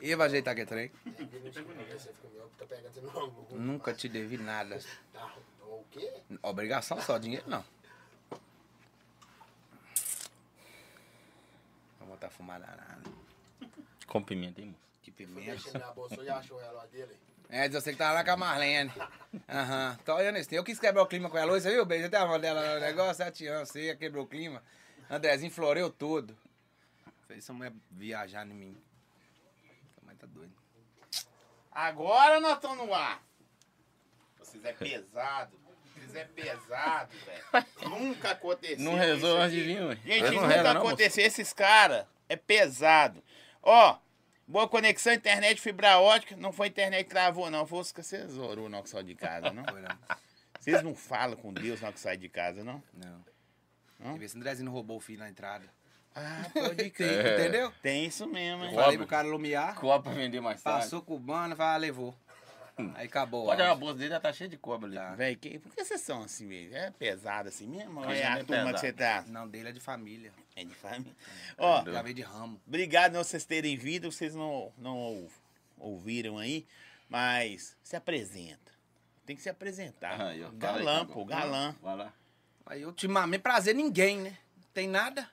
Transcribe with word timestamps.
E 0.00 0.14
vai 0.14 0.26
ajeitar 0.26 0.54
que 0.54 0.66
trem? 0.66 0.88
Tá. 0.88 1.00
Nunca 3.50 3.92
te 3.92 4.08
devi 4.08 4.38
nada. 4.38 4.78
Tá, 5.12 5.34
o 5.62 5.84
quê? 5.90 6.12
Obrigação 6.42 7.00
só, 7.00 7.18
dinheiro 7.18 7.48
não. 7.48 7.64
Vou 11.98 12.08
botar 12.08 12.30
fumada 12.30 12.66
nada. 12.66 13.02
Com 14.06 14.22
pimenta, 14.22 14.60
hein, 14.60 14.68
moço? 14.68 14.80
Que 15.02 15.10
pimenta. 15.10 15.52
mexendo 15.52 15.80
na 15.80 15.92
bolsa 15.92 16.22
e 16.22 16.28
achou 16.28 16.60
ela 16.60 16.72
lá 16.72 16.86
dele. 16.86 17.16
É, 17.48 17.68
diz 17.68 17.82
você 17.82 17.92
que 17.92 17.98
tava 17.98 18.14
lá 18.14 18.24
com 18.24 18.30
a 18.30 18.36
Marlene. 18.36 18.92
Aham. 19.48 19.98
Tô 20.04 20.14
olhando 20.14 20.38
isso. 20.38 20.54
Eu 20.54 20.64
quis 20.64 20.78
quebrar 20.78 21.02
o 21.02 21.06
clima 21.06 21.28
com 21.28 21.38
ela 21.38 21.52
hoje, 21.52 21.62
você 21.62 21.72
viu? 21.72 21.84
Beijo 21.84 22.06
até 22.06 22.16
a 22.16 22.26
mão 22.26 22.40
dela 22.40 22.74
no 22.74 22.80
negócio, 22.80 23.16
sete 23.16 23.46
anos, 23.46 23.68
você 23.68 23.94
quebrou 23.96 24.24
o 24.24 24.26
clima. 24.26 24.62
Andrezinho 25.10 25.50
floreou 25.50 25.90
tudo. 25.90 26.36
Essa 27.36 27.52
mulher 27.52 27.72
viajar 27.90 28.46
em 28.46 28.54
mim. 28.54 28.76
Essa 29.90 30.04
mãe 30.04 30.16
tá 30.16 30.26
doida. 30.26 30.52
Agora 31.70 32.40
nós 32.40 32.54
estamos 32.54 32.86
no 32.86 32.94
ar. 32.94 33.22
Vocês 34.38 34.64
é 34.64 34.72
pesado. 34.72 35.58
Vocês 35.94 36.14
é 36.14 36.24
pesado, 36.24 37.12
velho. 37.26 37.66
Nunca 37.90 38.30
aconteceu. 38.30 38.78
Não 38.84 38.92
isso 38.92 39.02
rezou 39.02 39.36
antes 39.38 39.56
aqui. 39.56 39.56
de 39.56 39.74
vir, 39.74 39.82
ué. 39.82 39.96
Gente, 40.04 40.22
Não 40.34 40.42
nunca 40.42 40.62
não, 40.62 40.80
aconteceu. 40.80 41.24
Esses 41.24 41.52
caras 41.52 42.06
é 42.28 42.36
pesado. 42.36 43.22
Ó, 43.62 43.98
boa 44.46 44.68
conexão, 44.68 45.12
internet, 45.12 45.60
fibra 45.60 45.98
ótica. 45.98 46.36
Não 46.36 46.52
foi 46.52 46.68
internet 46.68 47.04
que 47.04 47.10
travou, 47.10 47.50
não. 47.50 47.66
Foi 47.66 47.80
os 47.80 47.90
que 47.90 48.02
vocês 48.02 48.36
orou 48.38 48.68
não 48.68 48.82
que 48.82 48.90
saiu 48.90 49.04
de 49.04 49.14
casa, 49.14 49.52
não? 49.52 49.64
Foi 49.64 49.80
não. 49.80 49.98
Vocês 50.60 50.82
não 50.82 50.94
falam 50.94 51.36
com 51.36 51.52
Deus 51.52 51.80
não 51.80 51.92
que 51.92 52.00
sai 52.00 52.16
de 52.16 52.28
casa, 52.28 52.62
não? 52.62 52.82
Não. 52.92 53.24
Hã? 54.00 54.14
E 54.14 54.18
ver 54.18 54.28
se 54.28 54.36
o 54.36 54.38
Andrezinho 54.38 54.66
não 54.66 54.72
roubou 54.72 54.96
o 54.96 55.00
filho 55.00 55.18
na 55.18 55.28
entrada. 55.28 55.64
Ah, 56.14 56.44
pode 56.52 56.90
crer. 56.90 57.40
Entendeu? 57.40 57.72
Tem 57.82 58.04
isso 58.06 58.26
mesmo, 58.26 58.64
hein? 58.64 58.74
falei 58.74 58.96
pro 58.96 59.06
cara 59.06 59.26
lumiar, 59.26 59.74
Copa 59.74 60.04
pra 60.10 60.12
vender 60.12 60.40
mais 60.40 60.62
tarde. 60.62 60.84
passou 60.84 61.02
cubano, 61.02 61.56
vai, 61.56 61.78
levou. 61.78 62.14
Aí 62.96 63.06
acabou. 63.06 63.44
Pode 63.46 63.62
olhar 63.62 63.70
a 63.70 63.74
bolsa 63.76 63.98
dele, 63.98 64.10
já 64.10 64.18
tá 64.20 64.32
cheia 64.32 64.48
de 64.50 64.56
cobra 64.56 64.88
ali. 64.88 64.96
Tá. 64.96 65.14
Velho, 65.14 65.36
que- 65.38 65.58
por 65.60 65.72
que 65.72 65.84
vocês 65.84 66.00
são 66.00 66.22
assim 66.22 66.44
mesmo? 66.46 66.76
É 66.76 66.90
pesado 66.90 67.48
assim 67.48 67.68
mesmo? 67.68 68.00
Ou 68.00 68.10
é 68.10 68.22
não 68.24 68.32
a 68.32 68.38
é 68.38 68.42
turma 68.44 68.46
pesado. 68.46 68.74
que 68.74 68.80
você 68.80 68.92
tá? 68.92 69.24
Não, 69.28 69.48
dele 69.48 69.68
é 69.68 69.72
de 69.72 69.78
família. 69.80 70.32
É 70.56 70.64
de 70.64 70.74
família. 70.74 71.12
Ó, 71.56 71.84
Já 71.84 72.02
veio 72.02 72.14
de 72.16 72.22
ramo. 72.22 72.60
Obrigado 72.66 73.12
não 73.12 73.22
vocês 73.22 73.44
terem 73.44 73.76
vindo, 73.76 74.10
vocês 74.10 74.34
não, 74.34 74.72
não 74.76 74.96
ou- 74.96 75.30
ouviram 75.78 76.36
aí, 76.38 76.66
mas 77.08 77.76
se 77.82 77.94
apresenta. 77.94 78.72
Tem 79.24 79.36
que 79.36 79.42
se 79.42 79.48
apresentar. 79.48 80.20
Aí, 80.20 80.40
galã, 80.54 80.98
Cagão. 81.00 81.06
pô, 81.06 81.24
galã. 81.24 81.74
Vai 81.80 81.96
lá. 81.96 82.12
Aí 82.66 82.84
ultimamente 82.84 83.40
prazer 83.42 83.74
ninguém, 83.74 84.18
né? 84.18 84.36
Tem 84.72 84.88
nada? 84.88 85.28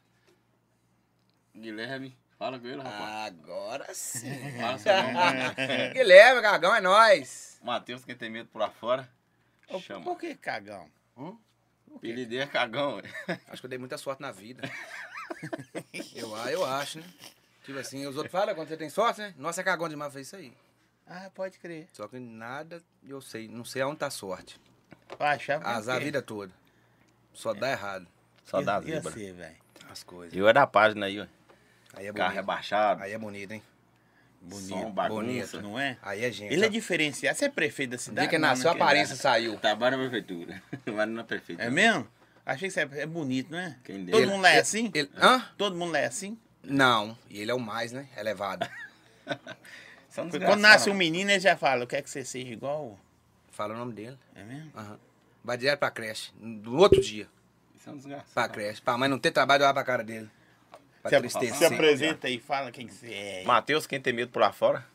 Guilherme, 1.55 2.17
fala 2.37 2.59
com 2.59 2.67
ele, 2.67 2.81
rapaz. 2.81 3.27
Agora 3.27 3.93
sim. 3.93 4.59
Fala 4.59 4.77
seu 4.77 4.93
nome. 4.93 5.93
Guilherme, 5.93 6.41
Gagão, 6.41 6.75
é 6.75 6.81
nóis. 6.81 7.59
Matheus, 7.63 8.03
quem 8.05 8.15
tem 8.15 8.29
medo 8.29 8.49
por 8.49 8.59
lá 8.59 8.69
fora, 8.69 9.07
Ô, 9.69 9.79
chama. 9.79 10.03
Por 10.03 10.17
que 10.19 10.35
cagão? 10.35 10.89
Hum? 11.17 11.37
O 11.87 11.97
apelido 11.97 12.35
é 12.37 12.47
cagão, 12.47 12.95
ué. 12.95 13.39
Acho 13.47 13.61
que 13.61 13.65
eu 13.65 13.69
dei 13.69 13.77
muita 13.79 13.97
sorte 13.97 14.21
na 14.21 14.31
vida. 14.31 14.63
eu, 16.15 16.35
ah, 16.35 16.51
eu 16.51 16.65
acho, 16.65 16.99
né? 16.99 17.05
Tipo 17.63 17.77
assim, 17.77 18.05
os 18.07 18.15
outros 18.15 18.31
falam 18.31 18.55
quando 18.55 18.69
você 18.69 18.77
tem 18.77 18.89
sorte, 18.89 19.21
né? 19.21 19.33
Nossa, 19.37 19.61
é 19.61 19.63
cagão 19.63 19.87
demais 19.87 20.11
fazer 20.11 20.21
isso 20.21 20.35
aí. 20.35 20.53
Ah, 21.05 21.29
pode 21.35 21.59
crer. 21.59 21.87
Só 21.93 22.07
que 22.07 22.17
nada 22.19 22.81
eu 23.03 23.21
sei, 23.21 23.47
não 23.47 23.65
sei 23.65 23.81
aonde 23.81 23.97
tá 23.99 24.07
a 24.07 24.11
sorte. 24.11 24.59
Eu 25.19 25.25
achava 25.25 25.67
Azar 25.67 25.97
a 25.97 25.99
vida 25.99 26.21
toda. 26.21 26.51
Só 27.33 27.53
dá 27.53 27.71
errado 27.71 28.07
Só 28.45 28.61
E- 28.61 28.65
dá 28.65 28.79
e 28.79 28.85
zebra. 28.85 29.11
você, 29.11 29.31
velho? 29.31 29.55
as 29.89 30.03
coisas. 30.03 30.33
Eu 30.37 30.47
é 30.47 30.53
da 30.53 30.65
página 30.65 31.05
aí, 31.05 31.19
ué. 31.19 31.27
Aí 31.93 32.07
é 32.07 32.13
Carro 32.13 32.33
rebaixado, 32.33 33.03
Aí 33.03 33.11
é 33.11 33.17
bonito, 33.17 33.51
hein? 33.51 33.63
Bonito. 34.41 34.69
som, 34.69 34.91
bagunça. 34.91 35.21
bonito. 35.21 35.61
Não 35.61 35.79
é? 35.79 35.97
Aí 36.01 36.23
é 36.25 36.31
gente. 36.31 36.51
Ele 36.51 36.65
é 36.65 36.69
diferenciado. 36.69 37.37
Você 37.37 37.45
é 37.45 37.49
prefeito 37.49 37.91
da 37.91 37.97
cidade? 37.97 38.27
dia 38.27 38.29
que 38.29 38.37
nasceu, 38.39 38.69
a 38.69 38.73
é 38.73 38.75
aparência 38.75 39.15
saiu. 39.15 39.57
Trabalha 39.57 39.97
na 39.97 40.03
prefeitura. 40.03 40.61
Não 40.85 41.05
na 41.05 41.23
prefeitura. 41.23 41.67
É 41.67 41.69
mesmo? 41.69 42.07
Achei 42.43 42.67
que 42.67 42.73
você 42.73 42.81
é 42.81 42.89
é 43.01 43.05
bonito, 43.05 43.51
não 43.51 43.59
é? 43.59 43.77
Quem 43.83 44.03
Todo 44.07 44.27
mundo 44.27 44.41
lá 44.41 44.49
é 44.49 44.53
Ele- 44.53 44.61
assim? 44.61 44.91
Ele, 44.95 45.09
hã? 45.15 45.45
Todo 45.57 45.75
mundo 45.75 45.95
é 45.95 46.05
assim? 46.05 46.37
Não. 46.63 47.15
E 47.29 47.39
ele 47.39 47.51
é 47.51 47.53
o 47.53 47.59
mais, 47.59 47.91
né? 47.91 48.07
Elevado. 48.17 48.67
Quando 50.13 50.59
nasce 50.59 50.89
um 50.89 50.93
menino, 50.93 51.29
ele 51.29 51.39
já 51.39 51.55
fala, 51.55 51.83
eu 51.83 51.87
quero 51.87 52.03
que 52.03 52.09
você 52.09 52.25
seja 52.25 52.51
igual. 52.51 52.99
Fala 53.51 53.73
o 53.73 53.77
nome 53.77 53.93
dele. 53.93 54.17
É 54.35 54.43
mesmo? 54.43 54.71
Aham. 54.75 54.99
Vai 55.43 55.57
direto 55.57 55.79
pra 55.79 55.91
creche. 55.91 56.31
No 56.39 56.77
outro 56.77 56.99
dia. 56.99 57.27
Isso 57.75 57.89
é 57.89 57.93
um 57.93 57.97
desgraçado. 57.97 58.31
Pra 58.33 58.49
creche. 58.49 58.81
Pra 58.81 58.97
mãe 58.97 59.07
não 59.07 59.17
ter 59.19 59.31
trabalho 59.31 59.63
olhar 59.63 59.73
pra 59.73 59.83
cara 59.83 60.03
dele. 60.03 60.29
Pra 61.01 61.29
Se, 61.29 61.51
se 61.53 61.65
apresenta 61.65 62.27
aí, 62.27 62.39
fala 62.39 62.71
quem 62.71 62.87
que 62.87 62.93
você 62.93 63.11
é. 63.11 63.43
Matheus, 63.43 63.87
quem 63.87 63.99
tem 63.99 64.13
medo 64.13 64.31
por 64.31 64.39
lá 64.39 64.51
fora? 64.51 64.85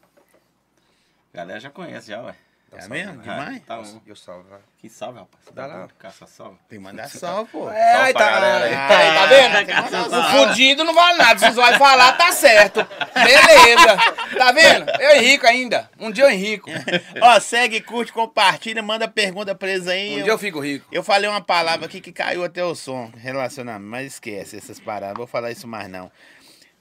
A 1.34 1.37
galera 1.37 1.61
já 1.61 1.71
conhece 1.71 2.09
já, 2.09 2.22
ué. 2.22 2.34
É 2.72 2.88
mesmo? 2.88 3.21
Ah, 3.21 3.22
Demais? 3.22 3.62
Tá 3.65 3.77
bom. 3.77 4.00
Eu 4.06 4.16
salvo, 4.16 4.49
vai. 4.50 4.59
Que 4.78 4.88
salve, 4.88 5.19
rapaz. 5.19 5.44
Dá 5.53 5.69
tá 5.69 5.75
lá. 5.75 5.88
Caça 5.99 6.27
salve. 6.27 6.59
Tem 6.69 6.78
que 6.78 6.84
mandar 6.84 7.09
salve, 7.10 7.50
pô. 7.50 7.71
É, 7.71 7.94
aí 7.94 8.12
pra 8.12 8.25
tá, 8.25 8.31
galera 8.32 8.65
aí. 8.65 8.75
aí, 8.75 9.15
tá 9.15 9.27
vendo? 9.27 9.82
mandar 9.82 10.06
O 10.06 10.10
salve. 10.10 10.49
fudido 10.49 10.84
não 10.84 10.93
vale 10.93 11.16
nada. 11.19 11.38
Se 11.38 11.50
vai 11.53 11.78
falar, 11.78 12.12
tá 12.15 12.32
certo. 12.32 12.87
Beleza. 13.15 13.97
Tá 14.37 14.53
vendo? 14.53 14.91
Eu 15.00 15.16
Henrico 15.16 15.47
ainda. 15.47 15.91
Um 15.99 16.10
dia 16.10 16.25
eu 16.25 16.31
Henrico. 16.31 16.69
Ó, 17.22 17.41
segue, 17.41 17.81
curte, 17.81 18.12
compartilha, 18.12 18.83
manda 18.83 19.09
pergunta 19.09 19.54
pra 19.54 19.71
eles 19.71 19.87
aí. 19.87 20.15
Um 20.15 20.19
eu, 20.19 20.25
dia 20.25 20.33
eu 20.33 20.38
fico 20.38 20.60
rico. 20.60 20.87
eu 20.93 21.03
falei 21.03 21.31
uma 21.31 21.41
palavra 21.41 21.87
aqui 21.87 22.00
que 22.00 22.12
caiu 22.12 22.44
até 22.44 22.62
o 22.65 22.75
som, 22.75 23.10
relacionamento, 23.16 23.88
mas 23.88 24.15
esquece 24.15 24.56
essas 24.56 24.78
palavras, 24.81 25.16
vou 25.16 25.27
falar 25.27 25.50
isso 25.50 25.66
mais 25.66 25.88
não. 25.88 26.10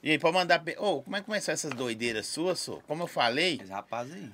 E 0.03 0.12
aí, 0.12 0.19
pode 0.19 0.35
mandar. 0.35 0.62
Ô, 0.78 1.02
como 1.02 1.16
é 1.16 1.19
que 1.19 1.25
começou 1.25 1.53
essas 1.53 1.72
doideiras 1.72 2.28
suas, 2.28 2.59
sô? 2.59 2.81
Como 2.88 3.03
eu 3.03 3.07
falei, 3.07 3.59
Esse 3.62 3.72
rapaz 3.72 4.12
aí. 4.12 4.31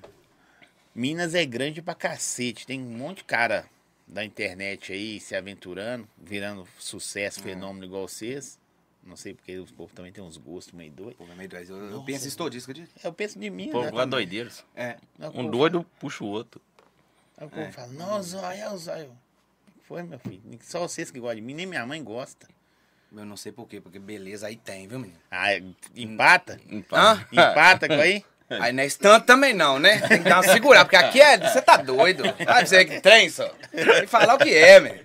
Minas 0.93 1.33
é 1.35 1.45
grande 1.45 1.81
pra 1.81 1.95
cacete. 1.95 2.65
Tem 2.65 2.79
um 2.81 2.97
monte 2.97 3.17
de 3.17 3.23
cara 3.25 3.65
da 4.07 4.23
internet 4.25 4.91
aí 4.91 5.19
se 5.19 5.35
aventurando, 5.35 6.07
virando 6.17 6.67
sucesso, 6.77 7.41
fenômeno 7.41 7.85
igual 7.85 8.07
vocês. 8.07 8.59
Não 9.03 9.15
sei 9.15 9.33
porque 9.33 9.57
os 9.57 9.71
povo 9.71 9.91
também 9.95 10.11
tem 10.11 10.23
uns 10.23 10.37
gostos 10.37 10.73
meio 10.73 10.91
doidos. 10.91 11.15
Pô, 11.17 11.25
é 11.31 11.35
meio 11.35 11.49
doido. 11.49 11.73
Eu, 11.73 11.89
eu 11.91 12.03
penso 12.03 12.37
todo 12.37 12.55
isso, 12.55 12.69
acredito? 12.69 12.93
Eu 13.03 13.11
penso 13.11 13.39
de 13.39 13.49
mim, 13.49 13.71
Pô, 13.71 13.81
né? 13.83 13.91
vai 13.91 14.05
doideiros. 14.05 14.63
É. 14.75 14.97
O 15.17 15.25
Um 15.27 15.31
povo- 15.31 15.49
doido 15.49 15.85
puxa 15.99 16.23
o 16.23 16.27
outro. 16.27 16.61
Aí 17.37 17.47
o 17.47 17.49
povo 17.49 17.71
fala, 17.71 17.87
não, 17.93 18.21
Zóio, 18.21 18.61
é 18.61 18.69
o 18.71 18.77
Zóio. 18.77 19.09
O 19.09 19.71
que 19.79 19.87
Foi, 19.87 20.03
meu 20.03 20.19
filho. 20.19 20.41
Só 20.61 20.79
vocês 20.87 21.09
que 21.09 21.19
gostam 21.19 21.37
de 21.37 21.41
mim, 21.41 21.55
nem 21.55 21.65
minha 21.65 21.85
mãe 21.85 22.03
gosta. 22.03 22.47
Eu 23.13 23.25
não 23.25 23.35
sei 23.35 23.51
por 23.51 23.67
quê, 23.67 23.81
porque 23.81 23.97
beleza 23.97 24.45
aí 24.47 24.55
tem, 24.55 24.87
viu, 24.87 24.99
menino? 24.99 25.19
Ah, 25.31 25.47
empata? 25.95 26.61
Hã? 26.93 27.25
Empata 27.31 27.87
com 27.87 27.93
aí? 27.95 28.23
Aí 28.59 28.73
não 28.73 28.83
é 28.83 28.85
esse 28.85 28.97
tanto 28.99 29.25
também 29.25 29.53
não, 29.53 29.79
né? 29.79 29.99
Tem 30.07 30.21
que 30.23 30.29
dar 30.29 30.37
uma 30.41 30.43
segurada, 30.43 30.85
porque 30.85 30.97
aqui 30.97 31.21
é. 31.21 31.37
Você 31.37 31.61
tá 31.61 31.77
doido. 31.77 32.23
Vai 32.45 32.65
você 32.65 32.83
que 32.85 32.99
tem, 32.99 33.29
só. 33.29 33.49
Tem 33.73 33.85
que 34.01 34.07
falar 34.07 34.35
o 34.35 34.37
que 34.37 34.53
é, 34.53 34.79
menino. 34.79 35.01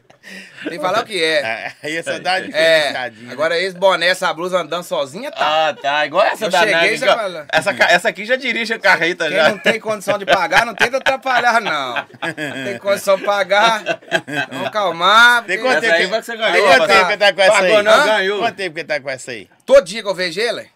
Tem 0.65 0.73
que 0.73 0.81
falar 0.81 1.03
o 1.03 1.05
que 1.05 1.23
é. 1.23 1.41
Ah, 1.45 1.73
Aí 1.85 1.97
essa 1.97 2.19
dá 2.19 2.33
uma 2.39 2.57
É. 2.57 3.13
Agora 3.31 3.57
esse 3.61 3.77
boné, 3.77 4.09
essa 4.09 4.35
blusa 4.35 4.59
andando 4.59 4.83
sozinha, 4.83 5.31
tá. 5.31 5.69
Ah, 5.69 5.75
tá. 5.75 6.05
Igual 6.05 6.25
essa 6.27 6.47
Eu 6.47 6.51
da 6.51 6.59
cheguei 6.59 6.75
Nike. 6.99 7.07
fala. 7.07 7.47
Essa, 7.53 7.71
essa 7.89 8.09
aqui 8.09 8.25
já 8.25 8.35
dirige 8.35 8.75
a 8.75 8.79
carreta 8.81 9.29
Quem 9.29 9.37
já. 9.37 9.49
não 9.51 9.59
tem 9.59 9.79
condição 9.79 10.19
de 10.19 10.27
pagar, 10.27 10.67
não 10.67 10.75
tenta 10.75 10.97
atrapalhar, 10.97 11.61
não. 11.61 11.95
Não 11.95 12.65
tem 12.65 12.79
condição 12.79 13.17
de 13.17 13.23
pagar. 13.23 13.85
Vamos 14.51 14.71
calmar. 14.71 15.45
Tem 15.45 15.59
quanto 15.61 15.81
tempo 15.81 15.97
que 15.97 16.07
você 16.09 16.37
ganhou, 16.37 16.67
quanto 16.67 16.81
rapaz. 16.81 16.99
tempo 16.99 17.11
que 17.11 17.17
tá 17.19 17.33
com 17.33 17.41
essa 17.43 17.53
Pagou 17.53 17.77
aí? 17.77 17.83
não, 17.85 17.93
Hã? 17.93 18.07
ganhou. 18.07 18.39
Quanto 18.41 18.57
tempo 18.57 18.75
que 18.75 18.85
tá 18.85 19.01
com 19.01 19.11
essa 19.11 19.31
aí? 19.31 19.49
Todo 19.65 19.85
dia 19.85 20.03
que 20.03 20.09
eu 20.09 20.15
vejo 20.15 20.41
ele, 20.41 20.67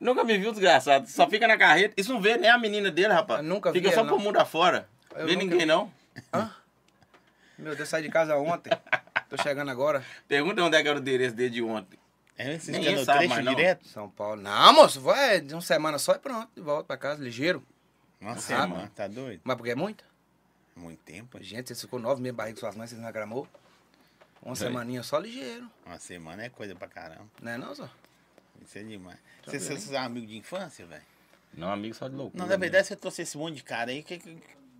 Nunca 0.00 0.24
me 0.24 0.38
viu, 0.38 0.50
desgraçado. 0.50 1.06
Só 1.08 1.28
fica 1.28 1.46
na 1.46 1.58
carreta. 1.58 1.94
Isso 1.96 2.12
não 2.12 2.20
vê 2.22 2.36
nem 2.38 2.48
a 2.50 2.56
menina 2.58 2.90
dele, 2.90 3.12
rapaz. 3.12 3.40
Eu 3.40 3.46
nunca 3.46 3.70
vi 3.70 3.80
Fica 3.80 3.92
só 3.94 4.02
pro 4.04 4.18
mundo 4.18 4.38
afora. 4.38 4.88
Eu 5.14 5.26
Vê 5.26 5.32
nunca 5.34 5.44
ninguém, 5.44 5.58
vi. 5.60 5.66
não. 5.66 5.92
meu 7.58 7.76
Deus, 7.76 7.88
saí 7.88 8.02
de 8.02 8.08
casa 8.08 8.36
ontem. 8.36 8.70
Tô 9.28 9.36
chegando 9.42 9.70
agora. 9.70 10.02
Pergunta 10.26 10.62
onde 10.62 10.76
é 10.76 10.82
que 10.82 10.88
era 10.88 10.98
o 10.98 11.00
endereço 11.00 11.34
dele 11.36 11.50
de 11.50 11.62
ontem. 11.62 11.98
É, 12.38 12.58
ficam 12.58 12.80
ele 12.80 12.96
no 12.96 13.04
sabe 13.04 13.18
trecho 13.18 13.34
mais, 13.34 13.44
não. 13.44 13.54
direto? 13.54 13.86
São 13.86 14.08
Paulo. 14.08 14.40
Não, 14.40 14.72
moço, 14.72 15.00
vai 15.00 15.40
de 15.42 15.52
uma 15.54 15.60
semana 15.60 15.98
só 15.98 16.14
e 16.14 16.18
pronto. 16.18 16.48
De 16.56 16.62
volta 16.62 16.84
pra 16.84 16.96
casa, 16.96 17.22
ligeiro. 17.22 17.62
Nossa, 18.18 18.56
Ah, 18.56 18.66
mano, 18.66 18.90
tá 18.94 19.06
doido? 19.06 19.42
Mas 19.44 19.56
porque 19.56 19.70
é 19.72 19.74
muito? 19.74 20.02
Muito 20.74 21.00
tempo. 21.00 21.36
gente. 21.38 21.48
Gente, 21.50 21.74
você 21.74 21.80
ficou 21.82 22.00
nove 22.00 22.22
meses 22.22 22.34
barriga 22.36 22.54
com 22.54 22.60
suas 22.60 22.74
mães, 22.74 22.88
vocês 22.88 22.98
não 23.00 23.06
reclamou? 23.06 23.46
Uma 24.42 24.56
semaninha 24.56 25.02
só 25.02 25.18
ligeiro. 25.18 25.68
Uma 25.84 25.98
semana 25.98 26.44
é 26.44 26.48
coisa 26.48 26.74
pra 26.74 26.88
caramba. 26.88 27.26
Não 27.42 27.52
é 27.52 27.58
não, 27.58 27.74
só? 27.74 27.86
Isso 28.64 28.78
é 28.78 28.82
demais. 28.82 29.18
Vocês 29.46 29.62
vocês 29.64 29.82
são 29.82 29.98
amigos 30.00 30.28
de 30.30 30.36
infância, 30.36 30.84
velho? 30.86 31.02
Não, 31.54 31.72
amigo 31.72 31.94
só 31.94 32.06
de 32.08 32.14
loucura. 32.14 32.42
Não, 32.42 32.48
na 32.48 32.56
verdade, 32.56 32.86
você 32.86 32.94
trouxe 32.96 33.22
esse 33.22 33.36
monte 33.36 33.56
de 33.56 33.62
cara 33.64 33.90
aí. 33.90 34.02
que- 34.02 34.18
que- 34.18 34.38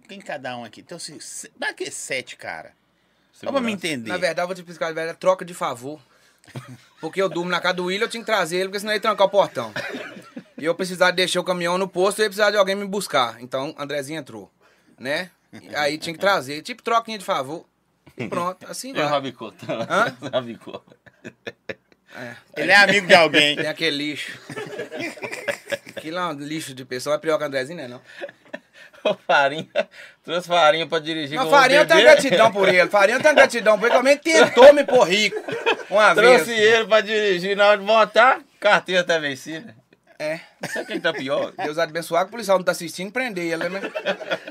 Quem 0.08 0.20
cada 0.20 0.56
um 0.56 0.64
aqui? 0.64 0.82
Trouxe. 0.82 1.20
se- 1.20 1.50
Dá 1.56 1.72
que 1.72 1.88
sete 1.90 2.36
cara. 2.36 2.72
Só 3.32 3.50
pra 3.50 3.60
me 3.60 3.72
entender. 3.72 4.08
Na 4.10 4.16
verdade, 4.16 4.40
eu 4.42 4.46
vou 4.48 4.54
te 4.54 4.58
explicar, 4.60 4.86
verdade, 4.92 5.10
é 5.10 5.14
troca 5.14 5.44
de 5.44 5.54
favor. 5.54 6.00
Porque 7.00 7.22
eu 7.22 7.28
durmo 7.28 7.50
na 7.50 7.60
casa 7.60 7.74
do 7.74 7.84
William, 7.84 8.04
eu 8.06 8.08
tinha 8.08 8.20
que 8.20 8.26
trazer 8.26 8.56
ele, 8.56 8.64
porque 8.68 8.80
senão 8.80 8.92
ele 8.92 8.98
ia 8.98 9.02
trancar 9.02 9.26
o 9.26 9.30
portão. 9.30 9.72
E 10.58 10.64
eu 10.64 10.74
precisava 10.74 11.12
deixar 11.12 11.40
o 11.40 11.44
caminhão 11.44 11.78
no 11.78 11.86
posto, 11.88 12.18
eu 12.18 12.24
ia 12.24 12.28
precisar 12.28 12.50
de 12.50 12.56
alguém 12.56 12.74
me 12.74 12.84
buscar. 12.86 13.40
Então, 13.40 13.72
Andrezinho 13.78 14.18
entrou, 14.18 14.50
né? 14.98 15.30
E 15.52 15.74
aí 15.76 15.96
tinha 15.96 16.12
que 16.12 16.18
trazer, 16.20 16.60
tipo 16.62 16.82
troquinha 16.82 17.16
de 17.18 17.24
favor. 17.24 17.64
E 18.16 18.28
pronto, 18.28 18.66
assim 18.68 18.88
Eu 18.90 18.96
vai. 18.96 19.06
rabicou. 19.06 19.54
Hã? 19.88 20.16
Rabicou. 20.32 20.84
É, 22.16 22.34
Ele 22.56 22.72
é 22.72 22.76
amigo 22.76 23.06
de 23.06 23.14
alguém. 23.14 23.56
tem 23.56 23.66
aquele 23.68 23.96
lixo. 23.96 24.38
Aquilo 25.96 26.18
é 26.18 26.26
um 26.26 26.32
lixo 26.32 26.74
de 26.74 26.84
pessoa, 26.84 27.16
é 27.16 27.18
pior 27.18 27.38
que 27.38 27.44
o 27.44 27.46
Andrezinho, 27.46 27.78
né? 27.78 27.88
Não. 27.88 28.00
Ô, 29.02 29.14
Farinha, 29.26 29.66
trouxe 30.22 30.46
farinha 30.46 30.86
pra 30.86 30.98
dirigir 30.98 31.38
Não, 31.38 31.48
Farinha 31.48 31.84
bebê. 31.86 32.02
gratidão 32.02 32.52
por 32.52 32.68
ele. 32.68 32.90
Farinha 32.90 33.18
tenho 33.18 33.34
gratidão 33.34 33.78
por 33.78 33.86
ele. 33.86 33.94
Também 33.96 34.18
tentou 34.18 34.74
me 34.74 34.84
pôr 34.84 35.04
rico. 35.08 35.40
Uma 35.88 36.14
Trouxe 36.14 36.44
vez. 36.44 36.60
ele 36.60 36.84
pra 36.86 37.00
dirigir 37.00 37.56
na 37.56 37.68
hora 37.68 37.78
de 37.78 37.84
voltar, 37.86 38.40
carteira 38.60 39.02
tá 39.02 39.18
vencida. 39.18 39.74
É. 40.18 40.38
Sabe 40.68 40.84
quem 40.86 41.00
tá 41.00 41.14
pior? 41.14 41.50
Deus 41.64 41.78
abençoar 41.78 42.24
que 42.24 42.28
o 42.28 42.32
policial 42.32 42.58
não 42.58 42.64
tá 42.64 42.72
assistindo, 42.72 43.10
prender 43.10 43.44
ele, 43.54 43.70
né? 43.70 43.80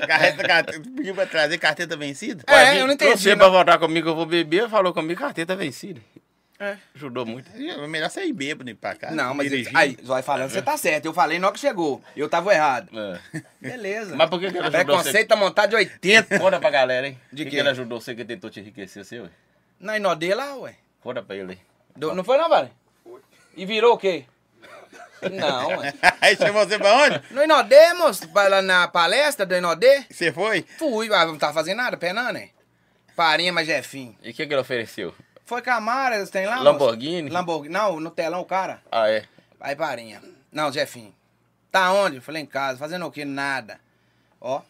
Carreta, 0.04 0.42
carteta, 0.42 0.82
pediu 0.96 1.14
pra 1.14 1.26
trazer 1.26 1.56
carteta 1.58 1.96
vencida? 1.96 2.42
É, 2.48 2.80
eu 2.80 2.88
não 2.88 2.94
entendi. 2.94 3.10
Trouxe 3.12 3.28
não. 3.30 3.38
pra 3.38 3.48
voltar 3.48 3.78
comigo, 3.78 4.08
eu 4.08 4.16
vou 4.16 4.26
beber, 4.26 4.68
falou 4.68 4.92
comigo, 4.92 5.20
carteira 5.20 5.46
tá 5.46 5.54
vencida. 5.54 6.00
É. 6.60 6.76
Ajudou 6.94 7.24
muito. 7.24 7.50
É 7.56 7.86
melhor 7.86 8.10
sair 8.10 8.34
bêbado 8.34 8.68
ir 8.68 8.74
pra 8.74 8.94
casa. 8.94 9.14
Não, 9.14 9.32
mas 9.32 9.50
aí, 9.74 9.96
vai 10.02 10.20
falando, 10.22 10.50
você 10.50 10.60
tá 10.60 10.76
certo. 10.76 11.06
Eu 11.06 11.14
falei 11.14 11.38
na 11.38 11.46
hora 11.46 11.54
que 11.54 11.60
chegou. 11.60 12.02
Eu 12.14 12.28
tava 12.28 12.52
errado. 12.52 12.90
É. 12.94 13.42
Beleza. 13.58 14.14
Mas 14.14 14.28
por 14.28 14.38
que, 14.38 14.50
que 14.50 14.58
ele 14.58 14.66
ajudou 14.66 14.78
você? 14.80 14.84
Preconceito 14.84 15.28
tá 15.28 15.36
montado 15.36 15.70
de 15.70 15.76
80. 15.76 16.38
Conta 16.38 16.60
pra 16.60 16.68
galera, 16.68 17.08
hein? 17.08 17.18
De 17.32 17.44
que 17.44 17.50
quê? 17.50 17.56
que 17.56 17.60
ele 17.62 17.70
ajudou 17.70 17.98
você 17.98 18.14
que 18.14 18.26
tentou 18.26 18.50
te 18.50 18.60
enriquecer, 18.60 19.06
seu? 19.06 19.22
ué? 19.22 19.30
Na 19.80 19.96
Inodê 19.96 20.34
lá, 20.34 20.54
ué. 20.56 20.74
Conta 21.00 21.22
pra 21.22 21.34
ele 21.34 21.52
aí. 21.52 21.58
Do- 21.96 22.14
não 22.14 22.22
foi 22.22 22.36
não, 22.36 22.48
Vale? 22.50 22.70
E 23.56 23.64
virou 23.64 23.94
o 23.94 23.98
quê? 23.98 24.26
Não, 25.32 25.78
ué. 25.78 25.94
Aí 26.20 26.36
chamou 26.36 26.66
você 26.66 26.78
pra 26.78 26.94
onde? 26.94 27.20
No 27.30 27.42
Inodê, 27.42 27.92
moço, 27.94 28.22
lá 28.34 28.62
na 28.62 28.88
palestra 28.88 29.44
do 29.44 29.54
Inodê. 29.54 30.04
Você 30.10 30.32
foi? 30.32 30.64
Fui, 30.78 31.08
mas 31.08 31.26
não 31.26 31.36
tá 31.36 31.52
fazendo 31.52 31.76
nada, 31.78 31.96
penando, 31.96 32.32
né? 32.34 32.50
Farinha, 33.14 33.52
mas 33.52 33.66
Jefinho. 33.66 34.16
E 34.22 34.30
o 34.30 34.34
que, 34.34 34.46
que 34.46 34.52
ele 34.54 34.60
ofereceu? 34.60 35.14
Foi 35.50 35.60
Camara, 35.62 36.14
eles 36.14 36.30
têm 36.30 36.46
lá? 36.46 36.58
moço? 36.58 36.64
Lamborghini? 36.64 37.28
Lamborghini. 37.28 37.74
Não, 37.74 37.98
no 37.98 38.08
telão, 38.08 38.40
o 38.40 38.44
cara. 38.44 38.80
Ah, 38.88 39.10
é? 39.10 39.24
Aí, 39.60 39.74
Parinha. 39.74 40.22
Não, 40.52 40.70
Jefinho. 40.70 41.12
Tá 41.72 41.92
onde? 41.92 42.16
Eu 42.18 42.22
falei, 42.22 42.40
em 42.40 42.46
casa. 42.46 42.78
Fazendo 42.78 43.04
o 43.04 43.10
quê? 43.10 43.24
Nada. 43.24 43.80
Ó. 44.40 44.62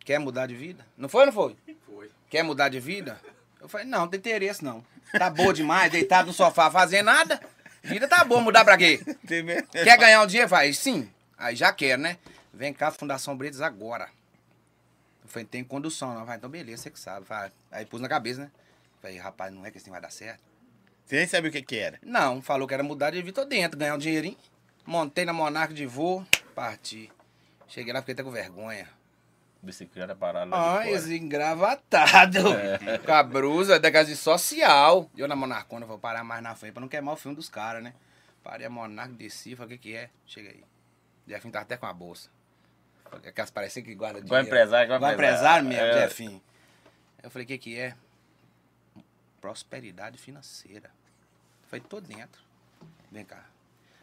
Quer 0.00 0.18
mudar 0.18 0.48
de 0.48 0.56
vida? 0.56 0.84
Não 0.96 1.08
foi 1.08 1.20
ou 1.20 1.26
não 1.26 1.32
foi? 1.32 1.56
Foi. 1.86 2.10
Quer 2.28 2.42
mudar 2.42 2.70
de 2.70 2.80
vida? 2.80 3.20
Eu 3.60 3.68
falei, 3.68 3.86
não, 3.86 4.00
não 4.00 4.08
tem 4.08 4.18
interesse 4.18 4.64
não. 4.64 4.84
Tá 5.16 5.30
boa 5.30 5.54
demais, 5.54 5.92
deitado 5.92 6.26
no 6.26 6.32
sofá, 6.32 6.68
fazendo 6.72 7.06
nada. 7.06 7.40
Vida 7.80 8.08
tá 8.08 8.24
boa, 8.24 8.40
mudar 8.40 8.64
pra 8.64 8.76
quê? 8.76 9.00
Tem? 9.28 9.46
Quer 9.70 9.96
ganhar 9.96 10.24
um 10.24 10.26
dinheiro? 10.26 10.48
Vai, 10.48 10.72
sim. 10.72 11.08
Aí 11.38 11.54
já 11.54 11.72
quero, 11.72 12.02
né? 12.02 12.18
Vem 12.52 12.72
cá, 12.74 12.90
Fundação 12.90 13.36
Bretas, 13.36 13.60
agora. 13.60 14.08
Eu 15.22 15.28
falei, 15.28 15.46
tem 15.46 15.62
condução, 15.62 16.16
não. 16.16 16.24
Vai, 16.24 16.36
então 16.36 16.50
beleza, 16.50 16.82
você 16.82 16.90
que 16.90 16.98
sabe. 16.98 17.24
Vai. 17.28 17.52
Aí 17.70 17.86
pus 17.86 18.00
na 18.00 18.08
cabeça, 18.08 18.40
né? 18.40 18.50
Falei, 19.00 19.16
rapaz, 19.18 19.52
não 19.52 19.64
é 19.64 19.70
que 19.70 19.78
assim 19.78 19.90
vai 19.90 20.00
dar 20.00 20.10
certo. 20.10 20.40
Você 21.04 21.16
nem 21.16 21.26
sabia 21.26 21.48
o 21.48 21.52
que 21.52 21.62
que 21.62 21.78
era. 21.78 21.98
Não, 22.02 22.42
falou 22.42 22.66
que 22.68 22.74
era 22.74 22.82
mudar 22.82 23.10
de 23.10 23.22
vida, 23.22 23.40
tô 23.42 23.44
dentro, 23.48 23.78
ganhar 23.78 23.94
um 23.94 23.98
dinheirinho. 23.98 24.36
Montei 24.84 25.24
na 25.24 25.32
Monarca 25.32 25.72
de 25.72 25.86
voo, 25.86 26.26
parti. 26.54 27.10
Cheguei 27.66 27.92
lá, 27.92 28.00
fiquei 28.00 28.14
até 28.14 28.22
com 28.22 28.30
vergonha. 28.30 28.88
Bicicleta 29.62 30.14
parada 30.14 30.50
lá 30.50 30.78
Ai, 30.78 30.88
de 30.88 30.92
esse 30.92 31.02
fora. 31.06 31.16
engravatado. 31.16 32.38
Com 33.04 33.12
a 33.12 33.22
brusa 33.24 33.78
da 33.80 33.90
casa 33.90 34.08
de 34.08 34.16
social. 34.16 35.10
Eu 35.16 35.26
na 35.26 35.34
Monarcona 35.34 35.84
vou 35.84 35.98
parar 35.98 36.22
mais 36.22 36.40
na 36.42 36.54
frente 36.54 36.74
pra 36.74 36.80
não 36.80 36.88
queimar 36.88 37.14
o 37.14 37.16
filme 37.16 37.34
dos 37.34 37.48
caras, 37.48 37.82
né? 37.82 37.92
Parei 38.42 38.66
a 38.66 38.70
Monarca, 38.70 39.12
desci, 39.14 39.56
falei, 39.56 39.74
o 39.76 39.78
que 39.80 39.88
que 39.90 39.96
é? 39.96 40.10
Chega 40.24 40.50
aí. 40.50 40.62
Jefinho 41.26 41.52
tá 41.52 41.60
até 41.60 41.76
com 41.76 41.86
a 41.86 41.92
bolsa. 41.92 42.30
Falei, 43.10 43.28
Aquelas 43.30 43.50
parecem 43.50 43.82
que 43.82 43.94
guarda 43.96 44.20
Igual 44.20 44.28
dinheiro. 44.42 44.46
empresário, 44.46 44.84
igual 44.86 44.98
Igual 44.98 45.12
empresário. 45.12 45.66
empresário 45.66 45.88
mesmo, 45.88 45.98
É. 45.98 46.08
Jefinho. 46.08 46.42
Eu 47.22 47.28
falei, 47.30 47.44
o 47.44 47.48
que 47.48 47.58
que 47.58 47.76
é? 47.78 47.94
Prosperidade 49.52 50.18
financeira. 50.18 50.90
Falei, 51.70 51.82
tô 51.88 52.02
dentro. 52.02 52.42
Vem 53.10 53.24
cá. 53.24 53.42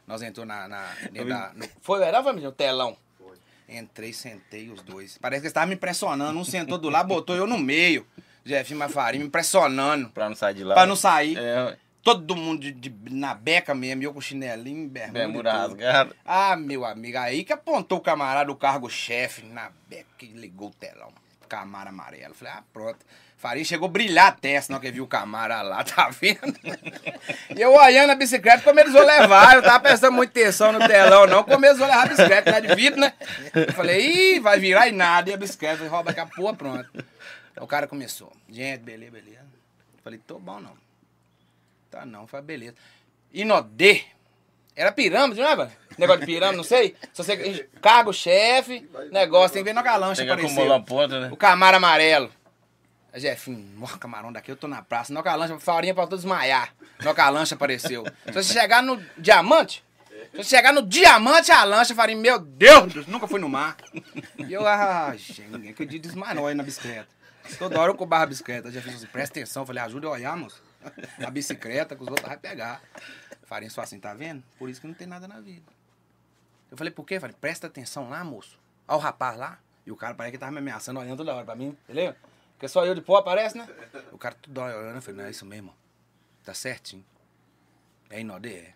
Nós 0.07 0.23
entrou 0.23 0.43
na... 0.43 0.67
na, 0.67 0.87
da- 1.27 1.53
no- 1.53 1.69
foi, 1.81 2.01
era, 2.01 2.23
família? 2.23 2.49
No 2.49 2.51
telão. 2.55 2.97
Foi. 3.15 3.37
Entrei, 3.69 4.11
sentei 4.11 4.71
os 4.71 4.81
dois. 4.81 5.19
Parece 5.19 5.41
que 5.41 5.45
eles 5.45 5.51
estavam 5.51 5.69
me 5.69 5.75
impressionando. 5.75 6.39
Um 6.39 6.43
sentou 6.43 6.79
do 6.79 6.89
lado, 6.89 7.07
botou 7.07 7.35
eu 7.35 7.45
no 7.45 7.59
meio. 7.59 8.07
Jefinho 8.43 8.79
Mafarinho 8.79 9.21
me 9.21 9.27
impressionando. 9.27 10.09
Pra 10.09 10.27
não 10.27 10.35
sair 10.35 10.55
de 10.55 10.63
lá. 10.63 10.73
Pra 10.73 10.87
não 10.87 10.95
sair. 10.95 11.37
É, 11.37 11.77
Todo 12.01 12.35
mundo 12.35 12.61
de, 12.61 12.71
de- 12.71 13.13
na 13.13 13.35
beca 13.35 13.75
mesmo, 13.75 14.01
eu 14.01 14.13
com 14.15 14.21
chinelinho, 14.21 14.89
bermuda. 14.89 15.19
bermuda 15.19 15.53
rasgada. 15.53 16.15
Ah, 16.25 16.55
meu 16.55 16.83
amigo, 16.85 17.19
aí 17.19 17.43
que 17.43 17.53
apontou 17.53 17.99
o 17.99 18.01
camarada, 18.01 18.51
o 18.51 18.55
cargo-chefe, 18.55 19.43
na 19.45 19.71
beca 19.87 20.25
e 20.25 20.27
ligou 20.29 20.69
o 20.69 20.73
telão. 20.73 21.13
Camara 21.47 21.91
amarelo. 21.91 22.33
Falei, 22.33 22.53
ah, 22.55 22.63
pronto. 22.73 23.05
Farinha 23.45 23.63
chegou 23.63 23.85
a 23.85 23.91
brilhar 23.91 24.29
a 24.29 24.31
testa 24.31 24.73
na 24.73 24.77
hora 24.79 24.87
que 24.87 24.91
viu 24.91 25.03
o 25.03 25.07
Camara 25.07 25.61
lá, 25.61 25.83
tá 25.85 26.09
vendo? 26.09 26.55
E 27.55 27.61
eu 27.61 27.75
olhando 27.75 28.09
a 28.09 28.15
bicicleta, 28.15 28.63
como 28.63 28.79
eles 28.79 28.91
vão 28.91 29.05
levar. 29.05 29.53
Eu 29.53 29.61
tava 29.61 29.81
prestando 29.81 30.13
muita 30.13 30.39
atenção 30.39 30.71
no 30.71 30.79
telão, 30.79 31.27
não. 31.27 31.43
Como 31.43 31.63
eles 31.63 31.77
vão 31.77 31.87
levar 31.87 32.05
a 32.05 32.07
bicicleta, 32.07 32.51
tá 32.51 32.59
de 32.59 32.73
vidro, 32.73 32.99
né? 32.99 33.13
Eu 33.53 33.71
falei, 33.73 34.01
ih, 34.35 34.39
vai 34.39 34.59
virar 34.59 34.87
e 34.87 34.91
nada. 34.91 35.29
E 35.29 35.33
a 35.35 35.37
bicicleta, 35.37 35.75
falei, 35.77 35.91
rouba 35.91 36.09
a 36.09 36.25
porra, 36.25 36.55
pronto. 36.55 36.89
Aí 36.95 37.63
o 37.63 37.67
cara 37.67 37.85
começou. 37.85 38.33
Gente, 38.49 38.79
beleza, 38.79 39.11
beleza. 39.11 39.45
Eu 39.95 40.03
falei, 40.03 40.19
tô 40.25 40.39
bom 40.39 40.59
não. 40.59 40.75
Tá 41.91 42.03
não, 42.03 42.25
falei, 42.25 42.47
beleza. 42.47 42.73
Inodê. 43.31 44.05
Era 44.75 44.91
pirâmide, 44.91 45.39
não 45.39 45.49
é, 45.49 45.55
velho? 45.55 45.71
Negócio 45.99 46.21
de 46.21 46.25
pirâmide, 46.25 46.57
não 46.57 46.63
sei. 46.63 46.95
Se 47.13 47.23
você. 47.23 47.69
Cargo, 47.79 48.11
chefe, 48.11 48.89
negócio, 49.11 49.53
tem 49.53 49.61
que 49.61 49.69
ver 49.69 49.73
na 49.73 49.83
galancha 49.83 50.25
Tem 50.25 50.35
que 50.35 50.45
acumular 50.45 50.79
né? 51.07 51.29
O 51.31 51.37
camaro 51.37 51.77
amarelo. 51.77 52.31
Aí, 53.15 53.21
Jefinho, 53.21 53.65
morra 53.77 53.97
camarão 53.97 54.29
daqui, 54.29 54.51
eu 54.51 54.57
tô 54.57 54.67
na 54.67 54.81
praça. 54.81 55.13
Na 55.13 55.21
hora 55.21 55.29
que 55.29 55.33
a 55.33 55.35
lancha, 55.37 55.57
farinha 55.57 55.93
pra 55.95 56.05
todo 56.05 56.17
desmaiar. 56.17 56.75
Na 56.99 57.05
hora 57.05 57.15
que 57.15 57.21
a 57.21 57.29
lancha 57.29 57.55
apareceu. 57.55 58.03
Se 58.25 58.33
você 58.33 58.53
chegar 58.53 58.83
no 58.83 59.01
diamante, 59.17 59.85
se 60.31 60.37
você 60.37 60.57
chegar 60.57 60.73
no 60.73 60.81
diamante, 60.81 61.49
a 61.49 61.63
lancha, 61.63 61.95
farinha, 61.95 62.19
meu 62.19 62.37
Deus, 62.37 63.07
nunca 63.07 63.25
fui 63.25 63.39
no 63.39 63.47
mar. 63.47 63.77
E 64.37 64.51
eu, 64.51 64.67
ah, 64.67 65.15
gente, 65.15 65.43
ninguém 65.43 65.71
acredita 65.71 66.09
desmanou 66.09 66.45
aí 66.45 66.53
na 66.53 66.61
bicicleta. 66.61 67.07
Toda 67.57 67.79
hora 67.79 67.89
eu 67.89 67.95
cobrava 67.95 68.25
a 68.25 68.27
bicicleta. 68.27 68.69
Já 68.69 68.81
fiz 68.81 68.95
assim, 68.95 69.07
presta 69.07 69.39
atenção. 69.39 69.63
Eu 69.63 69.67
Falei, 69.67 69.81
ajuda 69.83 70.07
a 70.07 70.11
olhar, 70.11 70.35
moço. 70.35 70.61
A 71.25 71.31
bicicleta 71.31 71.95
que 71.95 72.01
os 72.03 72.09
outros 72.09 72.27
vai 72.27 72.35
pegar. 72.35 72.81
Farinha 73.43 73.69
só 73.69 73.79
assim, 73.79 73.97
tá 73.97 74.13
vendo? 74.13 74.43
Por 74.59 74.69
isso 74.69 74.81
que 74.81 74.87
não 74.87 74.93
tem 74.93 75.07
nada 75.07 75.25
na 75.25 75.39
vida. 75.39 75.71
Eu 76.69 76.75
falei, 76.75 76.91
por 76.91 77.05
quê? 77.05 77.17
Falei, 77.17 77.35
presta 77.39 77.67
atenção 77.67 78.09
lá, 78.09 78.21
moço. 78.25 78.59
Olha 78.85 78.97
o 78.97 78.99
rapaz 78.99 79.37
lá. 79.37 79.57
E 79.85 79.91
o 79.91 79.95
cara 79.95 80.13
parece 80.13 80.33
que 80.33 80.37
tava 80.37 80.51
me 80.51 80.57
ameaçando, 80.57 80.99
olhando 80.99 81.15
toda 81.15 81.33
hora 81.33 81.45
pra 81.45 81.55
mim, 81.55 81.77
entendeu? 81.85 82.13
Porque 82.65 82.69
só 82.69 82.85
eu 82.85 82.95
de 82.95 83.01
pó 83.01 83.17
aparece, 83.17 83.57
né? 83.57 83.67
O 84.11 84.17
cara 84.17 84.35
tudo 84.41 84.59
olhando, 84.59 84.95
eu 84.95 85.01
falei, 85.01 85.21
não, 85.21 85.27
é 85.27 85.29
isso 85.29 85.45
mesmo. 85.45 85.73
Tá 86.43 86.53
certinho. 86.53 87.05
É 88.09 88.21
Inodê, 88.21 88.53
é. 88.53 88.73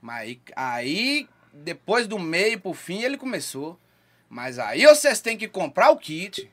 Mas 0.00 0.20
aí, 0.20 0.40
aí, 0.54 1.28
depois 1.52 2.06
do 2.06 2.18
meio 2.18 2.60
pro 2.60 2.74
fim, 2.74 3.02
ele 3.02 3.16
começou. 3.16 3.80
Mas 4.28 4.58
aí 4.58 4.84
vocês 4.84 5.20
têm 5.20 5.38
que 5.38 5.48
comprar 5.48 5.90
o 5.90 5.96
kit. 5.96 6.50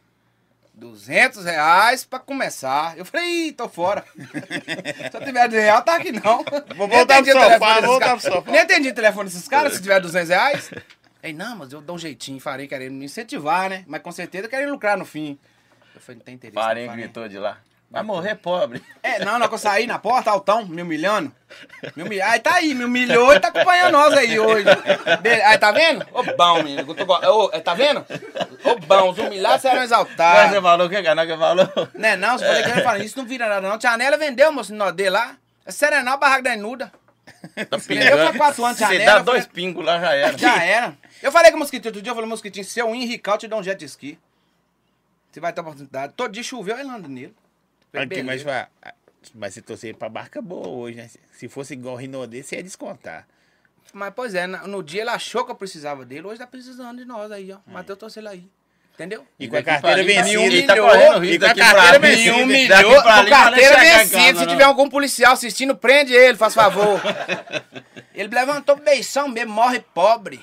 200 0.74 1.44
reais 1.44 2.06
pra 2.06 2.18
começar. 2.20 2.98
Eu 2.98 3.04
falei, 3.04 3.48
Ih, 3.48 3.51
tô 3.51 3.68
fora. 3.68 4.06
Se 4.16 5.18
eu 5.18 5.25
tiver 5.25 5.48
200 5.50 5.54
reais, 5.54 5.84
tá 5.84 5.96
aqui 5.96 6.13
não. 6.13 6.46
Vou 6.75 6.88
voltar 6.88 7.22
pro 7.22 7.32
sofá, 7.34 7.74
desses 7.74 7.86
voltar 7.86 8.18
pro 8.18 8.32
sofá. 8.32 8.51
Nem 8.51 8.62
atendi 8.62 8.90
o 8.90 8.96
telefone 8.96 9.25
desses 9.25 9.48
caras 9.48 9.74
se 9.74 9.82
tiver 9.82 10.00
200 10.00 10.30
reais. 10.30 10.72
Ei, 11.22 11.34
não, 11.34 11.58
mas 11.58 11.74
eu 11.74 11.82
dou 11.82 11.98
um 11.98 12.00
jeitinho, 12.00 12.40
farei 12.40 12.68
querendo 12.68 12.94
me 12.94 13.06
incentivar, 13.06 13.70
né? 13.70 13.84
Mas 13.86 14.01
com 14.01 14.12
certeza 14.12 14.48
querem 14.48 14.72
lucrar 14.72 14.98
no 14.98 15.06
fim. 15.06 15.38
Eu 15.95 16.01
falei, 16.01 16.17
não 16.17 16.25
tem 16.25 16.36
interesse. 16.36 16.55
não, 16.55 16.63
Farinha. 16.63 16.91
gritou 16.93 17.27
de 17.27 17.38
lá. 17.38 17.57
Vai 17.91 18.03
morrer 18.03 18.36
pobre. 18.36 18.81
É, 19.03 19.19
não, 19.25 19.33
hora 19.33 19.50
que 19.50 19.53
eu 19.53 19.57
saí 19.57 19.86
na 19.86 20.00
porta, 20.00 20.31
altão, 20.31 20.65
me 20.65 20.81
humilhando. 20.81 21.29
Me 21.93 22.03
humilhando. 22.03 22.31
Aí 22.31 22.39
tá 22.39 22.53
aí, 22.53 22.74
me 22.74 22.86
humilhou 22.86 23.33
e 23.33 23.39
tá 23.41 23.50
acompanhando 23.50 23.91
nós 23.91 24.13
aí 24.13 24.39
hoje. 24.39 24.65
Aí 25.45 25.57
tá 25.57 25.74
vendo? 25.74 26.07
Ô 26.13 26.24
bom, 26.24 26.63
menino. 26.63 26.86
eu 26.88 27.05
tô 27.05 27.13
Ô, 27.13 27.50
é, 27.51 27.60
tá 27.60 27.74
vendo? 27.74 28.05
Ô 28.63 28.75
bom, 28.79 29.10
os 29.10 29.17
humilhados 29.17 29.62
serão 29.62 29.75
Mas 29.75 29.86
exaltados. 29.91 30.51
você 30.51 30.62
falou 30.62 30.88
o 30.88 30.89
que, 30.89 31.03
cara? 31.03 31.27
que 31.27 31.36
falou? 31.36 31.67
Né, 31.93 32.15
não, 32.15 32.38
você 32.38 32.45
falei 32.45 32.63
que 32.63 32.69
eu 32.69 32.83
falei, 32.83 33.05
isso 33.05 33.17
não 33.17 33.25
vira 33.25 33.50
nada 33.50 33.67
não. 33.67 33.77
Tia 33.77 33.91
Anela 33.91 34.15
vendeu, 34.15 34.53
moço, 34.53 34.74
no 34.74 34.89
dele 34.93 35.10
lá. 35.10 35.36
É 35.65 35.71
Serenal, 35.71 36.17
barraco 36.17 36.43
da 36.43 36.55
Inuda. 36.55 36.93
Tá 37.69 37.75
Vendeu 37.88 38.17
pra 38.17 38.33
quatro 38.38 38.63
anos, 38.63 38.77
Você 38.77 38.86
janela, 38.86 39.15
dá 39.15 39.19
dois 39.19 39.45
pingos 39.45 39.83
lá, 39.83 40.00
já 40.00 40.13
era. 40.13 40.38
Já 40.38 40.63
era. 40.63 40.98
Eu 41.21 41.31
falei 41.31 41.51
com 41.51 41.57
o 41.57 41.60
Mosquitinho 41.60 41.89
outro 41.89 42.01
dia, 42.01 42.12
eu 42.12 42.15
falei, 42.15 42.29
Mosquitinho, 42.29 42.63
se 42.63 42.79
eu 42.79 42.95
ir 42.95 43.03
em 43.03 43.05
Rical, 43.05 43.36
eu 43.36 43.39
te 43.39 43.48
dou 43.50 43.60
um 43.60 43.63
jet 43.63 43.83
ski. 43.83 44.17
Você 45.32 45.40
vai 45.40 45.54
ter 45.54 45.62
oportunidade. 45.62 46.14
Todo 46.16 46.32
dia 46.32 46.44
choveu, 46.44 46.78
ele 46.78 46.90
anda 46.90 47.08
nele. 47.08 47.34
Aqui, 47.94 48.24
mas, 48.24 48.42
vai- 48.42 48.68
mas 49.34 49.54
você 49.54 49.62
torcer 49.62 49.96
pra 49.96 50.10
barca 50.10 50.42
boa 50.42 50.68
hoje, 50.68 50.98
né? 50.98 51.10
Se 51.34 51.48
fosse 51.48 51.74
igual 51.74 51.96
o 51.96 51.98
Rinodê, 51.98 52.44
você 52.44 52.58
ia 52.58 52.64
descontar. 52.64 53.28
Mas, 53.94 54.14
pois 54.16 54.34
é, 54.36 54.48
no 54.48 54.82
dia 54.82 55.02
ele 55.02 55.10
achou 55.10 55.44
que 55.46 55.52
eu 55.52 55.56
precisava 55.56 56.06
dele, 56.06 56.26
hoje 56.28 56.40
tá 56.40 56.48
precisando 56.48 56.98
de 57.00 57.06
nós 57.06 57.32
aí, 57.32 57.52
ó. 57.52 57.58
Matheus 57.70 57.98
trouxe 58.00 58.20
ele 58.20 58.28
aí. 58.30 58.50
Entendeu? 58.94 59.26
E 59.40 59.48
com 59.48 59.56
a 59.58 59.64
carteira 59.64 60.04
vencida. 60.04 60.42
Ele 60.44 60.64
tá 60.64 60.74
humilhou, 60.74 60.90
correndo 60.90 61.20
risco 61.20 61.36
e 61.36 61.40
com 61.40 61.46
a 61.46 61.48
daqui 61.48 61.60
carteira 61.60 62.00
pra 62.00 62.08
ali, 62.08 62.16
vencida. 62.16 62.44
Humilhou, 62.44 63.02
com 63.02 63.10
não 63.10 63.26
carteira 63.30 63.80
vencida. 63.80 64.40
Se 64.40 64.48
tiver 64.48 64.64
algum 64.64 64.90
policial 64.90 65.34
assistindo, 65.34 65.76
prende 65.76 66.14
ele, 66.14 66.38
faz 66.38 66.54
favor. 66.54 67.02
ele 68.14 68.34
levantou 68.36 68.76
beição 68.76 69.28
mesmo, 69.28 69.54
morre 69.54 69.80
pobre. 69.80 70.40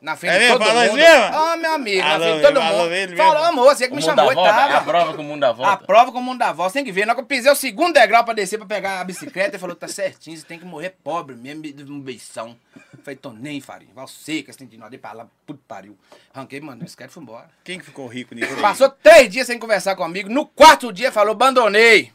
Na 0.00 0.16
frente 0.16 0.32
É 0.34 0.38
de 0.38 0.52
todo 0.52 0.64
Falou 0.64 0.82
mundo. 0.84 0.94
mesmo? 0.96 1.24
Ah, 1.36 1.56
meu 1.58 1.72
amigo, 1.74 1.98
na 2.02 2.10
Falou 2.10 2.26
frente 2.26 2.36
de 2.36 2.42
todo 2.42 2.62
mundo. 2.62 2.92
ele 2.94 3.16
Falou, 3.16 3.44
amor, 3.44 3.64
você 3.76 3.86
que 3.88 3.94
me 3.94 3.98
O 3.98 4.02
você 4.02 4.10
que 4.10 4.16
me 4.16 4.22
O 4.22 4.24
mundo 4.24 4.28
chamou 4.28 4.32
e 4.32 4.34
volta, 4.34 4.50
é 4.50 4.52
a 4.64 4.68
tava. 4.68 4.84
prova 4.84 5.12
que 5.12 5.20
o 5.20 5.22
mundo 5.22 5.40
dá 5.40 5.48
A 5.48 5.52
volta. 5.52 5.84
prova 5.84 6.12
com 6.12 6.18
o 6.18 6.22
mundo 6.22 6.38
da 6.38 6.52
voz, 6.52 6.72
tem 6.72 6.84
que 6.84 6.90
ver. 6.90 7.04
Na 7.04 7.12
hora 7.12 7.16
que 7.16 7.20
eu 7.20 7.26
pisei 7.26 7.52
o 7.52 7.54
segundo 7.54 7.92
degrau 7.92 8.24
pra 8.24 8.32
descer 8.32 8.56
pra 8.56 8.66
pegar 8.66 9.00
a 9.00 9.04
bicicleta, 9.04 9.50
ele 9.50 9.58
falou, 9.58 9.76
tá 9.76 9.86
certinho, 9.88 10.36
você 10.38 10.44
tem 10.46 10.58
que 10.58 10.64
morrer 10.64 10.96
pobre 11.04 11.36
mesmo, 11.36 11.62
de 11.62 11.84
um 11.92 12.00
beição. 12.00 12.56
Falei, 13.02 13.16
tô 13.16 13.30
nem, 13.32 13.60
farinha, 13.60 13.90
vai 13.94 14.06
seca, 14.08 14.52
você 14.52 14.58
tem 14.58 14.68
que 14.68 14.76
ir 14.76 14.78
lá 14.78 14.88
pra 15.00 15.12
lá, 15.12 15.26
puto 15.46 15.60
pariu. 15.68 15.96
Arranquei, 16.32 16.60
mano, 16.60 16.80
a 16.80 16.84
bicicleta 16.84 17.10
e 17.10 17.14
fui 17.14 17.22
embora. 17.22 17.48
Quem 17.62 17.78
que 17.78 17.84
ficou 17.84 18.06
rico 18.06 18.34
nisso? 18.34 18.56
Passou 18.56 18.88
três 18.88 19.28
dias 19.30 19.46
sem 19.46 19.58
conversar 19.58 19.96
comigo, 19.96 20.30
no 20.30 20.46
quarto 20.46 20.90
dia 20.92 21.12
falou, 21.12 21.32
abandonei. 21.32 22.10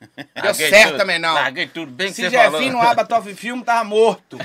Deu 0.00 0.26
Larguei 0.44 0.68
certo 0.70 0.88
tudo, 0.90 0.98
também 0.98 1.18
não. 1.18 1.34
Larguei 1.34 1.66
tudo, 1.66 1.90
bem 1.92 2.08
que 2.08 2.14
Se 2.14 2.30
falou. 2.30 2.60
Jefinho 2.60 2.72
no 2.72 2.80
Abatoff 2.80 3.34
Filme, 3.34 3.64
tava 3.64 3.84
morto. 3.84 4.38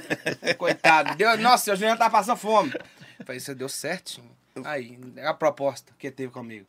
Coitado. 0.58 1.14
Deu, 1.16 1.36
nossa, 1.38 1.72
o 1.72 1.76
Juliano 1.76 1.98
tava 1.98 2.10
passando 2.10 2.36
fome. 2.36 2.72
Eu 3.18 3.24
Falei, 3.26 3.38
isso 3.38 3.54
deu 3.54 3.68
certinho. 3.68 4.30
Aí, 4.64 4.98
a 5.24 5.34
proposta 5.34 5.92
que 5.98 6.10
teve 6.10 6.32
comigo. 6.32 6.66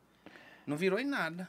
Não 0.65 0.75
virou 0.77 0.99
em 0.99 1.05
nada. 1.05 1.47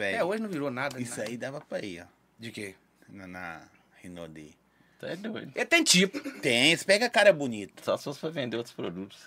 É, 0.00 0.24
hoje 0.24 0.42
não 0.42 0.48
virou 0.48 0.70
nada. 0.70 1.00
Isso 1.00 1.18
nada. 1.18 1.28
aí 1.30 1.36
dava 1.36 1.60
pra 1.60 1.78
ir, 1.84 2.02
ó. 2.02 2.06
De 2.38 2.50
quê? 2.50 2.74
Na, 3.08 3.26
na 3.26 3.60
Rinode. 4.02 4.56
Tá 4.98 5.08
é 5.08 5.16
doido. 5.16 5.52
Ele 5.54 5.66
tem 5.66 5.84
tipo. 5.84 6.18
Tem, 6.40 6.74
você 6.74 6.84
pega 6.84 7.10
cara 7.10 7.32
bonito. 7.32 7.84
Só 7.84 7.96
se 7.96 8.04
fosse 8.04 8.18
pra 8.20 8.30
vender 8.30 8.56
outros 8.56 8.74
produtos. 8.74 9.18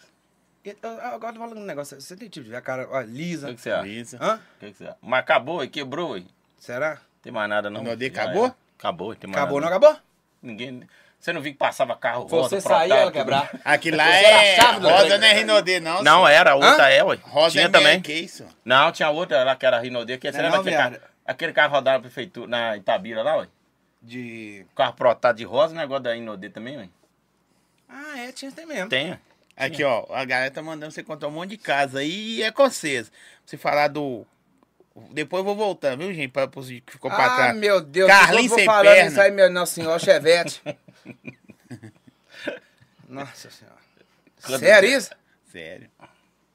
Ele- 0.66 0.78
eu- 0.82 0.90
eu 0.90 1.02
Agora 1.02 1.34
tô 1.34 1.40
falando 1.40 1.60
um 1.60 1.64
negócio. 1.66 2.02
Você 2.02 2.16
tem 2.18 2.28
tipo 2.28 2.44
de 2.46 2.50
ver 2.52 2.58
a 2.58 2.62
cara 2.62 2.88
ó, 2.90 2.98
O 3.00 3.02
lisa. 3.04 3.48
que, 3.50 3.56
que 3.56 3.62
você 3.62 3.70
acha? 3.72 3.84
Lisa. 3.88 4.18
Hã? 4.20 4.36
O 4.36 4.60
que, 4.60 4.72
que 4.72 4.78
você 4.78 4.84
acha? 4.86 4.98
Mas 5.02 5.20
acabou 5.20 5.64
e 5.64 5.68
quebrou, 5.70 6.16
aí. 6.16 6.26
Será? 6.58 7.00
Tem 7.22 7.32
mais 7.32 7.50
nada 7.50 7.70
não. 7.70 7.82
Rinode 7.82 8.12
Já 8.14 8.24
acabou? 8.24 8.46
era. 8.46 8.56
Acabou, 8.78 9.16
tem 9.16 9.30
mais 9.30 9.42
Acabou, 9.42 9.62
não 9.62 9.70
nada. 9.70 9.88
acabou? 9.88 10.02
Ninguém. 10.42 10.88
Você 11.20 11.34
não 11.34 11.42
viu 11.42 11.52
que 11.52 11.58
passava 11.58 11.96
carro 11.96 12.26
rosa 12.28 12.50
você 12.50 12.62
sair 12.62 12.92
ela 12.92 13.12
protótipo? 13.12 13.18
quebrar. 13.20 13.50
Aqui 13.66 13.90
lá 13.90 14.08
era 14.08 14.44
é. 14.46 14.72
Rosa 14.78 15.18
não 15.18 15.28
é 15.28 15.34
Rinode, 15.34 15.80
não. 15.80 16.04
Não, 16.04 16.26
senhor. 16.26 16.30
era, 16.30 16.52
a 16.52 16.56
outra 16.56 16.86
Hã? 16.86 16.90
é, 16.90 17.04
ué. 17.04 17.20
Rosa 17.24 17.52
tinha 17.52 17.66
é 17.66 17.70
também. 17.70 18.02
Que 18.02 18.14
isso? 18.14 18.46
Não, 18.64 18.92
tinha 18.92 19.10
outra 19.10 19.44
lá 19.44 19.56
que 19.56 19.66
era 19.66 19.80
Rinode, 19.80 20.18
que 20.20 20.28
Não 20.28 20.34
você 20.34 20.40
é 20.40 20.42
lembra 20.44 20.58
não, 20.58 20.62
aquele 20.62 20.78
carro, 20.78 20.98
aquele 21.26 21.54
carro 21.54 21.74
rodado 21.74 21.98
na 21.98 22.02
prefeitura, 22.02 22.48
na 22.48 22.78
Itabira 22.78 23.24
lá, 23.24 23.38
ué? 23.38 23.48
De. 24.02 24.66
Carro 24.76 24.94
protado 24.94 25.38
de 25.38 25.44
rosa, 25.44 25.74
negócio 25.74 26.04
da 26.04 26.14
Rinode 26.14 26.50
também, 26.50 26.78
ué? 26.78 26.90
Ah, 27.90 28.20
é, 28.20 28.32
tinha 28.32 28.52
tem 28.52 28.66
mesmo. 28.68 28.90
Tem. 28.90 29.18
Aqui, 29.56 29.84
ó. 29.84 30.06
A 30.12 30.24
galera 30.24 30.52
tá 30.52 30.62
mandando 30.62 30.92
você 30.92 31.02
contar 31.02 31.28
um 31.28 31.32
monte 31.32 31.52
de 31.52 31.58
casa 31.58 32.00
aí 32.00 32.36
e 32.38 32.44
é 32.44 32.52
com 32.52 32.70
vocês. 32.70 33.12
Você 33.44 33.58
falar 33.58 33.88
do. 33.88 34.24
Depois 35.12 35.42
eu 35.42 35.46
vou 35.46 35.56
voltar, 35.56 35.96
viu, 35.98 36.14
gente? 36.14 36.32
Pra, 36.32 36.48
pra, 36.48 36.62
que 36.62 36.84
ficou 36.88 37.10
pra 37.12 37.26
Ah, 37.26 37.36
trás. 37.36 37.56
meu 37.58 37.80
Deus. 37.82 38.08
Carlinhos 38.10 38.44
eu 38.44 38.50
vou 38.50 38.58
sem 38.58 38.66
falando 38.66 38.94
perna. 38.96 39.10
isso 39.12 39.22
aí, 39.22 39.32
meu 39.32 39.50
Nossa 39.52 39.74
Senhora, 39.76 40.00
Chevette. 40.00 40.62
Nossa 43.08 43.50
Senhora. 43.50 43.78
Quando- 44.46 44.60
Sério 44.60 44.90
isso? 44.90 45.12
Sério. 45.52 45.90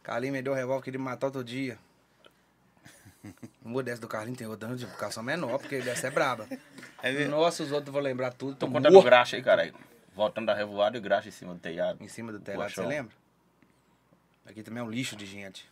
Carlinhos 0.02 0.32
me 0.36 0.42
deu 0.42 0.52
um 0.52 0.56
revólver 0.56 0.82
que 0.82 0.90
ele 0.90 0.98
me 0.98 1.04
matar 1.04 1.26
outro 1.26 1.44
dia. 1.44 1.78
Uma 3.64 3.82
dessa 3.82 4.00
do 4.00 4.08
Carlinhos 4.08 4.38
tem 4.38 4.46
outra 4.46 4.74
de 4.74 4.84
educação 4.84 5.22
menor, 5.22 5.58
porque 5.58 5.80
dessa 5.80 6.08
é 6.08 6.10
braba. 6.10 6.46
É? 7.02 7.12
Nossa, 7.26 7.62
os 7.62 7.70
outros 7.70 7.86
eu 7.88 7.92
vou 7.92 8.02
lembrar 8.02 8.32
tudo. 8.32 8.56
Tô 8.56 8.66
contando 8.66 8.92
morto 8.92 9.04
graxa 9.04 9.36
aí, 9.36 9.42
caralho. 9.42 9.74
Voltando 10.14 10.46
da 10.46 10.54
revoada 10.54 10.96
e 10.96 11.00
o 11.00 11.02
graxa 11.02 11.28
em 11.28 11.32
cima 11.32 11.54
do 11.54 11.60
telhado. 11.60 12.02
em 12.02 12.08
cima 12.08 12.32
do 12.32 12.40
telhado, 12.40 12.68
você 12.70 12.82
lembra? 12.82 13.12
Aqui 14.44 14.62
também 14.62 14.80
é 14.80 14.84
um 14.84 14.90
lixo 14.90 15.14
de 15.16 15.24
gente. 15.24 15.70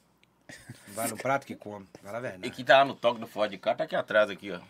Vai 0.88 1.08
no 1.08 1.16
prato 1.16 1.46
que 1.46 1.54
come. 1.54 1.86
Fala 2.02 2.18
a 2.18 2.20
E 2.20 2.22
verdade. 2.22 2.50
que 2.50 2.64
tá 2.64 2.78
lá 2.78 2.84
no 2.84 2.94
toque 2.94 3.20
do 3.20 3.26
Ford 3.26 3.52
cá, 3.58 3.74
tá 3.74 3.84
aqui 3.84 3.94
atrás, 3.96 4.28
aqui, 4.30 4.50
ó. 4.50 4.60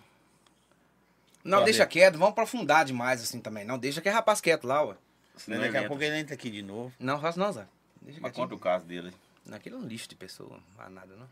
Não, 1.42 1.58
Cadê? 1.60 1.70
deixa 1.72 1.86
quieto, 1.86 2.14
vamos 2.18 2.30
aprofundar 2.32 2.84
demais 2.84 3.22
assim 3.22 3.40
também. 3.40 3.64
Não, 3.64 3.78
deixa 3.78 4.00
que 4.00 4.08
é 4.08 4.12
rapaz 4.12 4.40
quieto 4.40 4.66
lá, 4.66 4.82
ué. 4.84 4.94
Senão 5.36 5.60
Daqui 5.60 5.76
a 5.78 5.80
pouco 5.88 5.94
entra. 6.02 6.06
ele 6.06 6.18
entra 6.18 6.34
aqui 6.34 6.50
de 6.50 6.60
novo. 6.62 6.92
Não, 6.98 7.18
faço 7.20 7.38
não, 7.38 7.50
Zé. 7.50 7.66
Deixa 8.02 8.20
Mas 8.20 8.32
conta 8.32 8.54
o 8.54 8.58
caso 8.58 8.84
dele. 8.84 9.12
Aquilo 9.50 9.76
é 9.76 9.78
um 9.78 9.86
lixo 9.86 10.06
de 10.08 10.14
pessoa, 10.14 10.50
não 10.50 10.76
faz 10.76 10.92
nada, 10.92 11.16
não. 11.16 11.26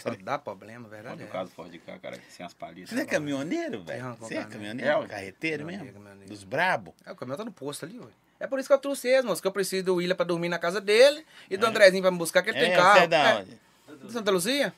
Só 0.00 0.10
dá 0.22 0.38
problema, 0.38 0.88
verdade 0.88 1.14
Conta 1.16 1.24
o 1.24 1.26
é. 1.26 1.30
caso 1.30 1.50
do 1.50 1.54
Ford 1.56 1.78
cá, 1.84 1.98
cara, 1.98 2.18
sem 2.30 2.46
as 2.46 2.54
palhas. 2.54 2.88
Você 2.88 3.00
é 3.00 3.04
caminhoneiro, 3.04 3.82
velho? 3.82 4.02
Não, 4.04 4.14
Você 4.16 4.34
é 4.36 4.44
caminhoneiro. 4.44 4.50
caminhoneiro? 4.50 4.90
É, 4.90 4.96
ué. 4.98 5.08
Carreteiro 5.08 5.66
mesmo? 5.66 5.92
caminhoneiro. 5.92 6.28
Dos 6.28 6.44
brabo? 6.44 6.94
É, 7.04 7.10
o 7.10 7.16
caminhão 7.16 7.36
tá 7.38 7.44
no 7.44 7.52
posto 7.52 7.84
ali, 7.84 7.98
ué. 7.98 8.06
É 8.40 8.46
por 8.46 8.58
isso 8.58 8.68
que 8.68 8.72
eu 8.72 8.78
trouxe 8.78 9.06
eles, 9.06 9.24
moço, 9.24 9.40
que 9.42 9.46
eu 9.46 9.52
preciso 9.52 9.84
do 9.84 9.94
William 9.96 10.16
pra 10.16 10.24
dormir 10.24 10.48
na 10.48 10.58
casa 10.58 10.80
dele 10.80 11.24
e 11.50 11.56
do 11.58 11.66
Andrezinho 11.66 12.00
pra 12.02 12.10
me 12.10 12.16
buscar, 12.18 12.42
que 12.42 12.48
ele 12.50 12.58
tem 12.58 12.72
É, 12.72 12.76
carro. 12.76 12.98
você 12.98 13.04
é 13.04 13.06
da 13.06 13.36
onde? 13.38 13.60
de 14.06 14.12
Santa 14.12 14.30
Luzia? 14.30 14.72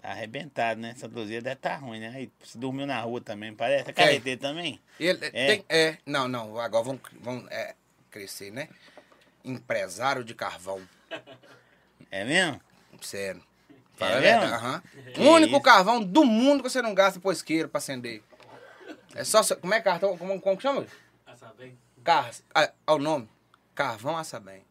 Tá 0.00 0.10
arrebentado, 0.10 0.80
né? 0.80 0.94
Santa 0.96 1.18
Luzia 1.18 1.42
deve 1.42 1.56
estar 1.56 1.76
ruim, 1.76 1.98
né? 2.00 2.12
Aí 2.14 2.30
você 2.42 2.56
dormiu 2.56 2.86
na 2.86 3.00
rua 3.00 3.20
também, 3.20 3.52
parece. 3.54 3.90
É 3.90 3.92
carreteiro 3.92 4.40
também? 4.40 4.80
Ele 4.98 5.18
É. 5.26 5.46
tem. 5.46 5.64
É, 5.68 5.98
não, 6.06 6.28
não, 6.28 6.58
agora 6.58 6.84
vão, 6.84 7.00
vão 7.20 7.44
é, 7.50 7.74
crescer, 8.10 8.50
né? 8.52 8.68
Empresário 9.44 10.22
de 10.24 10.34
carvão. 10.34 10.80
É 12.10 12.24
mesmo? 12.24 12.60
Sério. 13.00 13.42
É 13.70 13.74
Fala 13.98 14.16
a 14.16 14.20
mesmo? 14.20 14.42
aham. 14.44 14.82
O 15.18 15.22
único 15.32 15.52
isso? 15.54 15.62
carvão 15.62 16.02
do 16.02 16.24
mundo 16.24 16.62
que 16.62 16.70
você 16.70 16.80
não 16.80 16.94
gasta 16.94 17.18
por 17.20 17.32
isqueiro 17.32 17.68
pra 17.68 17.78
acender. 17.78 18.22
É 19.14 19.24
só. 19.24 19.42
se- 19.42 19.56
Como 19.56 19.74
é 19.74 19.80
cartão? 19.80 20.16
Como, 20.16 20.40
como 20.40 20.56
que 20.56 20.62
chama? 20.62 20.86
Car, 22.04 22.30
ah, 22.54 22.62
é 22.64 22.92
o 22.92 22.98
nome. 22.98 23.28
Carvão 23.74 24.16
assa 24.16 24.40
bem. 24.40 24.62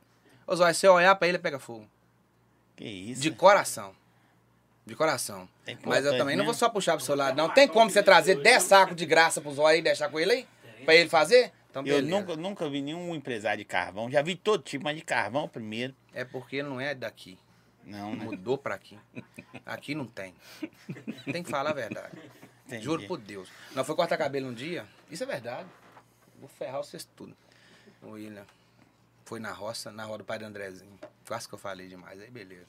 Ô 0.45 0.55
Zóia, 0.55 0.73
se 0.73 0.81
você 0.81 0.87
olhar 0.87 1.15
pra 1.15 1.27
ele, 1.27 1.37
pega 1.37 1.59
fogo. 1.59 1.87
Que 2.75 2.85
isso? 2.85 3.21
De 3.21 3.31
coração. 3.31 3.95
De 4.85 4.95
coração. 4.95 5.47
É 5.67 5.77
Mas 5.85 6.05
eu 6.05 6.17
também 6.17 6.35
não 6.35 6.45
vou 6.45 6.53
só 6.53 6.69
puxar 6.69 6.95
pro 6.95 7.05
seu 7.05 7.15
lado, 7.15 7.35
não. 7.35 7.49
Tem 7.49 7.67
como 7.67 7.89
você 7.89 8.01
trazer 8.01 8.41
10 8.41 8.63
sacos 8.63 8.95
de 8.95 9.05
graça 9.05 9.39
pro 9.39 9.53
Zóia 9.53 9.77
e 9.77 9.81
deixar 9.81 10.09
com 10.09 10.19
ele 10.19 10.31
aí? 10.31 10.47
Pra 10.85 10.95
ele 10.95 11.09
fazer? 11.09 11.51
Então, 11.69 11.85
Eu 11.85 12.01
nunca, 12.01 12.35
nunca 12.35 12.67
vi 12.67 12.81
nenhum 12.81 13.13
empresário 13.13 13.59
de 13.59 13.65
carvão. 13.65 14.09
Já 14.09 14.23
vi 14.23 14.35
todo 14.35 14.63
tipo, 14.63 14.83
mas 14.83 14.95
de 14.95 15.03
carvão 15.03 15.47
primeiro. 15.47 15.93
É 16.13 16.25
porque 16.25 16.57
ele 16.57 16.69
não 16.69 16.81
é 16.81 16.95
daqui. 16.95 17.37
Não, 17.83 18.15
né? 18.15 18.23
Mudou 18.23 18.57
pra 18.57 18.75
aqui. 18.75 18.97
Aqui 19.65 19.93
não 19.93 20.05
tem. 20.05 20.33
Tem 21.31 21.43
que 21.43 21.49
falar 21.49 21.71
a 21.71 21.73
verdade. 21.73 22.17
Entendi. 22.65 22.83
Juro 22.83 23.07
por 23.07 23.19
Deus. 23.19 23.49
Nós 23.75 23.85
foi 23.85 23.95
cortar 23.95 24.17
cabelo 24.17 24.47
um 24.47 24.53
dia. 24.53 24.85
Isso 25.09 25.23
é 25.23 25.25
verdade. 25.25 25.67
Vou 26.39 26.49
ferrar 26.49 26.77
vocês 26.77 27.07
tudo. 27.15 27.35
O 28.01 28.11
William 28.11 28.45
foi 29.25 29.39
na 29.39 29.51
roça, 29.51 29.91
na 29.91 30.05
rua 30.05 30.17
do 30.17 30.23
pai 30.23 30.39
do 30.39 30.45
Andrezinho. 30.45 30.97
Quase 31.27 31.47
que 31.47 31.53
eu 31.53 31.59
falei 31.59 31.87
demais. 31.87 32.19
Aí, 32.19 32.31
beleza. 32.31 32.65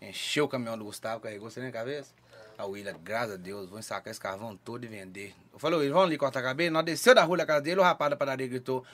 Encheu 0.00 0.44
o 0.44 0.48
caminhão 0.48 0.76
do 0.76 0.84
Gustavo, 0.84 1.20
carregou 1.20 1.48
você 1.48 1.60
na 1.60 1.70
cabeça. 1.70 2.12
A 2.58 2.66
William, 2.66 2.94
graças 3.02 3.34
a 3.34 3.36
Deus, 3.36 3.68
vou 3.68 3.78
ensacar 3.78 4.10
esse 4.10 4.20
carvão 4.20 4.56
todo 4.56 4.84
e 4.84 4.86
vender. 4.88 5.34
Eu 5.52 5.58
falei, 5.58 5.78
William, 5.78 5.94
vamos 5.94 6.08
ali 6.08 6.18
cortar 6.18 6.42
cabelo? 6.42 6.74
Nós 6.74 6.84
desceu 6.84 7.14
da 7.14 7.24
rua 7.24 7.38
da 7.38 7.46
casa 7.46 7.62
dele, 7.62 7.80
o 7.80 7.82
rapaz 7.82 8.10
da 8.10 8.16
padaria 8.16 8.46
gritou. 8.46 8.84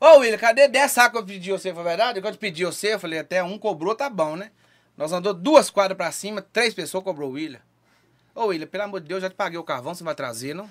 Ô, 0.00 0.18
William, 0.18 0.36
cadê 0.36 0.66
10 0.66 0.90
sacos 0.90 1.12
que 1.12 1.18
eu 1.18 1.26
pedi 1.26 1.52
você? 1.52 1.72
Foi 1.72 1.84
verdade? 1.84 2.20
Quando 2.20 2.34
eu 2.34 2.40
pedi 2.40 2.64
você, 2.64 2.94
eu 2.94 2.98
falei, 2.98 3.20
até 3.20 3.42
um 3.42 3.56
cobrou, 3.56 3.94
tá 3.94 4.10
bom, 4.10 4.34
né? 4.34 4.50
Nós 4.96 5.12
andou 5.12 5.32
duas 5.32 5.70
quadras 5.70 5.96
pra 5.96 6.10
cima, 6.10 6.42
três 6.42 6.74
pessoas 6.74 7.04
cobrou 7.04 7.30
o 7.30 7.32
William. 7.34 7.60
Ô, 8.34 8.46
William, 8.46 8.66
pelo 8.66 8.84
amor 8.84 9.00
de 9.00 9.06
Deus, 9.06 9.22
já 9.22 9.30
te 9.30 9.36
paguei 9.36 9.58
o 9.58 9.64
carvão, 9.64 9.94
você 9.94 10.02
vai 10.02 10.14
trazer, 10.14 10.54
não? 10.54 10.70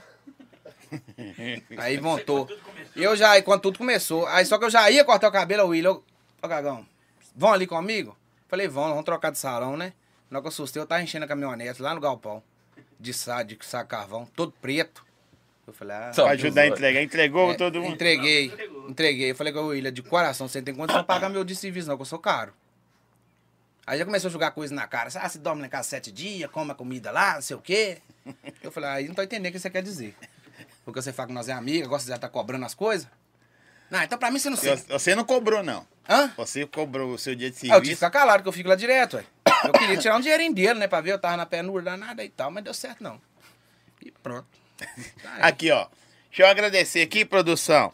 Aí 1.77 1.99
montou. 1.99 2.47
E 2.95 3.03
eu 3.03 3.15
já, 3.15 3.41
quando 3.41 3.61
tudo 3.61 3.77
começou, 3.77 4.27
aí 4.27 4.45
só 4.45 4.57
que 4.57 4.65
eu 4.65 4.69
já 4.69 4.89
ia 4.91 5.03
cortar 5.03 5.27
o 5.27 5.31
cabelo, 5.31 5.63
o 5.63 5.67
William, 5.69 5.99
ô, 6.41 6.47
Cagão, 6.47 6.85
vão 7.35 7.51
ali 7.53 7.65
comigo? 7.65 8.15
Falei, 8.47 8.67
vão, 8.67 8.89
vamos 8.89 9.05
trocar 9.05 9.31
de 9.31 9.37
salão, 9.39 9.75
né? 9.75 9.93
Na 10.29 10.37
hora 10.37 10.43
que 10.43 10.47
eu 10.47 10.49
assustei, 10.49 10.81
eu 10.81 10.85
tava 10.85 11.01
enchendo 11.01 11.25
a 11.25 11.27
caminhonete 11.27 11.81
lá 11.81 11.95
no 11.95 12.01
galpão, 12.01 12.43
de 12.99 13.13
saco, 13.13 13.45
de 13.45 13.57
saco 13.61 13.89
carvão, 13.89 14.27
todo 14.35 14.51
preto. 14.61 15.03
Eu 15.65 15.73
falei, 15.73 15.95
ah... 15.95 16.13
Só 16.13 16.23
Pra 16.23 16.33
ajudar 16.33 16.61
a 16.61 16.67
entregar. 16.67 17.01
Entregou 17.01 17.51
É, 17.51 17.55
todo 17.55 17.81
mundo. 17.81 17.93
Entreguei, 17.93 18.51
entreguei. 18.87 19.31
Eu 19.31 19.35
falei 19.35 19.53
com 19.53 19.59
o 19.59 19.67
William, 19.67 19.91
de 19.91 20.03
coração, 20.03 20.47
você 20.47 20.59
não 20.59 20.65
tem 20.65 20.75
condição 20.75 21.01
de 21.01 21.07
pagar 21.07 21.29
meu 21.29 21.43
de 21.43 21.55
serviço, 21.55 21.87
não, 21.87 21.95
que 21.95 22.01
eu 22.01 22.05
sou 22.05 22.19
caro. 22.19 22.53
Aí 23.85 23.97
já 23.97 24.05
começou 24.05 24.29
a 24.29 24.31
jogar 24.31 24.51
coisa 24.51 24.73
na 24.73 24.87
cara. 24.87 25.09
Ah, 25.15 25.27
você 25.27 25.37
dorme 25.39 25.61
na 25.61 25.67
casa 25.67 25.89
sete 25.89 26.11
dias, 26.11 26.49
come 26.51 26.71
a 26.71 26.75
comida 26.75 27.11
lá, 27.11 27.35
não 27.35 27.41
sei 27.41 27.55
o 27.55 27.59
quê. 27.59 27.97
Eu 28.61 28.71
falei, 28.71 28.89
aí 28.89 29.07
não 29.07 29.15
tô 29.15 29.21
entendendo 29.21 29.49
o 29.49 29.51
que 29.53 29.59
você 29.59 29.69
quer 29.69 29.83
dizer. 29.83 30.15
Porque 30.85 31.01
você 31.01 31.13
fala 31.13 31.27
que 31.27 31.33
nós 31.33 31.47
é 31.49 31.53
amiga, 31.53 31.85
agora 31.85 32.01
você 32.01 32.09
já 32.09 32.17
tá 32.17 32.27
cobrando 32.29 32.65
as 32.65 32.73
coisas. 32.73 33.07
Não, 33.89 34.01
então 34.01 34.17
pra 34.17 34.31
mim 34.31 34.39
você 34.39 34.49
não 34.49 34.57
sei. 34.57 34.75
Você 34.75 35.15
não 35.15 35.23
cobrou, 35.23 35.61
não. 35.63 35.85
Hã? 36.09 36.31
Você 36.35 36.65
cobrou 36.65 37.13
o 37.13 37.17
seu 37.17 37.35
dia 37.35 37.49
de 37.49 37.55
Ah, 37.55 37.57
eu 37.57 37.59
tive 37.59 37.67
que 37.67 37.73
serviço. 37.85 37.95
ficar 37.97 38.11
calado, 38.11 38.43
que 38.43 38.49
eu 38.49 38.53
fico 38.53 38.67
lá 38.69 38.75
direto, 38.75 39.17
ué. 39.17 39.25
Eu 39.65 39.71
queria 39.71 39.97
tirar 39.97 40.17
um 40.17 40.19
dinheirinho 40.21 40.53
dele, 40.53 40.79
né, 40.79 40.87
pra 40.87 40.99
ver, 40.99 41.11
eu 41.11 41.19
tava 41.19 41.37
na 41.37 41.45
penura 41.45 41.83
danada 41.83 42.23
e 42.23 42.29
tal, 42.29 42.51
mas 42.51 42.63
deu 42.63 42.73
certo 42.73 43.01
não. 43.03 43.21
E 44.01 44.11
pronto. 44.11 44.47
Tá. 45.21 45.35
Aqui, 45.47 45.71
ó. 45.71 45.87
Deixa 46.29 46.43
eu 46.43 46.47
agradecer 46.47 47.01
aqui, 47.01 47.23
produção. 47.23 47.93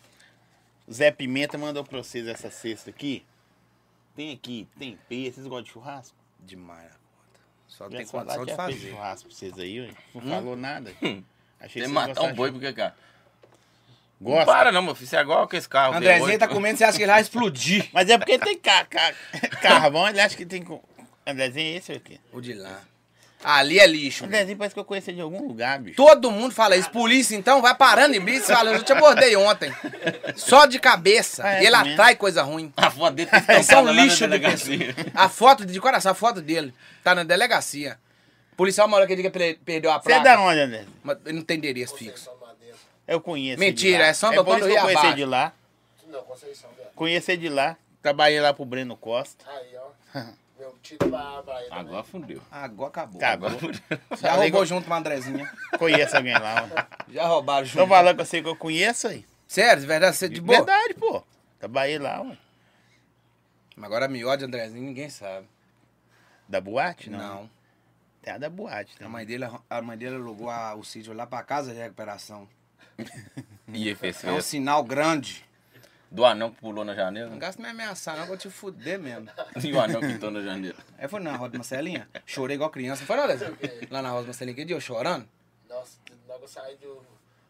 O 0.87 0.93
Zé 0.93 1.11
Pimenta 1.11 1.57
mandou 1.57 1.83
pra 1.83 1.97
vocês 1.99 2.25
essa 2.25 2.49
cesta 2.49 2.89
aqui. 2.89 3.23
Tem 4.15 4.33
aqui, 4.33 4.67
tem 4.79 4.97
peixe. 5.07 5.33
Vocês 5.33 5.45
gostam 5.47 5.63
de 5.63 5.69
churrasco? 5.71 6.15
Demais 6.39 6.85
a 6.87 6.89
conta. 6.89 7.39
Só 7.67 7.83
Já 7.89 7.97
tem 7.97 8.07
condição 8.07 8.45
que 8.45 8.51
de 8.51 8.57
fazer. 8.57 8.73
Hum? 8.73 8.91
churrasco 8.91 9.27
pra 9.27 9.37
vocês 9.37 9.59
aí, 9.59 9.79
ué. 9.81 9.93
Não 10.15 10.21
falou 10.37 10.55
nada. 10.55 10.91
Achei 11.59 11.81
Tem 11.81 11.89
que 11.89 11.95
matar 11.95 12.21
um 12.23 12.33
boi, 12.33 12.51
porque, 12.51 12.71
cara. 12.73 12.95
Gosta? 14.21 14.39
Não 14.39 14.45
para 14.45 14.71
não, 14.71 14.81
meu 14.81 14.95
filho. 14.95 15.07
Você 15.09 15.15
é 15.17 15.21
igual 15.21 15.47
com 15.47 15.55
esse 15.55 15.69
carro. 15.69 15.95
Andrezinho 15.95 16.27
V8. 16.27 16.39
tá 16.39 16.47
comendo, 16.47 16.77
você 16.77 16.83
acha 16.83 16.97
que 16.97 17.03
ele 17.03 17.11
vai 17.11 17.21
explodir. 17.21 17.89
Mas 17.93 18.09
é 18.09 18.17
porque 18.17 18.37
tem 18.37 18.57
ca 18.57 18.85
ca 18.85 19.13
carvão, 19.61 20.07
ele 20.09 20.19
acha 20.19 20.35
que 20.35 20.45
tem. 20.45 20.61
com- 20.63 20.81
Andrezinho 21.25 21.73
é 21.73 21.77
esse 21.77 21.91
aqui. 21.93 22.19
O 22.33 22.41
de 22.41 22.53
lá. 22.53 22.81
Ali 23.41 23.79
é 23.79 23.87
lixo. 23.87 24.25
Andrezinho 24.25 24.57
parece 24.57 24.73
que 24.73 24.79
eu 24.81 24.83
conheci 24.83 25.13
de 25.13 25.21
algum 25.21 25.47
lugar, 25.47 25.79
bicho. 25.79 25.95
Todo 25.95 26.29
mundo 26.29 26.53
fala 26.53 26.75
isso. 26.75 26.89
Polícia, 26.89 27.37
então, 27.37 27.61
vai 27.61 27.73
parando 27.73 28.13
em 28.13 28.19
blitz. 28.19 28.47
Fala, 28.47 28.71
eu 28.73 28.83
te 28.83 28.91
abordei 28.91 29.33
ontem. 29.37 29.73
Só 30.35 30.65
de 30.65 30.77
cabeça. 30.77 31.45
Ah, 31.45 31.53
é 31.53 31.63
e 31.63 31.67
ele 31.67 31.77
mesmo? 31.77 31.93
atrai 31.93 32.17
coisa 32.17 32.43
ruim. 32.43 32.73
A 32.75 32.91
foto 32.91 33.13
dele 33.13 33.29
tá 33.29 33.59
Isso 33.59 33.73
é 33.73 33.77
um 33.77 33.89
lixo 33.89 34.17
de 34.17 34.21
delegacia. 34.27 34.93
A 35.15 35.29
foto, 35.29 35.65
de 35.65 35.79
coração, 35.79 36.11
a 36.11 36.15
foto 36.15 36.41
dele. 36.41 36.73
Tá 37.01 37.15
na 37.15 37.23
delegacia. 37.23 37.97
Policial, 38.59 38.87
uma 38.87 38.97
hora 38.97 39.07
que 39.07 39.15
diga 39.15 39.31
ele 39.33 39.53
perdeu 39.63 39.89
a 39.89 40.01
Você 40.01 40.11
é 40.11 40.15
placa. 40.15 40.35
da 40.35 40.41
onde, 40.41 40.59
André? 40.59 40.85
Mas 41.01 41.17
ele 41.25 41.37
não 41.37 41.45
tem 41.45 41.55
endereço 41.55 41.95
fixo. 41.95 42.29
Eu 43.07 43.21
conheço. 43.21 43.57
Mentira, 43.57 43.99
de 43.99 44.03
lá. 44.03 44.07
é 44.09 44.13
São 44.13 44.33
É 44.33 44.35
por 44.35 44.41
Antônio 44.41 44.59
isso 44.59 44.67
que 44.67 44.77
eu 44.77 44.81
conheci 44.81 45.15
de 45.15 45.25
lá. 45.25 45.53
Não, 46.07 46.23
Conceição, 46.23 46.69
velho. 46.75 46.89
Conheci 46.93 47.37
de 47.37 47.47
lá. 47.47 47.77
Trabalhei 48.01 48.41
lá 48.41 48.53
pro 48.53 48.65
Breno 48.65 48.97
Costa. 48.97 49.45
Aí, 49.49 49.77
ó. 49.77 50.23
Meu 50.59 50.75
título 50.83 51.09
pra, 51.09 51.61
ele. 51.61 51.71
Agora 51.71 52.03
fundeu. 52.03 52.41
Agora 52.51 52.89
acabou. 52.89 53.21
Acabou. 53.21 53.49
Já 54.21 54.33
roubou 54.33 54.65
junto 54.65 54.85
com 54.89 54.93
a 54.93 54.97
Andrezinha. 54.97 55.49
Conheço 55.77 56.17
alguém 56.17 56.33
lá, 56.33 56.67
mano. 56.67 56.87
Já 57.13 57.27
roubaram 57.27 57.65
junto. 57.65 57.77
Tô 57.81 57.87
falando 57.87 58.17
com 58.17 58.25
você 58.25 58.41
que 58.41 58.49
eu 58.49 58.57
conheço 58.57 59.07
aí. 59.07 59.25
Sério, 59.47 59.79
de 59.79 59.87
verdade, 59.87 60.17
você 60.17 60.27
de 60.27 60.41
boa? 60.41 60.57
Verdade, 60.57 60.95
pô. 60.95 61.23
Trabalhei 61.59 61.97
lá, 61.97 62.17
mano. 62.17 62.37
Mas 63.77 63.85
agora 63.85 64.09
mió 64.09 64.35
de 64.35 64.43
Andrezinho 64.43 64.83
ninguém 64.83 65.09
sabe. 65.09 65.47
Da 66.49 66.59
boate? 66.59 67.09
Não. 67.09 67.19
Não. 67.19 67.58
Tem 68.21 68.33
a 68.33 68.37
da 68.37 68.49
boate. 68.49 68.93
A 68.95 68.97
Também. 68.99 69.11
mãe 69.13 69.25
dele, 69.25 69.45
a 69.69 69.81
mãe 69.81 69.97
dele 69.97 70.15
alugou 70.15 70.49
a- 70.49 70.75
o 70.75 70.83
sítio 70.83 71.13
lá 71.13 71.25
pra 71.25 71.41
casa 71.43 71.73
de 71.73 71.79
recuperação. 71.79 72.47
E 73.71 73.93
fez 73.95 74.23
É 74.23 74.27
um 74.31 74.35
festa. 74.35 74.41
sinal 74.49 74.83
grande. 74.83 75.45
Do 76.11 76.25
anão 76.25 76.49
que 76.49 76.59
pulou 76.59 76.83
na 76.83 76.95
janela. 76.95 77.29
Não 77.29 77.37
gasta 77.37 77.61
me 77.61 77.69
ameaçar, 77.69 78.15
não, 78.17 78.21
que 78.23 78.25
eu 78.25 78.27
vou 78.29 78.37
te 78.37 78.49
fuder 78.49 78.97
mesmo. 78.99 79.29
E 79.63 79.71
o 79.71 79.79
anão 79.79 79.99
que 80.01 80.07
entrou 80.07 80.31
na 80.31 80.41
janela. 80.41 80.75
Aí 80.97 81.07
foi 81.07 81.19
na 81.19 81.35
Rosa 81.35 81.55
Marcelinha, 81.55 82.09
chorei 82.25 82.55
igual 82.55 82.71
criança. 82.71 83.05
Foi, 83.05 83.15
Lezinho? 83.27 83.55
Lá 83.91 84.01
na 84.01 84.09
Rosa 84.09 84.25
Marcelinha, 84.25 84.55
que 84.55 84.65
dia 84.65 84.75
eu 84.75 84.81
chorando? 84.81 85.27
Nossa, 85.69 85.97
logo 86.27 86.43
eu 86.45 86.47
saí 86.47 86.75
do, 86.77 86.99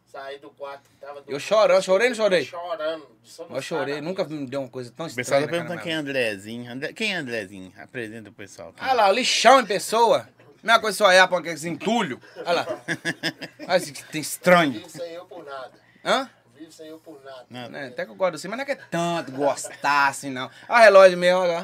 saí 0.06 0.40
do 0.40 0.50
quarto. 0.50 0.90
Tava 1.00 1.22
do 1.22 1.32
Eu 1.32 1.40
chorando, 1.40 1.82
chorei 1.82 2.08
ou 2.08 2.10
não 2.10 2.16
chorei? 2.18 2.44
Chorando. 2.44 3.08
de 3.24 3.56
Eu 3.56 3.62
chorei, 3.62 4.02
nunca 4.02 4.26
me 4.26 4.46
deu 4.46 4.60
uma 4.60 4.70
coisa 4.70 4.92
tão 4.92 5.06
O 5.06 5.16
pessoal 5.16 5.40
estranha. 5.40 5.48
tá 5.48 5.52
perguntando 5.52 5.82
quem 5.82 5.94
é 5.94 5.96
Andrezinho. 5.96 6.70
André- 6.70 6.92
Quem 6.94 7.14
é 7.14 7.16
Andrezinho? 7.16 7.72
Apresenta 7.78 8.30
o 8.30 8.34
pessoal. 8.34 8.74
Ah 8.78 8.92
lá, 8.92 9.10
lixão 9.10 9.62
em 9.62 9.66
pessoa. 9.66 10.28
Mesma 10.64 10.80
coisa 10.80 10.98
se 10.98 11.04
olhar 11.04 11.28
pra 11.28 11.40
aqueles 11.40 11.64
entulho. 11.66 12.20
Olha 12.38 12.52
lá. 12.52 12.68
Olha 13.68 13.78
esse 13.78 13.92
que 13.92 14.04
tem 14.06 14.22
estranho. 14.22 14.74
Vivo 14.74 14.90
sem 14.90 15.12
eu 15.14 15.26
por 15.26 15.46
nada. 15.46 15.72
Hã? 16.04 16.30
Vivo 16.58 16.72
sem 16.72 16.88
eu 16.88 16.98
por 17.00 17.22
nada. 17.24 17.46
Não. 17.50 17.78
É, 17.78 17.88
até 17.88 18.06
que 18.06 18.12
eu 18.12 18.16
gosto 18.16 18.36
assim, 18.36 18.48
mas 18.48 18.58
não 18.58 18.64
é 18.64 18.66
que 18.66 18.72
é 18.74 18.76
tanto 18.76 19.32
gostar 19.32 20.08
assim, 20.10 20.30
não. 20.30 20.50
Olha 20.68 20.80
o 20.80 20.84
relógio 20.84 21.18
meu, 21.18 21.38
olha. 21.40 21.64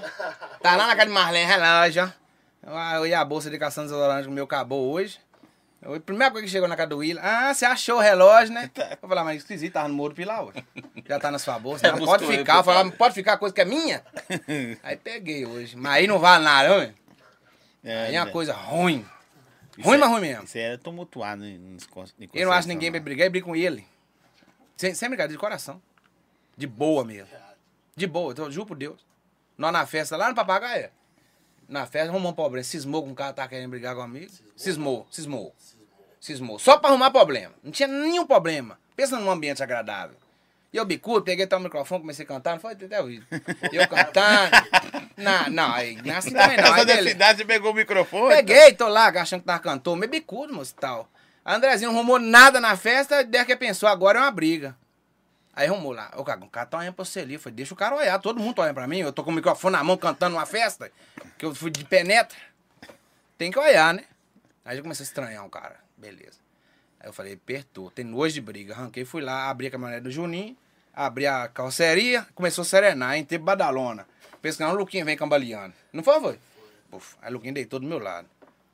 Tá 0.61 0.75
lá 0.75 0.87
na 0.87 0.95
casa 0.95 1.07
de 1.07 1.13
Marlene, 1.13 1.45
relógio, 1.45 2.13
ó. 2.65 2.95
Eu 2.95 3.05
e 3.05 3.13
a 3.13 3.23
bolsa 3.23 3.49
de 3.49 3.59
caçando 3.59 3.87
desodorante 3.89 4.23
que 4.23 4.29
o 4.29 4.31
meu 4.33 4.45
acabou 4.45 4.91
hoje. 4.91 5.19
Eu, 5.81 5.93
a 5.93 5.99
primeira 5.99 6.31
coisa 6.31 6.45
que 6.47 6.51
chegou 6.51 6.67
na 6.67 6.75
casa 6.75 6.89
do 6.89 6.97
Will, 6.97 7.19
ah, 7.21 7.53
você 7.53 7.63
achou 7.63 7.97
o 7.97 8.01
relógio, 8.01 8.51
né? 8.55 8.71
Eu 8.99 9.07
falei, 9.07 9.19
ah, 9.19 9.23
mas 9.23 9.37
esquisito, 9.37 9.73
tava 9.73 9.87
no 9.87 9.93
Moro 9.93 10.15
Pilar, 10.15 10.43
ué. 10.45 10.53
Já 11.07 11.19
tá 11.19 11.29
na 11.29 11.37
sua 11.37 11.59
bolsa. 11.59 11.85
É, 11.85 11.91
Não, 11.91 11.99
buscou 11.99 12.17
pode 12.17 12.37
ficar. 12.37 12.57
Eu 12.57 12.63
falei, 12.63 12.89
ah, 12.91 12.95
pode 12.97 13.13
ficar 13.13 13.33
a 13.33 13.37
coisa 13.37 13.53
que 13.53 13.61
é 13.61 13.65
minha? 13.65 14.01
Aí 14.81 14.97
peguei 14.97 15.45
hoje. 15.45 15.77
Mas 15.77 15.93
aí 15.93 16.07
não 16.07 16.17
vale 16.17 16.43
nada, 16.43 16.77
ué. 16.77 16.93
É, 17.85 18.07
Aí 18.07 18.15
é 18.15 18.17
uma 18.17 18.23
André. 18.23 18.33
coisa 18.33 18.53
ruim. 18.53 19.05
Isso 19.77 19.87
Ruim, 19.87 19.95
é- 19.97 19.99
mas 19.99 20.09
ruim 20.09 20.21
mesmo. 20.21 20.43
Isso 20.45 20.57
era 20.57 20.77
tumultuado 20.77 21.43
nos 21.43 21.85
con- 21.85 22.05
em 22.19 22.27
Eu 22.33 22.47
não 22.47 22.53
acho 22.53 22.67
ninguém 22.67 22.89
pra 22.91 22.99
não. 22.99 23.03
brigar 23.05 23.27
e 23.27 23.29
brigo 23.29 23.45
com 23.47 23.55
ele. 23.55 23.85
Sem, 24.75 24.93
sem 24.95 25.07
brincadeira, 25.09 25.33
de 25.33 25.39
coração. 25.39 25.81
De 26.57 26.65
boa 26.65 27.03
mesmo. 27.05 27.29
De 27.95 28.07
boa, 28.07 28.31
então, 28.31 28.49
juro 28.51 28.65
por 28.65 28.75
Deus. 28.77 29.05
Nós 29.57 29.71
na 29.71 29.85
festa 29.85 30.17
lá 30.17 30.27
no 30.29 30.35
Papagaio. 30.35 30.89
Na 31.67 31.85
festa 31.85 32.09
arrumou 32.11 32.31
um 32.31 32.35
problema. 32.35 32.63
Cismou 32.63 33.03
com 33.03 33.09
um 33.09 33.15
cara 33.15 33.31
que 33.31 33.37
tá 33.37 33.47
querendo 33.47 33.69
brigar 33.69 33.95
comigo. 33.95 34.31
Cismou, 34.55 35.07
cismou. 35.11 35.55
Cismou. 36.19 36.57
Só 36.59 36.77
pra 36.77 36.89
arrumar 36.89 37.11
problema. 37.11 37.53
Não 37.63 37.71
tinha 37.71 37.87
nenhum 37.87 38.25
problema. 38.25 38.79
Pensa 38.95 39.19
num 39.19 39.29
ambiente 39.29 39.61
agradável. 39.61 40.17
E 40.75 40.77
eu 40.77 40.83
bicudo, 40.83 41.21
peguei 41.21 41.45
até 41.45 41.55
o 41.55 41.59
microfone, 41.61 42.01
comecei 42.01 42.25
a 42.25 42.27
cantar, 42.27 42.51
não 42.51 42.59
foi 42.59 42.73
até 42.73 42.99
ouvido. 42.99 43.25
Eu 43.71 43.87
cantando. 43.87 44.51
não, 45.15 45.49
não, 45.49 45.71
aí 45.73 45.95
não 46.03 46.13
é 46.13 46.17
assim 46.17 46.33
também 46.33 46.57
não. 46.57 46.73
Aí 46.73 46.83
da 46.83 47.01
cidade, 47.01 47.37
você 47.37 47.45
pegou 47.45 47.71
o 47.71 47.73
microfone? 47.73 48.35
Peguei, 48.35 48.73
tô 48.73 48.89
lá, 48.89 49.07
achando 49.07 49.39
que 49.39 49.45
tava 49.45 49.59
cantor, 49.59 49.95
meio 49.95 50.11
bicudo, 50.11 50.53
moço, 50.53 50.73
e 50.77 50.81
tal. 50.81 51.09
A 51.45 51.55
Andrezinho 51.55 51.91
não 51.91 51.99
arrumou 51.99 52.19
nada 52.19 52.59
na 52.59 52.75
festa, 52.75 53.23
desde 53.23 53.47
que 53.47 53.55
pensou, 53.55 53.87
agora 53.87 54.19
é 54.19 54.21
uma 54.23 54.31
briga. 54.31 54.75
Aí 55.53 55.65
arrumou 55.65 55.93
lá. 55.93 56.11
Ô, 56.17 56.25
Cagão, 56.25 56.45
o 56.45 56.51
cara 56.51 56.65
tá 56.65 56.77
olhando 56.79 56.93
pra 56.93 57.05
você 57.05 57.21
ali. 57.21 57.35
Eu 57.35 57.39
falei, 57.39 57.55
deixa 57.55 57.73
o 57.73 57.77
cara 57.77 57.95
olhar, 57.95 58.19
todo 58.19 58.41
mundo 58.41 58.55
tá 58.55 58.63
olhando 58.63 58.75
pra 58.75 58.85
mim. 58.85 58.99
Eu 58.99 59.13
tô 59.13 59.23
com 59.23 59.31
o 59.31 59.33
microfone 59.33 59.77
na 59.77 59.81
mão 59.81 59.95
cantando 59.95 60.35
numa 60.35 60.45
festa, 60.45 60.91
que 61.37 61.45
eu 61.45 61.55
fui 61.55 61.71
de 61.71 61.85
penetra. 61.85 62.37
Tem 63.37 63.49
que 63.49 63.57
olhar, 63.57 63.93
né? 63.93 64.03
Aí 64.65 64.75
eu 64.75 64.83
comecei 64.83 65.05
a 65.05 65.07
estranhar 65.07 65.45
o 65.45 65.49
cara. 65.49 65.77
Beleza. 65.95 66.37
Aí 66.99 67.07
eu 67.07 67.13
falei, 67.13 67.31
apertou, 67.31 67.89
tem 67.89 68.03
nojo 68.03 68.33
de 68.33 68.41
briga. 68.41 68.73
Arranquei, 68.73 69.05
fui 69.05 69.21
lá, 69.21 69.49
abri 69.49 69.67
a 69.67 69.71
caminhonete 69.71 70.03
do 70.03 70.11
Juninho, 70.11 70.57
abri 70.95 71.27
a 71.27 71.47
carroceria, 71.49 72.25
começou 72.33 72.61
a 72.61 72.65
serenar, 72.65 73.17
entrei 73.17 73.37
badalona. 73.37 74.07
Não, 74.59 74.71
o 74.71 74.75
Luquinha 74.75 75.03
vem 75.03 75.17
cambaleando. 75.17 75.73
Não 75.91 76.03
foi, 76.03 76.19
foi? 76.19 76.39
Puf, 76.89 77.15
aí 77.21 77.31
o 77.31 77.33
Luquinha 77.33 77.53
deitou 77.53 77.79
do 77.79 77.87
meu 77.87 77.99
lado. 77.99 78.29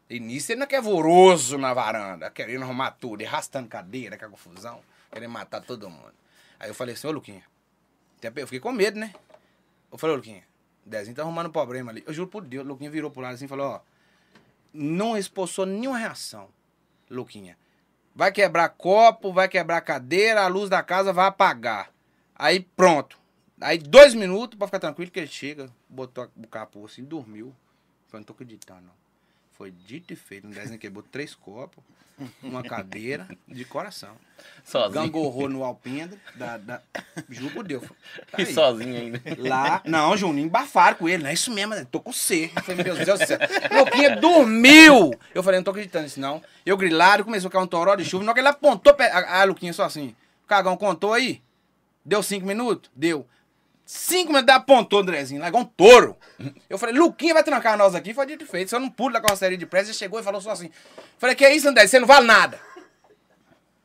E 0.09 0.19
nisso 0.19 0.51
ele 0.51 0.59
não 0.59 0.67
quer 0.67 0.81
voroso 0.81 1.57
na 1.57 1.73
varanda, 1.73 2.29
querendo 2.29 2.63
arrumar 2.63 2.91
tudo, 2.91 3.25
arrastando 3.25 3.69
cadeira, 3.69 4.17
com 4.17 4.25
a 4.25 4.29
confusão, 4.29 4.81
querendo 5.09 5.31
matar 5.31 5.61
todo 5.61 5.89
mundo. 5.89 6.13
Aí 6.59 6.69
eu 6.69 6.75
falei 6.75 6.93
assim, 6.93 7.07
ô 7.07 7.11
Luquinha, 7.11 7.41
eu 8.21 8.47
fiquei 8.47 8.59
com 8.59 8.73
medo, 8.73 8.99
né? 8.99 9.13
Eu 9.89 9.97
falei, 9.97 10.13
ô 10.13 10.17
Luquinha, 10.17 10.43
Dezinho 10.85 11.15
tá 11.15 11.21
arrumando 11.21 11.49
problema 11.49 11.91
ali. 11.91 12.03
Eu 12.05 12.13
juro 12.13 12.27
por 12.27 12.43
Deus, 12.43 12.65
o 12.65 12.67
Luquinha 12.67 12.91
virou 12.91 13.09
pro 13.09 13.21
lado 13.21 13.35
assim 13.35 13.45
e 13.45 13.47
falou, 13.47 13.67
ó, 13.67 13.79
não 14.73 15.17
expulsou 15.17 15.65
nenhuma 15.65 15.97
reação, 15.97 16.49
Luquinha. 17.09 17.57
Vai 18.13 18.33
quebrar 18.33 18.67
copo, 18.67 19.31
vai 19.31 19.47
quebrar 19.47 19.79
cadeira, 19.79 20.43
a 20.43 20.47
luz 20.47 20.69
da 20.69 20.83
casa 20.83 21.13
vai 21.13 21.27
apagar. 21.27 21.89
Aí 22.41 22.59
pronto. 22.59 23.19
Aí 23.61 23.77
dois 23.77 24.15
minutos 24.15 24.57
pra 24.57 24.65
ficar 24.65 24.79
tranquilo 24.79 25.11
que 25.11 25.19
ele 25.19 25.27
chega, 25.27 25.69
botou 25.87 26.27
o 26.35 26.47
capô 26.47 26.83
assim, 26.83 27.03
dormiu. 27.03 27.53
Falei, 28.07 28.21
não 28.21 28.23
tô 28.23 28.33
acreditando, 28.33 28.81
não. 28.81 28.93
Foi 29.51 29.69
dito 29.69 30.11
e 30.11 30.15
feito. 30.15 30.47
Um 30.47 30.49
desenho 30.49 30.79
quebrou 30.79 31.03
três 31.03 31.35
copos, 31.35 31.83
uma 32.41 32.63
cadeira, 32.63 33.27
de 33.47 33.63
coração. 33.63 34.17
Sozinho. 34.63 34.91
Gangorrou 34.91 35.47
no 35.47 35.63
alpendre, 35.63 36.19
da, 36.33 36.57
da... 36.57 36.81
juro 37.29 37.53
por 37.53 37.63
Deus. 37.63 37.83
Tá 38.31 38.41
E 38.41 38.45
sozinho 38.47 38.95
ainda. 38.99 39.21
Lá, 39.37 39.83
não, 39.85 40.17
Juninho, 40.17 40.47
embafaram 40.47 40.97
com 40.97 41.07
ele, 41.07 41.21
não 41.21 41.29
é 41.29 41.33
isso 41.33 41.51
mesmo, 41.51 41.75
né? 41.75 41.85
tô 41.91 41.99
com 41.99 42.11
C. 42.11 42.49
Eu 42.55 42.63
falei, 42.63 42.83
meu 42.83 42.95
Deus 43.05 43.19
do 43.19 43.27
céu. 43.27 43.37
Louquinha 43.71 44.15
dormiu. 44.15 45.13
Eu 45.35 45.43
falei, 45.43 45.59
não 45.59 45.63
tô 45.63 45.69
acreditando 45.69 46.05
nisso, 46.05 46.19
não. 46.19 46.41
Eu 46.65 46.75
grilado, 46.75 47.23
começou 47.23 47.49
a 47.49 47.51
cair 47.51 47.61
um 47.61 47.67
toró 47.67 47.93
de 47.95 48.03
chuva. 48.03 48.23
Na 48.23 48.31
hora 48.31 48.33
que 48.33 48.39
ele 48.39 48.47
apontou, 48.47 48.95
a, 48.99 49.41
a 49.41 49.43
Luquinha 49.43 49.73
só 49.73 49.83
assim, 49.83 50.15
o 50.43 50.47
cagão 50.47 50.75
contou 50.75 51.13
aí? 51.13 51.39
Deu 52.03 52.21
cinco 52.23 52.45
minutos? 52.45 52.89
Deu. 52.95 53.27
Cinco 53.85 54.31
minutos, 54.31 54.55
apontou, 54.55 55.01
Andrezinho, 55.01 55.41
lá 55.41 55.49
igual 55.49 55.63
um 55.63 55.65
touro. 55.65 56.15
Eu 56.69 56.77
falei, 56.77 56.95
Luquinha 56.95 57.33
vai 57.33 57.43
trancar 57.43 57.77
nós 57.77 57.93
aqui. 57.93 58.13
Foi 58.13 58.25
dito 58.25 58.45
feito. 58.45 58.69
Se 58.69 58.75
eu 58.75 58.79
não 58.79 58.89
pulo 58.89 59.13
da 59.13 59.19
carroceria 59.21 59.57
de 59.57 59.65
pressa, 59.65 59.89
ele 59.89 59.97
chegou 59.97 60.19
e 60.19 60.23
falou 60.23 60.39
só 60.39 60.51
assim. 60.51 60.71
Falei, 61.17 61.35
que 61.35 61.43
é 61.43 61.53
isso, 61.53 61.67
André? 61.67 61.85
Você 61.85 61.99
não 61.99 62.07
vale 62.07 62.25
nada. 62.25 62.59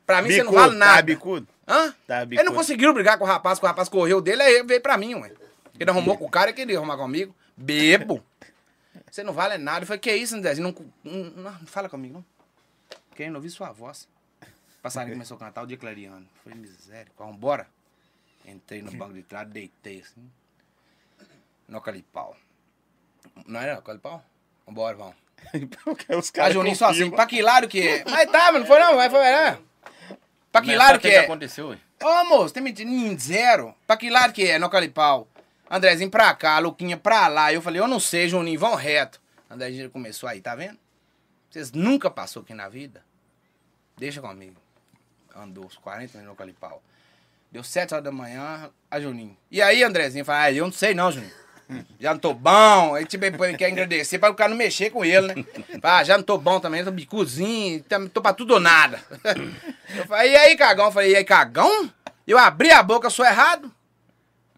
Pra 0.05 0.21
mim, 0.21 0.29
você 0.29 0.43
não 0.43 0.51
Bicudo, 0.51 0.67
vale 0.67 0.77
nada. 0.77 0.95
Tá 0.95 1.01
bicudo? 1.01 1.47
Hã? 1.67 1.93
Tá, 2.07 2.21
ele 2.21 2.35
não 2.35 2.43
bicudo. 2.43 2.53
conseguiu 2.53 2.93
brigar 2.93 3.17
com 3.17 3.25
o 3.25 3.27
rapaz, 3.27 3.59
que 3.59 3.65
o 3.65 3.67
rapaz 3.67 3.89
correu 3.89 4.21
dele, 4.21 4.41
aí 4.41 4.63
veio 4.63 4.79
pra 4.79 4.97
mim, 4.97 5.15
ué. 5.15 5.33
Ele 5.77 5.89
arrumou 5.89 6.17
com 6.17 6.25
o 6.25 6.31
cara 6.31 6.51
e 6.51 6.53
queria 6.53 6.77
arrumar 6.77 6.95
comigo. 6.95 7.35
Bebo. 7.57 8.23
Você 9.11 9.23
não 9.23 9.33
vale 9.33 9.57
nada. 9.57 9.83
Eu 9.83 9.87
falei, 9.87 9.99
que 9.99 10.15
isso, 10.15 10.35
Andrezinho? 10.35 10.73
Não, 11.03 11.11
não, 11.11 11.51
não, 11.51 11.53
fala 11.65 11.89
comigo, 11.89 12.13
não. 12.13 12.25
Querendo 13.13 13.35
ouvir 13.35 13.49
sua 13.49 13.71
voz. 13.71 14.07
Passarinho 14.81 15.15
começou 15.15 15.35
a 15.35 15.39
cantar 15.41 15.63
o 15.63 15.67
dia 15.67 15.75
clareando. 15.75 16.25
Falei, 16.43 16.57
miséria, 16.57 17.11
vambora. 17.17 17.67
Entrei 18.47 18.81
no 18.81 18.91
banco 18.93 19.13
de 19.13 19.23
trás, 19.23 19.47
deitei 19.49 19.99
assim. 19.99 20.31
No 21.67 21.81
calipau. 21.81 22.35
Não 23.45 23.59
era 23.59 23.81
calipau? 23.81 24.23
Vambora, 24.65 24.95
vamos. 24.95 25.15
Porque 25.83 26.15
os 26.15 26.29
A 26.29 26.33
caras 26.33 26.53
Juninho 26.53 26.75
só 26.75 26.87
assim, 26.89 27.11
pra 27.11 27.25
que 27.25 27.41
lado 27.41 27.67
que 27.67 27.85
é? 27.87 28.03
Mas 28.09 28.31
tava, 28.31 28.57
não 28.59 28.65
foi 28.65 28.79
não, 28.79 28.95
mas 28.95 29.11
foi, 29.11 29.19
é. 29.25 29.59
Pra 30.51 30.61
que 30.61 30.67
Mas 30.69 30.77
lado 30.77 30.87
sabe 30.87 30.99
que 31.01 31.07
o 31.09 31.11
é? 31.11 31.17
aconteceu, 31.19 31.67
ué? 31.69 31.77
Ô, 32.01 32.23
moço, 32.25 32.53
tem 32.53 32.63
mentindo 32.63 32.91
em 32.91 33.17
zero. 33.19 33.75
Pra 33.85 33.97
que 33.97 34.09
lado 34.09 34.33
que 34.33 34.47
é? 34.47 34.57
No 34.57 34.69
Calipau. 34.69 35.27
Andrezinho 35.69 36.09
pra 36.09 36.33
cá, 36.33 36.57
Luquinha 36.59 36.95
pra 36.97 37.27
lá. 37.27 37.51
Eu 37.51 37.61
falei, 37.61 37.81
eu 37.81 37.87
não 37.87 37.99
sei, 37.99 38.29
Juninho, 38.29 38.59
vão 38.59 38.75
reto. 38.75 39.21
Andrezinho 39.49 39.89
começou 39.89 40.29
aí, 40.29 40.39
tá 40.41 40.55
vendo? 40.55 40.79
Vocês 41.49 41.71
nunca 41.71 42.09
passou 42.09 42.41
aqui 42.41 42.53
na 42.53 42.69
vida? 42.69 43.03
Deixa 43.97 44.21
comigo. 44.21 44.55
Andou 45.35 45.65
uns 45.65 45.75
40 45.77 46.17
minutos 46.17 46.25
no 46.29 46.35
Calipau. 46.35 46.81
Deu 47.57 47.63
7 47.63 47.91
horas 47.95 48.03
da 48.03 48.11
manhã, 48.11 48.69
a 48.91 48.99
Juninho. 48.99 49.35
E 49.49 49.63
aí, 49.63 49.83
Andrezinho? 49.83 50.23
Falei, 50.23 50.41
ah, 50.43 50.51
eu 50.59 50.65
não 50.65 50.71
sei 50.71 50.93
não, 50.93 51.11
Juninho. 51.11 51.31
Já 51.99 52.13
não 52.13 52.19
tô 52.19 52.31
bom. 52.31 52.93
Aí, 52.93 53.03
tipo, 53.03 53.25
ele 53.25 53.57
quer 53.57 53.71
agradecer 53.71 54.19
pra 54.19 54.29
o 54.29 54.35
cara 54.35 54.51
não 54.51 54.55
mexer 54.55 54.91
com 54.91 55.03
ele, 55.03 55.33
né? 55.33 55.45
Ah, 55.81 56.03
já 56.03 56.15
não 56.17 56.23
tô 56.23 56.37
bom 56.37 56.59
também, 56.59 56.83
tô 56.83 56.91
bicuzinho, 56.91 57.81
tam- 57.85 58.07
tô 58.07 58.21
pra 58.21 58.31
tudo 58.31 58.53
ou 58.53 58.59
nada. 58.59 59.01
Eu 59.95 60.05
falei, 60.05 60.33
e 60.33 60.35
aí, 60.37 60.55
cagão? 60.55 60.85
Eu 60.85 60.91
falei, 60.91 61.13
e 61.13 61.15
aí, 61.15 61.23
cagão? 61.25 61.91
Eu 62.27 62.37
abri 62.37 62.69
a 62.69 62.83
boca, 62.83 63.09
sou 63.09 63.25
errado? 63.25 63.73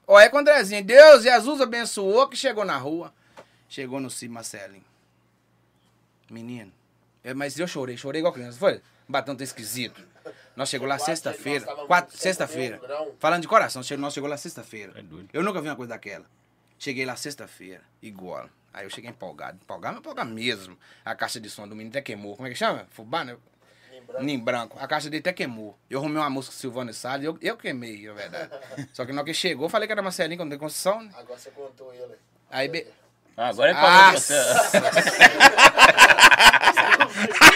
Olha 0.06 0.30
com 0.30 0.36
o 0.36 0.40
Andrezinho. 0.42 0.84
Deus, 0.84 1.24
Jesus 1.24 1.62
abençoou 1.62 2.28
que 2.28 2.36
chegou 2.36 2.66
na 2.66 2.76
rua. 2.76 3.14
Chegou 3.70 4.02
no 4.02 4.10
Cid 4.10 4.30
Marcelinho. 4.30 4.84
Menino, 6.30 6.72
É, 7.24 7.34
mas 7.34 7.58
eu 7.58 7.66
chorei, 7.68 7.96
chorei 7.96 8.20
igual 8.20 8.34
criança. 8.34 8.60
Foi? 8.60 8.82
Batão 9.08 9.38
tá 9.38 9.44
esquisito. 9.46 10.06
Nós 10.60 10.68
chegou 10.68 10.86
lá 10.86 11.00
sexta-feira. 11.00 11.66
quatro- 11.88 12.18
Sexta-feira. 12.18 12.82
Falando 13.18 13.44
de 13.44 13.48
coração, 13.48 13.82
chegou- 13.82 14.02
nós 14.02 14.14
chegou 14.14 14.30
lá 14.30 14.36
sexta-feira. 14.36 14.92
É 14.94 15.02
doido. 15.02 15.30
Eu 15.32 15.42
nunca 15.42 15.62
vi 15.62 15.70
uma 15.70 15.76
coisa 15.78 15.92
daquela. 15.94 16.26
Cheguei 16.78 17.06
lá 17.06 17.16
sexta-feira, 17.16 17.82
igual. 18.02 18.50
Aí 18.74 18.86
eu 18.86 18.90
cheguei 18.90 19.10
empolgado. 19.10 19.58
Empolgado, 19.64 19.94
mas 19.96 20.02
empolgado 20.02 20.30
mesmo. 20.30 20.78
A 21.06 21.16
caixa 21.16 21.40
de 21.40 21.50
som 21.50 21.66
do 21.66 21.78
menino 21.78 21.92
até 21.92 22.02
queimou. 22.02 22.36
Como 22.36 22.46
é 22.46 22.52
que 22.52 22.58
chama? 22.58 22.86
Fubá, 22.92 23.24
né? 23.24 23.38
Nem 23.90 24.02
branco. 24.04 24.24
Nem 24.26 24.38
branco. 24.40 24.78
A 24.82 24.86
caixa 24.88 25.10
dele 25.10 25.22
até 25.22 25.32
queimou. 25.32 25.80
Eu 25.90 26.00
arrumei 26.00 26.18
uma 26.22 26.30
música 26.30 26.54
com 26.54 26.60
Silvano 26.60 26.94
Salles, 26.94 27.26
eu, 27.26 27.38
eu 27.42 27.56
queimei, 27.56 28.06
na 28.06 28.14
verdade. 28.14 28.52
Só 28.92 29.06
que 29.06 29.14
na 29.14 29.22
hora 29.22 29.26
que 29.26 29.34
chegou, 29.34 29.68
eu 29.68 29.70
falei 29.70 29.88
que 29.88 29.94
era 29.94 30.02
Marcelinho 30.02 30.38
quando 30.42 30.50
tem 30.50 30.60
construção. 30.60 31.02
né? 31.04 31.12
Agora 31.18 31.40
você 31.40 31.52
contou 31.52 31.94
ele. 31.94 32.16
Aí, 32.52 32.68
be... 32.68 32.86
Ah, 33.38 33.48
agora 33.48 33.72
é 33.72 33.74
Ah, 33.74 34.10
pra 34.12 34.20
você. 34.20 34.34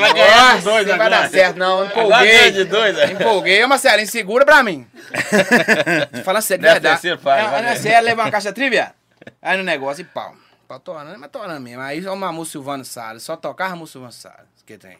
Vai 0.00 0.14
ganhar 0.14 0.58
de 0.58 0.64
dois 0.64 0.86
não 0.86 0.96
vai 0.96 1.06
agora. 1.06 1.22
dar 1.22 1.30
certo, 1.30 1.56
não. 1.56 1.82
Agora 1.82 1.88
Empolguei. 2.06 2.50
de 2.52 2.64
dois, 2.64 2.96
né? 2.96 3.12
Empolguei. 3.12 3.66
Marcelinho, 3.66 4.08
segura 4.08 4.44
pra 4.44 4.62
mim. 4.62 4.86
Fala 6.24 6.40
sério, 6.40 6.62
Dez 6.62 6.74
verdade. 6.74 6.94
terceiro, 6.96 7.18
pai, 7.18 7.42
Não, 7.42 7.50
vai 7.50 7.62
não 7.62 7.68
é 7.68 7.76
sério, 7.76 8.04
leva 8.04 8.22
uma 8.22 8.30
caixa 8.30 8.52
trivia. 8.52 8.94
Aí 9.42 9.56
no 9.56 9.64
negócio 9.64 10.02
e 10.02 10.04
pau. 10.04 10.34
Pau 10.66 10.78
torando, 10.80 11.18
mas 11.18 11.30
torando 11.30 11.60
mesmo. 11.60 11.80
Aí 11.82 12.06
o 12.06 12.16
Mamu 12.16 12.44
Silvano 12.44 12.84
Salles, 12.84 13.22
só 13.22 13.36
tocava 13.36 13.70
Mamu 13.70 13.86
Silvano 13.86 14.12
Salles. 14.12 14.48
Que 14.66 14.76
tem? 14.76 14.98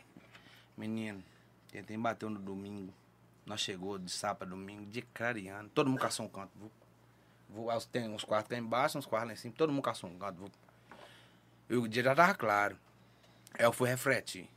Menino, 0.76 1.22
quem 1.70 1.82
tem 1.82 1.98
bateu 1.98 2.30
no 2.30 2.38
domingo. 2.38 2.92
Nós 3.44 3.60
chegou 3.60 3.98
de 3.98 4.10
sábado 4.10 4.42
a 4.44 4.46
domingo, 4.50 4.84
de 4.86 5.02
clareando. 5.02 5.68
Todo 5.70 5.88
mundo 5.90 6.00
caçou 6.00 6.26
um 6.26 6.28
canto. 6.28 6.50
Viu? 6.56 6.70
Tem 7.90 8.08
uns 8.08 8.24
quartos 8.24 8.50
lá 8.52 8.58
embaixo, 8.58 8.98
uns 8.98 9.06
quartos 9.06 9.28
lá 9.28 9.32
em 9.32 9.36
cima. 9.36 9.54
Todo 9.56 9.72
mundo 9.72 9.82
caçou 9.82 10.08
um 10.10 10.18
canto. 10.18 10.38
Viu? 10.38 10.50
E 11.70 11.76
o 11.76 11.88
dia 11.88 12.02
já 12.02 12.14
tava 12.14 12.34
claro. 12.34 12.76
Aí 13.58 13.64
eu 13.64 13.72
fui 13.72 13.88
refletir. 13.88 14.48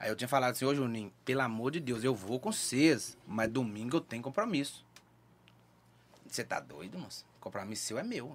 Aí 0.00 0.08
eu 0.08 0.16
tinha 0.16 0.26
falado 0.26 0.52
assim, 0.52 0.64
ô 0.64 0.74
Juninho, 0.74 1.12
pelo 1.26 1.42
amor 1.42 1.72
de 1.72 1.78
Deus, 1.78 2.02
eu 2.02 2.14
vou 2.14 2.40
com 2.40 2.50
vocês, 2.50 3.18
mas 3.26 3.50
domingo 3.50 3.98
eu 3.98 4.00
tenho 4.00 4.22
compromisso. 4.22 4.82
Você 6.26 6.42
tá 6.42 6.58
doido, 6.58 6.98
moço? 6.98 7.26
Compromisso 7.38 7.84
seu 7.84 7.98
é 7.98 8.02
meu. 8.02 8.34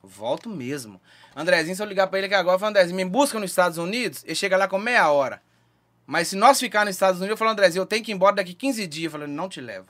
Volto 0.00 0.48
mesmo. 0.48 1.00
Andrezinho, 1.34 1.74
se 1.74 1.82
eu 1.82 1.86
ligar 1.86 2.06
pra 2.06 2.18
ele 2.18 2.26
aqui 2.26 2.36
agora, 2.36 2.54
eu 2.54 2.60
falo, 2.60 2.70
Andrezinho, 2.70 2.96
me 2.96 3.04
busca 3.04 3.40
nos 3.40 3.50
Estados 3.50 3.78
Unidos, 3.78 4.22
ele 4.24 4.36
chega 4.36 4.56
lá 4.56 4.68
com 4.68 4.78
meia 4.78 5.10
hora. 5.10 5.42
Mas 6.06 6.28
se 6.28 6.36
nós 6.36 6.60
ficar 6.60 6.84
nos 6.84 6.94
Estados 6.94 7.18
Unidos, 7.18 7.32
eu 7.32 7.36
falo, 7.36 7.50
Andrezinho, 7.50 7.82
eu 7.82 7.86
tenho 7.86 8.04
que 8.04 8.12
ir 8.12 8.14
embora 8.14 8.36
daqui 8.36 8.54
15 8.54 8.86
dias. 8.86 9.12
Eu 9.12 9.18
falo, 9.18 9.26
não 9.26 9.48
te 9.48 9.60
levo. 9.60 9.88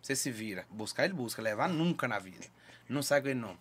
Você 0.00 0.14
se 0.14 0.30
vira. 0.30 0.64
Buscar 0.70 1.04
ele 1.04 1.14
busca, 1.14 1.42
levar 1.42 1.68
nunca 1.68 2.06
na 2.06 2.20
vida. 2.20 2.46
Não 2.88 3.02
sai 3.02 3.20
com 3.20 3.26
ele, 3.26 3.40
não. 3.40 3.58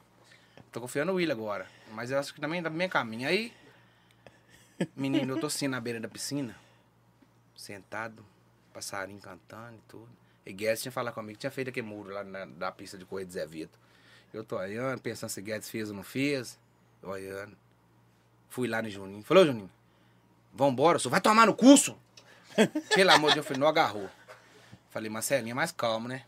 Tô 0.71 0.79
confiando 0.79 1.11
no 1.11 1.17
Will 1.17 1.31
agora. 1.31 1.65
Mas 1.91 2.11
eu 2.11 2.19
acho 2.19 2.31
que 2.31 2.39
também 2.39 2.61
tá 2.61 2.69
bem 2.69 2.87
caminho. 2.87 3.27
Aí, 3.27 3.51
menino, 4.95 5.33
eu 5.33 5.39
tô 5.39 5.47
assim 5.47 5.67
na 5.67 5.79
beira 5.79 5.99
da 5.99 6.07
piscina, 6.07 6.55
sentado, 7.55 8.25
passarinho 8.73 9.19
cantando 9.19 9.77
e 9.77 9.81
tudo. 9.87 10.09
E 10.45 10.53
Guedes 10.53 10.81
tinha 10.81 10.91
falado 10.91 11.13
comigo, 11.13 11.39
tinha 11.39 11.51
feito 11.51 11.69
aquele 11.69 11.87
muro 11.87 12.13
lá 12.13 12.23
na, 12.23 12.45
da 12.45 12.71
pista 12.71 12.97
de 12.97 13.05
corrida 13.05 13.27
de 13.27 13.33
Zé 13.33 13.45
Vito. 13.45 13.79
Eu 14.33 14.43
tô 14.43 14.57
olhando, 14.57 15.01
pensando 15.01 15.29
se 15.29 15.41
Guedes 15.41 15.69
fez 15.69 15.89
ou 15.89 15.95
não 15.95 16.03
fez. 16.03 16.59
Eu 17.01 17.09
olhando. 17.09 17.57
Fui 18.49 18.67
lá 18.67 18.81
no 18.81 18.89
Juninho. 18.89 19.23
Falou, 19.23 19.45
Juninho, 19.45 19.71
vambora, 20.53 20.99
senhor 20.99 21.11
vai 21.11 21.21
tomar 21.21 21.47
no 21.47 21.55
curso. 21.55 21.97
Pelo 22.93 23.11
amor 23.11 23.29
de 23.29 23.35
Deus, 23.35 23.45
eu 23.45 23.47
falei, 23.47 23.59
não 23.59 23.67
agarrou. 23.67 24.09
Falei, 24.89 25.09
Marcelinho, 25.09 25.55
mais 25.55 25.71
calmo, 25.71 26.07
né? 26.07 26.25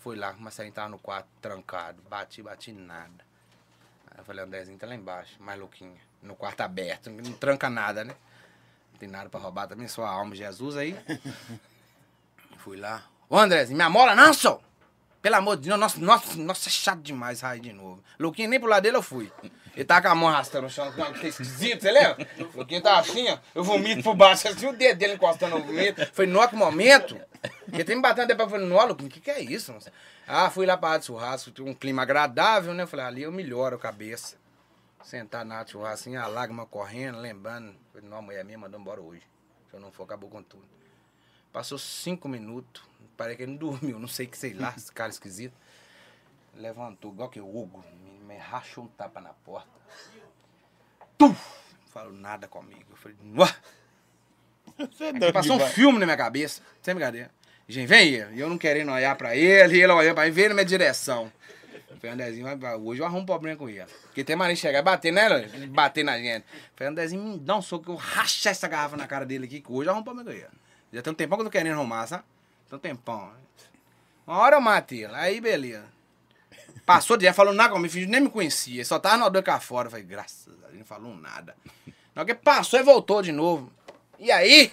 Fui 0.00 0.16
lá, 0.16 0.32
Marcelinho 0.34 0.74
tava 0.74 0.90
no 0.90 0.98
quarto, 0.98 1.28
trancado. 1.40 2.02
Bati, 2.02 2.42
bati, 2.42 2.72
nada. 2.72 3.24
Aí 4.10 4.18
eu 4.18 4.24
falei, 4.24 4.44
Andrezinho 4.44 4.78
tá 4.78 4.86
lá 4.86 4.94
embaixo, 4.94 5.42
mais 5.42 5.58
louquinha. 5.58 6.00
No 6.24 6.34
quarto 6.34 6.62
aberto, 6.62 7.10
não 7.10 7.32
tranca 7.32 7.68
nada, 7.68 8.02
né? 8.02 8.14
Não 8.92 8.98
tem 8.98 9.08
nada 9.08 9.28
pra 9.28 9.38
roubar 9.38 9.68
também, 9.68 9.86
só 9.86 10.04
a 10.04 10.10
alma 10.10 10.32
de 10.32 10.38
Jesus 10.38 10.76
aí. 10.76 10.96
Fui 12.58 12.78
lá. 12.78 13.04
Ô, 13.28 13.36
Andrezinho, 13.36 13.76
me 13.76 13.84
amola 13.84 14.14
não, 14.14 14.32
só. 14.32 14.60
Pelo 15.20 15.36
amor 15.36 15.56
de 15.56 15.68
Deus, 15.68 15.78
nossa, 15.78 15.98
nossa, 16.00 16.36
nossa, 16.36 16.68
é 16.68 16.72
chato 16.72 17.00
demais 17.00 17.40
raio 17.40 17.60
de 17.60 17.72
novo. 17.72 18.02
Louquinho, 18.18 18.48
nem 18.48 18.60
pro 18.60 18.68
lado 18.68 18.82
dele 18.82 18.96
eu 18.96 19.02
fui. 19.02 19.30
Ele 19.74 19.84
tá 19.84 20.00
com 20.00 20.08
a 20.08 20.14
mão 20.14 20.28
arrastando 20.28 20.64
no 20.64 20.70
chão, 20.70 20.90
que 21.18 21.26
esquisito, 21.26 21.82
você 21.82 21.90
lembra? 21.90 22.28
Louquinho 22.54 22.82
tá 22.82 22.98
assim, 22.98 23.28
ó, 23.30 23.38
eu 23.54 23.64
vomito 23.64 24.02
por 24.02 24.14
baixo, 24.14 24.48
assim, 24.48 24.66
o 24.66 24.72
dedo 24.72 24.98
dele 24.98 25.14
encostando 25.14 25.58
no 25.58 25.64
vomito. 25.64 26.06
Foi 26.12 26.26
no 26.26 26.46
que 26.46 26.54
momento. 26.54 27.18
Ele 27.72 27.84
tem 27.84 27.96
me 27.96 28.02
batendo 28.02 28.28
depois, 28.28 28.50
falei, 28.50 28.66
não, 28.66 28.86
Louquinho, 28.86 29.08
o 29.08 29.12
que 29.12 29.20
que 29.20 29.30
é 29.30 29.40
isso? 29.40 29.74
Ah, 30.28 30.48
fui 30.50 30.64
lá 30.64 30.76
pra 30.76 30.98
de 30.98 31.06
churrasco, 31.06 31.50
um 31.60 31.74
clima 31.74 32.02
agradável, 32.02 32.72
né? 32.72 32.84
Eu 32.84 32.86
falei, 32.86 33.06
ali 33.06 33.22
eu 33.22 33.32
melhoro 33.32 33.76
a 33.76 33.78
cabeça. 33.78 34.36
Sentar 35.04 35.44
na 35.44 35.64
churrasco, 35.66 36.08
assim, 36.08 36.16
a 36.16 36.26
lágrima 36.26 36.64
correndo, 36.64 37.18
lembrando. 37.18 37.76
Falei, 37.92 38.08
não, 38.08 38.16
a 38.16 38.22
mulher 38.22 38.44
minha 38.44 38.58
mandou 38.58 38.80
embora 38.80 39.00
hoje. 39.00 39.22
Se 39.70 39.76
eu 39.76 39.80
não 39.80 39.92
for, 39.92 40.04
acabou 40.04 40.30
com 40.30 40.42
tudo. 40.42 40.64
Passou 41.52 41.78
cinco 41.78 42.26
minutos, 42.26 42.82
parece 43.16 43.36
que 43.36 43.42
ele 43.42 43.52
não 43.52 43.58
dormiu, 43.70 43.98
não 43.98 44.08
sei 44.08 44.26
que, 44.26 44.36
sei 44.36 44.54
lá, 44.54 44.72
esse 44.76 44.90
cara 44.90 45.10
esquisito. 45.10 45.54
Levantou, 46.54 47.12
igual 47.12 47.28
que 47.28 47.38
o 47.38 47.46
Hugo, 47.46 47.84
me, 48.02 48.34
me 48.34 48.36
rachou 48.38 48.84
um 48.84 48.88
tapa 48.88 49.20
na 49.20 49.34
porta. 49.34 49.68
Tum! 51.18 51.34
Falou 51.88 52.12
nada 52.12 52.48
comigo. 52.48 52.86
Eu 52.90 52.96
falei, 52.96 53.16
Uá! 53.36 53.54
É 55.20 55.30
passou 55.32 55.56
um 55.56 55.60
filme 55.60 55.98
na 55.98 56.06
minha 56.06 56.16
cabeça, 56.16 56.62
sem 56.82 56.94
brincadeira. 56.94 57.30
Gente, 57.68 57.86
vem 57.86 57.98
aí. 57.98 58.36
E 58.36 58.40
eu 58.40 58.48
não 58.48 58.58
querendo 58.58 58.90
olhar 58.90 59.14
pra 59.16 59.36
ele, 59.36 59.76
e 59.76 59.82
ele 59.82 59.92
olhando 59.92 60.14
pra 60.14 60.24
mim, 60.24 60.30
veio 60.30 60.48
na 60.48 60.54
minha 60.54 60.64
direção. 60.64 61.30
Andrezinho, 62.08 62.56
vai- 62.58 62.74
hoje 62.76 63.00
eu 63.00 63.06
arrumo 63.06 63.26
problema 63.26 63.56
com 63.56 63.68
ele. 63.68 63.84
Porque 64.04 64.22
tem 64.24 64.36
maneira 64.36 64.60
chegar 64.60 64.78
e 64.78 64.82
bater, 64.82 65.12
né? 65.12 65.50
Ele 65.54 65.66
Bater 65.66 66.04
na 66.04 66.18
gente. 66.18 66.44
Andrezinho, 66.80 67.22
me 67.22 67.38
dá 67.38 67.56
um 67.56 67.62
soco 67.62 67.84
que 67.84 67.90
eu 67.90 67.96
rachar 67.96 68.50
essa 68.52 68.68
garrafa 68.68 68.96
na 68.96 69.06
cara 69.06 69.24
dele 69.24 69.44
aqui, 69.46 69.60
que 69.60 69.70
hoje 69.72 69.88
eu 69.88 69.92
arrumo 69.92 70.04
problema 70.04 70.30
com 70.30 70.36
ele. 70.36 70.46
Já 70.92 71.02
tem 71.02 71.12
um 71.12 71.16
tempão 71.16 71.36
que 71.38 71.42
eu 71.42 71.46
tô 71.46 71.50
querendo 71.50 71.74
arrumar, 71.74 72.06
sabe? 72.06 72.24
Tem 72.68 72.76
um 72.76 72.80
tempão. 72.80 73.32
Uma 74.26 74.38
hora 74.38 74.56
eu 74.56 74.60
matei. 74.60 75.04
Aí, 75.06 75.40
beleza. 75.40 75.84
Passou 76.86 77.16
de 77.16 77.22
dia, 77.22 77.32
falou 77.34 77.52
nada 77.52 77.72
comigo, 77.72 77.94
nem 78.10 78.20
me 78.20 78.30
conhecia. 78.30 78.84
Só 78.84 78.98
tava 78.98 79.28
no 79.30 79.42
cá 79.42 79.58
fora. 79.58 79.88
Falei, 79.88 80.04
graças 80.04 80.48
a 80.64 80.66
Deus, 80.68 80.78
não 80.78 80.84
falou 80.84 81.14
nada. 81.16 81.56
Na 82.14 82.22
hora 82.22 82.26
que 82.26 82.34
passou, 82.34 82.78
ele 82.78 82.84
voltou 82.86 83.22
de 83.22 83.32
novo. 83.32 83.72
E 84.18 84.30
aí? 84.30 84.72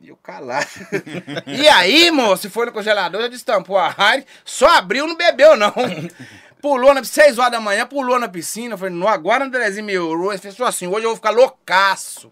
E 0.00 0.08
eu 0.08 0.16
calado. 0.16 0.66
E 1.46 1.68
aí, 1.68 2.10
moço, 2.10 2.48
foi 2.50 2.66
no 2.66 2.72
congelador, 2.72 3.20
já 3.22 3.28
destampou 3.28 3.76
a 3.76 3.88
rádio, 3.88 4.26
só 4.44 4.66
abriu, 4.78 5.06
não 5.06 5.14
bebeu, 5.16 5.56
não. 5.56 5.72
Pulou 6.60 6.92
na 6.92 7.02
6 7.02 7.38
horas 7.38 7.52
da 7.52 7.60
manhã, 7.60 7.86
pulou 7.86 8.18
na 8.18 8.28
piscina. 8.28 8.76
Falei, 8.76 8.94
não, 8.94 9.08
agora 9.08 9.44
Andrezinho 9.44 9.86
me 9.86 9.98
orou. 9.98 10.30
Ele 10.30 10.40
fez 10.40 10.60
assim, 10.60 10.86
hoje 10.86 11.04
eu 11.06 11.10
vou 11.10 11.16
ficar 11.16 11.30
loucaço. 11.30 12.30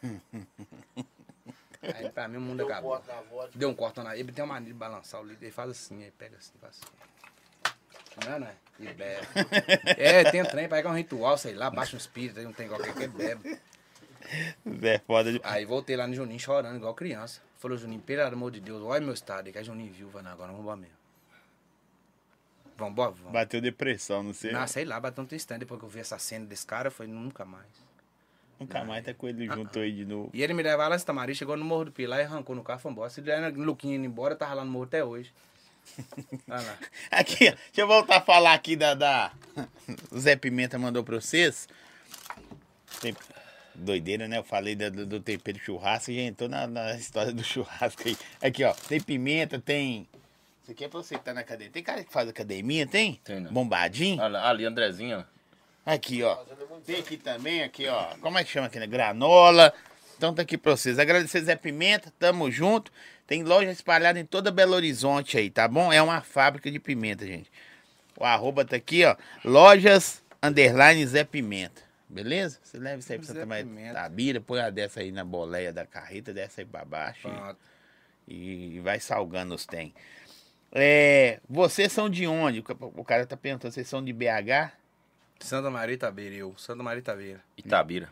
Aí 1.82 2.08
pra 2.10 2.28
mim 2.28 2.36
o 2.36 2.40
mundo 2.40 2.58
Deu 2.58 2.66
acabou. 2.66 2.92
corte 2.92 3.08
na 3.08 3.20
vodka. 3.22 3.58
Deu 3.58 3.68
um 3.68 3.74
cortão 3.74 4.04
na. 4.04 4.16
Ele 4.16 4.32
tem 4.32 4.44
uma 4.44 4.54
mania 4.54 4.68
de 4.68 4.74
balançar 4.74 5.20
o 5.20 5.24
líder. 5.24 5.46
Ele 5.46 5.52
faz 5.52 5.70
assim, 5.70 6.02
aí 6.02 6.10
pega 6.12 6.36
assim, 6.36 6.52
faz 6.60 6.80
assim. 6.80 8.26
Não 8.26 8.34
é, 8.34 8.38
não 8.38 8.46
é? 8.46 8.54
E 8.80 8.86
bebe. 8.92 9.26
É, 9.96 10.30
tem 10.30 10.44
trem, 10.44 10.68
pega 10.68 10.88
um 10.88 10.94
ritual, 10.94 11.38
sei 11.38 11.54
lá, 11.54 11.70
baixa 11.70 11.94
um 11.94 11.98
espírito, 11.98 12.38
aí 12.38 12.44
não 12.44 12.52
tem 12.52 12.68
qualquer 12.68 12.94
que 12.94 13.06
bebe. 13.06 13.58
É 14.82 14.98
foda 14.98 15.32
de... 15.32 15.40
Aí 15.42 15.64
voltei 15.64 15.96
lá 15.96 16.06
no 16.06 16.14
Juninho 16.14 16.40
chorando, 16.40 16.76
igual 16.76 16.94
criança. 16.94 17.40
Falou, 17.58 17.76
Juninho, 17.76 18.00
pelo 18.00 18.22
amor 18.22 18.50
de 18.50 18.60
Deus, 18.60 18.82
olha 18.82 19.00
meu 19.00 19.14
estado 19.14 19.50
que 19.50 19.58
a 19.58 19.62
Juninho 19.62 19.92
viu, 19.92 20.08
vai, 20.08 20.22
não, 20.22 20.32
agora 20.32 20.48
vamos 20.48 20.62
embora 20.62 20.76
mesmo. 20.76 20.96
Vambora, 22.76 23.10
vamos. 23.10 23.32
Bateu 23.32 23.60
depressão, 23.60 24.22
não 24.22 24.34
sei. 24.34 24.52
Não, 24.52 24.66
sei 24.66 24.84
lá, 24.84 25.00
bateu 25.00 25.24
um 25.24 25.26
tristão. 25.26 25.58
Depois 25.58 25.80
que 25.80 25.86
eu 25.86 25.88
vi 25.88 26.00
essa 26.00 26.18
cena 26.18 26.44
desse 26.44 26.66
cara, 26.66 26.88
eu 26.88 26.92
falei, 26.92 27.10
nunca 27.10 27.44
mais. 27.44 27.66
Nunca 28.60 28.84
mais 28.84 29.04
tá 29.04 29.12
com 29.12 29.28
ele 29.28 29.46
junto 29.46 29.78
aí 29.78 29.92
de 29.92 30.04
novo. 30.04 30.30
E 30.32 30.42
ele 30.42 30.54
me 30.54 30.62
levava 30.62 30.88
lá 30.88 30.96
em 30.96 31.00
Tamari, 31.00 31.34
chegou 31.34 31.56
no 31.56 31.64
Morro 31.64 31.86
do 31.86 31.92
Pilar 31.92 32.20
e 32.20 32.24
arrancou 32.24 32.56
no 32.56 32.62
carro 32.62 32.80
foi 32.80 32.90
embora. 32.90 33.10
Se 33.10 33.20
ele 33.20 33.30
era 33.30 33.48
Luquinha 33.48 33.96
indo 33.96 34.06
embora, 34.06 34.34
tava 34.34 34.54
lá 34.54 34.64
no 34.64 34.70
morro 34.70 34.84
até 34.84 35.04
hoje. 35.04 35.32
Olha 36.48 36.62
lá. 36.62 36.78
Aqui, 37.10 37.50
deixa 37.50 37.60
eu 37.76 37.86
voltar 37.86 38.16
a 38.16 38.20
falar 38.20 38.54
aqui 38.54 38.76
da. 38.76 38.94
da... 38.94 39.32
O 40.10 40.18
Zé 40.18 40.36
Pimenta 40.36 40.78
mandou 40.78 41.04
pra 41.04 41.20
vocês. 41.20 41.68
Tem... 43.00 43.14
Doideira, 43.78 44.26
né? 44.26 44.38
Eu 44.38 44.44
falei 44.44 44.74
do, 44.74 45.06
do 45.06 45.20
tempero 45.20 45.58
churrasco 45.58 46.10
e 46.10 46.16
já 46.16 46.22
entrou 46.22 46.48
na, 46.48 46.66
na 46.66 46.94
história 46.94 47.32
do 47.32 47.44
churrasco 47.44 48.02
aí. 48.06 48.16
Aqui, 48.42 48.64
ó. 48.64 48.72
Tem 48.72 49.00
pimenta, 49.00 49.58
tem. 49.58 50.08
Isso 50.62 50.72
aqui 50.72 50.84
é 50.84 50.88
pra 50.88 51.00
você 51.00 51.16
que 51.16 51.24
tá 51.24 51.32
na 51.32 51.42
academia. 51.42 51.72
Tem 51.72 51.82
cara 51.82 52.02
que 52.02 52.12
faz 52.12 52.28
academia, 52.28 52.86
tem? 52.86 53.20
Tem, 53.24 53.40
né? 53.40 53.48
Bombadinho? 53.50 54.20
Olha 54.20 54.40
ali, 54.40 54.64
Andrezinho. 54.64 55.24
Aqui, 55.84 56.22
ó. 56.22 56.36
Tem 56.84 56.98
aqui 56.98 57.16
também, 57.16 57.62
aqui, 57.62 57.86
ó. 57.86 58.16
Como 58.20 58.38
é 58.38 58.44
que 58.44 58.50
chama 58.50 58.66
aqui, 58.66 58.78
né? 58.80 58.86
Granola. 58.86 59.72
Então 60.16 60.34
tá 60.34 60.42
aqui 60.42 60.58
pra 60.58 60.72
vocês. 60.72 60.98
Agradecer 60.98 61.42
Zé 61.42 61.54
Pimenta, 61.54 62.12
tamo 62.18 62.50
junto. 62.50 62.90
Tem 63.26 63.42
loja 63.42 63.70
espalhada 63.70 64.18
em 64.18 64.24
toda 64.24 64.50
Belo 64.50 64.74
Horizonte 64.74 65.36
aí, 65.36 65.50
tá 65.50 65.68
bom? 65.68 65.92
É 65.92 66.00
uma 66.00 66.20
fábrica 66.20 66.70
de 66.70 66.78
pimenta, 66.78 67.26
gente. 67.26 67.50
O 68.16 68.24
arroba 68.24 68.64
tá 68.64 68.76
aqui, 68.76 69.04
ó. 69.04 69.14
Lojas 69.44 70.22
underline 70.42 71.06
Zé 71.06 71.22
Pimenta. 71.24 71.85
Beleza? 72.08 72.58
Você 72.62 72.78
leva 72.78 72.98
isso 73.00 73.12
aí 73.12 73.18
pra 73.18 73.26
Zé 73.26 73.32
Santa 73.34 73.46
Maria 73.46 73.64
Pimenta. 73.64 73.94
Tabira, 73.94 74.40
põe 74.40 74.60
a 74.60 74.70
dessa 74.70 75.00
aí 75.00 75.10
na 75.10 75.24
boleia 75.24 75.72
da 75.72 75.84
carreta, 75.84 76.32
dessa 76.32 76.60
aí 76.60 76.64
pra 76.64 76.84
baixo. 76.84 77.26
e- 77.28 77.30
Pronto. 77.32 77.58
e 78.28 78.80
vai 78.80 79.00
salgando 79.00 79.54
os 79.54 79.66
tem. 79.66 79.92
É, 80.72 81.40
vocês 81.48 81.92
são 81.92 82.08
de 82.10 82.26
onde? 82.26 82.62
O 82.80 83.04
cara 83.04 83.24
tá 83.26 83.36
perguntando, 83.36 83.72
vocês 83.72 83.88
são 83.88 84.04
de 84.04 84.12
BH? 84.12 84.72
Santa 85.40 85.70
Maria 85.70 85.94
Itabeira, 85.94 86.34
eu. 86.34 86.54
Santa 86.56 86.82
Maria 86.82 87.00
Itabeira. 87.00 87.40
Itabira. 87.56 88.08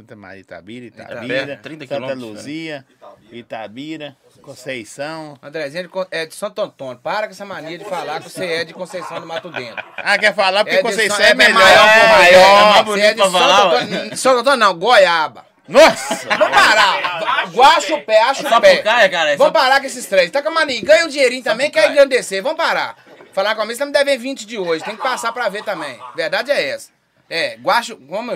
Santa 0.00 0.16
Maria 0.16 0.40
Itabira, 0.40 0.86
Itabira, 0.86 1.60
30 1.62 1.84
Santa 1.86 1.94
quilômetros, 1.94 2.22
Luzia, 2.38 2.86
Itabira, 3.30 4.16
Conceição. 4.40 5.38
Andrezinho 5.42 5.90
é 6.10 6.24
de 6.26 6.32
é 6.32 6.36
Santo 6.36 6.62
Antônio. 6.62 6.98
Para 7.02 7.26
com 7.26 7.32
essa 7.32 7.44
mania 7.44 7.76
de 7.78 7.84
falar 7.84 8.20
que 8.20 8.30
você 8.30 8.46
é 8.46 8.64
de 8.64 8.72
Conceição 8.72 9.20
do 9.20 9.26
Mato 9.26 9.50
Dentro. 9.50 9.84
Ah, 9.98 10.16
quer 10.18 10.34
falar 10.34 10.64
porque 10.64 10.78
É 10.78 10.82
Conceição 10.82 11.16
São- 11.18 11.26
é 11.26 11.30
é 11.30 11.34
melhor. 11.34 11.54
maior, 11.54 11.86
é 11.88 12.00
pô, 12.00 12.06
maior. 12.16 12.74
é 12.74 12.78
é 12.78 12.78
de 12.78 12.84
bonito 12.84 13.16
pra 13.16 13.30
falar, 13.30 13.56
Santo 13.56 13.76
Antônio. 13.94 14.16
Santo 14.16 14.38
Antônio 14.40 14.58
não, 14.58 14.74
Goiaba. 14.78 15.46
Nossa! 15.68 16.28
Vamos 16.36 16.56
parar. 16.56 17.48
Guacha 17.52 17.94
o 17.94 18.02
pé, 18.02 18.22
acha 18.22 18.56
o 18.56 18.60
pé. 18.60 18.76
Cara. 18.78 19.30
é 19.32 19.36
Vamos 19.36 19.52
só- 19.52 19.60
parar 19.60 19.80
com 19.80 19.86
esses 19.86 20.06
três. 20.06 20.30
Tá 20.30 20.42
com 20.42 20.48
a 20.48 20.52
mania. 20.52 20.80
Ganha 20.82 21.04
um 21.04 21.08
dinheirinho 21.08 21.44
também, 21.44 21.70
quer 21.70 21.90
engrandecer. 21.90 22.42
Vamos 22.42 22.56
parar. 22.56 22.96
Falar 23.32 23.54
com 23.54 23.62
a 23.62 23.64
minha, 23.64 23.76
você 23.76 23.84
me 23.84 23.92
devendo 23.92 24.20
20 24.20 24.44
de 24.46 24.58
hoje. 24.58 24.82
Tem 24.82 24.96
que 24.96 25.02
passar 25.02 25.30
pra 25.32 25.48
ver 25.48 25.62
também. 25.62 25.96
Verdade 26.16 26.50
é 26.50 26.70
essa. 26.70 26.88
É, 27.30 27.56
guacho. 27.58 27.96
Como. 27.96 28.32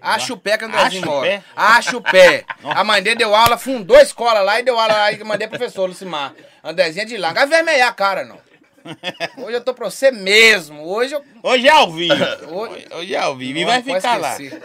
Acho 0.00 0.34
o 0.34 0.36
pé 0.36 0.58
que 0.58 0.64
o 0.64 0.68
Andrezinho 0.68 1.02
Acho 1.02 1.08
o 1.10 1.14
mora. 1.14 1.28
pé? 1.30 1.44
Acho 1.56 1.96
o 1.96 2.02
pé. 2.02 2.44
A 2.62 2.84
mãe 2.84 3.02
dele 3.02 3.16
deu 3.16 3.34
aula, 3.34 3.56
fundou 3.56 3.96
a 3.96 4.02
escola 4.02 4.40
lá 4.40 4.60
e 4.60 4.62
deu 4.62 4.78
aula 4.78 4.92
lá 4.94 5.12
e 5.12 5.24
mandei 5.24 5.48
professor 5.48 5.86
Lucimar. 5.88 6.34
Andrezinho 6.62 7.02
é 7.04 7.06
de 7.06 7.16
lá. 7.16 7.28
Não 7.28 7.34
vai 7.34 7.46
vermelhar 7.46 7.88
a 7.88 7.92
cara, 7.92 8.24
não. 8.24 8.38
Hoje 9.44 9.56
eu 9.56 9.64
tô 9.64 9.72
pra 9.72 9.88
você 9.88 10.10
mesmo. 10.10 10.84
Hoje 10.86 11.14
eu. 11.14 11.24
Hoje 11.42 11.66
é 11.68 11.70
ao 11.70 11.90
vivo. 11.92 12.14
Hoje- 12.52 12.86
Hoje 12.92 13.14
é 13.14 13.18
ao 13.18 13.36
vivo. 13.36 13.58
E 13.60 13.64
vai 13.64 13.82
ficar 13.82 14.16
lá. 14.20 14.32
esquecer. 14.32 14.62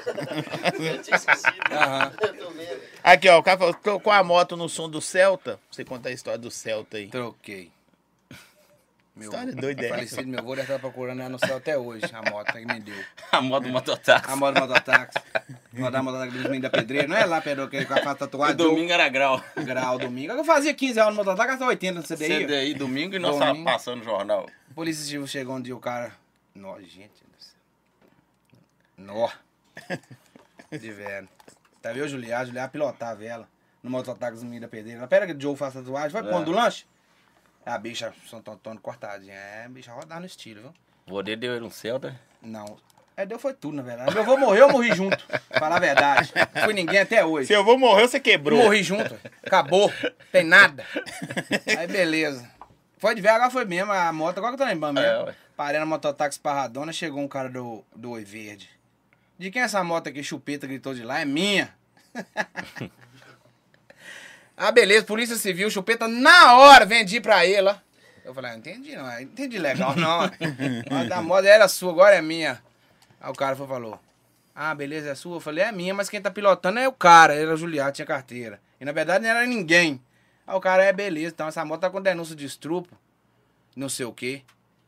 Eu 0.79 1.01
tinha 1.03 1.15
esquecido. 1.15 1.53
Aham. 1.71 2.11
Eu 2.21 2.33
tô 2.35 2.49
vendo. 2.49 2.81
Aqui, 3.03 3.29
ó, 3.29 3.37
o 3.39 3.43
cara 3.43 3.57
falou, 3.57 3.73
trocou 3.75 4.11
a 4.11 4.23
moto 4.23 4.57
no 4.57 4.67
som 4.67 4.89
do 4.89 4.99
Celta. 4.99 5.59
Você 5.71 5.85
conta 5.85 6.09
a 6.09 6.11
história 6.11 6.37
do 6.39 6.51
Celta 6.51 6.97
aí. 6.97 7.07
Troquei. 7.07 7.71
Meu 9.17 9.29
História 9.31 9.53
doida 9.55 9.81
é 9.81 9.85
essa? 9.85 9.95
falecido 9.95 10.27
meu 10.27 10.39
avô 10.39 10.49
deve 10.55 10.61
estar 10.61 10.79
procurando 10.79 11.19
ela 11.21 11.29
no 11.29 11.39
céu 11.39 11.57
até 11.57 11.75
hoje, 11.77 12.05
a 12.13 12.29
moto 12.29 12.51
que 12.53 12.65
me 12.65 12.79
deu. 12.79 12.95
A 13.31 13.41
moto 13.41 13.63
do 13.63 13.69
mototáxi. 13.69 14.31
A 14.31 14.35
moto 14.35 14.53
do 14.55 14.61
mototáxi. 14.61 15.17
Rodar 15.77 16.01
a 16.01 16.03
mototáxi 16.03 16.37
do 16.37 16.43
domingo 16.43 16.61
da 16.61 16.69
pedreira. 16.69 17.07
Não 17.07 17.15
é 17.17 17.25
lá, 17.25 17.41
Pedro, 17.41 17.67
que 17.67 17.83
faz 17.85 18.05
O 18.05 18.15
tatuagem. 18.15 18.55
domingo 18.55 18.91
era 18.91 19.09
grau. 19.09 19.43
Grau, 19.65 19.97
domingo. 19.97 20.33
Eu 20.33 20.43
fazia 20.45 20.73
15 20.73 20.93
reais 20.93 21.09
no 21.09 21.15
mototáxi, 21.15 21.49
gastava 21.49 21.71
80 21.71 21.99
no 21.99 22.03
CDI. 22.05 22.45
CDI, 22.45 22.73
domingo 22.75 23.15
e 23.15 23.19
nós 23.19 23.37
Domingo. 23.37 23.65
tava 23.65 23.77
passando 23.77 24.03
jornal. 24.03 24.47
O 24.69 24.73
polícia 24.75 25.03
civil 25.03 25.25
chegou 25.27 25.55
um 25.55 25.61
dia, 25.61 25.75
o 25.75 25.79
cara... 25.79 26.11
Nó, 26.53 26.79
gente 26.79 27.09
do 27.09 27.43
céu. 27.43 27.53
Nó. 28.97 29.29
De 30.71 30.91
velho. 30.91 31.27
Tá 31.81 31.91
vendo 31.93 32.05
o 32.05 32.07
Juliá? 32.07 32.43
Juliá 32.45 32.67
pilotava 32.67 33.23
ela 33.23 33.47
no 33.83 33.89
mototáxi 33.89 34.35
do 34.37 34.41
domingo 34.41 34.61
da 34.61 34.67
pedreira. 34.67 34.99
Ela, 34.99 35.07
Pera 35.07 35.25
que 35.27 35.33
o 35.33 35.41
Joe 35.41 35.55
faz 35.55 35.73
tatuagem. 35.73 36.09
Vai 36.11 36.21
É. 36.23 36.31
quando 36.31 36.45
do 36.45 36.51
lanche? 36.51 36.85
A 37.67 37.77
bicha, 37.77 38.13
Santo 38.29 38.49
Antônio 38.49 38.79
cortadinha. 38.79 39.33
É, 39.33 39.67
bicha 39.67 39.91
rodar 39.91 40.21
no 40.21 40.25
estilo, 40.25 40.73
viu? 41.05 41.21
Dele 41.21 41.35
deu 41.35 41.53
ele 41.53 41.65
um 41.65 41.69
Celta. 41.69 42.17
Não. 42.41 42.77
É, 43.17 43.25
deu 43.25 43.37
foi 43.37 43.53
tudo, 43.53 43.75
na 43.75 43.83
verdade. 43.83 44.13
Meu 44.13 44.23
avô 44.23 44.37
morreu, 44.37 44.67
eu 44.67 44.71
morri 44.71 44.95
junto. 44.95 45.17
Falar 45.59 45.75
a 45.75 45.79
verdade. 45.79 46.31
Não 46.55 46.63
fui 46.63 46.73
ninguém 46.73 46.99
até 46.99 47.25
hoje. 47.25 47.47
Se 47.47 47.53
eu 47.53 47.65
vou 47.65 47.77
morrer, 47.77 48.07
você 48.07 48.21
quebrou. 48.21 48.63
Morri 48.63 48.83
junto. 48.83 49.19
Acabou. 49.43 49.91
Tem 50.31 50.45
nada. 50.45 50.85
Aí, 51.77 51.87
beleza. 51.87 52.49
Foi 52.99 53.13
de 53.15 53.21
ver, 53.21 53.29
agora 53.29 53.51
foi 53.51 53.65
mesmo. 53.65 53.91
A 53.91 54.13
moto, 54.13 54.37
agora 54.37 54.55
que 54.55 54.61
eu 54.61 54.65
tô 54.65 54.71
lembrando 54.71 55.01
mesmo. 55.01 55.09
É, 55.09 55.23
ué. 55.25 55.35
Parei 55.57 55.79
na 55.79 55.85
mototáxi 55.85 56.39
Parradona, 56.39 56.93
chegou 56.93 57.19
um 57.19 57.27
cara 57.27 57.49
do, 57.49 57.83
do 57.93 58.11
Oi 58.11 58.23
Verde. 58.23 58.69
De 59.37 59.51
quem 59.51 59.61
é 59.61 59.65
essa 59.65 59.83
moto 59.83 60.07
aqui? 60.07 60.23
Chupeta 60.23 60.65
gritou 60.65 60.93
de 60.93 61.03
lá. 61.03 61.19
É 61.19 61.25
minha. 61.25 61.75
ah, 64.57 64.71
beleza. 64.71 65.05
Polícia 65.05 65.35
Civil, 65.35 65.69
chupeta 65.69 66.07
na 66.07 66.57
hora, 66.57 66.83
vendi 66.83 67.21
pra 67.21 67.45
ele, 67.45 67.69
ó. 67.69 67.75
Eu 68.25 68.33
falei, 68.33 68.49
ah, 68.49 68.53
não 68.53 68.59
entendi 68.59 68.95
não. 68.95 69.03
Não 69.03 69.21
entendi 69.21 69.59
legal, 69.59 69.95
não. 69.95 70.21
Mas 70.89 71.11
a 71.11 71.21
moto 71.21 71.45
era 71.45 71.67
sua, 71.67 71.91
agora 71.91 72.15
é 72.15 72.21
minha. 72.21 72.61
Aí 73.21 73.31
o 73.31 73.35
cara 73.35 73.55
foi, 73.55 73.67
falou, 73.67 73.99
ah, 74.55 74.73
beleza, 74.73 75.11
é 75.11 75.15
sua? 75.15 75.37
Eu 75.37 75.39
falei, 75.39 75.63
é 75.63 75.71
minha, 75.71 75.93
mas 75.93 76.09
quem 76.09 76.19
tá 76.19 76.31
pilotando 76.31 76.79
é 76.79 76.87
o 76.87 76.91
cara. 76.91 77.35
Era 77.35 77.53
o 77.53 77.57
Juliado, 77.57 77.91
tinha 77.91 78.05
carteira. 78.05 78.59
E 78.81 78.85
na 78.85 78.91
verdade 78.91 79.23
não 79.23 79.29
era 79.29 79.45
ninguém. 79.45 80.01
Aí 80.47 80.55
o 80.55 80.59
cara, 80.59 80.83
é 80.83 80.91
beleza, 80.91 81.33
então 81.33 81.47
essa 81.47 81.63
moto 81.63 81.81
tá 81.81 81.89
com 81.89 82.01
denúncia 82.01 82.35
de 82.35 82.45
estupro. 82.45 82.97
Não 83.75 83.87
sei 83.87 84.07
o 84.07 84.11
quê. 84.11 84.41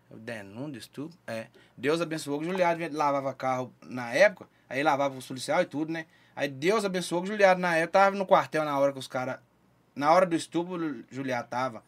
Eu, 0.10 0.18
denúncia 0.18 0.72
de 0.72 0.78
estupro? 0.80 1.18
É. 1.28 1.48
Deus 1.78 2.02
abençoou 2.02 2.40
que 2.40 2.46
o 2.46 2.50
Juliado 2.50 2.82
lavava 2.92 3.34
carro 3.34 3.72
na 3.86 4.12
época. 4.12 4.48
Aí 4.68 4.82
lavava 4.82 5.16
os 5.16 5.28
policial 5.28 5.62
e 5.62 5.66
tudo, 5.66 5.92
né? 5.92 6.08
Aí 6.36 6.48
Deus 6.48 6.84
abençoou 6.84 7.22
que 7.22 7.30
o 7.30 7.32
Juliado 7.32 7.62
na 7.62 7.76
época 7.76 8.00
tava 8.00 8.16
no 8.16 8.26
quartel 8.26 8.66
na 8.66 8.78
hora 8.78 8.92
que 8.92 9.00
os 9.00 9.08
caras... 9.08 9.38
Na 10.00 10.14
hora 10.14 10.26
do 10.26 10.34
estupro, 10.36 10.76
o 10.76 11.04
Juliado 11.14 11.50
tava. 11.50 11.84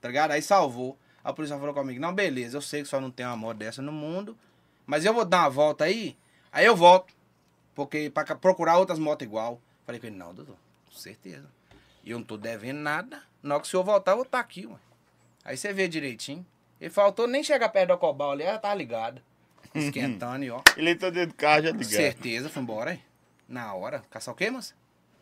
Tá 0.00 0.08
ligado? 0.08 0.32
Aí 0.32 0.42
salvou. 0.42 0.98
Aí 1.22 1.30
o 1.30 1.34
policial 1.34 1.58
falou 1.60 1.72
comigo, 1.72 2.00
não, 2.00 2.12
beleza, 2.12 2.56
eu 2.56 2.60
sei 2.60 2.82
que 2.82 2.88
só 2.88 3.00
não 3.00 3.10
tem 3.10 3.24
uma 3.24 3.36
moto 3.36 3.56
dessa 3.58 3.80
no 3.80 3.92
mundo, 3.92 4.36
mas 4.84 5.04
eu 5.04 5.14
vou 5.14 5.24
dar 5.24 5.42
uma 5.42 5.50
volta 5.50 5.84
aí, 5.84 6.16
aí 6.52 6.66
eu 6.66 6.74
volto. 6.76 7.14
Porque 7.74 8.10
pra 8.10 8.24
ca- 8.24 8.34
procurar 8.34 8.76
outras 8.78 8.98
motos 8.98 9.24
igual. 9.24 9.60
Falei 9.86 10.00
com 10.00 10.06
ele, 10.08 10.16
não, 10.16 10.34
doutor, 10.34 10.56
com 10.92 10.98
certeza. 10.98 11.48
E 12.02 12.10
eu 12.10 12.18
não 12.18 12.24
tô 12.26 12.36
devendo 12.36 12.78
nada. 12.80 13.22
Na 13.42 13.54
hora 13.54 13.62
que 13.62 13.68
o 13.68 13.70
senhor 13.70 13.84
voltar, 13.84 14.12
eu 14.12 14.16
vou 14.16 14.24
estar 14.26 14.40
aqui, 14.40 14.66
ué. 14.66 14.76
Aí 15.44 15.56
você 15.56 15.72
vê 15.72 15.86
direitinho. 15.88 16.44
Ele 16.80 16.90
faltou 16.90 17.26
nem 17.28 17.42
chegar 17.44 17.68
perto 17.68 17.90
do 17.90 17.98
Cobal 17.98 18.32
ali, 18.32 18.42
ela 18.42 18.58
tava 18.58 18.74
ligada. 18.74 19.22
Esquentando 19.74 20.44
e 20.44 20.50
ó. 20.50 20.60
Ele 20.76 20.90
entrou 20.90 21.10
dentro 21.12 21.28
do 21.28 21.34
carro 21.34 21.62
já 21.62 21.70
Com 21.70 21.78
ligado. 21.78 21.90
certeza, 21.92 22.48
foi 22.48 22.62
embora 22.62 22.90
aí. 22.90 23.00
Na 23.48 23.72
hora. 23.74 24.02
Caçar 24.10 24.34
o 24.34 24.36
quê, 24.36 24.50
moça? 24.50 24.74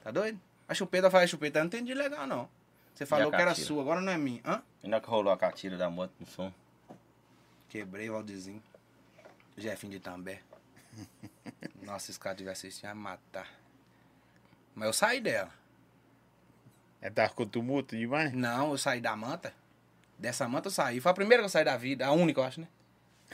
Tá 0.02 0.10
doido? 0.10 0.40
A 0.72 0.74
chupeta 0.74 1.10
faz 1.10 1.28
chupeta, 1.28 1.58
eu 1.58 1.64
não 1.64 1.66
entendi 1.66 1.92
legal, 1.92 2.26
não. 2.26 2.48
Você 2.94 3.04
falou 3.04 3.30
que 3.30 3.36
era 3.36 3.54
sua, 3.54 3.82
agora 3.82 4.00
não 4.00 4.10
é 4.10 4.16
minha. 4.16 4.40
Hã? 4.42 4.62
E 4.82 4.88
na 4.88 5.02
que 5.02 5.06
rolou 5.06 5.30
a 5.30 5.36
catira 5.36 5.76
da 5.76 5.90
moto 5.90 6.14
no 6.18 6.24
som. 6.26 6.50
Quebrei 7.68 8.08
o 8.08 8.14
Valdezinho. 8.14 8.62
Jefinho 9.54 9.92
de 9.92 10.00
També. 10.00 10.40
Nossa, 11.84 12.06
se 12.06 12.12
esse 12.12 12.18
cara 12.18 12.34
tivesse 12.34 12.68
assistindo, 12.68 12.88
ia 12.88 12.94
matar. 12.94 13.46
Mas 14.74 14.86
eu 14.86 14.92
saí 14.94 15.20
dela. 15.20 15.50
É, 17.02 17.10
tava 17.10 17.28
com 17.34 17.46
tumulto 17.46 17.94
demais? 17.94 18.32
Não, 18.32 18.70
eu 18.70 18.78
saí 18.78 18.98
da 19.02 19.14
manta. 19.14 19.52
Dessa 20.18 20.48
manta 20.48 20.68
eu 20.68 20.72
saí. 20.72 21.02
Foi 21.02 21.12
a 21.12 21.14
primeira 21.14 21.42
que 21.42 21.46
eu 21.46 21.50
saí 21.50 21.66
da 21.66 21.76
vida. 21.76 22.06
A 22.06 22.12
única, 22.12 22.40
eu 22.40 22.44
acho, 22.44 22.62
né? 22.62 22.68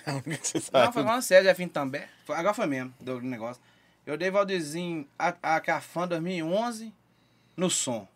Você 0.43 0.59
Não, 0.59 0.63
sabe. 0.65 0.93
foi 0.93 1.05
falando 1.05 1.23
sério, 1.23 1.45
Jefinho 1.49 1.69
de 1.69 1.75
També. 1.75 2.09
Agora 2.31 2.53
foi 2.53 2.67
mesmo, 2.67 2.93
do 2.99 3.21
negócio. 3.21 3.63
Eu 4.05 4.19
dei 4.19 4.29
Valdezinho 4.29 5.09
a, 5.17 5.29
a 5.41 5.61
Cafã 5.61 6.09
2011 6.09 6.93
no 7.59 7.69
som. 7.69 8.07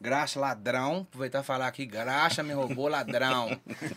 Graxa, 0.00 0.40
ladrão. 0.40 1.02
Aproveitar 1.08 1.40
e 1.40 1.44
falar 1.44 1.66
aqui, 1.68 1.86
graxa 1.86 2.42
me 2.42 2.52
roubou, 2.52 2.88
ladrão. 2.88 3.48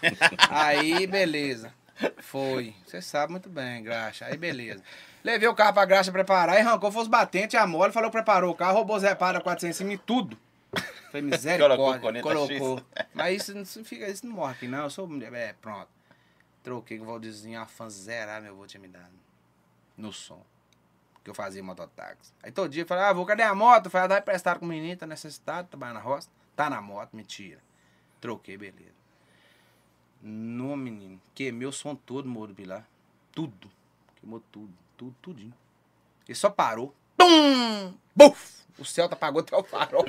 Aí, 0.50 1.08
beleza. 1.08 1.74
Foi. 2.22 2.76
Você 2.86 3.02
sabe 3.02 3.32
muito 3.32 3.50
bem, 3.50 3.82
graxa. 3.84 4.26
Aí, 4.26 4.38
beleza. 4.38 4.84
Levei 5.24 5.48
o 5.48 5.56
carro 5.56 5.74
pra 5.74 5.86
graxa 5.86 6.12
preparar 6.12 6.58
e 6.58 6.60
arrancou, 6.62 6.92
foi 6.92 7.02
os 7.04 7.08
batentes, 7.08 7.56
a 7.60 7.66
mole, 7.66 7.94
falou 7.94 8.12
preparou 8.12 8.52
o 8.52 8.56
carro, 8.56 8.76
roubou 8.78 8.98
os 8.98 9.04
reparos 9.04 9.42
400 9.42 9.76
em 9.76 9.78
cima 9.78 9.94
e 9.94 9.98
tudo. 9.98 10.38
Foi 11.12 11.22
misericórdia. 11.22 12.22
Colocou. 12.22 12.82
Mas 13.14 13.42
isso, 13.48 13.54
não- 13.80 13.86
fica, 13.86 14.08
isso 14.10 14.26
não 14.26 14.34
morre 14.34 14.52
aqui, 14.54 14.68
não. 14.68 14.84
Eu 14.84 14.90
sou. 14.90 15.10
É, 15.34 15.54
pronto. 15.62 15.88
Troquei 16.64 16.98
com 16.98 17.04
o 17.04 17.08
Valdezinho, 17.08 17.60
a 17.62 17.66
fã 17.66 17.90
zerar, 17.90 18.42
meu 18.42 18.54
avô 18.54 18.66
tinha 18.66 18.82
me 18.82 18.88
dado. 18.88 19.14
No 19.98 20.12
som. 20.12 20.44
Que 21.24 21.30
eu 21.30 21.34
fazia 21.34 21.64
mototáxi. 21.64 22.34
Aí 22.42 22.52
todo 22.52 22.70
dia 22.70 22.84
eu 22.84 22.88
falava, 22.88 23.10
ah, 23.10 23.14
vou, 23.14 23.26
cadê 23.26 23.44
a 23.44 23.56
moto? 23.56 23.90
Falei, 23.90 24.06
ah, 24.06 24.08
dá 24.08 24.18
emprestado 24.20 24.60
com 24.60 24.66
o 24.66 24.70
menino, 24.70 24.98
tá 24.98 25.08
necessitado, 25.08 25.70
trabalha 25.70 25.94
na 25.94 26.00
roça. 26.00 26.28
Tá 26.56 26.70
na 26.70 26.82
moto, 26.82 27.16
mentira. 27.16 27.60
Troquei, 28.20 28.58
beleza. 28.58 28.94
No 30.22 30.78
menino, 30.78 31.20
queimei 31.34 31.68
o 31.68 31.72
som 31.72 31.96
todo, 31.96 32.28
Moro 32.28 32.54
Pilar. 32.54 32.88
Tudo. 33.32 33.70
Queimou 34.16 34.42
tudo, 34.52 34.74
tudo, 34.96 35.16
tudinho. 35.22 35.54
Ele 36.28 36.36
só 36.36 36.50
parou. 36.50 36.96
Pum! 37.18 37.94
Buf! 38.16 38.63
O 38.80 38.86
Celta 38.86 39.14
apagou 39.16 39.42
até 39.42 39.56
o 39.56 39.64
farol. 39.64 40.06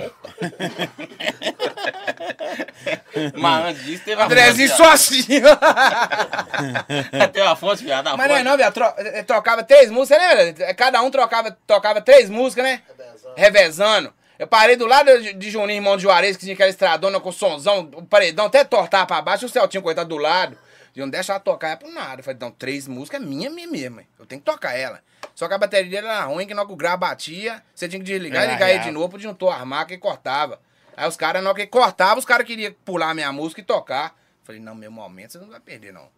Mas 3.34 3.64
antes 3.66 3.84
disso 3.84 4.04
teve 4.04 4.20
a 4.20 4.24
Andrezinho 4.24 4.68
só 4.76 4.90
assim. 4.90 5.22
Teve 7.32 7.40
a 7.46 7.56
fonte, 7.56 7.84
viado. 7.84 8.16
Mas 8.16 8.28
não 8.28 8.36
é 8.36 8.42
não, 8.42 8.56
viado. 8.56 8.72
Tro- 8.72 8.94
eh, 8.96 9.22
trocava 9.22 9.62
três 9.62 9.90
músicas, 9.90 10.18
né, 10.22 10.52
velho? 10.52 10.76
Cada 10.76 11.02
um 11.02 11.10
trocava, 11.10 11.56
tocava 11.66 12.00
três 12.00 12.30
músicas, 12.30 12.64
né? 12.64 12.82
Revezando. 12.96 13.34
Revezando. 13.36 14.14
Eu 14.38 14.46
parei 14.46 14.76
do 14.76 14.86
lado 14.86 15.20
de, 15.22 15.32
de 15.34 15.50
Juninho, 15.50 15.78
irmão 15.78 15.96
de 15.96 16.02
Juarez, 16.02 16.36
que 16.36 16.42
tinha 16.44 16.54
aquela 16.54 16.70
estradona 16.70 17.20
com 17.20 17.30
sonzão, 17.30 17.88
o 17.94 18.04
paredão 18.04 18.46
até 18.46 18.64
tortar 18.64 19.06
pra 19.06 19.22
baixo, 19.22 19.46
o 19.46 19.48
Celtinho, 19.48 19.82
coitado, 19.82 20.08
do 20.08 20.16
lado. 20.16 20.58
E 20.94 21.00
não 21.00 21.08
deixa 21.08 21.32
ela 21.32 21.40
tocar 21.40 21.70
é 21.70 21.76
por 21.76 21.90
nada. 21.92 22.20
Eu 22.20 22.24
falei, 22.24 22.36
então, 22.36 22.50
três 22.50 22.88
músicas 22.88 23.20
é 23.20 23.24
minha, 23.24 23.50
minha 23.50 23.68
mesmo. 23.68 24.00
hein? 24.00 24.06
Eu 24.18 24.26
tenho 24.26 24.40
que 24.40 24.44
tocar 24.50 24.76
ela. 24.76 25.00
Só 25.34 25.48
que 25.48 25.54
a 25.54 25.58
bateria 25.58 25.90
dele 25.90 26.06
era 26.06 26.24
ruim, 26.24 26.46
que 26.46 26.54
na 26.54 26.62
hora 26.62 26.68
que 26.68 26.74
o 26.74 26.76
grau 26.76 26.96
batia, 26.96 27.62
você 27.74 27.88
tinha 27.88 27.98
que 27.98 28.06
desligar 28.06 28.42
e 28.42 28.44
Era 28.44 28.52
ligar 28.52 28.70
ele 28.70 28.84
de 28.84 28.90
novo, 28.90 29.16
disjuntor 29.16 29.52
a 29.52 29.64
marca 29.64 29.92
e 29.92 29.98
cortava. 29.98 30.60
Aí 30.96 31.08
os 31.08 31.16
caras, 31.16 31.42
na 31.42 31.50
hora 31.50 31.58
que 31.58 31.66
cortava, 31.66 32.18
os 32.18 32.24
caras 32.24 32.46
queriam 32.46 32.72
pular 32.84 33.10
a 33.10 33.14
minha 33.14 33.32
música 33.32 33.60
e 33.60 33.64
tocar. 33.64 34.16
Falei, 34.44 34.60
não, 34.60 34.74
meu 34.74 34.92
momento 34.92 35.32
você 35.32 35.38
não 35.38 35.48
vai 35.48 35.58
perder, 35.58 35.92
não. 35.92 36.08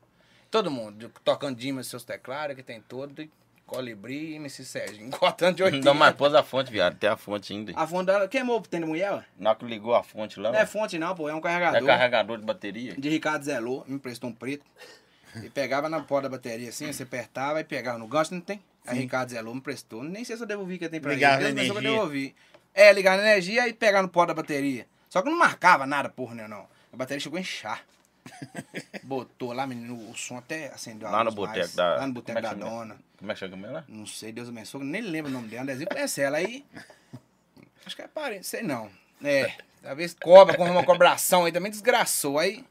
Todo 0.50 0.70
mundo, 0.70 1.11
tocando 1.24 1.57
Dimas, 1.57 1.87
seus 1.87 2.05
teclados, 2.05 2.55
que 2.55 2.62
tem 2.62 2.81
todo, 2.81 3.22
e 3.22 3.31
Colibri 3.66 4.33
e 4.33 4.35
MC 4.37 4.64
Serginho, 4.64 5.11
cortando 5.18 5.57
de 5.57 5.62
80. 5.62 5.85
Não, 5.85 5.94
mas 5.94 6.14
pôs 6.14 6.35
a 6.35 6.42
fonte, 6.42 6.70
viado. 6.70 6.96
Tem 6.96 7.11
a 7.11 7.16
fonte 7.16 7.52
ainda. 7.52 7.72
A 7.74 7.87
fonte 7.87 8.07
dela 8.07 8.29
queimou 8.29 8.59
o 8.59 8.62
tênis 8.62 8.88
mulher, 8.88 9.12
ué? 9.12 9.24
Na 9.38 9.50
hora 9.50 9.59
que 9.59 9.64
ligou 9.64 9.94
a 9.94 10.02
fonte 10.02 10.38
lá, 10.38 10.52
Não 10.52 10.59
é 10.59 10.66
fonte 10.66 10.98
não, 10.98 11.14
pô, 11.14 11.29
é 11.29 11.35
um 11.35 11.38
é 11.38 11.40
carregador. 11.40 11.87
carregador 11.87 12.38
de 12.38 12.44
bateria. 12.44 12.94
De 12.96 13.09
Ricardo 13.09 13.44
Zelô, 13.44 13.85
me 13.87 13.96
emprestou 13.96 14.31
um 14.31 14.33
preto. 14.33 14.64
E 15.42 15.50
pegava 15.50 15.88
na 15.88 16.00
porta 16.00 16.29
da 16.29 16.37
bateria 16.37 16.70
assim, 16.70 16.90
você 16.90 17.02
apertava 17.02 17.61
e 17.61 17.64
pegava 17.64 17.98
no 17.98 18.07
gancho, 18.07 18.33
não 18.33 18.40
tem? 18.40 18.62
Aí 18.87 18.94
Sim. 18.96 19.01
Ricardo 19.03 19.31
Zelou 19.31 19.55
me 19.55 19.61
prestou. 19.61 20.03
Nem 20.03 20.25
sei 20.25 20.37
se 20.37 20.42
eu 20.42 20.46
devolvi 20.46 20.79
que 20.79 20.85
eu 20.85 20.88
tenho 20.90 21.03
pra 21.03 21.12
Ligava 21.14 21.42
ele. 21.42 21.53
na 21.55 21.62
que 21.81 21.87
eu 21.87 22.05
energia. 22.05 22.35
É, 22.75 22.92
ligar 22.92 23.16
na 23.16 23.22
energia 23.25 23.66
e 23.68 23.72
pegar 23.72 24.03
no 24.03 24.09
pó 24.09 24.25
da 24.27 24.35
bateria. 24.35 24.87
Só 25.09 25.22
que 25.22 25.31
não 25.31 25.38
marcava 25.38 25.87
nada, 25.87 26.09
porra, 26.09 26.35
né, 26.35 26.49
não. 26.49 26.68
A 26.92 26.96
bateria 26.96 27.20
chegou 27.20 27.37
a 27.37 27.40
inchar. 27.40 27.85
Botou 29.03 29.53
lá, 29.53 29.66
menino, 29.66 30.11
o 30.11 30.16
som 30.16 30.37
até 30.38 30.66
acendeu 30.68 31.09
a 31.09 31.11
Lá 31.11 31.25
no 31.25 31.31
boteco 31.31 31.75
da- 31.77 31.96
Lá 31.96 32.07
no 32.07 32.12
boteco 32.12 32.38
é 32.38 32.42
da 32.42 32.55
dona. 32.55 32.96
Como 33.18 33.31
é 33.31 33.35
que 33.35 33.40
chama 33.40 33.66
ela? 33.66 33.85
Não 33.88 34.05
sei, 34.07 34.33
Deus 34.33 34.49
abençoe, 34.49 34.85
nem 34.85 35.01
lembro 35.01 35.31
o 35.31 35.35
nome 35.35 35.49
dela. 35.49 35.62
Andezinho 35.62 35.88
conhece 35.88 36.20
ela 36.20 36.38
aí. 36.38 36.64
Acho 37.85 37.96
que 37.96 38.03
é 38.03 38.09
parente, 38.09 38.46
sei 38.46 38.62
não. 38.62 38.90
É, 39.22 39.55
talvez 39.83 40.14
cobra, 40.14 40.57
com 40.57 40.64
uma 40.68 40.85
cobração 40.85 41.44
aí 41.44 41.53
também 41.53 41.70
desgraçou. 41.70 42.38
Aí, 42.38 42.64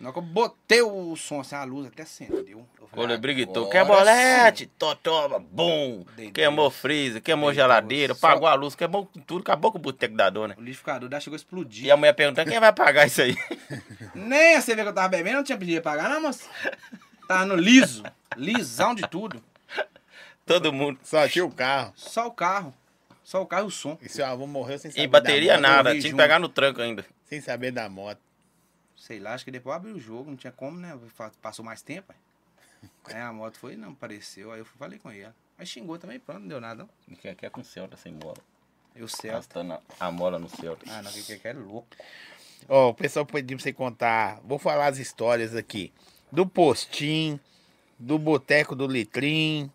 na 0.00 0.08
hora 0.08 0.12
que 0.12 0.18
eu 0.18 0.22
botei 0.22 0.82
o 0.82 1.16
som 1.16 1.40
assim, 1.40 1.54
a 1.54 1.64
luz 1.64 1.86
até 1.86 2.02
acendeu. 2.02 2.66
Eu 2.80 2.86
falei, 2.88 3.06
Colibri 3.08 3.34
gritou, 3.34 3.64
agora 3.70 3.72
quer 3.72 3.84
bolete? 3.86 4.64
sim. 4.64 4.70
Tó, 4.78 4.94
toma, 4.94 5.38
bum. 5.38 6.04
Queimou 6.34 6.70
freezer, 6.70 7.22
queimou 7.22 7.50
Deitou. 7.50 7.62
geladeira, 7.64 8.14
Só- 8.14 8.28
pagou 8.28 8.46
a 8.48 8.54
luz, 8.54 8.74
queimou 8.74 9.06
tudo, 9.26 9.40
acabou 9.42 9.72
com 9.72 9.78
o 9.78 9.80
boteco 9.80 10.14
da 10.16 10.28
dona. 10.30 10.54
O 10.56 10.60
liquidificador 10.60 11.08
da 11.08 11.18
chegou 11.20 11.34
a 11.34 11.38
explodir. 11.38 11.86
E 11.86 11.90
a 11.90 11.96
mulher 11.96 12.12
perguntando, 12.12 12.50
quem 12.50 12.60
vai 12.60 12.72
pagar 12.72 13.06
isso 13.06 13.22
aí? 13.22 13.36
Nem 14.14 14.54
a 14.56 14.60
cerveja 14.60 14.84
que 14.84 14.90
eu 14.90 14.94
tava 14.94 15.08
bebendo, 15.08 15.36
não 15.38 15.44
tinha 15.44 15.58
pedido 15.58 15.82
pra 15.82 15.92
pagar, 15.92 16.08
não, 16.10 16.20
moço. 16.22 16.48
Tava 17.26 17.44
no 17.46 17.56
liso. 17.56 18.04
Lisão 18.36 18.94
de 18.94 19.02
tudo. 19.08 19.42
Todo 20.44 20.72
mundo. 20.72 20.98
Só 21.02 21.28
tinha 21.28 21.44
o 21.44 21.50
carro. 21.50 21.92
Só 21.96 22.26
o 22.26 22.30
carro. 22.30 22.72
Só 23.24 23.42
o 23.42 23.46
carro 23.46 23.64
e 23.64 23.66
o 23.66 23.70
som. 23.70 23.98
E 24.00 24.08
seu 24.08 24.24
avô 24.24 24.46
morreu 24.46 24.78
sem 24.78 24.90
saber 24.92 25.02
E 25.02 25.06
bateria 25.08 25.54
da 25.54 25.58
moto. 25.58 25.62
nada, 25.68 25.90
tinha 25.98 26.10
que 26.10 26.16
pegar 26.16 26.38
no 26.38 26.48
tranco 26.48 26.80
ainda. 26.80 27.04
Sem 27.24 27.40
saber 27.40 27.72
da 27.72 27.88
moto. 27.88 28.20
Sei 28.96 29.18
lá, 29.20 29.34
acho 29.34 29.44
que 29.44 29.50
depois 29.50 29.76
abriu 29.76 29.94
o 29.94 30.00
jogo, 30.00 30.30
não 30.30 30.36
tinha 30.36 30.52
como, 30.52 30.78
né? 30.78 30.98
Passou 31.42 31.64
mais 31.64 31.82
tempo. 31.82 32.12
Aí 33.04 33.20
a 33.20 33.32
moto 33.32 33.58
foi, 33.58 33.76
não 33.76 33.90
apareceu. 33.90 34.50
Aí 34.52 34.60
eu 34.60 34.64
falei 34.64 34.98
com 34.98 35.10
ele. 35.10 35.28
Aí 35.58 35.66
xingou 35.66 35.98
também, 35.98 36.18
pronto, 36.18 36.40
não 36.40 36.48
deu 36.48 36.60
nada. 36.60 36.88
não. 37.08 37.16
Quer, 37.16 37.34
quer 37.34 37.50
com 37.50 37.60
o 37.60 37.64
Celta 37.64 37.96
sem 37.96 38.12
bola. 38.14 38.36
E 38.94 39.02
o 39.02 39.08
Celta. 39.08 39.36
Gastando 39.38 39.78
a- 40.00 40.10
mola 40.10 40.38
no 40.38 40.48
Celta. 40.48 40.84
Ah, 40.90 41.02
não, 41.02 41.12
que 41.12 41.22
que 41.22 41.38
que 41.38 41.48
é 41.48 41.52
louco. 41.52 41.88
Ó, 42.68 42.90
o 42.90 42.94
pessoal 42.94 43.24
pediu 43.26 43.56
pra 43.56 43.62
você 43.64 43.72
contar. 43.72 44.40
Vou 44.44 44.58
falar 44.58 44.86
as 44.88 44.98
histórias 44.98 45.54
aqui. 45.54 45.92
Do 46.32 46.46
postim, 46.46 47.38
do 47.98 48.18
boteco 48.18 48.74
do 48.74 48.86
Litrim, 48.86 49.70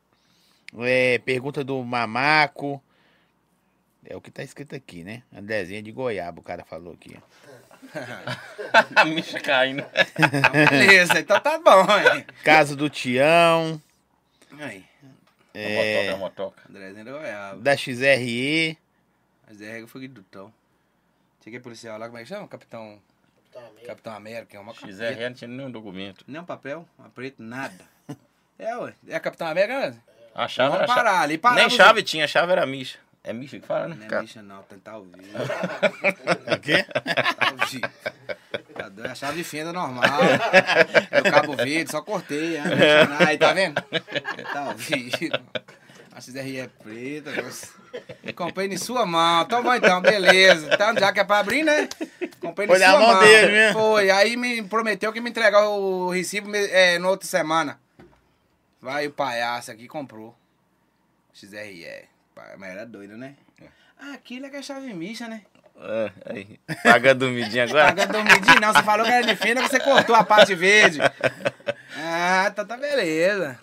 é, 0.79 1.17
pergunta 1.19 1.63
do 1.63 1.81
Mamaco. 1.83 2.83
É 4.03 4.15
o 4.15 4.21
que 4.21 4.31
tá 4.31 4.43
escrito 4.43 4.75
aqui, 4.75 5.03
né? 5.03 5.23
Andrezinha 5.31 5.81
de 5.81 5.91
Goiaba, 5.91 6.39
o 6.39 6.43
cara 6.43 6.63
falou 6.65 6.93
aqui. 6.93 7.15
A 8.95 9.05
micha 9.05 9.39
caindo. 9.39 9.83
Beleza, 10.69 11.19
então 11.19 11.39
tá 11.39 11.59
bom, 11.59 11.85
hein? 12.15 12.25
Caso 12.43 12.75
do 12.75 12.89
Tião, 12.89 13.81
Aí, 14.59 14.85
É... 15.53 16.09
A 16.09 16.17
motoca, 16.17 16.61
Andrezinho 16.69 17.05
da 17.05 17.11
Goiaba. 17.11 17.57
da 17.61 17.75
XRE. 17.75 18.77
Mas 19.47 19.61
é, 19.61 19.81
eu 19.81 19.87
fui 19.87 20.07
Dutão. 20.07 20.53
Cheguei 21.43 21.59
policial 21.59 21.97
lá, 21.97 22.05
como 22.05 22.17
é 22.19 22.23
que 22.23 22.29
chama? 22.29 22.47
Capitão, 22.47 23.01
Tá 23.51 23.59
mesmo. 23.59 23.85
Capitão 23.85 24.13
América, 24.13 24.55
é 24.55 24.59
uma 24.59 24.71
a 24.71 24.73
motoca. 24.75 24.87
capeta. 24.93 25.13
XR 25.13 25.23
não 25.29 25.33
tinha 25.33 25.47
nenhum 25.49 25.71
documento. 25.71 26.23
Nem 26.27 26.39
um 26.41 26.45
papel, 26.45 26.87
uma 26.97 27.09
preto, 27.09 27.41
nada. 27.43 27.83
É, 28.57 28.77
ué. 28.77 28.93
É 29.07 29.19
Capitão 29.19 29.47
América, 29.47 29.89
né? 29.89 29.97
A 30.33 30.47
chave 30.47 30.69
Vamos 30.69 30.83
era 30.85 30.87
parar 30.95 31.19
ali, 31.21 31.37
parar 31.37 31.55
Nem 31.55 31.69
chave 31.69 32.03
tinha, 32.03 32.23
a 32.23 32.27
chave 32.27 32.51
era 32.53 32.65
micha. 32.65 32.97
É 33.23 33.33
micha 33.33 33.59
que 33.59 33.67
fala, 33.67 33.87
né? 33.89 34.07
Não 34.09 34.17
é 34.17 34.21
bicha 34.21 34.41
não, 34.41 34.63
tentar 34.63 34.97
ouvir. 34.97 35.13
O 36.55 36.59
quê? 36.59 36.83
Tentar 36.83 37.53
ouvir. 37.61 37.81
Tá 38.73 38.89
doido, 38.89 39.11
A 39.11 39.15
chave 39.15 39.37
de 39.37 39.43
fenda 39.43 39.71
normal. 39.71 40.19
Meu 41.11 41.31
cabo 41.31 41.55
verde, 41.55 41.91
só 41.91 42.01
cortei. 42.01 42.59
né? 42.59 43.17
Aí, 43.27 43.37
tá 43.37 43.53
vendo? 43.53 43.81
Tá 44.51 44.69
ouvindo. 44.69 45.39
A 46.13 46.19
XRE 46.19 46.57
é 46.59 46.67
preta. 46.67 47.31
Comprei 48.35 48.67
em 48.67 48.77
sua 48.77 49.05
mão. 49.05 49.45
Tá 49.45 49.61
bom 49.61 49.73
então, 49.73 50.01
beleza. 50.01 50.69
Então, 50.73 50.97
já 50.97 51.13
que 51.13 51.19
é 51.19 51.23
pra 51.23 51.39
abrir, 51.39 51.63
né? 51.63 51.87
Comprei 52.39 52.67
Foi 52.67 52.77
em 52.77 52.79
sua 52.81 52.99
mão 52.99 53.13
mão. 53.13 53.19
dele 53.19 53.51
mesmo. 53.51 53.79
Foi. 53.79 54.09
Aí 54.09 54.35
me 54.35 54.63
prometeu 54.63 55.13
que 55.13 55.21
me 55.21 55.29
entregar 55.29 55.67
o 55.69 56.09
recibo 56.09 56.53
é, 56.55 56.97
na 56.99 57.07
outra 57.07 57.27
semana. 57.27 57.79
Vai 58.81 59.07
o 59.07 59.11
palhaço 59.11 59.71
aqui 59.71 59.83
e 59.83 59.87
comprou. 59.87 60.35
XRE. 61.33 62.09
Mas 62.57 62.69
era 62.71 62.85
doido, 62.85 63.17
né? 63.17 63.35
Ah, 63.99 64.13
aquilo 64.13 64.45
é 64.45 64.49
que 64.49 64.57
é 64.57 64.61
chave 64.61 64.93
micha, 64.93 65.27
né? 65.27 65.41
É, 65.79 66.11
aí. 66.25 66.59
Paga 66.83 67.15
dormidinha 67.15 67.63
agora. 67.63 67.87
Paga 67.87 68.07
dormidinho, 68.07 68.59
não. 68.59 68.73
Você 68.73 68.83
falou 68.83 69.05
que 69.05 69.11
era 69.11 69.25
de 69.25 69.35
fenda, 69.35 69.61
você 69.61 69.79
cortou 69.79 70.15
a 70.15 70.23
parte 70.23 70.53
verde. 70.55 70.99
Ah, 71.97 72.51
tá, 72.55 72.63
tá 72.65 72.77
beleza. 72.77 73.59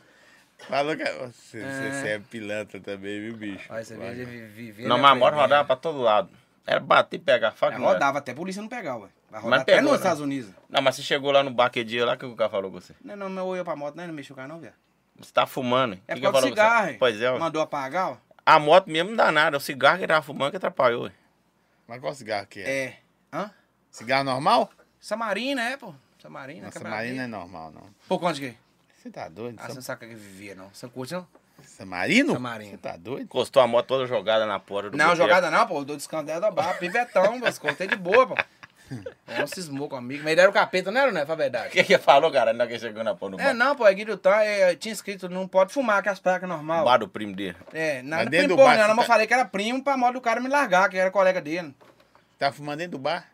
Falou 0.68 0.96
que 0.96 1.04
você, 1.04 1.60
você 1.60 2.08
é 2.08 2.18
pilantra 2.30 2.80
também, 2.80 3.20
viu, 3.20 3.36
bicho? 3.36 3.66
Olha, 3.70 3.84
você 3.84 3.96
vê, 3.96 4.24
viver. 4.24 4.86
Não, 4.86 4.98
mas 4.98 5.12
a 5.12 5.14
moto 5.14 5.34
rodava 5.34 5.64
pra 5.64 5.76
todo 5.76 6.00
lado. 6.00 6.28
Era 6.66 6.80
bater 6.80 7.16
e 7.16 7.20
pegar 7.20 7.52
faca. 7.52 7.76
É, 7.76 7.78
era. 7.78 7.86
rodava 7.86 8.18
até 8.18 8.32
a 8.32 8.34
polícia 8.34 8.60
não 8.60 8.68
pegar, 8.68 8.96
ué. 8.96 9.08
Vai 9.30 9.40
rodar 9.40 9.50
Mas 9.50 9.62
até 9.62 9.76
pegou, 9.76 9.84
nos 9.84 9.92
né? 9.92 9.96
Estados 9.98 10.22
Unidos. 10.22 10.50
Não, 10.68 10.82
mas 10.82 10.96
você 10.96 11.02
chegou 11.02 11.30
lá 11.30 11.42
no 11.42 11.50
baquedia 11.50 12.04
lá, 12.04 12.16
que 12.16 12.26
o 12.26 12.36
cara 12.36 12.50
falou 12.50 12.70
com 12.70 12.80
você? 12.80 12.94
Não, 13.02 13.16
não, 13.16 13.30
meu 13.30 13.46
olho 13.46 13.64
pra 13.64 13.74
moto, 13.74 13.94
não, 13.94 14.06
não 14.06 14.12
mexeu 14.14 14.34
o 14.34 14.36
carro, 14.36 14.48
não, 14.48 14.60
velho. 14.60 14.74
Você 15.18 15.32
tá 15.32 15.46
fumando. 15.46 15.94
hein? 15.94 16.02
É 16.06 16.14
por 16.14 16.22
causa 16.22 16.38
ele 16.38 16.46
do 16.48 16.50
cigarro? 16.50 16.96
Pois 16.98 17.22
é, 17.22 17.30
ó. 17.30 17.38
Mandou 17.38 17.62
apagar, 17.62 18.10
ó. 18.10 18.16
A 18.48 18.58
moto 18.58 18.88
mesmo 18.88 19.10
não 19.10 19.16
dá 19.18 19.30
nada. 19.30 19.58
O 19.58 19.60
cigarro 19.60 19.98
que 19.98 20.04
ele 20.04 20.08
tava 20.10 20.22
fumando 20.24 20.52
que 20.52 20.56
atrapalhou. 20.56 21.10
Mas 21.86 22.00
qual 22.00 22.14
cigarro 22.14 22.46
que 22.46 22.60
é? 22.62 22.70
É. 22.84 22.98
Hã? 23.30 23.50
Cigarro 23.90 24.24
normal? 24.24 24.70
Samarina, 24.98 25.62
é, 25.62 25.76
pô. 25.76 25.94
Samarina, 26.18 26.64
Nossa, 26.64 26.78
quebradeira. 26.78 27.04
Marina 27.04 27.24
é 27.24 27.26
normal, 27.26 27.70
não. 27.72 27.82
Pô, 28.08 28.18
quanto 28.18 28.36
de 28.36 28.40
quê? 28.48 28.56
Você 28.96 29.10
tá 29.10 29.28
doido? 29.28 29.58
Ah, 29.60 29.68
você 29.68 29.74
não 29.74 29.82
sabe 29.82 30.06
o 30.06 30.08
que 30.08 30.14
vivia, 30.14 30.54
não. 30.54 30.70
Você 30.72 30.86
não 30.86 30.90
curte, 30.90 31.12
não? 31.12 31.26
Samarino? 31.62 32.32
Samarino. 32.32 32.70
Você 32.70 32.78
tá 32.78 32.96
doido? 32.96 33.24
Encostou 33.24 33.60
a 33.62 33.66
moto 33.66 33.84
toda 33.86 34.06
jogada 34.06 34.46
na 34.46 34.58
porta 34.58 34.88
do 34.88 34.96
Não, 34.96 35.08
boteco. 35.08 35.22
jogada 35.28 35.50
não, 35.50 35.66
pô. 35.66 35.80
Eu 35.80 35.84
dou 35.84 35.96
descandela 35.96 36.40
da 36.40 36.50
barra. 36.50 36.72
Pivetão, 36.72 37.38
mas 37.38 37.58
contei 37.58 37.86
de 37.86 37.96
boa, 37.96 38.28
pô. 38.28 38.34
Não 39.38 39.46
cismou 39.46 39.88
comigo. 39.88 40.22
Mas 40.24 40.32
ele 40.32 40.40
era 40.40 40.50
o 40.50 40.52
capeta, 40.52 40.90
não 40.90 41.00
era, 41.00 41.12
não 41.12 41.20
é? 41.20 41.24
Pra 41.24 41.34
O 41.34 41.36
verdade. 41.36 41.70
que 41.70 41.84
que 41.84 41.98
falou, 41.98 42.30
cara? 42.32 42.50
Ainda 42.52 42.66
que 42.66 42.72
ele 42.72 42.80
chegou 42.80 43.04
na 43.04 43.14
porta 43.14 43.36
do 43.36 43.42
É, 43.42 43.46
bar. 43.46 43.54
não, 43.54 43.76
pô. 43.76 43.86
É 43.86 43.94
Guilhutão, 43.94 44.32
é, 44.32 44.74
tinha 44.74 44.92
escrito 44.92 45.28
não 45.28 45.46
pode 45.46 45.72
fumar 45.72 46.02
com 46.02 46.10
as 46.10 46.18
placas 46.18 46.48
normal. 46.48 46.84
bar 46.84 46.96
do 46.98 47.06
primo 47.08 47.34
dele. 47.36 47.56
É, 47.72 48.02
não 48.02 48.18
era 48.18 48.28
dentro 48.30 48.46
primo 48.46 48.56
do 48.56 48.62
porra, 48.62 48.76
bar, 48.76 48.88
não, 48.88 48.94
mas 48.96 49.04
eu 49.04 49.08
tá- 49.08 49.12
falei 49.14 49.26
que 49.26 49.34
era 49.34 49.44
primo 49.44 49.82
pra 49.84 49.96
modo 49.96 50.14
do 50.14 50.20
cara 50.20 50.40
me 50.40 50.48
largar, 50.48 50.88
que 50.88 50.96
era 50.98 51.10
colega 51.10 51.40
dele. 51.40 51.74
Tá 52.38 52.50
fumando 52.50 52.78
dentro 52.78 52.92
do 52.92 52.98
bar? 52.98 53.28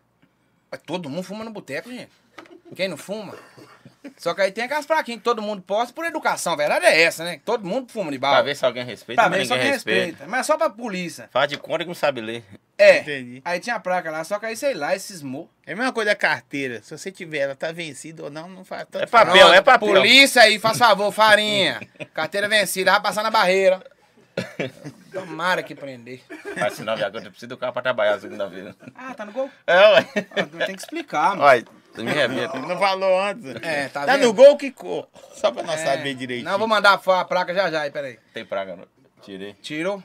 Mas 0.71 0.81
todo 0.85 1.09
mundo 1.09 1.23
fuma 1.23 1.45
no 1.45 1.51
boteco, 1.53 1.91
gente. 1.91 2.11
Quem 2.75 2.89
não 2.89 2.97
fuma? 2.97 3.35
Só 4.17 4.35
que 4.35 4.43
aí 4.43 4.53
tem 4.53 4.65
aquelas 4.65 4.87
plaquinhas 4.87 5.19
que 5.19 5.25
todo 5.25 5.41
mundo 5.43 5.63
posta 5.63 5.93
por 5.95 6.05
educação. 6.05 6.53
A 6.53 6.57
verdade 6.57 6.87
é 6.87 7.03
essa, 7.03 7.25
né? 7.25 7.41
Todo 7.45 7.67
mundo 7.67 7.91
fuma 7.91 8.11
de 8.13 8.19
Pra 8.19 8.31
bala. 8.31 8.43
ver 8.43 8.55
se 8.55 8.65
alguém 8.65 8.85
respeita, 8.85 9.21
Pra 9.23 9.29
ver 9.31 9.43
ninguém 9.43 9.59
quem 9.59 9.71
respeita. 9.71 10.01
respeita. 10.07 10.27
Mas 10.31 10.47
só 10.47 10.57
pra 10.57 10.69
polícia. 10.71 11.29
Faz 11.33 11.49
de 11.49 11.57
conta 11.57 11.79
que 11.81 11.87
não 11.89 11.95
sabe 11.95 12.21
ler. 12.21 12.45
É. 12.77 12.99
Entendi. 12.99 13.41
Aí 13.45 13.61
tinha 13.61 13.77
a 13.77 13.81
placa 13.81 14.11
lá, 14.11 14.23
só 14.25 14.39
que 14.39 14.47
aí, 14.47 14.57
sei 14.57 14.75
lá, 14.75 14.95
esse 14.95 15.07
cismou. 15.09 15.49
É 15.67 15.73
a 15.73 15.77
mesma 15.77 15.93
coisa 15.93 16.11
da 16.11 16.17
carteira. 16.17 16.83
Se 16.83 16.97
você 16.97 17.11
tiver, 17.11 17.39
ela 17.39 17.55
tá 17.55 17.73
vencida 17.73 18.25
ou 18.25 18.31
não, 18.31 18.49
não 18.49 18.65
faz 18.65 18.87
tanto. 18.91 19.03
É 19.03 19.07
papel, 19.07 19.53
é 19.53 19.61
papel. 19.63 19.89
Polícia 19.89 20.43
aí, 20.43 20.59
faz 20.59 20.77
favor, 20.79 21.11
farinha. 21.13 21.81
Carteira 22.13 22.49
vencida, 22.49 22.91
vai 22.93 23.01
passar 23.01 23.23
na 23.23 23.31
barreira. 23.31 23.83
Tomara 25.13 25.63
que 25.63 25.75
prender. 25.75 26.21
Mas 26.59 26.75
senão, 26.75 26.97
viado, 26.97 27.17
eu 27.19 27.23
preciso 27.31 27.47
do 27.49 27.57
carro 27.57 27.73
pra 27.73 27.83
trabalhar 27.83 28.15
a 28.15 28.21
segunda 28.21 28.49
vez. 28.49 28.75
Ah, 28.95 29.15
tá 29.15 29.25
no 29.25 29.33
gol? 29.33 29.49
É, 29.67 29.79
ué. 29.93 30.07
Ah, 30.37 30.67
Tem 30.67 30.75
que 30.75 30.81
explicar, 30.83 31.31
mano. 31.31 31.43
Olha, 31.43 31.65
me 32.03 32.11
arrebenta. 32.11 32.59
Não 32.59 32.79
falou 32.79 33.21
antes. 33.23 33.45
É, 33.63 33.89
tá 33.89 34.05
Tá 34.07 34.17
vendo? 34.17 34.27
no 34.27 34.33
gol 34.33 34.57
que 34.57 34.71
cor. 34.71 35.09
Só 35.35 35.51
pra 35.53 35.63
nós 35.63 35.81
É. 35.81 35.85
saber 35.85 36.15
direitinho. 36.15 36.51
Não, 36.51 36.59
vou 36.59 36.67
mandar 36.69 36.95
a 37.05 37.21
a 37.21 37.25
placa 37.25 37.55
já 37.55 37.71
já 37.71 37.83
aí, 37.83 37.91
peraí. 37.91 38.19
Tem 38.33 38.45
praga, 38.45 38.77
não. 38.77 38.87
Tirei. 39.23 39.55
Tirou. 39.55 40.03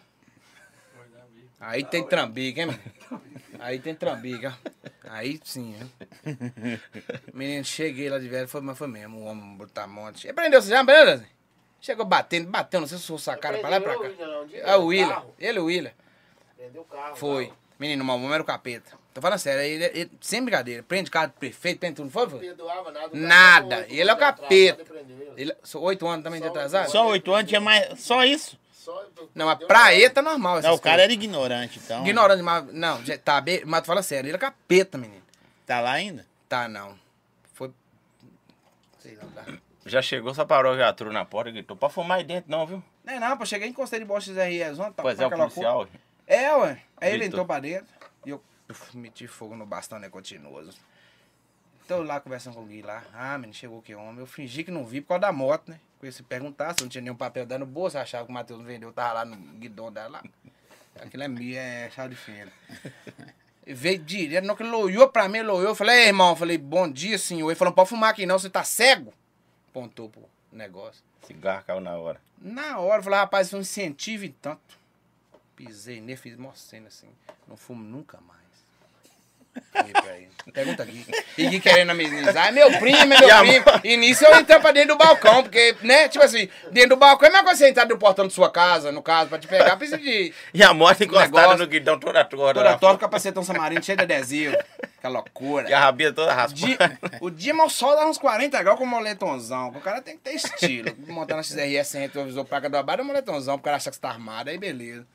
Aí 1.59 1.83
tem 1.83 2.03
trambique, 2.07 2.61
hein, 2.61 2.67
mano? 2.67 2.79
Aí 3.59 3.79
tem 3.79 3.93
trambique, 3.93 4.45
ó. 4.47 4.51
Aí 5.09 5.39
sim, 5.43 5.75
hein? 5.75 6.79
Menino, 7.33 7.65
cheguei 7.65 8.09
lá 8.09 8.17
de 8.19 8.29
velho, 8.29 8.47
foi, 8.47 8.61
mas 8.61 8.77
foi 8.77 8.87
mesmo, 8.87 9.17
o 9.19 9.25
homem 9.25 9.57
botar 9.57 9.85
monte. 9.87 10.25
Ele 10.27 10.33
prendeu 10.33 10.61
você 10.61 10.69
já, 10.69 10.83
beleza? 10.83 11.25
Chegou 11.81 12.05
batendo, 12.05 12.47
bateu, 12.49 12.79
não 12.79 12.87
sei 12.87 12.97
se 12.97 13.07
foi 13.07 13.17
sacaram 13.17 13.59
pra 13.59 13.69
lá 13.69 13.77
e 13.77 13.81
pra 13.81 13.97
cá. 13.97 14.09
É 14.53 14.75
o 14.77 14.85
Willa, 14.85 15.25
ele 15.37 15.59
o 15.59 15.65
Willa. 15.65 15.91
Prendeu 16.55 16.81
o 16.81 16.85
carro. 16.85 17.15
Foi. 17.15 17.51
Menino, 17.77 18.03
o 18.03 18.07
homem 18.07 18.31
era 18.33 18.43
o 18.43 18.45
capeta. 18.45 18.91
Tô 19.13 19.21
falando 19.21 19.39
sério, 19.39 19.61
ele, 19.61 19.83
ele- 19.85 20.11
sem 20.21 20.41
brincadeira, 20.43 20.83
prende 20.83 21.09
carro 21.09 21.27
do 21.27 21.33
prefeito, 21.33 21.79
prende 21.79 21.95
tudo, 21.95 22.05
não 22.05 22.11
foi? 22.11 22.27
Não 22.27 22.39
perdoava 22.39 22.91
nada. 22.91 23.09
cara 23.09 23.17
Nada. 23.17 23.77
oito 23.79 23.93
Ele 23.93 24.09
é 24.09 24.13
o 24.13 24.17
capeta. 24.17 24.85
ele. 25.35 25.55
Oito 25.75 26.07
anos 26.07 26.23
também 26.23 26.39
de 26.39 26.45
Só 26.45 26.51
atrasado? 26.51 26.89
Só 26.91 27.07
oito 27.07 27.33
anos 27.33 27.49
tinha 27.49 27.59
mais. 27.59 27.99
Só 27.99 28.23
isso? 28.23 28.57
Só- 28.71 29.03
Não, 29.35 29.45
mas 29.47 29.57
pra 29.65 29.79
nada. 29.79 29.93
ele 29.95 30.09
tá 30.09 30.21
normal. 30.21 30.61
Não, 30.61 30.73
o 30.73 30.79
cara 30.79 30.97
coisas. 30.97 31.03
era 31.03 31.13
ignorante, 31.13 31.79
então. 31.83 32.01
Ignorante 32.05 32.37
demais. 32.37 32.65
Não, 32.71 33.03
já 33.03 33.17
tá 33.17 33.41
bem, 33.41 33.61
mas 33.65 33.81
tu 33.81 33.87
fala 33.87 34.01
sério, 34.03 34.27
ele 34.29 34.35
é 34.35 34.39
capeta, 34.39 34.97
menino. 34.97 35.21
Tá 35.65 35.81
lá 35.81 35.91
ainda? 35.93 36.25
Tá, 36.47 36.67
não. 36.67 36.97
Foi. 37.53 37.71
Sei 38.99 39.15
lá. 39.15 39.23
Tá. 39.35 39.51
Já 39.85 40.01
chegou, 40.01 40.33
só 40.35 40.45
parou 40.45 40.73
a 40.73 40.75
viatura 40.75 41.11
na 41.11 41.25
porta 41.25 41.49
e 41.49 41.53
gritou. 41.53 41.75
Pode 41.75 41.93
fumar 41.93 42.19
aí 42.19 42.23
dentro, 42.23 42.49
não, 42.51 42.65
viu? 42.65 42.83
Não, 43.03 43.13
é 43.13 43.19
não, 43.19 43.37
pô, 43.37 43.45
cheguei, 43.45 43.67
encostei 43.67 43.99
de 43.99 44.05
bosta 44.05 44.31
XRE, 44.31 44.73
zona, 44.73 44.91
tá, 44.91 45.01
Pois 45.01 45.19
é, 45.19 45.25
o 45.25 45.29
policial. 45.29 45.77
cor. 45.79 45.89
É, 46.27 46.53
ué. 46.55 46.79
Aí 47.01 47.13
ele 47.13 47.25
entrou 47.25 47.43
pra 47.45 47.59
dentro 47.59 47.87
e 47.95 47.98
meti 48.93 49.27
fogo 49.27 49.55
no 49.55 49.65
bastão, 49.65 49.99
né, 49.99 50.09
continuoso. 50.09 50.77
Tô 51.87 52.03
lá 52.03 52.19
conversando 52.19 52.53
com 52.53 52.61
o 52.61 52.65
Gui 52.65 52.83
lá. 52.83 53.03
Ah, 53.13 53.37
menino, 53.37 53.53
chegou 53.53 53.81
que 53.81 53.95
homem. 53.95 54.19
Eu 54.19 54.27
fingi 54.27 54.63
que 54.63 54.69
não 54.69 54.85
vi 54.85 55.01
por 55.01 55.09
causa 55.09 55.21
da 55.21 55.31
moto, 55.31 55.69
né? 55.69 55.79
Porque 55.97 56.11
se 56.11 56.21
perguntar 56.21 56.73
se 56.73 56.81
não 56.83 56.89
tinha 56.89 57.01
nenhum 57.01 57.15
papel 57.15 57.45
dando 57.45 57.61
no 57.61 57.65
bolso, 57.65 57.97
achava 57.97 58.25
que 58.25 58.31
o 58.31 58.33
Matheus 58.33 58.59
não 58.59 58.65
vendeu, 58.65 58.93
tava 58.93 59.13
lá 59.13 59.25
no 59.25 59.35
guidão 59.35 59.91
dela 59.91 60.21
lá. 60.21 60.23
Aquilo 61.01 61.23
é 61.23 61.27
meu, 61.27 61.57
é 61.57 61.89
chave 61.89 62.13
de 62.13 62.21
fenda. 62.21 62.51
Ele 63.65 63.75
veio 63.75 63.99
direto, 63.99 64.45
não 64.45 64.55
que 64.55 64.63
ele 64.63 64.71
olhou 64.71 65.09
pra 65.09 65.27
mim, 65.27 65.39
ele 65.39 65.49
olhou, 65.49 65.69
eu 65.69 65.75
falei, 65.75 66.03
ei, 66.03 66.07
irmão, 66.07 66.29
eu 66.29 66.35
falei, 66.35 66.57
bom 66.57 66.89
dia, 66.91 67.17
senhor. 67.17 67.49
Ele 67.49 67.55
falou, 67.55 67.71
não 67.71 67.75
pode 67.75 67.89
fumar 67.89 68.11
aqui 68.11 68.25
não, 68.25 68.39
você 68.39 68.49
tá 68.49 68.63
cego? 68.63 69.13
Apontou 69.69 70.09
pro 70.09 70.29
negócio. 70.51 71.03
Cigarro 71.25 71.63
caiu 71.65 71.81
na 71.81 71.95
hora. 71.97 72.21
Na 72.41 72.79
hora, 72.79 72.99
eu 72.99 73.03
falei, 73.03 73.19
rapaz, 73.19 73.49
foi 73.49 73.59
um 73.59 73.61
incentivo 73.61 74.25
e 74.25 74.29
tanto. 74.29 74.77
Pisei 75.55 75.99
nele, 76.01 76.17
fiz 76.17 76.37
mó 76.37 76.53
cena 76.53 76.87
assim. 76.87 77.09
Não 77.47 77.57
fumo 77.57 77.83
nunca 77.83 78.19
mais. 78.21 78.38
Pergunta 80.53 80.81
aqui. 80.83 81.05
E 81.37 81.47
Gui 81.47 81.59
querendo 81.59 81.91
amenizar. 81.91 82.47
É 82.47 82.51
meu 82.51 82.71
primo, 82.79 82.97
é 82.97 83.05
meu 83.05 83.19
E 83.27 83.31
a 83.31 83.39
primo. 83.39 83.65
E 83.83 83.97
nisso 83.97 84.25
eu 84.25 84.39
entrei 84.39 84.59
pra 84.59 84.71
dentro 84.71 84.95
do 84.95 84.97
balcão, 84.97 85.43
porque, 85.43 85.75
né, 85.83 86.09
tipo 86.09 86.23
assim, 86.25 86.49
dentro 86.71 86.89
do 86.91 86.95
balcão 86.97 87.27
é 87.27 87.29
a 87.29 87.33
mesma 87.33 87.45
coisa 87.45 87.59
você 87.59 87.69
entrar 87.69 87.85
no 87.87 87.97
portão 87.97 88.25
da 88.25 88.31
sua 88.31 88.49
casa, 88.51 88.91
no 88.91 89.01
caso, 89.01 89.29
pra 89.29 89.37
te 89.37 89.47
pegar, 89.47 89.77
precisa 89.77 89.97
de 89.99 90.33
E 90.53 90.63
a 90.63 90.73
moto 90.73 91.03
encostada 91.03 91.29
Negócio. 91.29 91.57
no 91.59 91.67
guidão 91.67 91.99
toda 91.99 92.25
torta. 92.25 92.59
toda 92.59 92.77
torta, 92.77 92.97
capacetão 92.99 93.43
samarino 93.43 93.83
cheio 93.83 93.97
de 93.97 94.03
adesivo. 94.03 94.55
Que 94.99 95.07
loucura. 95.07 95.69
E 95.69 95.73
a 95.73 95.79
rabinha 95.79 96.11
toda 96.11 96.31
O 96.31 96.35
raspada. 96.35 96.99
o 97.21 97.29
dia 97.29 97.53
mal 97.53 97.69
sol 97.69 97.95
dá 97.95 98.07
uns 98.07 98.17
40 98.17 98.61
graus 98.63 98.77
com 98.79 98.85
moletomzão. 98.85 99.69
O 99.69 99.79
cara 99.81 100.01
tem 100.01 100.17
que 100.17 100.23
ter 100.23 100.33
estilo. 100.33 100.91
Montar 101.07 101.35
na 101.35 101.43
XRS 101.43 101.87
sem 101.89 102.01
retrovisor, 102.01 102.43
placa 102.43 102.69
do 102.69 102.75
abado 102.75 103.01
é 103.01 103.05
moletomzão, 103.05 103.55
pro 103.57 103.65
cara 103.65 103.77
achar 103.77 103.91
que 103.91 103.95
você 103.97 104.01
tá 104.01 104.09
armado, 104.09 104.49
aí 104.49 104.57
beleza. 104.57 105.05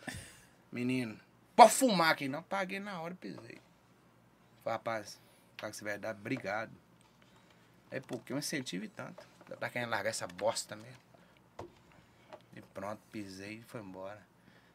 Menino, 0.72 1.16
pode 1.56 1.72
fumar 1.72 2.12
aqui 2.12 2.28
não. 2.28 2.42
Paguei 2.44 2.78
na 2.80 3.00
hora 3.00 3.12
e 3.14 3.16
pisei. 3.16 3.58
Falei, 4.64 4.76
rapaz, 4.78 5.20
fala 5.58 5.70
que 5.70 5.76
você 5.76 5.84
vai 5.84 5.98
dar, 5.98 6.14
obrigado. 6.14 6.72
É 7.90 8.00
porque 8.00 8.32
eu 8.32 8.38
incentivo 8.38 8.84
e 8.84 8.88
tanto. 8.88 9.24
Tá 9.60 9.68
querendo 9.68 9.90
largar 9.90 10.08
essa 10.10 10.26
bosta 10.26 10.74
mesmo. 10.74 10.98
E 12.56 12.60
pronto, 12.72 12.98
pisei 13.12 13.58
e 13.58 13.62
foi 13.62 13.80
embora. 13.80 14.20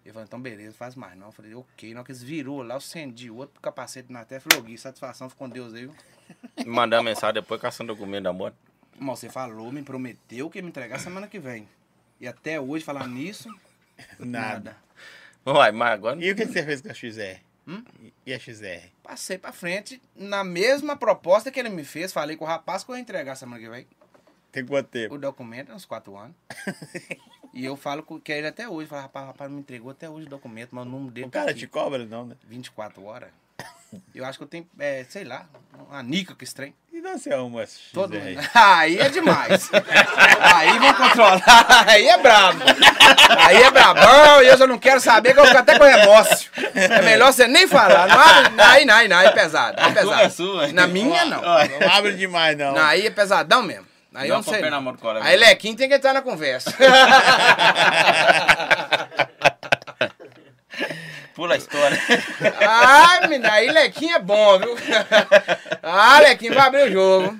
Ele 0.06 0.14
falou, 0.14 0.26
então 0.26 0.40
beleza, 0.42 0.74
faz 0.78 0.96
mais 0.96 1.18
não. 1.18 1.28
Eu 1.28 1.32
falei, 1.32 1.54
ok. 1.56 1.94
Na 1.94 2.00
hora 2.00 2.06
que 2.06 2.12
eles 2.12 2.24
virou 2.24 2.62
lá, 2.62 2.76
eu 2.76 2.78
acendi 2.78 3.30
o 3.30 3.36
outro 3.36 3.60
capacete 3.60 4.12
na 4.12 4.24
testa. 4.24 4.50
Falei, 4.50 4.66
Gui, 4.66 4.78
satisfação, 4.78 5.30
ficou 5.30 5.48
com 5.48 5.54
Deus 5.54 5.74
aí. 5.74 5.82
viu? 5.88 5.96
Me 6.64 6.66
mandar 6.66 6.98
uma 6.98 7.04
mensagem 7.04 7.34
depois 7.34 7.60
caçando 7.60 7.94
documento 7.94 8.24
da 8.26 8.34
moto. 8.34 8.56
Irmão, 8.96 9.16
você 9.16 9.30
falou, 9.30 9.72
me 9.72 9.82
prometeu 9.82 10.50
que 10.50 10.60
ia 10.60 10.62
me 10.62 10.70
entregar 10.70 11.00
semana 11.00 11.28
que 11.28 11.40
vem. 11.40 11.68
E 12.20 12.28
até 12.28 12.60
hoje, 12.60 12.84
falar 12.86 13.08
nisso, 13.08 13.50
Nada. 14.20 14.76
nada. 14.76 14.78
Uai, 15.46 15.72
mas 15.72 15.92
agora. 15.94 16.24
E 16.24 16.32
o 16.32 16.36
que 16.36 16.46
que 16.46 16.52
você 16.54 16.64
fez 16.64 16.82
com 16.82 16.90
a 16.90 16.94
XR? 16.94 17.42
Hum? 17.70 17.84
E 18.26 18.34
a 18.34 18.40
XR? 18.40 18.90
Passei 19.04 19.38
pra 19.38 19.52
frente, 19.52 20.02
na 20.16 20.44
mesma 20.44 20.96
proposta 20.96 21.52
que 21.52 21.60
ele 21.60 21.70
me 21.70 21.84
fez, 21.84 22.12
falei 22.12 22.36
com 22.36 22.44
o 22.44 22.48
rapaz 22.48 22.84
que 22.84 22.90
eu 22.92 22.96
ia 22.96 23.02
entregar 23.02 23.36
semana 23.36 23.62
que 23.62 23.70
vem. 23.70 23.86
Tem 24.52 24.66
quanto 24.66 24.88
tempo? 24.88 25.14
O 25.14 25.18
documento 25.20 25.72
é 25.72 25.76
uns 25.76 25.86
quatro 25.86 26.18
anos. 26.18 26.36
e 27.54 27.64
eu 27.64 27.76
falo 27.78 28.02
com 28.02 28.20
que 28.20 28.32
ele 28.32 28.48
até 28.48 28.68
hoje. 28.68 28.88
Falo, 28.90 29.04
rapaz, 29.04 29.24
o 29.26 29.28
rapaz 29.28 29.52
me 29.52 29.60
entregou 29.60 29.92
até 29.92 30.10
hoje 30.10 30.26
o 30.26 30.30
documento, 30.30 30.70
mas 30.72 30.88
o 30.88 30.90
número 30.90 31.12
dele 31.12 31.28
O 31.28 31.30
tá 31.30 31.40
cara 31.42 31.52
aqui. 31.52 31.60
te 31.60 31.68
cobra, 31.68 32.04
não, 32.06 32.26
né? 32.26 32.36
24 32.48 33.04
horas. 33.04 33.30
Eu 34.14 34.26
acho 34.26 34.38
que 34.38 34.44
eu 34.44 34.48
tenho, 34.48 34.68
é, 34.80 35.06
sei 35.10 35.24
lá, 35.24 35.46
uma 35.90 36.04
nica 36.04 36.36
que 36.36 36.44
estranho. 36.44 36.74
E 36.94 37.02
não 37.02 37.18
você 37.18 37.32
arruma 37.32 37.66
XR? 37.66 37.80
Todo 37.94 38.14
mundo. 38.20 38.40
Aí 38.54 39.00
é 39.00 39.10
demais. 39.10 39.70
Aí 40.54 40.78
vão 40.78 40.94
controlar. 40.94 41.42
Aí 41.88 42.08
é 42.08 42.18
brabo. 42.18 42.60
Aí 43.38 43.58
é 43.58 43.72
brabão 43.72 44.44
e 44.44 44.48
eu 44.48 44.58
já 44.58 44.68
não 44.68 44.78
quero 44.78 45.00
saber 45.00 45.34
que 45.34 45.40
eu 45.40 45.46
fico 45.46 45.58
até 45.58 45.78
com 45.78 45.86
remorso. 45.86 46.50
É 46.76 47.02
melhor 47.02 47.32
você 47.32 47.48
nem 47.48 47.68
falar. 47.68 48.08
Não 48.08 48.20
abre, 48.20 48.62
aí 48.62 48.86
não, 48.86 48.94
aí 48.94 49.08
não, 49.08 49.18
aí 49.18 49.28
é 49.28 49.32
pesado. 49.32 49.80
Aí 49.80 49.92
é 49.92 49.94
pesado. 49.94 50.22
é 50.22 50.30
sua. 50.30 50.68
Na 50.68 50.88
minha 50.88 51.26
não. 51.26 51.42
Não 51.42 51.92
abre 51.92 52.14
demais, 52.14 52.58
não. 52.58 52.74
Não, 52.74 52.84
aí 52.84 53.08
é 53.08 53.10
pesadão 53.10 53.64
mesmo. 53.64 53.88
Aí 54.14 54.28
eu 54.30 54.36
não 54.36 54.44
sei. 54.44 54.60
pé 54.60 54.70
não. 54.70 54.96
colega. 54.96 55.26
Aí 55.26 55.38
Lequinho 55.38 55.76
tem 55.76 55.88
que 55.88 55.96
entrar 55.96 56.14
na 56.14 56.22
conversa. 56.22 56.74
Pula 61.40 61.54
a 61.54 61.58
história. 61.58 61.98
ah, 62.68 63.22
menina, 63.22 63.50
aí 63.54 63.72
Lequinho 63.72 64.14
é 64.14 64.20
bom, 64.20 64.60
viu? 64.60 64.76
ah, 65.82 66.20
Lequinho 66.20 66.54
vai 66.54 66.68
abrir 66.68 66.90
o 66.90 66.92
jogo. 66.92 67.38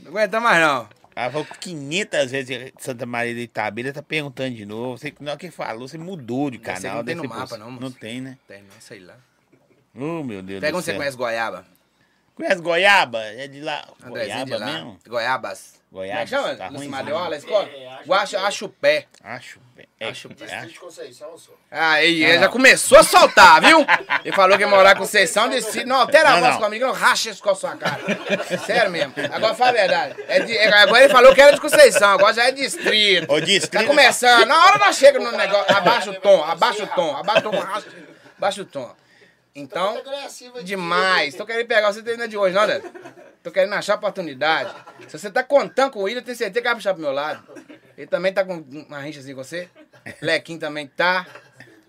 Não 0.00 0.10
aguenta 0.12 0.38
mais 0.38 0.64
não. 0.64 0.88
Ela 1.16 1.28
falou 1.32 1.46
500 1.58 2.30
vezes 2.30 2.72
Santa 2.78 3.04
Maria 3.04 3.34
de 3.34 3.40
Itabira, 3.40 3.92
tá 3.92 4.00
perguntando 4.00 4.54
de 4.54 4.64
novo. 4.64 4.96
Você, 4.96 5.12
na 5.18 5.32
hora 5.32 5.40
que 5.40 5.50
falou, 5.50 5.88
você 5.88 5.98
mudou 5.98 6.52
de 6.52 6.58
canal. 6.58 6.98
não 6.98 7.04
tem 7.04 7.16
no 7.16 7.24
mapa, 7.24 7.58
não, 7.58 7.72
moço. 7.72 7.82
Não 7.82 7.90
tem, 7.90 8.20
né? 8.20 8.38
Tem, 8.46 8.62
não, 8.62 8.80
sei 8.80 9.00
lá. 9.00 9.16
Oh, 9.92 10.22
meu 10.22 10.40
Deus 10.40 10.60
Pega 10.60 10.70
do 10.70 10.78
onde 10.78 10.84
você 10.84 10.92
céu. 10.92 11.00
conhece 11.00 11.16
Goiaba. 11.16 11.66
Conhece 12.42 12.60
Goiaba? 12.62 13.22
É 13.24 13.46
de 13.46 13.60
lá. 13.60 13.84
Andrezinho 14.04 14.34
Goiaba 14.34 14.44
de 14.44 14.56
lá. 14.56 14.66
mesmo? 14.66 14.98
Goiabas. 15.08 15.82
Goiabas, 15.92 16.30
Como 16.30 16.40
é 16.40 16.46
que 16.46 16.48
chama? 16.48 16.56
tá 16.56 16.64
Lúcio 16.64 16.76
ruimzinho. 16.78 16.90
Madeola, 16.90 17.34
a 17.34 17.38
escola? 17.38 17.68
É, 17.68 18.14
acho- 18.14 18.36
acho 18.38 18.64
o 18.64 18.68
pé. 18.70 19.06
Acho. 19.22 19.60
É, 20.00 20.08
Acho 20.08 20.28
bem. 20.28 20.36
é, 20.40 20.44
Distrito 20.46 20.72
de 20.72 20.80
Conceição, 20.80 21.36
só. 21.38 21.52
Aí, 21.70 22.24
ele 22.24 22.38
já 22.38 22.48
começou 22.48 22.98
a 22.98 23.02
soltar, 23.02 23.60
viu? 23.60 23.84
Ele 24.24 24.34
falou 24.34 24.56
que 24.56 24.64
ia 24.64 24.68
morar 24.68 24.94
com 24.94 25.00
Conceição 25.02 25.48
desse. 25.50 25.84
Não, 25.84 25.96
altera 25.96 26.30
a 26.30 26.40
voz 26.40 26.56
comigo, 26.56 26.86
não 26.86 26.92
racha 26.94 27.28
isso 27.30 27.42
com 27.42 27.50
a 27.50 27.54
sua 27.54 27.76
cara. 27.76 28.00
Sério 28.64 28.90
mesmo. 28.90 29.12
Agora 29.32 29.54
fala 29.54 29.70
a 29.70 29.74
verdade. 29.74 30.14
É 30.28 30.40
de- 30.40 30.56
é- 30.56 30.72
agora 30.72 31.04
ele 31.04 31.12
falou 31.12 31.34
que 31.34 31.40
era 31.42 31.52
de 31.52 31.60
Conceição, 31.60 32.08
agora 32.10 32.32
já 32.32 32.44
é 32.48 32.52
distrito. 32.52 33.30
Ô, 33.30 33.38
distrito- 33.40 33.82
Tá 33.82 33.84
começando. 33.86 34.46
Na 34.46 34.64
hora 34.66 34.78
nós 34.78 34.96
chegamos 34.96 35.30
no 35.30 35.36
negócio. 35.36 35.76
Abaixa 35.76 36.10
o 36.10 36.14
tom, 36.20 36.42
abaixa 36.42 36.84
o 36.84 36.86
tom, 36.86 37.16
abaixa 37.16 37.48
o 37.48 37.52
tom, 37.52 37.62
abaixa 38.38 38.62
o 38.62 38.64
tom. 38.64 38.94
Então, 39.54 39.98
aqui. 39.98 40.64
demais. 40.64 41.34
Tô 41.34 41.44
querendo 41.44 41.66
pegar 41.66 41.92
você 41.92 42.08
ainda 42.08 42.26
de 42.26 42.36
hoje, 42.36 42.54
não, 42.54 42.66
Neto? 42.66 42.90
Tô 43.42 43.50
querendo 43.50 43.74
achar 43.74 43.96
oportunidade. 43.96 44.72
Se 45.08 45.18
você 45.18 45.30
tá 45.30 45.42
contando 45.42 45.90
com 45.92 45.98
o 46.00 46.02
William, 46.04 46.20
eu 46.20 46.24
tenho 46.24 46.36
certeza 46.36 46.60
que 46.60 46.68
vai 46.68 46.74
puxar 46.74 46.94
pro 46.94 47.02
meu 47.02 47.12
lado. 47.12 47.42
Ele 47.98 48.06
também 48.06 48.32
tá 48.32 48.44
com 48.44 48.64
uma 48.88 49.00
rincha 49.00 49.20
assim 49.20 49.34
com 49.34 49.44
você. 49.44 49.68
Lequinho 50.22 50.58
também 50.58 50.86
tá. 50.86 51.26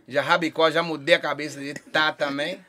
Já 0.07 0.21
Rabicó, 0.21 0.69
já 0.69 0.83
mudei 0.83 1.15
a 1.15 1.19
cabeça 1.19 1.59
dele, 1.59 1.79
tá 1.91 2.11
também. 2.11 2.59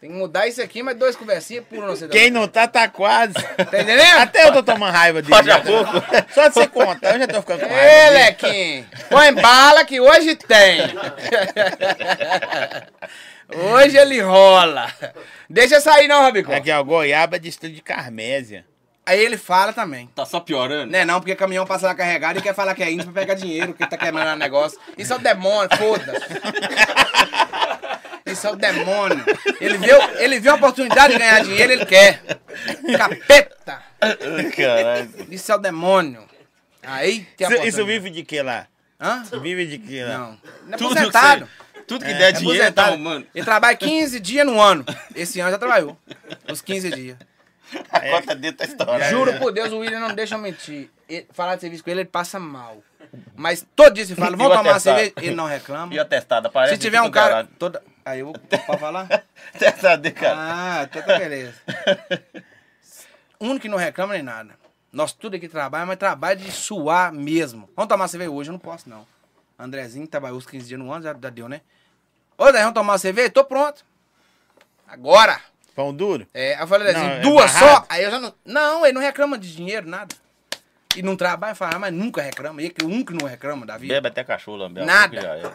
Tem 0.00 0.10
que 0.10 0.16
mudar 0.16 0.48
isso 0.48 0.60
aqui, 0.60 0.82
mas 0.82 0.96
dois 0.96 1.14
conversinhas 1.14 1.64
pulam 1.64 1.88
você 1.88 2.08
Quem 2.08 2.28
não 2.28 2.48
tá, 2.48 2.66
tá 2.66 2.88
quase. 2.88 3.34
Tá 3.34 3.78
entendendo? 3.80 4.18
Até 4.18 4.48
eu 4.48 4.52
tô 4.52 4.62
tomando 4.62 4.92
raiva 4.92 5.22
dele. 5.22 5.32
Pode 5.32 5.50
a 5.50 5.60
pouco. 5.60 5.92
Só 6.34 6.48
de 6.48 6.54
você 6.54 6.66
contar, 6.66 7.14
eu 7.14 7.20
já 7.20 7.28
tô 7.28 7.40
ficando 7.40 7.60
com 7.60 7.68
raiva. 7.68 7.84
Ê. 7.84 8.10
Lequinho, 8.10 8.86
põe 9.08 9.32
bala 9.34 9.84
que 9.84 10.00
hoje 10.00 10.34
tem. 10.34 10.80
Hoje 13.56 13.96
ele 13.96 14.20
rola. 14.20 14.92
Deixa 15.48 15.80
sair 15.80 16.08
não, 16.08 16.22
Rabicó. 16.22 16.52
Aqui, 16.52 16.70
ó, 16.70 16.82
Goiaba 16.82 17.36
é 17.36 17.38
distrito 17.38 17.74
de 17.74 17.82
Carmésia. 17.82 18.64
Aí 19.04 19.18
ele 19.18 19.36
fala 19.36 19.72
também. 19.72 20.08
Tá 20.14 20.24
só 20.24 20.38
piorando? 20.38 20.90
Né, 20.92 21.04
não, 21.04 21.18
porque 21.18 21.34
caminhão 21.34 21.66
passa 21.66 21.88
lá 21.88 21.94
carregado 21.94 22.38
e 22.38 22.42
quer 22.42 22.54
falar 22.54 22.72
que 22.74 22.84
é 22.84 22.90
índio 22.90 23.10
pra 23.10 23.22
pegar 23.22 23.34
dinheiro, 23.34 23.74
que 23.74 23.84
tá 23.88 23.96
quebrando 23.96 24.34
o 24.34 24.38
negócio. 24.38 24.78
Isso 24.96 25.12
é 25.12 25.16
o 25.16 25.18
demônio, 25.18 25.68
foda-se. 25.76 26.24
Isso 28.24 28.46
é 28.46 28.50
o 28.52 28.56
demônio. 28.56 29.24
Ele 29.60 29.76
viu, 29.78 29.96
ele 30.18 30.38
viu 30.38 30.52
a 30.52 30.54
oportunidade 30.54 31.14
de 31.14 31.18
ganhar 31.18 31.42
dinheiro, 31.42 31.72
ele 31.72 31.84
quer. 31.84 32.22
Capeta. 32.96 33.82
Caralho. 34.56 35.10
Isso 35.30 35.50
é 35.50 35.54
o 35.56 35.58
demônio. 35.58 36.22
Aí 36.84 37.26
tem 37.36 37.46
a 37.46 37.50
Isso, 37.50 37.58
isso 37.66 37.76
oportunidade. 37.82 37.86
vive 37.86 38.10
de 38.10 38.22
que 38.24 38.40
lá? 38.42 38.66
Hã? 39.00 39.24
Vive 39.40 39.66
de 39.66 39.78
que 39.78 40.02
lá? 40.02 40.18
Não. 40.18 40.38
Ele 40.66 40.74
é 40.74 40.76
Tudo 40.76 40.94
que, 40.94 40.98
aposentado. 41.00 41.48
Tudo 41.92 42.04
que 42.04 42.14
der 42.14 42.28
É 42.28 42.32
dinheiro, 42.32 42.72
tá 42.72 42.86
arrumando. 42.86 43.26
Ele 43.34 43.44
trabalha 43.44 43.76
15 43.76 44.18
dias 44.20 44.46
no 44.46 44.60
ano. 44.60 44.84
Esse 45.14 45.40
ano 45.40 45.50
já 45.50 45.58
trabalhou. 45.58 45.96
Os 46.50 46.60
15 46.60 46.90
dias. 46.90 47.16
A 47.90 48.00
conta 48.00 48.34
dele 48.34 48.54
tá 48.56 48.64
estourada. 48.64 49.08
Juro 49.10 49.38
por 49.38 49.52
Deus, 49.52 49.72
o 49.72 49.78
William 49.78 50.00
não 50.00 50.14
deixa 50.14 50.34
eu 50.34 50.38
mentir. 50.38 50.90
Ele- 51.08 51.26
falar 51.32 51.54
de 51.56 51.62
serviço 51.62 51.82
com 51.84 51.90
ele, 51.90 52.00
ele 52.00 52.08
passa 52.08 52.38
mal. 52.38 52.82
Mas 53.34 53.66
todo 53.76 53.94
dia 53.94 54.04
se 54.06 54.14
fala, 54.14 54.36
vamos 54.36 54.48
tomar 54.48 54.62
uma 54.62 54.70
atestado? 54.72 54.96
cerveja, 54.96 55.12
ele 55.18 55.34
não 55.34 55.46
reclama. 55.46 55.92
E 55.94 55.98
a 55.98 56.04
testada, 56.04 56.48
parece 56.48 56.74
Se 56.74 56.80
tiver 56.80 57.00
um 57.02 57.10
cara. 57.10 57.28
garado. 57.28 57.48
Toda... 57.58 57.82
Aí 58.04 58.20
eu 58.20 58.26
vou. 58.26 58.34
Pode 58.66 58.80
falar? 58.80 59.06
Testada, 59.58 60.10
cara. 60.10 60.34
Ah, 60.38 60.82
então 60.90 61.02
tá 61.02 61.18
beleza. 61.18 61.54
O 63.38 63.44
único 63.46 63.60
que 63.60 63.68
não 63.68 63.76
reclama 63.78 64.14
nem 64.14 64.22
nada. 64.22 64.54
Nós 64.92 65.12
tudo 65.12 65.36
aqui 65.36 65.48
trabalha, 65.48 65.86
mas 65.86 65.96
trabalha 65.98 66.36
de 66.36 66.50
suar 66.50 67.12
mesmo. 67.12 67.68
Vamos 67.76 67.88
tomar 67.88 68.08
cerveja 68.08 68.30
hoje? 68.30 68.50
Eu 68.50 68.52
não 68.52 68.58
posso, 68.58 68.88
não. 68.88 69.06
Andrezinho 69.58 70.06
trabalhou 70.06 70.38
os 70.38 70.46
15 70.46 70.66
dias 70.68 70.80
no 70.80 70.90
ano, 70.92 71.04
já, 71.04 71.12
já 71.20 71.30
deu, 71.30 71.48
né? 71.48 71.60
Ô, 72.42 72.46
Zé, 72.50 72.58
vamos 72.58 72.74
tomar 72.74 72.92
uma 72.94 72.98
cerveja? 72.98 73.30
Tô 73.30 73.44
pronto. 73.44 73.84
Agora. 74.88 75.40
Pão 75.76 75.94
duro? 75.94 76.26
É, 76.34 76.54
aí 76.56 76.60
eu 76.60 76.66
falei 76.66 76.88
assim, 76.90 77.00
Não, 77.00 77.08
é 77.10 77.20
duas 77.20 77.50
só? 77.52 77.60
barrado. 77.60 77.86
Aí 77.88 78.02
eu 78.02 78.10
já 78.10 78.18
não. 78.18 78.34
Não, 78.44 78.84
ele 78.84 78.94
não 78.94 79.00
reclama 79.00 79.38
de 79.38 79.54
dinheiro, 79.54 79.88
nada. 79.88 80.12
E 80.96 81.02
não 81.02 81.16
trabalha, 81.16 81.54
fala, 81.54 81.76
ah, 81.76 81.78
mas 81.78 81.92
nunca 81.94 82.20
reclama. 82.20 82.60
Ele 82.60 82.70
que 82.70 82.84
o 82.84 82.88
único 82.88 83.12
que 83.12 83.18
não 83.22 83.28
reclama 83.28 83.64
da 83.64 83.78
vida. 83.78 83.94
Bebe 83.94 84.08
até 84.08 84.24
cachorro, 84.24 84.56
lambe. 84.56 84.84
Nada. 84.84 85.16
É. 85.16 85.50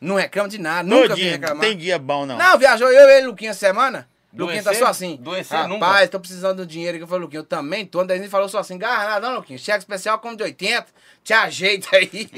Não 0.00 0.14
reclama 0.14 0.48
de 0.48 0.58
nada, 0.58 0.88
Todo 0.88 1.00
nunca 1.02 1.14
vi 1.16 1.22
dia, 1.22 1.30
reclamar. 1.32 1.54
não 1.56 1.60
tem 1.60 1.76
dia 1.76 1.98
bom, 1.98 2.24
não. 2.24 2.38
Não, 2.38 2.56
viajou 2.56 2.90
eu 2.90 3.08
e 3.08 3.12
ele, 3.18 3.26
Luquinha, 3.26 3.50
essa 3.50 3.58
semana. 3.66 4.08
Luquinha 4.32 4.62
tá 4.62 4.74
só 4.74 4.86
assim. 4.86 5.14
Adoecer 5.14 5.56
Rapaz, 5.56 5.70
nunca. 6.00 6.08
tô 6.08 6.20
precisando 6.20 6.58
do 6.58 6.66
dinheiro 6.66 6.98
que 6.98 7.04
eu 7.04 7.08
falei, 7.08 7.22
Luquinha, 7.22 7.40
eu 7.40 7.44
também 7.44 7.86
tô. 7.86 8.04
Daí 8.04 8.18
ele 8.18 8.28
falou 8.28 8.48
só 8.48 8.58
assim, 8.58 8.76
garra 8.76 9.04
nada, 9.04 9.28
não, 9.28 9.36
Luquinha. 9.36 9.58
Cheque 9.58 9.78
especial 9.78 10.18
como 10.18 10.36
de 10.36 10.42
80, 10.42 10.86
te 11.24 11.32
ajeita 11.32 11.96
aí. 11.96 12.28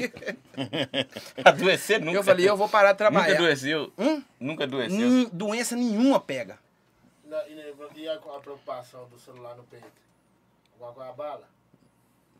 Adoecer 1.43 1.99
nunca. 1.99 2.17
eu 2.17 2.23
falei, 2.23 2.49
eu 2.49 2.55
vou 2.55 2.69
parar 2.69 2.93
de 2.93 3.03
Nunca 3.03 3.11
trabalhar. 3.11 3.35
adoeceu. 3.35 3.91
Hum? 3.97 4.23
Nunca 4.39 4.63
adoeceu. 4.63 4.97
Hum, 4.99 5.29
doença 5.33 5.75
nenhuma 5.75 6.19
pega. 6.19 6.57
E, 7.95 8.07
a, 8.07 8.13
a 8.13 8.39
preocupação 8.39 9.07
do 9.09 9.19
celular 9.19 9.55
no 9.55 9.63
peito? 9.63 9.85
Com 10.79 10.85
a 10.85 11.11
bala. 11.11 11.47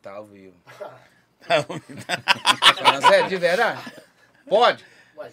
Tá 0.01 0.13
ao 0.13 0.25
vivo. 0.25 0.55
Falando 1.41 3.07
sério, 3.07 3.29
de 3.29 3.37
verdade? 3.37 3.81
Pode? 4.47 4.85
Ué, 5.17 5.31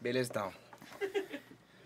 Beleza, 0.00 0.30
então. 0.30 0.52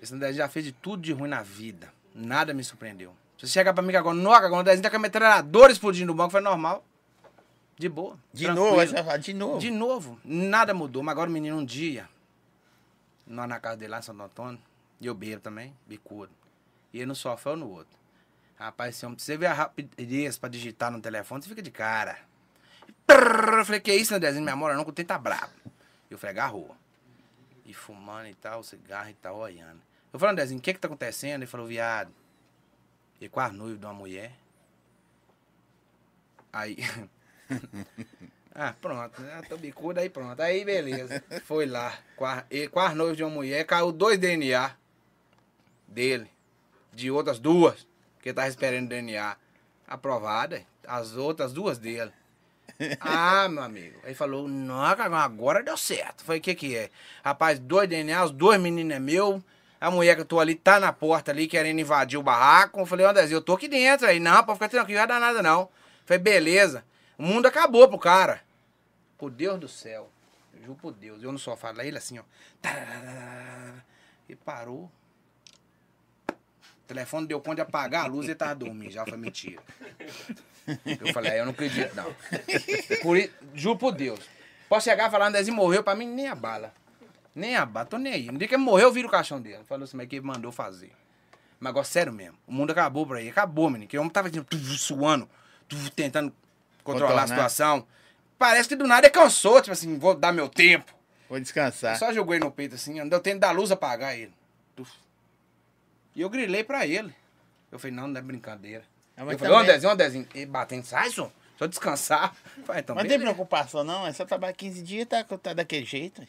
Esse 0.03 0.13
Andrezinho 0.13 0.39
já 0.39 0.49
fez 0.49 0.65
de 0.65 0.73
tudo 0.73 1.01
de 1.01 1.13
ruim 1.13 1.29
na 1.29 1.43
vida. 1.43 1.93
Nada 2.13 2.53
me 2.53 2.65
surpreendeu. 2.65 3.15
Se 3.39 3.47
você 3.47 3.53
chegar 3.53 3.73
pra 3.73 3.83
mim 3.83 3.95
agora, 3.95 4.17
nossa, 4.17 4.39
agora 4.39 4.55
o 4.55 4.61
Andrezinho 4.61 4.83
tá 4.83 4.91
com 4.91 4.97
a 4.97 4.99
metralhadora 4.99 5.71
explodindo 5.71 6.09
no 6.09 6.15
banco, 6.15 6.33
foi 6.33 6.41
normal. 6.41 6.85
De 7.79 7.89
boa. 7.89 8.19
De 8.33 8.45
tranquilo. 8.45 8.77
novo, 8.77 9.19
de 9.19 9.33
novo. 9.33 9.59
De 9.59 9.71
novo. 9.71 10.21
Nada 10.25 10.75
mudou. 10.75 11.05
Mas 11.05 11.13
agora 11.13 11.31
o 11.31 11.33
menino 11.33 11.57
um 11.57 11.65
dia, 11.65 12.09
nós 13.25 13.49
na 13.49 13.61
casa 13.61 13.77
dele 13.77 13.93
lá 13.93 14.01
em 14.01 14.03
Santo 14.03 14.23
Antônio, 14.23 14.61
e 15.01 15.07
eu 15.07 15.15
bebo 15.15 15.41
também, 15.41 15.73
bicudo. 15.87 16.33
E 16.93 16.99
ele 16.99 17.07
no 17.07 17.15
sofá 17.15 17.51
ou 17.51 17.57
no 17.57 17.71
outro. 17.71 17.97
Rapaz, 18.57 19.01
homem, 19.05 19.17
você 19.17 19.37
vê 19.37 19.47
a 19.47 19.53
rapidez 19.53 20.37
pra 20.37 20.49
digitar 20.49 20.91
no 20.91 21.01
telefone, 21.01 21.43
você 21.43 21.49
fica 21.49 21.63
de 21.63 21.71
cara. 21.71 22.19
Eu 23.09 23.65
falei, 23.65 23.81
que 23.81 23.93
isso, 23.95 24.15
Andrezinho? 24.15 24.43
Minha 24.43 24.57
mora 24.57 24.75
não, 24.75 24.85
que 24.85 24.91
o 24.91 24.93
tempo 24.93 25.09
tá 25.09 25.19
brabo. 25.19 25.53
Eu 26.11 26.19
falei, 26.19 26.35
agarrou. 26.37 26.77
E 27.65 27.73
fumando 27.73 28.27
e 28.27 28.35
tal, 28.35 28.63
cigarro 28.63 29.09
e 29.09 29.15
tal, 29.15 29.37
olhando. 29.39 29.81
Eu 30.13 30.19
falei, 30.19 30.33
Andrezinho, 30.33 30.59
o 30.59 30.63
que 30.63 30.75
que 30.75 30.81
tá 30.81 30.89
acontecendo? 30.89 31.41
Ele 31.41 31.47
falou, 31.47 31.67
viado. 31.67 32.13
Ele 33.21 33.29
quase 33.29 33.55
noivo 33.55 33.79
de 33.79 33.87
uma 33.87 33.95
mulher. 33.95 34.33
Aí. 36.53 36.77
ah, 38.55 38.75
pronto. 38.81 39.23
Ah, 39.33 39.43
tô 39.49 39.57
bicudo, 39.57 40.01
aí 40.01 40.11
pronto. 40.11 40.41
Aí, 40.41 40.65
beleza. 40.65 41.23
Foi 41.45 41.67
lá. 41.67 41.99
Ele 42.51 42.69
quase 42.69 42.95
noivo 42.95 43.17
de 43.17 43.23
uma 43.23 43.31
mulher. 43.31 43.65
Caiu 43.65 43.91
dois 43.91 44.19
DNA 44.19 44.77
dele. 45.89 46.31
De 46.93 47.11
outras 47.11 47.39
duas. 47.39 47.87
Que 48.21 48.35
tava 48.35 48.49
esperando 48.49 48.89
DNA. 48.89 49.37
Aprovada. 49.87 50.63
As 50.87 51.17
outras 51.17 51.53
duas 51.53 51.79
dele. 51.79 52.13
Ah, 53.01 53.49
meu 53.49 53.63
amigo. 53.63 53.99
Aí 54.05 54.15
falou, 54.15 54.49
não, 54.49 54.83
agora 54.83 55.63
deu 55.63 55.77
certo. 55.77 56.25
Falei, 56.25 56.41
o 56.41 56.43
que 56.43 56.55
que 56.55 56.77
é? 56.77 56.91
Rapaz, 57.25 57.59
dois 57.59 57.89
DNA, 57.89 58.25
os 58.25 58.31
dois 58.31 58.61
meninos 58.61 58.97
é 58.97 58.99
meu. 58.99 59.43
A 59.83 59.91
mulher 59.91 60.15
que 60.15 60.21
eu 60.21 60.25
tô 60.25 60.39
ali 60.39 60.55
tá 60.55 60.79
na 60.79 60.93
porta 60.93 61.33
ali 61.33 61.49
querendo 61.49 61.81
invadir 61.81 62.17
o 62.17 62.23
barraco. 62.23 62.79
Eu 62.79 62.87
falei, 62.87 63.05
Andrezinho, 63.05 63.39
eu 63.39 63.43
tô 63.43 63.55
aqui 63.55 63.67
dentro. 63.67 64.07
Aí, 64.07 64.21
não, 64.21 64.45
pode 64.45 64.57
ficar 64.57 64.69
tranquilo, 64.69 65.01
não 65.01 65.09
vai 65.09 65.21
dar 65.21 65.27
nada 65.27 65.43
não. 65.43 65.69
Falei, 66.07 66.23
beleza. 66.23 66.85
O 67.19 67.25
mundo 67.25 67.47
acabou 67.47 67.89
pro 67.89 67.99
cara. 67.99 68.43
Por 69.19 69.29
Deus 69.29 69.59
do 69.59 69.67
céu. 69.67 70.09
Eu 70.55 70.61
juro 70.67 70.79
por 70.81 70.93
Deus. 70.93 71.21
Eu 71.21 71.33
no 71.33 71.39
sofá 71.39 71.73
lá, 71.73 71.85
ele 71.85 71.99
assim, 71.99 72.21
ó. 72.21 72.23
E 74.29 74.37
parou. 74.37 74.89
O 76.31 76.87
telefone 76.87 77.27
deu 77.27 77.41
conta 77.41 77.57
de 77.57 77.61
apagar 77.63 78.05
a 78.05 78.07
luz 78.07 78.29
e 78.29 78.37
tava 78.37 78.55
dormindo. 78.55 78.93
Já 78.93 79.05
foi 79.05 79.19
mentira. 79.19 79.61
Eu 81.01 81.13
falei, 81.13 81.33
"Ah, 81.33 81.37
eu 81.39 81.45
não 81.45 81.51
acredito, 81.53 81.93
não. 81.97 82.15
Por, 83.03 83.19
juro 83.53 83.77
por 83.77 83.91
Deus. 83.91 84.21
Posso 84.69 84.85
chegar 84.85 85.11
falando, 85.11 85.31
Andrezinho 85.31 85.57
morreu, 85.57 85.83
pra 85.83 85.97
mim 85.97 86.07
nem 86.07 86.29
a 86.29 86.37
bala. 86.37 86.73
Nem 87.35 87.57
a 87.57 87.65
bala, 87.65 87.87
tô 87.87 87.99
nem 87.99 88.13
aí. 88.13 88.31
No 88.31 88.39
dia 88.39 88.47
que 88.47 88.55
ele 88.55 88.63
morreu, 88.63 88.89
eu 88.89 88.93
viro 88.93 89.09
o 89.09 89.11
caixão 89.11 89.41
dele. 89.41 89.65
Falou 89.65 89.85
assim, 89.85 89.97
mas 89.97 90.07
que 90.09 90.17
ele 90.17 90.27
mandou 90.27 90.53
fazer. 90.53 90.93
Mas 91.59 91.71
agora, 91.71 91.85
sério 91.85 92.13
mesmo, 92.13 92.37
o 92.47 92.53
mundo 92.53 92.71
acabou 92.73 93.07
por 93.07 93.17
aí. 93.17 93.29
Acabou, 93.29 93.71
menino. 93.71 93.89
Que 93.89 93.97
o 93.97 94.01
homem 94.01 94.13
tava 94.13 94.29
tu, 94.31 94.57
suando, 94.59 95.29
tentando 95.97 96.33
controlar 96.85 97.23
a 97.23 97.27
situação. 97.29 97.87
Parece 98.39 98.69
que 98.69 98.77
do 98.77 98.87
nada 98.87 99.07
ele 99.07 99.15
cansou, 99.15 99.61
tipo 99.63 99.73
assim, 99.73 99.99
vou 99.99 100.15
dar 100.15 100.33
meu 100.33 100.49
tempo. 100.49 100.93
Vou 101.29 101.39
descansar. 101.41 101.97
Só 101.97 102.13
jogou 102.13 102.35
ele 102.35 102.45
no 102.45 102.51
peito 102.51 102.75
assim, 102.75 103.09
deu 103.09 103.21
tempo 103.21 103.39
da 103.41 103.51
luz 103.53 103.71
apagar 103.71 104.19
ele. 104.19 104.35
E 106.15 106.21
eu 106.21 106.29
grilei 106.29 106.63
pra 106.63 106.87
ele. 106.87 107.15
Eu 107.71 107.79
falei, 107.79 107.97
não, 107.97 108.07
não 108.07 108.19
é 108.19 108.23
brincadeira. 108.23 108.85
Ah, 109.17 109.23
eu 109.23 109.25
falei, 109.25 109.37
ô 109.37 109.39
também- 109.39 109.71
Andezinho, 109.71 109.89
ô 109.91 109.95
Andezinho, 109.95 110.29
ele 110.35 110.47
batendo, 110.47 110.85
sai, 110.85 111.11
só, 111.11 111.31
só 111.59 111.67
descansar. 111.67 112.35
Eu 112.59 112.65
Falei, 112.65 112.83
então, 112.83 112.95
Mas 112.95 113.05
não 113.05 113.09
tem 113.09 113.19
preocupação, 113.21 113.83
não. 113.85 114.07
É 114.07 114.13
só 114.13 114.25
trabalhar 114.25 114.53
15 114.53 114.83
dias, 114.83 115.07
tá, 115.09 115.25
tá 115.25 115.55
daquele 115.55 115.87
jeito. 115.87 116.27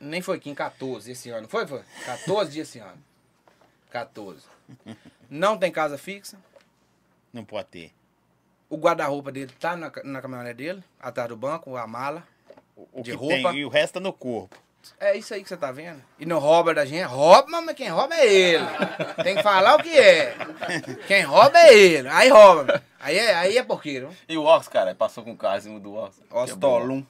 Nem 0.00 0.20
foi 0.20 0.36
aqui 0.36 0.50
em 0.50 0.54
14 0.54 1.10
esse 1.10 1.30
ano. 1.30 1.48
Foi, 1.48 1.66
foi? 1.66 1.82
14 2.04 2.50
dias 2.50 2.68
esse 2.68 2.78
ano. 2.78 3.02
14. 3.90 4.40
Não 5.30 5.56
tem 5.56 5.70
casa 5.70 5.96
fixa. 5.96 6.38
Não 7.32 7.44
pode 7.44 7.68
ter. 7.68 7.92
O 8.68 8.76
guarda-roupa 8.76 9.30
dele 9.30 9.52
tá 9.58 9.76
na, 9.76 9.92
na 10.04 10.20
caminhonete 10.22 10.56
dele, 10.56 10.84
atrás 11.00 11.28
do 11.28 11.36
banco, 11.36 11.76
a 11.76 11.86
mala. 11.86 12.26
O, 12.76 12.88
o 12.92 13.02
De 13.02 13.12
que 13.12 13.16
roupa. 13.16 13.50
tem, 13.50 13.58
e 13.58 13.64
o 13.64 13.68
resto 13.68 13.94
tá 13.94 14.00
no 14.00 14.12
corpo. 14.12 14.56
É 15.00 15.16
isso 15.16 15.32
aí 15.32 15.42
que 15.42 15.48
você 15.48 15.56
tá 15.56 15.72
vendo. 15.72 16.02
E 16.18 16.26
não 16.26 16.38
rouba 16.38 16.74
da 16.74 16.84
gente. 16.84 17.04
Rouba, 17.04 17.62
mas 17.62 17.74
quem 17.74 17.88
rouba 17.88 18.14
é 18.14 18.26
ele. 18.26 18.64
Tem 19.22 19.36
que 19.36 19.42
falar 19.42 19.76
o 19.76 19.82
que 19.82 19.96
é. 19.96 20.36
Quem 21.06 21.22
rouba 21.22 21.58
é 21.58 21.74
ele. 21.74 22.08
Aí 22.08 22.28
rouba. 22.28 22.82
Aí 23.00 23.16
é, 23.16 23.34
aí 23.34 23.56
é 23.56 23.62
porqueiro. 23.62 24.10
E 24.28 24.36
o 24.36 24.44
Ox, 24.44 24.68
cara, 24.68 24.94
passou 24.94 25.24
com 25.24 25.32
o 25.32 25.36
carro 25.36 25.56
em 25.56 25.60
cima 25.60 25.80
do 25.80 25.94
Ox. 25.94 26.20
Ostolum. 26.30 26.96
não 26.96 27.06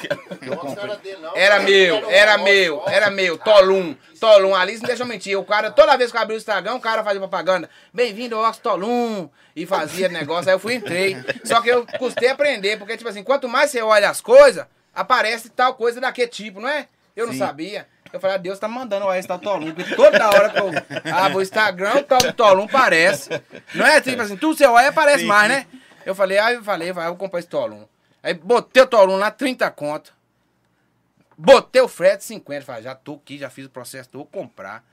era 1.34 1.60
meu, 1.60 2.10
era 2.10 2.38
meu, 2.38 2.82
era 2.86 3.10
meu. 3.10 3.38
Tolum, 3.38 3.94
Tolum. 4.18 4.54
Alice 4.54 4.80
não 4.80 4.86
deixa 4.88 5.02
eu 5.02 5.06
mentir. 5.06 5.38
O 5.38 5.44
cara, 5.44 5.70
toda 5.70 5.96
vez 5.96 6.10
que 6.10 6.16
eu 6.16 6.20
abri 6.22 6.34
o 6.34 6.38
Instagram, 6.38 6.74
o 6.74 6.80
cara 6.80 7.04
fazia 7.04 7.20
propaganda. 7.20 7.68
Bem-vindo 7.92 8.36
ao 8.36 8.52
Tolum. 8.54 9.28
E 9.54 9.66
fazia 9.66 10.08
negócio. 10.08 10.48
Aí 10.48 10.54
eu 10.54 10.60
fui 10.60 10.74
entrei. 10.74 11.16
Só 11.44 11.60
que 11.60 11.68
eu 11.68 11.86
custei 11.98 12.28
aprender, 12.28 12.78
porque, 12.78 12.96
tipo 12.96 13.08
assim, 13.10 13.22
quanto 13.22 13.48
mais 13.48 13.70
você 13.70 13.82
olha 13.82 14.08
as 14.08 14.20
coisas, 14.20 14.64
aparece 14.94 15.50
tal 15.50 15.74
coisa 15.74 16.00
daquele 16.00 16.28
tipo, 16.28 16.60
não 16.60 16.68
é? 16.68 16.88
Eu 17.16 17.26
não 17.26 17.32
Sim. 17.32 17.40
sabia. 17.40 17.86
Eu 18.12 18.18
falei, 18.18 18.36
ah, 18.36 18.38
Deus 18.38 18.58
tá 18.58 18.66
mandando 18.66 19.06
o 19.06 19.26
tal 19.26 19.38
Tolum. 19.38 19.72
Porque 19.72 19.94
toda 19.94 20.28
hora 20.28 20.50
que 20.50 20.58
eu 20.58 20.70
abro 21.14 21.38
o 21.38 21.42
Instagram, 21.42 21.96
o 21.96 22.02
tal 22.02 22.18
do 22.18 22.32
Tolum 22.32 22.64
aparece. 22.64 23.30
Não 23.74 23.86
é? 23.86 24.00
Tipo 24.00 24.22
assim, 24.22 24.36
tudo 24.36 24.56
você 24.56 24.66
olha 24.66 24.88
aparece 24.88 25.20
Sim, 25.20 25.26
mais, 25.26 25.48
né? 25.48 25.66
Eu 26.04 26.14
falei, 26.14 26.38
aí 26.38 26.54
eu 26.54 26.64
falei, 26.64 26.92
vai, 26.92 27.04
eu 27.04 27.10
vou 27.10 27.18
comprar 27.18 27.38
esse 27.38 27.48
Tolum. 27.48 27.84
Aí 28.22 28.34
botei 28.34 28.82
o 28.82 28.86
Tolum 28.86 29.16
lá, 29.16 29.30
30 29.30 29.70
conto. 29.70 30.14
Botei 31.36 31.80
o 31.80 31.88
frete 31.88 32.24
50. 32.24 32.66
Falei, 32.66 32.82
já 32.82 32.94
tô 32.94 33.14
aqui, 33.14 33.38
já 33.38 33.48
fiz 33.48 33.66
o 33.66 33.70
processo, 33.70 34.10
vou 34.12 34.26
comprar. 34.26 34.84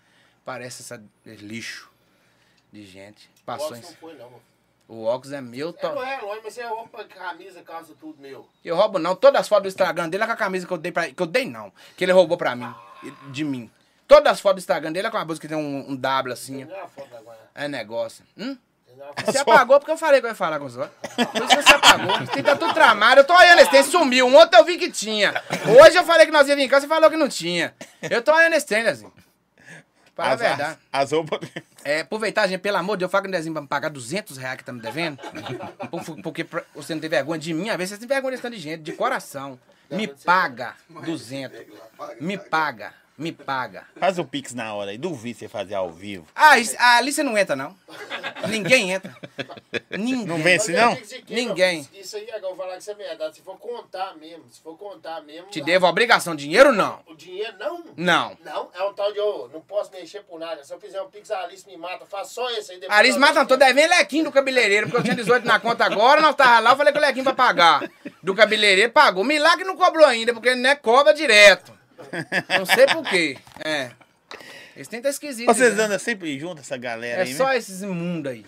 Parece 0.45 0.81
essa 0.81 1.03
esse 1.25 1.43
lixo 1.43 1.91
de 2.71 2.85
gente. 2.85 3.29
O 3.41 3.45
Passou 3.45 3.69
Ross 3.69 3.79
em... 3.79 3.81
não 3.81 3.93
foi, 3.93 4.13
não. 4.13 4.29
mano. 4.29 4.41
O 4.87 5.03
óculos 5.03 5.33
é 5.33 5.41
meu. 5.41 5.75
É, 5.77 5.83
não 5.83 5.95
To... 5.95 6.03
é 6.03 6.21
longe, 6.21 6.41
mas 6.43 6.57
é 6.57 6.65
roupa, 6.65 7.03
camisa, 7.03 7.61
calça, 7.61 7.93
tudo 7.99 8.21
meu. 8.21 8.47
Eu 8.63 8.77
roubo 8.77 8.97
não. 8.97 9.15
Todas 9.15 9.41
as 9.41 9.47
fotos 9.49 9.63
do 9.63 9.67
Instagram 9.75 10.07
dele 10.07 10.23
é 10.23 10.25
com 10.25 10.31
a 10.31 10.37
camisa 10.37 10.65
que 10.65 10.71
eu 10.71 10.77
dei 10.77 10.91
pra 10.93 11.11
Que 11.11 11.21
eu 11.21 11.27
dei 11.27 11.45
não. 11.45 11.73
Que 11.97 12.05
ele 12.05 12.13
roubou 12.13 12.37
pra 12.37 12.55
mim. 12.55 12.73
De 13.31 13.43
mim. 13.43 13.69
Todas 14.07 14.31
as 14.31 14.39
fotos 14.39 14.63
do 14.63 14.65
Instagram 14.65 14.93
dele 14.93 15.07
é 15.07 15.11
com 15.11 15.17
a 15.17 15.25
blusa 15.25 15.41
que 15.41 15.49
tem 15.49 15.57
um, 15.57 15.91
um 15.91 15.95
W 15.97 16.33
assim. 16.33 16.63
Uma 16.63 16.87
foto 16.87 17.09
Guaiana. 17.09 17.49
É 17.53 17.67
negócio. 17.67 18.23
Hum? 18.37 18.57
Uma 19.05 19.13
Você 19.31 19.37
apagou 19.37 19.79
porque 19.79 19.91
eu 19.91 19.97
falei 19.97 20.19
que 20.19 20.25
eu 20.25 20.29
ia 20.31 20.35
falar 20.35 20.59
com 20.59 20.67
você. 20.69 20.79
Por 21.15 21.43
isso 21.43 21.55
que 21.57 21.61
você 21.63 21.73
apagou. 21.73 22.17
Você 22.25 22.43
tá 22.43 22.55
tudo 22.55 22.73
tramado. 22.73 23.21
Eu 23.21 23.23
tô 23.25 23.35
olhando 23.35 23.59
esse 23.59 23.69
trem, 23.69 23.83
sumiu. 23.83 24.27
Um 24.27 24.35
outro 24.35 24.59
eu 24.59 24.65
vi 24.65 24.77
que 24.77 24.89
tinha. 24.91 25.33
Hoje 25.81 25.97
eu 25.97 26.03
falei 26.03 26.25
que 26.25 26.31
nós 26.31 26.47
ia 26.47 26.55
vir 26.55 26.67
cá, 26.69 26.79
você 26.81 26.87
falou 26.87 27.09
que 27.09 27.17
não 27.17 27.29
tinha. 27.29 27.73
Eu 28.01 28.21
tô 28.21 28.33
olhando 28.33 28.53
esse 28.53 28.65
trem, 28.65 28.85
assim. 28.87 29.11
Para 30.15 30.31
a 30.31 30.35
verdade. 30.35 30.79
As, 30.91 31.03
as 31.03 31.11
roupas. 31.11 31.39
É, 31.85 31.99
aproveitar, 32.01 32.47
gente, 32.47 32.59
pelo 32.59 32.77
amor 32.77 32.97
de 32.97 33.01
Deus, 33.01 33.11
fala 33.11 33.21
com 33.23 33.27
o 33.27 33.31
Nezinho 33.31 33.53
pra 33.53 33.61
me 33.61 33.67
pagar 33.67 33.89
200 33.89 34.35
reais 34.37 34.57
que 34.57 34.63
tá 34.63 34.73
me 34.73 34.81
devendo. 34.81 35.17
Por- 35.91 36.21
Porque 36.23 36.45
você 36.75 36.93
não 36.95 36.99
tem 37.01 37.09
vergonha 37.09 37.39
de 37.39 37.53
mim, 37.53 37.69
às 37.69 37.77
vezes 37.77 37.91
você 37.93 37.99
tem 37.99 38.07
vergonha 38.07 38.31
desse 38.31 38.41
tanto 38.41 38.55
de 38.55 38.61
gente, 38.61 38.81
de 38.81 38.93
coração. 38.93 39.59
Me 39.89 40.07
paga 40.07 40.73
200. 40.89 41.59
Me 42.19 42.35
paga, 42.37 42.93
me 43.17 43.31
paga. 43.31 43.85
Faz 43.99 44.19
o 44.19 44.23
Pix 44.25 44.53
na 44.53 44.73
hora 44.73 44.91
aí. 44.91 44.97
Duvido 44.97 45.39
você 45.39 45.47
fazer 45.47 45.73
ao 45.75 45.89
vivo. 45.91 46.25
Ah, 46.35 46.59
isso, 46.59 46.75
ah, 46.77 46.97
ali 46.97 47.11
você 47.11 47.23
não 47.23 47.37
entra, 47.37 47.55
não. 47.55 47.75
Ninguém 48.47 48.91
entra. 48.91 49.15
Ninguém. 49.89 50.25
Não 50.25 50.37
vence, 50.37 50.71
não? 50.71 50.93
eu 50.93 50.97
que, 51.23 51.33
Ninguém. 51.33 51.87
Isso 51.93 52.15
aí, 52.15 52.29
agora 52.29 52.43
eu 52.51 52.55
vou 52.55 52.57
falar 52.57 52.73
que 52.73 52.81
isso 52.81 52.91
é 52.91 52.95
verdade. 52.95 53.35
Se 53.37 53.41
for 53.41 53.57
contar 53.57 54.15
mesmo, 54.17 54.43
se 54.51 54.61
for 54.61 54.77
contar 54.77 55.21
mesmo. 55.21 55.47
Te 55.49 55.61
a- 55.61 55.65
devo 55.65 55.85
a 55.85 55.89
obrigação, 55.89 56.35
dinheiro 56.35 56.71
não. 56.71 56.99
O 57.07 57.15
dinheiro 57.15 57.53
não? 57.57 57.83
Não. 57.95 58.37
Não, 58.45 58.69
é 58.73 58.83
um 58.83 58.93
tal 58.93 59.11
de, 59.11 59.19
ô, 59.19 59.49
não 59.51 59.61
posso 59.61 59.91
mexer 59.91 60.21
por 60.23 60.39
nada. 60.39 60.63
Se 60.63 60.71
eu 60.73 60.79
fizer 60.79 61.01
um 61.01 61.09
pix, 61.09 61.31
a 61.31 61.39
Alice 61.41 61.65
me 61.67 61.75
mata. 61.77 62.05
Faz 62.05 62.29
só 62.29 62.49
esse 62.51 62.71
aí. 62.73 62.79
depois 62.79 62.97
Alice 62.99 63.15
eu- 63.15 63.21
Mata, 63.21 63.45
tô 63.45 63.57
devendo 63.57 63.89
lequinho 63.89 64.25
do 64.25 64.31
cabeleireiro, 64.31 64.87
porque 64.87 64.97
eu 64.99 65.03
tinha 65.03 65.15
18 65.15 65.45
na 65.45 65.59
conta 65.59 65.85
agora, 65.85 66.21
nós 66.21 66.35
tava 66.35 66.59
lá, 66.59 66.71
eu 66.71 66.77
falei 66.77 66.93
que 66.93 66.99
o 66.99 67.01
lequinho 67.01 67.23
pra 67.23 67.33
pagar. 67.33 67.89
Do 68.21 68.35
cabeleireiro 68.35 68.91
pagou. 68.91 69.23
Milagre 69.23 69.63
não 69.65 69.75
cobrou 69.75 70.05
ainda, 70.05 70.33
porque 70.33 70.53
né, 70.55 70.75
cobra 70.75 71.13
direto. 71.13 71.76
Não 72.57 72.65
sei 72.65 72.85
por 72.87 73.03
quê. 73.03 73.37
É. 73.63 73.91
Esse 74.75 74.89
tem 74.89 75.01
tá 75.01 75.09
esquisito. 75.09 75.47
Vocês 75.47 75.75
né? 75.75 75.83
andam 75.83 75.97
sempre 75.99 76.37
junto, 76.39 76.61
essa 76.61 76.77
galera 76.77 77.21
É 77.21 77.25
aí, 77.25 77.33
só 77.33 77.47
né? 77.47 77.57
esses 77.57 77.81
imundos 77.81 78.31
aí. 78.31 78.45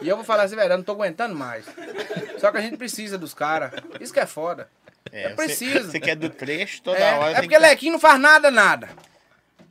E 0.00 0.08
eu 0.08 0.16
vou 0.16 0.24
falar 0.24 0.44
assim, 0.44 0.56
velho, 0.56 0.72
eu 0.72 0.76
não 0.78 0.84
tô 0.84 0.92
aguentando 0.92 1.34
mais. 1.34 1.64
Só 2.38 2.50
que 2.50 2.58
a 2.58 2.60
gente 2.60 2.76
precisa 2.76 3.18
dos 3.18 3.34
caras. 3.34 3.72
Isso 4.00 4.12
que 4.12 4.20
é 4.20 4.26
foda. 4.26 4.68
É, 5.12 5.32
eu 5.32 5.36
preciso. 5.36 5.90
Você, 5.90 6.00
quer 6.00 6.16
do 6.16 6.30
trecho 6.30 6.82
toda 6.82 6.98
É, 6.98 7.14
hora. 7.18 7.30
é 7.32 7.34
porque 7.34 7.48
que... 7.54 7.58
Lequinho 7.58 7.92
não 7.92 8.00
faz 8.00 8.18
nada, 8.18 8.50
nada. 8.50 8.88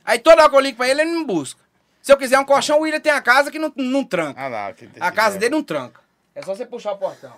Aí 0.04 0.18
toda 0.18 0.42
hora 0.42 0.50
que 0.50 0.56
eu 0.56 0.60
ligo 0.60 0.76
pra 0.76 0.88
ele, 0.88 1.00
ele 1.02 1.10
não 1.10 1.24
busca. 1.24 1.60
Se 2.02 2.12
eu 2.12 2.16
quiser 2.16 2.38
um 2.38 2.44
colchão, 2.44 2.78
o 2.78 2.82
William 2.82 3.00
tem 3.00 3.10
a 3.12 3.20
casa 3.20 3.50
que 3.50 3.58
não, 3.58 3.72
não 3.74 4.04
tranca. 4.04 4.40
Ah 4.40 4.48
lá, 4.48 4.72
que 4.72 4.88
A 5.00 5.10
casa 5.10 5.38
dele 5.38 5.54
não 5.54 5.62
tranca. 5.62 6.00
É 6.34 6.42
só 6.42 6.54
você 6.54 6.64
puxar 6.64 6.92
o 6.92 6.98
portão. 6.98 7.34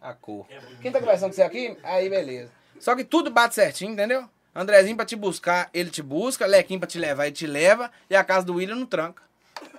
A 0.00 0.14
cor. 0.14 0.46
Quem 0.80 0.90
tá 0.92 1.00
conversando 1.00 1.30
com 1.30 1.34
você 1.36 1.42
aqui? 1.42 1.76
Aí, 1.82 2.08
beleza. 2.08 2.50
Só 2.80 2.94
que 2.94 3.04
tudo 3.04 3.30
bate 3.30 3.54
certinho, 3.54 3.92
entendeu? 3.92 4.28
Andrezinho 4.54 4.96
pra 4.96 5.04
te 5.04 5.16
buscar, 5.16 5.68
ele 5.74 5.90
te 5.90 6.02
busca. 6.02 6.46
Lequinho 6.46 6.80
pra 6.80 6.86
te 6.88 6.98
levar, 6.98 7.26
ele 7.26 7.34
te 7.34 7.46
leva. 7.46 7.90
E 8.08 8.16
a 8.16 8.24
casa 8.24 8.46
do 8.46 8.54
William 8.54 8.76
não 8.76 8.86
tranca. 8.86 9.22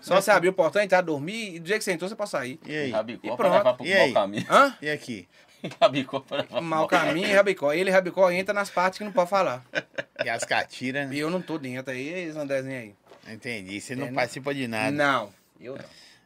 Só 0.02 0.20
você 0.22 0.32
abrir 0.32 0.50
o 0.50 0.54
portão, 0.54 0.82
entrar, 0.82 1.02
dormir, 1.02 1.56
e 1.56 1.60
do 1.60 1.68
jeito 1.68 1.80
que 1.80 1.86
você 1.86 1.92
entrou, 1.92 2.10
você 2.10 2.16
pode 2.16 2.30
sair. 2.30 2.60
E 2.66 2.76
aí? 2.76 2.92
Rabicó 2.92 3.28
E 3.28 3.30
pra 3.30 3.36
pronto. 3.38 3.54
levar 3.54 3.74
pro 3.76 3.86
E 3.86 3.94
mau 3.96 4.04
aí? 4.06 4.14
caminho. 4.14 4.46
Hã? 4.50 4.78
E 4.82 4.90
aqui? 4.90 5.28
Rabicó 5.82 6.20
pra 6.20 6.38
levar 6.38 6.50
pro 6.50 6.62
Mau 6.62 6.88
caminho 6.88 7.28
e 7.28 7.34
Rabicó. 7.34 7.74
Ele 7.74 7.90
e 7.90 7.94
Rabicó 7.94 8.30
entra 8.32 8.54
nas 8.54 8.70
partes 8.70 8.98
que 9.00 9.04
não 9.06 9.12
pode 9.12 9.30
falar. 9.30 9.64
E 10.26 10.30
as 10.30 10.44
catiras, 10.44 11.08
né? 11.08 11.16
E 11.16 11.20
eu 11.20 11.30
não 11.30 11.40
tô 11.42 11.60
dentro 11.60 11.92
aí, 11.94 12.10
esse 12.28 12.38
Andrezinho 12.38 12.76
aí. 12.76 12.96
Entendi. 13.34 13.80
Você 13.80 13.96
não 13.96 14.08
É, 14.08 14.12
participa 14.12 14.52
de 14.54 14.68
nada. 14.68 14.90
Não, 14.92 15.32
eu 15.62 15.76
não. 15.76 15.86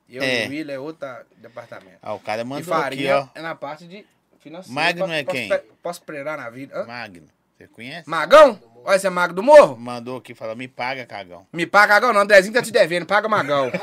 Eu 0.10 0.24
É. 0.24 0.46
e 0.46 0.48
o 0.48 0.50
William 0.50 0.74
é 0.76 0.80
outro 0.80 1.08
departamento. 1.38 1.98
Ah, 2.02 2.14
o 2.14 2.20
cara 2.20 2.42
E 2.42 2.46
mandou 2.46 2.74
aqui, 2.74 2.84
farinha 2.84 3.18
ó. 3.20 3.28
é 3.36 3.42
na 3.42 3.54
parte 3.54 3.86
de 3.86 4.06
financeiro. 4.42 4.74
Magno 4.74 5.12
é 5.12 5.24
quem? 5.24 5.50
Posso 5.82 6.02
pregar 6.02 6.38
na 6.38 6.50
vida. 6.50 6.82
Hã? 6.82 6.86
Magno. 6.86 7.28
Você 7.58 7.68
conhece? 7.68 8.10
Magão? 8.10 8.60
Olha, 8.84 8.98
você 8.98 9.06
é 9.06 9.10
mago 9.10 9.34
do 9.34 9.44
morro? 9.44 9.78
Mandou 9.78 10.18
aqui, 10.18 10.34
falou, 10.34 10.56
me 10.56 10.68
paga, 10.68 11.06
cagão. 11.06 11.46
Me 11.54 11.68
paga 11.68 11.94
Magão 11.94 12.12
não, 12.12 12.22
Andrezinho 12.22 12.54
tá 12.54 12.64
te 12.64 12.72
devendo, 12.72 13.06
paga 13.06 13.30
Magão. 13.30 13.72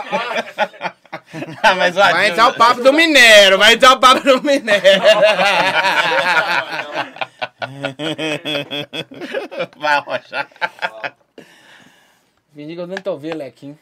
Ah, 1.62 1.74
mas 1.74 1.94
Vai 1.94 2.30
entrar 2.30 2.48
o 2.48 2.54
papo 2.54 2.82
do 2.82 2.92
minério, 2.92 3.58
vai 3.58 3.74
entrar 3.74 3.92
o 3.92 4.00
papo 4.00 4.22
do 4.22 4.42
minério. 4.42 4.82
Vai 9.76 9.94
arrochar. 9.94 10.48
Fingi 12.54 12.74
que 12.74 12.80
eu 12.80 12.86
nem 12.86 12.98
tô 12.98 13.16
vendo, 13.16 13.38
Lequinho. 13.38 13.78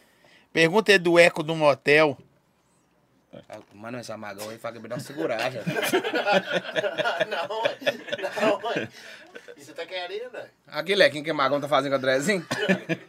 Pergunta 0.53 0.93
é 0.93 0.99
do 0.99 1.19
eco 1.19 1.43
do 1.43 1.55
motel. 1.55 2.17
Manda 3.75 3.99
essa 3.99 4.17
Magão 4.17 4.49
aí, 4.51 4.59
fala 4.59 4.75
que 4.77 4.81
me 4.83 4.89
dá 4.89 4.95
uma 4.97 5.01
segurada. 5.01 5.63
não, 7.31 7.49
não, 7.49 8.71
ué. 8.71 8.89
E 9.57 9.65
você 9.65 9.73
tá 9.73 9.85
querendo, 9.87 10.33
né? 10.33 10.49
Aqui, 10.69 10.95
Lequinho, 10.95 11.25
que 11.25 11.31
o 11.31 11.35
Magão 11.35 11.61
tá 11.61 11.69
fazendo 11.69 11.93
com 11.93 11.97
o 11.97 11.99
Andrezinho. 11.99 12.47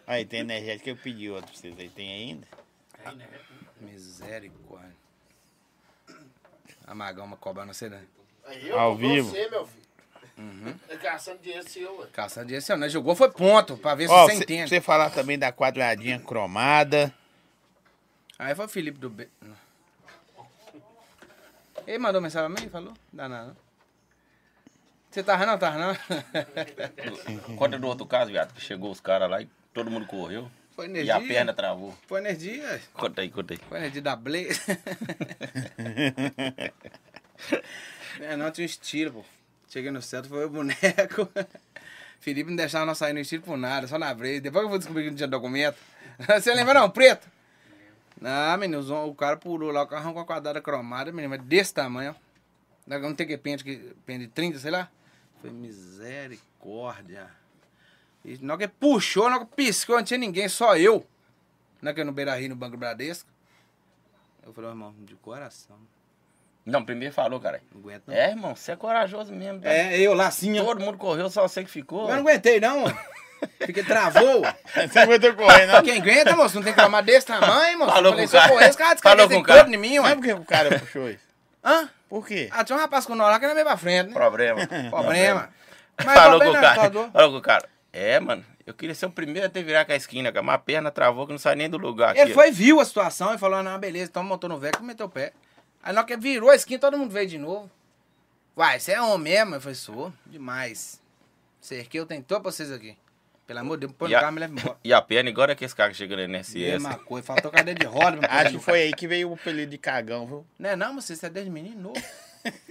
Aí, 0.05 0.25
tem 0.25 0.41
energético 0.41 0.83
que 0.85 0.89
eu 0.91 0.97
pedi 0.97 1.29
outro 1.29 1.51
pra 1.51 1.59
vocês 1.59 1.79
aí. 1.79 1.89
Tem 1.89 2.09
ainda? 2.13 2.47
Misericórdia. 3.81 4.95
A 6.85 6.95
Magão 6.95 7.25
uma 7.25 7.37
cobrando 7.37 7.73
você, 7.73 7.89
né? 7.89 8.01
Aí 8.45 8.67
eu 8.69 8.79
Ao 8.79 8.95
vivo. 8.95 9.29
você, 9.29 9.49
meu 9.49 9.65
filho. 9.67 10.79
É 10.87 10.95
caçando 10.97 11.39
dinheiro 11.39 11.67
seu, 11.67 11.99
ué. 11.99 12.07
Caçando 12.13 12.45
dinheiro, 12.47 12.63
seu, 12.65 12.77
né? 12.77 12.87
Jogou 12.87 13.15
foi 13.15 13.29
ponto, 13.31 13.75
pra 13.77 13.95
ver 13.95 14.07
se 14.07 14.13
você 14.13 14.35
cê- 14.37 14.43
entende. 14.43 14.69
você 14.69 14.79
falar 14.79 15.09
também 15.09 15.37
da 15.37 15.51
quadradinha 15.51 16.19
cromada. 16.19 17.13
Aí 18.37 18.53
foi 18.55 18.65
o 18.65 18.69
Felipe 18.69 18.99
do 18.99 19.09
B. 19.09 19.27
Ele 21.87 21.97
mandou 21.99 22.21
mensagem 22.21 22.53
pra 22.53 22.63
mim? 22.63 22.69
Falou? 22.69 22.93
Dá 23.11 23.27
nada. 23.29 23.47
não. 23.47 23.55
Você 25.09 25.23
tava 25.23 25.45
não, 25.45 25.57
tava 25.57 25.77
não? 25.79 27.55
Conta 27.55 27.79
do 27.79 27.87
outro 27.87 28.05
caso, 28.05 28.29
viado, 28.29 28.53
que 28.53 28.61
chegou 28.61 28.91
os 28.91 28.99
caras 28.99 29.29
lá 29.29 29.41
e 29.41 29.49
todo 29.73 29.89
mundo 29.89 30.05
correu. 30.05 30.51
Foi 30.75 30.85
E 30.85 30.89
energia. 30.89 31.15
a 31.15 31.21
perna 31.21 31.53
travou. 31.53 31.95
Foi 32.05 32.19
energia. 32.19 32.79
Conta 32.93 33.21
aí, 33.21 33.31
conta 33.31 33.53
aí. 33.53 33.59
Foi 33.69 33.77
energia 33.79 34.01
da 34.01 34.15
Blaze. 34.15 34.59
é, 38.19 38.35
não, 38.35 38.51
tinha 38.51 38.63
um 38.63 38.65
estilo, 38.69 39.13
pô. 39.13 39.25
Cheguei 39.69 39.91
no 39.91 40.01
centro, 40.01 40.29
foi 40.29 40.45
o 40.45 40.49
boneco. 40.49 41.29
Felipe 42.19 42.49
não 42.49 42.57
deixava 42.57 42.85
nós 42.85 42.97
sair 42.97 43.13
no 43.13 43.19
estilo 43.19 43.43
por 43.43 43.57
nada, 43.57 43.87
só 43.87 43.97
na 43.97 44.13
Blaze. 44.13 44.41
Depois 44.41 44.61
que 44.61 44.65
eu 44.65 44.69
vou 44.69 44.77
descobrir 44.77 45.03
que 45.05 45.09
não 45.11 45.17
tinha 45.17 45.27
documento. 45.27 45.77
Você 46.19 46.53
lembra 46.53 46.73
não, 46.73 46.89
preto? 46.89 47.27
Não, 48.19 48.57
menino, 48.57 49.07
o 49.07 49.13
cara 49.15 49.37
pulou 49.37 49.71
lá, 49.71 49.83
o 49.83 49.87
carrão 49.87 50.13
com 50.13 50.19
a 50.19 50.25
quadrada 50.25 50.59
cromada, 50.61 51.11
menino, 51.11 51.29
mas 51.29 51.41
desse 51.43 51.73
tamanho, 51.73 52.15
ó. 52.17 52.27
Não 52.99 53.13
tem 53.13 53.27
que 53.27 53.37
pente, 53.37 53.63
que 53.63 53.93
pente 54.05 54.27
30, 54.27 54.59
sei 54.59 54.71
lá. 54.71 54.89
Foi 55.41 55.49
misericórdia. 55.51 57.29
E 58.25 58.37
na 58.41 58.57
que 58.57 58.67
puxou, 58.67 59.29
na 59.29 59.35
hora 59.37 59.45
que 59.45 59.55
piscou, 59.55 59.97
não 59.97 60.03
tinha 60.03 60.17
ninguém, 60.17 60.47
só 60.49 60.75
eu. 60.77 61.05
Na 61.81 61.93
que 61.93 62.03
no 62.03 62.11
Beira 62.11 62.35
Rio, 62.35 62.49
no 62.49 62.55
Banco 62.55 62.75
Bradesco. 62.77 63.29
Eu 64.43 64.53
falei, 64.53 64.69
"Ô, 64.69 64.73
irmão, 64.73 64.95
de 64.99 65.15
coração, 65.15 65.77
Não, 66.65 66.83
primeiro 66.83 67.13
falou, 67.13 67.39
cara. 67.39 67.61
não 67.71 67.79
aguento 67.81 68.07
não. 68.07 68.13
É, 68.15 68.29
irmão, 68.31 68.55
você 68.55 68.71
é 68.71 68.75
corajoso 68.75 69.33
mesmo. 69.33 69.61
tá? 69.61 69.69
É, 69.69 69.99
eu 69.99 70.13
lá 70.13 70.27
ó. 70.59 70.65
Todo 70.65 70.79
mundo 70.81 70.97
correu, 70.97 71.29
só 71.29 71.47
você 71.47 71.63
que 71.63 71.69
ficou. 71.69 72.03
Eu 72.09 72.15
não 72.15 72.21
aguentei 72.21 72.59
não, 72.59 72.83
Fiquei 73.65 73.83
travou. 73.83 74.41
Você 74.75 74.99
aguentou 74.99 75.33
correndo, 75.35 75.71
não? 75.73 75.83
Quem 75.83 75.97
aguenta, 76.01 76.35
moço? 76.35 76.55
Não 76.55 76.63
tem 76.63 76.73
que 76.73 76.81
tomar 76.81 77.01
desse 77.01 77.27
tamanho, 77.27 77.79
moço. 77.79 77.91
Falou 77.91 78.13
eu 78.13 78.27
falei, 78.27 78.27
com 78.27 78.33
o 78.33 78.37
eu 78.37 78.41
cara. 78.41 78.53
correr, 78.53 78.69
esse 78.69 78.77
cara 78.77 78.97
Falou 78.97 79.29
com 79.29 79.37
o 79.37 79.43
cara. 79.43 79.69
em 79.69 79.77
mim, 79.77 79.99
ué. 79.99 80.15
por 80.15 80.23
que 80.23 80.33
o 80.33 80.45
cara 80.45 80.79
puxou 80.79 81.09
isso? 81.09 81.23
Hã? 81.63 81.89
Por 82.09 82.25
quê? 82.25 82.47
Ah, 82.51 82.63
tinha 82.63 82.77
um 82.77 82.79
rapaz 82.81 83.05
com 83.05 83.15
nó 83.15 83.27
lá 83.27 83.37
que 83.39 83.45
era 83.45 83.53
meio 83.53 83.65
pra 83.65 83.75
frente, 83.77 84.07
né? 84.07 84.13
Problema. 84.13 84.65
Problema. 84.89 85.49
Mas 86.03 86.13
Falou 86.13 86.39
com 86.39 86.49
o 86.49 86.53
cara. 86.53 86.91
Falou 87.11 87.31
com 87.31 87.37
o 87.37 87.41
cara. 87.41 87.69
É, 87.91 88.19
mano, 88.19 88.45
eu 88.65 88.73
queria 88.73 88.93
ser 88.95 89.07
o 89.07 89.11
primeiro 89.11 89.47
a 89.47 89.49
ter 89.49 89.63
virar 89.63 89.83
com 89.85 89.91
a 89.91 89.95
esquina, 89.95 90.31
cara. 90.31 90.43
Mas 90.43 90.55
a 90.55 90.59
perna 90.59 90.91
travou 90.91 91.25
que 91.25 91.33
não 91.33 91.39
sai 91.39 91.55
nem 91.55 91.69
do 91.69 91.77
lugar. 91.77 92.11
aqui, 92.11 92.19
Ele 92.21 92.31
ó. 92.31 92.33
foi, 92.35 92.51
viu 92.51 92.79
a 92.79 92.85
situação 92.85 93.33
e 93.33 93.37
falou, 93.37 93.61
não, 93.63 93.77
beleza, 93.79 94.09
então 94.09 94.23
montou 94.23 94.49
no 94.49 94.57
veco 94.57 94.81
e 94.81 94.85
meteu 94.85 95.07
o 95.07 95.09
pé. 95.09 95.33
Aí 95.83 95.91
na 95.93 96.01
hora 96.01 96.07
que 96.07 96.15
virou 96.17 96.49
a 96.49 96.55
esquina, 96.55 96.79
todo 96.79 96.97
mundo 96.97 97.11
veio 97.11 97.27
de 97.27 97.37
novo. 97.37 97.69
Uai, 98.55 98.79
você 98.79 98.93
é 98.93 99.01
homem 99.01 99.33
mesmo? 99.33 99.55
Eu 99.55 99.61
falei, 99.61 99.75
sou, 99.75 100.13
demais. 100.25 101.01
Cerquei, 101.59 101.99
eu 101.99 102.05
tenho 102.05 102.23
tudo 102.23 102.41
pra 102.41 102.51
vocês 102.51 102.71
aqui. 102.71 102.97
Pelo 103.47 103.59
amor 103.59 103.77
de 103.77 103.87
Deus, 103.87 103.93
põe 103.97 104.09
no 104.11 104.15
carro 104.19 104.27
e 104.29 104.33
me 104.33 104.39
leva 104.41 104.53
embora. 104.59 104.77
E 104.83 104.93
a 104.93 105.01
perna, 105.01 105.29
agora 105.29 105.55
que 105.55 105.63
esse 105.63 105.73
cara 105.75 105.89
que 105.89 105.95
chega 105.97 106.15
no 106.17 106.21
NSS. 106.21 106.57
Mesma 106.73 106.95
coisa, 106.99 107.25
faltou 107.25 107.49
cadeira 107.49 107.79
de 107.79 107.85
roda. 107.85 108.19
Acho 108.29 108.51
que 108.51 108.59
foi 108.59 108.81
aí 108.81 108.93
que 108.93 109.07
veio 109.07 109.29
o 109.31 109.33
apelido 109.35 109.71
de 109.71 109.77
cagão, 109.77 110.27
viu? 110.27 110.45
Não 110.59 110.69
é 110.69 110.75
não, 110.75 110.93
mas 110.93 111.05
você 111.05 111.25
é 111.25 111.29
desde 111.29 111.49
menino 111.49 111.81
novo. 111.81 112.03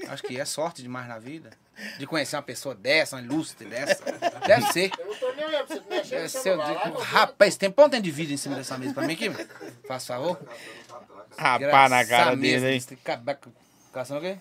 Acho 0.09 0.23
que 0.23 0.39
é 0.39 0.45
sorte 0.45 0.83
demais 0.83 1.09
na 1.09 1.19
vida. 1.19 1.51
De 1.99 2.07
conhecer 2.07 2.37
uma 2.37 2.43
pessoa 2.43 2.75
dessa, 2.75 3.17
uma 3.17 3.23
ilustre 3.23 3.67
dessa. 3.67 4.03
Deve 4.47 4.73
ser. 4.73 4.91
Eu 4.99 5.07
não 5.07 5.15
tô 5.17 5.33
nem 5.33 5.45
olhando 5.47 5.67
pra 5.67 5.77
você 5.77 5.83
mexer 5.89 6.17
Deve 6.17 6.29
ser. 6.29 6.57
lá, 6.57 6.73
Eu, 6.87 6.93
eu 6.95 7.01
rapaz, 7.01 7.57
tem 7.57 7.71
ponto 7.71 8.01
de 8.01 8.11
vídeo 8.11 8.35
em 8.35 8.39
cima 8.39 8.57
dessa 8.57 8.79
mesa 8.79 8.95
pra 8.95 9.07
mim 9.07 9.13
aqui? 9.15 9.31
Faz 9.87 10.07
favor. 10.07 10.39
Rapaz 11.37 11.91
na 11.91 12.05
cara 12.07 12.37
dele 12.37 12.81
cabeco- 13.05 13.53
Caçando 13.93 14.21
o 14.21 14.23
quê? 14.23 14.39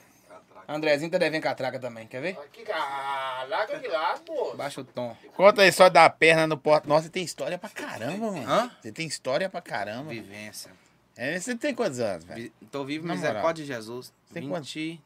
Andrezinho 0.68 1.11
tá 1.11 1.18
devendo 1.18 1.43
catraca 1.43 1.80
também, 1.80 2.07
quer 2.07 2.22
ver? 2.22 2.38
Ah, 2.74 3.45
larga 3.47 3.80
de 3.80 3.88
lado, 3.88 4.22
pô. 4.22 4.55
Baixa 4.55 4.82
o 4.82 4.84
tom. 4.84 5.16
Conta 5.36 5.61
aí 5.61 5.72
só 5.72 5.89
da 5.89 6.09
perna 6.09 6.47
no 6.47 6.57
porto. 6.57 6.88
Nossa, 6.88 7.03
você 7.03 7.09
tem 7.09 7.24
história 7.24 7.57
pra 7.57 7.70
caramba, 7.70 8.32
mano. 8.32 8.49
Hã? 8.49 8.72
Você 8.82 8.91
tem 8.91 9.07
história 9.07 9.49
pra 9.49 9.61
caramba. 9.61 10.09
Vivência. 10.09 10.72
É, 11.16 11.39
você 11.39 11.55
tem 11.55 11.74
quantos 11.74 11.99
anos, 11.99 12.26
velho? 12.26 12.51
Tô 12.72 12.84
vivo, 12.84 13.07
misericórdia 13.07 13.63
de 13.63 13.72
Jesus. 13.72 14.11
Tem 14.34 14.49
quanto? 14.49 14.66
29. 14.66 14.99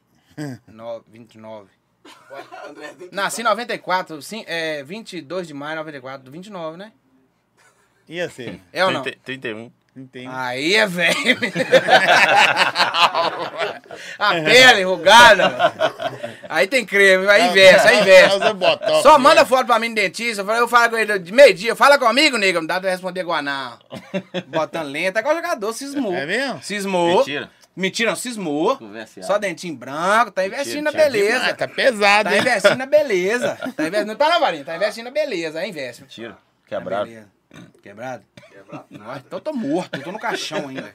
29. 1.07 1.69
Nasci 3.11 3.41
em 3.41 3.43
94, 3.43 4.21
sim, 4.21 4.43
é 4.47 4.83
22 4.83 5.47
de 5.47 5.53
maio 5.53 5.73
de 5.73 5.77
94, 5.79 6.31
29, 6.31 6.77
né? 6.77 6.93
E 8.07 8.27
você? 8.27 8.59
É 8.73 8.83
ou 8.83 8.91
não? 8.91 9.03
30 9.03 9.19
31. 9.23 9.71
Aí 10.29 10.75
é 10.75 10.85
velho. 10.87 11.15
A 14.17 14.33
pele 14.33 14.81
enrugada. 14.81 15.73
Aí 16.47 16.67
tem 16.67 16.85
creme, 16.85 17.27
aí 17.27 17.49
investe, 17.49 17.87
aí 17.87 18.53
botox, 18.53 19.01
Só 19.03 19.13
né? 19.17 19.23
manda 19.23 19.45
foto 19.45 19.65
pra 19.65 19.79
mim 19.79 19.89
no 19.89 19.95
dentista. 19.95 20.41
Eu 20.41 20.67
falo 20.67 20.89
com 20.91 20.97
ele 20.97 21.19
de 21.19 21.31
meio-dia. 21.31 21.75
Fala 21.75 21.97
comigo, 21.97 22.37
nega. 22.37 22.59
Não 22.59 22.67
dá 22.67 22.79
pra 22.79 22.89
responder 22.91 23.21
igual 23.21 23.41
não. 23.41 23.77
Botando 24.47 24.87
lenta. 24.89 25.19
É 25.19 25.21
igual 25.21 25.35
jogador, 25.35 25.73
cismou. 25.73 26.13
É 26.13 26.25
mesmo? 26.25 26.61
Cismou. 26.61 27.17
Mentira. 27.19 27.49
Mentira, 27.75 28.09
não, 28.09 28.17
cismou. 28.17 28.77
Conversa 28.77 29.21
Só 29.23 29.37
dentinho 29.37 29.75
branco. 29.75 30.31
Tá 30.31 30.45
investindo 30.45 30.83
na 30.83 30.91
Mentira, 30.91 31.11
beleza. 31.11 31.45
Ah, 31.45 31.53
tá 31.53 31.67
pesado, 31.67 32.29
Tá 32.29 32.35
hein? 32.35 32.41
investindo 32.41 32.77
na 32.77 32.85
beleza. 32.85 33.57
Tá 33.75 33.87
investindo. 33.87 34.15
Tá 34.17 34.29
na 34.29 34.39
varinha, 34.39 34.65
tá 34.65 34.75
investindo 34.75 35.05
na 35.05 35.11
beleza. 35.11 35.59
Aí 35.59 35.69
investe. 35.69 36.01
Mentira. 36.01 36.31
Na 36.31 36.37
Quebrado. 36.67 37.09
Quebrado? 37.81 38.23
Quebrado. 38.49 38.85
Nossa, 38.91 39.19
então 39.25 39.39
eu 39.39 39.43
tô 39.43 39.53
morto, 39.53 39.95
eu 39.95 40.03
tô 40.03 40.11
no 40.11 40.19
caixão 40.19 40.67
ainda. 40.67 40.93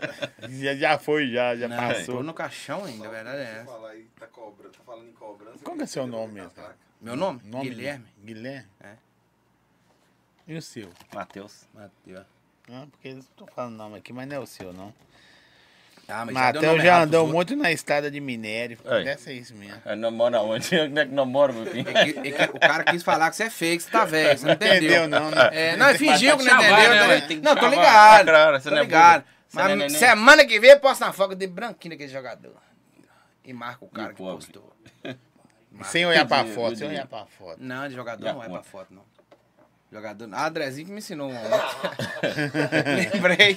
Já, 0.48 0.74
já 0.76 0.98
foi, 0.98 1.28
já, 1.30 1.56
já 1.56 1.66
Não, 1.66 1.76
passou. 1.76 2.16
tô 2.18 2.22
no 2.22 2.32
caixão 2.34 2.84
ainda, 2.84 3.08
a 3.08 3.10
verdade 3.10 3.38
é 3.38 3.52
essa. 3.56 3.64
Falar 3.64 3.90
aí, 3.90 4.06
tá 4.18 4.26
cobrando, 4.28 4.72
tá 4.72 4.84
falando 4.84 5.08
em 5.08 5.12
cobrança. 5.12 5.58
Qual 5.64 5.76
que 5.76 5.82
é 5.82 5.86
seu 5.86 6.06
nome 6.06 6.34
mesmo? 6.34 6.52
Meu 7.00 7.16
nome? 7.16 7.40
Nome 7.44 7.68
Guilherme. 7.68 8.06
Guilherme? 8.24 8.68
É. 8.80 8.94
E 10.46 10.56
o 10.56 10.62
seu? 10.62 10.90
Matheus. 11.12 11.66
Mateus. 11.74 12.26
Ah, 12.70 12.86
porque 12.90 13.08
eu 13.08 13.22
tô 13.36 13.46
falando 13.46 13.76
nome 13.76 13.98
aqui, 13.98 14.12
mas 14.12 14.28
não 14.28 14.36
é 14.36 14.38
o 14.38 14.46
seu, 14.46 14.72
não. 14.72 14.94
Ah, 16.06 16.24
mas 16.26 16.34
Matheus 16.34 16.76
já 16.76 16.84
errado 16.84 17.02
andou 17.04 17.26
muito 17.26 17.56
na 17.56 17.72
estrada 17.72 18.10
de 18.10 18.20
minério. 18.20 18.76
Aí. 18.84 19.04
Deve 19.04 19.20
ser 19.20 19.32
isso 19.32 19.54
mesmo. 19.54 19.80
É, 19.84 19.94
namora 19.96 20.40
onde? 20.42 20.66
Onde 20.78 21.00
é 21.00 21.06
que 21.06 21.12
namora, 21.12 21.52
meu 21.52 21.64
filho? 21.66 21.88
É 21.88 22.04
que- 22.12 22.28
é 22.28 22.46
que 22.46 22.56
o 22.56 22.60
cara 22.60 22.84
quis 22.84 23.02
falar 23.02 23.30
que 23.30 23.36
você 23.36 23.44
é 23.44 23.50
fake, 23.50 23.82
você 23.84 23.90
tá 23.90 24.04
velho, 24.04 24.38
você 24.38 24.46
não 24.46 24.52
entendeu. 24.54 24.76
Entendeu, 24.76 25.08
não, 25.08 25.30
né? 25.30 25.48
É, 25.52 25.76
não, 25.76 25.88
ele 25.88 25.98
fingiu 25.98 26.36
que 26.36 26.44
não 26.44 26.54
entendeu. 26.54 26.76
chavar, 26.76 27.08
né, 27.08 27.20
tá- 27.22 27.34
Não, 27.42 27.56
tô 27.56 27.68
ligado. 27.68 28.24
Claro, 28.26 28.60
você 28.60 28.68
tô 28.68 28.74
não 28.74 28.82
é 28.82 28.84
ligado. 28.84 29.24
não 29.54 29.62
é 29.68 29.74
Mas 29.76 29.92
semana 29.94 30.44
que 30.44 30.60
vem 30.60 30.70
eu 30.70 30.80
posto 30.80 31.04
uma 31.04 31.12
foto 31.12 31.34
de 31.34 31.46
branquinho 31.46 31.94
daquele 31.94 32.12
jogador. 32.12 32.54
E 33.44 33.52
marca 33.52 33.84
o 33.84 33.88
cara 33.88 34.08
E 34.08 34.10
que 34.14 34.16
pobre? 34.18 34.34
postou. 34.46 34.76
Sem 35.84 36.06
olhar 36.06 36.24
pra 36.26 36.44
foto, 36.44 36.76
sem 36.76 36.86
olhar 36.86 37.06
pra 37.06 37.26
foto. 37.26 37.56
Não, 37.58 37.88
de 37.88 37.94
jogador 37.94 38.24
não 38.32 38.42
é 38.44 38.48
pra 38.48 38.62
foto, 38.62 38.94
não. 38.94 39.02
Jogador. 39.94 40.28
Ah, 40.32 40.48
Andrezinho 40.48 40.86
que 40.88 40.92
me 40.92 40.98
ensinou 40.98 41.30
um. 41.30 41.34
Lembrei. 43.12 43.56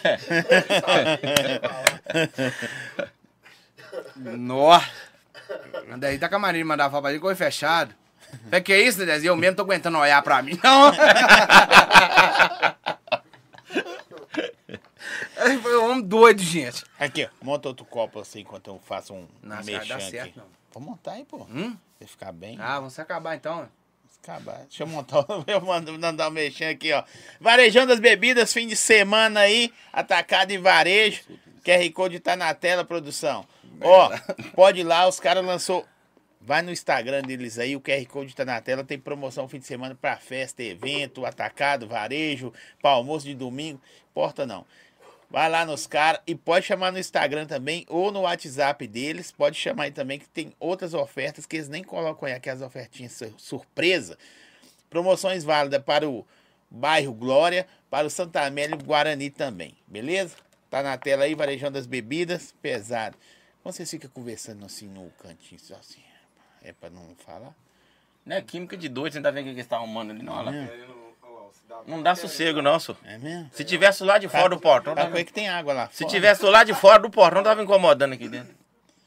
Nossa. 4.38 4.88
Andrezinho 5.92 6.20
tá 6.20 6.30
com 6.30 6.46
a 6.46 6.52
de 6.52 6.64
mandar 6.64 6.92
foto 6.92 7.02
pra 7.02 7.12
ele 7.12 7.20
olho 7.26 7.36
fechado. 7.36 7.96
Falei, 8.46 8.62
que 8.62 8.78
isso, 8.78 9.02
Andrezinho? 9.02 9.32
Eu 9.32 9.36
mesmo 9.36 9.56
tô 9.56 9.64
aguentando 9.64 9.98
olhar 9.98 10.22
pra 10.22 10.44
mim, 10.44 10.60
não. 10.64 10.94
Foi, 15.62 15.76
O 15.76 15.86
homem 15.90 16.04
doido, 16.04 16.44
gente. 16.44 16.84
Aqui, 17.00 17.26
ó. 17.26 17.30
Monta 17.44 17.70
outro 17.70 17.84
copo 17.84 18.20
assim 18.20 18.42
enquanto 18.42 18.68
eu 18.70 18.80
faço 18.86 19.12
um 19.16 19.28
Não, 19.42 19.58
mexão 19.64 19.74
vai 19.80 19.88
dar 19.88 19.96
aqui. 19.96 20.12
certo, 20.12 20.38
não. 20.38 20.46
Vou 20.72 20.84
montar 20.84 21.14
aí, 21.14 21.26
pô. 21.26 21.48
Hum? 21.50 21.76
Vai 22.00 22.08
ficar 22.08 22.32
bem. 22.32 22.58
Ah, 22.62 22.76
vamos 22.76 22.94
se 22.94 23.02
acabar 23.02 23.34
então. 23.36 23.68
Acabar. 24.28 24.66
Deixa 24.68 24.84
eu 24.84 24.88
montar, 24.88 25.26
eu 25.48 25.62
mando 25.62 25.98
mandar 25.98 26.28
um 26.28 26.32
mexão 26.32 26.70
aqui, 26.70 26.92
ó. 26.92 27.02
Varejão 27.40 27.88
das 27.88 28.00
bebidas, 28.00 28.52
fim 28.52 28.68
de 28.68 28.76
semana 28.76 29.40
aí, 29.40 29.72
atacado 29.94 30.52
em 30.52 30.58
varejo. 30.58 31.24
QR 31.64 31.90
Code 31.94 32.20
tá 32.20 32.36
na 32.36 32.54
tela, 32.54 32.84
produção. 32.84 33.48
Ó, 33.82 34.10
pode 34.54 34.82
ir 34.82 34.84
lá, 34.84 35.08
os 35.08 35.20
caras 35.20 35.46
lançou. 35.46 35.86
Vai 36.42 36.62
no 36.62 36.72
Instagram 36.72 37.22
deles 37.22 37.58
aí, 37.58 37.76
o 37.76 37.82
QR 37.82 38.06
Code 38.06 38.36
tá 38.36 38.46
na 38.46 38.60
tela, 38.62 38.84
tem 38.84 38.98
promoção 38.98 39.48
fim 39.48 39.60
de 39.60 39.66
semana 39.66 39.96
pra 40.00 40.18
festa, 40.18 40.64
evento, 40.64 41.26
atacado, 41.26 41.88
varejo, 41.88 42.54
pra 42.82 42.92
almoço 42.92 43.26
de 43.26 43.36
domingo, 43.36 43.82
importa 44.12 44.46
não. 44.46 44.66
Vai 45.30 45.50
lá 45.50 45.66
nos 45.66 45.86
caras 45.86 46.22
e 46.26 46.34
pode 46.34 46.66
chamar 46.66 46.92
no 46.92 47.00
Instagram 47.00 47.46
também 47.46 47.86
ou 47.90 48.12
no 48.12 48.22
WhatsApp 48.22 48.88
deles. 48.88 49.32
Pode 49.32 49.58
chamar 49.58 49.84
aí 49.84 49.92
também 49.92 50.20
que 50.20 50.30
tem 50.30 50.54
outras 50.60 50.94
ofertas 50.94 51.46
que 51.46 51.58
eles 51.58 51.68
nem 51.68 51.84
colocam 51.84 52.28
aí, 52.28 52.34
aquelas 52.34 52.62
ofertinhas 52.62 53.12
sur- 53.12 53.34
surpresa. 53.38 54.18
Promoções 54.90 55.44
válidas 55.44 55.84
para 55.84 56.08
o 56.08 56.26
bairro 56.70 57.14
Glória, 57.14 57.68
para 57.90 58.08
o 58.08 58.10
Santa 58.10 58.46
Amélia 58.46 58.76
e 58.76 58.80
o 58.80 58.84
Guarani 58.86 59.30
também, 59.30 59.76
beleza? 59.86 60.36
Tá 60.70 60.82
na 60.82 60.98
tela 60.98 61.26
aí, 61.26 61.36
Varejão 61.36 61.72
das 61.72 61.86
Bebidas, 61.86 62.54
pesado. 62.62 63.18
Quando 63.64 63.76
vocês 63.76 63.90
ficam 63.92 64.10
conversando 64.10 64.66
assim 64.66 64.88
no 64.88 65.10
cantinho, 65.22 65.60
só 65.60 65.76
assim, 65.76 66.02
é 66.64 66.72
pra 66.72 66.90
não 66.90 67.16
falar? 67.18 67.54
Não 68.26 68.36
é 68.36 68.42
química 68.42 68.76
de 68.78 68.88
doido, 68.90 69.14
você 69.14 69.22
tá 69.22 69.32
vendo 69.32 69.44
o 69.44 69.50
que 69.50 69.56
eles 69.56 69.68
tá 69.68 69.76
arrumando 69.78 70.12
ali, 70.12 70.24
não, 70.24 70.34
olha 70.34 70.44
lá. 70.46 70.68
Querendo, 70.68 70.96
olha 71.22 71.34
lá, 71.34 71.50
se 71.54 71.57
dá- 71.57 71.57
Não 71.86 72.02
dá 72.02 72.16
sossego, 72.16 72.62
não, 72.62 72.80
senhor. 72.80 72.98
É 73.06 73.18
mesmo? 73.18 73.50
Se 73.54 73.64
tivesse 73.64 74.04
lá 74.04 74.18
de 74.18 74.28
fora 74.28 74.50
do 74.50 74.60
portão, 74.60 74.96
Tá 74.96 75.04
tava... 75.04 75.24
que 75.24 75.34
tem 75.34 75.48
água 75.50 75.74
lá 75.74 75.90
se 75.92 76.06
tivesse 76.06 76.44
lá 76.46 76.64
de 76.64 76.74
fora 76.74 77.00
do 77.00 77.10
portão, 77.10 77.44
tava 77.44 77.62
incomodando 77.62 78.14
aqui 78.14 78.28
dentro. 78.28 78.56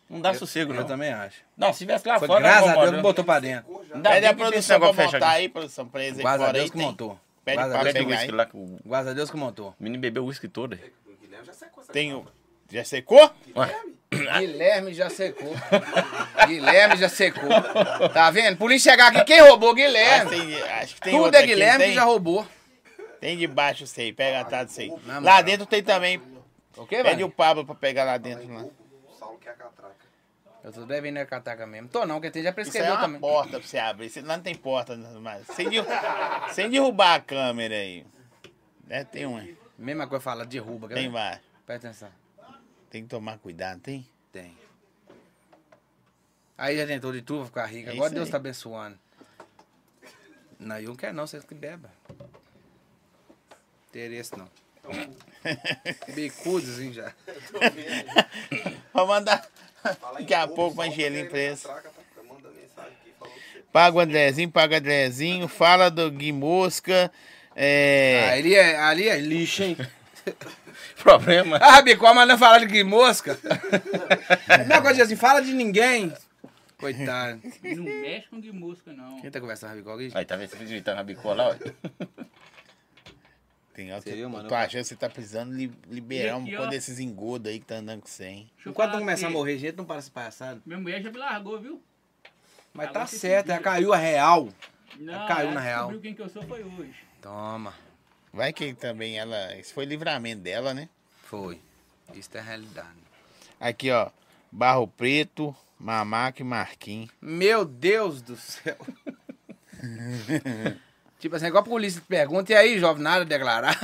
Não 0.08 0.20
dá 0.20 0.34
sossego, 0.34 0.72
Eu 0.72 0.80
não. 0.80 0.84
também 0.86 1.12
acho. 1.12 1.36
Não, 1.56 1.72
se 1.72 1.78
tivesse 1.80 2.06
lá 2.08 2.18
Foi 2.18 2.26
fora, 2.26 2.40
graças 2.40 2.66
não 2.66 2.80
a 2.80 2.84
Deus 2.84 2.96
que 2.96 3.02
botou 3.02 3.24
pra 3.24 3.38
dentro. 3.38 3.80
Ainda 3.94 4.10
Pede 4.10 4.26
a 4.26 4.34
produção 4.34 4.78
pra 4.80 4.88
montar 4.88 5.02
fechado. 5.04 5.24
aí, 5.24 5.48
produção, 5.48 5.88
pra 5.88 6.02
eles 6.04 6.18
Graças 6.18 6.40
a 6.40 6.44
fora 6.44 6.52
Deus 6.52 6.64
aí 6.64 6.70
que 6.70 6.78
montou. 6.78 7.20
Pede 7.44 7.56
Graças 7.56 7.74
a 7.74 7.78
pra 7.78 7.82
Deus 7.84 7.94
Bebe 7.94 8.06
que 8.06 8.12
o 8.12 8.18
pegar 8.18 8.20
aí. 8.20 8.30
lá, 8.32 8.48
o 8.52 8.78
Graças 8.88 9.08
a 9.08 9.12
Deus 9.14 9.30
que 9.30 9.36
montou. 9.36 9.74
menino 9.78 10.00
bebeu 10.00 10.24
o 10.24 10.26
uísque 10.26 10.48
todo 10.48 10.72
aí. 10.74 10.92
O 11.06 11.16
Guilherme 11.20 11.46
já 11.46 11.52
secou 11.52 11.82
essa 11.82 11.92
Tem 11.92 12.12
o... 12.12 12.26
Já 12.72 12.84
secou? 12.84 13.30
Ué, 13.56 13.82
Guilherme 14.38 14.92
já 14.92 15.08
secou. 15.08 15.54
Guilherme 16.46 16.96
já 16.96 17.08
secou. 17.08 17.48
Tá 18.12 18.30
vendo? 18.30 18.56
Polícia 18.56 18.90
chegar 18.92 19.08
aqui, 19.08 19.24
quem 19.24 19.40
roubou? 19.40 19.74
Guilherme. 19.74 20.30
que 20.30 20.36
tem, 20.36 20.62
acho 20.62 20.94
que 20.96 21.00
tem 21.00 21.16
Tudo 21.16 21.34
é 21.36 21.46
Guilherme 21.46 21.84
que 21.84 21.94
já 21.94 22.04
roubou. 22.04 22.46
Tem 23.20 23.36
debaixo 23.36 23.84
isso 23.84 24.00
aí, 24.00 24.12
pega 24.12 24.40
atrás 24.40 24.78
aí. 24.78 24.92
Na 25.04 25.18
Lá 25.20 25.42
dentro 25.42 25.66
tem 25.66 25.82
também. 25.82 26.20
O 26.76 26.86
quê, 26.86 27.02
Pede 27.02 27.22
o 27.22 27.30
Pablo 27.30 27.64
pra 27.64 27.74
pegar 27.74 28.04
lá 28.04 28.16
dentro. 28.16 28.48
Lá. 28.52 28.62
O 28.62 28.72
Saulo 29.18 29.38
quer 29.38 29.50
a 29.50 29.54
catraca. 29.54 29.94
Eu 30.64 30.72
tô 30.72 30.84
devendo 30.86 31.18
a 31.18 31.26
cataca 31.26 31.66
mesmo. 31.66 31.88
Tô 31.88 32.04
não, 32.06 32.16
porque 32.16 32.30
tem 32.30 32.42
já 32.42 32.50
Isso 32.50 32.58
aí 32.58 32.62
é 32.62 32.64
prescreveu 32.64 32.92
uma 32.94 33.00
também. 33.02 33.20
porta 33.20 33.58
pra 33.58 33.68
você 33.68 33.78
abrir. 33.78 34.06
Isso 34.06 34.20
Lá 34.24 34.36
não 34.36 34.42
tem 34.42 34.54
porta 34.54 34.96
mais. 34.96 35.46
Sem, 35.48 35.68
derru- 35.68 35.86
sem 36.52 36.70
derrubar 36.70 37.14
a 37.16 37.20
câmera 37.20 37.74
aí. 37.74 38.04
É, 38.88 39.04
tem 39.04 39.26
uma. 39.26 39.46
Mesma 39.78 40.06
coisa 40.06 40.22
fala, 40.22 40.44
derruba. 40.44 40.88
Tem 40.88 41.10
vários. 41.10 41.42
Presta 41.66 41.88
atenção. 41.88 42.19
Tem 42.90 43.02
que 43.04 43.08
tomar 43.08 43.38
cuidado, 43.38 43.80
tem? 43.80 44.06
Tem. 44.32 44.56
Aí 46.58 46.76
já 46.76 46.86
tentou 46.86 47.12
de 47.12 47.22
tudo 47.22 47.46
ficar 47.46 47.66
rico. 47.66 47.88
É 47.88 47.92
Agora 47.92 48.10
Deus 48.10 48.26
aí. 48.26 48.30
tá 48.32 48.36
abençoando. 48.36 48.98
Não, 50.58 50.78
eu 50.78 50.88
não 50.90 50.96
quero 50.96 51.14
não, 51.14 51.26
vocês 51.26 51.44
que 51.44 51.54
bebam. 51.54 51.90
Interesse 53.88 54.32
não. 54.36 54.48
Bicudos, 56.14 56.80
hein, 56.80 56.92
já. 56.92 57.14
Vou 58.92 59.06
mandar. 59.06 59.48
Daqui 60.14 60.34
a 60.34 60.46
pouco 60.46 60.80
um 60.80 60.84
Angelim 60.84 61.26
você- 61.28 61.56
Paga 63.72 63.96
o 63.96 64.00
Andrezinho, 64.00 64.50
paga 64.50 64.74
o 64.74 64.78
Andrezinho. 64.78 65.48
Fala 65.48 65.90
do 65.90 66.10
Gui 66.10 66.32
Mosca. 66.32 67.10
É. 67.54 68.28
Ah, 68.28 68.32
ali 68.34 68.54
é, 68.54 68.76
ali 68.76 69.08
é 69.08 69.18
lixo, 69.18 69.62
hein? 69.62 69.76
problema. 71.02 71.58
Ah, 71.60 71.82
Bicó, 71.82 72.12
mas 72.14 72.28
não 72.28 72.38
fala 72.38 72.58
de 72.60 72.66
que 72.66 72.82
mosca. 72.84 73.38
Não, 74.68 74.82
coisa 74.82 75.02
assim, 75.04 75.16
fala 75.16 75.40
de 75.40 75.52
ninguém. 75.52 76.12
Coitado. 76.78 77.40
Não 77.62 77.84
mexe 77.84 78.28
com 78.28 78.40
de 78.40 78.50
música, 78.52 78.92
não. 78.92 79.20
Quem 79.20 79.30
tá 79.30 79.40
conversando 79.40 79.70
com 79.72 79.76
Bicó 79.76 79.94
aqui? 79.94 80.10
Aí, 80.14 80.24
tá 80.24 80.36
vendo? 80.36 80.48
Você 80.50 80.56
fica 80.56 80.70
gritando 80.70 80.96
na 80.96 81.02
bicola, 81.04 81.48
ó. 81.50 82.06
Tem 83.74 83.86
viu, 84.00 84.16
eu 84.16 84.28
mano? 84.28 84.48
tô 84.48 84.54
achando 84.54 84.82
que 84.82 84.88
você 84.88 84.96
tá 84.96 85.08
precisando 85.08 85.52
li- 85.54 85.72
liberar 85.88 86.36
um 86.36 86.44
pouco 86.46 86.66
desses 86.66 86.98
engodos 86.98 87.50
aí 87.50 87.58
que 87.60 87.64
tá 87.66 87.76
andando 87.76 88.00
com 88.02 88.08
você, 88.08 88.24
hein? 88.26 88.50
Enquanto 88.66 88.92
não 88.92 88.98
começar 89.00 89.28
a 89.28 89.30
morrer, 89.30 89.58
gente, 89.58 89.76
não 89.76 89.84
para 89.84 89.98
esse 90.00 90.10
palhaçado. 90.10 90.60
Minha 90.66 90.78
mulher 90.78 91.00
já 91.02 91.10
me 91.10 91.16
largou, 91.18 91.58
viu? 91.60 91.82
Mas 92.74 92.90
tá 92.92 93.06
você 93.06 93.16
certo, 93.18 93.46
se 93.46 93.52
já 93.52 93.58
vira. 93.58 93.70
caiu 93.70 93.92
a 93.92 93.96
real. 93.96 94.48
Não, 94.98 95.26
caiu 95.26 95.46
ela 95.46 95.54
na 95.54 95.60
real. 95.60 95.98
quem 96.00 96.14
que 96.14 96.20
eu 96.20 96.28
sou 96.28 96.42
foi 96.42 96.62
hoje. 96.62 96.94
Toma. 97.22 97.72
Vai 98.32 98.52
que 98.52 98.72
também 98.74 99.18
ela. 99.18 99.56
Isso 99.56 99.74
foi 99.74 99.84
livramento 99.84 100.42
dela, 100.42 100.72
né? 100.72 100.88
Foi. 101.24 101.60
Isso 102.14 102.30
é 102.34 102.38
a 102.40 102.42
realidade. 102.42 102.88
Aqui, 103.58 103.90
ó. 103.90 104.10
Barro 104.52 104.86
Preto, 104.88 105.54
Mamaco 105.78 106.40
e 106.40 106.44
Marquinhos. 106.44 107.10
Meu 107.20 107.64
Deus 107.64 108.20
do 108.22 108.36
céu. 108.36 108.76
tipo 111.18 111.36
assim, 111.36 111.46
igual 111.46 111.62
a 111.62 111.66
polícia 111.66 112.00
te 112.00 112.06
pergunta, 112.06 112.52
e 112.52 112.56
aí, 112.56 112.78
jovem, 112.78 113.02
nada 113.02 113.22
a 113.22 113.24
declarar? 113.24 113.76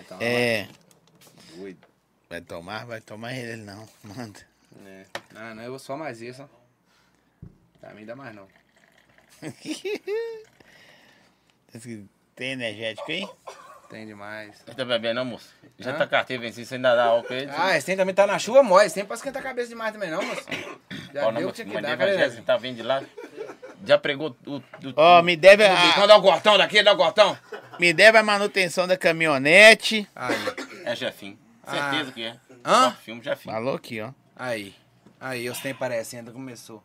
então, 0.00 0.18
É. 0.20 0.68
doido. 1.56 1.86
Vai 2.28 2.40
tomar? 2.40 2.86
Vai 2.86 3.00
tomar 3.00 3.34
ele 3.34 3.62
não. 3.62 3.88
Manda. 4.02 4.40
É. 4.86 5.04
Não, 5.34 5.54
não, 5.54 5.62
eu 5.62 5.70
vou 5.70 5.78
só 5.78 5.96
mais 5.96 6.20
isso. 6.22 6.42
ó. 6.42 6.48
Pra 7.80 7.92
mim 7.94 8.04
dá 8.06 8.16
mais 8.16 8.34
não. 8.34 8.48
Esse- 11.74 12.04
Tem 12.34 12.52
energético 12.52 13.10
aí? 13.10 13.26
Tem 13.90 14.06
demais. 14.06 14.56
Você 14.64 14.74
tá 14.74 14.84
bebendo, 14.86 15.16
não, 15.16 15.24
moço? 15.26 15.50
Já 15.78 15.90
Hã? 15.92 15.98
tá 15.98 16.06
carteira 16.06 16.42
vencida, 16.42 16.66
você 16.66 16.74
ainda 16.76 16.96
dá 16.96 17.04
álcool 17.04 17.34
aí? 17.34 17.46
Ah, 17.54 17.76
esse 17.76 17.84
tem 17.86 17.96
também 17.96 18.14
tá 18.14 18.26
na 18.26 18.38
chuva, 18.38 18.62
mó. 18.62 18.80
Esse 18.80 18.94
tem 18.94 19.04
pra 19.04 19.16
esquentar 19.16 19.42
a 19.42 19.44
cabeça 19.44 19.68
demais 19.68 19.92
também 19.92 20.10
não, 20.10 20.22
moço. 20.22 20.42
Já 21.12 21.26
Ó, 21.26 21.30
não, 21.30 21.40
deu 21.40 21.42
o 21.42 21.50
moço, 21.50 21.62
que 21.62 21.64
tinha 21.64 21.76
que 21.76 21.82
dar, 21.82 21.92
evangelho, 21.92 22.32
você 22.32 22.40
tá 22.42 22.56
vindo 22.56 22.76
de 22.76 22.82
lá? 22.82 23.02
Já 23.84 23.98
pregou 23.98 24.34
o... 24.46 24.62
Ó, 24.96 25.22
me 25.22 25.36
deve, 25.36 25.64
Quando 25.66 26.04
a, 26.04 26.06
dá 26.06 26.16
o 26.16 26.22
cortão 26.22 26.56
daqui, 26.56 26.82
dá 26.82 26.92
o 26.94 26.96
cortão. 26.96 27.36
me 27.78 27.92
deve 27.92 28.16
a 28.16 28.22
manutenção 28.22 28.86
da 28.88 28.96
caminhonete. 28.96 30.08
Aí, 30.16 30.36
É 30.84 30.96
Jefinho. 30.96 31.38
Ah. 31.66 31.90
Certeza 31.90 32.12
que 32.12 32.24
é. 32.24 32.36
Hã? 32.64 32.86
Ó, 32.88 32.90
Filme 32.92 33.22
Jefinho. 33.22 33.54
Falou 33.54 33.74
aqui, 33.74 34.00
ó. 34.00 34.10
aí. 34.36 34.74
Aí, 35.20 35.48
os 35.50 35.58
tem 35.60 35.74
parecendo, 35.74 36.32
começou. 36.32 36.82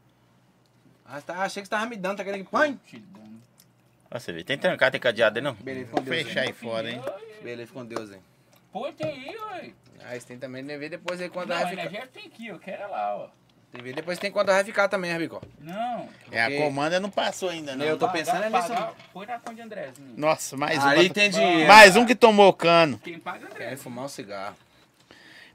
Ah, 1.05 1.21
tá, 1.21 1.35
achei 1.43 1.61
que 1.63 1.67
você 1.67 1.71
tava 1.71 1.85
me 1.85 1.95
dando, 1.95 2.17
tá 2.17 2.23
querendo 2.23 2.43
que 2.43 2.51
põe? 2.51 2.77
Ó, 4.09 4.19
você 4.19 4.31
vê. 4.31 4.43
Tem 4.43 4.57
trancado, 4.57 4.91
tem 4.91 5.01
cadeado 5.01 5.37
aí, 5.39 5.43
não? 5.43 5.53
Beleza, 5.55 5.91
com 5.91 6.01
Deus. 6.01 6.17
Fechar 6.23 6.41
aí 6.41 6.53
fora, 6.53 6.89
hein? 6.89 7.01
Beleza, 7.43 7.71
com 7.73 7.85
Deus, 7.85 8.11
hein. 8.11 8.21
Pô, 8.71 8.91
tem 8.93 9.07
aí, 9.07 9.35
ué. 9.37 9.71
Ah, 10.05 10.15
esse 10.15 10.25
tem 10.27 10.37
também, 10.37 10.63
tem 10.63 10.77
ver 10.77 10.89
depois 10.89 11.19
aí 11.21 11.29
quando 11.29 11.49
Não, 11.49 11.55
vai 11.55 11.65
a 11.65 11.67
ficar. 11.69 11.81
energética 11.81 12.11
tem 12.13 12.25
aqui, 12.25 12.47
eu 12.47 12.59
quero 12.59 12.89
lá, 12.89 13.15
ó. 13.17 13.29
Tem 13.71 13.81
ver 13.83 13.93
depois 13.93 14.17
tem 14.17 14.31
quando 14.31 14.47
vai 14.47 14.63
ficar 14.63 14.87
também, 14.87 15.11
Rabicó. 15.11 15.41
Não. 15.59 16.07
É, 16.31 16.41
a 16.41 16.57
comanda 16.57 16.99
não 16.99 17.09
passou 17.09 17.49
ainda, 17.49 17.75
não. 17.75 17.85
Eu 17.85 17.97
tô 17.97 18.07
pensando 18.09 18.43
é 18.43 18.49
nisso. 18.49 18.73
Põe 19.11 19.25
na 19.25 19.39
conta 19.39 19.55
de 19.55 19.61
Andrézinho. 19.61 20.13
Nossa, 20.15 20.55
mais 20.55 20.77
um. 20.77 20.81
Pra- 20.81 21.09
tem 21.13 21.29
dinheiro. 21.29 21.67
Mais 21.67 21.95
um 21.97 22.05
que 22.05 22.15
tomou 22.15 22.53
cano. 22.53 22.97
Quem 23.03 23.19
paga 23.19 23.45
André. 23.45 23.57
Querem 23.57 23.77
fumar 23.77 24.05
um 24.05 24.07
cigarro. 24.07 24.55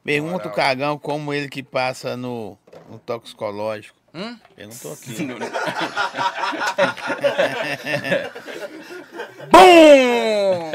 Pergunta 0.04 0.48
o 0.48 0.52
cagão 0.52 0.98
como 0.98 1.32
ele 1.32 1.48
que 1.48 1.62
passa 1.62 2.16
no, 2.16 2.58
no 2.90 2.98
toxicológico. 2.98 3.96
Hum? 4.14 4.38
Perguntou 4.54 4.92
aqui. 4.92 5.16
BUM! 9.50 10.70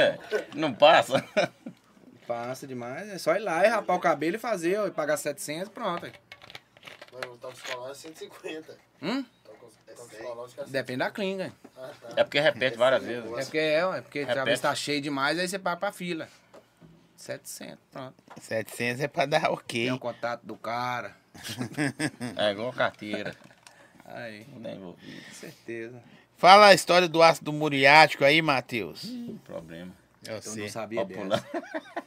Não 0.55 0.73
passa? 0.73 1.23
Passa 2.25 2.67
demais, 2.67 3.07
é 3.09 3.17
só 3.17 3.33
ir 3.35 3.39
lá 3.39 3.65
e 3.65 3.69
rapar 3.69 3.95
o 3.95 3.99
cabelo 3.99 4.35
e 4.35 4.39
fazer, 4.39 4.77
ó, 4.79 4.87
e 4.87 4.91
pagar 4.91 5.17
700, 5.17 5.69
pronto. 5.69 6.05
aí. 6.05 6.11
Mas 7.13 7.31
o 7.31 7.37
toxicológico 7.37 8.07
é 8.07 8.13
150. 8.13 8.77
Hum? 9.01 9.25
É 9.87 10.65
Depende 10.67 10.99
da 10.99 11.09
clínica. 11.09 11.53
Ah, 11.77 11.89
tá. 12.01 12.09
É 12.17 12.23
porque 12.23 12.39
repete 12.39 12.77
várias 12.77 13.03
vezes. 13.03 13.31
É 13.31 13.43
porque 13.43 13.57
é, 13.57 13.79
é 13.79 14.01
porque 14.01 14.19
Repete. 14.19 14.35
talvez 14.35 14.59
tá 14.59 14.75
cheio 14.75 15.01
demais, 15.01 15.39
aí 15.39 15.47
você 15.47 15.57
paga 15.57 15.77
pra 15.77 15.91
fila. 15.91 16.27
700, 17.15 17.77
pronto. 17.91 18.13
700 18.41 19.01
é 19.01 19.07
pra 19.07 19.25
dar 19.25 19.49
ok. 19.51 19.85
Tem 19.85 19.91
o 19.91 19.99
contato 19.99 20.41
do 20.43 20.55
cara. 20.55 21.15
É 22.35 22.51
igual 22.51 22.71
carteira. 22.73 23.35
Aí, 24.05 24.45
Não 24.53 24.61
dá 24.61 24.71
envolvido. 24.71 25.21
com 25.27 25.33
certeza. 25.33 26.01
Fala 26.37 26.67
a 26.67 26.73
história 26.73 27.07
do 27.07 27.21
ácido 27.21 27.51
muriático 27.51 28.23
aí, 28.23 28.41
Matheus. 28.41 29.05
Problema. 29.45 29.91
Eu 30.25 30.35
Eu 30.35 30.41
sei. 30.41 30.63
não 30.63 30.69
sabia 30.69 31.01
Ó, 31.01 31.03
dessa. 31.05 31.21
pular. 31.21 31.43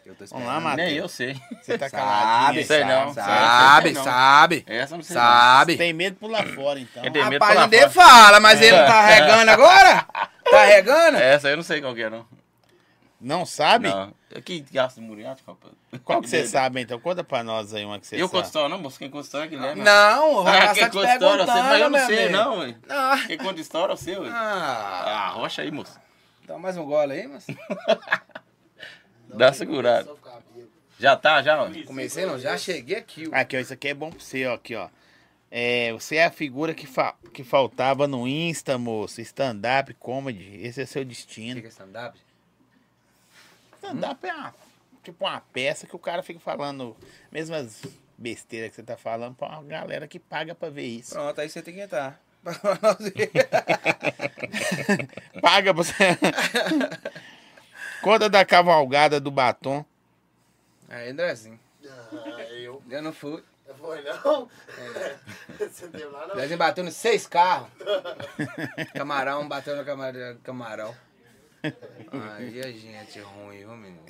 Eu 0.04 0.14
tô 0.14 0.24
Vamos 0.26 0.46
lá, 0.46 0.54
esperando. 0.56 0.62
Matheus. 0.62 0.88
Nem 0.88 0.96
eu 0.96 1.08
sei. 1.08 1.40
Você 1.62 1.78
tá 1.78 1.88
Sabe, 1.88 2.02
caladinho 2.02 2.60
aí, 2.60 2.64
sei 2.66 2.84
não. 2.84 3.14
Sabe, 3.14 3.92
não. 3.92 4.04
sabe, 4.04 4.64
Essa 4.66 4.94
eu 4.94 4.96
não 4.98 5.04
sei. 5.04 5.14
sabe. 5.14 5.76
Tem 5.76 5.92
medo 5.92 6.14
de 6.14 6.20
pular 6.20 6.46
fora, 6.48 6.80
então. 6.80 7.02
Tenho 7.02 7.12
medo 7.14 7.28
de 7.30 7.34
Rapaz, 7.34 7.52
pular 7.54 7.68
não 7.70 7.78
fora. 7.90 7.90
fala, 7.90 8.40
mas 8.40 8.60
ele 8.62 8.76
tá 8.76 9.06
regando 9.06 9.50
agora? 9.50 10.06
Tá 10.50 10.64
regando? 10.64 11.16
Essa 11.16 11.48
eu 11.48 11.56
não 11.56 11.62
sei 11.62 11.80
qual 11.80 11.94
que 11.94 12.02
é, 12.02 12.10
não. 12.10 12.26
Não 13.20 13.44
sabe? 13.44 13.88
Não. 13.88 14.14
É 14.34 14.40
que 14.40 14.60
gasta 14.72 14.98
muriático, 15.00 15.50
rapaz. 15.50 15.74
Qual 16.04 16.22
que 16.22 16.28
você 16.28 16.46
sabe, 16.46 16.80
então? 16.80 16.98
Conta 16.98 17.22
pra 17.22 17.42
nós 17.44 17.74
aí 17.74 17.84
uma 17.84 18.00
que 18.00 18.06
você 18.06 18.16
Eu 18.16 18.20
sabe. 18.20 18.30
conto 18.32 18.46
história, 18.46 18.68
não, 18.70 18.78
moço. 18.78 18.98
Quem 18.98 19.10
conta 19.10 19.24
história 19.24 19.44
é 19.44 19.48
Guilherme. 19.48 19.82
Não, 19.82 20.36
o 20.36 20.48
Ah, 20.48 20.72
quem 20.72 20.84
te 20.84 20.90
conta 20.90 21.12
história, 21.12 21.44
você, 21.46 21.52
mas 21.62 21.80
eu 21.82 21.90
não 21.90 22.06
sei, 22.06 22.18
amigo. 22.24 22.32
não, 22.38 22.58
ué. 22.60 22.76
Ah, 22.88 23.22
Quem 23.26 23.36
conta 23.38 23.60
história 23.60 23.92
é 23.92 23.96
você, 23.96 24.16
ué. 24.18 24.28
ah, 24.32 25.02
Ah, 25.06 25.28
rocha 25.32 25.60
aí, 25.60 25.70
moço. 25.70 26.00
dá 26.46 26.56
mais 26.58 26.76
um 26.78 26.84
gole 26.86 27.12
aí, 27.12 27.26
mas... 27.28 27.46
Dá 29.28 29.50
bêbado. 29.52 30.18
Já 30.98 31.16
tá, 31.16 31.42
já, 31.42 31.62
ué. 31.62 31.82
Comecei, 31.84 32.26
não, 32.26 32.38
já 32.38 32.56
cheguei 32.58 32.96
aqui. 32.96 33.28
ó. 33.32 33.36
Aqui, 33.36 33.56
ó, 33.56 33.60
isso 33.60 33.72
aqui 33.72 33.88
é 33.88 33.94
bom 33.94 34.10
pra 34.10 34.18
você, 34.20 34.46
ó, 34.46 34.54
aqui, 34.54 34.74
ó. 34.74 34.88
É, 35.50 35.92
você 35.92 36.16
é 36.16 36.24
a 36.26 36.30
figura 36.30 36.72
que, 36.74 36.86
fa- 36.86 37.14
que 37.32 37.42
faltava 37.42 38.06
no 38.06 38.26
Insta, 38.26 38.78
moço. 38.78 39.20
Stand-up, 39.20 39.92
comedy. 39.94 40.60
Esse 40.62 40.82
é 40.82 40.86
seu 40.86 41.04
destino. 41.04 41.60
que 41.60 41.66
é 41.66 41.70
stand-up? 41.70 42.18
Stand-up 43.82 44.26
é 44.26 44.34
uma, 44.34 44.54
tipo 45.02 45.24
uma 45.24 45.40
peça 45.52 45.86
que 45.86 45.96
o 45.96 45.98
cara 45.98 46.22
fica 46.22 46.38
falando 46.40 46.96
mesmas 47.32 47.82
besteiras 48.18 48.70
que 48.70 48.76
você 48.76 48.82
tá 48.82 48.96
falando 48.96 49.34
pra 49.34 49.48
uma 49.48 49.62
galera 49.62 50.06
que 50.06 50.18
paga 50.18 50.54
pra 50.54 50.68
ver 50.68 50.84
isso. 50.86 51.14
Pronto, 51.14 51.40
aí 51.40 51.48
você 51.48 51.62
tem 51.62 51.74
que 51.74 51.80
entrar. 51.80 52.20
Paga 55.40 55.74
pra 55.74 55.82
você. 55.82 55.94
Conta 58.02 58.28
da 58.28 58.44
cavalgada 58.44 59.20
do 59.20 59.30
batom. 59.30 59.84
aí, 60.88 61.10
Andrezinho. 61.10 61.58
Ah, 61.86 62.42
eu. 62.52 62.82
Eu 62.88 63.02
não 63.02 63.12
fui. 63.12 63.42
Não 63.68 63.74
foi, 63.74 64.02
não? 64.02 64.48
Você 65.58 65.84
não 65.86 65.92
teve 65.92 66.04
lá, 66.06 66.26
não? 66.26 66.34
Andrezinho 66.34 66.58
bateu 66.58 66.84
nos 66.84 66.94
seis 66.94 67.26
carros. 67.26 67.68
Camarão 68.94 69.46
bateu 69.48 69.76
no 69.76 69.84
camar- 69.84 70.14
camarão. 70.42 70.94
Aí 72.12 72.60
a 72.60 72.72
gente 72.72 73.20
ruim, 73.20 73.58
viu, 73.58 73.76
menino? 73.76 74.02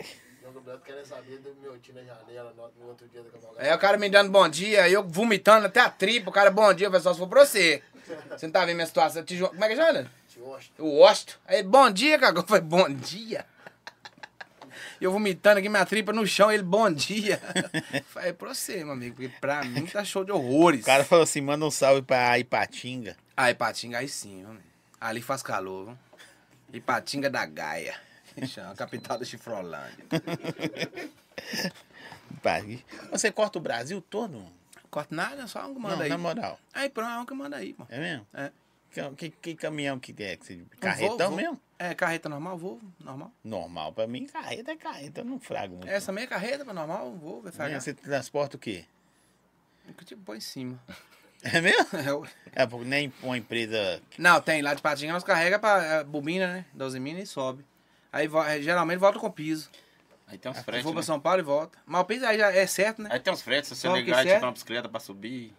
Não, 0.42 0.50
o 0.50 0.60
Beto 0.60 0.80
querendo 0.84 1.04
saber 1.06 1.38
do 1.38 1.54
meu 1.60 1.78
tio 1.78 1.94
na 1.94 2.02
janela 2.02 2.52
no, 2.56 2.70
no 2.78 2.88
outro 2.90 3.06
dia 3.08 3.22
da 3.22 3.30
cavalgada. 3.30 3.68
Aí 3.68 3.74
o 3.74 3.78
cara 3.78 3.98
me 3.98 4.08
dando 4.08 4.30
bom 4.30 4.48
dia, 4.48 4.88
eu 4.88 5.06
vomitando 5.06 5.66
até 5.66 5.80
a 5.80 5.90
tripa, 5.90 6.30
o 6.30 6.32
cara, 6.32 6.50
bom 6.50 6.72
dia, 6.72 6.90
pessoal, 6.90 7.14
se 7.14 7.20
for 7.20 7.28
pra 7.28 7.44
você. 7.44 7.82
Você 8.30 8.46
não 8.46 8.52
tá 8.52 8.64
vendo 8.64 8.76
minha 8.76 8.86
situação? 8.86 9.24
Como 9.24 9.64
é 9.64 9.68
que 9.68 9.76
chama? 9.76 10.10
O 10.78 11.00
Osto. 11.02 11.38
Aí, 11.46 11.62
bom 11.62 11.90
dia, 11.90 12.18
cagou. 12.18 12.42
Eu 12.42 12.46
falei, 12.46 12.62
bom 12.62 12.88
dia. 12.88 13.44
E 15.00 15.04
eu 15.04 15.12
vomitando 15.12 15.58
aqui 15.58 15.68
minha 15.68 15.86
tripa 15.86 16.12
no 16.12 16.26
chão, 16.26 16.52
ele, 16.52 16.62
bom 16.62 16.92
dia. 16.92 17.40
Falei, 18.08 18.34
pra 18.34 18.52
você, 18.52 18.84
meu 18.84 18.92
amigo, 18.92 19.16
porque 19.16 19.32
pra 19.40 19.64
mim 19.64 19.86
tá 19.86 20.04
show 20.04 20.22
de 20.22 20.30
horrores. 20.30 20.82
O 20.82 20.84
cara 20.84 21.04
falou 21.04 21.22
assim: 21.22 21.40
manda 21.40 21.64
um 21.64 21.70
salve 21.70 22.02
pra 22.02 22.38
Ipatinga. 22.38 23.16
Ah, 23.34 23.50
Ipatinga, 23.50 23.96
aí 23.96 24.08
sim, 24.08 24.44
viu? 24.44 24.58
Ali 25.00 25.22
faz 25.22 25.42
calor, 25.42 25.86
viu? 25.86 25.98
Ipatinga 26.72 27.28
da 27.30 27.44
Gaia. 27.46 27.94
Chama, 28.46 28.74
capital 28.74 29.18
da 29.18 29.24
Chifrolândia. 29.24 30.04
Você 33.10 33.30
corta 33.30 33.58
o 33.58 33.60
Brasil 33.62 34.00
todo? 34.00 34.44
Corta 34.90 35.14
nada, 35.14 35.46
só 35.46 35.66
um 35.68 35.74
que 35.74 35.80
manda 35.80 35.96
Não, 35.96 36.02
aí. 36.02 36.08
na 36.08 36.18
moral. 36.18 36.58
Aí, 36.72 36.88
pronto, 36.88 37.10
é 37.10 37.18
um 37.18 37.26
que 37.26 37.34
manda 37.34 37.56
aí, 37.56 37.72
pô. 37.74 37.86
É 37.88 37.98
mesmo? 37.98 38.26
É. 38.34 38.50
Que, 38.92 39.10
que, 39.14 39.30
que 39.30 39.54
caminhão 39.54 39.98
que 40.00 40.10
é? 40.22 40.36
Que 40.36 40.44
você- 40.46 40.54
Um 40.54 40.66
Carretão 40.80 41.16
Volvo. 41.18 41.36
mesmo? 41.36 41.60
É, 41.78 41.94
carreta 41.94 42.28
normal, 42.28 42.58
Volvo, 42.58 42.92
normal. 42.98 43.32
Normal. 43.44 43.92
Pra 43.92 44.06
mim, 44.06 44.26
carreta 44.26 44.72
é 44.72 44.76
carreta. 44.76 45.20
Eu 45.20 45.24
não 45.24 45.38
frago 45.38 45.76
muito. 45.76 45.88
Essa 45.88 46.10
meia 46.12 46.26
carreta, 46.26 46.64
pra 46.64 46.74
normal, 46.74 47.12
Volvo, 47.12 47.46
Né? 47.46 47.52
falar. 47.52 47.80
Você 47.80 47.94
transporta 47.94 48.56
o 48.56 48.60
quê? 48.60 48.84
Que 49.96 50.04
tipo 50.04 50.22
põe 50.22 50.38
em 50.38 50.40
cima. 50.40 50.80
É 51.42 51.60
mesmo? 51.60 51.86
É, 52.52 52.66
porque 52.66 52.84
nem 52.84 53.12
uma 53.22 53.38
empresa. 53.38 54.02
Não, 54.18 54.40
tem, 54.40 54.60
lá 54.60 54.74
de 54.74 54.82
Patinga 54.82 55.12
nós 55.12 55.22
carrega 55.22 55.56
pra 55.56 55.82
é, 55.84 56.04
bobina, 56.04 56.48
né? 56.48 56.64
12 56.74 56.98
minas 56.98 57.22
e 57.22 57.26
sobe. 57.26 57.64
Aí 58.12 58.28
é, 58.48 58.60
geralmente 58.60 58.98
volta 58.98 59.20
com 59.20 59.30
piso. 59.30 59.70
Aí 60.26 60.36
tem 60.36 60.50
uns 60.50 60.58
fretes. 60.58 60.82
pra 60.84 60.92
né? 60.94 61.02
São 61.02 61.20
Paulo 61.20 61.38
e 61.38 61.42
volta. 61.44 61.78
Mas 61.86 62.00
o 62.00 62.04
piso 62.04 62.26
aí 62.26 62.36
já 62.36 62.52
é 62.52 62.66
certo, 62.66 63.02
né? 63.02 63.08
Aí 63.12 63.20
tem 63.20 63.32
uns 63.32 63.40
fretes, 63.40 63.68
se 63.68 63.76
você 63.76 63.86
Só 63.86 63.94
ligar 63.94 64.14
e 64.14 64.22
certo? 64.24 64.34
tiver 64.34 64.46
uma 64.46 64.52
bicicleta 64.52 64.88
pra 64.88 64.98
subir. 64.98 65.54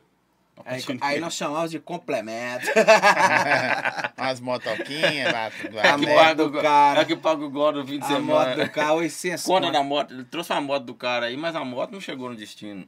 Aí, 0.65 0.83
aí 0.99 1.19
nós 1.21 1.33
chamamos 1.33 1.71
de 1.71 1.79
complemento. 1.79 2.67
umas 4.17 4.39
motoquinhas. 4.39 5.31
lá- 5.31 5.51
lá- 5.71 5.81
A 5.83 5.87
É 5.87 5.97
que 5.97 6.05
moto 6.05 6.15
paga 6.15 6.35
do 6.35 6.45
o- 6.47 6.61
cara. 6.61 7.01
É 7.01 7.05
que 7.05 7.15
paga 7.15 7.45
o 7.45 7.49
gol 7.49 7.71
do 7.73 7.87
fim 7.87 7.99
de 7.99 8.03
A 8.05 8.07
semana. 8.07 8.49
moto 8.55 8.55
do 8.65 8.69
carro, 8.69 8.95
800 8.97 9.43
Conta 9.45 9.61
conto. 9.67 9.73
da 9.73 9.83
moto. 9.83 10.13
Ele 10.13 10.23
trouxe 10.25 10.51
uma 10.51 10.61
moto 10.61 10.83
do 10.83 10.93
cara 10.93 11.27
aí, 11.27 11.37
mas 11.37 11.55
a 11.55 11.63
moto 11.63 11.91
não 11.91 12.01
chegou 12.01 12.29
no 12.29 12.35
destino. 12.35 12.85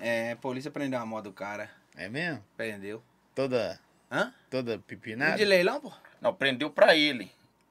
É, 0.00 0.32
a 0.32 0.36
polícia 0.36 0.70
prendeu 0.70 0.98
a 1.00 1.06
moto 1.06 1.24
do 1.24 1.32
cara. 1.32 1.68
É 1.96 2.08
mesmo? 2.08 2.42
Prendeu. 2.56 3.02
Toda, 3.34 3.78
Hã? 4.10 4.32
toda 4.50 4.76
Não 4.76 4.82
pipinada? 4.82 5.36
de 5.36 5.44
leilão, 5.44 5.80
pô? 5.80 5.92
Não, 6.20 6.34
prendeu 6.34 6.70
pra 6.70 6.96
ele. 6.96 7.30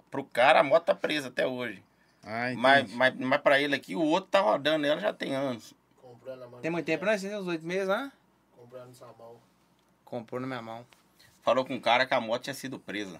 Pro 0.09 0.23
cara, 0.23 0.59
a 0.59 0.63
moto 0.63 0.85
tá 0.85 0.95
presa 0.95 1.29
até 1.29 1.45
hoje. 1.47 1.83
Ah, 2.23 2.51
Mas, 2.55 2.81
entendi. 2.83 2.95
mas, 2.97 3.15
mas 3.15 3.41
pra 3.41 3.59
ele 3.59 3.75
aqui, 3.75 3.95
o 3.95 4.01
outro 4.01 4.29
tá 4.29 4.41
rodando 4.41 4.85
ela 4.85 4.99
já 4.99 5.11
tem 5.13 5.33
anos. 5.35 5.73
Comprou 6.01 6.33
ela, 6.33 6.47
mano. 6.47 6.61
Tem 6.61 6.69
muito 6.69 6.85
tempo, 6.85 7.05
né? 7.05 7.17
Tem 7.17 7.35
uns 7.35 7.47
oito 7.47 7.65
meses, 7.65 7.89
hã? 7.89 8.11
Comprou 8.55 8.79
ela 8.79 8.89
no 8.89 8.95
Samão. 8.95 9.37
Comprou 10.05 10.39
na 10.41 10.47
minha 10.47 10.61
mão. 10.61 10.85
Falou 11.41 11.65
com 11.65 11.75
o 11.75 11.81
cara 11.81 12.05
que 12.05 12.13
a 12.13 12.21
moto 12.21 12.43
tinha 12.43 12.53
sido 12.53 12.77
presa. 12.77 13.19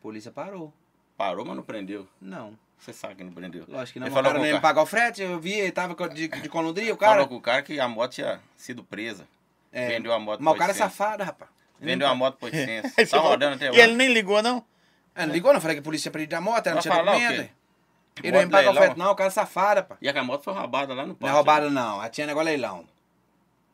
polícia 0.00 0.30
parou. 0.30 0.72
Parou, 1.16 1.44
mas 1.44 1.56
não 1.56 1.62
prendeu. 1.62 2.06
Não. 2.20 2.56
Você 2.78 2.92
sabe 2.92 3.16
que 3.16 3.24
não 3.24 3.32
prendeu. 3.32 3.64
Lógico 3.66 3.94
que 3.94 4.00
não. 4.00 4.06
Ele 4.06 4.14
falou 4.14 4.30
cara 4.30 4.38
com 4.38 4.44
não 4.44 4.50
o 4.52 4.54
ia 4.54 4.60
pagar 4.60 4.82
o 4.82 4.86
frete, 4.86 5.22
eu 5.22 5.40
vi, 5.40 5.54
ele 5.54 5.72
tava 5.72 5.94
de, 6.10 6.28
de 6.28 6.48
colundria, 6.50 6.92
o 6.92 6.96
cara. 6.96 7.12
Falou 7.12 7.26
com 7.28 7.36
o 7.36 7.40
cara 7.40 7.62
que 7.62 7.80
a 7.80 7.88
moto 7.88 8.12
tinha 8.12 8.40
sido 8.56 8.84
presa. 8.84 9.26
É, 9.72 9.88
Vendeu 9.88 10.12
a 10.12 10.18
moto 10.18 10.40
Mas 10.42 10.54
o 10.54 10.56
cara 10.56 10.70
é 10.72 10.74
800. 10.74 10.92
safado, 10.96 11.24
rapaz. 11.24 11.50
Ele 11.80 11.90
Vendeu 11.90 12.06
não- 12.06 12.12
a 12.12 12.16
moto 12.16 12.36
por 12.38 12.46
800. 12.46 12.92
Aí 12.98 13.04
você 13.06 13.16
tá 13.16 13.18
rodando 13.20 13.56
até 13.56 13.66
E 13.66 13.70
hoje. 13.70 13.80
ele 13.80 13.94
nem 13.94 14.12
ligou, 14.12 14.42
não? 14.42 14.64
Ah, 15.14 15.26
não 15.26 15.32
ligou, 15.34 15.52
não. 15.52 15.60
Falei 15.60 15.76
que 15.76 15.80
a 15.80 15.82
polícia 15.84 16.10
prendia 16.10 16.38
a 16.38 16.40
moto, 16.40 16.66
ela 16.66 16.74
não 16.76 16.82
tinha 16.82 16.94
documento. 16.94 17.50
Ele 18.22 18.32
não 18.32 18.40
ia 18.40 18.46
me 18.46 18.52
pagar 18.52 18.70
o 18.70 18.72
Moto 18.72 18.76
frete, 18.78 18.88
leilão? 18.90 19.06
não. 19.06 19.12
O 19.12 19.16
cara 19.16 19.28
é 19.28 19.30
safado, 19.30 19.80
rapaz. 19.80 19.98
E 20.00 20.08
a 20.08 20.24
moto 20.24 20.42
foi 20.44 20.54
roubada 20.54 20.94
lá 20.94 21.02
no 21.02 21.08
Não 21.08 21.14
pátio. 21.16 21.32
é 21.32 21.34
roubado, 21.36 21.70
não. 21.70 21.96
Ela 21.98 22.08
tinha 22.08 22.26
negócio 22.26 22.46
leilão. 22.46 22.84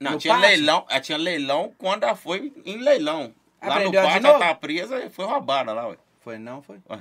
Não, 0.00 0.12
No 0.12 0.18
tinha 0.18 0.34
pátio? 0.34 0.48
leilão. 0.48 0.86
Ela 0.88 1.00
tinha 1.00 1.18
leilão 1.18 1.72
quando 1.78 2.02
ela 2.02 2.16
foi 2.16 2.52
em 2.64 2.78
leilão. 2.78 3.32
Lá 3.62 3.68
no 3.76 3.80
prendeu 3.82 4.00
ela 4.00 4.08
de 4.08 4.14
pátio 4.14 4.28
ela 4.28 4.38
tava 4.40 4.54
presa 4.56 5.04
e 5.04 5.10
foi 5.10 5.24
roubada 5.26 5.72
lá, 5.72 5.86
ué. 5.86 5.96
Foi 6.22 6.38
não, 6.38 6.60
foi? 6.60 6.78
Ué. 6.90 6.98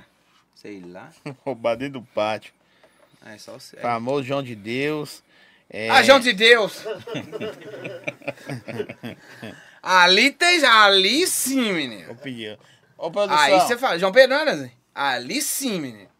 Sei 0.54 0.80
lá. 0.80 1.10
Roubado 1.44 1.80
dentro 1.80 1.98
do 2.00 2.06
pátio. 2.06 2.52
É 3.26 3.36
só 3.38 3.56
o 3.56 3.60
sério. 3.60 3.82
Famoso 3.82 4.22
João 4.22 4.42
de 4.42 4.54
Deus. 4.54 5.24
É, 5.74 5.88
Ah, 5.88 6.02
João 6.02 6.20
de 6.20 6.34
Deus! 6.34 6.84
ali 9.82 10.30
tem. 10.30 10.64
Ali 10.64 11.26
sim, 11.26 11.72
menino. 11.72 12.14
Pedi. 12.16 12.58
Ô, 12.98 13.10
produção. 13.10 13.42
Aí 13.42 13.58
você 13.60 13.78
fala, 13.78 13.98
João 13.98 14.12
Pedro, 14.12 14.36
não 14.36 14.42
é, 14.42 14.44
Nanzinho? 14.44 14.72
Ali 14.94 15.40
sim, 15.40 15.80
menino. 15.80 16.10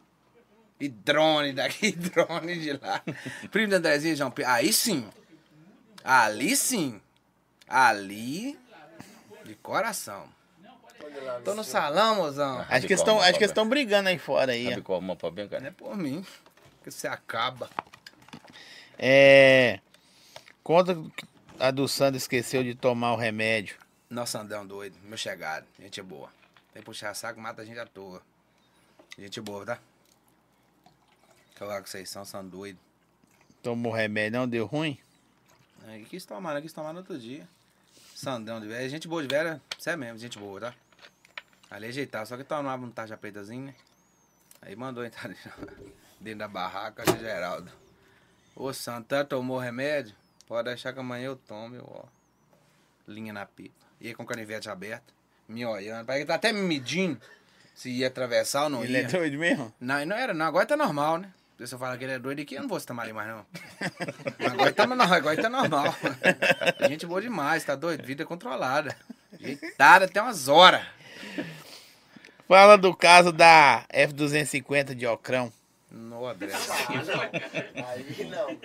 E 0.80 0.88
drone 0.88 1.52
daqui, 1.52 1.92
drone 2.10 2.58
de 2.58 2.72
lá. 2.72 3.02
Primo 3.50 3.70
da 3.70 3.76
Andrezinha, 3.76 4.16
João 4.16 4.30
Pedro. 4.30 4.50
Aí 4.50 4.72
sim. 4.72 5.06
Ali 6.02 6.56
sim. 6.56 7.00
Ali. 7.68 8.58
De 9.44 9.54
coração. 9.56 10.26
Tô 11.44 11.54
no 11.54 11.62
salão, 11.62 12.16
mozão. 12.16 12.64
Acho 12.68 12.86
que 12.86 12.92
eles 12.92 13.00
estão 13.00 13.20
acho 13.20 13.32
que 13.32 13.38
eles 13.44 13.50
estão 13.50 13.68
brigando 13.68 14.08
aí 14.08 14.18
fora 14.18 14.52
aí. 14.52 14.70
Sabe 14.70 14.82
qual 14.82 14.98
uma 14.98 15.14
pra 15.14 15.30
bem, 15.30 15.44
Não 15.44 15.50
cara? 15.50 15.68
é 15.68 15.70
por 15.70 15.96
mim. 15.96 16.24
Que 16.82 16.90
você 16.90 17.06
acaba. 17.06 17.68
É. 18.98 19.80
Conta 20.62 20.94
que 20.94 21.26
a 21.58 21.70
do 21.70 21.88
Sandro 21.88 22.16
esqueceu 22.16 22.62
de 22.62 22.74
tomar 22.74 23.12
o 23.12 23.16
remédio. 23.16 23.76
Nosso 24.08 24.36
Andão 24.38 24.66
doido, 24.66 24.96
meu 25.04 25.16
chegado. 25.16 25.66
Gente 25.78 26.02
boa. 26.02 26.30
Tem 26.72 26.82
puxar 26.82 27.14
saco, 27.14 27.40
mata 27.40 27.62
a 27.62 27.64
gente 27.64 27.78
à 27.78 27.86
toa. 27.86 28.22
Gente 29.18 29.40
boa, 29.40 29.64
tá? 29.64 29.78
Falar 31.54 31.82
que 31.82 31.90
vocês 31.90 32.08
são, 32.08 32.24
são 32.24 32.46
doidos. 32.46 32.80
Tomou 33.62 33.92
remédio, 33.92 34.40
não 34.40 34.48
deu 34.48 34.66
ruim? 34.66 34.98
Aí 35.86 36.04
quis 36.04 36.24
tomar, 36.24 36.54
né? 36.54 36.60
Quis 36.60 36.72
tomar 36.72 36.92
no 36.92 37.00
outro 37.00 37.18
dia. 37.18 37.46
Sandão 38.14 38.60
de 38.60 38.68
velho. 38.68 38.88
Gente 38.88 39.08
boa 39.08 39.22
de 39.22 39.28
velho, 39.28 39.60
sério 39.78 39.98
mesmo, 39.98 40.18
gente 40.18 40.38
boa, 40.38 40.60
tá? 40.60 40.74
Ali 41.70 41.86
ajeitava, 41.86 42.26
só 42.26 42.36
que 42.36 42.44
tomava 42.44 42.84
um 42.84 42.90
tarja 42.90 43.16
pretazinho, 43.16 43.66
né? 43.66 43.74
Aí 44.60 44.76
mandou 44.76 45.04
entrar 45.04 45.34
dentro 46.20 46.38
da 46.38 46.48
barraca 46.48 47.04
de 47.04 47.18
Geraldo. 47.18 47.81
Ô 48.54 48.72
Santana 48.72 49.24
tomou 49.24 49.58
remédio? 49.58 50.14
Pode 50.46 50.68
deixar 50.68 50.92
que 50.92 51.00
amanhã 51.00 51.26
eu 51.26 51.36
tomo, 51.36 51.74
eu, 51.74 51.84
ó. 51.88 52.04
Linha 53.08 53.32
na 53.32 53.46
pipa. 53.46 53.74
Ia 54.00 54.14
com 54.14 54.22
o 54.22 54.26
canivete 54.26 54.68
aberto, 54.68 55.12
me 55.48 55.64
olhando. 55.64 56.04
Parece 56.04 56.24
que 56.24 56.28
tá 56.28 56.34
até 56.34 56.52
me 56.52 56.60
medindo 56.60 57.20
se 57.74 57.90
ia 57.90 58.08
atravessar 58.08 58.64
ou 58.64 58.70
não 58.70 58.84
Ele 58.84 58.92
ia. 58.92 59.00
é 59.00 59.04
doido 59.04 59.38
mesmo? 59.38 59.72
Não, 59.80 60.04
não 60.04 60.16
era, 60.16 60.34
não. 60.34 60.46
Agora 60.46 60.66
tá 60.66 60.76
normal, 60.76 61.18
né? 61.18 61.32
Se 61.64 61.72
eu 61.74 61.78
falar 61.78 61.96
que 61.96 62.02
ele 62.02 62.14
é 62.14 62.18
doido 62.18 62.42
aqui, 62.42 62.56
eu 62.56 62.62
não 62.62 62.68
vou 62.68 62.80
se 62.80 62.86
tomar 62.86 63.04
ali 63.04 63.12
mais, 63.12 63.28
não. 63.28 63.46
Agora 64.50 64.72
tá, 64.72 64.84
não, 64.84 65.00
agora 65.12 65.40
tá 65.40 65.48
normal. 65.48 65.94
Gente 66.88 67.06
boa 67.06 67.22
demais, 67.22 67.64
tá 67.64 67.76
doido? 67.76 68.04
Vida 68.04 68.24
controlada. 68.26 68.96
Ajeitada 69.32 70.06
até 70.06 70.20
umas 70.20 70.48
horas. 70.48 70.84
Fala 72.48 72.76
do 72.76 72.94
caso 72.94 73.30
da 73.32 73.84
F-250 73.90 74.92
de 74.94 75.06
Ocrão. 75.06 75.52
No 75.92 76.26
André. 76.26 76.52
Aí 77.86 78.24
não. 78.24 78.56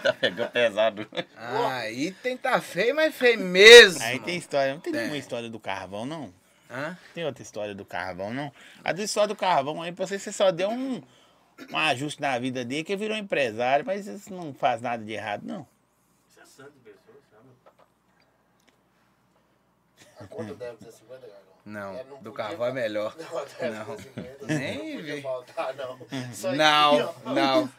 Tá 0.00 0.12
pegando 0.12 0.50
pesado. 0.50 1.08
Aí 1.36 2.12
tem 2.12 2.36
tá 2.36 2.60
feio, 2.60 2.94
mas 2.94 3.12
feio 3.14 3.40
mesmo. 3.40 4.00
Aí 4.02 4.20
tem 4.20 4.36
história. 4.36 4.74
Não 4.74 4.80
tem 4.80 4.92
Tem. 4.92 5.02
nenhuma 5.02 5.18
história 5.18 5.50
do 5.50 5.58
carvão, 5.58 6.06
não? 6.06 6.32
Hã? 6.70 6.96
Tem 7.14 7.24
outra 7.26 7.42
história 7.42 7.74
do 7.74 7.84
carvão, 7.84 8.32
não? 8.32 8.52
A 8.84 8.92
do 8.92 9.02
história 9.02 9.28
do 9.28 9.36
carvão 9.36 9.82
aí, 9.82 9.90
pra 9.92 10.06
você, 10.06 10.18
você 10.18 10.30
só 10.30 10.52
deu 10.52 10.70
um, 10.70 11.02
um 11.68 11.76
ajuste 11.76 12.20
na 12.20 12.38
vida 12.38 12.64
dele, 12.64 12.84
que 12.84 12.92
ele 12.92 13.00
virou 13.00 13.16
empresário, 13.16 13.84
mas 13.84 14.06
isso 14.06 14.32
não 14.32 14.54
faz 14.54 14.80
nada 14.80 15.04
de 15.04 15.12
errado, 15.12 15.42
não. 15.44 15.66
Isso 16.30 16.40
é 16.40 16.44
santo 16.46 16.72
de 16.72 16.78
pessoa, 16.78 17.18
sabe? 17.30 17.48
A 20.20 20.26
conta 20.28 20.54
deve 20.54 20.78
ser 20.78 20.92
50 20.92 21.26
reais. 21.26 21.41
Não, 21.64 21.94
É, 21.94 22.02
do 22.02 22.32
podia 22.32 22.32
carro 22.32 22.64
é 22.64 22.72
melhor. 22.72 23.14
Não, 23.60 23.70
Não. 23.86 23.96
50. 23.98 24.46
Nem 24.48 24.96
não 24.96 25.02
vi. 25.02 25.22
faltar, 25.22 25.74
não. 25.76 25.98
Não, 26.56 27.14
não. 27.24 27.70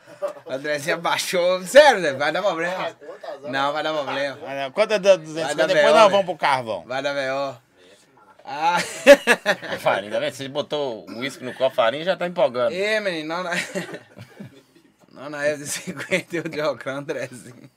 A 0.47 0.55
Andrezinha 0.55 0.95
baixou. 0.95 1.61
Sério, 1.63 2.01
Zé, 2.01 2.13
vai 2.13 2.31
dar 2.31 2.41
problema. 2.41 2.93
conta, 2.93 3.27
azar. 3.27 3.51
Não, 3.51 3.73
vai 3.73 3.83
dar 3.83 3.93
problema. 3.93 4.39
Ah, 4.47 4.55
não, 4.63 4.71
da 4.99 5.15
250, 5.17 5.55
dar 5.55 5.67
depois 5.67 5.83
B.O., 5.85 5.93
nós 5.93 6.03
né? 6.05 6.09
vamos 6.09 6.25
pro 6.25 6.37
carvão. 6.37 6.85
Vai 6.85 7.03
dar 7.03 7.13
melhor. 7.13 7.61
Ah. 8.45 8.77
Farinha, 9.79 10.11
tá 10.11 10.19
vendo? 10.19 10.33
Você 10.33 10.47
botou 10.47 11.05
o 11.09 11.19
uísque 11.19 11.43
no 11.43 11.53
copo 11.53 11.75
farinha 11.75 12.03
já 12.03 12.15
tá 12.15 12.27
empolgando. 12.27 12.73
Ê, 12.73 12.99
menino, 12.99 13.29
não 13.35 13.43
na. 13.43 13.51
Não 15.11 15.29
na 15.29 15.45
F-50 15.45 16.25
eu 16.33 16.43
de 16.43 16.61
Ocrã, 16.61 16.95
Andrezinho. 16.97 17.69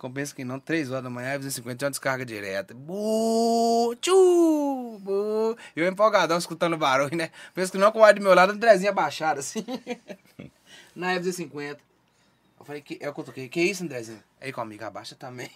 Compensa 0.00 0.34
que 0.34 0.44
não, 0.46 0.58
3 0.58 0.90
horas 0.90 1.04
da 1.04 1.10
manhã, 1.10 1.34
F-50 1.34 1.82
é 1.82 1.84
uma 1.84 1.90
descarga 1.90 2.24
direta. 2.24 2.72
Bu, 2.72 3.94
tchu, 4.00 4.98
bu. 4.98 5.54
Eu 5.76 5.86
empolgadão 5.86 6.38
escutando 6.38 6.72
o 6.72 6.78
barulho, 6.78 7.14
né? 7.14 7.30
Penso 7.54 7.70
que 7.70 7.76
não 7.76 7.92
com 7.92 7.98
o 7.98 8.04
ar 8.04 8.14
do 8.14 8.22
meu 8.22 8.32
lado, 8.34 8.52
Andrezinha 8.52 8.92
baixada 8.94 9.40
assim. 9.40 9.62
Na 10.96 11.12
F-50. 11.16 11.76
Eu 12.58 12.64
falei, 12.64 12.80
que, 12.80 12.96
eu 12.98 13.12
cutuquei, 13.12 13.46
que 13.50 13.60
isso, 13.60 13.84
Andrezinho? 13.84 14.22
Aí 14.40 14.50
comigo, 14.54 14.82
abaixa 14.84 15.14
também. 15.14 15.50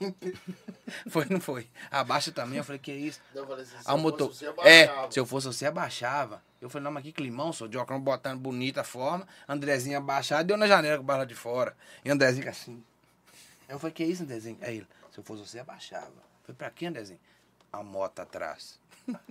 foi, 1.08 1.24
não 1.30 1.40
foi? 1.40 1.66
Abaixa 1.90 2.30
também. 2.30 2.58
Eu 2.58 2.64
falei, 2.64 2.78
que 2.78 2.92
isso? 2.92 3.22
Eu 3.34 3.46
falei 3.46 3.64
se 3.64 3.72
o 3.74 3.90
eu 3.92 3.96
motor. 3.96 4.28
fosse 4.28 4.44
você, 4.44 4.68
É, 4.68 4.86
baixava. 4.86 5.10
se 5.12 5.20
eu 5.20 5.26
fosse 5.26 5.46
você, 5.46 5.66
abaixava. 5.66 6.42
Eu 6.60 6.68
falei, 6.68 6.84
não, 6.84 6.92
mas 6.92 7.02
que 7.02 7.12
climão, 7.12 7.50
sou 7.50 7.66
de 7.66 7.78
óculos 7.78 8.02
botando 8.02 8.38
bonita 8.40 8.82
a 8.82 8.84
forma. 8.84 9.26
Andrezinho 9.48 9.96
abaixado, 9.96 10.46
deu 10.46 10.58
na 10.58 10.66
janela 10.66 10.98
com 10.98 11.02
o 11.02 11.06
bala 11.06 11.24
de 11.24 11.34
fora. 11.34 11.74
E 12.04 12.10
Andrezinho 12.10 12.46
assim. 12.50 12.84
Aí 13.68 13.74
eu 13.74 13.78
falei, 13.78 13.92
que 13.92 14.04
isso, 14.04 14.22
Andrezinho? 14.22 14.58
Aí 14.60 14.76
ele, 14.78 14.86
se 15.10 15.18
eu 15.18 15.24
fosse 15.24 15.46
você, 15.46 15.58
abaixava. 15.58 16.06
Eu 16.06 16.46
falei, 16.46 16.56
pra 16.56 16.70
que, 16.70 16.86
Andrezinho? 16.86 17.20
A 17.72 17.82
moto 17.82 18.20
atrás. 18.20 18.78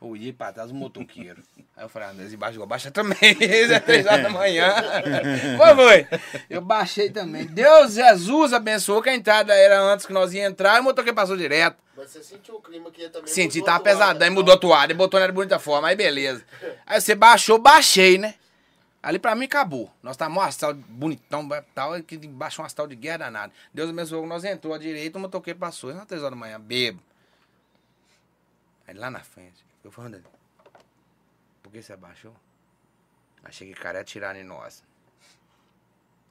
Eu 0.00 0.16
ia 0.16 0.32
pra 0.32 0.52
trás, 0.52 0.70
o 0.70 0.74
motoqueiro. 0.74 1.42
Aí 1.76 1.84
eu 1.84 1.88
falei, 1.88 2.08
ah, 2.08 2.10
Andrezinho, 2.10 2.38
baixa, 2.38 2.66
baixa 2.66 2.90
também. 2.90 3.18
Isso 3.38 3.72
é 3.72 3.78
três 3.80 4.06
horas 4.06 4.22
da 4.22 4.30
manhã. 4.30 4.74
Foi, 5.56 5.74
foi. 5.74 6.06
Eu 6.48 6.60
baixei 6.60 7.10
também. 7.10 7.46
Deus, 7.46 7.94
Jesus 7.94 8.52
abençoou 8.52 9.02
que 9.02 9.10
a 9.10 9.14
entrada 9.14 9.54
era 9.54 9.80
antes 9.80 10.06
que 10.06 10.12
nós 10.12 10.32
ia 10.32 10.44
entrar 10.46 10.76
e 10.76 10.80
o 10.80 10.84
motoqueiro 10.84 11.14
passou 11.14 11.36
direto. 11.36 11.76
Mas 11.96 12.10
você 12.10 12.22
sentiu 12.22 12.56
o 12.56 12.60
clima 12.60 12.90
que 12.90 13.02
ia 13.02 13.10
também. 13.10 13.32
Senti, 13.32 13.62
tava 13.62 13.82
pesadão 13.82 14.30
mudou 14.30 14.54
a 14.54 14.58
toalha, 14.58 14.92
e 14.92 14.94
botou 14.94 15.18
na 15.20 15.30
bonita 15.30 15.58
forma, 15.58 15.88
aí 15.88 15.96
beleza. 15.96 16.42
Aí 16.86 17.00
você 17.00 17.14
baixou, 17.14 17.58
baixei, 17.58 18.18
né? 18.18 18.34
Ali 19.02 19.18
pra 19.18 19.34
mim 19.34 19.44
acabou. 19.44 19.92
Nós 20.02 20.16
tá 20.16 20.28
um 20.28 20.40
astral 20.40 20.74
bonitão, 20.74 21.48
tal, 21.74 22.02
que 22.02 22.16
baixou 22.26 22.62
um 22.62 22.66
astral 22.66 22.86
de 22.86 22.96
guerra 22.96 23.18
danado. 23.18 23.52
Deus 23.72 23.90
abençoou 23.90 24.26
nós 24.26 24.44
entrou 24.44 24.74
à 24.74 24.78
direita, 24.78 25.18
o 25.18 25.20
motoqueiro 25.20 25.58
passou, 25.58 25.90
às 25.90 26.06
três 26.06 26.22
horas 26.22 26.36
da 26.36 26.40
manhã, 26.40 26.60
bebo. 26.60 27.00
Aí 28.86 28.94
lá 28.94 29.10
na 29.10 29.20
frente, 29.20 29.64
eu 29.84 29.90
falei, 29.92 30.20
por 31.62 31.70
que 31.70 31.80
você 31.80 31.92
abaixou? 31.92 32.34
Achei 33.44 33.72
que 33.72 33.80
cara 33.80 33.98
ia 33.98 34.02
atirar 34.02 34.34
em 34.34 34.44
nós. 34.44 34.82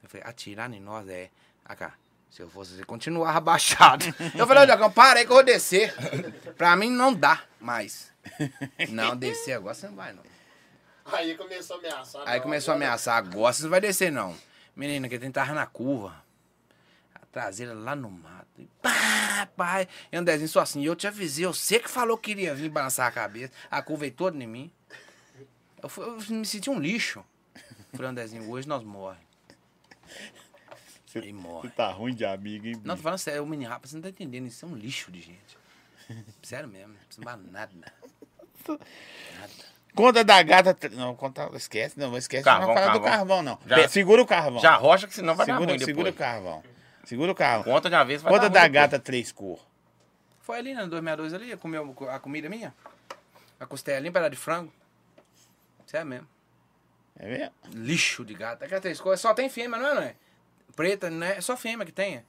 Eu 0.02 0.08
falei, 0.08 0.26
atirar 0.26 0.72
em 0.72 0.80
nós 0.80 1.08
é. 1.08 1.30
Ah, 1.64 1.74
cá, 1.74 1.94
se 2.30 2.42
eu 2.42 2.50
fosse 2.50 2.74
você, 2.74 2.84
continuava 2.84 3.38
abaixado. 3.38 4.04
Eu 4.36 4.46
falei, 4.46 4.66
Diogão, 4.66 4.90
para 4.90 5.20
aí 5.20 5.24
que 5.24 5.32
eu 5.32 5.36
vou 5.36 5.44
descer. 5.44 5.94
Pra 6.56 6.76
mim 6.76 6.90
não 6.90 7.14
dá 7.14 7.42
mais. 7.60 8.12
Não, 8.90 9.16
descer 9.16 9.54
agora 9.54 9.74
você 9.74 9.86
não 9.86 9.96
vai, 9.96 10.12
não. 10.12 10.22
Aí 11.12 11.36
começou 11.36 11.76
a 11.76 11.78
ameaçar. 11.78 12.22
Aí 12.28 12.36
não, 12.36 12.42
começou 12.42 12.72
a 12.72 12.74
agora- 12.76 12.86
ameaçar, 12.88 13.16
agora 13.16 13.52
você 13.52 13.62
não 13.62 13.70
vai 13.70 13.80
descer, 13.80 14.10
não. 14.12 14.36
Menina, 14.76 15.08
que 15.08 15.14
ele 15.14 15.30
tava 15.30 15.52
na 15.54 15.66
curva. 15.66 16.24
A 17.14 17.20
traseira 17.32 17.74
lá 17.74 17.94
no 17.96 18.10
mato. 18.10 18.46
E 18.58 18.66
pá, 18.82 19.48
pai. 19.56 19.88
E 20.12 20.16
Andrezinho 20.16 20.48
só 20.48 20.60
assim, 20.60 20.84
eu 20.84 20.94
te 20.96 21.06
avisei, 21.06 21.44
eu 21.44 21.52
sei 21.54 21.78
que 21.78 21.88
falou 21.90 22.16
que 22.18 22.30
iria 22.32 22.54
vir 22.54 22.70
balançar 22.70 23.06
a 23.06 23.10
cabeça. 23.12 23.52
A 23.70 23.82
curva 23.82 24.00
veio 24.00 24.12
toda 24.12 24.36
em 24.42 24.46
mim. 24.46 24.70
Eu, 25.82 25.88
fui- 25.88 26.04
eu 26.04 26.16
me 26.36 26.44
senti 26.46 26.68
um 26.70 26.78
lixo. 26.80 27.24
Falei, 27.92 28.10
Andrezinho, 28.10 28.48
hoje 28.50 28.68
nós 28.68 28.82
morremos. 28.82 29.26
Aí 31.14 31.32
morre. 31.32 31.70
tá 31.70 31.90
ruim 31.90 32.14
de 32.14 32.24
amigo, 32.24 32.66
hein, 32.66 32.80
Não, 32.84 32.94
tô 32.96 33.02
falando 33.02 33.18
sério, 33.18 33.42
o 33.42 33.46
mini 33.46 33.64
rapaz, 33.64 33.90
você 33.90 33.96
não 33.96 34.02
tá 34.02 34.08
entendendo, 34.10 34.46
isso 34.46 34.64
é 34.64 34.68
um 34.68 34.76
lixo 34.76 35.10
de 35.10 35.20
gente. 35.20 35.58
Sério 36.42 36.68
mesmo, 36.68 36.92
não 36.94 37.00
precisa 37.06 37.24
mais 37.24 37.50
nada. 37.50 37.72
Nada. 38.68 39.77
Conta 39.98 40.22
da 40.22 40.40
gata. 40.44 40.76
Não, 40.92 41.16
conta. 41.16 41.50
Esquece, 41.54 41.98
não, 41.98 42.16
esquece 42.16 42.44
Carvão, 42.44 42.68
não 42.68 42.74
falar 42.74 42.92
do 42.92 43.00
carvão. 43.00 43.42
não. 43.42 43.58
Já- 43.66 43.88
Segura 43.88 44.22
o 44.22 44.26
carvão. 44.26 44.60
Já 44.60 44.76
rocha 44.76 45.08
que 45.08 45.14
senão 45.14 45.34
vai 45.34 45.44
dar 45.44 45.54
segura, 45.54 45.70
ruim 45.70 45.78
depois. 45.78 45.86
segura 45.96 46.10
o 46.10 46.14
carvão. 46.14 46.62
Segura 47.04 47.32
o 47.32 47.34
carvão. 47.34 47.64
Conta 47.74 47.88
de 47.90 47.96
uma 47.96 48.04
vez 48.04 48.22
vai 48.22 48.32
Conta 48.32 48.44
dar 48.48 48.48
da 48.54 48.60
ruim 48.60 48.70
depois. 48.72 48.90
gata 48.90 48.98
três 49.00 49.32
cor. 49.32 49.58
Foi 50.40 50.56
ali 50.58 50.72
na 50.72 50.82
262 50.86 51.34
ali, 51.34 51.56
comeu 51.56 51.96
a 52.10 52.18
comida 52.20 52.48
minha. 52.48 52.72
A 53.58 53.66
costelinha, 53.66 54.08
um 54.08 54.12
pedaço 54.12 54.30
de 54.30 54.36
frango. 54.36 54.72
Sério 55.84 56.06
mesmo. 56.06 56.28
É 57.18 57.26
mesmo? 57.28 57.52
Lixo 57.72 58.24
de 58.24 58.34
gato. 58.34 58.62
Aquela 58.62 58.80
três 58.80 59.00
cores, 59.00 59.20
só 59.20 59.34
tem 59.34 59.48
fêmea, 59.50 59.78
não 59.78 59.88
é, 59.88 59.94
não 59.94 60.02
é? 60.02 60.14
Preta, 60.76 61.10
né? 61.10 61.36
É 61.38 61.40
só 61.40 61.56
fêmea 61.56 61.84
que 61.84 61.90
tem. 61.90 62.24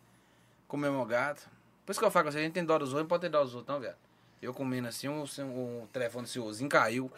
Comeu 0.67 0.91
meu 0.91 1.05
gato. 1.05 1.47
Por 1.85 1.91
isso 1.91 1.99
que 1.99 2.05
eu 2.05 2.09
falo 2.09 2.25
com 2.25 2.31
você, 2.31 2.39
a 2.39 2.41
gente 2.41 2.53
tem 2.53 2.65
dó 2.65 2.79
dos 2.79 2.89
outros, 2.89 3.03
não 3.03 3.07
pode 3.07 3.21
ter 3.21 3.29
dó 3.29 3.43
dos 3.43 3.53
outros, 3.53 3.71
não, 3.73 3.79
velho. 3.79 3.95
Eu 4.41 4.53
comendo 4.53 4.87
assim, 4.87 5.07
um, 5.09 5.23
um 5.41 5.87
telefone 5.93 6.25
senhorzinho 6.25 6.69
caiu. 6.69 7.11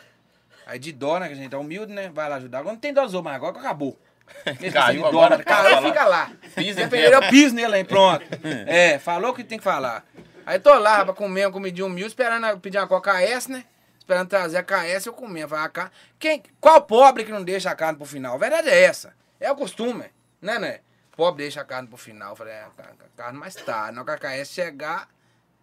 Aí 0.65 0.79
de 0.79 0.91
dó, 0.91 1.19
né? 1.19 1.27
Que 1.27 1.33
a 1.33 1.37
gente 1.37 1.53
é 1.53 1.57
humilde, 1.57 1.91
né? 1.93 2.09
Vai 2.13 2.29
lá 2.29 2.35
ajudar. 2.35 2.59
Agora 2.59 2.73
não 2.73 2.79
tem 2.79 2.93
dó 2.93 3.03
dos 3.03 3.13
outros, 3.13 3.31
mas 3.31 3.35
agora 3.35 3.57
acabou. 3.59 3.97
Caiu 4.43 4.81
assim, 4.83 4.97
de 4.99 5.03
agora? 5.05 5.43
Caiu, 5.43 5.81
fica 5.81 6.05
lá. 6.05 6.31
Pisa 6.55 6.81
eu 6.81 7.29
piso 7.29 7.53
nele 7.55 7.75
aí, 7.75 7.83
pronto. 7.83 8.25
É, 8.67 8.97
falou 8.99 9.31
o 9.31 9.33
que 9.33 9.43
tem 9.43 9.57
que 9.57 9.63
falar. 9.63 10.05
Aí 10.45 10.57
tô 10.59 10.73
lá, 10.79 10.97
rapaz, 10.97 11.17
comendo 11.17 11.47
uma 11.47 11.53
comidinha 11.53 11.85
humilde, 11.85 12.07
esperando 12.07 12.59
pedir 12.59 12.77
uma 12.77 12.87
coca 12.87 13.13
KS, 13.13 13.47
né? 13.47 13.65
Esperando 13.99 14.27
trazer 14.29 14.57
a 14.57 14.63
KS, 14.63 15.05
eu 15.05 15.13
comia. 15.13 15.47
Falei, 15.47 15.65
a 15.65 15.69
carne. 15.69 15.91
Quem, 16.17 16.41
qual 16.59 16.81
pobre 16.81 17.23
que 17.23 17.31
não 17.31 17.43
deixa 17.43 17.69
a 17.69 17.75
carne 17.75 17.97
pro 17.97 18.05
final? 18.07 18.35
A 18.35 18.37
verdade 18.37 18.69
é 18.69 18.81
essa. 18.83 19.13
É 19.39 19.51
o 19.51 19.55
costume, 19.55 20.05
né, 20.41 20.57
né? 20.59 20.79
Pobre 21.15 21.43
deixa 21.43 21.61
a 21.61 21.65
carne 21.65 21.87
pro 21.87 21.97
final. 21.97 22.35
Falei, 22.35 22.53
é, 22.53 22.61
a 22.63 22.69
ca- 22.69 22.91
a 22.99 23.17
carne 23.17 23.37
mais 23.37 23.53
tarde. 23.55 23.95
Na 23.95 24.01
hora 24.01 24.17
que 24.17 24.25
a 24.25 24.43
KS 24.43 24.49
chegar, 24.51 25.07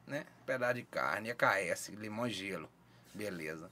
né? 0.07 0.25
Pedaço 0.47 0.75
de 0.75 0.83
carne, 0.85 1.31
a 1.31 1.35
KS, 1.35 1.89
limão 1.97 2.27
e 2.27 2.31
gelo. 2.31 2.69
Beleza. 3.15 3.71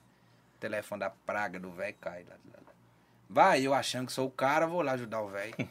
Telefone 0.60 1.00
da 1.00 1.10
praga 1.10 1.58
do 1.60 1.70
velho 1.70 1.94
cai 2.00 2.22
lá, 2.24 2.34
lá, 2.52 2.58
lá. 2.66 2.72
Vai, 3.28 3.62
eu 3.62 3.74
achando 3.74 4.06
que 4.06 4.12
sou 4.12 4.26
o 4.26 4.30
cara, 4.30 4.66
vou 4.66 4.82
lá 4.82 4.92
ajudar 4.92 5.20
o 5.20 5.28
velho. 5.28 5.54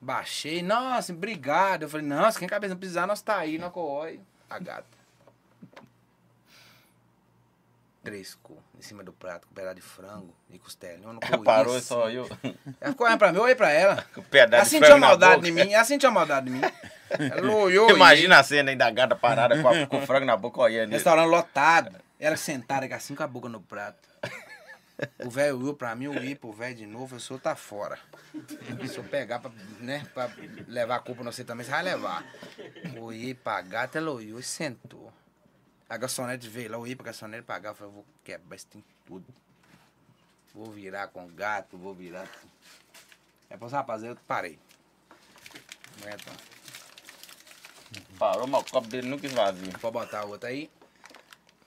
Baixei, 0.00 0.62
nossa, 0.62 1.12
obrigado. 1.12 1.82
Eu 1.84 1.88
falei, 1.88 2.06
nossa, 2.06 2.38
quem 2.38 2.46
cabeça 2.48 2.74
não 2.74 2.78
precisar, 2.78 3.06
nós 3.06 3.22
tá 3.22 3.38
aí, 3.38 3.58
na 3.58 3.70
coói. 3.70 4.20
A 4.48 4.58
gata. 4.58 4.84
Três 8.04 8.34
cor 8.40 8.58
em 8.78 8.82
cima 8.82 9.02
do 9.02 9.12
prato, 9.12 9.48
com 9.48 9.54
pedaço 9.54 9.74
de 9.74 9.80
frango 9.82 10.32
e 10.50 10.58
costelinha. 10.60 11.08
Eu 11.08 11.12
não 11.14 11.18
comi 11.28 11.42
Parou 11.44 11.76
isso. 11.76 11.88
só 11.88 12.08
eu. 12.08 12.28
Ela 12.80 12.92
ficou 12.92 13.04
olhando 13.06 13.18
pra 13.18 13.32
mim, 13.32 13.38
eu 13.38 13.42
olhei 13.42 13.56
pra 13.56 13.70
ela. 13.72 14.04
Com 14.14 14.20
o 14.20 14.24
pedaço 14.24 14.54
Ela 14.54 14.64
de 14.64 14.70
sentiu 14.86 14.98
maldade 14.98 15.42
de 15.42 15.50
mim, 15.50 15.72
ela 15.72 15.84
sentiu 15.84 16.08
a 16.08 16.12
maldade 16.12 16.46
de 16.46 16.52
mim. 16.52 16.60
Ela 17.10 17.52
olhou. 17.52 17.90
Imagina 17.90 18.38
a 18.38 18.44
cena 18.44 18.70
aí 18.70 18.76
da 18.76 18.88
gata 18.92 19.16
parada 19.16 19.60
com, 19.60 19.68
a- 19.68 19.86
com 19.86 19.98
o 19.98 20.06
frango 20.06 20.24
na 20.24 20.36
boca 20.36 20.60
olhando. 20.60 20.92
Restaurante 20.92 21.28
lotado. 21.28 21.96
Ela 22.18 22.36
sentada 22.36 22.86
assim 22.94 23.14
com 23.14 23.22
a 23.22 23.26
boca 23.26 23.48
no 23.48 23.60
prato. 23.60 24.08
O 25.24 25.28
velho 25.28 25.58
olhou 25.58 25.74
pra 25.74 25.94
mim, 25.94 26.06
eu 26.06 26.12
olhei 26.12 26.34
pro 26.34 26.50
velho 26.52 26.74
de 26.74 26.86
novo, 26.86 27.16
eu 27.16 27.20
sou 27.20 27.38
tá 27.38 27.54
fora. 27.54 27.98
Se 28.88 28.96
eu 28.96 29.04
pegar 29.04 29.38
pra, 29.40 29.50
né, 29.80 30.06
pra 30.14 30.30
levar 30.66 30.96
a 30.96 31.00
culpa 31.00 31.22
não 31.22 31.30
sei 31.32 31.44
também, 31.44 31.64
você 31.66 31.70
vai 31.70 31.82
levar. 31.82 32.24
Olhei 32.98 33.34
pra 33.34 33.60
gata, 33.60 33.98
ela 33.98 34.10
olhou 34.10 34.40
e 34.40 34.42
sentou. 34.42 35.12
A 35.88 35.96
garçonete 35.98 36.48
veio 36.48 36.70
lá, 36.70 36.76
eu 36.78 36.80
olhei 36.80 36.96
pra 36.96 37.04
garçonete 37.06 37.42
pagar, 37.42 37.70
eu 37.70 37.74
falei, 37.74 37.92
vou 37.92 38.06
quebrar 38.24 38.56
esse 38.56 38.66
tem 38.66 38.82
tudo. 39.04 39.26
Vou 40.54 40.72
virar 40.72 41.08
com 41.08 41.28
gato, 41.28 41.76
vou 41.76 41.94
virar. 41.94 42.26
com- 42.26 42.48
É 43.50 43.56
pra 43.58 43.68
rapaz, 43.68 44.02
eu 44.02 44.16
parei. 44.26 44.58
Aguenta. 46.00 46.32
Parou, 48.18 48.46
mas 48.46 48.62
o 48.62 48.64
copo 48.72 48.88
dele 48.88 49.06
nunca 49.08 49.26
esvazia. 49.26 49.72
Pode 49.78 49.92
botar 49.92 50.20
a 50.20 50.24
outra 50.24 50.48
aí. 50.48 50.70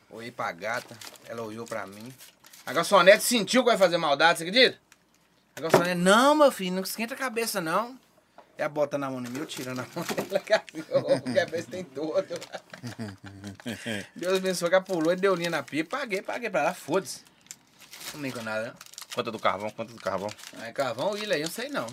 Olhei 0.09 0.31
pra 0.31 0.51
gata, 0.51 0.97
ela 1.27 1.41
olhou 1.43 1.65
pra 1.65 1.85
mim. 1.85 2.13
A 2.65 2.73
garçonete 2.73 3.23
sentiu 3.23 3.63
que 3.63 3.69
vai 3.69 3.77
fazer 3.77 3.97
maldade, 3.97 4.39
você 4.39 4.43
acredita? 4.45 4.77
A 5.55 5.61
garçonete, 5.61 5.95
não, 5.95 6.35
meu 6.35 6.51
filho, 6.51 6.75
não 6.75 6.83
esquenta 6.83 7.13
a 7.13 7.17
cabeça, 7.17 7.61
não. 7.61 7.97
Ela 8.57 8.67
bota 8.69 8.97
na 8.97 9.09
mão 9.09 9.21
de 9.23 9.29
mim, 9.31 9.39
eu 9.39 9.45
tirando 9.45 9.79
a 9.79 9.85
mão 9.95 10.05
dela, 10.27 10.39
que 10.39 10.53
assim, 10.53 10.83
o 10.91 11.33
cabeça 11.33 11.71
tem 11.71 11.83
todo. 11.83 12.25
Deus 14.15 14.37
abençoe 14.37 14.69
que 14.69 14.75
ela 14.75 14.83
pulou 14.83 15.13
e 15.13 15.15
deu 15.15 15.33
linha 15.35 15.49
na 15.49 15.63
pia. 15.63 15.85
Paguei, 15.85 16.21
paguei 16.21 16.49
pra 16.49 16.61
ela, 16.61 16.73
foda-se. 16.73 17.21
Não 18.13 18.21
nem 18.21 18.31
com 18.31 18.41
nada, 18.41 18.67
não. 18.67 18.73
Conta 19.13 19.31
do 19.31 19.39
carvão, 19.39 19.69
conta 19.69 19.93
do 19.93 20.01
carvão. 20.01 20.29
Aí, 20.59 20.73
carvão, 20.73 21.09
o 21.09 21.11
William 21.13 21.35
aí, 21.35 21.41
eu 21.41 21.47
não 21.47 21.53
sei 21.53 21.69
não. 21.69 21.85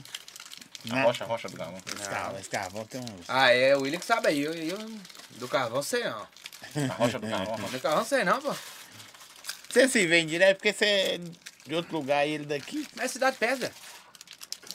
A 0.91 0.95
Né? 0.95 1.03
rocha, 1.05 1.25
a 1.25 1.27
rocha 1.27 1.49
do 1.49 1.57
carvão. 1.57 1.79
Esse 1.87 2.09
carvão, 2.09 2.39
esse 2.41 2.51
carvão 2.51 2.85
tem 2.85 3.01
uns. 3.01 3.25
Ah, 3.29 3.51
é, 3.53 3.77
o 3.77 3.83
William 3.83 3.99
que 4.01 4.07
sabe 4.07 4.29
aí. 4.29 4.41
Eu, 4.43 4.53
eu 4.55 4.79
do 5.39 5.49
carvão 5.49 5.83
sei 5.83 6.05
não. 6.05 6.27
A 6.91 6.95
rocha 6.95 7.19
do 7.19 7.27
carvão. 7.29 7.55
a 7.55 7.57
rocha. 7.57 7.73
Do 7.73 7.81
carvão 7.81 8.05
sei 8.05 8.25
não, 8.25 8.41
pô. 8.41 8.55
Você 9.69 9.89
se 9.89 10.07
vende 10.07 10.31
direto 10.31 10.57
porque 10.57 10.73
você 10.73 11.21
de 11.67 11.75
outro 11.75 11.97
lugar 11.97 12.27
e 12.27 12.33
ele 12.33 12.47
daqui. 12.47 12.87
Mas 12.97 13.07
é 13.07 13.09
cidade 13.09 13.37
velho. 13.39 13.73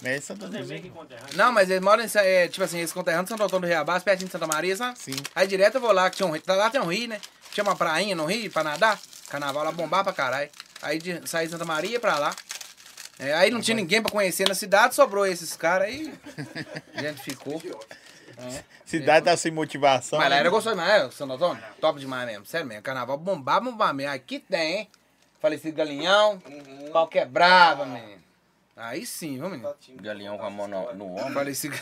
Mas 0.01 0.29
é 0.71 0.79
que 0.79 0.89
conterrâneo. 0.89 1.35
Não, 1.35 1.51
mas 1.51 1.69
eles 1.69 1.81
moram 1.81 2.03
em, 2.03 2.09
é, 2.15 2.47
tipo 2.47 2.63
assim, 2.63 2.79
eles 2.79 2.91
conterrâneos 2.91 3.25
de 3.25 3.29
Santo 3.29 3.43
Antônio 3.43 3.61
do 3.61 3.67
Reabás, 3.67 4.03
pertinho 4.03 4.27
de 4.27 4.31
Santa 4.31 4.47
Maria, 4.47 4.75
sabe? 4.75 4.97
Sim. 4.97 5.15
Aí 5.35 5.47
direto 5.47 5.75
eu 5.75 5.81
vou 5.81 5.91
lá, 5.91 6.09
que 6.09 6.17
tinha 6.17 6.27
um 6.27 6.31
rio, 6.31 6.41
lá 6.47 6.69
tem 6.71 6.81
um 6.81 6.87
rio, 6.87 7.07
né? 7.07 7.21
Tinha 7.51 7.63
uma 7.63 7.75
prainha 7.75 8.15
no 8.15 8.25
rio 8.25 8.49
pra 8.49 8.63
nadar, 8.63 8.99
carnaval 9.29 9.63
lá 9.63 9.71
bombar 9.71 10.03
pra 10.03 10.11
caralho. 10.11 10.49
Aí 10.81 10.97
de, 10.97 11.21
saí 11.29 11.45
de 11.45 11.51
Santa 11.51 11.65
Maria 11.65 11.99
pra 11.99 12.17
lá. 12.17 12.35
É, 13.19 13.33
aí 13.35 13.51
não 13.51 13.61
tinha 13.61 13.75
ninguém 13.75 14.01
pra 14.01 14.11
conhecer 14.11 14.47
na 14.47 14.55
cidade, 14.55 14.95
sobrou 14.95 15.27
esses 15.27 15.55
caras 15.55 15.87
aí. 15.87 16.11
A 16.95 17.01
gente 17.03 17.21
ficou. 17.21 17.61
Cidade 18.85 19.25
tá 19.25 19.37
sem 19.37 19.51
motivação. 19.51 20.19
Mas 20.19 20.29
lá 20.29 20.35
né? 20.35 20.39
era 20.39 20.49
gostoso 20.49 20.75
demais, 20.75 21.03
né, 21.03 21.11
Santo 21.11 21.33
Antônio? 21.33 21.63
Top 21.79 21.99
demais 21.99 22.25
mesmo, 22.25 22.45
sério 22.45 22.67
mesmo. 22.67 22.83
Carnaval 22.83 23.17
bombar, 23.17 23.61
bombar 23.61 23.93
mesmo. 23.93 24.13
Aqui 24.13 24.39
tem, 24.39 24.79
hein? 24.79 24.89
Falecido 25.39 25.75
galinhão, 25.75 26.41
pau 26.91 27.07
quebrava, 27.07 27.85
menino. 27.85 28.21
Aí 28.75 29.05
sim, 29.05 29.37
viu, 29.37 29.49
menino? 29.49 29.75
Galinhão 29.95 30.37
com 30.37 30.45
a 30.45 30.49
mão 30.49 30.67
no, 30.67 30.93
no 30.93 31.05
ombro. 31.15 31.33
Falecido. 31.33 31.75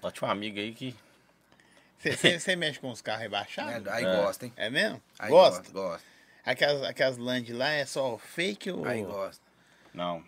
Só 0.00 0.10
tinha 0.12 0.28
um 0.28 0.30
amigo 0.30 0.58
aí 0.58 0.72
que. 0.72 0.94
Você 1.98 2.54
mexe 2.54 2.78
com 2.78 2.90
os 2.90 3.00
carros 3.00 3.22
rebaixados? 3.22 3.88
aí 3.88 4.04
É. 4.04 4.16
gosta, 4.16 4.46
hein? 4.46 4.52
É 4.56 4.70
mesmo? 4.70 5.02
Aí 5.18 5.30
gosta? 5.30 5.58
Gosta, 5.60 5.72
gosta. 5.72 6.06
Aquelas, 6.44 6.82
aquelas 6.82 7.16
land 7.16 7.52
lá 7.52 7.70
é 7.70 7.84
só 7.84 8.16
fake 8.18 8.70
ou. 8.70 8.84
Aí 8.86 9.02
gosta. 9.02 9.42
Não. 9.92 10.22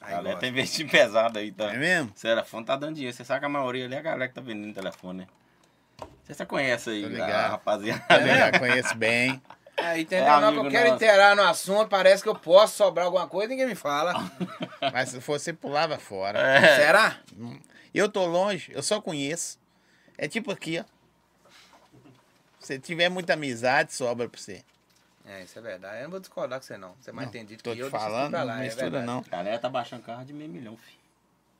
A 0.00 0.10
galera 0.10 0.22
gosta. 0.22 0.40
tá 0.40 0.46
investindo 0.46 0.90
pesado 0.90 1.38
aí, 1.38 1.50
tá? 1.52 1.72
É 1.72 1.76
mesmo? 1.76 2.10
Telefone 2.10 2.64
tá 2.64 2.76
dando 2.76 2.94
dinheiro. 2.94 3.16
Você 3.16 3.24
sabe 3.24 3.40
que 3.40 3.46
a 3.46 3.48
maioria 3.48 3.84
ali 3.86 3.94
é 3.94 3.98
a 3.98 4.02
galera 4.02 4.28
que 4.28 4.34
tá 4.34 4.40
vendendo 4.40 4.74
telefone, 4.74 5.20
né? 5.20 5.26
Você 6.22 6.34
já 6.34 6.46
conhece 6.46 6.90
aí, 6.90 7.20
a 7.20 7.48
rapaziada. 7.48 8.04
Eu 8.20 8.36
já 8.36 8.58
conheço 8.58 8.94
bem. 8.94 9.42
Aí, 9.76 10.02
entendeu? 10.02 10.26
É 10.26 10.36
hora 10.36 10.52
que 10.52 10.58
eu 10.58 10.70
quero 10.70 10.94
inteirar 10.94 11.34
no 11.34 11.42
assunto, 11.42 11.88
parece 11.88 12.22
que 12.22 12.28
eu 12.28 12.34
posso 12.34 12.76
sobrar 12.76 13.06
alguma 13.06 13.26
coisa, 13.26 13.48
ninguém 13.48 13.66
me 13.66 13.74
fala. 13.74 14.30
Mas 14.92 15.08
se 15.08 15.20
fosse, 15.20 15.52
pulava 15.52 15.98
fora. 15.98 16.38
É. 16.38 16.76
Será? 16.76 17.16
Eu 17.94 18.08
tô 18.08 18.26
longe, 18.26 18.70
eu 18.74 18.82
só 18.82 19.00
conheço. 19.00 19.58
É 20.16 20.28
tipo 20.28 20.52
aqui, 20.52 20.78
ó. 20.78 20.84
Se 22.60 22.78
tiver 22.78 23.08
muita 23.08 23.32
amizade, 23.32 23.94
sobra 23.94 24.28
pra 24.28 24.38
você. 24.38 24.62
É, 25.28 25.42
isso 25.42 25.58
é 25.58 25.62
verdade. 25.62 25.98
Eu 25.98 26.04
não 26.04 26.10
vou 26.12 26.20
discordar 26.20 26.58
com 26.58 26.64
você, 26.66 26.78
não. 26.78 26.94
Você 27.00 27.10
é 27.10 27.12
mais 27.12 27.26
Não, 27.26 27.34
entendido 27.34 27.62
Tô 27.62 27.70
que 27.70 27.76
te 27.76 27.82
eu. 27.82 27.90
falando, 27.90 28.30
pra 28.30 28.40
não 28.40 28.46
lá, 28.46 28.60
é 28.60 28.64
mistura 28.64 28.82
verdade. 28.90 29.06
não. 29.06 29.18
A 29.18 29.30
galera 29.30 29.58
tá 29.58 29.68
baixando 29.68 30.02
carro 30.02 30.24
de 30.24 30.32
meio 30.32 30.50
milhão, 30.50 30.76
filho. 30.76 30.98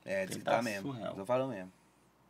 É, 0.07 0.25
diz 0.27 0.37
que 0.39 0.43
Tá 0.43 0.53
tá 0.57 0.62
mesmo. 0.62 0.91
surreal. 0.93 1.14
Tô 1.14 1.27
falando 1.27 1.51
mesmo. 1.51 1.73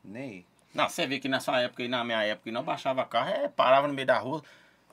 Nem 0.02 0.22
aí. 0.22 0.46
Não, 0.74 0.88
você 0.88 1.06
vê 1.06 1.18
que 1.20 1.28
na 1.28 1.38
sua 1.40 1.60
época 1.60 1.82
e 1.82 1.88
na 1.88 2.02
minha 2.04 2.22
época, 2.24 2.48
e 2.48 2.52
não 2.52 2.62
baixava 2.64 3.04
carro, 3.04 3.30
é, 3.30 3.48
parava 3.48 3.86
no 3.86 3.94
meio 3.94 4.06
da 4.06 4.18
rua, 4.18 4.42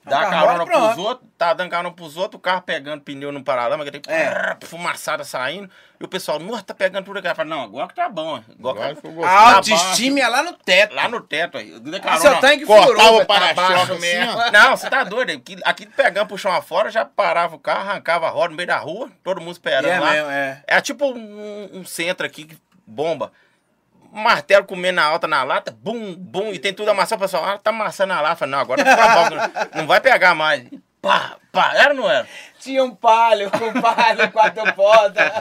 Dava 0.05 0.29
carro 0.29 0.45
carona 0.47 0.63
é 0.63 0.65
pronto. 0.65 0.93
pros 0.93 0.97
outros, 1.05 1.29
tava 1.37 1.55
dando 1.55 1.69
carona 1.69 1.91
pros 1.91 2.15
outros, 2.17 2.37
o 2.37 2.41
carro 2.41 2.61
pegando 2.61 3.01
pneu 3.01 3.31
no 3.31 3.43
paralama, 3.43 3.83
que 3.83 3.91
tem 3.91 4.01
É. 4.07 4.55
fumaçada 4.65 5.23
saindo, 5.23 5.69
e 5.99 6.03
o 6.03 6.07
pessoal, 6.07 6.37
nossa, 6.39 6.63
tá 6.63 6.73
pegando 6.73 7.05
tudo 7.05 7.19
aqui. 7.19 7.33
Falei, 7.33 7.49
não, 7.49 7.63
agora 7.63 7.87
que 7.87 7.95
tá 7.95 8.07
bom. 8.07 8.35
Agora, 8.59 8.75
Agora 8.79 8.95
que 8.95 9.01
ficou 9.01 9.25
A 9.25 9.55
autoestima 9.55 10.19
é 10.19 10.27
lá 10.27 10.43
no 10.43 10.53
teto. 10.53 10.93
Lá 10.93 11.07
no 11.07 11.21
teto 11.21 11.57
aí. 11.57 11.73
Ah, 11.75 11.99
carona, 11.99 12.19
seu 12.21 12.39
tanque 12.39 12.65
furou, 12.65 13.15
o 13.15 13.19
tá 13.19 13.25
para-choque 13.25 13.55
baixo 13.55 13.93
assim. 13.93 14.51
Não, 14.51 14.77
você 14.77 14.89
tá 14.89 15.03
doido. 15.03 15.31
Aqui, 15.31 15.57
aqui 15.65 15.85
pegando 15.87 16.27
pro 16.27 16.37
chão 16.37 16.51
afora, 16.51 16.89
já 16.91 17.03
parava 17.05 17.55
o 17.55 17.59
carro, 17.59 17.89
arrancava 17.89 18.27
a 18.27 18.29
roda 18.29 18.49
no 18.49 18.55
meio 18.55 18.67
da 18.67 18.77
rua, 18.77 19.09
todo 19.23 19.41
mundo 19.41 19.53
esperando 19.53 19.87
É 19.87 19.99
lá. 19.99 20.11
mesmo, 20.11 20.29
é. 20.29 20.63
É 20.67 20.81
tipo 20.81 21.05
um, 21.05 21.69
um 21.73 21.85
centro 21.85 22.25
aqui 22.25 22.43
que 22.45 22.57
bomba. 22.85 23.31
Martelo 24.15 24.65
comendo 24.65 24.95
na 24.95 25.05
alta 25.05 25.27
na 25.27 25.43
lata, 25.43 25.71
bum, 25.71 26.15
bum, 26.15 26.53
e 26.53 26.59
tem 26.59 26.73
tudo 26.73 26.89
amassado. 26.89 27.21
O 27.21 27.25
pessoal, 27.25 27.43
ah, 27.45 27.57
tá 27.57 27.71
amassando 27.71 28.13
a 28.13 28.21
lata. 28.21 28.37
Fala, 28.37 28.51
Não, 28.51 28.59
agora 28.59 28.83
bom, 28.83 29.77
não 29.79 29.87
vai 29.87 29.99
pegar 29.99 30.33
mais. 30.33 30.63
Pá, 31.01 31.37
pá, 31.51 31.73
era 31.75 31.89
ou 31.89 31.95
não 31.95 32.09
era? 32.09 32.27
Tinha 32.59 32.83
um 32.83 32.95
palio, 32.95 33.47
um 33.47 33.81
palio, 33.81 34.31
quatro 34.31 34.73
portas. 34.73 35.31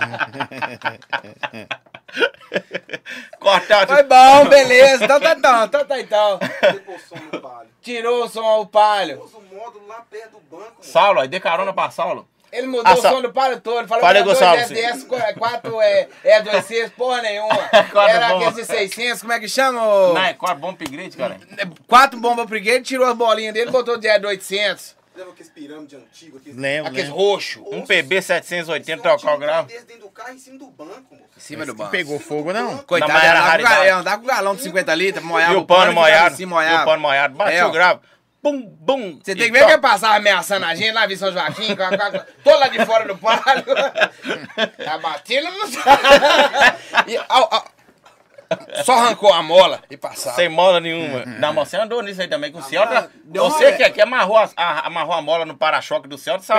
Cortar. 3.38 3.86
Foi 3.86 4.02
bom, 4.02 4.48
beleza. 4.48 5.04
Então 5.04 5.20
tá 5.20 5.32
então, 5.32 5.64
então 5.64 5.84
tá 5.84 6.00
então. 6.00 6.38
Depois 6.60 7.02
o 7.02 7.08
som 7.08 7.22
no 7.32 7.40
palio. 7.40 7.70
Tirou 7.80 8.24
o 8.24 8.28
som 8.28 8.60
o 8.60 8.66
palio. 8.66 9.18
Pôs 9.18 9.34
o 9.34 9.40
módulo 9.40 9.86
lá 9.86 10.04
perto 10.10 10.32
do 10.32 10.40
banco, 10.40 10.64
mano. 10.64 10.82
Saulo, 10.82 11.20
aí 11.20 11.28
dê 11.28 11.38
carona 11.38 11.72
pra 11.72 11.90
Saulo. 11.90 12.28
Ele 12.57 12.66
mudou 12.66 12.84
Ah, 12.86 12.94
o 12.94 12.96
som 13.02 13.20
do 13.20 13.32
palio 13.32 13.61
todo. 13.61 13.78
Ele 13.80 13.88
falou 13.88 14.02
Falei 14.02 14.22
que 14.22 14.28
o 14.28 14.30
era 14.32 14.38
Saulo, 14.38 14.57
dois 14.57 14.70
SDS, 14.70 15.05
4 15.38 15.80
é, 15.80 16.09
é 16.24 16.42
26, 16.42 16.90
porra 16.96 17.20
nenhuma. 17.22 17.59
Era 18.09 18.28
aqueles 18.28 18.55
de 18.55 18.64
600, 18.64 19.20
como 19.22 19.32
é 19.32 19.40
que 19.40 19.48
chama? 19.48 19.80
Não, 19.80 20.18
é 20.24 20.32
quatro 20.34 20.59
bom 20.61 20.70
upgrade, 20.70 21.16
cara. 21.16 21.38
Quatro 21.86 22.18
bombas 22.20 22.46
brigade, 22.46 22.84
tirou 22.84 23.07
as 23.07 23.16
bolinhas 23.16 23.52
dele, 23.55 23.70
botou 23.70 23.96
de 23.98 24.09
800. 24.09 24.94
Lembra 25.16 25.32
aqueles 25.32 25.52
pirâmides 25.52 25.96
antigos? 25.96 26.40
Aqueles... 26.40 26.59
Lembro, 26.59 26.88
Aqueles 26.90 27.09
lembro. 27.09 27.22
roxo. 27.22 27.64
Um 27.70 27.82
PB 27.86 28.20
780 28.20 28.92
Esse 28.94 29.02
trocar 29.02 29.34
o 29.36 29.38
grau. 29.38 29.64
Dentro 29.64 29.98
do 30.00 30.09
carro 30.09 30.32
em 30.34 30.38
cima 30.38 30.59
do 30.59 30.66
banco, 30.66 31.14
moço. 31.14 31.22
Em 31.36 31.40
cima 31.40 31.64
do 31.64 31.68
Não 31.68 31.76
banco. 31.76 31.90
pegou 31.92 32.18
fogo, 32.18 32.52
não? 32.52 32.78
Coitado, 32.78 33.12
Não, 33.12 33.20
com, 33.20 33.26
raridade. 33.26 33.62
ga- 33.76 33.84
é, 33.86 33.90
andava 33.90 34.20
com 34.20 34.26
galão 34.26 34.57
de 34.57 34.62
50 34.62 34.92
litros, 34.96 35.24
moiava 35.24 35.52
E 35.52 35.57
o 35.57 35.64
pano 35.64 36.00
assim, 36.05 36.42
E 36.42 36.46
o 36.46 36.48
moiava. 36.48 36.84
pano 36.84 37.00
molhado. 37.02 37.34
Bate 37.36 37.55
É, 37.57 37.64
ó. 37.64 37.68
o 37.68 37.70
gravo. 37.70 38.00
Bum, 38.45 38.61
bum. 38.78 39.18
Você 39.24 39.34
tem 39.34 39.47
que 39.47 39.59
ver 39.59 39.64
que 39.64 39.72
eu 39.72 39.80
passava 39.80 40.16
ameaçando 40.16 40.66
a 40.66 40.74
gente 40.74 40.92
lá 40.92 41.07
em 41.11 41.16
São 41.16 41.32
Joaquim, 41.32 41.74
com 41.74 41.82
a, 41.82 41.97
com 41.97 42.05
a, 42.18 42.20
tô 42.45 42.59
lá 42.59 42.68
de 42.68 42.84
fora 42.84 43.07
do 43.09 43.16
palio. 43.16 43.64
Tá 44.84 44.99
batendo 44.99 45.49
no. 45.51 45.64
e, 47.11 47.16
au, 47.26 47.49
au, 47.51 47.64
só 48.84 48.92
arrancou 48.92 49.32
a 49.32 49.42
mola 49.42 49.80
e 49.90 49.97
passava. 49.97 50.36
Sem 50.36 50.51
mola 50.51 50.78
nenhuma. 50.78 51.24
Não, 51.40 51.55
mas 51.55 51.68
você 51.70 51.78
andou 51.78 52.03
nisso 52.03 52.20
aí 52.20 52.28
também 52.28 52.53
com 52.53 52.59
o 52.59 52.62
Celta. 52.62 53.11
deu 53.24 53.45
uma 53.47 53.51
Você 53.51 53.72
que 53.72 53.82
aqui 53.82 54.03
amarrou 54.03 54.36
a, 54.36 54.51
a- 54.55 54.86
amarrou 54.88 55.14
a 55.14 55.22
mola 55.22 55.47
no 55.47 55.57
para-choque 55.57 56.07
do 56.07 56.18
Celta, 56.18 56.45
o 56.45 56.59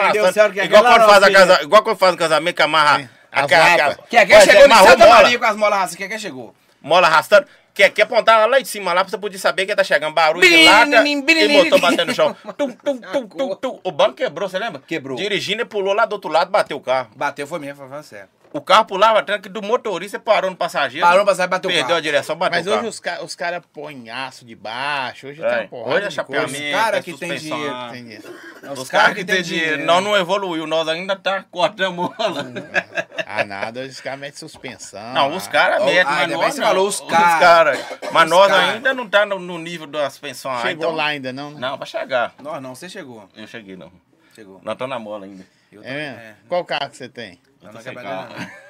é 0.59 0.65
igual, 0.65 0.83
quando 0.83 1.05
faz 1.05 1.21
a 1.23 1.31
casa, 1.31 1.61
igual 1.61 1.83
quando 1.83 1.97
faz 1.97 2.13
um 2.15 2.17
casamento 2.17 2.55
que 2.55 2.63
amarra 2.63 3.07
aquela- 3.31 3.95
Que 4.09 4.17
é 4.17 4.25
que 4.25 4.31
Pois 4.33 4.43
chegou 4.43 4.59
de 4.59 4.65
amarrou 4.73 4.87
Santa 4.89 5.05
mola, 5.05 5.21
Maria 5.21 5.39
com 5.39 5.45
as 5.45 5.55
molas 5.55 5.79
assim, 5.83 5.97
que 5.97 6.03
é 6.05 6.07
que 6.07 6.17
chegou? 6.19 6.55
mola 6.81 7.07
arrastando. 7.07 7.47
Que 7.75 7.89
que 7.89 8.01
apontava 8.01 8.45
lá 8.45 8.57
de 8.57 8.67
cima 8.69 8.93
lá 8.93 9.03
pra 9.03 9.11
você 9.11 9.17
poder 9.17 9.37
saber 9.37 9.65
que 9.65 9.75
tá 9.75 9.83
chegando 9.83 10.13
barulho 10.13 10.47
de 10.47 10.63
lata 10.63 11.05
e 11.05 11.47
motor 11.49 11.81
batendo 11.81 12.05
no 12.05 12.15
chão. 12.15 12.33
Tum, 12.57 12.71
tum, 12.71 12.97
tum, 12.97 13.27
tum, 13.27 13.55
tum. 13.55 13.79
O 13.83 13.91
banco 13.91 14.13
quebrou, 14.13 14.47
você 14.47 14.57
lembra? 14.57 14.81
Quebrou. 14.87 15.17
Dirigindo 15.17 15.61
e 15.61 15.65
pulou 15.65 15.93
lá 15.93 16.05
do 16.05 16.13
outro 16.13 16.31
lado, 16.31 16.49
bateu 16.49 16.77
o 16.77 16.79
carro. 16.79 17.09
Bateu, 17.17 17.45
foi 17.45 17.59
mesmo, 17.59 17.75
foi 17.75 17.89
falando 17.89 18.03
sério. 18.05 18.29
O 18.57 18.61
carro 18.61 18.85
pulava 18.85 19.21
tanto 19.21 19.41
que 19.41 19.49
do 19.49 19.61
motorista 19.61 20.17
parou 20.17 20.49
no 20.49 20.55
passageiro. 20.55 21.05
Parou 21.05 21.25
pra 21.25 21.35
sair, 21.35 21.47
bateu 21.47 21.69
o 21.69 21.73
Perdeu 21.73 21.87
carro. 21.87 21.97
a 21.97 22.01
direção, 22.01 22.37
bateu 22.37 22.57
Mas 22.57 22.65
o 22.65 22.69
hoje 22.69 22.77
carro. 22.77 22.87
os, 22.89 22.99
ca 23.01 23.23
os 23.23 23.35
caras 23.35 23.61
põem 23.73 24.09
aço 24.09 24.45
de 24.45 24.55
baixo, 24.55 25.27
hoje 25.27 25.43
É, 25.43 25.49
tá 25.49 25.59
uma 25.59 25.67
porrada 25.67 25.95
hoje 25.97 26.07
é 26.07 26.09
chapeamento, 26.11 26.71
cara 26.71 26.97
é 26.97 27.01
que 27.01 27.13
tem 27.17 27.37
suspensão. 27.37 27.57
dinheiro, 27.57 27.75
Entendi. 28.21 28.79
Os, 28.81 28.89
caras 28.89 29.13
que 29.13 29.25
tem 29.25 29.41
dinheiro. 29.43 29.83
Nós 29.83 30.01
não 30.01 30.15
evoluiu, 30.15 30.65
nós 30.65 30.87
ainda 30.87 31.17
tá 31.17 31.43
cortando 31.51 31.93
mola. 31.95 32.13
Ah, 33.27 33.43
nada, 33.43 33.81
hoje 33.81 33.89
os 33.89 33.99
caras 33.99 34.19
metem 34.19 34.37
suspensão. 34.37 35.11
Não, 35.13 35.35
os 35.35 35.47
caras 35.47 35.83
metem, 35.83 35.99
ah, 36.01 36.05
mas 36.05 36.31
nós 36.31 36.53
você 36.53 36.61
não. 36.61 36.67
falou 36.67 36.87
os 36.87 36.99
Os 37.01 37.09
cara. 37.09 37.39
caras. 37.39 37.79
Mas 38.13 38.23
Os 38.23 38.29
nós 38.29 38.47
cara. 38.47 38.71
ainda 38.71 38.93
não 38.93 39.09
tá 39.09 39.25
no, 39.25 39.37
no 39.39 39.57
nível 39.57 39.87
da 39.87 40.09
suspensão. 40.09 40.51
ah, 40.51 40.61
Chegou 40.61 40.85
então- 40.85 40.95
lá 40.95 41.07
ainda, 41.07 41.33
não? 41.33 41.51
né? 41.51 41.59
Não, 41.59 41.75
vai 41.77 41.87
chegar. 41.87 42.33
Não, 42.41 42.61
não, 42.61 42.73
você 42.75 42.87
chegou. 42.87 43.27
Eu 43.35 43.47
cheguei, 43.47 43.75
não. 43.75 43.91
Chegou. 44.33 44.61
Nós 44.63 44.73
estamos 44.75 44.95
na 44.95 44.99
mola 44.99 45.25
ainda. 45.25 45.43
Eu 45.75 45.83
É 45.83 45.93
mesmo? 45.93 46.19
é. 46.19 46.35
Qual 46.47 46.65
carro 46.65 46.89
que 46.89 46.97
você 46.97 47.09
tem? 47.09 47.39
Não, 47.61 47.69
tô 47.69 47.75
não 47.77 47.81
sem 47.81 47.93
carro. 47.95 48.33
não. 48.37 48.65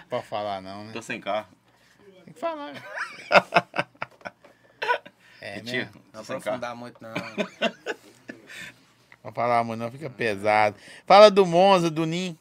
Pode 0.08 0.26
falar 0.26 0.60
não, 0.62 0.84
né? 0.84 0.92
Tô 0.92 1.02
sem 1.02 1.20
carro. 1.20 1.48
Tem 2.24 2.32
que 2.34 2.40
falar. 2.40 2.72
É, 5.40 5.60
Tio, 5.60 5.84
né? 5.84 5.90
Não 6.12 6.24
tô 6.24 6.26
carro. 6.26 6.38
aprofundar 6.38 6.74
muito, 6.74 6.98
não. 7.00 7.12
Não 9.22 9.32
falar 9.32 9.62
muito 9.64 9.80
não, 9.80 9.90
fica 9.90 10.08
pesado. 10.10 10.76
Fala 11.06 11.30
do 11.30 11.44
Monza, 11.46 11.90
do 11.90 12.04
Nin. 12.06 12.36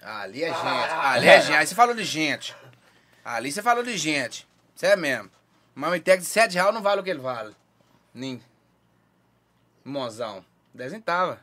Ali 0.00 0.42
é 0.44 0.48
gente. 0.48 0.66
Ali 0.66 1.28
é 1.28 1.40
gente. 1.40 1.56
Aí 1.56 1.66
você 1.66 1.74
falou 1.74 1.94
de 1.94 2.04
gente. 2.04 2.56
Ali 3.24 3.52
você 3.52 3.62
falou 3.62 3.82
de 3.84 3.96
gente. 3.96 4.48
Sério 4.74 5.00
mesmo. 5.00 5.30
Uma 5.76 5.88
Mamitec 5.88 6.20
de 6.22 6.26
7 6.28 6.54
reais 6.54 6.72
não 6.74 6.82
vale 6.82 7.00
o 7.00 7.04
que 7.04 7.10
ele 7.10 7.20
vale. 7.20 7.54
Nem. 8.14 8.40
Mozão. 9.84 10.44
Desenho 10.72 11.02
tava. 11.02 11.40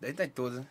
Desenho 0.00 0.16
tá 0.16 0.24
em 0.24 0.28
todos, 0.30 0.58
né? 0.58 0.66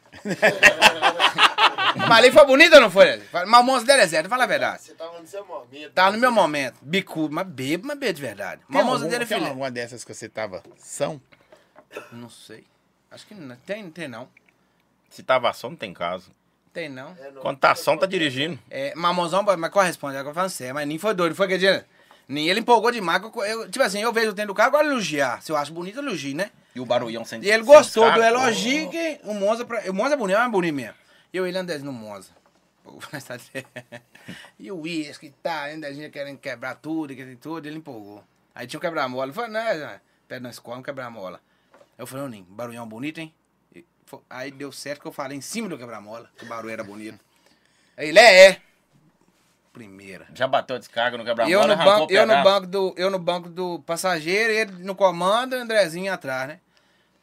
Mas 1.96 2.12
ali 2.18 2.32
foi 2.32 2.46
bonita 2.46 2.76
ou 2.76 2.82
não 2.82 2.90
foi? 2.92 3.22
Mas 3.32 3.62
o 3.62 3.64
Monza 3.64 3.86
dele 3.86 4.02
é 4.04 4.08
zero, 4.08 4.30
fala 4.30 4.44
a 4.44 4.48
verdade. 4.48 4.82
Você 4.84 4.94
tava 4.94 5.20
no 5.20 5.28
seu 5.28 5.46
momento. 5.46 5.92
Tava 5.94 6.12
no 6.12 6.18
meu 6.20 6.32
momento. 6.32 6.78
Bicudo, 6.82 7.34
mas 7.34 7.48
bebo, 7.48 7.88
mas 7.88 7.98
bebo 7.98 8.14
de 8.14 8.22
verdade. 8.22 8.62
Mas 8.68 8.82
Tem 8.82 8.90
o 8.90 8.94
alguma, 8.94 9.10
dele 9.10 9.24
é 9.24 9.28
tem 9.28 9.38
filé. 9.38 9.50
alguma 9.50 9.72
dessas 9.72 10.04
que 10.04 10.14
você 10.14 10.28
tava 10.30 10.64
são? 10.78 11.22
Não 12.12 12.30
sei. 12.30 12.64
Acho 13.12 13.26
que 13.28 13.34
não. 13.36 13.56
Tem, 13.58 13.90
tem 13.90 14.08
não. 14.08 14.28
Se 15.10 15.24
tava 15.24 15.52
som, 15.54 15.70
não 15.70 15.76
tem 15.76 15.94
caso. 15.94 16.32
Tem 16.72 16.88
não. 16.90 17.16
É, 17.20 17.32
não. 17.32 17.42
Quando 17.42 17.58
tá 17.58 17.74
som, 17.76 17.98
tá 17.98 18.06
dirigindo. 18.06 18.60
É, 18.70 18.94
Mamãozão, 18.96 19.44
mas 19.44 19.72
corresponde, 19.72 20.18
agora 20.18 20.34
falando 20.36 20.52
sério, 20.52 20.76
mas 20.76 20.88
nem 20.88 21.00
foi 21.00 21.14
doido, 21.14 21.36
foi 21.36 21.46
acreditando? 21.46 21.86
Nem 22.30 22.48
ele 22.48 22.60
empolgou 22.60 22.92
demais. 22.92 23.22
eu- 23.24 23.44
eu- 23.44 23.70
tipo 23.72 23.84
assim, 23.84 24.02
eu 24.02 24.14
vejo 24.14 24.30
o 24.30 24.34
tempo 24.34 24.48
do 24.50 24.54
carro, 24.54 24.68
agora 24.70 24.86
elugiar. 24.88 25.42
Se 25.42 25.52
eu 25.52 25.58
acho 25.58 25.74
bonito, 25.74 25.98
elogio, 26.00 26.36
né? 26.36 26.52
E 26.76 26.80
o 26.80 26.86
barulhão 26.86 27.26
sem 27.26 27.42
E 27.44 27.50
ele 27.50 27.64
gostou 27.64 28.10
do 28.12 28.22
elogio 28.24 28.90
que 28.92 29.20
o 29.24 29.34
Monza, 29.34 29.66
pra- 29.66 29.82
o 29.90 29.94
Monza 29.94 30.14
é 30.14 30.18
bonito, 30.18 30.38
mas 30.38 30.48
é 30.48 30.52
bonito 30.52 30.76
mesmo. 30.76 30.94
E 31.34 31.38
eu 31.38 31.48
ele 31.48 31.58
andando 31.58 31.84
no 31.84 31.92
Monza. 31.92 32.30
Pô, 32.84 32.92
tá- 33.28 33.40
e 34.60 34.72
o 34.72 34.78
uísque 34.82 35.34
tal, 35.42 35.64
ainda 35.64 35.88
a 35.88 35.92
gente 35.92 36.12
querendo 36.12 36.38
quebrar 36.38 36.76
tudo, 36.76 37.16
que 37.16 37.36
tudo, 37.36 37.66
ele 37.68 37.78
empolgou. 37.78 38.24
Aí 38.54 38.68
tinha 38.68 38.78
um 38.78 38.82
quebrar-mola. 38.82 39.26
Ele 39.26 39.34
falou, 39.34 39.50
não, 39.50 39.78
não, 39.80 40.00
pede 40.28 40.44
na 40.44 40.50
escola, 40.52 40.78
um 40.78 40.84
quebrar-mola. 40.84 41.42
Eu 41.98 42.06
falei, 42.06 42.28
Ninho, 42.30 42.46
barulhão 42.48 42.88
bonito, 42.88 43.20
hein? 43.20 43.34
Aí 44.30 44.52
deu 44.52 44.72
certo 44.72 45.02
que 45.02 45.08
eu 45.08 45.12
falei 45.12 45.38
em 45.38 45.42
cima 45.42 45.68
do 45.68 45.78
quebra-mola, 45.78 46.30
que 46.38 46.44
o 46.46 46.48
barulho 46.48 46.72
era 46.72 46.84
bonito. 46.84 47.20
Aí 47.98 48.10
ele 48.10 48.20
é, 48.20 48.48
é. 48.50 48.62
Primeira. 49.74 50.28
Já 50.34 50.48
bateu 50.48 50.76
a 50.76 50.80
descarga 50.80 51.18
no 51.18 51.24
Eu 51.24 51.28
quebra-mola, 51.28 51.68
no, 51.68 51.78
banco, 51.78 52.12
eu, 52.12 52.26
no 52.26 52.44
banco 52.44 52.68
do, 52.68 52.94
eu 52.98 53.10
no 53.12 53.20
banco 53.20 53.50
do 53.50 53.80
passageiro, 53.80 54.52
ele 54.52 54.72
no 54.84 54.96
comando, 54.96 55.54
o 55.54 55.60
Andrezinho 55.60 56.12
atrás, 56.12 56.48
né? 56.48 56.60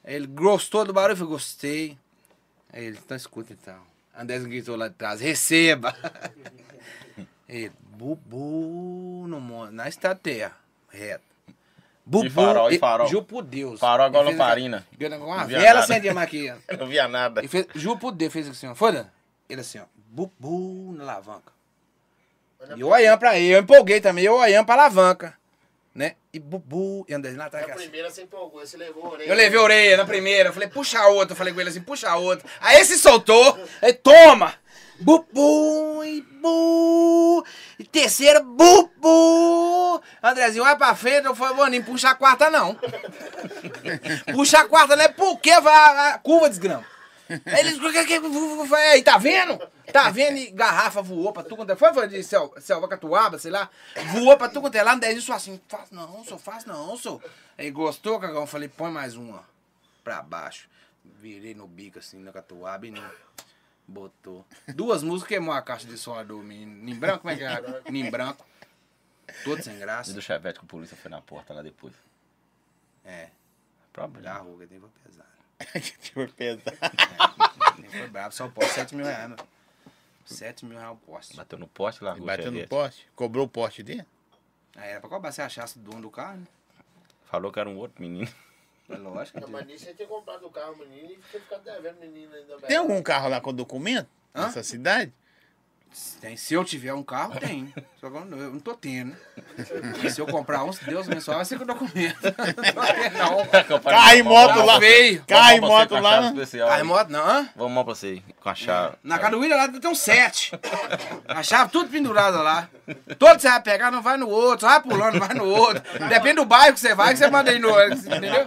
Ele 0.04 0.26
gostou 0.26 0.84
do 0.84 0.92
barulho, 0.92 1.12
eu 1.12 1.16
falei, 1.16 1.32
gostei. 1.32 1.98
Aí 2.72 2.84
ele, 2.84 2.98
então 3.04 3.16
escuta 3.16 3.52
então. 3.52 3.80
Andrezinho 4.16 4.50
gritou 4.50 4.76
lá 4.76 4.86
de 4.88 4.94
trás, 4.94 5.20
receba. 5.20 5.94
ele, 7.48 7.72
bubu 7.82 9.26
no, 9.28 9.70
na 9.72 9.88
estrada 9.88 10.18
terra, 10.22 10.56
reto. 10.88 11.24
Bubu, 12.04 12.26
E 12.26 12.30
farol, 12.30 12.70
e 12.70 12.78
farol? 12.78 13.08
Juro 13.08 13.24
por 13.24 13.42
Deus. 13.42 13.80
Farol 13.80 14.06
igual 14.06 14.22
lamparina. 14.22 14.86
Uma 15.20 15.44
vela 15.44 15.80
acendia 15.80 16.14
mais 16.14 16.28
aqui. 16.28 16.48
ó. 16.48 16.54
Eu 16.68 16.78
não 16.78 16.86
via 16.86 17.08
nada. 17.08 17.40
Ele 17.40 17.48
fez, 17.48 17.66
juro 17.74 17.98
por 17.98 18.12
Deus, 18.12 18.32
fez 18.32 18.48
assim, 18.48 18.68
ó. 18.68 18.74
Foi, 18.76 18.92
Dan? 18.92 19.06
Ele 19.48 19.60
assim, 19.60 19.80
ó. 19.80 19.84
Bubu 20.08 20.94
na 20.96 21.02
alavanca. 21.02 21.55
E 22.76 22.80
eu 22.80 22.88
olhando 22.88 23.18
pra 23.18 23.38
ele, 23.38 23.54
eu 23.54 23.60
empolguei 23.60 24.00
também, 24.00 24.24
eu 24.24 24.34
olhando 24.34 24.66
pra 24.66 24.74
alavanca. 24.74 25.36
Né? 25.94 26.14
E 26.30 26.38
bubu, 26.38 27.06
e 27.08 27.14
Andrezinho 27.14 27.40
lá 27.40 27.46
atrás. 27.46 27.66
Na 27.66 27.72
assim. 27.72 27.84
primeira 27.84 28.10
você 28.10 28.22
empolgou, 28.22 28.60
você 28.60 28.76
levou 28.76 29.06
a 29.06 29.08
orelha. 29.12 29.30
Eu 29.30 29.34
levei 29.34 29.58
a 29.58 29.62
orelha 29.62 29.96
na 29.96 30.04
primeira, 30.04 30.52
falei, 30.52 30.68
puxa 30.68 30.98
a 30.98 31.08
outra. 31.08 31.32
Eu 31.32 31.36
falei 31.36 31.54
com 31.54 31.60
ele 31.60 31.70
assim, 31.70 31.80
puxa 31.80 32.10
a 32.10 32.16
outra. 32.16 32.46
Aí 32.60 32.80
esse 32.80 32.98
soltou, 32.98 33.58
aí 33.80 33.94
toma! 33.94 34.54
Bubu, 34.98 36.02
e 36.04 36.22
bu, 36.22 37.44
e 37.78 37.84
terceira, 37.84 38.40
bubu. 38.40 40.02
Andrezinho, 40.22 40.64
vai 40.64 40.76
pra 40.76 40.94
frente, 40.94 41.26
eu 41.26 41.34
falei, 41.34 41.54
Boninho, 41.54 41.84
puxa 41.84 42.10
a 42.10 42.14
quarta 42.14 42.50
não. 42.50 42.78
puxa 44.32 44.60
a 44.60 44.68
quarta 44.68 44.96
não 44.96 45.04
é 45.04 45.08
porque 45.08 45.60
vai 45.60 46.12
a 46.12 46.18
curva 46.18 46.48
desgrama. 46.48 46.84
Eles, 47.28 47.78
aí, 48.92 49.02
tá 49.02 49.18
vendo? 49.18 49.58
Tá 49.92 50.10
vendo? 50.10 50.36
E 50.38 50.50
garrafa 50.50 51.02
voou 51.02 51.32
pra 51.32 51.42
tu 51.42 51.56
quanto 51.56 51.70
é. 51.70 51.76
Foi, 51.76 51.92
foi 51.92 52.08
de 52.08 52.22
Sel, 52.22 52.54
Selva 52.60 52.86
Catuaba, 52.88 53.38
sei 53.38 53.50
lá. 53.50 53.68
Voou 54.12 54.36
pra 54.36 54.48
tu 54.48 54.60
quanto 54.60 54.74
é 54.76 54.82
lá. 54.82 54.94
Andrezinho 54.94 55.22
só 55.22 55.34
assim, 55.34 55.60
faz 55.68 55.90
não, 55.90 56.24
sou, 56.24 56.38
faz 56.38 56.64
não, 56.64 56.96
sou. 56.96 57.22
Aí 57.58 57.70
gostou, 57.70 58.20
cagão? 58.20 58.46
Falei, 58.46 58.68
põe 58.68 58.90
mais 58.90 59.16
uma 59.16 59.44
pra 60.04 60.22
baixo. 60.22 60.68
Virei 61.04 61.54
no 61.54 61.66
bico 61.66 61.98
assim, 61.98 62.18
na 62.20 62.32
catuaba 62.32 62.86
e 62.86 62.90
não. 62.90 63.10
Botou. 63.88 64.44
Duas 64.68 65.02
músicas 65.02 65.28
queimou 65.28 65.54
a 65.54 65.62
caixa 65.62 65.86
de 65.86 65.96
som 65.96 66.24
do 66.24 66.38
menino. 66.38 66.88
Em 66.88 66.94
branco, 66.94 67.20
como 67.20 67.32
é 67.32 67.36
que 67.36 67.44
é? 67.44 67.82
Em 67.88 68.10
branco. 68.10 68.44
Todo 69.44 69.62
sem 69.62 69.76
E 69.76 69.78
graça. 69.78 70.12
do 70.12 70.22
chevette 70.22 70.58
que 70.60 70.64
a 70.64 70.68
polícia 70.68 70.96
foi 70.96 71.10
na 71.10 71.20
porta 71.20 71.52
lá 71.54 71.62
depois. 71.62 71.94
É, 73.04 73.28
Problema. 73.92 74.22
da 74.24 74.38
ruga, 74.38 74.66
tem 74.66 74.80
foi 76.12 76.28
pesado. 76.28 76.62
Pesado. 76.62 77.56
Nem 77.78 77.90
foi 77.90 78.08
bravo, 78.08 78.34
só 78.34 78.46
o 78.46 78.50
poste, 78.50 78.74
7 78.74 78.94
mil 78.94 79.06
reais, 79.06 79.28
meu. 79.28 79.38
7 80.24 80.64
mil 80.64 80.78
reais 80.78 80.92
o 80.92 80.96
poste. 80.96 81.36
Bateu 81.36 81.58
no 81.58 81.68
poste, 81.68 82.04
largou 82.04 82.24
o 82.24 82.26
Bateu 82.26 82.50
no 82.50 82.66
poste. 82.66 83.08
Cobrou 83.14 83.46
o 83.46 83.48
poste 83.48 83.82
dele? 83.82 84.04
Aí 84.76 84.90
era 84.90 85.00
pra 85.00 85.08
cobrar 85.08 85.32
se 85.32 85.40
achasse 85.40 85.78
o 85.78 85.80
dono 85.80 86.02
do 86.02 86.10
carro, 86.10 86.38
né? 86.38 86.46
Falou 87.24 87.50
que 87.50 87.58
era 87.58 87.68
um 87.68 87.76
outro 87.76 88.00
menino. 88.00 88.30
É 88.88 88.96
lógico. 88.96 89.40
Não, 89.40 89.48
mas 89.48 89.66
nisso 89.66 89.84
você 89.84 89.94
tinha 89.94 90.06
comprado 90.06 90.46
o 90.46 90.50
carro, 90.50 90.74
o 90.74 90.78
menino, 90.78 91.12
e 91.12 91.16
tinha 91.30 91.42
ficado 91.42 91.64
devendo 91.64 91.96
o 91.96 92.00
menino 92.00 92.34
ainda. 92.34 92.58
Tem 92.58 92.76
algum 92.76 93.02
carro 93.02 93.28
lá 93.28 93.40
com 93.40 93.52
documento? 93.52 94.08
Hã? 94.34 94.46
Nessa 94.46 94.62
cidade? 94.62 95.12
Tem, 96.20 96.36
se 96.36 96.54
eu 96.54 96.64
tiver 96.64 96.92
um 96.92 97.02
carro, 97.02 97.38
tem. 97.38 97.72
Só 98.00 98.10
que 98.10 98.16
eu 98.16 98.24
não, 98.24 98.38
eu 98.38 98.52
não 98.52 98.60
tô 98.60 98.74
tendo, 98.74 99.16
se 100.10 100.20
eu 100.20 100.26
comprar 100.26 100.64
um, 100.64 100.72
se 100.72 100.84
Deus 100.84 101.06
abençoar, 101.06 101.36
vai 101.38 101.44
ser 101.44 101.58
com 101.58 101.64
documento. 101.64 102.16
Não 102.22 102.72
tô 102.72 102.92
tendo, 102.92 103.18
não. 103.18 103.80
Carro 103.80 104.14
e 104.14 104.22
moto 104.22 104.62
lá. 104.62 104.78
Carro 105.26 105.56
e 105.56 105.60
pra 105.60 105.68
moto 105.68 105.96
a 105.96 106.00
lá. 106.00 106.32
aí. 106.70 106.82
moto, 106.82 107.08
não? 107.08 107.48
Vamos 107.56 107.72
mostrar 107.72 107.84
pra 107.84 107.94
você 107.94 108.22
com 108.40 108.48
a 108.48 108.54
chave. 108.54 108.96
Na 109.02 109.18
casa 109.18 109.30
do 109.32 109.38
William 109.40 109.56
lá 109.56 109.68
tem 109.68 109.90
um 109.90 109.94
sete. 109.94 110.52
A 111.26 111.42
chave 111.42 111.70
tudo 111.70 111.88
pendurada 111.90 112.40
lá. 112.42 112.68
Todo 113.18 113.36
que 113.36 113.42
você 113.42 113.48
vai 113.48 113.62
pegar, 113.62 113.90
não 113.90 114.02
vai 114.02 114.16
no 114.16 114.28
outro, 114.28 114.60
só 114.60 114.68
vai 114.68 114.82
pulando, 114.82 115.18
vai 115.18 115.34
no 115.34 115.46
outro. 115.46 115.82
Depende 116.08 116.36
do 116.36 116.44
bairro 116.44 116.74
que 116.74 116.80
você 116.80 116.94
vai, 116.94 117.12
que 117.12 117.18
você 117.18 117.28
manda 117.28 117.50
aí 117.50 117.58
no 117.58 117.68
outro. 117.68 117.98
Entendeu? 117.98 118.42
A? 118.42 118.44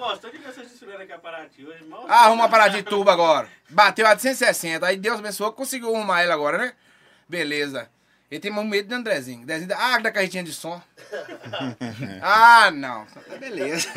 Mal 1.88 2.06
Ah, 2.08 2.26
arruma 2.26 2.44
uma 2.44 2.50
parada 2.50 2.78
de 2.78 2.84
tubo 2.84 3.10
agora. 3.10 3.48
Bateu 3.70 4.06
a 4.08 4.14
de 4.14 4.22
160. 4.22 4.86
Aí 4.86 4.98
Deus 4.98 5.20
abençoou, 5.20 5.52
conseguiu 5.52 5.96
arrumar 5.96 6.24
ele 6.24 6.32
agora, 6.32 6.58
né? 6.58 6.74
Beleza. 7.30 7.88
Ele 8.30 8.40
tem 8.40 8.52
muito 8.52 8.70
medo 8.70 8.90
do 8.90 8.96
Andrezinho. 8.96 9.44
Andrezinho, 9.44 9.72
ah, 9.76 10.00
da 10.00 10.12
carretinha 10.12 10.44
de 10.44 10.52
som. 10.52 10.82
ah, 12.22 12.72
não. 12.72 13.06
Beleza. 13.40 13.88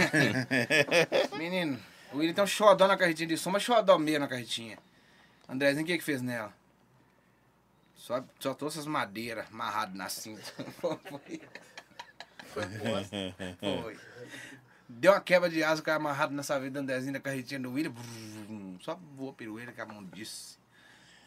Menino, 1.37 1.79
o 2.13 2.19
William 2.19 2.35
tem 2.35 2.45
um 2.45 2.47
xodó 2.47 2.87
na 2.87 2.97
carretinha 2.97 3.27
de 3.27 3.37
som, 3.37 3.51
mas 3.51 3.63
xodó 3.63 3.99
mesmo 3.99 4.21
na 4.21 4.29
carretinha. 4.29 4.79
Andrezinho, 5.49 5.85
o 5.85 5.87
que 5.87 5.99
que 5.99 6.05
fez 6.05 6.23
nela? 6.23 6.53
Só, 7.95 8.25
só 8.39 8.55
trouxe 8.55 8.79
as 8.79 8.87
madeiras 8.87 9.47
amarradas 9.51 9.95
na 9.95 10.09
cinta. 10.09 10.43
Foi. 12.53 12.65
Foi. 13.61 13.99
Deu 14.89 15.13
uma 15.13 15.21
quebra 15.21 15.49
de 15.49 15.65
asa, 15.65 15.81
o 15.81 15.85
cara 15.85 15.97
amarrado 15.97 16.35
nessa 16.35 16.61
vez 16.61 16.71
do 16.71 16.79
Andrezinho 16.79 17.15
da 17.15 17.21
carretinha 17.21 17.61
do 17.61 17.73
William. 17.73 17.95
Só 18.81 18.99
voou 19.15 19.33
pirueira 19.33 19.73
com 19.73 19.83
a 19.83 19.87
mão 19.87 20.05
disse. 20.05 20.62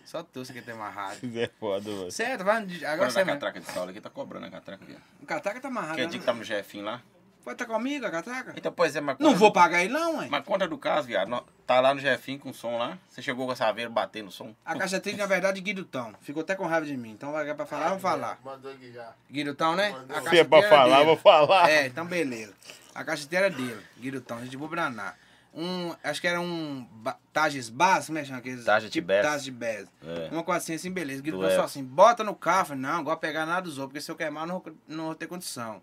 Só 0.06 0.24
trouxe 0.24 0.54
que 0.54 0.62
tem 0.62 0.74
amarrado. 0.74 1.18
Isso 1.22 1.38
é 1.40 1.50
foda, 1.60 1.90
mano. 1.90 2.12
Certo, 2.12 2.44
vai. 2.44 2.58
Agora 2.58 2.92
Agora 2.94 3.10
você 3.10 3.24
vai. 3.24 3.34
catraca 3.34 3.60
de 3.60 3.72
sol 3.72 3.90
aqui, 3.90 4.00
tá 4.00 4.10
cobrando 4.10 4.46
a 4.46 4.50
catraca, 4.52 4.86
viu? 4.86 4.98
O 5.22 5.26
catraca 5.26 5.60
tá 5.60 5.68
amarrado. 5.68 5.96
Que 5.96 6.02
é 6.02 6.04
né? 6.06 6.10
dia 6.12 6.20
que 6.20 6.26
tá 6.26 6.34
no 6.34 6.44
jefinho 6.44 6.86
lá. 6.86 7.02
Pode 7.44 7.62
estar 7.62 7.72
comigo, 7.72 8.04
a 8.08 8.10
catraca? 8.10 8.54
Então, 8.58 8.72
pois 8.72 8.96
é, 8.96 9.02
mas 9.02 9.20
Não 9.20 9.36
vou 9.36 9.50
do- 9.52 9.54
pagar 9.54 9.84
ele, 9.84 9.94
não, 9.94 10.18
ué. 10.18 10.28
Mas 10.32 10.44
conta 10.44 10.68
do 10.68 10.80
caso, 10.80 11.06
viado. 11.06 11.46
Tá 11.68 11.80
lá 11.80 11.94
no 11.94 12.00
jefinho 12.00 12.40
com 12.40 12.50
o 12.50 12.54
som 12.56 12.76
lá. 12.76 12.98
Você 13.08 13.22
chegou 13.22 13.46
com 13.46 13.52
a 13.52 13.56
saveira 13.56 13.88
bater 13.88 14.24
no 14.24 14.32
som. 14.32 14.56
A 14.66 14.76
caixa 14.76 15.00
triste, 15.00 15.18
na 15.20 15.28
verdade, 15.28 15.62
Guidutão. 15.62 16.16
Ficou 16.22 16.42
até 16.42 16.56
com 16.56 16.66
raiva 16.66 16.88
de 16.88 16.98
mim. 16.98 17.12
Então 17.12 17.32
vai 17.32 17.54
pra 17.54 17.66
falar, 17.68 17.90
vamos 17.90 18.02
falar. 18.02 18.40
Mandou 18.44 18.72
aqui 18.72 18.92
já. 18.92 19.14
Guidutão, 19.32 19.76
né? 19.76 19.92
Mandou. 19.92 20.18
A 20.18 20.22
Se 20.22 20.40
é 20.40 20.44
pra 20.44 20.60
caixeteira 20.60 20.70
falar, 20.70 20.96
dele. 20.96 21.06
vou 21.06 21.18
falar. 21.18 21.70
É, 21.70 21.86
então 21.86 22.04
beleza. 22.08 22.54
A 22.96 23.04
caixeteira 23.04 23.46
é 23.46 23.50
dele, 23.52 23.82
Guidutão, 24.00 24.40
gente 24.40 24.50
de 24.50 24.58
Braná. 24.58 25.14
Um, 25.58 25.96
acho 26.04 26.20
que 26.20 26.28
era 26.28 26.42
um 26.42 26.86
Tages 27.32 27.70
Bass, 27.70 28.08
como 28.08 28.18
é 28.18 28.22
que 28.22 28.28
chama 28.28 28.40
aqueles? 28.40 28.66
Tages 28.66 28.90
de 28.90 28.94
tipo 28.94 29.08
Bass. 29.08 29.22
Tages 29.22 29.44
de 29.46 29.52
Bass. 29.52 29.88
É. 30.06 30.28
Uma 30.32 30.44
coisa 30.44 30.58
assim, 30.58 30.74
assim, 30.76 30.92
beleza. 30.92 31.24
Só 31.24 31.46
F. 31.48 31.60
assim, 31.62 31.84
bota 31.84 32.24
no 32.26 32.36
carro. 32.36 32.66
Falei, 32.68 32.82
não, 32.82 33.00
agora 33.00 33.16
pegar 33.16 33.46
nada 33.46 33.62
dos 33.62 33.78
outros, 33.78 33.94
porque 33.94 34.02
se 34.02 34.12
eu 34.12 34.16
queimar, 34.18 34.46
não, 34.46 34.60
vou- 34.60 34.76
não 34.88 35.06
vou 35.06 35.16
ter 35.16 35.28
condição. 35.28 35.82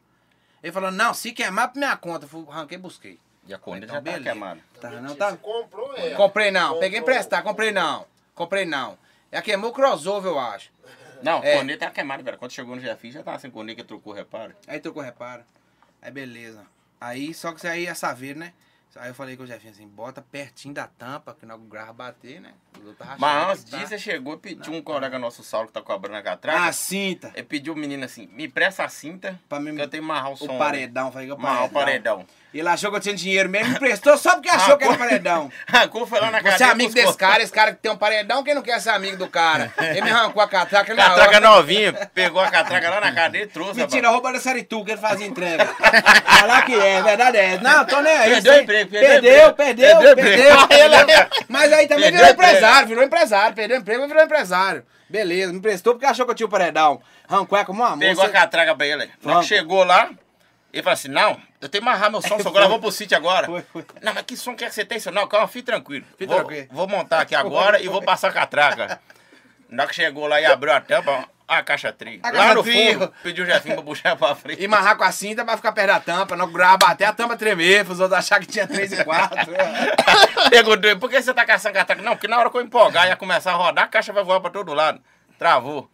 Ele 0.63 0.73
falou, 0.73 0.91
não, 0.93 1.15
se 1.15 1.33
queimar 1.33 1.73
pra 1.73 1.79
minha 1.81 1.97
conta. 1.97 2.27
Eu 2.27 2.29
fui, 2.29 2.45
arranquei 2.49 2.77
e 2.77 2.81
busquei. 2.81 3.19
E 3.47 3.55
a 3.55 3.59
corneta 3.59 3.87
Então, 3.87 3.95
já 3.97 4.01
tá 4.03 4.05
beleza. 4.13 4.31
queimada. 4.31 4.61
Tá, 4.81 4.91
não, 4.91 5.15
tá... 5.17 5.31
Você 5.31 5.37
comprou 5.39 5.97
ela. 5.97 6.17
Comprei 6.17 6.51
não, 6.51 6.79
peguei 6.79 7.01
Comprou. 7.01 7.15
emprestar, 7.17 7.43
comprei 7.43 7.73
não. 7.73 8.07
Comprei 8.35 8.65
não. 8.67 8.99
Ela 9.31 9.43
queimou 9.43 9.71
o 9.71 9.73
crossover, 9.73 10.31
eu 10.31 10.39
acho. 10.39 10.71
Não, 11.23 11.41
a 11.41 11.47
É. 11.47 11.57
corneta 11.57 11.87
tá 11.87 11.91
queimada, 11.91 12.23
velho. 12.23 12.37
Quando 12.37 12.53
chegou 12.53 12.77
no 12.77 12.83
jefinho, 12.83 13.15
já 13.15 13.23
tava 13.23 13.39
sem 13.39 13.51
corneta, 13.51 13.81
que 13.81 13.89
trocou 13.89 14.13
reparo. 14.13 14.55
Aí 14.69 14.79
trocou 14.81 15.03
reparo. 15.03 15.43
Aí 16.03 16.11
beleza. 16.11 16.63
Aí, 17.01 17.33
só 17.33 17.51
que 17.53 17.57
isso 17.59 17.67
aí 17.69 17.87
é 17.87 17.95
saber, 17.95 18.37
né? 18.37 18.53
Aí 18.97 19.09
eu 19.09 19.15
falei 19.15 19.37
com 19.37 19.43
o 19.43 19.47
Jefinho 19.47 19.73
assim, 19.73 19.87
bota 19.89 20.21
pertinho 20.21 20.75
da 20.75 20.87
tampa, 20.87 21.35
que 21.39 21.47
não 21.47 21.59
grava 21.61 21.93
bater, 21.93 22.41
né? 22.41 22.53
Mas 23.19 23.51
antes 23.51 23.65
tá? 23.65 23.77
disso, 23.79 23.89
você 23.91 23.99
chegou 23.99 24.35
e 24.35 24.39
pediu 24.39 24.73
um 24.73 24.83
colega 24.83 25.19
nosso, 25.19 25.43
Saulo, 25.43 25.67
que 25.69 25.73
tá 25.73 25.81
cobrando 25.81 26.17
a 26.19 26.23
catraca. 26.23 26.67
Ah, 26.67 26.73
cinta. 26.73 27.31
Ele 27.35 27.45
pediu 27.45 27.73
o 27.73 27.77
menino 27.77 28.05
assim, 28.05 28.27
me 28.27 28.49
presta 28.49 28.85
a 28.85 28.89
cinta, 28.89 29.41
Pra 29.49 29.59
mim, 29.61 29.75
que 29.75 29.81
eu 29.83 29.89
tenho 29.89 30.03
que 30.05 30.11
amarrar 30.11 30.33
o 30.33 30.37
som. 30.37 30.55
o 30.55 30.59
paredão. 30.59 31.11
Falei 31.11 31.27
que 31.27 31.33
o 31.33 31.37
Amarrar 31.37 31.65
o 31.65 31.71
paredão. 31.71 32.19
paredão. 32.19 32.42
Ele 32.55 32.69
achou 32.69 32.91
que 32.91 32.97
eu 32.97 33.01
tinha 33.01 33.15
dinheiro 33.15 33.49
mesmo, 33.49 33.71
me 33.71 33.77
emprestou 33.77 34.17
só 34.19 34.33
porque 34.35 34.49
achou 34.51 34.77
que 34.77 34.85
era 34.85 34.97
paredão. 34.97 35.51
Arrancou, 35.67 36.07
foi 36.07 36.21
lá 36.21 36.31
na 36.31 36.41
Você 36.41 36.49
é 36.49 36.51
cadeia. 36.53 36.71
amigo 36.73 36.93
desse 36.93 37.17
cara, 37.17 37.43
esse 37.43 37.53
cara 37.53 37.73
que 37.73 37.79
tem 37.81 37.91
um 37.91 37.97
paredão, 37.97 38.45
quem 38.45 38.55
não 38.55 38.61
quer 38.63 38.79
ser 38.81 38.91
amigo 38.91 39.17
do 39.17 39.27
cara? 39.29 39.73
Ele 39.81 40.03
me 40.03 40.11
arrancou 40.11 40.43
a 40.43 40.49
catraca 40.49 40.95
na 40.95 41.03
Catraca 41.03 41.31
hora. 41.37 41.41
novinha, 41.41 41.93
pegou 42.15 42.41
a 42.43 42.51
catraca 42.51 42.91
lá 42.91 43.01
na 43.01 43.13
cadeia 43.13 43.45
e 43.45 43.47
trouxe. 43.47 43.81
Mentira, 43.81 44.11
rouba 44.11 44.33
da 44.33 44.39
Saritu, 44.41 44.85
que 44.85 44.91
ele 44.93 45.01
fazia 45.01 45.27
entrega. 45.27 45.65
Falar 45.67 46.63
que 46.67 46.75
é, 46.75 47.03
verdade 47.03 47.37
é. 47.39 47.59
Não, 47.59 47.85
tô 47.87 48.01
nem 48.03 48.13
aí. 48.13 48.31
Perdeu 48.33 48.53
o 48.53 48.57
emprego, 48.59 48.91
perdeu 48.91 49.53
perdeu, 49.53 49.53
perdeu, 49.55 49.99
Perdeu 50.17 50.69
perdeu. 50.69 51.27
Mas 51.49 51.73
aí 51.73 51.87
também 51.89 52.11
virou 52.13 52.29
empresário, 52.29 52.89
virou 52.89 53.05
empresário. 53.05 53.55
Perdeu 53.57 53.77
o 53.79 53.81
emprego, 53.81 54.07
virou 54.07 54.23
empresário. 54.23 54.85
Beleza, 55.09 55.53
me 55.53 55.59
emprestou 55.59 55.95
porque 55.95 56.07
achou 56.07 56.25
que 56.25 56.31
eu 56.33 56.35
tinha 56.35 56.47
o 56.47 56.51
paredão. 56.51 57.01
Arrancou 57.29 57.59
é 57.59 57.65
como 57.65 57.83
uma 57.83 57.97
Pegou 57.99 58.23
a 58.25 58.27
moça. 58.27 58.39
catraca 58.39 58.75
pra 58.75 58.87
ele. 58.87 59.11
Chegou 59.45 59.85
lá, 59.85 60.11
ele 60.73 60.83
falou 60.83 60.95
assim: 60.95 61.09
não, 61.09 61.41
eu 61.61 61.69
tenho 61.69 61.83
que 61.83 61.89
amarrar 61.89 62.11
meu 62.11 62.23
som, 62.23 62.39
só 62.41 62.69
vou 62.69 62.81
pro 62.81 62.91
sítio 62.91 63.17
agora. 63.17 63.47
Foi, 63.47 63.63
foi. 63.63 63.85
Não, 64.03 64.15
mas 64.15 64.25
que 64.25 64.37
som 64.37 64.55
que 64.55 64.65
é 64.65 64.69
que 64.69 64.75
você 64.75 64.85
tem? 64.85 64.99
Isso? 64.99 65.11
Não, 65.11 65.29
calma, 65.29 65.47
fique 65.47 65.67
tranquilo. 65.67 66.05
Fique 66.17 66.27
vou, 66.27 66.37
tranquilo. 66.37 66.69
vou 66.71 66.89
montar 66.89 67.21
aqui 67.21 67.35
agora 67.35 67.81
e 67.81 67.89
vou 67.89 68.03
passar 68.03 68.29
a 68.29 68.33
catraca. 68.33 69.01
Na 69.69 69.83
hora 69.83 69.91
que 69.91 69.95
chegou 69.95 70.27
lá 70.27 70.41
e 70.41 70.45
abriu 70.45 70.73
a 70.73 70.81
tampa, 70.81 71.29
a 71.47 71.63
caixa 71.63 71.93
tri. 71.93 72.21
A 72.23 72.31
Lá 72.31 72.55
no 72.55 72.65
fundo, 72.65 73.13
pediu 73.23 73.45
o 73.45 73.47
Jefinho 73.47 73.75
pra 73.75 73.85
puxar 73.85 74.17
pra 74.17 74.35
frente. 74.35 74.63
E 74.63 74.67
amarrar 74.67 74.97
com 74.97 75.05
a 75.05 75.13
cinta 75.13 75.45
pra 75.45 75.57
ficar 75.57 75.73
perto 75.73 75.89
da 75.89 76.01
tampa, 76.01 76.37
não 76.37 76.51
grava, 76.51 76.79
bater 76.79 77.05
a 77.05 77.13
tampa 77.13 77.37
tremer, 77.37 77.85
pros 77.85 78.01
outros 78.01 78.19
acharem 78.19 78.47
que 78.47 78.53
tinha 78.53 78.67
3 78.67 78.93
e 78.93 79.05
4. 79.05 79.37
Perguntou, 80.51 80.99
por 80.99 81.11
que 81.11 81.23
você 81.23 81.33
tá 81.33 81.45
caçando 81.45 81.75
catraca? 81.75 82.03
Não, 82.03 82.13
porque 82.13 82.29
na 82.29 82.39
hora 82.39 82.51
que 82.51 82.57
eu 82.57 82.63
empolgar 82.63 83.07
e 83.07 83.09
ia 83.09 83.17
começar 83.17 83.53
a 83.53 83.57
rodar, 83.57 83.85
a 83.85 83.89
caixa 83.89 84.13
vai 84.13 84.25
voar 84.25 84.41
pra 84.41 84.51
todo 84.51 84.75
lado. 84.75 85.01
Travou. 85.39 85.91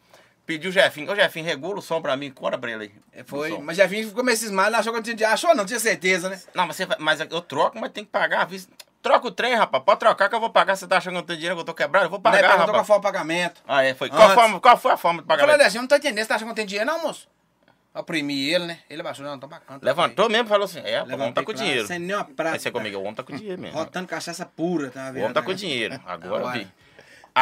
Pediu 0.49 0.71
o 0.71 0.73
Jefinho. 0.73 1.13
Ô, 1.13 1.15
Jefinho, 1.15 1.45
regula 1.45 1.79
o 1.79 1.83
som 1.83 2.01
pra 2.01 2.17
mim, 2.17 2.31
conta 2.31 2.57
pra 2.57 2.71
ele 2.71 2.85
aí. 3.15 3.23
Foi, 3.25 3.53
O 3.53 3.57
som. 3.57 3.63
mas 3.63 3.77
vim 3.77 4.03
ficou 4.03 4.25
meio 4.25 4.35
cismado, 4.35 4.75
achou 4.75 4.95
que 4.95 5.11
eu 5.11 5.15
tinha. 5.15 5.29
Achou 5.29 5.55
não, 5.55 5.67
tinha 5.67 5.79
certeza, 5.79 6.31
né? 6.31 6.41
Não, 6.55 6.67
mas, 6.67 6.75
você 6.75 6.87
mas 6.99 7.21
eu 7.21 7.43
troco, 7.43 7.79
mas 7.79 7.93
tem 7.93 8.03
que 8.03 8.11
pagar 8.11 8.41
a 8.41 8.45
vista. 8.47 8.73
Troca 9.03 9.27
o 9.29 9.31
trem, 9.31 9.55
rapaz. 9.55 9.85
Pode 9.85 10.01
trocar 10.01 10.27
que 10.27 10.35
eu 10.35 10.41
vou 10.41 10.49
pagar. 10.49 10.75
Você 10.75 10.87
tá 10.87 10.97
achando 10.97 11.13
que 11.13 11.17
eu 11.19 11.21
não 11.21 11.27
tenho 11.27 11.37
dinheiro, 11.39 11.55
que 11.55 11.61
eu 11.61 11.67
tô 11.67 11.75
quebrado? 11.75 12.07
Eu 12.07 12.11
vou 12.11 12.19
é 12.19 12.23
pagar, 12.23 12.57
qual 12.57 12.67
rapaz. 12.67 12.87
foi 12.87 12.97
o 12.97 13.01
pagamento. 13.03 13.61
Ah, 13.69 13.85
é, 13.85 13.93
foi. 13.93 14.09
Qual, 14.09 14.31
forma, 14.31 14.59
qual 14.59 14.79
foi 14.79 14.93
a 14.93 14.97
forma 14.97 15.19
de 15.21 15.25
Eu 15.25 15.29
falei, 15.29 15.41
pagamento? 15.43 15.61
Alessio, 15.61 15.79
eu 15.79 15.83
não 15.83 15.89
tô 15.89 15.97
entendendo. 15.97 16.23
Você 16.23 16.29
tá 16.29 16.35
achando 16.37 16.47
que 16.47 16.49
não 16.49 16.55
tem 16.55 16.67
dinheiro, 16.67 16.91
não, 16.91 17.03
moço? 17.03 17.29
Eu 17.95 18.01
oprimi 18.01 18.49
ele, 18.49 18.65
né? 18.65 18.79
Ele 18.89 19.03
abaixou, 19.03 19.27
não, 19.27 19.39
tô 19.39 19.47
bacana. 19.47 19.79
tá 19.79 19.85
Levantou 19.85 20.31
mesmo 20.31 20.47
e 20.47 20.49
falou 20.49 20.65
assim: 20.65 20.81
é, 20.81 21.03
o 21.03 21.13
homem 21.13 21.31
tá 21.31 21.43
com 21.43 21.53
claro, 21.53 21.59
dinheiro. 21.59 21.87
Sem 21.87 21.99
nenhuma 21.99 22.25
prata. 22.25 22.55
Aí 22.55 22.59
você 22.59 22.71
comigo, 22.71 22.97
o 22.97 23.03
homem 23.03 23.15
tá 23.15 23.23
com 23.23 23.37
dinheiro 23.37 23.61
mesmo. 23.61 23.77
Rotando 23.77 24.09
cachaça 24.09 24.47
pura, 24.47 24.89
tá 24.91 25.11
O 25.11 25.13
vendo? 25.13 25.23
homem 25.25 25.35
tá 25.35 25.43
com 25.43 25.53
dinheiro. 25.53 26.01
Agora 26.07 26.67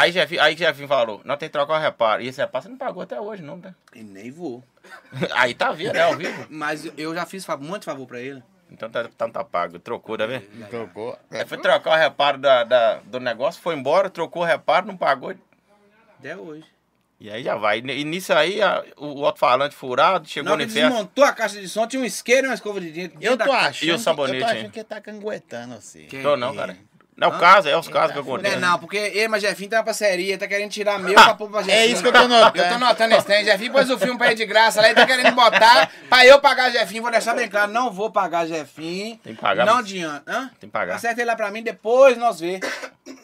eu 0.04 0.10
Agora. 0.10 0.26
vi. 0.26 0.38
Aí 0.38 0.48
aí 0.52 0.56
Jefinho 0.56 0.88
falou, 0.88 1.20
não 1.24 1.36
tem 1.36 1.48
que 1.48 1.52
trocar 1.52 1.78
o 1.78 1.80
reparo. 1.82 2.22
E 2.22 2.28
esse 2.28 2.40
reparo 2.40 2.62
você 2.64 2.68
não 2.68 2.76
pagou 2.76 3.02
até 3.02 3.20
hoje, 3.20 3.42
não, 3.42 3.56
né? 3.56 3.74
E 3.94 4.02
nem 4.02 4.30
vou. 4.30 4.62
Aí 5.34 5.52
tá 5.54 5.72
vendo, 5.72 5.96
é 5.96 6.02
ao 6.02 6.14
vivo. 6.16 6.46
Mas 6.50 6.88
eu 6.96 7.14
já 7.14 7.26
fiz 7.26 7.44
muito 7.60 7.84
favor 7.84 8.06
pra 8.06 8.20
ele. 8.20 8.42
Então 8.70 8.88
tá, 8.90 9.02
então 9.04 9.30
tá 9.30 9.42
pago. 9.44 9.78
Trocou, 9.78 10.16
tá 10.18 10.26
vendo? 10.26 10.44
Trocou. 10.68 11.16
Aí 11.30 11.44
foi 11.46 11.58
trocar 11.58 11.92
o 11.92 11.96
reparo 11.96 12.38
da, 12.38 12.64
da- 12.64 12.96
do 13.04 13.18
negócio, 13.20 13.60
foi 13.62 13.74
embora, 13.74 14.10
trocou 14.10 14.42
o 14.42 14.44
reparo, 14.44 14.86
não 14.86 14.96
pagou. 14.96 15.34
Até 16.18 16.36
hoje. 16.36 16.64
E 17.18 17.30
aí 17.30 17.42
já 17.42 17.54
vai. 17.56 17.78
E 17.78 18.04
nisso 18.04 18.32
aí, 18.32 18.60
a- 18.60 18.84
o 18.96 19.24
alto-falante 19.24 19.74
furado, 19.74 20.28
chegou 20.28 20.56
no 20.56 20.62
inferno. 20.62 20.90
desmontou 20.90 21.24
a 21.24 21.32
caixa 21.32 21.60
de 21.60 21.68
som, 21.68 21.86
tinha 21.86 22.02
um 22.02 22.04
isqueiro 22.04 22.46
e 22.46 22.48
uma 22.50 22.54
escova 22.54 22.80
de 22.80 22.90
dentro. 22.90 23.16
Eu 23.20 23.36
tô 23.38 23.44
da 23.44 23.58
achando, 23.60 23.88
E 23.88 23.92
o 23.92 23.98
sabonete, 23.98 24.36
eu 24.36 24.40
tô 24.40 24.46
achando 24.50 24.64
hein? 24.64 24.70
que 24.70 24.78
ele 24.80 24.84
tá 24.84 25.00
canguetando 25.00 25.74
você. 25.80 26.02
Que- 26.04 26.22
Tô 26.22 26.36
não, 26.36 26.54
cara. 26.54 26.76
Não 27.16 27.28
é 27.28 27.30
o 27.34 27.38
caso, 27.38 27.66
é 27.68 27.76
os 27.76 27.88
casos 27.88 28.10
que 28.12 28.18
Não 28.18 28.26
é 28.26 28.28
acontecem. 28.34 28.58
não, 28.60 28.78
porque 28.78 28.96
ele, 28.98 29.28
mas 29.28 29.40
Jefinho 29.40 29.70
tem 29.70 29.78
uma 29.78 29.84
parceria, 29.84 30.36
tá 30.36 30.46
querendo 30.46 30.70
tirar 30.70 30.98
meu 30.98 31.14
pra 31.14 31.34
pôr 31.34 31.48
pra 31.50 31.62
Jefinho. 31.62 31.78
É 31.82 31.86
isso 31.86 32.02
que 32.02 32.08
eu 32.08 32.12
tô 32.12 32.28
notando. 32.28 32.56
Eu 32.58 32.68
tô 32.68 32.78
notando 32.78 33.14
esse 33.14 33.24
trem. 33.26 33.44
Jefinho 33.44 33.72
pôs 33.72 33.88
o 33.88 33.98
filme 33.98 34.18
pra 34.18 34.26
ele 34.26 34.34
de 34.36 34.44
graça 34.44 34.82
lá, 34.82 34.88
ele 34.88 34.96
tá 34.96 35.06
querendo 35.06 35.34
botar 35.34 35.90
pra 36.10 36.26
eu 36.26 36.38
pagar 36.40 36.70
Jefinho. 36.70 37.02
Vou 37.02 37.10
deixar 37.10 37.34
bem 37.34 37.48
claro, 37.48 37.72
não 37.72 37.90
vou 37.90 38.10
pagar 38.10 38.46
Jefinho. 38.46 39.16
Tem 39.24 39.34
que 39.34 39.40
pagar, 39.40 39.64
Não 39.64 39.78
adianta. 39.78 40.30
Hã? 40.30 40.50
Tem 40.60 40.68
que 40.68 40.72
pagar. 40.72 40.96
Acerta 40.96 41.20
ele 41.22 41.30
lá 41.30 41.36
pra 41.36 41.50
mim, 41.50 41.62
depois 41.62 42.18
nós 42.18 42.38
vê. 42.38 42.60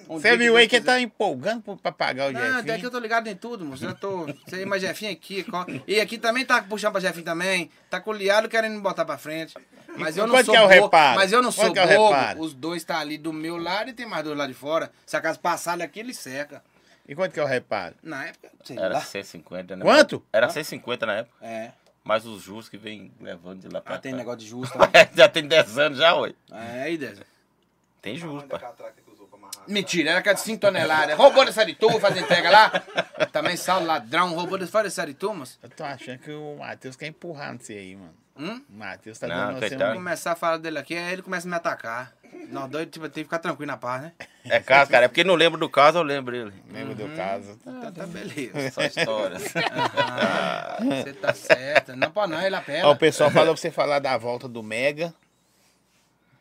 Um 0.08 0.18
Você 0.20 0.36
viu 0.36 0.56
aí 0.56 0.68
que 0.68 0.76
ele 0.76 0.84
tá 0.84 1.00
empolgando 1.00 1.76
pra 1.78 1.90
pagar 1.90 2.28
o 2.28 2.32
Não, 2.32 2.40
até 2.40 2.50
que 2.62 2.68
eu 2.70 2.74
Jefinho? 2.74 2.90
tô 2.90 2.98
ligado 2.98 3.26
em 3.28 3.34
tudo, 3.34 3.64
moço. 3.64 3.84
Eu 3.84 3.94
tô. 3.94 4.26
Você 4.46 4.64
mas 4.64 4.80
Jefinho 4.82 5.10
aqui. 5.10 5.42
co- 5.42 5.66
E 5.86 6.00
aqui 6.00 6.18
também 6.18 6.44
tá 6.44 6.62
puxando 6.62 6.92
pra 6.92 7.00
Jefinho 7.00 7.24
também. 7.24 7.70
Tá 7.90 8.00
com 8.00 8.10
o 8.10 8.14
liado 8.14 8.48
querendo 8.48 8.74
me 8.74 8.80
botar 8.80 9.04
pra 9.04 9.18
frente. 9.18 9.54
Mas 9.96 10.16
eu 10.16 10.26
não 10.26 10.34
Quanto 10.34 10.46
sou 10.46 10.54
que 10.54 10.60
é 10.60 10.62
o 10.64 10.68
bobo. 10.68 10.82
reparo? 10.84 11.16
Mas 11.18 11.32
eu 11.32 11.42
não 11.42 11.50
Quanto 11.52 11.64
sou 11.66 11.72
que 11.72 11.78
é 11.80 11.84
o 11.84 11.88
bobo. 11.98 12.14
reparo? 12.14 12.40
Os 12.40 12.54
dois 12.54 12.84
tá 12.84 12.98
ali 12.98 13.18
do 13.18 13.32
meu 13.32 13.56
lado 13.56 13.90
e 13.90 13.92
tem 13.92 14.06
mais 14.06 14.22
dois 14.24 14.36
lá 14.38 14.46
de 14.46 14.54
fora. 14.54 14.90
Se 15.04 15.16
a 15.16 15.20
casa 15.20 15.38
passar 15.38 15.76
daqui, 15.76 16.00
ele 16.00 16.14
seca. 16.14 16.62
E 17.08 17.14
quanto 17.16 17.32
que 17.32 17.40
é 17.40 17.42
o 17.42 17.46
reparo? 17.46 17.94
Na 18.02 18.24
época, 18.26 18.50
sei 18.64 18.78
Era 18.78 18.94
lá. 18.94 19.00
150, 19.00 19.74
né? 19.76 19.82
Quanto? 19.84 20.24
Era 20.32 20.48
150 20.48 21.04
na 21.06 21.14
época. 21.16 21.36
É. 21.44 21.72
Mas 22.04 22.24
os 22.24 22.40
juros 22.42 22.68
que 22.68 22.76
vem 22.78 23.12
levando 23.20 23.60
de 23.60 23.68
lá 23.68 23.80
pra 23.80 23.96
Ah, 23.96 23.98
tem 23.98 24.12
cá. 24.12 24.18
negócio 24.18 24.38
de 24.40 24.46
justo. 24.46 24.76
já 25.14 25.28
tem 25.28 25.46
10 25.46 25.78
anos 25.78 25.98
já, 25.98 26.14
ué. 26.14 26.32
É, 26.52 26.82
aí, 26.82 26.96
Dez. 26.96 27.18
Tem 28.00 28.16
juros, 28.16 28.42
Tamanho 28.44 28.48
da 28.76 28.82
pai. 28.82 28.92
Mentira, 29.66 30.10
era 30.10 30.18
aquela 30.20 30.34
de 30.34 30.40
5 30.40 30.60
toneladas. 30.60 31.16
Roubou 31.16 31.44
dessa 31.44 31.64
de 31.64 31.74
tu, 31.74 31.98
fazer 32.00 32.20
entrega 32.20 32.50
lá. 32.50 32.70
Também 33.32 33.56
sal 33.56 33.82
ladrão, 33.84 34.34
roubou 34.34 34.58
dessa 34.58 34.82
dessa 34.82 35.06
de 35.06 35.14
tu, 35.14 35.32
moço. 35.34 35.58
Eu 35.62 35.70
tô 35.70 35.84
achando 35.84 36.18
que 36.18 36.30
o 36.32 36.56
Matheus 36.58 36.96
quer 36.96 37.06
empurrar 37.06 37.56
você 37.56 37.74
aí, 37.74 37.96
mano. 37.96 38.14
Hum? 38.36 38.62
O 38.68 38.76
Matheus 38.78 39.18
tá 39.18 39.26
Não, 39.26 39.36
dando 39.36 39.54
você 39.54 39.68
coitado. 39.68 39.84
Vou 39.92 39.94
começar 40.02 40.32
a 40.32 40.36
falar 40.36 40.56
dele 40.56 40.78
aqui, 40.78 40.96
aí 40.96 41.12
ele 41.12 41.22
começa 41.22 41.46
a 41.46 41.50
me 41.50 41.56
atacar. 41.56 42.12
Nós 42.50 42.68
dois, 42.70 42.88
tipo, 42.90 43.04
tem 43.08 43.22
que 43.22 43.28
ficar 43.28 43.38
tranquilo 43.38 43.70
na 43.70 43.76
paz, 43.76 44.02
né? 44.02 44.12
É 44.46 44.58
caso, 44.58 44.90
cara. 44.90 45.04
É 45.04 45.08
porque 45.08 45.22
não 45.22 45.34
lembro 45.34 45.60
do 45.60 45.68
caso, 45.68 45.98
eu 45.98 46.02
lembro 46.02 46.34
ele. 46.34 46.52
um. 46.68 46.72
Lembra 46.72 46.94
do 46.94 47.08
caso? 47.14 47.58
Então 47.60 47.92
tá 47.92 48.06
beleza. 48.06 48.70
Só 48.72 48.82
histórias. 48.82 49.52
Ah, 49.96 50.78
Você 50.80 51.12
tá 51.12 51.34
certo. 51.34 51.94
Não 51.94 52.10
pode 52.10 52.32
não, 52.32 52.42
ele 52.42 52.56
apela. 52.56 52.88
Ó, 52.88 52.92
o 52.92 52.96
pessoal 52.96 53.30
falou 53.30 53.54
pra 53.54 53.60
você 53.60 53.70
falar 53.70 53.98
da 53.98 54.16
volta 54.16 54.48
do 54.48 54.62
Mega. 54.62 55.14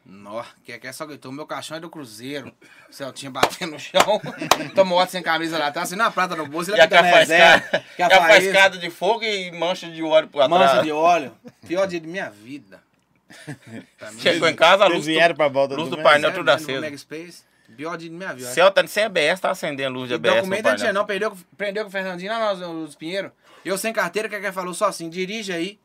Nó, 0.03 0.43
que 0.63 0.77
que 0.79 0.87
é 0.87 0.91
só 0.91 1.05
gritou, 1.05 1.31
meu 1.31 1.45
caixão 1.45 1.77
é 1.77 1.79
do 1.79 1.89
Cruzeiro. 1.89 2.51
O 2.89 2.93
Celtinha 2.93 3.29
batendo 3.29 3.73
no 3.73 3.79
chão. 3.79 4.19
Tomou 4.73 4.97
outro 4.97 5.11
sem 5.11 5.21
camisa 5.21 5.59
lá 5.59 5.67
atrás, 5.67 5.89
assim, 5.89 5.95
na 5.95 6.09
prata 6.09 6.35
no 6.35 6.47
bolso, 6.47 6.71
ele 6.71 6.79
E 6.79 6.81
a 6.81 6.85
e 7.99 8.01
a 8.01 8.07
a 8.07 8.27
faiscada 8.27 8.77
de 8.77 8.89
fogo 8.89 9.23
e 9.23 9.51
mancha 9.51 9.89
de 9.89 10.01
óleo 10.01 10.27
por 10.27 10.47
mancha 10.49 10.65
atrás. 10.65 10.83
de 10.83 10.91
óleo. 10.91 11.33
Pior 11.67 11.85
dia 11.85 11.99
de 11.99 12.07
minha 12.07 12.29
vida. 12.29 12.81
Pra 13.97 14.11
mim, 14.11 14.19
Chegou 14.19 14.47
em 14.49 14.55
casa, 14.55 14.83
a 14.83 14.87
luz 14.87 15.05
vieram 15.05 15.33
do, 15.33 15.37
pra 15.37 15.47
volta 15.47 15.75
luz 15.75 15.89
do 15.89 15.95
do 15.95 16.03
painel 16.03 16.31
tudo 16.33 16.45
no 16.45 16.51
aceso. 16.51 16.81
Mega 16.81 16.97
Space. 16.97 17.43
Pior 17.77 17.95
dia 17.95 18.09
de 18.09 18.15
minha 18.15 18.33
vida. 18.33 18.49
Celta 18.49 18.85
sem 18.87 19.05
ABS, 19.05 19.39
tá 19.39 19.51
acendendo 19.51 19.97
luz 19.97 20.09
de 20.09 20.15
ABS 20.15 20.29
no 20.29 20.37
documento 20.41 20.65
não 20.65 20.75
tinha 20.75 20.93
não, 20.93 21.05
prendeu, 21.05 21.37
prendeu 21.57 21.83
com 21.83 21.89
o 21.89 21.91
Fernandinho 21.91 22.31
lá 22.31 22.53
nos, 22.53 22.59
nos 22.59 22.95
Pinheiro. 22.95 23.31
Eu 23.63 23.77
sem 23.77 23.93
carteira, 23.93 24.27
que 24.27 24.39
que 24.39 24.51
falou 24.51 24.73
só 24.73 24.87
assim, 24.87 25.09
dirige 25.09 25.53
aí. 25.53 25.79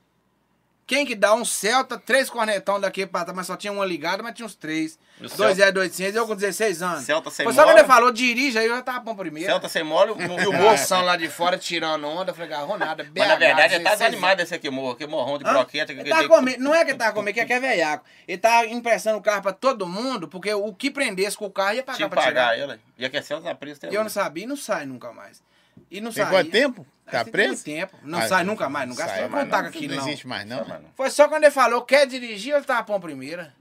Quem 0.86 1.04
que 1.04 1.16
dá 1.16 1.34
um 1.34 1.44
Celta, 1.44 1.98
três 1.98 2.30
cornetão 2.30 2.78
daqui 2.80 3.04
pra 3.04 3.24
trás, 3.24 3.36
mas 3.36 3.48
só 3.48 3.56
tinha 3.56 3.72
uma 3.72 3.84
ligada, 3.84 4.22
mas 4.22 4.34
tinha 4.34 4.46
uns 4.46 4.54
três. 4.54 4.96
O 5.18 5.22
Dois 5.36 5.56
Celta- 5.56 5.80
é 5.80 5.82
800, 5.82 6.14
eu 6.14 6.26
com 6.28 6.36
16 6.36 6.80
anos. 6.80 7.04
Celta 7.04 7.28
sem 7.28 7.42
Foi 7.44 7.52
só 7.52 7.62
quando 7.62 7.68
mola? 7.70 7.80
ele 7.80 7.88
falou, 7.88 8.12
dirige 8.12 8.56
aí, 8.56 8.66
eu 8.66 8.76
já 8.76 8.82
tava 8.82 9.00
bom 9.00 9.16
primeiro. 9.16 9.50
Celta 9.50 9.68
sem 9.68 9.82
mole, 9.82 10.12
o- 10.12 10.16
E 10.40 10.46
o 10.46 10.52
moção 10.52 11.02
lá 11.04 11.16
de 11.16 11.28
fora 11.28 11.58
tirando 11.58 12.06
onda, 12.06 12.30
eu 12.30 12.34
falei, 12.36 12.52
agarrou 12.54 12.78
nada. 12.78 13.02
Mas 13.16 13.26
na 13.26 13.34
BH, 13.34 13.38
verdade 13.40 13.74
ele 13.74 13.82
tá 13.84 13.90
16 13.90 13.98
desanimado 13.98 14.42
esse 14.42 14.54
aqui, 14.54 14.70
morro. 14.70 14.94
Que 14.94 15.06
morrão 15.08 15.38
de 15.38 15.44
Hã? 15.44 15.54
broqueta. 15.54 15.86
Que 15.92 15.98
Ele 16.00 16.04
que 16.04 16.10
tava 16.10 16.22
tem- 16.44 16.56
com- 16.56 16.62
não 16.62 16.72
é 16.72 16.84
que 16.84 16.90
ele 16.92 16.98
tava 16.98 17.12
com 17.14 17.22
medo, 17.22 17.34
que 17.34 17.40
é 17.40 17.44
que 17.46 17.52
é 17.52 17.58
velhaco. 17.58 18.04
Ele 18.28 18.38
tava 18.38 18.66
emprestando 18.68 19.18
o 19.18 19.22
carro 19.22 19.42
pra 19.42 19.52
todo 19.52 19.88
mundo, 19.88 20.28
porque 20.28 20.54
o 20.54 20.72
que 20.72 20.88
prendesse 20.88 21.36
com 21.36 21.46
o 21.46 21.50
carro 21.50 21.74
ia 21.74 21.82
pagar 21.82 21.96
Tinha 21.96 22.08
pra 22.08 22.22
tirar. 22.22 22.32
pagar 22.52 22.58
ele. 22.60 22.80
E 22.96 23.04
aqui 23.04 23.16
é 23.16 23.22
Celta 23.22 23.44
na 23.48 23.56
presa 23.56 23.80
até 23.88 23.96
eu 23.96 24.02
não 24.04 24.10
sabia 24.10 24.44
e 24.44 24.46
não 24.46 24.56
sai 24.56 24.86
nunca 24.86 25.12
mais. 25.12 25.42
E 25.90 26.00
não 26.00 26.10
sai. 26.12 26.28
quanto 26.30 26.50
tempo? 26.50 26.86
Tá 27.04 27.22
Tem 27.22 27.32
preso? 27.32 27.62
tempo. 27.64 27.96
Não 28.02 28.18
Ah, 28.18 28.26
sai 28.28 28.42
nunca 28.42 28.68
mais, 28.68 28.88
não 28.88 28.96
gasta 28.96 29.28
mais 29.28 29.44
contar 29.44 29.62
não. 29.62 29.70
com 29.70 29.78
aquilo, 29.78 29.94
Não 29.94 30.00
não. 30.02 30.08
existe 30.08 30.26
mais, 30.26 30.44
não. 30.46 30.66
Mano. 30.66 30.90
Foi 30.96 31.08
só 31.10 31.28
quando 31.28 31.44
ele 31.44 31.52
falou, 31.52 31.82
quer 31.82 32.06
dirigir, 32.06 32.52
ele 32.54 32.64
tava 32.64 32.82
bom 32.82 32.98
primeira. 32.98 33.54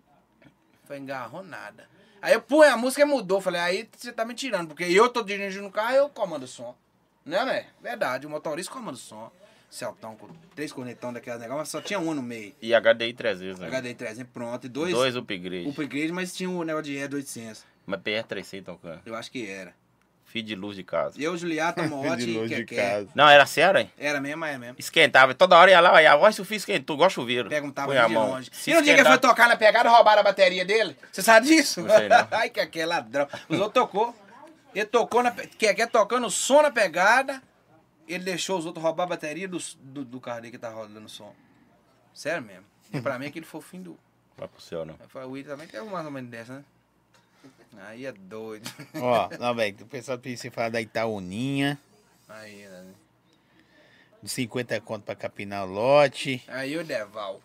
Foi 0.85 0.97
engarrou 0.97 1.43
nada. 1.43 1.87
Aí 2.21 2.33
eu 2.33 2.41
pus 2.41 2.65
a 2.65 2.75
música 2.75 3.03
e 3.03 3.05
mudou. 3.05 3.39
Falei, 3.39 3.61
aí 3.61 3.89
você 3.95 4.11
tá 4.11 4.25
me 4.25 4.33
tirando, 4.33 4.69
porque 4.69 4.83
eu 4.85 5.09
tô 5.09 5.21
dirigindo 5.21 5.67
o 5.67 5.71
carro 5.71 5.95
eu 5.95 6.09
comando 6.09 6.43
o 6.43 6.47
som. 6.47 6.75
Não, 7.23 7.45
né? 7.45 7.67
Verdade, 7.81 8.25
o 8.25 8.29
motorista 8.29 8.71
comanda 8.73 8.93
o 8.97 8.99
som. 8.99 9.31
Celtão 9.69 10.15
com 10.15 10.27
três 10.55 10.71
cornetão 10.71 11.11
daquela 11.11 11.37
negócio, 11.37 11.59
mas 11.59 11.69
só 11.69 11.81
tinha 11.81 11.99
um 11.99 12.13
no 12.13 12.21
meio. 12.23 12.55
E 12.61 12.71
HDI 12.73 13.13
300, 13.13 13.59
né? 13.59 13.67
HDI 13.69 13.93
300 13.93 14.31
pronto, 14.31 14.65
e 14.65 14.69
dois, 14.69 14.93
Dois 14.93 15.15
upgrade. 15.15 15.67
upgrade, 15.69 16.11
mas 16.11 16.33
tinha 16.33 16.49
o 16.49 16.63
negócio 16.63 16.85
de 16.91 16.95
E800. 16.97 17.63
Mas 17.85 17.99
PR 18.01 18.23
300 18.27 18.65
tocando. 18.65 19.01
Eu 19.05 19.15
acho 19.15 19.29
que 19.31 19.47
era. 19.49 19.73
Fio 20.35 20.43
de 20.43 20.53
luz 20.53 20.75
de 20.75 20.83
casa. 20.83 21.17
E 21.17 21.23
eu, 21.23 21.37
Juliato, 21.37 21.81
Mote 21.87 22.25
de 22.25 22.29
e 22.31 22.33
luz 22.37 22.49
de 22.49 22.65
Keké. 22.65 22.75
casa. 22.75 23.07
Não, 23.15 23.29
era 23.29 23.45
sério, 23.45 23.79
hein? 23.79 23.89
Era 23.97 24.19
mesmo, 24.19 24.43
é 24.43 24.57
mesmo. 24.57 24.75
Esquentava. 24.77 25.33
Toda 25.33 25.57
hora 25.57 25.71
ia 25.71 25.79
lá, 25.79 26.01
e 26.01 26.05
a 26.05 26.13
voz 26.17 26.35
do 26.35 26.43
fio 26.43 26.57
esquentou, 26.57 26.97
igual 26.97 27.09
chuveiro. 27.09 27.47
Perguntava 27.47 27.87
Põe 27.87 27.97
a 27.97 28.07
de 28.07 28.13
mão. 28.13 28.31
longe. 28.31 28.49
Se 28.51 28.71
e 28.71 28.73
no 28.73 28.81
dia 28.81 28.93
que 28.95 28.99
ele 28.99 29.07
foi 29.07 29.17
tocar 29.17 29.47
na 29.47 29.55
pegada, 29.55 29.89
roubaram 29.89 30.19
a 30.19 30.23
bateria 30.23 30.65
dele? 30.65 30.97
Você 31.09 31.21
sabe 31.21 31.47
disso? 31.47 31.81
Não 31.83 31.95
sei, 31.95 32.09
não. 32.09 32.27
Ai, 32.31 32.49
que 32.49 32.59
aquele 32.59 32.85
ladrão. 32.87 33.27
Os 33.47 33.59
outros 33.61 33.81
tocou. 33.85 34.13
Ele 34.75 34.85
tocou 34.85 35.23
na. 35.23 35.31
pe- 35.31 35.47
Que 35.47 35.67
é 35.67 35.85
tocando 35.87 36.29
som 36.29 36.61
na 36.61 36.69
pegada. 36.69 37.41
Ele 38.05 38.25
deixou 38.25 38.59
os 38.59 38.65
outros 38.65 38.83
roubar 38.83 39.03
a 39.03 39.07
bateria 39.07 39.47
do, 39.47 39.57
do, 39.79 40.03
do 40.03 40.19
carro 40.19 40.41
dele 40.41 40.51
que 40.51 40.57
tá 40.57 40.69
rodando 40.69 41.05
o 41.05 41.09
som. 41.09 41.33
Sério 42.13 42.43
mesmo. 42.43 42.65
E 42.93 42.99
pra 42.99 43.17
mim 43.17 43.27
aquele 43.27 43.45
foi 43.45 43.59
o 43.59 43.63
fim 43.63 43.81
do. 43.81 43.97
Vai 44.37 44.49
pro 44.49 44.61
céu, 44.61 44.85
não. 44.85 44.95
O 45.25 45.29
Willi 45.29 45.47
também 45.47 45.65
tem 45.65 45.81
mais 45.85 46.05
ou 46.05 46.11
menos 46.11 46.29
dessa, 46.29 46.55
né? 46.55 46.63
Aí 47.87 48.05
é 48.05 48.11
doido. 48.11 48.69
Ó, 48.95 49.29
não, 49.39 49.53
velho, 49.55 49.75
o 49.81 49.85
pessoal 49.85 50.17
pediu 50.17 50.37
você 50.37 50.49
falar 50.49 50.69
da 50.69 50.81
Itaúninha, 50.81 51.77
Aí, 52.27 52.65
né? 52.67 52.85
de 54.23 54.29
50 54.29 54.81
conto 54.81 55.03
pra 55.03 55.15
capinar 55.15 55.65
o 55.67 55.71
lote. 55.71 56.43
Aí 56.47 56.75
o 56.77 56.83
Deval. 56.83 57.39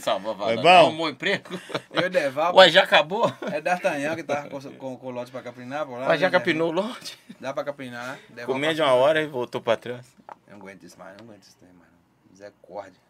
Salvou, 0.00 0.36
Foi 0.36 0.56
bom? 0.56 0.90
Um 0.90 0.96
bom 0.96 1.08
emprego. 1.08 1.60
Eu 1.92 2.08
Deval. 2.08 2.54
Ué, 2.54 2.70
já 2.70 2.84
acabou? 2.84 3.30
É 3.50 3.60
D'Artagnan 3.60 4.14
que 4.14 4.22
tava 4.22 4.48
com, 4.48 4.60
com, 4.60 4.96
com 4.96 5.06
o 5.06 5.10
lote 5.10 5.30
pra 5.32 5.42
capinar. 5.42 5.84
por 5.84 5.98
lá, 5.98 6.08
Ué, 6.08 6.18
já 6.18 6.28
né, 6.28 6.32
capinou 6.32 6.68
o 6.68 6.72
lote. 6.72 7.18
Dá 7.40 7.52
pra 7.52 7.64
capinar. 7.64 8.18
Deval 8.28 8.46
Comia 8.54 8.68
pra 8.68 8.74
de 8.74 8.82
uma 8.82 8.92
hora 8.94 9.20
e 9.22 9.26
voltou 9.26 9.60
pra 9.60 9.76
trás. 9.76 10.06
Não 10.48 10.56
aguento 10.56 10.84
isso 10.84 10.98
mais, 10.98 11.16
não 11.16 11.24
aguento 11.24 11.42
isso 11.42 11.56
mais, 11.60 11.74
não. 11.74 12.30
Misericórdia. 12.30 13.00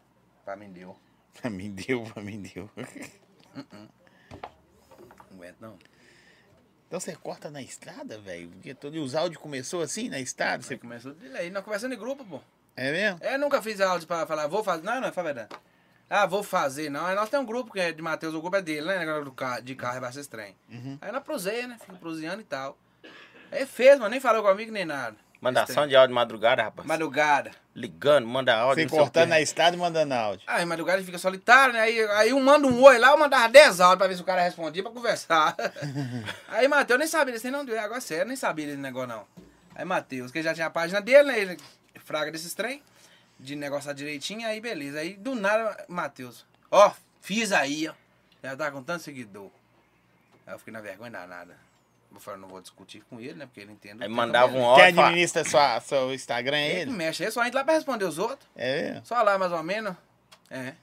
Pra 0.44 0.56
mim 0.56 0.70
deu. 0.70 0.96
Pra 1.40 1.50
mim 1.50 1.70
deu, 1.70 2.02
pra 2.04 2.22
mim 2.22 2.40
deu. 2.40 2.70
Não 3.54 3.88
aguento, 5.42 5.60
não. 5.60 5.78
Então 6.86 7.00
você 7.00 7.16
corta 7.16 7.50
na 7.50 7.62
estrada, 7.62 8.18
velho? 8.18 8.48
Porque 8.50 8.74
todo 8.74 8.94
e 8.94 9.00
os 9.00 9.14
áudios 9.14 9.40
começou 9.40 9.82
assim 9.82 10.08
na 10.08 10.20
estrada? 10.20 10.62
Você 10.62 10.76
começou 10.76 11.12
de 11.14 11.26
lei. 11.28 11.50
Nós 11.50 11.64
conversando 11.64 11.94
em 11.94 11.98
grupo, 11.98 12.24
pô. 12.24 12.40
É 12.76 12.92
mesmo? 12.92 13.18
Eu 13.22 13.38
nunca 13.38 13.62
fiz 13.62 13.80
áudio 13.80 14.06
pra 14.06 14.26
falar, 14.26 14.46
vou 14.46 14.62
fazer. 14.62 14.82
Não, 14.82 15.00
não, 15.00 15.08
é 15.08 15.10
verdade. 15.10 15.48
Ah, 16.08 16.26
vou 16.26 16.42
fazer, 16.42 16.90
não. 16.90 17.06
Aí 17.06 17.14
nós 17.14 17.30
temos 17.30 17.44
um 17.44 17.46
grupo 17.46 17.72
que 17.72 17.80
é 17.80 17.92
de 17.92 18.02
Matheus, 18.02 18.34
o 18.34 18.40
grupo 18.40 18.56
é 18.56 18.62
dele, 18.62 18.86
né? 18.86 18.98
Negócio 18.98 19.24
do 19.24 19.32
carro, 19.32 19.62
de 19.62 19.74
carro 19.74 19.96
e 19.96 20.00
vai 20.00 20.12
ser 20.12 20.26
trem. 20.26 20.54
Aí 21.00 21.10
nós 21.10 21.22
proseia, 21.22 21.66
né? 21.66 21.78
Fica 21.80 21.94
proseando 21.94 22.42
e 22.42 22.44
tal. 22.44 22.76
Aí 23.50 23.64
fez, 23.64 23.98
mas 23.98 24.10
nem 24.10 24.20
falou 24.20 24.42
comigo 24.42 24.70
nem 24.70 24.84
nada. 24.84 25.16
Mandação 25.42 25.88
de 25.88 25.96
áudio 25.96 26.10
de 26.10 26.14
madrugada, 26.14 26.62
rapaz. 26.62 26.86
Madrugada. 26.86 27.50
Ligando, 27.74 28.28
manda 28.28 28.54
áudio. 28.54 28.88
Você 28.88 28.94
o 28.94 28.98
cortando 28.98 29.30
na 29.30 29.40
estrada 29.40 29.74
e 29.74 29.78
mandando 29.78 30.14
áudio. 30.14 30.44
Aí 30.46 30.64
madrugada 30.64 30.98
ele 30.98 31.04
fica 31.04 31.18
solitário, 31.18 31.74
né? 31.74 31.80
Aí, 31.80 32.00
aí 32.10 32.32
um 32.32 32.40
manda 32.40 32.64
um 32.64 32.80
oi 32.80 32.96
lá, 32.96 33.10
eu 33.10 33.18
mandava 33.18 33.48
10 33.48 33.80
áudios 33.80 33.98
pra 33.98 34.06
ver 34.06 34.14
se 34.14 34.22
o 34.22 34.24
cara 34.24 34.40
respondia 34.40 34.84
pra 34.84 34.92
conversar. 34.92 35.56
aí 36.46 36.68
Matheus 36.68 36.96
nem 36.96 37.08
sabia 37.08 37.34
desse 37.34 37.50
não, 37.50 37.62
agora 37.62 37.96
é 37.96 38.00
sério, 38.00 38.28
nem 38.28 38.36
sabia 38.36 38.66
desse 38.66 38.78
negócio 38.78 39.08
não. 39.08 39.26
Aí 39.74 39.84
Matheus, 39.84 40.30
que 40.30 40.40
já 40.40 40.54
tinha 40.54 40.68
a 40.68 40.70
página 40.70 41.00
dele, 41.00 41.24
né? 41.24 41.40
Ele 41.40 41.58
fraga 42.04 42.30
desses 42.30 42.54
trem, 42.54 42.80
de 43.40 43.56
negociar 43.56 43.94
direitinho, 43.94 44.46
aí 44.46 44.60
beleza. 44.60 45.00
Aí 45.00 45.14
do 45.16 45.34
nada, 45.34 45.84
Matheus, 45.88 46.46
ó, 46.70 46.92
fiz 47.20 47.50
aí, 47.50 47.88
ó. 47.88 47.94
Já 48.44 48.56
tá 48.56 48.70
com 48.70 48.80
tanto 48.80 49.02
seguidor. 49.02 49.50
Aí 50.46 50.54
eu 50.54 50.58
fiquei 50.60 50.72
na 50.72 50.80
vergonha 50.80 51.10
danada. 51.10 51.56
Eu 52.14 52.20
falei, 52.20 52.40
não 52.40 52.48
vou 52.48 52.60
discutir 52.60 53.02
com 53.08 53.18
ele, 53.18 53.34
né? 53.34 53.46
Porque 53.46 53.60
ele 53.60 53.72
entende. 53.72 54.02
Aí 54.02 54.08
mandava 54.08 54.52
um 54.52 54.74
dele. 54.74 54.92
Quem 54.92 55.02
administra 55.04 55.44
sua, 55.44 55.80
seu 55.80 56.12
Instagram 56.12 56.56
é 56.56 56.68
Ele 56.70 56.80
ele? 56.82 56.90
mexe, 56.92 57.22
ele 57.22 57.30
só 57.30 57.44
entra 57.44 57.60
lá 57.60 57.64
pra 57.64 57.74
responder 57.74 58.04
os 58.04 58.18
outros. 58.18 58.48
É 58.56 58.82
mesmo? 58.90 59.06
Só 59.06 59.22
lá, 59.22 59.38
mais 59.38 59.50
ou 59.52 59.62
menos. 59.62 59.94
É. 60.50 60.74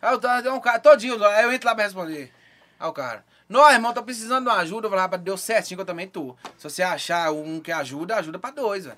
Aí 0.00 0.12
eu 0.12 0.18
tava, 0.18 0.50
um 0.52 0.60
cara, 0.60 0.78
todinho, 0.80 1.22
aí 1.24 1.44
eu 1.44 1.52
entro 1.52 1.68
lá 1.68 1.74
pra 1.74 1.84
responder. 1.84 2.32
Aí 2.78 2.88
o 2.88 2.92
cara, 2.92 3.24
não, 3.48 3.68
irmão, 3.70 3.92
tô 3.92 4.02
precisando 4.02 4.44
de 4.44 4.50
uma 4.50 4.60
ajuda. 4.60 4.86
Eu 4.86 4.90
falei, 4.90 5.02
rapaz, 5.02 5.22
deu 5.22 5.36
certinho 5.36 5.76
que 5.76 5.82
eu 5.82 5.86
também 5.86 6.08
tô. 6.08 6.34
Se 6.56 6.64
você 6.64 6.82
achar 6.82 7.30
um 7.32 7.60
que 7.60 7.70
ajuda, 7.70 8.16
ajuda 8.16 8.38
pra 8.38 8.50
dois, 8.50 8.84
velho. 8.86 8.96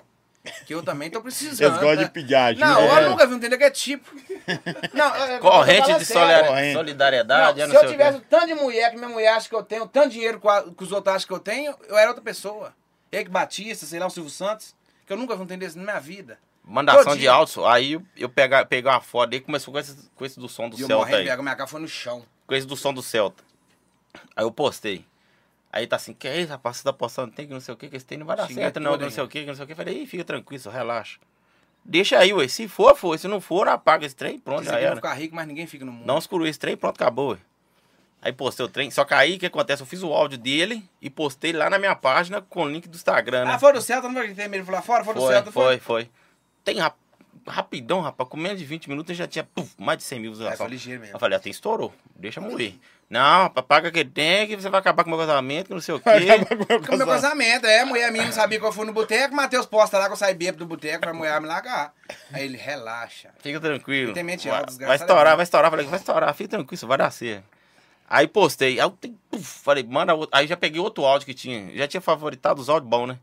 Que 0.65 0.73
eu 0.75 0.83
também 0.83 1.09
tô 1.09 1.21
precisando. 1.21 1.61
Eles 1.61 1.77
gostam 1.79 2.03
né? 2.03 2.21
de 2.21 2.35
ajuda. 2.35 2.65
Não, 2.65 2.79
É. 2.81 3.05
eu 3.05 3.09
nunca 3.11 3.25
vi 3.25 3.33
um 3.33 3.37
entender 3.37 3.57
que 3.57 3.63
é 3.63 3.71
tipo. 3.71 4.09
Não, 4.93 5.15
é- 5.15 5.35
é- 5.35 5.39
Corrente 5.39 5.89
eu 5.89 5.99
de 5.99 6.05
falando 6.05 6.05
solidar- 6.05 6.27
sério. 6.35 6.47
Corrente. 6.47 6.73
solidariedade, 6.73 7.59
Não, 7.59 7.65
eu 7.65 7.71
se 7.71 7.85
eu 7.85 7.89
tivesse 7.91 8.17
o 8.17 8.21
tanto 8.21 8.47
de 8.47 8.53
mulher 8.55 8.89
que 8.91 8.97
minha 8.97 9.07
mulher 9.09 9.29
acha 9.35 9.47
que 9.47 9.55
eu 9.55 9.63
tenho, 9.63 9.87
tanto 9.87 10.09
dinheiro 10.09 10.41
que, 10.41 10.47
a- 10.49 10.63
que 10.63 10.83
os 10.83 10.91
outros 10.91 11.15
acham 11.15 11.27
que 11.27 11.33
eu 11.33 11.39
tenho, 11.39 11.73
eu 11.87 11.97
era 11.97 12.09
outra 12.09 12.21
pessoa. 12.23 12.73
Eike 13.09 13.29
Batista, 13.29 13.85
sei 13.85 13.99
lá, 13.99 14.07
o 14.07 14.09
Silvio 14.09 14.29
Santos, 14.29 14.75
que 15.07 15.13
eu 15.13 15.17
nunca 15.17 15.33
vi 15.35 15.41
um 15.41 15.45
entender 15.45 15.65
isso 15.67 15.77
na 15.77 15.83
minha 15.85 15.99
vida. 15.99 16.37
Mandação 16.65 17.03
Todo 17.05 17.17
de 17.19 17.27
áudio, 17.27 17.65
aí 17.65 17.93
eu, 17.93 18.03
eu 18.17 18.27
pegar, 18.29 18.65
pegar 18.65 18.91
uma 18.91 19.01
foto 19.01 19.29
dele, 19.29 19.43
começou 19.45 19.73
com 19.73 19.79
esse, 19.79 19.95
com 20.15 20.25
esse 20.25 20.39
do 20.39 20.49
som 20.49 20.67
do 20.69 20.77
E 20.77 20.81
eu 20.81 20.87
Celta 20.87 21.05
morrendo 21.05 21.23
de 21.23 21.29
aí. 21.29 21.41
minha 21.41 21.55
cara 21.55 21.67
foi 21.67 21.79
no 21.79 21.87
chão. 21.87 22.25
Com 22.47 22.55
esse 22.55 22.65
do 22.67 22.75
som 22.75 22.93
do 22.93 23.01
Celta. 23.01 23.43
Aí 24.35 24.43
eu 24.43 24.51
postei. 24.51 25.05
Aí 25.73 25.87
tá 25.87 25.95
assim, 25.95 26.13
que 26.13 26.27
é 26.27 26.39
isso, 26.39 26.51
rapaz, 26.51 26.77
você 26.77 26.83
tá 26.83 26.93
postando, 26.93 27.31
tem 27.33 27.47
que 27.47 27.53
não 27.53 27.59
sei 27.59 27.73
o 27.73 27.77
que, 27.77 27.89
que 27.89 27.95
esse 27.95 28.05
tem 28.05 28.15
não 28.17 28.27
vai 28.27 28.37
dar 28.37 28.47
Xinguei 28.47 28.63
certo, 28.65 28.79
não, 28.79 28.95
que 28.95 29.03
não 29.03 29.09
sei 29.09 29.23
o 29.23 29.27
que, 29.27 29.39
que 29.41 29.45
não 29.47 29.55
sei 29.55 29.65
o 29.65 29.67
que. 29.67 29.73
Falei, 29.73 30.05
fica 30.05 30.23
tranquilo, 30.23 30.61
só 30.61 30.69
relaxa. 30.69 31.17
Deixa 31.83 32.19
aí, 32.19 32.31
ué. 32.31 32.47
Se 32.47 32.67
for, 32.67 32.95
foi. 32.95 33.17
Se 33.17 33.27
não 33.27 33.41
for, 33.41 33.67
apaga 33.67 34.05
esse 34.05 34.15
trem, 34.15 34.37
pronto, 34.39 34.61
Isso 34.61 34.71
já 34.71 34.79
era. 34.79 34.95
ficar 34.97 35.13
rico, 35.15 35.35
mas 35.35 35.47
ninguém 35.47 35.65
fica 35.65 35.83
no 35.83 35.91
mundo. 35.91 36.05
Não 36.05 36.17
escurou 36.19 36.45
esse 36.47 36.59
trem, 36.59 36.77
pronto, 36.77 36.95
acabou, 37.01 37.31
ué. 37.31 37.37
Aí 38.21 38.31
postei 38.31 38.63
o 38.65 38.69
trem. 38.69 38.89
Só 38.91 39.03
que 39.03 39.13
aí 39.15 39.35
o 39.35 39.39
que 39.39 39.47
acontece? 39.47 39.81
Eu 39.81 39.85
fiz 39.87 40.01
o 40.03 40.13
áudio 40.13 40.37
dele 40.37 40.87
e 41.01 41.09
postei 41.09 41.51
lá 41.51 41.69
na 41.69 41.77
minha 41.79 41.95
página 41.95 42.39
com 42.39 42.63
o 42.63 42.69
link 42.69 42.87
do 42.87 42.95
Instagram, 42.95 43.43
né? 43.45 43.51
Ah, 43.55 43.59
foi 43.59 43.73
do 43.73 43.81
Celta, 43.81 44.07
não 44.07 44.15
foi 44.15 44.29
que 44.29 44.35
tem 44.35 44.47
medo 44.47 44.61
de 44.61 44.65
falar 44.67 44.81
fora? 44.83 45.03
Foi 45.03 45.13
do 45.15 45.19
Foi, 45.21 45.33
Celta, 45.33 45.51
foi, 45.51 45.79
foi. 45.79 46.09
Tem 46.63 46.77
rap- 46.77 46.95
rapidão, 47.45 47.99
rapaz. 47.99 48.29
Com 48.29 48.37
menos 48.37 48.59
de 48.59 48.63
20 48.65 48.87
minutos 48.89 49.09
eu 49.09 49.15
já 49.15 49.27
tinha 49.27 49.43
puf, 49.43 49.73
mais 49.77 49.97
de 49.97 50.03
100 50.05 50.19
mil 50.19 50.31
Aí 50.31 50.35
foi 50.35 50.37
visualizações. 50.37 50.71
ligeiro 50.71 51.01
mesmo. 51.01 51.15
Eu 51.15 51.19
falei, 51.19 51.35
até 51.35 51.49
estourou. 51.49 51.93
Deixa 52.15 52.39
morrer. 52.39 52.79
Não, 53.13 53.47
paga 53.47 53.91
que 53.91 54.03
tem, 54.03 54.47
que 54.47 54.55
você 54.55 54.69
vai 54.71 54.79
acabar 54.79 55.03
com 55.03 55.11
o 55.11 55.15
meu 55.15 55.19
casamento, 55.19 55.67
que 55.67 55.73
não 55.75 55.79
sei 55.79 55.93
o 55.93 55.99
quê. 56.01 56.09
Com 56.87 56.95
o 56.95 56.97
meu 56.97 57.05
casamento, 57.05 57.67
é, 57.67 57.81
a 57.81 57.85
mulher 57.85 58.11
minha 58.11 58.25
não 58.25 58.31
sabia 58.31 58.59
que 58.59 58.65
eu 58.65 58.71
fui 58.71 58.87
no 58.87 58.91
boteco, 58.91 59.35
Matheus 59.35 59.67
posta 59.67 59.99
lá 59.99 60.07
que 60.07 60.13
eu 60.13 60.17
saí 60.17 60.33
bêbado 60.33 60.57
do 60.57 60.65
boteco 60.65 61.01
pra 61.01 61.13
mulher 61.13 61.39
me 61.39 61.45
largar. 61.47 61.93
Aí 62.31 62.45
ele, 62.45 62.57
relaxa. 62.57 63.29
Fica 63.37 63.59
tranquilo. 63.59 64.07
Ele 64.07 64.13
tem 64.15 64.23
mente 64.23 64.49
vai, 64.49 64.57
alta, 64.57 64.73
vai 64.83 64.95
estourar, 64.95 65.35
vai 65.35 65.43
estourar. 65.43 65.69
Falei, 65.69 65.85
vai 65.85 65.99
estourar, 65.99 66.33
fica 66.33 66.49
tranquilo, 66.49 66.73
isso 66.73 66.87
vai 66.87 66.97
dar 66.97 67.11
certo. 67.11 67.43
Aí 68.09 68.27
postei, 68.27 68.79
aí 68.79 68.85
eu 68.85 68.97
puf, 69.29 69.43
falei, 69.63 69.83
manda 69.83 70.15
outro. 70.15 70.35
Aí 70.35 70.47
já 70.47 70.57
peguei 70.57 70.81
outro 70.81 71.05
áudio 71.05 71.27
que 71.27 71.35
tinha. 71.35 71.71
Já 71.77 71.87
tinha 71.87 72.01
favoritado 72.01 72.59
os 72.59 72.67
áudios 72.67 72.89
bons, 72.89 73.09
né? 73.09 73.19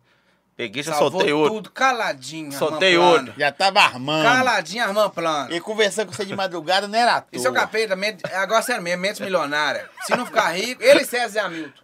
Peguei, 0.61 0.82
já 0.82 0.93
Salvou 0.93 1.12
soltei 1.12 1.32
outro. 1.32 1.55
tudo, 1.55 1.70
caladinho, 1.70 2.53
Soltei 2.53 2.99
outro. 2.99 3.32
Já 3.39 3.51
tava 3.51 3.81
armando. 3.81 4.24
Caladinho, 4.24 4.85
armando 4.85 5.11
plano. 5.11 5.55
E 5.55 5.59
conversando 5.61 6.09
com 6.09 6.12
você 6.12 6.24
de 6.27 6.37
madrugada 6.37 6.87
não 6.87 6.99
era 6.99 7.16
à 7.16 7.20
toa. 7.23 7.28
Isso 7.32 7.47
é 7.47 7.51
o 7.51 7.55
capeta, 7.55 7.97
mente- 7.97 8.23
agora 8.35 8.61
sério 8.61 8.82
mesmo, 8.82 9.01
mente 9.01 9.23
milionária. 9.23 9.89
Se 10.03 10.15
não 10.15 10.27
ficar 10.27 10.49
rico, 10.51 10.82
ele 10.82 11.01
e 11.01 11.05
César 11.07 11.28
Zé 11.28 11.41
Hamilton. 11.41 11.81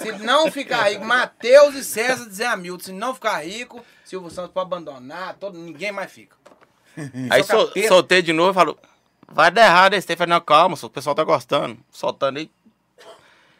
Se 0.00 0.12
não 0.24 0.50
ficar 0.50 0.90
rico, 0.90 1.04
Matheus 1.04 1.74
e 1.74 1.82
César 1.82 2.28
Zé 2.30 2.46
Hamilton. 2.46 2.84
Se 2.84 2.92
não 2.92 3.12
ficar 3.14 3.44
rico, 3.44 3.84
Silvio 4.04 4.30
Santos 4.30 4.52
pode 4.52 4.66
abandonar, 4.66 5.34
todo, 5.34 5.58
ninguém 5.58 5.90
mais 5.90 6.12
fica. 6.12 6.36
Aí 7.30 7.42
sol- 7.42 7.72
soltei 7.88 8.22
de 8.22 8.32
novo 8.32 8.52
e 8.52 8.54
falou, 8.54 8.78
vai 9.28 9.50
dar 9.50 9.64
errado 9.66 9.94
esse 9.94 10.06
tempo. 10.06 10.18
Falei, 10.18 10.32
não, 10.34 10.40
calma, 10.40 10.76
o 10.80 10.88
pessoal 10.90 11.16
tá 11.16 11.24
gostando. 11.24 11.76
Soltando 11.90 12.38
aí. 12.38 12.48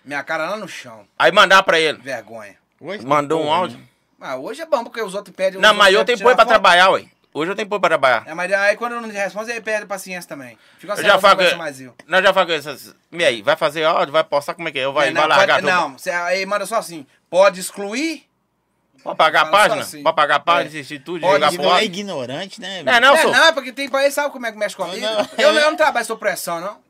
Minha 0.04 0.22
cara 0.22 0.50
lá 0.50 0.56
no 0.56 0.68
chão, 0.68 1.06
Aí 1.18 1.32
mandar 1.32 1.62
pra 1.64 1.80
ele. 1.80 1.98
vergonha. 1.98 2.56
Hoje 2.80 3.04
Mandou 3.04 3.42
um 3.42 3.52
áudio. 3.52 3.80
Ah, 4.20 4.36
hoje 4.36 4.62
é 4.62 4.66
bom, 4.66 4.82
porque 4.84 5.02
os 5.02 5.14
outros 5.14 5.34
pedem... 5.34 5.60
Não, 5.60 5.74
mas 5.74 5.92
eu 5.94 6.04
tenho 6.04 6.18
pôr 6.18 6.34
pra 6.34 6.44
trabalhar, 6.46 6.90
ué. 6.90 7.04
Hoje 7.32 7.50
eu 7.50 7.56
tenho 7.56 7.68
pôr 7.68 7.80
pra 7.80 7.88
trabalhar. 7.90 8.22
É, 8.26 8.32
mas 8.32 8.52
aí 8.52 8.76
quando 8.76 9.00
não 9.00 9.08
responde, 9.08 9.50
aí 9.50 9.60
perde 9.60 9.86
paciência 9.86 10.28
também. 10.28 10.56
Fica 10.78 10.92
Eu 10.94 11.02
já 11.02 11.18
falo 11.18 11.38
que- 11.38 11.54
mais 11.56 11.80
eu. 11.80 11.92
Nós 12.06 12.22
já 12.22 12.32
falamos 12.32 12.54
essas. 12.54 12.94
E 13.10 13.24
aí, 13.24 13.42
vai 13.42 13.56
fazer 13.56 13.82
áudio, 13.84 14.12
vai 14.12 14.22
postar 14.22 14.54
como 14.54 14.68
é 14.68 14.72
que 14.72 14.78
é? 14.78 14.86
Ou 14.86 14.94
vai, 14.94 15.08
É, 15.08 15.12
vai 15.12 15.22
não, 15.22 15.28
largar 15.28 15.60
pode, 15.60 15.66
tudo? 15.66 15.70
não, 15.80 15.98
você, 15.98 16.10
aí 16.10 16.46
manda 16.46 16.64
só 16.64 16.76
assim, 16.76 17.04
pode 17.28 17.58
excluir? 17.60 18.24
Pode 19.02 19.18
pagar 19.18 19.42
a 19.42 19.46
página? 19.46 19.82
assim. 19.82 20.02
Pode 20.02 20.16
pagar 20.16 20.36
a 20.36 20.40
página, 20.40 20.66
É. 20.66 20.68
assistir 20.68 21.00
tudo, 21.00 21.20
jogar 21.20 21.52
Igno- 21.52 21.64
é 21.64 21.68
fora? 21.68 21.84
ignorante, 21.84 22.60
né? 22.60 22.82
Não, 22.84 23.00
não, 23.00 23.16
é, 23.16 23.22
sou. 23.22 23.32
não, 23.32 23.44
é 23.46 23.52
porque 23.52 23.72
tem 23.72 23.88
país, 23.88 24.14
sabe 24.14 24.30
como 24.32 24.46
é 24.46 24.52
que 24.52 24.56
mexe 24.56 24.76
comigo? 24.76 24.98
Não, 25.04 25.28
Eu, 25.36 25.52
não- 25.52 25.60
eu 25.60 25.70
não 25.70 25.76
trabalho 25.76 26.06
sob 26.06 26.18
pressão, 26.20 26.60
não. 26.60 26.83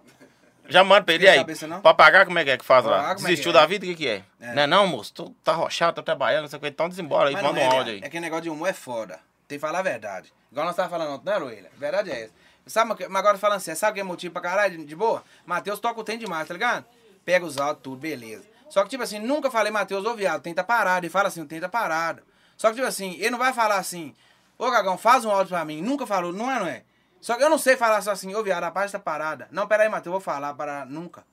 Já 0.69 0.83
manda 0.83 1.03
pra 1.03 1.15
ele 1.15 1.29
aí. 1.29 1.39
cabeça, 1.39 1.67
não? 1.67 1.81
Pagar, 1.81 2.25
como 2.25 2.39
é 2.39 2.45
que 2.45 2.51
é 2.51 2.59
que 2.59 2.65
faz 2.65 2.85
lá? 2.85 3.11
É 3.11 3.15
Desistiu 3.15 3.51
é? 3.51 3.55
da 3.55 3.67
vida, 3.67 3.85
o 3.85 3.89
que 3.89 3.95
que 3.95 4.09
é? 4.09 4.23
É. 4.41 4.55
Não 4.55 4.63
é 4.63 4.67
não, 4.67 4.87
moço? 4.87 5.13
Tu 5.13 5.31
tá 5.45 5.53
rochado, 5.53 5.97
tá 5.97 6.03
trabalhando, 6.03 6.43
não 6.43 6.49
sei 6.49 6.59
o 6.59 6.61
que, 6.61 6.69
então 6.69 6.89
desembora 6.89 7.29
aí, 7.29 7.35
manda 7.35 7.61
um 7.61 7.63
é, 7.63 7.67
áudio 7.67 7.93
aí. 7.93 8.01
É 8.03 8.09
que 8.09 8.19
negócio 8.19 8.45
de 8.45 8.51
humor 8.51 8.69
é 8.69 8.73
foda. 8.73 9.21
Tem 9.47 9.59
que 9.59 9.61
falar 9.61 9.81
a 9.81 9.83
verdade. 9.83 10.33
Igual 10.51 10.67
nós 10.67 10.77
tava 10.77 10.89
falando 10.89 11.15
ontem, 11.15 11.31
né, 11.31 11.37
Luíla? 11.37 11.69
A 11.77 11.79
verdade 11.79 12.11
é 12.11 12.25
essa. 12.25 12.33
Sabe, 12.67 12.95
mas 13.09 13.17
agora 13.17 13.37
falando 13.37 13.59
assim, 13.59 13.75
sabe 13.75 13.93
o 13.93 13.95
que 13.95 14.01
é 14.01 14.05
motivo 14.05 14.33
pra 14.33 14.41
caralho 14.41 14.85
de, 14.87 14.97
boa? 14.97 15.23
Matheus 15.45 15.79
toca 15.79 16.01
o 16.01 16.05
tem 16.05 16.19
demais, 16.19 16.49
tá 16.49 16.55
ligado? 16.55 16.87
Pega 17.25 17.45
os 17.45 17.59
áudios, 17.59 17.83
tudo, 17.83 17.97
beleza. 17.97 18.45
Só 18.71 18.83
que, 18.83 18.89
tipo 18.89 19.03
assim, 19.03 19.19
nunca 19.19 19.51
falei, 19.51 19.71
Matheus, 19.71 20.05
ô 20.07 20.15
viado, 20.15 20.41
tem 20.41 20.55
tá 20.55 20.65
parado. 20.65 21.05
Ele 21.05 21.11
fala 21.11 21.29
assim, 21.29 21.45
tá 21.47 21.69
parado. 21.69 22.23
Só 22.57 22.69
que, 22.69 22.77
tipo 22.77 22.87
assim, 22.87 23.17
ele 23.19 23.31
não 23.31 23.39
vai 23.39 23.53
falar 23.53 23.77
assim, 23.77 24.15
ô 24.59 24.71
Gagão, 24.71 24.97
faz 24.97 25.25
um 25.25 25.31
áudio 25.31 25.51
pra 25.51 25.65
mim. 25.65 25.83
Nunca 25.83 26.07
falou, 26.07 26.33
não 26.33 26.51
é, 26.51 26.59
não 26.59 26.67
é? 26.67 26.83
Só 27.25 27.37
que 27.37 27.43
eu 27.43 27.49
não 27.49 27.57
sei 27.57 27.75
falar 27.75 28.03
só 28.03 28.11
assim, 28.11 28.35
ô 28.35 28.43
viado, 28.43 28.65
a 28.65 28.71
página 28.71 28.99
tá 28.99 29.03
parada. 29.03 29.49
Não, 29.51 29.67
peraí, 29.67 29.89
Matheus, 29.89 30.09
eu 30.09 30.13
vou 30.13 30.21
falar 30.21 30.53
para 30.53 30.85
nunca. 30.85 31.25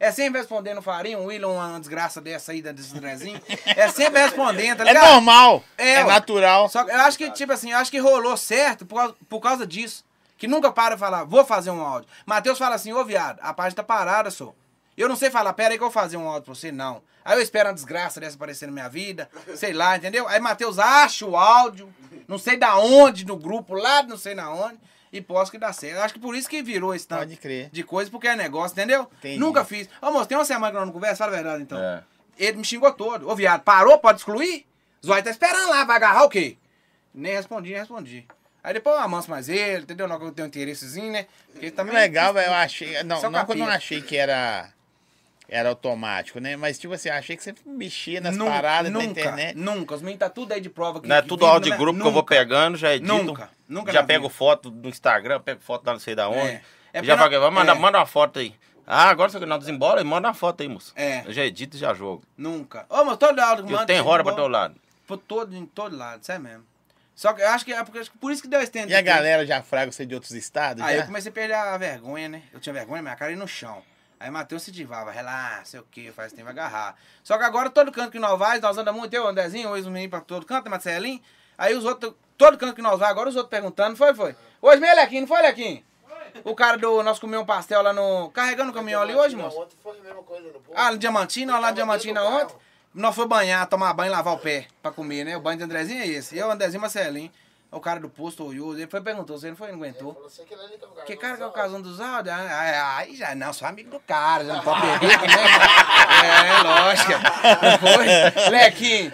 É 0.00 0.10
sempre 0.10 0.40
respondendo 0.40 0.82
farinha, 0.82 1.16
um 1.20 1.26
William, 1.26 1.50
uma 1.50 1.78
desgraça 1.78 2.20
dessa 2.20 2.50
aí, 2.50 2.60
desse 2.60 2.96
Andrezinho. 2.98 3.40
É 3.64 3.86
sempre 3.90 4.20
respondendo, 4.20 4.78
tá 4.78 4.82
É 4.82 4.86
ligado? 4.88 5.12
normal. 5.12 5.62
É, 5.78 5.92
É, 5.92 6.04
natural. 6.04 6.68
Só 6.68 6.82
que 6.82 6.90
eu 6.90 6.98
acho 7.02 7.16
que, 7.16 7.30
tipo 7.30 7.52
assim, 7.52 7.70
eu 7.70 7.78
acho 7.78 7.92
que 7.92 7.98
rolou 8.00 8.36
certo 8.36 8.84
por 8.84 8.96
causa, 8.96 9.14
por 9.28 9.40
causa 9.40 9.64
disso. 9.64 10.04
Que 10.36 10.48
nunca 10.48 10.72
para 10.72 10.96
de 10.96 11.00
falar, 11.00 11.22
vou 11.22 11.44
fazer 11.44 11.70
um 11.70 11.80
áudio. 11.80 12.08
Matheus 12.26 12.58
fala 12.58 12.74
assim, 12.74 12.92
ô 12.92 13.04
viado, 13.04 13.38
a 13.40 13.54
página 13.54 13.76
tá 13.76 13.84
parada, 13.84 14.32
só. 14.32 14.52
Eu 14.96 15.08
não 15.08 15.14
sei 15.14 15.30
falar, 15.30 15.52
pera 15.52 15.74
aí 15.74 15.78
que 15.78 15.84
eu 15.84 15.90
vou 15.90 15.92
fazer 16.02 16.16
um 16.16 16.26
áudio 16.26 16.42
pra 16.46 16.54
você, 16.56 16.72
não. 16.72 17.02
Aí 17.24 17.38
eu 17.38 17.40
espero 17.42 17.68
uma 17.68 17.74
desgraça 17.74 18.18
dessa 18.18 18.34
aparecer 18.34 18.66
na 18.66 18.72
minha 18.72 18.88
vida, 18.88 19.30
sei 19.54 19.72
lá, 19.72 19.96
entendeu? 19.96 20.26
Aí 20.26 20.40
Matheus 20.40 20.76
acha 20.80 21.24
o 21.24 21.36
áudio, 21.36 21.88
não 22.26 22.36
sei 22.36 22.56
da 22.56 22.76
onde, 22.78 23.24
no 23.24 23.36
grupo, 23.36 23.74
lá 23.74 24.02
não 24.02 24.16
sei 24.16 24.34
na 24.34 24.50
onde, 24.50 24.78
e 25.12 25.20
posso 25.20 25.50
que 25.50 25.58
dá 25.58 25.72
certo. 25.72 26.00
Acho 26.00 26.14
que 26.14 26.20
por 26.20 26.34
isso 26.34 26.48
que 26.48 26.62
virou 26.62 26.94
esse 26.94 27.06
tanto 27.06 27.20
Pode 27.20 27.36
crer. 27.36 27.68
de 27.70 27.82
coisa, 27.82 28.10
porque 28.10 28.28
é 28.28 28.36
negócio, 28.36 28.74
entendeu? 28.74 29.10
Entendi. 29.18 29.38
Nunca 29.38 29.64
fiz. 29.64 29.88
Ô, 30.00 30.10
moço, 30.10 30.26
tem 30.26 30.38
uma 30.38 30.44
semana 30.44 30.72
que 30.72 30.78
nós 30.78 30.86
não 30.86 30.92
conversa, 30.92 31.16
fala 31.16 31.32
a 31.32 31.34
verdade, 31.34 31.62
então. 31.62 31.78
É. 31.78 32.02
Ele 32.38 32.58
me 32.58 32.64
xingou 32.64 32.92
todo. 32.92 33.28
Ô, 33.28 33.34
viado, 33.34 33.62
parou? 33.62 33.98
Pode 33.98 34.18
excluir? 34.18 34.66
Zóio 35.04 35.22
tá 35.22 35.30
esperando 35.30 35.70
lá, 35.70 35.84
vai 35.84 35.96
agarrar 35.96 36.24
o 36.24 36.28
quê? 36.28 36.56
Nem 37.14 37.32
respondi, 37.32 37.70
nem 37.70 37.78
respondi. 37.78 38.26
Aí 38.62 38.74
depois 38.74 38.94
eu 38.96 39.02
amanso 39.02 39.30
mais 39.30 39.48
ele, 39.48 39.82
entendeu? 39.82 40.06
Não 40.06 40.18
que 40.18 40.24
eu 40.26 40.32
tenho 40.32 40.46
um 40.46 40.48
interessezinho, 40.48 41.10
né? 41.10 41.26
Porque 41.50 41.66
ele 41.66 41.72
também... 41.72 41.94
Legal, 41.94 42.34
velho. 42.34 42.48
Eu 42.48 42.54
achei. 42.54 43.02
Não, 43.02 43.20
não 43.30 43.46
que 43.46 43.52
eu 43.52 43.56
não 43.56 43.66
achei 43.66 44.02
que 44.02 44.16
era. 44.16 44.70
Era 45.52 45.68
automático, 45.68 46.38
né? 46.38 46.54
Mas, 46.56 46.78
tipo 46.78 46.94
assim, 46.94 47.08
achei 47.08 47.36
que 47.36 47.42
você 47.42 47.52
mexia 47.66 48.20
nas 48.20 48.36
Nunca, 48.36 48.52
paradas 48.52 48.92
nunca, 48.92 49.04
da 49.06 49.10
internet. 49.10 49.56
Nunca. 49.58 49.94
Os 49.96 50.00
meninos 50.00 50.20
tá 50.20 50.30
tudo 50.30 50.52
aí 50.52 50.60
de 50.60 50.70
prova. 50.70 51.00
Que, 51.00 51.08
Não 51.08 51.16
é 51.16 51.22
que 51.22 51.28
tudo 51.28 51.44
áudio 51.44 51.64
de 51.64 51.70
no- 51.70 51.76
grupo 51.78 51.98
que 52.00 52.06
eu 52.06 52.12
vou 52.12 52.22
Nunca. 52.22 52.34
pegando, 52.36 52.78
já 52.78 52.94
edito. 52.94 53.12
Nunca, 53.12 53.50
nunca 53.68 53.92
Já 53.92 54.02
pego 54.04 54.28
vida. 54.28 54.34
foto 54.38 54.70
do 54.70 54.88
Instagram, 54.88 55.40
pego 55.40 55.60
foto 55.60 55.84
lá 55.86 55.92
não 55.94 56.00
sei 56.00 56.14
da 56.14 56.28
onde. 56.28 56.38
É. 56.38 56.62
É 56.92 57.02
já 57.04 57.16
não- 57.16 57.28
vai 57.28 57.50
mandar, 57.50 57.74
é. 57.74 57.78
manda 57.78 57.98
uma 57.98 58.06
foto 58.06 58.38
aí. 58.38 58.54
Ah, 58.86 59.08
agora 59.08 59.28
você 59.30 59.38
não 59.44 59.58
desembora, 59.58 60.02
manda 60.04 60.28
uma 60.28 60.34
foto 60.34 60.62
aí, 60.62 60.68
moço. 60.68 60.92
É. 60.96 61.22
Eu 61.26 61.32
já 61.32 61.44
edito 61.44 61.76
e 61.76 61.80
já 61.80 61.92
jogo. 61.94 62.22
Nunca. 62.36 62.86
Ô, 62.88 63.04
mas 63.04 63.16
todo 63.18 63.38
áudio 63.38 63.64
que 63.64 63.70
Eu 63.72 63.74
manda... 63.74 63.86
tenho 63.86 63.98
gente 64.00 64.08
hora 64.08 64.22
pra 64.24 64.32
teu 64.34 64.48
lado. 64.48 64.74
Por 65.06 65.16
todo, 65.18 65.54
em 65.56 65.66
todo 65.66 65.96
lado, 65.96 66.22
isso 66.22 66.30
é 66.32 66.38
mesmo. 66.38 66.64
Só 67.14 67.32
que 67.32 67.42
eu 67.42 67.48
acho 67.48 67.64
que 67.64 67.72
é 67.72 67.84
porque, 67.84 67.98
acho 67.98 68.10
que 68.10 68.18
por 68.18 68.32
isso 68.32 68.40
que 68.40 68.48
deu 68.48 68.60
esse 68.60 68.70
tempo. 68.72 68.88
E 68.90 68.94
a 68.94 69.02
galera 69.02 69.44
já 69.44 69.62
fraga 69.62 69.92
você 69.92 70.06
de 70.06 70.14
outros 70.14 70.32
estados? 70.32 70.82
Aí 70.82 70.96
já? 70.96 71.02
eu 71.02 71.06
comecei 71.06 71.30
a 71.30 71.32
perder 71.32 71.54
a 71.54 71.76
vergonha, 71.76 72.28
né? 72.28 72.42
Eu 72.52 72.58
tinha 72.60 72.72
vergonha, 72.72 73.02
minha 73.02 73.14
cara 73.16 73.30
ia 73.32 73.36
no 73.36 73.46
chão. 73.46 73.82
Aí 74.20 74.30
Matheus 74.30 74.62
se 74.62 74.70
divava, 74.70 75.10
relaxa, 75.10 75.64
sei 75.64 75.80
o 75.80 75.86
que, 75.90 76.12
faz 76.12 76.30
tempo 76.30 76.50
agarrar. 76.50 76.94
Só 77.24 77.38
que 77.38 77.44
agora 77.44 77.70
todo 77.70 77.90
canto 77.90 78.10
que 78.12 78.18
nós 78.18 78.38
vai, 78.38 78.60
nós 78.60 78.76
andamos 78.76 79.00
muito, 79.00 79.14
eu, 79.14 79.26
Andrezinho, 79.26 79.70
hoje 79.70 79.80
os 79.80 79.88
meninos 79.88 80.10
pra 80.10 80.20
todo 80.20 80.44
canto, 80.44 80.68
Marcelinho. 80.68 81.22
Aí 81.56 81.74
os 81.74 81.86
outros, 81.86 82.12
todo 82.36 82.58
canto 82.58 82.74
que 82.74 82.82
nós 82.82 82.98
vai, 82.98 83.10
agora 83.10 83.30
os 83.30 83.34
outros 83.34 83.50
perguntando, 83.50 83.96
foi, 83.96 84.12
foi. 84.12 84.36
Hoje 84.60 84.78
mesmo, 84.78 84.96
Lequinho, 84.96 85.22
não 85.22 85.28
foi, 85.28 85.40
Lequinho? 85.40 85.82
O 86.44 86.54
cara 86.54 86.76
do, 86.76 87.02
nós 87.02 87.18
comemos 87.18 87.44
um 87.44 87.46
pastel 87.46 87.80
lá 87.80 87.94
no, 87.94 88.30
carregando 88.30 88.70
o 88.70 88.74
caminhão 88.74 89.00
ali 89.00 89.14
hoje, 89.14 89.34
moço? 89.34 89.58
Ontem 89.58 89.76
foi 89.82 89.98
a 89.98 90.02
mesma 90.02 90.22
coisa 90.22 90.48
no 90.48 90.60
povo. 90.60 90.72
Ah, 90.74 90.92
no 90.92 90.98
Diamantina, 90.98 91.58
lá 91.58 91.68
no 91.68 91.74
Diamantina 91.74 92.22
ontem. 92.22 92.54
Nós 92.92 93.14
foi 93.14 93.26
banhar, 93.26 93.66
tomar 93.68 93.94
banho, 93.94 94.12
lavar 94.12 94.34
o 94.34 94.38
pé 94.38 94.66
pra 94.82 94.90
comer, 94.90 95.24
né? 95.24 95.34
O 95.36 95.40
banho 95.40 95.56
de 95.56 95.64
Andrezinho 95.64 96.02
é 96.02 96.06
esse. 96.06 96.36
Eu, 96.36 96.50
Andrezinho, 96.50 96.80
Marcelinho. 96.80 97.32
O 97.72 97.80
cara 97.80 98.00
do 98.00 98.08
posto, 98.08 98.42
o 98.44 98.52
Yuri, 98.52 98.80
ele 98.80 98.90
foi 98.90 98.98
e 98.98 99.02
perguntou, 99.02 99.38
você 99.38 99.48
não 99.48 99.56
foi, 99.56 99.68
não 99.68 99.76
aguentou. 99.76 100.12
Falou 100.12 100.28
que 100.28 100.42
é 100.42 100.56
cara 100.56 101.04
Que 101.06 101.14
do 101.14 101.20
cara 101.20 101.36
que 101.36 101.42
é 101.42 101.46
o 101.46 101.52
casão 101.52 101.80
dos 101.80 102.00
áudios? 102.00 102.34
Ah, 102.34 102.48
ah, 102.50 102.96
Aí 102.96 103.14
já, 103.14 103.32
não, 103.36 103.52
sou 103.52 103.68
amigo 103.68 103.90
do 103.90 104.00
cara, 104.00 104.44
já 104.44 104.54
não 104.54 104.62
pode 104.62 104.80
perder 104.80 105.18
também. 105.20 105.36
É, 106.20 106.62
lógico. 106.64 107.12
Foi? 107.78 108.50
Lequinho, 108.50 109.12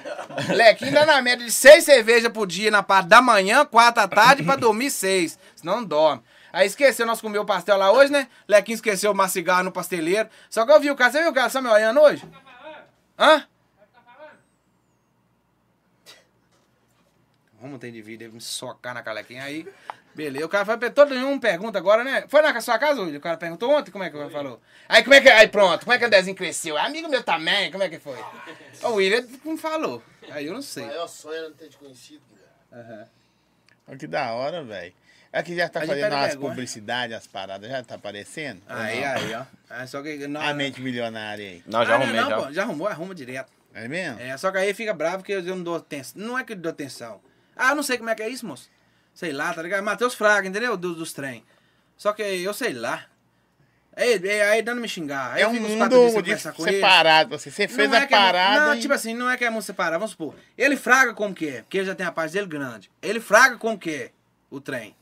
Lequinho 0.54 0.92
dá 0.92 1.04
na 1.04 1.20
média 1.20 1.44
de 1.44 1.52
seis 1.52 1.84
cervejas 1.84 2.32
por 2.32 2.46
dia 2.46 2.70
na 2.70 2.82
parte 2.82 3.08
da 3.08 3.20
manhã, 3.20 3.64
quatro 3.66 4.02
à 4.02 4.08
tarde, 4.08 4.42
pra 4.42 4.56
dormir 4.56 4.90
seis. 4.90 5.38
Senão 5.54 5.76
não 5.76 5.84
dorme. 5.84 6.22
Aí 6.50 6.66
esqueceu, 6.66 7.04
nós 7.04 7.20
comemos 7.20 7.44
o 7.44 7.46
pastel 7.46 7.76
lá 7.76 7.92
hoje, 7.92 8.10
né? 8.10 8.26
Lequinho 8.48 8.76
esqueceu 8.76 9.12
o 9.12 9.28
cigarro 9.28 9.64
no 9.64 9.72
pasteleiro. 9.72 10.30
Só 10.48 10.64
que 10.64 10.72
eu 10.72 10.80
vi 10.80 10.90
o 10.90 10.96
cara, 10.96 11.12
você 11.12 11.20
viu 11.20 11.30
o 11.30 11.34
cara 11.34 11.50
só 11.50 11.60
me 11.60 11.68
olhando 11.68 12.00
hoje? 12.00 12.26
Hã? 13.18 13.44
Vamos 17.66 17.80
ter 17.80 17.90
de 17.90 18.00
vida, 18.00 18.22
ele 18.24 18.34
me 18.34 18.40
socar 18.40 18.94
na 18.94 19.02
calequinha 19.02 19.42
aí. 19.42 19.66
Beleza, 20.14 20.46
o 20.46 20.48
cara 20.48 20.64
foi 20.64 20.78
todo 20.90 21.14
mundo 21.14 21.40
pergunta 21.40 21.76
agora, 21.78 22.02
né? 22.04 22.24
Foi 22.28 22.40
na 22.40 22.58
sua 22.60 22.78
casa, 22.78 23.02
William? 23.02 23.18
O 23.18 23.20
cara 23.20 23.36
perguntou 23.36 23.70
ontem 23.70 23.90
como 23.90 24.02
é 24.04 24.08
que 24.08 24.16
o 24.16 24.18
cara 24.20 24.30
falou. 24.30 24.60
Aí 24.88 25.02
como 25.02 25.14
é 25.14 25.20
que. 25.20 25.28
Aí 25.28 25.48
pronto, 25.48 25.80
como 25.84 25.92
é 25.92 25.98
que 25.98 26.04
o 26.04 26.06
Andezinho 26.06 26.36
cresceu? 26.36 26.78
É 26.78 26.82
amigo 26.86 27.08
meu 27.08 27.22
também, 27.22 27.70
como 27.70 27.82
é 27.82 27.88
que 27.88 27.98
foi? 27.98 28.18
O 28.84 28.92
William 28.94 29.26
não 29.44 29.58
falou. 29.58 30.02
Aí 30.30 30.46
eu 30.46 30.52
não 30.52 30.60
O 30.60 30.62
sei. 30.62 30.86
maior 30.86 31.08
sonho 31.08 31.34
era 31.36 31.48
não 31.48 31.56
ter 31.56 31.68
te 31.68 31.76
conhecido, 31.76 32.22
Guilherme. 32.30 32.92
Aham. 32.94 33.08
Olha 33.88 33.98
que 33.98 34.06
da 34.06 34.32
hora, 34.32 34.62
velho. 34.64 34.94
Aqui 35.32 35.54
já 35.54 35.68
tá 35.68 35.80
A 35.80 35.86
fazendo 35.86 36.10
vergonha. 36.18 36.36
publicidades, 36.38 37.14
as 37.16 37.26
paradas, 37.26 37.68
já 37.68 37.82
tá 37.82 37.96
aparecendo? 37.96 38.62
Aí, 38.68 39.00
não? 39.00 39.08
aí, 39.08 39.34
ó. 39.34 39.44
É 39.74 39.86
só 39.86 40.00
que. 40.02 40.26
Não, 40.26 40.40
A 40.40 40.54
mente 40.54 40.80
milionária 40.80 41.44
aí. 41.46 41.62
Não, 41.66 41.84
já 41.84 41.92
Ah, 41.92 41.96
arrumei, 41.96 42.20
não, 42.20 42.30
já. 42.30 42.40
pô, 42.42 42.52
já 42.52 42.62
arrumou, 42.62 42.88
arruma 42.88 43.14
direto. 43.14 43.52
É 43.74 43.86
mesmo? 43.86 44.18
É, 44.18 44.34
só 44.38 44.50
que 44.50 44.56
aí 44.56 44.72
fica 44.72 44.94
bravo 44.94 45.22
que 45.22 45.32
eu 45.32 45.42
não 45.42 45.62
dou 45.62 45.76
atenção. 45.76 46.22
Não 46.22 46.38
é 46.38 46.42
que 46.44 46.54
eu 46.54 46.56
dou 46.56 46.70
atenção. 46.70 47.20
Ah, 47.56 47.70
eu 47.70 47.76
não 47.76 47.82
sei 47.82 47.96
como 47.98 48.10
é 48.10 48.14
que 48.14 48.22
é 48.22 48.28
isso, 48.28 48.46
moço. 48.46 48.68
Sei 49.14 49.32
lá, 49.32 49.52
tá 49.54 49.62
ligado? 49.62 49.82
Matheus 49.82 50.14
Fraga, 50.14 50.46
entendeu? 50.46 50.76
Do- 50.76 50.94
dos 50.94 51.12
trem. 51.12 51.42
Só 51.96 52.12
que 52.12 52.22
eu 52.22 52.52
sei 52.52 52.72
lá. 52.74 53.06
Aí, 53.96 54.20
aí, 54.42 54.60
dando 54.60 54.78
me 54.80 54.88
xingar. 54.88 55.32
Aí 55.32 55.40
É 55.42 55.48
um 55.48 55.54
mundo 55.54 56.22
de 56.22 56.30
ele. 56.30 56.38
separado. 56.74 57.30
Você, 57.30 57.50
você 57.50 57.66
fez 57.66 57.88
Não 57.88 57.96
a 57.96 58.02
é 58.02 58.06
que 58.06 58.12
é 58.14 58.18
parada. 58.18 58.66
não, 58.66 58.74
e- 58.74 58.80
tipo 58.80 58.92
assim, 58.92 59.14
não 59.14 59.30
é 59.30 59.38
que 59.38 59.44
é 59.46 59.48
muito 59.48 59.64
separado. 59.64 59.98
Vamos 59.98 60.10
supor. 60.10 60.34
Ele 60.58 60.76
fraga 60.76 61.14
como 61.14 61.34
que 61.34 61.48
é, 61.48 61.62
porque 61.62 61.78
ele 61.78 61.86
já 61.86 61.94
tem 61.94 62.04
a 62.04 62.12
parte 62.12 62.32
dele 62.32 62.46
grande. 62.46 62.90
Ele 63.00 63.20
fraga 63.20 63.56
como 63.56 63.78
que 63.78 63.90
é 63.90 64.10
o 64.50 64.60
trem. 64.60 64.94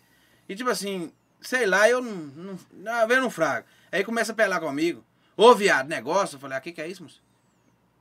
E 0.49 0.55
tipo 0.55 0.71
assim, 0.71 1.13
sei 1.41 1.67
lá, 1.67 1.89
eu 1.91 2.01
não. 2.01 2.13
não, 2.13 2.59
não 2.73 3.11
eu 3.11 3.21
não 3.21 3.31
frago. 3.31 3.67
Aí 3.91 4.05
começa 4.05 4.31
a 4.31 4.35
pelar 4.35 4.61
comigo. 4.61 5.05
Ô, 5.37 5.53
viado, 5.57 5.89
negócio. 5.89 6.37
Eu 6.37 6.41
falei, 6.41 6.57
ah, 6.57 6.61
que 6.61 6.71
que 6.71 6.81
é 6.81 6.87
isso, 6.87 7.03
moço? 7.03 7.21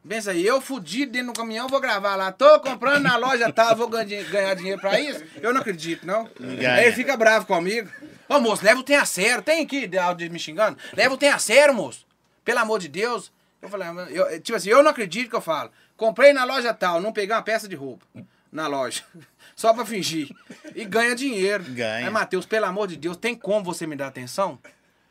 Pensa 0.07 0.31
aí, 0.31 0.45
eu 0.45 0.59
fudido 0.59 1.11
dentro 1.13 1.31
do 1.31 1.37
caminhão, 1.39 1.67
vou 1.69 1.79
gravar 1.79 2.15
lá. 2.15 2.31
Tô 2.31 2.59
comprando 2.59 3.03
na 3.03 3.15
loja 3.15 3.51
tal, 3.53 3.75
vou 3.75 3.87
ganhar, 3.87 4.03
dinhe- 4.05 4.23
ganhar 4.25 4.53
dinheiro 4.53 4.81
pra 4.81 4.99
isso? 4.99 5.23
Eu 5.41 5.53
não 5.53 5.61
acredito, 5.61 6.05
não. 6.05 6.29
Ganha. 6.39 6.73
Aí 6.73 6.85
ele 6.87 6.95
fica 6.95 7.15
bravo 7.15 7.45
comigo. 7.45 7.89
Ô, 8.27 8.39
moço, 8.39 8.65
leva 8.65 8.79
o 8.79 8.83
tem 8.83 8.97
a 8.97 9.05
sério. 9.05 9.41
Tem 9.41 9.63
aqui 9.63 9.87
de 9.87 9.97
áudio 9.97 10.29
me 10.31 10.39
xingando? 10.39 10.77
Leva 10.93 11.13
o 11.13 11.17
tem 11.17 11.29
a 11.29 11.39
sério, 11.39 11.73
moço. 11.73 12.05
Pelo 12.43 12.59
amor 12.59 12.79
de 12.79 12.89
Deus. 12.89 13.31
Eu 13.61 13.69
falei, 13.69 13.87
ah, 13.87 14.07
eu, 14.09 14.41
tipo 14.41 14.57
assim, 14.57 14.69
eu 14.69 14.83
não 14.83 14.91
acredito 14.91 15.29
que 15.29 15.35
eu 15.35 15.41
falo. 15.41 15.71
Comprei 15.95 16.33
na 16.33 16.43
loja 16.43 16.73
tal, 16.73 16.99
não 16.99 17.13
peguei 17.13 17.33
uma 17.33 17.41
peça 17.41 17.65
de 17.67 17.75
roupa 17.75 18.05
na 18.51 18.67
loja. 18.67 19.03
Só 19.55 19.73
pra 19.73 19.85
fingir. 19.85 20.29
E 20.75 20.83
ganha 20.83 21.15
dinheiro. 21.15 21.63
Ganha. 21.69 22.05
Aí, 22.07 22.09
Matheus, 22.11 22.45
pelo 22.45 22.65
amor 22.65 22.87
de 22.87 22.97
Deus, 22.97 23.15
tem 23.15 23.35
como 23.35 23.63
você 23.63 23.85
me 23.87 23.95
dar 23.95 24.07
atenção? 24.07 24.59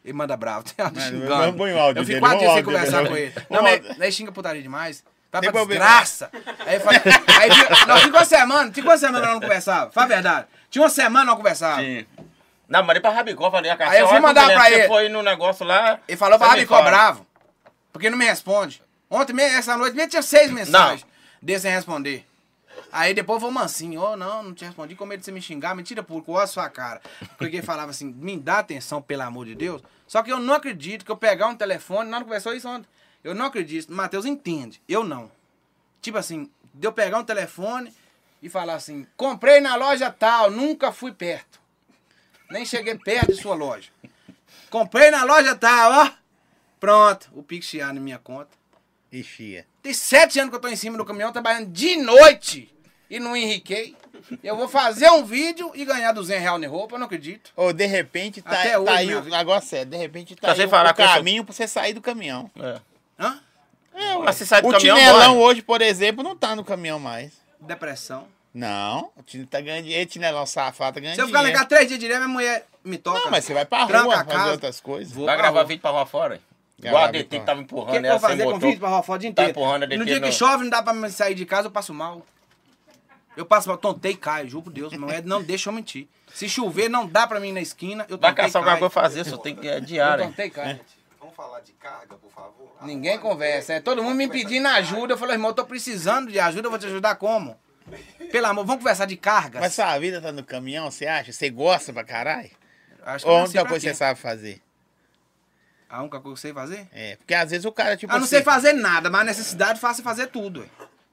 Ele 0.04 0.12
manda 0.14 0.36
bravo, 0.36 0.64
tem 0.72 0.84
áudio 0.84 1.00
xingando. 1.00 1.28
vamos 1.28 1.56
pôr 1.56 1.70
o 1.70 1.78
áudio 1.78 2.00
Eu 2.00 2.06
fico 2.06 2.20
quatro 2.20 2.38
dias 2.40 2.52
sem 2.54 2.64
conversar 2.64 3.06
com 3.06 3.16
ele. 3.16 3.32
Não, 3.48 3.62
mas 3.62 4.00
aí 4.00 4.12
xinga 4.12 4.32
putaria 4.32 4.62
demais. 4.62 5.04
Vai 5.30 5.40
pra 5.40 5.64
desgraça. 5.64 6.30
Aí, 6.66 6.78
falei, 6.80 7.00
aí 7.40 7.50
fica- 7.50 7.86
não, 7.86 7.96
fica 7.98 8.16
uma 8.18 8.24
semana, 8.24 8.72
fica 8.72 8.88
uma 8.88 8.98
semana 8.98 9.24
nós 9.24 9.34
não 9.34 9.40
conversava. 9.40 9.90
Fala 9.90 10.04
a 10.04 10.08
verdade. 10.08 10.46
Tinha 10.70 10.82
uma 10.82 10.90
semana 10.90 11.24
não 11.24 11.36
conversava. 11.36 11.80
Sim. 11.80 12.04
Não, 12.68 12.82
mandei 12.82 13.00
pra 13.00 13.10
Rabicó, 13.10 13.50
falei, 13.50 13.70
a 13.70 13.76
Aí 13.78 14.00
eu 14.00 14.06
fui 14.06 14.16
"Olha, 14.16 14.22
mandar 14.22 14.50
pra 14.50 14.64
você 14.64 14.74
ele." 14.74 14.88
foi 14.88 15.08
no 15.08 15.22
negócio 15.22 15.64
lá. 15.64 15.98
Ele 16.08 16.16
falou 16.16 16.38
pra 16.38 16.48
Rabicó 16.48 16.74
fala. 16.76 16.86
bravo. 16.90 17.26
Porque 17.92 18.10
não 18.10 18.18
me 18.18 18.24
responde. 18.24 18.82
Ontem, 19.10 19.38
essa 19.42 19.76
noite, 19.76 19.94
mesmo 19.94 20.10
tinha 20.10 20.22
seis 20.22 20.50
mensagens. 20.50 21.04
Dele 21.40 21.58
sem 21.60 21.72
responder. 21.72 22.26
Aí 22.92 23.14
depois 23.14 23.40
foi 23.40 23.50
mansinho. 23.50 24.02
Ô, 24.02 24.16
não, 24.18 24.42
não 24.42 24.54
te 24.54 24.66
respondi. 24.66 24.94
Com 24.94 25.06
medo 25.06 25.20
de 25.20 25.24
você 25.24 25.32
me 25.32 25.40
xingar. 25.40 25.74
Mentira 25.74 26.02
pura, 26.02 26.22
olha 26.28 26.44
a 26.44 26.46
sua 26.46 26.68
cara. 26.68 27.00
Porque 27.38 27.62
falava 27.62 27.90
assim, 27.90 28.04
me 28.04 28.38
dá 28.38 28.58
atenção, 28.58 29.00
pelo 29.00 29.22
amor 29.22 29.46
de 29.46 29.54
Deus. 29.54 29.82
Só 30.06 30.22
que 30.22 30.30
eu 30.30 30.38
não 30.38 30.52
acredito 30.52 31.02
que 31.02 31.10
eu 31.10 31.16
pegar 31.16 31.46
um 31.46 31.56
telefone, 31.56 32.10
nós 32.10 32.20
não 32.20 32.26
conversou 32.26 32.52
isso 32.52 32.68
ontem. 32.68 32.86
Eu 33.24 33.34
não 33.34 33.46
acredito. 33.46 33.90
Matheus 33.90 34.26
entende. 34.26 34.82
Eu 34.86 35.02
não. 35.02 35.32
Tipo 36.02 36.18
assim, 36.18 36.50
de 36.74 36.86
eu 36.86 36.92
pegar 36.92 37.18
um 37.18 37.24
telefone 37.24 37.94
e 38.42 38.48
falar 38.50 38.74
assim, 38.74 39.06
comprei 39.16 39.60
na 39.60 39.74
loja 39.74 40.10
tal, 40.10 40.50
nunca 40.50 40.92
fui 40.92 41.12
perto. 41.12 41.58
Nem 42.50 42.66
cheguei 42.66 42.98
perto 42.98 43.32
de 43.32 43.40
sua 43.40 43.54
loja. 43.54 43.88
Comprei 44.68 45.10
na 45.10 45.24
loja 45.24 45.54
tal, 45.54 45.92
ó. 45.92 46.10
Pronto, 46.78 47.30
o 47.32 47.42
Pix 47.42 47.72
na 47.72 47.94
minha 47.94 48.18
conta. 48.18 48.50
Ixia. 49.10 49.66
Tem 49.82 49.94
sete 49.94 50.38
anos 50.38 50.50
que 50.50 50.56
eu 50.56 50.60
tô 50.60 50.68
em 50.68 50.76
cima 50.76 50.98
do 50.98 51.04
caminhão 51.04 51.32
trabalhando 51.32 51.70
de 51.70 51.96
noite 51.96 52.72
e 53.16 53.20
não 53.20 53.36
enriquei. 53.36 53.94
Eu 54.42 54.56
vou 54.56 54.68
fazer 54.68 55.10
um 55.10 55.24
vídeo 55.24 55.70
e 55.74 55.84
ganhar 55.84 56.12
200 56.12 56.42
reais 56.42 56.60
de 56.60 56.66
roupa, 56.66 56.94
eu 56.94 56.98
não 56.98 57.06
acredito. 57.06 57.50
Ou 57.56 57.72
de 57.72 57.84
repente 57.86 58.40
tá, 58.40 58.52
Até 58.52 58.70
tá 58.72 58.80
hoje, 58.80 58.90
aí 58.90 59.14
o 59.14 59.22
negócio 59.24 59.76
é, 59.76 59.84
de 59.84 59.96
repente 59.96 60.34
tá 60.34 60.48
Tá 60.48 60.52
aí 60.52 60.56
sem 60.56 60.66
o, 60.66 60.70
falar 60.70 60.92
o 60.92 60.94
caminho 60.94 61.44
pra 61.44 61.52
você 61.52 61.68
sair 61.68 61.92
do 61.92 62.00
caminhão. 62.00 62.50
É. 62.58 62.80
Hã? 63.18 63.38
É, 63.94 64.14
ué. 64.16 64.24
Mas 64.24 64.36
você 64.36 64.46
sai 64.46 64.62
do 64.62 64.68
o 64.68 64.72
caminhão, 64.72 64.96
Tinelão 64.96 65.34
bora. 65.34 65.46
hoje, 65.46 65.60
por 65.62 65.82
exemplo, 65.82 66.24
não 66.24 66.34
tá 66.36 66.56
no 66.56 66.64
caminhão 66.64 66.98
mais. 66.98 67.32
Depressão. 67.60 68.26
Não, 68.54 69.10
o 69.16 69.22
Tinelão 69.22 69.48
tá 69.50 69.60
ganhando 69.60 69.84
dinheiro, 69.84 70.08
Tinelão 70.08 70.46
safado 70.46 70.94
tá 70.94 71.00
ganhando 71.00 71.16
Se 71.16 71.20
eu 71.20 71.26
ficar 71.26 71.38
dinheiro. 71.40 71.58
casa 71.58 71.68
três 71.68 71.88
dias 71.88 72.00
direto, 72.00 72.18
minha 72.18 72.28
mulher 72.28 72.66
me 72.84 72.96
toca. 72.98 73.20
Não, 73.20 73.30
mas 73.30 73.44
você 73.44 73.52
vai 73.52 73.66
pra 73.66 73.84
rua 73.84 74.14
fazer 74.16 74.24
casa. 74.30 74.52
outras 74.52 74.80
coisas. 74.80 75.12
Vou 75.12 75.26
Vai 75.26 75.36
gravar 75.36 75.58
rua. 75.60 75.64
vídeo 75.68 75.82
pra 75.82 75.90
rua 75.90 76.06
fora? 76.06 76.40
Gravar 76.78 76.96
Igual 76.98 77.04
a 77.04 77.10
DT 77.12 77.38
que 77.38 77.44
tava 77.46 77.60
O 77.60 77.64
que, 77.64 77.72
empurrando 77.74 78.00
que 78.00 78.06
eu 78.06 78.10
vou 78.10 78.20
fazer 78.20 78.44
com 78.44 78.58
vídeo 78.58 78.78
pra 78.80 78.88
rolar 78.88 79.04
o 79.10 79.18
dia 79.18 79.32
Tá 79.32 79.42
inteiro? 79.42 79.50
empurrando 79.50 79.82
a 79.82 79.86
DT 79.86 79.98
no 79.98 80.04
dia 80.06 80.20
que 80.20 80.32
chove, 80.32 80.62
não 80.64 80.70
dá 80.70 80.82
pra 80.82 81.10
sair 81.10 81.34
de 81.34 81.44
casa, 81.44 81.68
eu 81.68 81.70
passo 81.70 81.92
mal. 81.92 82.24
Eu 83.36 83.46
passo 83.46 83.68
mal, 83.68 83.78
tontei 83.78 84.12
e 84.12 84.16
caio, 84.16 84.48
juro 84.48 84.64
por 84.64 84.72
Deus. 84.72 84.92
Não, 84.92 85.10
é, 85.10 85.22
não 85.22 85.42
deixa 85.42 85.70
eu 85.70 85.72
mentir. 85.72 86.06
Se 86.34 86.48
chover, 86.48 86.88
não 86.88 87.06
dá 87.06 87.26
pra 87.26 87.40
mim 87.40 87.48
ir 87.48 87.52
na 87.52 87.60
esquina, 87.60 88.04
eu 88.08 88.18
Vai 88.18 88.30
tontei 88.30 88.44
e 88.44 88.46
caçar 88.46 88.60
alguma 88.60 88.78
coisa 88.78 88.92
pra 88.92 89.02
fazer, 89.02 89.24
só 89.24 89.36
tem 89.38 89.54
que 89.56 89.66
é 89.68 89.76
Eu 89.76 89.80
diário. 89.80 90.24
tontei 90.26 90.46
e 90.46 90.50
caio. 90.50 90.80
Vamos 91.18 91.34
falar 91.34 91.60
de 91.60 91.72
carga, 91.72 92.14
por 92.16 92.30
favor? 92.30 92.76
Ah, 92.80 92.86
Ninguém 92.86 93.18
conversa. 93.18 93.74
É 93.74 93.80
todo 93.80 94.02
mundo 94.02 94.16
me 94.16 94.28
pedindo 94.28 94.66
ajuda. 94.68 95.14
Eu 95.14 95.18
falei, 95.18 95.36
irmão, 95.36 95.50
eu 95.50 95.54
tô 95.54 95.64
precisando 95.64 96.30
de 96.30 96.38
ajuda, 96.38 96.66
eu 96.66 96.70
vou 96.70 96.78
te 96.78 96.86
ajudar 96.86 97.14
como? 97.14 97.56
Pelo 98.30 98.46
amor, 98.46 98.64
vamos 98.64 98.82
conversar 98.82 99.06
de 99.06 99.16
cargas. 99.16 99.60
Mas 99.60 99.74
sua 99.74 99.98
vida 99.98 100.20
tá 100.20 100.30
no 100.30 100.44
caminhão, 100.44 100.90
você 100.90 101.06
acha? 101.06 101.32
Você 101.32 101.48
gosta 101.50 101.92
pra 101.92 102.04
caralho? 102.04 102.50
Acho 103.04 103.24
que 103.24 103.30
Ou 103.30 103.36
eu 103.36 103.40
a 103.42 103.44
única 103.44 103.64
coisa 103.66 103.86
que 103.86 103.92
você 103.92 103.98
sabe 103.98 104.20
fazer? 104.20 104.60
A 105.88 106.00
única 106.00 106.20
coisa 106.20 106.24
que 106.24 106.32
eu 106.32 106.36
sei 106.36 106.52
fazer? 106.54 106.88
É, 106.92 107.16
porque 107.16 107.34
às 107.34 107.50
vezes 107.50 107.64
o 107.64 107.72
cara, 107.72 107.96
tipo 107.96 108.10
ah, 108.12 108.16
não 108.16 108.24
assim, 108.24 108.36
sei 108.36 108.42
fazer 108.42 108.72
nada, 108.72 109.10
mas 109.10 109.20
a 109.22 109.24
necessidade 109.24 109.78
faz 109.80 109.96
você 109.96 110.02
fazer 110.02 110.28
tudo. 110.28 110.60
ué. 110.60 110.66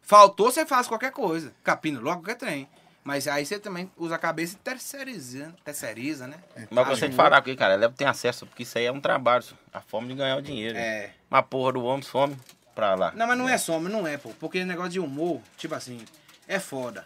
Faltou, 0.09 0.51
você 0.51 0.65
faz 0.65 0.87
qualquer 0.87 1.11
coisa. 1.11 1.53
Capina 1.63 1.99
logo 1.99 2.23
qualquer 2.23 2.33
trem. 2.33 2.67
Mas 3.03 3.27
aí 3.27 3.45
você 3.45 3.59
também 3.59 3.91
usa 3.95 4.15
a 4.15 4.17
cabeça 4.17 4.55
e 4.55 4.57
terceiriza, 4.57 5.53
terceiriza 5.63 6.25
né? 6.25 6.39
Mas 6.71 6.87
você 6.87 7.01
tem 7.01 7.09
que 7.11 7.15
falar 7.15 7.39
com 7.43 7.49
ele, 7.49 7.55
cara. 7.55 7.75
Ele 7.75 7.89
tem 7.89 8.07
acesso, 8.07 8.47
porque 8.47 8.63
isso 8.63 8.75
aí 8.79 8.85
é 8.85 8.91
um 8.91 8.99
trabalho. 8.99 9.45
A 9.71 9.81
forma 9.81 10.07
de 10.07 10.15
ganhar 10.15 10.35
o 10.37 10.41
dinheiro. 10.41 10.75
É. 10.75 11.11
Uma 11.29 11.43
porra 11.43 11.73
do 11.73 11.83
homem 11.83 12.01
some 12.01 12.35
pra 12.73 12.95
lá. 12.95 13.11
Não, 13.11 13.27
mas 13.27 13.37
não 13.37 13.47
é 13.47 13.55
só, 13.59 13.79
mas 13.79 13.91
não 13.91 14.07
é, 14.07 14.17
pô. 14.17 14.29
Porque 14.39 14.65
negócio 14.65 14.93
de 14.93 14.99
humor, 14.99 15.43
tipo 15.55 15.75
assim, 15.75 16.03
é 16.47 16.59
foda. 16.59 17.05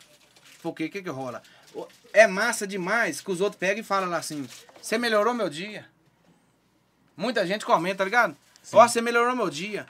Porque 0.62 0.86
o 0.86 0.90
que 0.90 1.04
que 1.04 1.10
rola? 1.10 1.44
É 2.14 2.26
massa 2.26 2.66
demais 2.66 3.20
que 3.20 3.30
os 3.30 3.42
outros 3.42 3.60
pegam 3.60 3.82
e 3.82 3.84
falam 3.84 4.10
lá 4.10 4.20
assim, 4.20 4.48
você 4.82 4.98
melhorou 4.98 5.34
meu 5.34 5.50
dia. 5.50 5.90
Muita 7.18 7.46
gente 7.46 7.66
comenta, 7.66 7.98
tá 7.98 8.06
ligado? 8.06 8.38
Ó, 8.72 8.88
você 8.88 9.02
melhorou 9.02 9.36
meu 9.36 9.50
dia. 9.50 9.88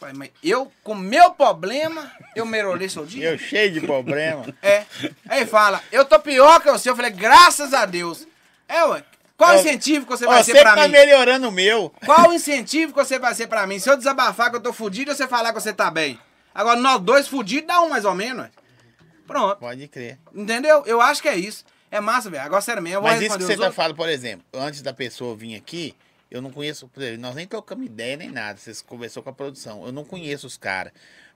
Pai, 0.00 0.12
mas 0.12 0.30
eu, 0.42 0.70
com 0.84 0.94
meu 0.94 1.32
problema, 1.32 2.10
eu 2.36 2.46
melhorei 2.46 2.88
seu 2.88 3.04
dia? 3.04 3.30
eu 3.30 3.38
cheio 3.38 3.72
de 3.72 3.80
problema. 3.80 4.46
É. 4.62 4.84
Aí 5.28 5.44
fala, 5.46 5.82
eu 5.90 6.04
tô 6.04 6.18
pior 6.20 6.60
que 6.60 6.70
você. 6.70 6.88
Eu 6.90 6.96
falei, 6.96 7.10
graças 7.10 7.74
a 7.74 7.84
Deus. 7.84 8.26
É, 8.68 8.84
ué. 8.84 9.02
Qual 9.36 9.50
Ó, 9.50 9.54
incentivo 9.54 10.04
que 10.04 10.10
você 10.10 10.26
vai 10.26 10.42
você 10.42 10.52
ser 10.52 10.62
pra 10.62 10.74
tá 10.74 10.82
mim? 10.86 10.92
melhorando 10.92 11.48
o 11.48 11.52
meu. 11.52 11.92
Qual 12.04 12.30
o 12.30 12.32
incentivo 12.32 12.92
que 12.92 12.98
você 12.98 13.18
vai 13.18 13.34
ser 13.34 13.46
pra 13.46 13.66
mim? 13.66 13.78
Se 13.78 13.88
eu 13.88 13.96
desabafar 13.96 14.50
que 14.50 14.56
eu 14.56 14.60
tô 14.60 14.72
fudido, 14.72 15.14
você 15.14 15.28
falar 15.28 15.52
que 15.52 15.60
você 15.60 15.72
tá 15.72 15.90
bem. 15.90 16.18
Agora, 16.54 16.78
nós 16.78 17.00
dois 17.00 17.28
fudidos 17.28 17.68
dá 17.68 17.80
um 17.80 17.88
mais 17.88 18.04
ou 18.04 18.14
menos. 18.14 18.42
ué. 18.42 18.50
Pronto. 19.26 19.56
Pode 19.58 19.86
crer. 19.88 20.18
Entendeu? 20.34 20.82
Eu 20.86 21.00
acho 21.00 21.22
que 21.22 21.28
é 21.28 21.36
isso. 21.36 21.64
É 21.90 22.00
massa, 22.00 22.28
velho. 22.28 22.42
Agora, 22.42 22.60
sério 22.60 22.82
mesmo, 22.82 22.96
eu 22.96 23.02
vou 23.02 23.10
Mas 23.10 23.22
isso 23.22 23.38
que 23.38 23.44
você 23.44 23.56
tá 23.56 23.70
falando, 23.72 23.94
por 23.94 24.08
exemplo, 24.08 24.44
antes 24.52 24.82
da 24.82 24.92
pessoa 24.92 25.36
vir 25.36 25.54
aqui, 25.54 25.94
eu 26.30 26.40
não 26.42 26.50
conheço, 26.50 26.90
nós 27.18 27.34
nem 27.34 27.46
trocamos 27.46 27.86
ideia 27.86 28.16
nem 28.16 28.30
nada. 28.30 28.58
Vocês 28.58 28.80
conversou 28.82 29.22
com 29.22 29.30
a 29.30 29.32
produção. 29.32 29.84
Eu 29.86 29.92
não 29.92 30.04
conheço 30.04 30.46
os 30.46 30.56
caras. 30.56 30.92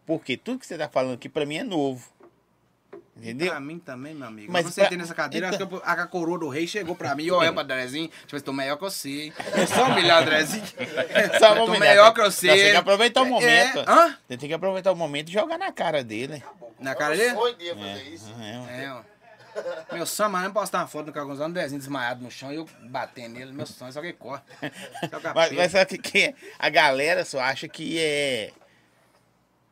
Porque 0.07 0.37
tudo 0.37 0.59
que 0.59 0.67
você 0.67 0.77
tá 0.77 0.89
falando 0.89 1.15
aqui 1.15 1.29
pra 1.29 1.47
mim 1.47 1.57
é 1.59 1.65
novo. 1.65 2.07
Entendeu? 3.17 3.51
Pra 3.51 3.61
mim 3.61 3.79
também, 3.79 4.15
meu 4.15 4.27
amigo. 4.27 4.51
Mas 4.51 4.65
Mas 4.65 4.75
você 4.75 4.81
pra- 4.81 4.85
sentei 4.89 4.99
nessa 4.99 5.15
cadeira, 5.15 5.49
então- 5.49 5.59
acho 5.61 5.69
que 5.69 5.75
eu- 5.75 5.83
a 5.85 6.07
coroa 6.07 6.39
do 6.39 6.49
rei 6.49 6.67
chegou 6.67 6.95
pra 6.97 7.15
mim 7.15 7.25
e 7.27 7.31
olha 7.31 7.53
pra 7.53 7.63
Andrezinho. 7.63 8.09
Tipo, 8.23 8.37
eu 8.37 8.43
tô 8.43 8.53
melhor 8.53 8.77
que 8.77 8.83
você, 8.83 9.09
hein? 9.25 9.33
Eu 9.55 9.67
sou 9.67 9.89
melhor, 9.91 10.23
Andrezinho. 10.23 10.65
Só 11.39 11.55
eu 11.55 11.67
tô 11.67 11.79
melhor 11.79 12.13
que 12.15 12.21
você. 12.23 12.47
Não, 12.49 12.55
Você 12.57 12.63
tem 12.63 12.71
que 12.73 12.77
aproveitar 12.79 13.23
o 13.23 13.27
É, 13.27 13.29
momento. 13.29 13.79
hã? 13.87 14.19
Você 14.29 14.37
tem 14.39 14.49
que 14.49 14.55
aproveitar 14.55 14.93
o 14.93 14.97
momento 14.97 15.29
e 15.29 15.33
jogar 15.33 15.59
na 15.59 15.71
cara 15.71 16.03
dele. 16.03 16.43
Na 16.81 16.95
cara 16.95 17.15
É 17.15 17.19
dele? 17.19 17.33
um 17.33 17.39
sonho 17.39 17.55
dele 17.57 17.75
fazer 17.81 18.09
isso. 18.09 18.33
É, 18.41 18.85
É, 18.85 18.91
ó. 18.93 19.03
Meu 19.93 20.07
sonho, 20.07 20.31
mas 20.31 20.45
não 20.45 20.53
postar 20.53 20.79
uma 20.79 20.87
foto 20.87 21.07
no 21.07 21.13
Cagonzão, 21.13 21.49
um 21.49 21.53
desenho 21.53 21.79
desmaiado 21.79 22.23
no 22.23 22.31
chão 22.31 22.53
e 22.53 22.57
eu 22.57 22.67
batendo 22.85 23.35
nele. 23.35 23.53
Meu 23.53 23.67
sonho, 23.67 23.93
só 23.93 24.01
que 24.01 24.07
ele 24.09 24.13
corre. 24.15 24.41
Só 25.11 25.21
que 25.21 25.27
a 25.27 25.35
Mas, 25.35 25.53
mas 25.53 25.73
sabe 25.73 25.85
o 25.85 25.87
que, 25.89 25.99
que 25.99 26.19
é? 26.25 26.35
A 26.59 26.69
galera 26.69 27.25
só 27.25 27.41
acha 27.41 27.69
que 27.69 27.99
é. 27.99 28.53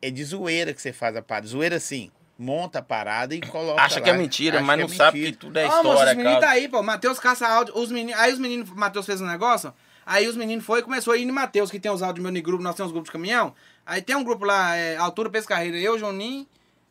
É 0.01 0.09
de 0.09 0.23
zoeira 0.23 0.73
que 0.73 0.81
você 0.81 0.91
faz 0.91 1.15
a 1.15 1.21
parada. 1.21 1.47
Zoeira 1.47 1.75
assim. 1.75 2.11
Monta 2.37 2.79
a 2.79 2.81
parada 2.81 3.35
e 3.35 3.41
coloca. 3.41 3.79
Acha 3.81 4.01
que 4.01 4.09
é 4.09 4.13
lá. 4.13 4.17
mentira, 4.17 4.57
Acha 4.57 4.65
mas 4.65 4.75
que 4.77 4.87
não 4.87 4.93
é 4.93 4.97
sabe 4.97 5.19
que 5.19 5.25
mentira. 5.25 5.39
tudo 5.39 5.57
é 5.59 5.65
Ó, 5.67 5.69
moço, 5.69 5.89
os 5.89 5.93
história, 5.93 6.15
meninos 6.15 6.39
tá 6.39 6.49
aí, 6.49 6.67
pô. 6.67 6.81
Matheus 6.81 7.19
caça 7.19 7.47
áudio. 7.47 7.77
Os 7.77 7.91
meninos, 7.91 8.19
aí 8.19 8.33
os 8.33 8.39
meninos, 8.39 8.69
Matheus 8.71 9.05
fez 9.05 9.21
um 9.21 9.27
negócio. 9.27 9.71
Aí 10.03 10.27
os 10.27 10.35
meninos 10.35 10.65
foi 10.65 10.79
e 10.79 10.83
começou 10.83 11.13
a 11.13 11.17
ir 11.17 11.21
em 11.23 11.31
Matheus, 11.31 11.69
que 11.69 11.79
tem 11.79 11.91
os 11.91 12.01
áudios 12.01 12.23
meu 12.23 12.31
no 12.33 12.41
grupo, 12.41 12.63
nós 12.63 12.75
temos 12.75 12.89
uns 12.89 12.93
grupos 12.93 13.09
de 13.09 13.13
caminhão. 13.13 13.53
Aí 13.85 14.01
tem 14.01 14.15
um 14.15 14.23
grupo 14.23 14.43
lá, 14.43 14.75
é, 14.75 14.97
Altura 14.97 15.29
Pescarreira, 15.29 15.77
eu, 15.77 15.99
Juninho, 15.99 16.47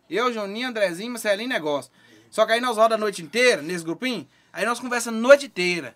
eu, 0.08 0.32
Juninho, 0.32 0.68
Andrezinho, 0.68 1.10
Marcelinho 1.10 1.48
Negócio. 1.48 1.90
Só 2.30 2.46
que 2.46 2.52
aí 2.52 2.60
nós 2.60 2.76
roda 2.76 2.94
a 2.94 2.98
noite 2.98 3.22
inteira, 3.22 3.60
nesse 3.60 3.84
grupinho, 3.84 4.26
aí 4.52 4.64
nós 4.64 4.78
conversamos 4.80 5.18
a 5.18 5.22
noite 5.22 5.46
inteira. 5.46 5.94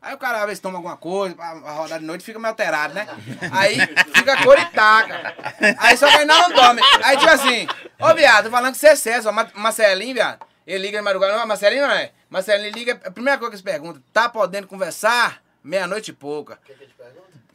Aí 0.00 0.14
o 0.14 0.18
cara 0.18 0.38
às 0.40 0.44
vezes 0.46 0.60
toma 0.60 0.76
alguma 0.78 0.96
coisa, 0.98 1.34
pra 1.34 1.52
rodar 1.52 1.98
de 1.98 2.04
noite 2.04 2.22
fica 2.22 2.38
meio 2.38 2.50
alterado, 2.50 2.92
né? 2.92 3.06
Aí 3.50 3.78
fica 4.14 4.42
cor 4.42 4.58
e 4.58 4.64
taca. 4.66 5.34
Aí 5.78 5.96
só 5.96 6.06
que 6.10 6.16
aí 6.18 6.24
não 6.26 6.52
dorme. 6.52 6.82
Aí 7.02 7.16
tipo 7.16 7.30
assim, 7.30 7.66
ô 7.98 8.14
viado, 8.14 8.44
tô 8.44 8.50
falando 8.50 8.72
que 8.74 8.78
você 8.78 8.88
é 8.88 8.96
César, 8.96 9.32
Ma- 9.32 9.50
Marcelinho, 9.54 10.14
viado. 10.14 10.44
Ele 10.66 10.84
liga 10.86 10.98
de 10.98 11.04
madrugada, 11.04 11.36
não, 11.38 11.46
Marcelinho 11.46 11.86
não 11.86 11.94
é. 11.94 12.12
Marcelinho 12.28 12.70
liga, 12.72 13.00
a 13.04 13.10
primeira 13.10 13.38
coisa 13.38 13.52
que 13.52 13.56
se 13.56 13.62
pergunta, 13.62 14.00
tá 14.12 14.28
podendo 14.28 14.66
conversar? 14.66 15.42
Meia-noite 15.62 16.10
e 16.10 16.14
pouca. 16.14 16.54
O 16.62 16.66
que 16.66 16.74
que 16.74 16.86
te 16.86 16.94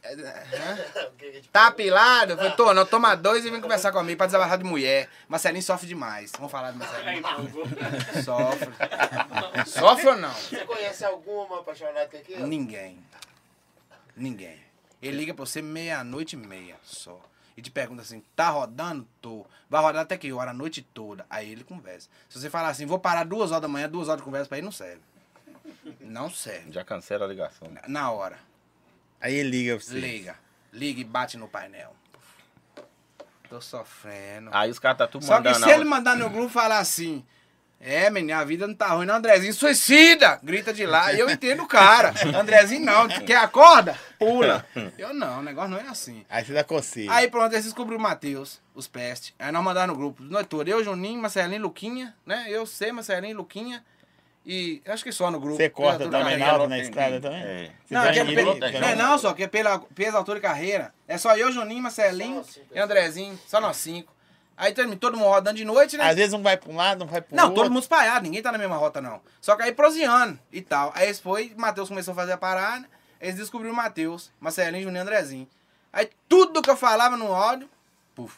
É, 0.02 1.06
O 1.06 1.10
que 1.12 1.30
que 1.30 1.36
eu 1.36 1.42
te 1.42 1.48
Tá 1.48 1.66
apilado? 1.66 2.32
Eu 2.32 2.36
falei, 2.36 2.52
tô, 2.52 2.72
não, 2.72 2.86
toma 2.86 3.14
dois 3.14 3.44
e 3.44 3.50
vem 3.50 3.60
conversar 3.60 3.92
comigo 3.92 4.16
pra 4.16 4.26
desabafar 4.26 4.58
de 4.58 4.64
mulher. 4.64 5.08
Marcelinho 5.28 5.62
sofre 5.62 5.86
demais. 5.86 6.32
Vamos 6.36 6.50
falar 6.50 6.70
do 6.72 6.78
Marcelinho. 6.78 7.22
Sofre. 8.24 8.70
Sofre 9.66 10.08
ou 10.08 10.16
não? 10.16 10.32
Você 10.32 10.64
conhece 10.64 11.04
alguma 11.04 11.60
apaixonada 11.60 12.06
que 12.08 12.16
aqui? 12.16 12.36
Ninguém. 12.42 12.98
Ninguém. 14.16 14.58
Ele 15.02 15.16
liga 15.16 15.34
pra 15.34 15.44
você 15.44 15.62
meia-noite 15.62 16.36
e 16.36 16.38
meia 16.38 16.76
só. 16.82 17.20
E 17.56 17.62
te 17.62 17.70
pergunta 17.70 18.02
assim, 18.02 18.22
tá 18.34 18.48
rodando? 18.48 19.06
Tô. 19.20 19.44
Vai 19.68 19.82
rodar 19.82 20.02
até 20.02 20.16
que 20.16 20.32
hora? 20.32 20.50
A 20.50 20.54
noite 20.54 20.82
toda. 20.82 21.26
Aí 21.28 21.50
ele 21.50 21.64
conversa. 21.64 22.08
Se 22.28 22.40
você 22.40 22.48
falar 22.48 22.68
assim, 22.68 22.86
vou 22.86 22.98
parar 22.98 23.24
duas 23.24 23.50
horas 23.50 23.62
da 23.62 23.68
manhã, 23.68 23.88
duas 23.88 24.08
horas 24.08 24.20
de 24.20 24.24
conversa 24.24 24.48
pra 24.48 24.58
ele, 24.58 24.64
não 24.64 24.72
serve. 24.72 25.00
Não 26.00 26.30
serve. 26.30 26.72
Já 26.72 26.84
cancela 26.84 27.24
a 27.24 27.28
ligação. 27.28 27.68
Na 27.86 28.10
hora. 28.10 28.38
Aí 29.20 29.34
ele 29.34 29.50
liga 29.50 29.76
pra 29.76 29.84
você. 29.84 29.98
Liga. 29.98 30.36
Liga 30.72 31.00
e 31.00 31.04
bate 31.04 31.36
no 31.36 31.48
painel. 31.48 31.94
Tô 33.48 33.60
sofrendo. 33.60 34.50
Aí 34.52 34.70
os 34.70 34.78
caras 34.78 34.98
tá 34.98 35.06
tudo 35.06 35.24
Só 35.24 35.38
que 35.38 35.48
mandando. 35.48 35.64
se 35.64 35.70
ele 35.70 35.84
mandar 35.84 36.16
no 36.16 36.30
grupo 36.30 36.48
falar 36.48 36.78
assim, 36.78 37.24
é, 37.80 38.08
menina, 38.08 38.38
a 38.38 38.44
vida 38.44 38.66
não 38.66 38.74
tá 38.74 38.88
ruim, 38.88 39.06
não, 39.06 39.16
Andrezinho, 39.16 39.52
suicida! 39.52 40.38
Grita 40.42 40.72
de 40.72 40.86
lá, 40.86 41.12
e 41.12 41.18
eu 41.18 41.28
entendo 41.28 41.64
o 41.64 41.66
cara. 41.66 42.14
Andrezinho 42.38 42.84
não, 42.84 43.08
quer 43.08 43.38
acorda? 43.38 43.98
Pula. 44.18 44.64
Eu 44.96 45.12
não, 45.12 45.40
o 45.40 45.42
negócio 45.42 45.70
não 45.70 45.78
é 45.78 45.88
assim. 45.88 46.24
Aí 46.28 46.44
você 46.44 46.52
dá 46.52 46.62
conselho. 46.62 47.10
Aí 47.10 47.28
pronto, 47.28 47.52
eles 47.52 47.64
descobriu 47.64 47.98
o 47.98 48.00
Matheus, 48.02 48.60
os 48.74 48.86
pestes. 48.86 49.34
Aí 49.38 49.50
nós 49.50 49.64
mandaram 49.64 49.94
no 49.94 49.98
grupo, 49.98 50.22
nós 50.22 50.46
todos, 50.46 50.72
eu, 50.72 50.84
Juninho, 50.84 51.20
Marcelinho, 51.20 51.62
Luquinha, 51.62 52.14
né? 52.24 52.44
Eu, 52.48 52.66
sei, 52.66 52.92
Marcelinho, 52.92 53.36
Luquinha. 53.36 53.82
E 54.44 54.80
acho 54.86 55.04
que 55.04 55.12
só 55.12 55.30
no 55.30 55.38
grupo. 55.38 55.56
Você 55.56 55.68
corta 55.68 55.98
Pela 55.98 56.10
também 56.10 56.42
altura 56.42 56.68
na 56.68 56.78
estrada 56.78 57.20
também? 57.20 57.42
É. 57.42 57.70
Você 57.84 57.94
Não, 57.94 58.04
é 58.04 58.24
não 58.24 58.88
é 58.88 58.96
não? 58.96 59.08
não, 59.10 59.18
só 59.18 59.34
que 59.34 59.42
é 59.44 59.46
pela 59.46 59.78
peso, 59.94 60.16
altura 60.16 60.38
e 60.38 60.42
carreira. 60.42 60.94
É 61.06 61.18
só 61.18 61.36
eu, 61.36 61.52
Juninho, 61.52 61.82
Marcelinho 61.82 62.42
e 62.72 62.78
Andrezinho, 62.78 63.38
só 63.46 63.60
nós 63.60 63.76
cinco. 63.76 64.12
Aí 64.56 64.72
termina 64.72 64.96
todo 64.98 65.16
mundo 65.16 65.28
rodando 65.30 65.56
de 65.56 65.64
noite, 65.64 65.96
né? 65.96 66.04
Às 66.08 66.16
vezes 66.16 66.34
um 66.34 66.42
vai 66.42 66.56
pra 66.56 66.70
um 66.70 66.76
lado, 66.76 67.00
não 67.00 67.06
vai 67.06 67.20
pro 67.22 67.34
Não, 67.34 67.44
outro. 67.44 67.62
todo 67.62 67.72
mundo 67.72 67.82
espalhado, 67.82 68.24
ninguém 68.24 68.42
tá 68.42 68.52
na 68.52 68.58
mesma 68.58 68.76
rota, 68.76 69.00
não. 69.00 69.20
Só 69.40 69.56
que 69.56 69.62
aí 69.62 69.72
proseando 69.72 70.38
e 70.52 70.60
tal. 70.60 70.92
Aí 70.94 71.06
eles 71.06 71.18
foi, 71.20 71.54
Matheus 71.56 71.88
começou 71.88 72.12
a 72.12 72.14
fazer 72.14 72.32
a 72.32 72.36
parada, 72.36 72.86
eles 73.20 73.36
descobriram 73.36 73.72
o 73.72 73.76
Matheus, 73.76 74.30
Marcelinho, 74.38 74.84
Juninho 74.84 75.00
e 75.00 75.02
Andrezinho. 75.02 75.48
Aí 75.92 76.10
tudo 76.28 76.60
que 76.60 76.68
eu 76.70 76.76
falava 76.76 77.16
no 77.16 77.34
áudio, 77.34 77.70
puf, 78.14 78.36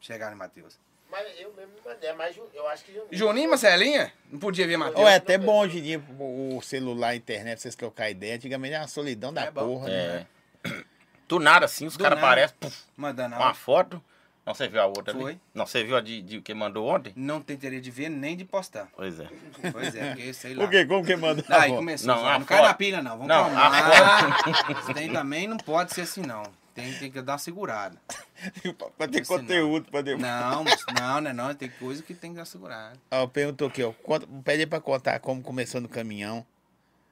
chegaram 0.00 0.34
em 0.34 0.38
Matheus. 0.38 0.76
Mas 1.12 1.26
eu 1.38 1.52
mesmo 1.52 1.72
me 1.74 1.80
mandei, 1.84 2.12
mas 2.14 2.34
Ju- 2.34 2.48
eu 2.54 2.66
acho 2.68 2.84
que 2.84 2.92
Juninho. 2.92 3.08
Juninho 3.12 3.44
e 3.44 3.48
Marcelinha? 3.50 4.12
Não 4.30 4.38
podia 4.38 4.66
ver 4.66 4.78
Matheus. 4.78 4.98
Ou 5.00 5.06
é 5.06 5.16
até 5.16 5.36
bom 5.36 5.60
hoje 5.60 5.78
em 5.78 5.82
dia 5.82 6.02
o 6.18 6.60
celular, 6.62 7.08
a 7.08 7.14
internet, 7.16 7.60
vocês 7.60 7.74
trocar 7.74 8.08
ideia. 8.10 8.34
Antigamente 8.36 8.72
era 8.74 8.82
uma 8.82 8.88
solidão 8.88 9.32
da 9.32 9.44
É 9.44 9.50
bom. 9.50 9.66
porra, 9.66 9.88
né? 9.88 10.26
É. 10.64 10.84
Do 11.28 11.38
nada 11.38 11.66
assim, 11.66 11.86
os 11.86 11.96
caras 11.96 12.18
aparecem 12.18 12.56
Mandando 12.96 13.36
uma 13.36 13.54
foto. 13.54 14.02
Não, 14.44 14.54
você 14.54 14.66
viu 14.66 14.80
a 14.82 14.86
outra 14.86 15.12
Foi. 15.14 15.32
ali? 15.32 15.40
Não, 15.54 15.64
você 15.66 15.84
viu 15.84 15.96
a 15.96 16.00
de, 16.00 16.20
de 16.20 16.40
que 16.40 16.52
mandou 16.52 16.88
ontem? 16.88 17.12
Não 17.14 17.40
tem 17.40 17.54
interesse 17.54 17.80
de 17.82 17.90
ver 17.92 18.08
nem 18.08 18.36
de 18.36 18.44
postar. 18.44 18.88
Pois 18.96 19.20
é. 19.20 19.28
Pois 19.70 19.94
é, 19.94 20.06
porque 20.14 20.32
sei 20.34 20.54
lá. 20.56 20.64
Por 20.64 20.70
quê? 20.70 20.84
Como 20.84 21.04
que 21.04 21.14
manda? 21.14 21.44
Aí 21.48 21.70
começou. 21.70 22.08
Não, 22.08 22.24
Não, 22.24 22.44
cai 22.44 22.60
na 22.60 22.74
pilha, 22.74 23.00
não. 23.00 23.12
Vamos 23.12 23.28
Não, 23.28 23.44
calmar. 23.44 24.80
Isso 24.82 24.92
daí 24.94 25.12
também 25.12 25.46
não 25.46 25.56
pode 25.58 25.94
ser 25.94 26.00
assim, 26.02 26.22
não. 26.22 26.42
Tem, 26.74 26.92
tem 26.98 27.10
que 27.10 27.20
dar 27.20 27.38
segurada. 27.38 28.00
pra 28.96 29.06
ter 29.06 29.26
conteúdo, 29.26 29.90
pra 29.90 30.02
ter... 30.02 30.16
Não, 30.18 30.64
não, 30.98 31.20
né? 31.20 31.32
Não, 31.32 31.54
tem 31.54 31.68
coisa 31.68 32.02
que 32.02 32.14
tem 32.14 32.30
que 32.30 32.38
dar 32.38 32.46
segurada. 32.46 32.98
Ó, 33.10 33.26
perguntou 33.26 33.68
aqui, 33.68 33.82
ó. 33.82 33.92
Conta, 33.92 34.26
pede 34.42 34.66
pra 34.66 34.80
contar 34.80 35.20
como 35.20 35.42
começou 35.42 35.80
no 35.80 35.88
caminhão. 35.88 36.46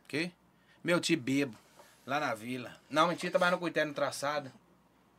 quê? 0.08 0.30
Meu 0.82 0.98
tio 0.98 1.20
bebo, 1.20 1.56
lá 2.06 2.18
na 2.18 2.34
vila. 2.34 2.74
Não, 2.88 3.08
mentira, 3.08 3.30
trabalhando 3.30 3.58
com 3.58 3.66
o 3.66 3.84
no 3.84 3.94
traçado. 3.94 4.50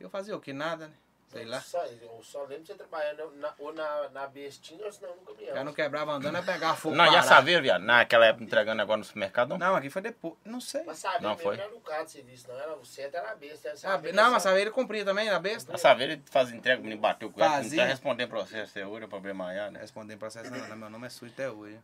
Eu 0.00 0.10
fazia 0.10 0.36
o 0.36 0.40
quê? 0.40 0.52
Nada, 0.52 0.88
né? 0.88 0.94
Sei 1.32 1.44
lá. 1.46 1.60
Só, 1.60 1.84
eu 1.86 2.20
só 2.22 2.40
lembro 2.42 2.60
de 2.60 2.66
você 2.66 2.74
trabalhando 2.74 3.30
na, 3.36 3.54
ou 3.58 3.72
na, 3.72 4.08
na 4.10 4.26
bestinha 4.26 4.84
ou 4.84 4.92
senão 4.92 5.16
no 5.16 5.22
caminhão. 5.22 5.54
Já 5.54 5.64
não 5.64 5.72
quebrava 5.72 6.12
andando, 6.12 6.34
ia 6.36 6.42
pegar 6.42 6.76
fogo. 6.76 6.94
Não, 6.94 7.04
e 7.04 7.08
a 7.08 7.12
parar. 7.12 7.22
Saveiro, 7.22 7.62
viado? 7.62 7.82
Naquela 7.82 8.26
época 8.26 8.44
entregando 8.44 8.76
negócio 8.76 8.98
no 8.98 9.04
supermercado, 9.04 9.48
não? 9.50 9.58
Não, 9.58 9.74
aqui 9.76 9.88
foi 9.88 10.02
depois. 10.02 10.34
Não 10.44 10.60
sei. 10.60 10.82
Mas 10.84 10.98
sabe, 10.98 11.22
Não 11.22 11.36
foi? 11.36 11.58
era 11.58 11.68
no 11.70 11.80
carro 11.80 12.04
de 12.04 12.10
serviço, 12.10 12.48
não. 12.48 12.54
Era, 12.60 12.76
o 12.76 12.84
centro 12.84 13.16
era 13.16 13.32
a 13.32 13.34
besta. 13.34 13.68
Era 13.68 13.74
Ah, 13.74 13.78
Saveiro, 13.78 14.16
não, 14.16 14.24
mas 14.24 14.34
a 14.34 14.40
Saveiro 14.40 14.70
cumpria 14.72 15.04
também, 15.04 15.30
na 15.30 15.38
besta. 15.38 15.74
A 15.74 15.78
Saveiro 15.78 16.12
ele 16.12 16.22
faz 16.30 16.52
entrega, 16.52 16.80
o 16.80 16.84
menino 16.84 17.00
bateu 17.00 17.30
com 17.30 17.42
ela, 17.42 17.62
não 17.62 17.70
tá 17.76 17.84
respondendo 17.84 18.28
processo, 18.28 18.72
seu 18.72 18.90
olho, 18.90 19.08
problema 19.08 19.48
aí, 19.48 19.70
né? 19.70 19.80
Respondendo 19.80 20.18
processo, 20.18 20.50
não, 20.50 20.68
não, 20.68 20.76
meu 20.76 20.90
nome 20.90 21.06
é 21.06 21.10
sujo 21.10 21.32
até 21.32 21.50
hoje. 21.50 21.78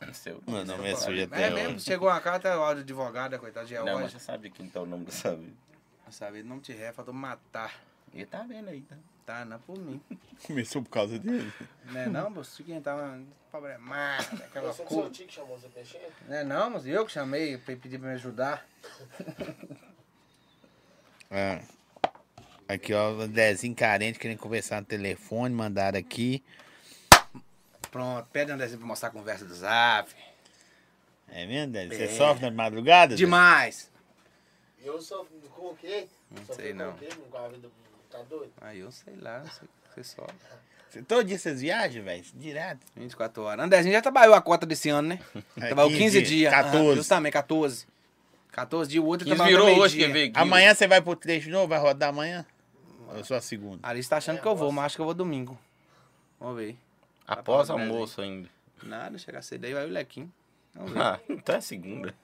Seu. 0.14 0.42
Meu 0.46 0.64
nome 0.64 0.90
é 0.90 0.96
sujo 0.96 1.20
É 1.20 1.24
até 1.24 1.50
mesmo, 1.50 1.74
hoje. 1.76 1.84
chegou 1.84 2.08
a 2.08 2.18
carta, 2.20 2.48
o 2.58 2.62
áudio 2.62 2.84
de 2.84 2.92
advogada, 2.92 3.38
coitado 3.38 3.66
de 3.66 3.74
Não, 3.74 3.84
mas 3.84 4.04
hoje. 4.04 4.12
você 4.12 4.18
sabe 4.20 4.48
quem 4.50 4.66
tá 4.68 4.80
o 4.80 4.86
nome 4.86 5.04
da 5.04 5.12
Saveiro. 5.12 5.52
A 6.06 6.10
Saveiro 6.10 6.48
não 6.48 6.58
te 6.58 6.72
refa, 6.72 7.04
eu 7.06 7.12
matar. 7.12 7.74
Ele 8.12 8.26
tá 8.26 8.42
vendo 8.42 8.68
aí, 8.68 8.80
tá? 8.82 8.96
Tá, 9.24 9.44
não 9.44 9.56
é 9.56 9.60
por 9.60 9.78
mim. 9.78 10.00
Começou 10.46 10.82
por 10.82 10.90
causa 10.90 11.18
dele. 11.18 11.52
Né 11.86 12.06
não, 12.06 12.30
moço? 12.30 12.64
Quem 12.64 12.80
tava 12.80 13.20
problemado, 13.50 14.42
aquela 14.44 14.72
Você 14.72 14.82
coisa. 14.84 15.10
tio 15.10 15.26
que 15.26 15.34
chamou 15.34 15.58
você 15.58 15.68
pra 15.68 15.80
mexer? 15.80 16.10
Né 16.26 16.42
não, 16.42 16.70
mas 16.70 16.86
eu 16.86 17.04
que 17.06 17.12
chamei, 17.12 17.56
pe- 17.58 17.76
pedi 17.76 17.98
pra 17.98 18.08
me 18.08 18.14
ajudar. 18.14 18.66
Ah. 21.30 21.60
Aqui, 22.68 22.92
ó, 22.92 23.12
o 23.12 23.20
Andrezinho 23.20 23.74
carente 23.74 24.18
querendo 24.18 24.38
conversar 24.38 24.80
no 24.80 24.86
telefone, 24.86 25.54
mandaram 25.54 25.98
aqui. 25.98 26.42
Pronto, 27.90 28.28
pede 28.32 28.50
Andrezinho 28.52 28.78
pra 28.78 28.86
mostrar 28.88 29.08
a 29.08 29.12
conversa 29.12 29.44
do 29.44 29.54
Zap. 29.54 30.12
É 31.28 31.46
mesmo, 31.46 31.68
Andrezinho? 31.68 31.96
Você 32.08 32.12
É. 32.14 32.16
sofre 32.16 32.42
na 32.46 32.50
madrugada? 32.50 33.14
Demais. 33.14 33.90
Eu 34.82 35.00
só 35.00 35.24
coloquei. 35.54 36.08
Não 36.30 36.44
só 36.44 36.54
sei, 36.54 36.72
não. 36.72 36.92
coloquei, 36.94 37.08
com 37.30 37.38
a 37.38 37.48
vida 37.48 37.68
tá 38.10 38.18
doido. 38.28 38.52
Aí 38.60 38.80
eu 38.80 38.90
sei 38.90 39.14
lá, 39.16 39.42
sei 39.44 39.68
que 39.94 40.02
você 40.04 41.02
Todo 41.06 41.22
dia 41.24 41.38
vocês 41.38 41.60
viajam, 41.60 42.02
velho? 42.02 42.24
Direto. 42.34 42.80
24 42.96 43.42
horas. 43.44 43.64
Andrezinho 43.64 43.94
já 43.94 44.02
trabalhou 44.02 44.34
a 44.34 44.42
cota 44.42 44.66
desse 44.66 44.88
ano, 44.88 45.08
né? 45.08 45.20
É, 45.56 45.66
Trabalhou 45.66 45.90
15 45.90 46.02
15 46.18 46.22
dias. 46.22 46.52
14. 46.52 46.76
Aham, 46.76 46.94
Justamente, 46.96 47.32
14. 47.32 47.86
14 48.50 48.90
dias, 48.90 49.04
o 49.04 49.06
outro 49.06 49.24
15 49.24 49.36
trabalhou 49.36 49.66
virou 49.66 49.82
hoje 49.84 49.96
dia. 49.96 50.06
que 50.08 50.12
veio 50.12 50.30
aqui. 50.30 50.38
Amanhã 50.38 50.74
você 50.74 50.88
vai 50.88 51.00
pro 51.00 51.14
trecho 51.14 51.46
de 51.46 51.52
novo? 51.52 51.68
Vai 51.68 51.78
rodar 51.78 52.08
amanhã? 52.08 52.44
Ou 53.14 53.24
só 53.24 53.36
a 53.36 53.40
segunda? 53.40 53.78
A 53.86 53.90
Alice 53.90 54.08
tá 54.10 54.16
achando 54.16 54.40
que 54.40 54.46
eu 54.48 54.56
vou, 54.56 54.72
mas 54.72 54.86
acho 54.86 54.96
que 54.96 55.00
eu 55.00 55.04
vou 55.04 55.14
domingo. 55.14 55.56
Vamos 56.40 56.56
ver. 56.56 56.76
Após 57.26 57.68
Tá 57.68 57.74
almoço 57.74 58.20
ainda. 58.20 58.48
Nada, 58.82 59.16
chegar 59.18 59.42
cedo 59.42 59.64
aí 59.66 59.74
vai 59.74 59.86
o 59.86 59.90
Lequinho. 59.90 60.32
Vamos 60.74 60.92
ver. 60.92 61.00
Ah, 61.00 61.20
então 61.28 61.54
é 61.54 61.60
segunda. 61.60 62.14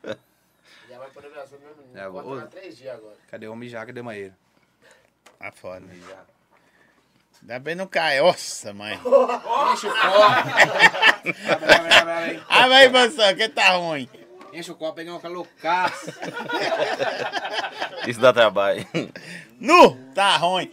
Já 0.89 0.99
vai 0.99 1.11
poder 1.11 1.31
viajar 1.31 1.57
mesmo. 1.59 1.95
Já 1.95 2.09
vou. 2.09 2.23
vou. 2.23 2.33
Corta 2.33 2.49
três 2.49 2.77
dias 2.77 2.97
agora. 2.97 3.17
Cadê 3.31 3.47
o 3.47 3.53
homem 3.53 3.69
já? 3.69 3.85
Cadê 3.87 4.01
o 4.01 4.05
banheiro? 4.05 4.35
Tá 5.39 5.53
foda. 5.53 5.87
Pra 7.47 7.57
ele 7.67 7.75
não 7.77 7.87
cair. 7.87 8.23
Nossa, 8.23 8.73
mãe. 8.73 8.99
Enche 9.73 9.87
o 9.87 9.95
copo. 9.95 10.47
Ah, 12.49 12.69
vai, 12.69 12.89
Bansão, 12.89 13.35
que 13.35 13.49
tá 13.49 13.71
ruim. 13.77 14.09
Enche 14.53 14.71
o 14.71 14.77
copo, 14.77 14.95
peguei 14.95 15.13
um 15.13 15.19
calocaço. 15.19 16.13
Isso 18.07 18.21
dá 18.21 18.33
trabalho. 18.33 18.87
Nu, 19.59 19.97
tá 20.15 20.37
ruim. 20.37 20.71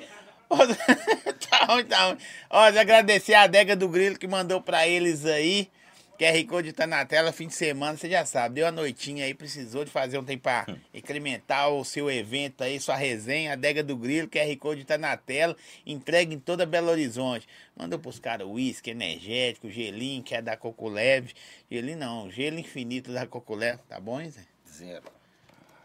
tá 1.49 1.65
ruim, 1.65 1.85
tá 1.85 2.05
ruim. 2.05 2.17
Ó, 2.49 2.69
de 2.69 2.77
agradecer 2.77 3.33
a 3.33 3.41
adega 3.43 3.75
do 3.75 3.89
Grilo 3.89 4.17
que 4.17 4.27
mandou 4.27 4.61
pra 4.61 4.87
eles 4.87 5.25
aí. 5.25 5.71
QR 6.17 6.45
Code 6.47 6.73
tá 6.73 6.85
na 6.85 7.03
tela, 7.05 7.31
fim 7.31 7.47
de 7.47 7.55
semana, 7.55 7.97
você 7.97 8.09
já 8.09 8.23
sabe. 8.23 8.55
Deu 8.55 8.67
a 8.67 8.71
noitinha 8.71 9.25
aí, 9.25 9.33
precisou 9.33 9.83
de 9.83 9.89
fazer 9.89 10.17
um 10.17 10.23
tempo 10.23 10.43
pra 10.43 10.65
incrementar 10.93 11.69
o 11.69 11.83
seu 11.83 12.09
evento 12.09 12.63
aí, 12.63 12.79
sua 12.79 12.95
resenha. 12.95 13.53
Adega 13.53 13.83
do 13.83 13.97
Grilo, 13.97 14.29
QR 14.29 14.55
Code 14.57 14.85
tá 14.85 14.97
na 14.97 15.17
tela. 15.17 15.55
Entrega 15.85 16.33
em 16.33 16.39
toda 16.39 16.65
Belo 16.65 16.89
Horizonte. 16.89 17.47
Mandou 17.75 17.97
pros 17.97 18.19
caras 18.19 18.47
uísque, 18.47 18.91
energético, 18.91 19.69
gelinho, 19.69 20.21
que 20.21 20.35
é 20.35 20.41
da 20.41 20.55
Coco 20.55 20.87
Leve. 20.87 21.33
Gelinho 21.69 21.97
não, 21.97 22.29
gelo 22.29 22.59
infinito 22.59 23.11
da 23.11 23.25
Coco 23.25 23.55
Leve. 23.55 23.79
Tá 23.89 23.99
bom, 23.99 24.21
hein, 24.21 24.29
Zé? 24.29 24.41
Zero. 24.67 25.11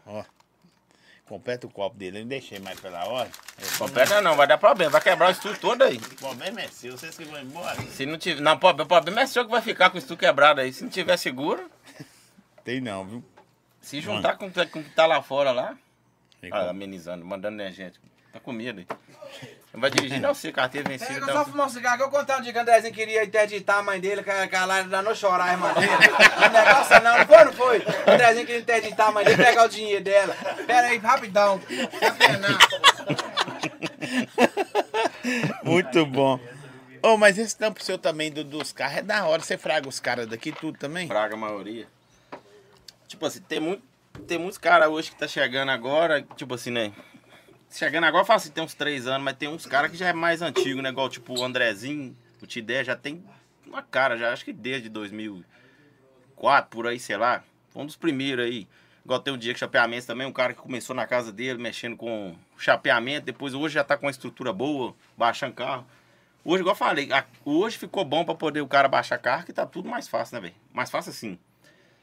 Ó. 0.05 0.23
Completa 1.29 1.67
o 1.67 1.69
copo 1.69 1.95
dele, 1.95 2.17
eu 2.17 2.21
não 2.21 2.27
deixei 2.27 2.57
mais 2.57 2.79
pela 2.79 3.07
hora. 3.07 3.29
Completa 3.77 4.19
não, 4.19 4.35
vai 4.35 4.47
dar 4.47 4.57
problema. 4.57 4.89
Vai 4.89 4.99
quebrar 4.99 5.27
o 5.27 5.31
estúdio 5.31 5.59
todo 5.59 5.83
aí. 5.83 5.97
O 5.97 6.15
problema 6.15 6.61
é 6.61 6.67
seu, 6.67 6.97
vocês 6.97 7.15
que 7.15 7.23
vão 7.23 7.39
embora. 7.39 7.79
Se 7.83 8.03
não 8.03 8.17
tiver. 8.17 8.41
Não, 8.41 8.53
o 8.53 8.57
problema 8.57 9.21
é 9.21 9.27
seu 9.27 9.45
que 9.45 9.51
vai 9.51 9.61
ficar 9.61 9.91
com 9.91 9.97
o 9.97 9.99
estúdio 9.99 10.17
quebrado 10.17 10.59
aí. 10.59 10.73
Se 10.73 10.83
não 10.83 10.89
tiver 10.89 11.15
seguro, 11.17 11.69
Tem 12.63 12.81
não, 12.81 13.05
viu? 13.05 13.23
se 13.79 14.01
juntar 14.01 14.37
com, 14.37 14.51
com 14.51 14.79
o 14.79 14.83
que 14.83 14.89
tá 14.89 15.05
lá 15.05 15.21
fora 15.21 15.51
lá. 15.51 15.77
Ah, 16.51 16.71
amenizando, 16.71 17.23
mandando 17.23 17.61
energético. 17.61 18.07
Tá 18.33 18.39
com 18.39 18.51
medo 18.51 18.79
aí. 18.79 18.87
Não 19.71 19.79
vai 19.81 19.91
dirigir, 19.91 20.19
não, 20.19 20.33
você, 20.33 20.51
carteira 20.51 20.89
vencida. 20.89 21.13
Pega 21.13 21.25
tá- 21.27 21.33
só 21.33 21.45
fumar 21.45 21.67
um 21.67 21.69
cigarro, 21.69 21.97
que 21.97 22.03
eu 22.03 22.09
contar 22.09 22.37
um 22.39 22.41
dia 22.41 22.51
que 22.51 22.57
o 22.57 22.61
Andrezinho 22.61 22.91
queria 22.93 23.23
interditar 23.23 23.77
a 23.77 23.83
mãe 23.83 23.99
dele, 23.99 24.23
que 24.23 24.29
a, 24.31 24.47
que 24.47 24.55
a 24.55 24.65
Laila 24.65 24.87
danou 24.89 25.13
chorar 25.15 25.51
irmã 25.51 25.71
dele. 25.73 25.91
O 25.91 26.49
negócio 26.49 27.03
não, 27.03 27.17
não 27.19 27.25
foi, 27.27 27.43
não 27.45 27.53
foi? 27.53 27.79
O 28.07 28.11
Andrezinho 28.11 28.45
queria 28.47 28.61
interditar 28.61 29.09
a 29.09 29.11
mãe 29.11 29.23
dele, 29.25 29.43
pegar 29.43 29.65
o 29.65 29.69
dinheiro 29.69 30.03
dela. 30.03 30.35
Pera 30.65 30.87
aí, 30.87 30.97
rapidão. 30.97 31.61
Muito 35.63 36.05
bom. 36.05 36.39
Ô, 37.01 37.15
mas 37.17 37.37
esse 37.37 37.55
tampo 37.57 37.83
seu 37.83 37.97
também 37.97 38.31
do- 38.31 38.43
dos 38.43 38.71
carros 38.71 38.97
é 38.97 39.01
da 39.01 39.25
hora. 39.25 39.41
Você 39.41 39.57
fraga 39.57 39.87
os 39.87 39.99
caras 39.99 40.27
daqui 40.27 40.51
tudo 40.51 40.77
também? 40.77 41.07
Praga 41.07 41.35
a 41.35 41.37
maioria. 41.37 41.87
Tipo 43.07 43.25
assim, 43.25 43.39
tem, 43.41 43.59
muito, 43.59 43.83
tem 44.27 44.37
muitos 44.37 44.57
caras 44.57 44.89
hoje 44.89 45.11
que 45.11 45.17
tá 45.17 45.27
chegando 45.27 45.69
agora, 45.71 46.21
tipo 46.35 46.53
assim, 46.55 46.71
né? 46.71 46.91
Chegando 47.71 48.05
agora, 48.05 48.21
eu 48.23 48.25
falo 48.25 48.37
assim, 48.37 48.49
tem 48.51 48.63
uns 48.63 48.73
três 48.73 49.05
anos, 49.07 49.23
mas 49.23 49.37
tem 49.37 49.47
uns 49.47 49.65
caras 49.65 49.91
que 49.91 49.97
já 49.97 50.07
é 50.07 50.13
mais 50.13 50.41
antigo, 50.41 50.81
né? 50.81 50.89
Igual 50.89 51.07
tipo 51.09 51.39
o 51.39 51.43
Andrezinho, 51.43 52.15
o 52.41 52.47
Tidé, 52.47 52.83
já 52.83 52.95
tem 52.95 53.23
uma 53.65 53.81
cara, 53.83 54.17
já 54.17 54.33
acho 54.33 54.43
que 54.43 54.51
desde 54.51 54.89
2004, 54.89 56.69
por 56.69 56.87
aí, 56.87 56.99
sei 56.99 57.17
lá. 57.17 57.43
Foi 57.69 57.83
um 57.83 57.85
dos 57.85 57.95
primeiros 57.95 58.45
aí. 58.45 58.67
Igual 59.05 59.19
tem 59.19 59.33
o 59.33 59.37
que 59.39 59.55
chapeamento 59.55 60.07
também, 60.07 60.25
um 60.27 60.31
cara 60.33 60.53
que 60.53 60.59
começou 60.61 60.95
na 60.95 61.05
casa 61.07 61.31
dele 61.31 61.61
mexendo 61.61 61.95
com 61.95 62.35
chapeamento, 62.57 63.25
depois 63.25 63.53
hoje 63.53 63.75
já 63.75 63.83
tá 63.83 63.95
com 63.97 64.05
uma 64.07 64.11
estrutura 64.11 64.51
boa, 64.51 64.95
baixando 65.17 65.53
carro. 65.53 65.85
Hoje, 66.43 66.61
igual 66.61 66.73
eu 66.73 66.77
falei, 66.77 67.11
a- 67.11 67.25
hoje 67.45 67.77
ficou 67.77 68.03
bom 68.03 68.25
pra 68.25 68.33
poder 68.35 68.61
o 68.61 68.67
cara 68.67 68.87
baixar 68.87 69.17
carro, 69.19 69.45
que 69.45 69.53
tá 69.53 69.65
tudo 69.65 69.87
mais 69.89 70.07
fácil, 70.07 70.35
né, 70.35 70.41
velho? 70.41 70.55
Mais 70.73 70.89
fácil 70.89 71.11
assim. 71.11 71.37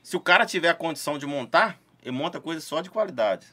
Se 0.03 0.17
o 0.17 0.21
cara 0.21 0.47
tiver 0.47 0.69
a 0.69 0.75
condição 0.75 1.19
de 1.19 1.27
montar, 1.27 1.79
ele 2.03 2.13
monta 2.13 2.41
coisa 2.41 2.61
só 2.61 2.81
de 2.81 2.89
qualidade. 2.91 3.47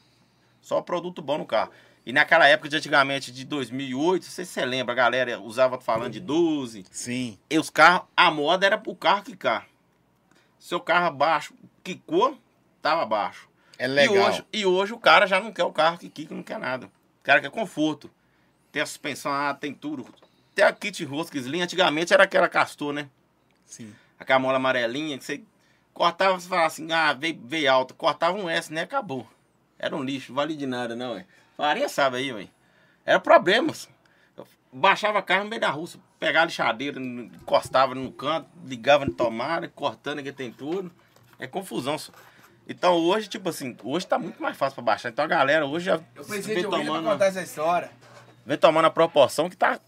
Só 0.60 0.80
produto 0.80 1.20
bom 1.20 1.38
no 1.38 1.46
carro. 1.46 1.72
E 2.06 2.12
naquela 2.12 2.46
época 2.46 2.68
de 2.68 2.76
antigamente, 2.76 3.32
de 3.32 3.44
2008, 3.44 4.24
não 4.24 4.30
sei 4.30 4.44
se 4.44 4.52
você 4.52 4.64
lembra, 4.64 4.92
a 4.92 4.96
galera 4.96 5.40
usava 5.40 5.80
falando 5.80 6.12
de 6.12 6.20
12. 6.20 6.84
Sim. 6.90 7.38
E 7.48 7.58
os 7.58 7.70
carros, 7.70 8.06
a 8.14 8.30
moda 8.30 8.66
era 8.66 8.80
o 8.86 8.94
carro 8.94 9.22
quicar. 9.22 9.66
Seu 10.58 10.80
carro 10.80 11.14
baixo, 11.14 11.54
quicou, 11.82 12.38
tava 12.82 13.06
baixo. 13.06 13.48
É 13.78 13.86
legal. 13.86 14.14
E 14.14 14.18
hoje, 14.18 14.44
e 14.52 14.66
hoje 14.66 14.92
o 14.92 14.98
cara 14.98 15.26
já 15.26 15.40
não 15.40 15.50
quer 15.50 15.64
o 15.64 15.72
carro 15.72 15.98
que 15.98 16.10
quica, 16.10 16.34
não 16.34 16.42
quer 16.42 16.58
nada. 16.58 16.86
O 16.86 17.22
cara 17.22 17.40
quer 17.40 17.50
conforto. 17.50 18.10
Tem 18.70 18.82
a 18.82 18.86
suspensão, 18.86 19.32
ah, 19.32 19.54
tem 19.54 19.72
tudo. 19.72 20.06
Tem 20.54 20.64
a 20.64 20.72
kit 20.72 21.02
rosca 21.04 21.38
slim, 21.38 21.62
antigamente 21.62 22.12
era 22.12 22.24
aquela 22.24 22.48
castor, 22.48 22.92
né? 22.92 23.08
Sim. 23.64 23.94
Aquela 24.18 24.38
mola 24.38 24.56
amarelinha 24.56 25.16
que 25.18 25.24
você 25.24 25.42
cortava, 25.92 26.38
você 26.38 26.48
falava 26.48 26.66
assim, 26.66 26.90
ah, 26.92 27.12
veio, 27.12 27.40
veio 27.44 27.72
alta. 27.72 27.94
Cortava 27.94 28.36
um 28.36 28.48
S, 28.48 28.72
né? 28.72 28.82
Acabou. 28.82 29.26
Era 29.78 29.96
um 29.96 30.02
lixo, 30.02 30.34
vale 30.34 30.54
de 30.54 30.66
nada, 30.66 30.94
não, 30.94 31.14
ué. 31.14 31.26
Farinha 31.56 31.88
sabe 31.88 32.18
aí, 32.18 32.32
ué. 32.32 32.48
Era 33.04 33.20
problemas. 33.20 33.88
Eu 34.36 34.46
baixava 34.72 35.22
carro 35.22 35.44
no 35.44 35.50
meio 35.50 35.60
da 35.60 35.70
rua, 35.70 35.88
pegava 36.18 36.44
a 36.44 36.46
lixadeira, 36.46 37.00
encostava 37.00 37.94
no 37.94 38.10
canto, 38.10 38.48
ligava 38.64 39.04
na 39.04 39.12
tomada, 39.12 39.68
cortando 39.68 40.22
que 40.22 40.32
tem 40.32 40.50
tudo. 40.50 40.90
É 41.38 41.46
confusão, 41.46 41.98
só. 41.98 42.12
Então 42.66 42.94
hoje, 42.94 43.28
tipo 43.28 43.48
assim, 43.48 43.76
hoje 43.82 44.06
tá 44.06 44.18
muito 44.18 44.40
mais 44.40 44.56
fácil 44.56 44.74
pra 44.76 44.84
baixar. 44.84 45.10
Então 45.10 45.24
a 45.24 45.28
galera 45.28 45.66
hoje 45.66 45.86
já 45.86 45.94
Eu 46.14 46.24
pensei 46.24 46.40
vem 46.54 46.56
de 46.62 46.68
pra 46.68 46.78
tomando, 46.78 47.04
contar 47.04 47.26
essa 47.26 47.42
história. 47.42 47.90
vem 48.46 48.56
tomando 48.56 48.86
a 48.86 48.90
proporção 48.90 49.50
que 49.50 49.56
tá, 49.56 49.78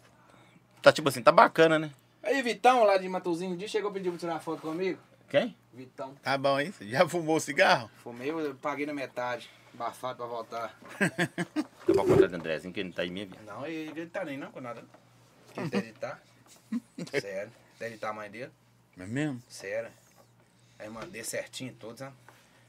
tá 0.83 0.93
tipo 0.93 1.09
assim, 1.09 1.23
tá 1.23 1.33
bacana, 1.33 1.79
né? 1.79 1.91
Aí, 2.23 2.43
Vitão, 2.43 2.85
lá 2.85 2.99
de 2.99 3.09
Matozinho, 3.09 3.53
um 3.53 3.57
dia 3.57 3.69
chegou 3.69 3.93
pediu 3.93 4.13
pra 4.13 4.19
tirar 4.19 4.41
foto 4.41 4.61
comigo. 4.61 4.99
Quem? 5.29 5.57
Vitão. 5.73 6.15
Tá 6.23 6.37
bom, 6.37 6.59
hein? 6.59 6.73
Você 6.73 6.87
já 6.89 7.09
fumou 7.09 7.39
cigarro? 7.41 7.91
Fumei, 8.03 8.31
eu 8.31 8.55
paguei 8.57 8.85
na 8.85 8.93
metade. 8.93 9.49
Abafado 9.77 10.17
pra 10.17 10.27
voltar. 10.27 10.79
Eu 11.87 11.95
vou 11.95 12.07
contar 12.07 12.29
do 12.29 12.37
Andrezinho, 12.37 12.73
que 12.73 12.81
ele 12.81 12.89
não 12.89 12.97
tá 12.97 13.03
aí 13.03 13.11
mesmo. 13.11 13.37
Não, 13.45 13.67
ele, 13.67 13.91
ele 13.91 14.07
tá 14.07 14.25
nem 14.25 14.39
não 14.39 14.51
com 14.51 14.61
nada. 14.61 14.83
Quer 15.53 15.65
interditar? 15.67 16.23
Sério. 17.21 17.53
Interditar 17.75 18.11
a 18.11 18.15
mãe 18.15 18.31
dele? 18.31 18.51
É 18.99 19.07
mesmo? 19.07 19.43
Sério. 19.51 19.91
Aí 20.79 20.89
mandei 20.89 21.23
certinho 21.23 21.75
todos, 21.75 21.99
sabe? 21.99 22.15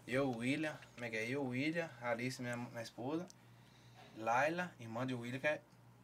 Eu, 0.05 0.31
William, 0.31 0.77
como 0.95 1.05
é 1.05 1.09
que 1.09 1.15
é? 1.15 1.29
Eu, 1.29 1.45
William, 1.45 1.89
Alice, 2.01 2.41
minha, 2.41 2.57
minha 2.57 2.81
esposa, 2.81 3.25
Laila, 4.17 4.69
irmã 4.77 5.07
de 5.07 5.13
William, 5.13 5.39
que 5.39 5.47
é. 5.47 5.61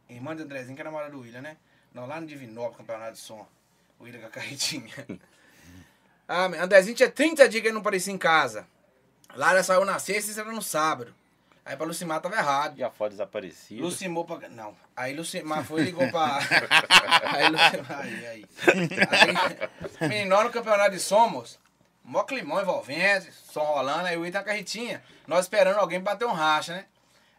Irmã 0.08 0.34
de 0.34 0.42
Andrezinho, 0.42 0.74
que 0.74 0.80
é 0.80 0.84
namorada 0.84 1.10
do 1.10 1.20
William, 1.20 1.42
né? 1.42 1.58
Não, 1.92 2.06
lá 2.06 2.18
no 2.18 2.26
Divinópolis, 2.26 2.78
campeonato 2.78 3.12
de 3.12 3.18
som. 3.18 3.46
O 3.98 4.04
William 4.04 4.20
com 4.20 4.26
a 4.26 4.30
carretinha. 4.30 5.06
ah, 6.26 6.46
Andrezinho 6.46 6.96
tinha 6.96 7.10
30 7.10 7.48
dias 7.48 7.60
que 7.60 7.68
ele 7.68 7.74
não 7.74 7.82
aparecia 7.82 8.12
em 8.12 8.18
casa. 8.18 8.66
Laila 9.36 9.62
saiu 9.62 9.84
na 9.84 9.98
sexta 9.98 10.30
e 10.30 10.34
saiu 10.34 10.52
no 10.52 10.62
sábado. 10.62 11.14
Aí 11.64 11.76
pra 11.76 11.86
Lucimar 11.86 12.20
tava 12.20 12.36
errado. 12.36 12.76
Já 12.76 12.90
foi 12.90 13.08
desaparecido. 13.08 13.82
Lucimou 13.82 14.24
pra. 14.24 14.48
Não. 14.50 14.76
Aí 14.94 15.14
Lucimar 15.14 15.64
foi 15.64 15.80
e 15.80 15.84
ligou 15.84 16.08
pra. 16.10 16.38
aí 17.32 17.48
Lucimar. 17.48 18.00
Aí, 18.00 18.26
aí. 18.26 18.46
aí 20.00 20.08
menino, 20.08 20.44
no 20.44 20.50
campeonato 20.50 20.90
de 20.90 21.00
Somos, 21.00 21.58
mó 22.04 22.22
climão 22.24 22.60
envolvente, 22.60 23.32
som 23.32 23.64
rolando, 23.64 24.06
aí 24.06 24.16
o 24.16 24.26
Ita 24.26 24.40
na 24.40 24.44
carretinha. 24.44 25.02
Nós 25.26 25.46
esperando 25.46 25.78
alguém 25.78 26.00
bater 26.00 26.26
um 26.26 26.32
racha, 26.32 26.74
né? 26.74 26.84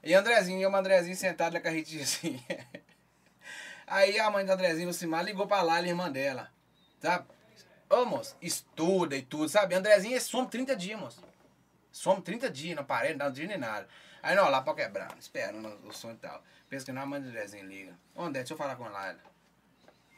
E 0.04 0.14
Andrezinho, 0.14 0.62
eu 0.62 0.70
e 0.70 0.74
o 0.74 0.76
Andrezinho 0.76 1.16
sentado 1.16 1.54
na 1.54 1.60
carretinha 1.60 2.04
assim. 2.04 2.44
Aí 3.88 4.20
a 4.20 4.32
mãe 4.32 4.44
do 4.44 4.52
Andrezinho, 4.52 4.88
Lucimar, 4.88 5.24
ligou 5.24 5.46
pra 5.46 5.62
lá, 5.62 5.76
a 5.76 5.82
irmã 5.82 6.12
dela. 6.12 6.50
Sabe? 7.00 7.26
Ô, 7.88 8.04
moço, 8.04 8.36
estuda 8.42 9.16
e 9.16 9.22
tudo, 9.22 9.48
sabe? 9.48 9.76
Andrezinho 9.76 10.18
é 10.18 10.20
some 10.20 10.48
30 10.48 10.76
dias, 10.76 11.00
moço. 11.00 11.24
Some 11.96 12.22
30 12.22 12.50
dias, 12.50 12.76
não 12.76 12.84
parei, 12.84 13.12
não 13.12 13.20
dá 13.20 13.30
dia 13.30 13.48
nem 13.48 13.58
nada. 13.58 13.88
Aí 14.22 14.36
não, 14.36 14.50
lá 14.50 14.62
pra 14.62 14.74
quebrar, 14.74 15.18
esperando 15.18 15.66
o 15.88 15.94
som 15.94 16.12
e 16.12 16.16
tal. 16.16 16.44
Pensa 16.70 16.84
que 16.86 16.92
não, 16.92 17.04
a 17.04 17.06
mãe 17.06 17.22
do 17.22 17.30
Andrezinho 17.30 17.66
liga. 17.66 17.98
Ô, 18.14 18.24
André, 18.24 18.42
deixa 18.42 18.54
eu 18.54 18.58
falar 18.58 18.76
com 18.76 18.84
a 18.84 18.90
Laila. 18.90 19.20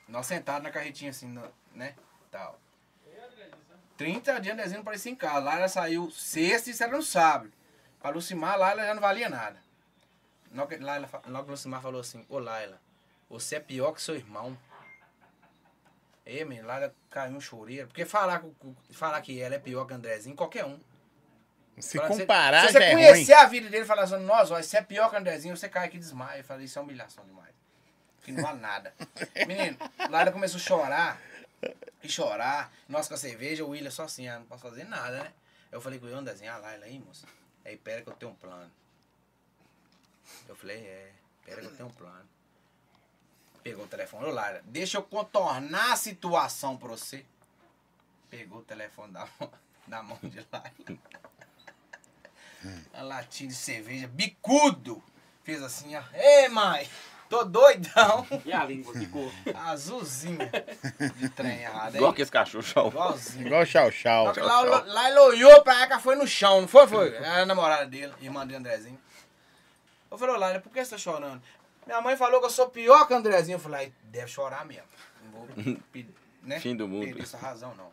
Nós 0.07 0.25
sentados 0.25 0.63
na 0.63 0.71
carretinha 0.71 1.11
assim, 1.11 1.39
né? 1.75 1.93
Tal. 2.31 2.59
30 3.95 4.39
dias 4.41 4.53
Andrezinho 4.55 4.79
não 4.79 4.83
parecia 4.83 5.11
em 5.11 5.15
casa. 5.15 5.37
Laila 5.37 5.67
saiu 5.67 6.09
sexta 6.09 6.71
e 6.71 6.83
era 6.83 6.97
no 6.97 7.03
sábado. 7.03 7.53
Pra 7.99 8.09
Lucimar, 8.09 8.57
Laila 8.57 8.83
já 8.83 8.95
não 8.95 9.01
valia 9.01 9.29
nada. 9.29 9.61
Logo 10.51 10.75
Laila, 10.79 11.07
logo 11.27 11.51
Lucimar 11.51 11.79
falou 11.79 12.01
assim, 12.01 12.25
ô 12.27 12.39
Laila, 12.39 12.81
você 13.29 13.57
é 13.57 13.59
pior 13.59 13.91
que 13.91 14.01
seu 14.01 14.15
irmão. 14.15 14.57
Ei, 16.25 16.43
menino, 16.43 16.67
Laila 16.67 16.91
caiu 17.11 17.37
um 17.37 17.39
choreiro. 17.39 17.87
Porque 17.87 18.03
falar, 18.03 18.43
falar 18.89 19.21
que 19.21 19.39
ela 19.39 19.53
é 19.53 19.59
pior 19.59 19.85
que 19.85 19.93
Andrezinho, 19.93 20.35
qualquer 20.35 20.65
um. 20.65 20.79
Se 21.79 21.97
Fala, 21.97 22.09
comparar, 22.09 22.65
se 22.67 22.73
você 22.73 22.79
é 22.83 22.93
ruim. 22.93 23.03
conhecer 23.05 23.33
a 23.33 23.45
vida 23.45 23.69
dele 23.69 23.83
e 23.83 23.87
falar 23.87 24.03
assim, 24.03 24.17
nossa, 24.17 24.53
ó, 24.55 24.59
é 24.59 24.81
pior 24.81 25.09
que 25.09 25.15
o 25.15 25.19
Andrezinho, 25.19 25.55
você 25.55 25.69
cai 25.69 25.85
aqui 25.87 25.97
e 25.97 25.99
desmaia. 25.99 26.39
Eu 26.39 26.43
falei, 26.43 26.65
isso 26.65 26.79
é 26.79 26.81
humilhação 26.81 27.23
demais. 27.25 27.53
Que 28.23 28.31
não 28.31 28.41
vale 28.41 28.59
nada. 28.59 28.93
Menino, 29.47 29.77
Lara 30.09 30.31
começou 30.31 30.57
a 30.59 30.61
chorar. 30.63 31.21
E 32.03 32.09
chorar. 32.09 32.73
Nós 32.89 33.07
com 33.07 33.13
a 33.13 33.17
cerveja, 33.17 33.63
o 33.63 33.69
William 33.69 33.91
só 33.91 34.03
assim, 34.03 34.27
ah, 34.27 34.39
não 34.39 34.45
posso 34.45 34.63
fazer 34.63 34.85
nada, 34.85 35.23
né? 35.23 35.33
Eu 35.71 35.79
falei 35.79 35.99
com 35.99 36.07
ele, 36.07 36.15
Andrezinho, 36.15 36.51
ah, 36.51 36.57
Laila 36.57 36.85
aí, 36.85 36.99
moça. 36.99 37.27
Aí, 37.63 37.77
pera 37.77 38.01
que 38.01 38.09
eu 38.09 38.13
tenho 38.13 38.31
um 38.31 38.35
plano. 38.35 38.71
Eu 40.47 40.55
falei, 40.55 40.77
é, 40.77 41.11
pera 41.45 41.61
que 41.61 41.67
eu 41.67 41.75
tenho 41.75 41.89
um 41.89 41.93
plano. 41.93 42.25
Pegou 43.63 43.83
o 43.85 43.87
telefone, 43.87 44.25
ô 44.25 44.31
Laila, 44.31 44.61
deixa 44.65 44.97
eu 44.97 45.03
contornar 45.03 45.91
a 45.91 45.95
situação 45.95 46.77
pra 46.77 46.87
você. 46.89 47.25
Pegou 48.29 48.59
o 48.59 48.63
telefone 48.63 49.11
da, 49.13 49.27
mão- 49.39 49.51
da 49.87 50.03
mão 50.03 50.19
de 50.23 50.45
Laila. 50.51 51.01
A 52.93 53.01
latinha 53.01 53.49
de 53.49 53.55
cerveja, 53.55 54.07
bicudo. 54.07 55.01
Fez 55.43 55.61
assim, 55.63 55.95
ó. 55.95 56.01
Ei, 56.13 56.49
mãe, 56.49 56.87
tô 57.29 57.43
doidão. 57.45 58.27
E 58.45 58.51
a 58.51 58.63
língua 58.65 58.93
ficou. 58.93 59.31
Azulzinha 59.55 60.51
de 61.15 61.29
trem 61.29 61.61
errado, 61.61 61.91
hein? 61.95 61.97
Igual 61.97 62.13
que 62.13 62.21
esse 62.21 62.31
cachorro 62.31 62.63
show. 62.63 62.87
Igualzinho. 62.89 63.47
Igual 63.47 63.65
Chau 63.65 63.91
Chau. 63.91 64.25
Lá, 64.35 64.61
lá, 64.61 64.83
lá 64.85 65.09
ele 65.09 65.19
olhou 65.19 65.61
pra 65.63 65.87
cá, 65.87 65.99
foi 65.99 66.15
no 66.15 66.27
chão, 66.27 66.61
não 66.61 66.67
foi? 66.67 66.87
Foi. 66.87 67.15
Era 67.15 67.43
a 67.43 67.45
namorada 67.45 67.85
dele, 67.85 68.13
irmã 68.21 68.45
de 68.45 68.55
Andrezinho. 68.55 68.99
Eu 70.09 70.17
falei, 70.17 70.37
Laila, 70.37 70.59
por 70.59 70.71
que 70.71 70.83
você 70.83 70.91
tá 70.91 70.97
chorando? 70.97 71.41
Minha 71.85 72.01
mãe 72.01 72.17
falou 72.17 72.39
que 72.39 72.45
eu 72.45 72.49
sou 72.49 72.69
pior 72.69 73.05
que 73.07 73.13
o 73.13 73.17
Andrezinho. 73.17 73.55
Eu 73.55 73.59
falei, 73.59 73.85
"Ai, 73.87 73.93
deve 74.03 74.27
chorar 74.27 74.65
mesmo. 74.65 74.83
Não 75.23 75.31
vou 75.31 75.47
pedir, 75.91 76.13
né? 76.43 76.59
Fim 76.59 76.75
do 76.75 76.87
mundo. 76.87 77.05
Perder 77.05 77.23
essa 77.23 77.37
razão, 77.37 77.73
não. 77.75 77.89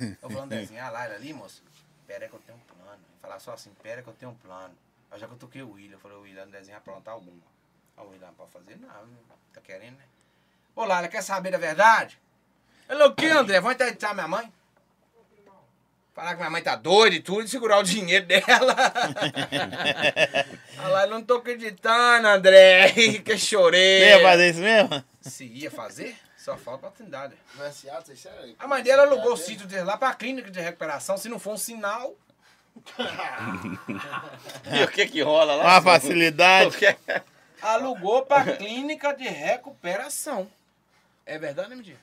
Eu 0.00 0.16
falei, 0.28 0.38
Andrezinho, 0.38 0.82
ah, 0.82 0.90
Laila 0.90 1.14
ali, 1.14 1.32
moço, 1.32 1.62
pera 2.06 2.26
que 2.28 2.34
eu 2.34 2.40
tenho 2.40 2.58
um 2.58 2.60
plano. 2.62 2.81
Falar 3.22 3.38
só 3.38 3.52
assim, 3.52 3.70
pera 3.82 4.02
que 4.02 4.08
eu 4.08 4.14
tenho 4.14 4.32
um 4.32 4.34
plano. 4.34 4.74
Aí 5.10 5.18
já 5.18 5.26
que 5.26 5.34
eu 5.34 5.38
toquei 5.38 5.62
o 5.62 5.72
William, 5.72 5.94
eu 5.94 6.00
falei, 6.00 6.18
o 6.18 6.22
William, 6.22 6.46
vai 6.50 6.74
aprontar 6.74 7.14
alguma. 7.14 7.40
Aí 7.96 8.04
o 8.04 8.10
William, 8.10 8.26
não 8.26 8.34
pode 8.34 8.50
fazer 8.50 8.76
nada, 8.80 9.02
não 9.02 9.36
tá 9.54 9.60
querendo, 9.60 9.96
né? 9.96 10.04
Ô, 10.74 10.84
Laila, 10.84 11.08
quer 11.08 11.22
saber 11.22 11.52
da 11.52 11.58
verdade? 11.58 12.18
Ele, 12.88 13.02
o 13.04 13.14
que, 13.14 13.26
André? 13.26 13.60
Vão 13.60 13.70
entrevistar 13.72 14.12
minha 14.12 14.26
mãe? 14.26 14.52
Falar 16.14 16.32
que 16.32 16.36
minha 16.38 16.50
mãe 16.50 16.62
tá 16.62 16.76
doida 16.76 17.16
e 17.16 17.20
tudo, 17.20 17.42
e 17.42 17.48
segurar 17.48 17.78
o 17.78 17.82
dinheiro 17.82 18.26
dela. 18.26 18.44
Olha 20.78 20.88
lá, 20.88 21.04
eu 21.04 21.10
não 21.10 21.22
tô 21.22 21.36
acreditando, 21.36 22.28
André. 22.28 22.92
Que 23.24 23.38
chorei. 23.38 24.00
Você 24.00 24.08
ia 24.08 24.20
fazer 24.22 24.50
isso 24.50 24.60
mesmo? 24.60 25.04
Se 25.22 25.44
ia 25.46 25.70
fazer, 25.70 26.14
só 26.36 26.56
falta 26.58 26.86
oportunidade. 26.86 27.34
Não 27.54 27.64
é 27.64 27.70
isso 27.70 28.28
é- 28.28 28.54
A 28.58 28.66
mãe 28.66 28.82
dela 28.82 29.04
alugou 29.04 29.32
o 29.32 29.36
sítio 29.38 29.66
dele 29.66 29.84
lá 29.84 29.96
pra 29.96 30.12
clínica 30.14 30.50
de 30.50 30.60
recuperação. 30.60 31.16
Se 31.16 31.30
não 31.30 31.38
for 31.38 31.54
um 31.54 31.58
sinal, 31.58 32.14
E 34.72 34.82
o 34.84 34.88
que 34.88 35.06
que 35.06 35.22
rola 35.22 35.54
lá? 35.56 35.64
Uma 35.64 35.82
facilidade. 35.82 36.76
Que- 36.76 36.96
Alugou 37.60 38.26
pra 38.26 38.56
clínica 38.56 39.12
de 39.14 39.24
recuperação. 39.28 40.50
É 41.24 41.38
verdade, 41.38 41.68
né, 41.70 41.76
mentira? 41.76 41.98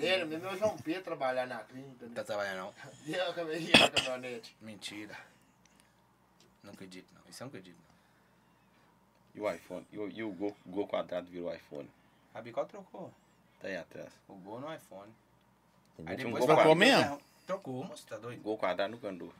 Ele, 0.00 0.24
meu 0.38 0.56
João 0.56 0.76
Pedro 0.78 1.02
trabalhar 1.02 1.46
na 1.46 1.58
clínica. 1.58 2.06
né? 2.06 2.12
Tá 2.14 2.24
trabalhando 2.24 2.56
não. 2.58 2.74
E 3.06 3.14
a 3.20 3.32
cam- 3.34 3.52
e 3.52 3.72
a 3.74 3.90
caminhonete. 3.90 4.56
Mentira. 4.62 5.14
Não 6.62 6.72
acredito, 6.72 7.06
não. 7.14 7.20
Isso 7.28 7.42
eu 7.42 7.44
não 7.44 7.48
acredito, 7.48 7.76
não. 7.76 7.86
E 9.34 9.40
o 9.40 9.50
iPhone? 9.54 9.86
E 9.92 9.98
o, 9.98 10.08
e 10.08 10.22
o 10.22 10.30
gol, 10.32 10.56
gol 10.64 10.86
quadrado 10.88 11.28
virou 11.30 11.54
iPhone? 11.54 11.90
A 12.34 12.40
Bicol 12.40 12.64
trocou. 12.64 13.12
Tá 13.60 13.68
aí 13.68 13.76
atrás. 13.76 14.08
O 14.26 14.34
gol 14.36 14.60
no 14.60 14.72
iPhone. 14.74 15.12
Aí 16.06 16.16
Tinha 16.16 16.28
um 16.28 16.32
depois 16.32 16.46
gol 16.46 16.54
Trocou 16.56 16.74
mesmo? 16.74 17.20
Trocou, 17.46 17.84
moço, 17.84 18.06
tá 18.06 18.16
doido? 18.16 18.40
Gol 18.42 18.56
quadrado 18.56 18.92
nunca 18.92 19.08
andou. 19.08 19.32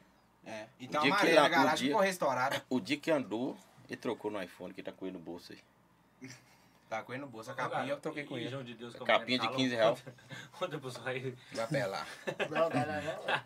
É. 0.46 0.66
Então 0.80 1.02
dia 1.02 1.10
que 1.10 1.16
amarela 1.16 1.46
o 1.46 1.50
garagem 1.50 1.76
dia- 1.76 1.86
ficou 1.88 2.00
restaurada. 2.00 2.64
O 2.70 2.80
dia 2.80 2.96
que 2.96 3.10
andou, 3.10 3.56
ele 3.88 3.96
trocou 3.96 4.30
no 4.30 4.40
iPhone, 4.42 4.72
que 4.72 4.82
tá 4.82 4.92
com 4.92 5.04
ele 5.06 5.14
no 5.18 5.22
bolso 5.22 5.52
aí. 5.52 6.28
Tá 6.88 7.02
com 7.02 7.12
ele 7.12 7.22
no 7.22 7.26
bolso. 7.26 7.50
A 7.50 7.54
capinha 7.54 7.94
eu 7.94 7.96
troquei 8.00 8.22
com 8.24 8.38
E 8.38 8.44
ele. 8.44 8.62
De 8.62 8.74
Deus, 8.74 8.94
Capinha 8.94 9.40
de 9.40 9.44
falou, 9.46 9.56
15 9.58 9.74
reais. 9.74 10.04
Ontem, 10.62 10.78
pessoal, 10.78 11.06
aí, 11.08 11.36
Vai 11.52 11.64
apelar. 11.64 12.06
Não, 12.48 12.70
não, 12.70 12.86
não, 12.86 13.02
não. 13.26 13.42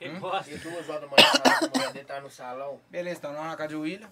ele 0.00 0.18
gosta. 0.18 0.50
E 0.50 0.58
duas 0.58 0.88
horas 0.88 1.02
da 1.02 1.06
manhã, 1.06 1.30
a 1.44 1.68
mulher 1.68 1.92
dele 1.92 2.04
tá 2.04 2.20
no 2.20 2.28
salão. 2.28 2.80
Beleza, 2.90 3.18
então 3.18 3.32
nós 3.32 3.44
na 3.46 3.56
casa 3.56 3.68
de 3.68 3.76
William. 3.76 4.10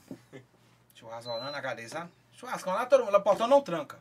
Churrasco 0.94 1.28
rolando 1.28 1.50
na 1.50 1.60
cadeia, 1.60 1.88
sabe? 1.88 2.08
Churrascão 2.34 2.72
lá, 2.72 2.86
todo 2.86 3.00
mundo. 3.00 3.10
Lá, 3.14 3.18
o 3.18 3.22
portão 3.22 3.48
não 3.48 3.60
tranca. 3.60 3.98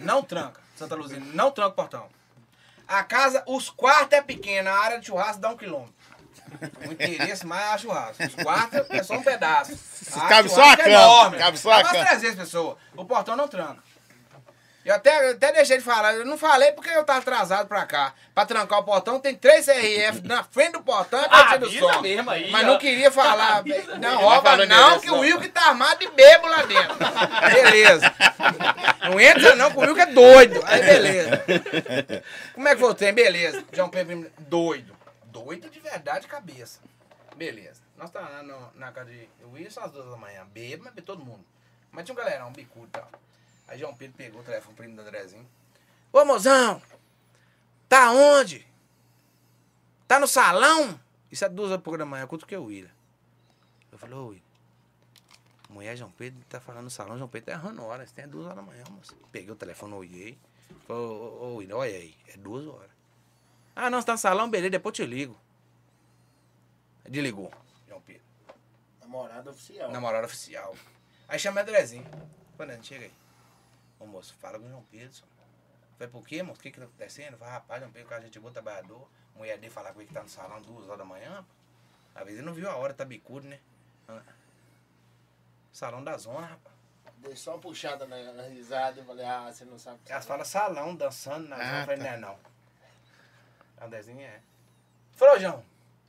Não 0.00 0.20
tranca. 0.20 0.60
Santa 0.74 0.96
Luzia, 0.96 1.20
não 1.20 1.52
tranca 1.52 1.68
o 1.70 1.74
portão. 1.74 2.08
A 2.88 3.04
casa, 3.04 3.44
os 3.46 3.70
quartos 3.70 4.18
é 4.18 4.20
pequeno, 4.20 4.68
a 4.68 4.78
área 4.78 4.98
de 4.98 5.06
churrasco 5.06 5.40
dá 5.40 5.50
um 5.50 5.56
quilômetro. 5.56 5.94
O 6.88 6.92
interesse 6.92 7.46
mais 7.46 7.62
é 7.62 7.74
a 7.74 7.78
churrasco. 7.78 8.22
Os 8.24 8.34
quartos 8.34 8.86
é 8.90 9.02
só 9.02 9.14
um 9.14 9.22
pedaço. 9.22 9.72
A 10.14 10.28
Cabe 10.28 10.48
só 10.48 10.62
a 10.62 10.72
é 10.72 10.76
cama, 10.76 10.88
enorme. 10.90 11.38
cabe 11.38 11.58
só 11.58 11.72
a 11.72 11.82
cama. 11.84 12.06
300 12.06 12.36
pessoas. 12.36 12.76
O 12.96 13.04
portão 13.04 13.36
não 13.36 13.48
tranca. 13.48 13.82
Eu 14.86 14.94
até, 14.94 15.26
eu 15.26 15.32
até 15.32 15.50
deixei 15.52 15.78
de 15.78 15.82
falar. 15.82 16.14
Eu 16.14 16.24
não 16.24 16.38
falei 16.38 16.70
porque 16.70 16.88
eu 16.88 17.02
tava 17.02 17.18
atrasado 17.18 17.66
pra 17.66 17.84
cá. 17.84 18.14
Pra 18.32 18.46
trancar 18.46 18.78
o 18.78 18.84
portão, 18.84 19.18
tem 19.18 19.34
três 19.34 19.66
CRF 19.66 20.20
na 20.22 20.44
frente 20.44 20.74
do 20.74 20.82
portão 20.82 21.20
e 21.20 21.28
pra 21.28 21.56
do 21.56 21.66
Avisa 21.66 21.92
som. 21.92 22.00
mesmo 22.02 22.30
aí, 22.30 22.52
Mas 22.52 22.62
ó. 22.62 22.66
não 22.68 22.78
queria 22.78 23.10
falar. 23.10 23.62
velho. 23.66 23.98
Não, 23.98 24.16
rouba 24.18 24.64
não, 24.64 25.00
que 25.00 25.10
o 25.10 25.40
que 25.40 25.48
tá 25.48 25.70
armado 25.70 25.98
de 25.98 26.08
bebo 26.12 26.46
lá 26.46 26.62
dentro. 26.62 26.94
Beleza. 27.52 28.14
Não 29.02 29.18
entra 29.18 29.56
não, 29.56 29.72
que 29.72 29.76
o 29.76 29.80
Will 29.80 29.94
que 29.96 30.00
é 30.02 30.06
doido. 30.06 30.62
Aí 30.64 30.80
beleza. 30.80 31.44
Como 32.54 32.68
é 32.68 32.74
que 32.74 32.80
foi 32.80 32.90
o 32.90 32.94
trem? 32.94 33.12
Beleza. 33.12 33.64
João 33.72 33.88
Pedro 33.88 34.30
doido. 34.38 34.95
Doido 35.44 35.70
de 35.70 35.80
verdade, 35.80 36.26
cabeça. 36.26 36.80
Beleza. 37.36 37.82
Nós 37.96 38.10
tá 38.10 38.20
lá 38.20 38.42
no- 38.42 38.72
na 38.74 38.90
casa 38.92 39.10
de 39.10 39.28
Will, 39.44 39.70
são 39.70 39.84
as 39.84 39.92
duas 39.92 40.08
da 40.10 40.16
manhã. 40.16 40.46
Bebo, 40.46 40.84
mas 40.84 40.94
bebe 40.94 41.06
todo 41.06 41.24
mundo. 41.24 41.44
Mas 41.90 42.04
tinha 42.04 42.14
um 42.14 42.16
galerão, 42.16 42.48
um 42.48 42.52
bicudo 42.52 42.86
e 42.86 42.90
tal. 42.90 43.10
Aí 43.68 43.78
João 43.78 43.94
Pedro 43.94 44.16
pegou 44.16 44.40
o 44.40 44.44
telefone 44.44 44.76
primo 44.76 44.96
do 44.96 45.02
Andrezinho. 45.02 45.46
Ô, 46.12 46.24
mozão! 46.24 46.80
Tá 47.88 48.10
onde? 48.12 48.66
Tá 50.08 50.18
no 50.18 50.26
salão? 50.26 50.98
Isso 51.30 51.44
é 51.44 51.48
duas 51.48 51.70
horas 51.70 51.98
da 51.98 52.06
manhã, 52.06 52.26
quanto 52.26 52.46
que 52.46 52.54
é 52.54 52.58
o 52.58 52.64
William? 52.64 52.90
Eu 53.92 53.98
falei, 53.98 54.14
ô 54.16 54.26
William, 54.28 54.42
mulher 55.68 55.96
João 55.96 56.10
Pedro 56.12 56.42
tá 56.48 56.60
falando 56.60 56.84
no 56.84 56.90
salão, 56.90 57.16
João 57.18 57.28
Pedro 57.28 57.46
tá 57.46 57.52
errando 57.52 57.82
hora, 57.84 58.04
isso 58.04 58.14
tem 58.14 58.26
duas 58.28 58.46
horas 58.46 58.56
da 58.56 58.62
manhã, 58.62 58.84
moço. 58.90 59.14
Peguei 59.32 59.50
o 59.50 59.56
telefone, 59.56 59.94
olhei. 59.94 60.38
Falei, 60.86 61.02
ô, 61.02 61.06
ô, 61.06 61.44
ô 61.44 61.54
William, 61.56 61.76
olha 61.76 61.92
aí, 61.96 62.16
é 62.28 62.36
duas 62.36 62.66
horas. 62.66 62.90
Ah, 63.76 63.90
não, 63.90 64.00
você 64.00 64.06
tá 64.06 64.12
no 64.12 64.18
salão, 64.18 64.48
beleza, 64.50 64.70
depois 64.70 64.98
eu 64.98 65.04
te 65.06 65.10
ligo. 65.10 65.38
Desligou, 67.08 67.52
João 67.86 68.00
Pedro. 68.00 68.22
Namorada 69.00 69.50
oficial. 69.50 69.90
Namorada 69.92 70.26
oficial. 70.26 70.74
Aí 71.28 71.38
chama 71.38 71.60
Andrezinho. 71.60 72.04
Falei, 72.56 72.74
Nando, 72.74 72.86
chega 72.86 73.04
aí. 73.04 73.12
Ô 74.00 74.06
moço, 74.06 74.34
fala 74.40 74.58
com 74.58 74.66
o 74.66 74.68
João 74.68 74.82
Pedro. 74.90 75.22
Falei, 75.98 76.12
por 76.12 76.26
quê, 76.26 76.42
moço? 76.42 76.58
O 76.58 76.62
que 76.62 76.70
que 76.70 76.78
tá 76.80 76.86
acontecendo? 76.86 77.36
Falei, 77.36 77.52
rapaz, 77.54 77.80
João 77.80 77.92
Pedro, 77.92 78.08
com 78.08 78.14
a 78.14 78.20
gente 78.20 78.40
boa 78.40 78.52
trabalhador. 78.52 79.08
Mulher 79.36 79.58
dele 79.58 79.72
falar 79.72 79.92
com 79.92 80.00
ele 80.00 80.08
que 80.08 80.14
tá 80.14 80.22
no 80.22 80.28
salão 80.28 80.60
duas 80.62 80.86
horas 80.86 80.98
da 80.98 81.04
manhã. 81.04 81.44
Às 82.14 82.24
vezes 82.24 82.38
ele 82.38 82.46
não 82.46 82.54
viu 82.54 82.68
a 82.70 82.76
hora, 82.76 82.94
tá 82.94 83.04
bicudo, 83.04 83.46
né? 83.46 83.60
Ah. 84.08 84.22
Salão 85.70 86.02
da 86.02 86.16
zona, 86.16 86.46
rapaz. 86.46 86.74
Dei 87.18 87.36
só 87.36 87.52
uma 87.52 87.60
puxada 87.60 88.06
na, 88.06 88.32
na 88.32 88.42
risada 88.44 89.00
e 89.00 89.04
falei, 89.04 89.26
ah, 89.26 89.52
você 89.52 89.64
não 89.64 89.78
sabe. 89.78 89.96
o 89.96 90.00
que 90.04 90.12
Elas 90.12 90.24
falam 90.26 90.44
salão, 90.44 90.96
dançando 90.96 91.46
na 91.48 91.56
Ah, 91.56 91.58
zona. 91.58 91.80
Eu 91.80 91.84
falei, 91.86 91.98
tá. 91.98 92.04
não 92.04 92.10
é 92.10 92.16
não. 92.18 92.38
Andrezinho 93.80 94.20
é. 94.20 94.40
Falou, 95.12 95.38
João, 95.38 95.62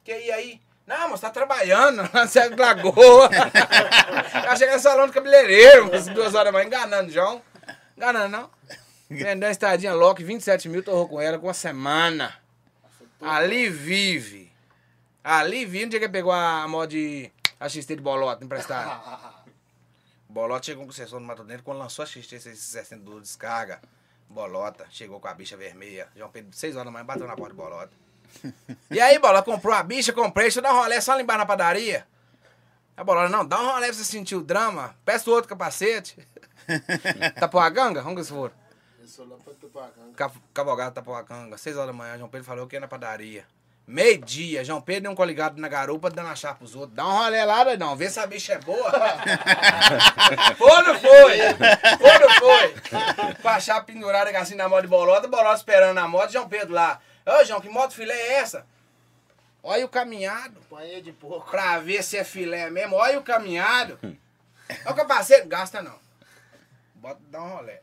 que 0.03 0.11
aí 0.11 0.31
aí? 0.31 0.61
Não, 0.85 1.09
mas 1.09 1.19
tá 1.19 1.29
trabalhando, 1.29 2.01
Serra 2.29 2.49
de 2.49 2.55
Lagoa. 2.55 3.29
Ela 4.33 4.55
chega 4.55 4.73
no 4.75 4.79
salão 4.79 5.07
do 5.07 5.13
cabeleireiro, 5.13 5.89
umas 5.89 6.07
duas 6.07 6.33
horas 6.33 6.53
manhã, 6.53 6.65
enganando, 6.65 7.11
João. 7.11 7.41
Enganando, 7.95 8.29
não. 8.29 8.49
Vendeu 9.09 9.47
uma 9.47 9.51
estadinha 9.51 9.93
Loki, 9.93 10.23
27 10.23 10.69
mil, 10.69 10.83
torrou 10.83 11.07
com 11.07 11.21
ela 11.21 11.37
com 11.37 11.47
uma 11.47 11.53
semana. 11.53 12.39
Ali 13.21 13.69
vive. 13.69 14.51
Ali 15.23 15.65
vive, 15.65 15.85
no 15.85 15.91
dia 15.91 15.99
que 15.99 16.05
ele 16.05 16.13
pegou 16.13 16.31
a 16.31 16.65
moda 16.67 16.87
de 16.87 17.31
a 17.59 17.67
XT 17.67 17.95
de 17.95 18.01
bolota 18.01 18.43
emprestada. 18.45 19.01
Bolota 20.29 20.65
chegou 20.65 20.83
com 20.83 20.91
o 20.91 20.93
sessão 20.93 21.19
do 21.19 21.25
Mato 21.25 21.43
Dentro, 21.43 21.63
quando 21.63 21.79
lançou 21.79 22.03
a 22.03 22.05
XT 22.05 22.39
660 22.39 23.03
do 23.03 23.19
descarga. 23.19 23.81
Bolota, 24.29 24.85
chegou 24.89 25.19
com 25.19 25.27
a 25.27 25.33
bicha 25.33 25.55
vermelha. 25.57 26.07
João 26.15 26.29
Pedro, 26.29 26.51
6 26.53 26.75
horas 26.75 26.85
da 26.85 26.91
manhã, 26.91 27.05
bateu 27.05 27.27
na 27.27 27.35
porta 27.35 27.53
de 27.53 27.57
Bolota. 27.61 27.91
E 28.91 28.99
aí, 28.99 29.17
Bolota, 29.19 29.43
comprou 29.49 29.73
a 29.73 29.81
bicha, 29.83 30.11
comprei, 30.13 30.45
deixa 30.45 30.59
eu 30.59 30.63
dar 30.63 30.73
um 30.73 30.77
rolê 30.77 30.99
só 31.01 31.13
lá 31.15 31.21
embaixo 31.21 31.39
na 31.39 31.45
padaria. 31.45 32.05
A 32.95 33.03
Bolota, 33.03 33.29
não, 33.29 33.45
dá 33.45 33.59
um 33.61 33.67
rolê 33.71 33.87
pra 33.87 33.93
você 33.95 34.03
sentir 34.03 34.35
o 34.35 34.41
drama. 34.41 34.95
Peça 35.05 35.29
o 35.29 35.33
outro 35.33 35.47
capacete. 35.49 36.17
Tapoaganga? 37.39 38.01
Vamos 38.01 38.19
que 38.21 38.25
se 38.27 38.33
for. 38.33 38.51
Eu 38.99 39.07
sou 39.07 39.27
lá 39.27 39.37
pra 39.37 39.53
Tupacanga. 39.53 40.13
Ca- 40.15 40.31
Cavalgado 40.53 40.95
Tapoacanga, 40.95 41.57
6 41.57 41.75
horas 41.77 41.87
da 41.87 41.93
manhã, 41.93 42.17
João 42.17 42.29
Pedro 42.29 42.45
falou 42.45 42.67
que 42.67 42.75
ia 42.75 42.79
na 42.79 42.87
padaria. 42.87 43.45
Meio-dia, 43.87 44.65
João 44.65 44.81
Pedro 44.81 45.09
e 45.09 45.13
um 45.13 45.15
coligado 45.15 45.61
na 45.61 45.69
garupa 45.69 46.09
dando 46.09 46.27
a 46.27 46.35
chapa 46.35 46.55
pros 46.55 46.75
outros. 46.75 46.93
Dá 46.93 47.07
um 47.07 47.19
rolê 47.19 47.45
lá, 47.45 47.63
não, 47.77 47.95
vê 47.95 48.09
se 48.09 48.19
a 48.19 48.27
bicha 48.27 48.53
é 48.53 48.59
boa. 48.59 48.91
foi 50.57 50.69
ou 50.69 50.83
não 50.83 50.99
foi? 50.99 51.37
Foi 51.97 52.11
ou 52.11 52.19
não 52.19 52.29
foi? 52.35 52.75
Com 53.41 53.47
a 53.47 53.59
chapa 53.61 53.85
pendurada 53.85 54.37
assim 54.37 54.55
na 54.55 54.67
moto 54.67 54.81
de 54.81 54.87
bolota, 54.89 55.25
bolota 55.29 55.55
esperando 55.55 55.95
na 55.95 56.05
moto, 56.05 56.33
João 56.33 56.49
Pedro 56.49 56.73
lá. 56.73 56.99
Ô, 57.25 57.45
João, 57.45 57.61
que 57.61 57.69
moto 57.69 57.93
filé 57.93 58.13
é 58.13 58.33
essa? 58.39 58.65
Olha 59.63 59.85
o 59.85 59.89
caminhado. 59.89 60.59
Panhei 60.69 61.01
de 61.01 61.13
porco. 61.13 61.49
Pra 61.49 61.79
ver 61.79 62.03
se 62.03 62.17
é 62.17 62.23
filé 62.23 62.69
mesmo. 62.69 62.95
Olha 62.95 63.19
o 63.19 63.23
caminhado. 63.23 63.99
Olha 64.03 64.91
o 64.91 64.95
capacete. 64.95 65.47
Gasta 65.47 65.81
não. 65.81 65.97
Bota, 66.95 67.19
dá 67.29 67.41
um 67.41 67.49
rolé. 67.49 67.81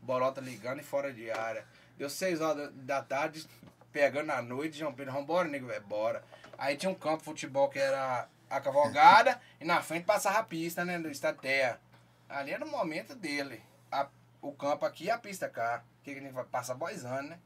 Bolota 0.00 0.40
ligando 0.40 0.80
e 0.80 0.84
fora 0.84 1.12
de 1.12 1.30
área. 1.30 1.64
Deu 1.96 2.08
seis 2.08 2.40
horas 2.40 2.70
da 2.72 3.02
tarde, 3.02 3.46
pegando 3.92 4.30
a 4.32 4.40
noite, 4.42 4.78
João 4.78 4.92
Pedro, 4.92 5.12
vambora, 5.12 5.48
nego, 5.48 5.66
vai 5.66 5.80
bora. 5.80 6.22
Aí 6.58 6.76
tinha 6.76 6.90
um 6.90 6.94
campo 6.94 7.18
de 7.18 7.24
futebol 7.24 7.68
que 7.68 7.78
era 7.78 8.28
a 8.48 8.60
cavalgada 8.60 9.40
e 9.60 9.64
na 9.64 9.80
frente 9.82 10.04
passava 10.04 10.38
a 10.38 10.42
pista, 10.42 10.84
né, 10.84 10.98
do 10.98 11.08
Estaterra. 11.10 11.80
Ali 12.28 12.52
era 12.52 12.64
o 12.64 12.68
momento 12.70 13.14
dele. 13.14 13.62
A- 13.90 14.06
o 14.42 14.52
campo 14.52 14.84
aqui 14.86 15.04
e 15.04 15.10
a 15.10 15.18
pista 15.18 15.48
cá. 15.48 15.82
O 16.00 16.04
que 16.04 16.12
que 16.14 16.18
a 16.18 16.22
gente 16.22 16.32
vai 16.32 16.44
passar 16.44 16.74
boizando, 16.74 17.28
né? 17.30 17.38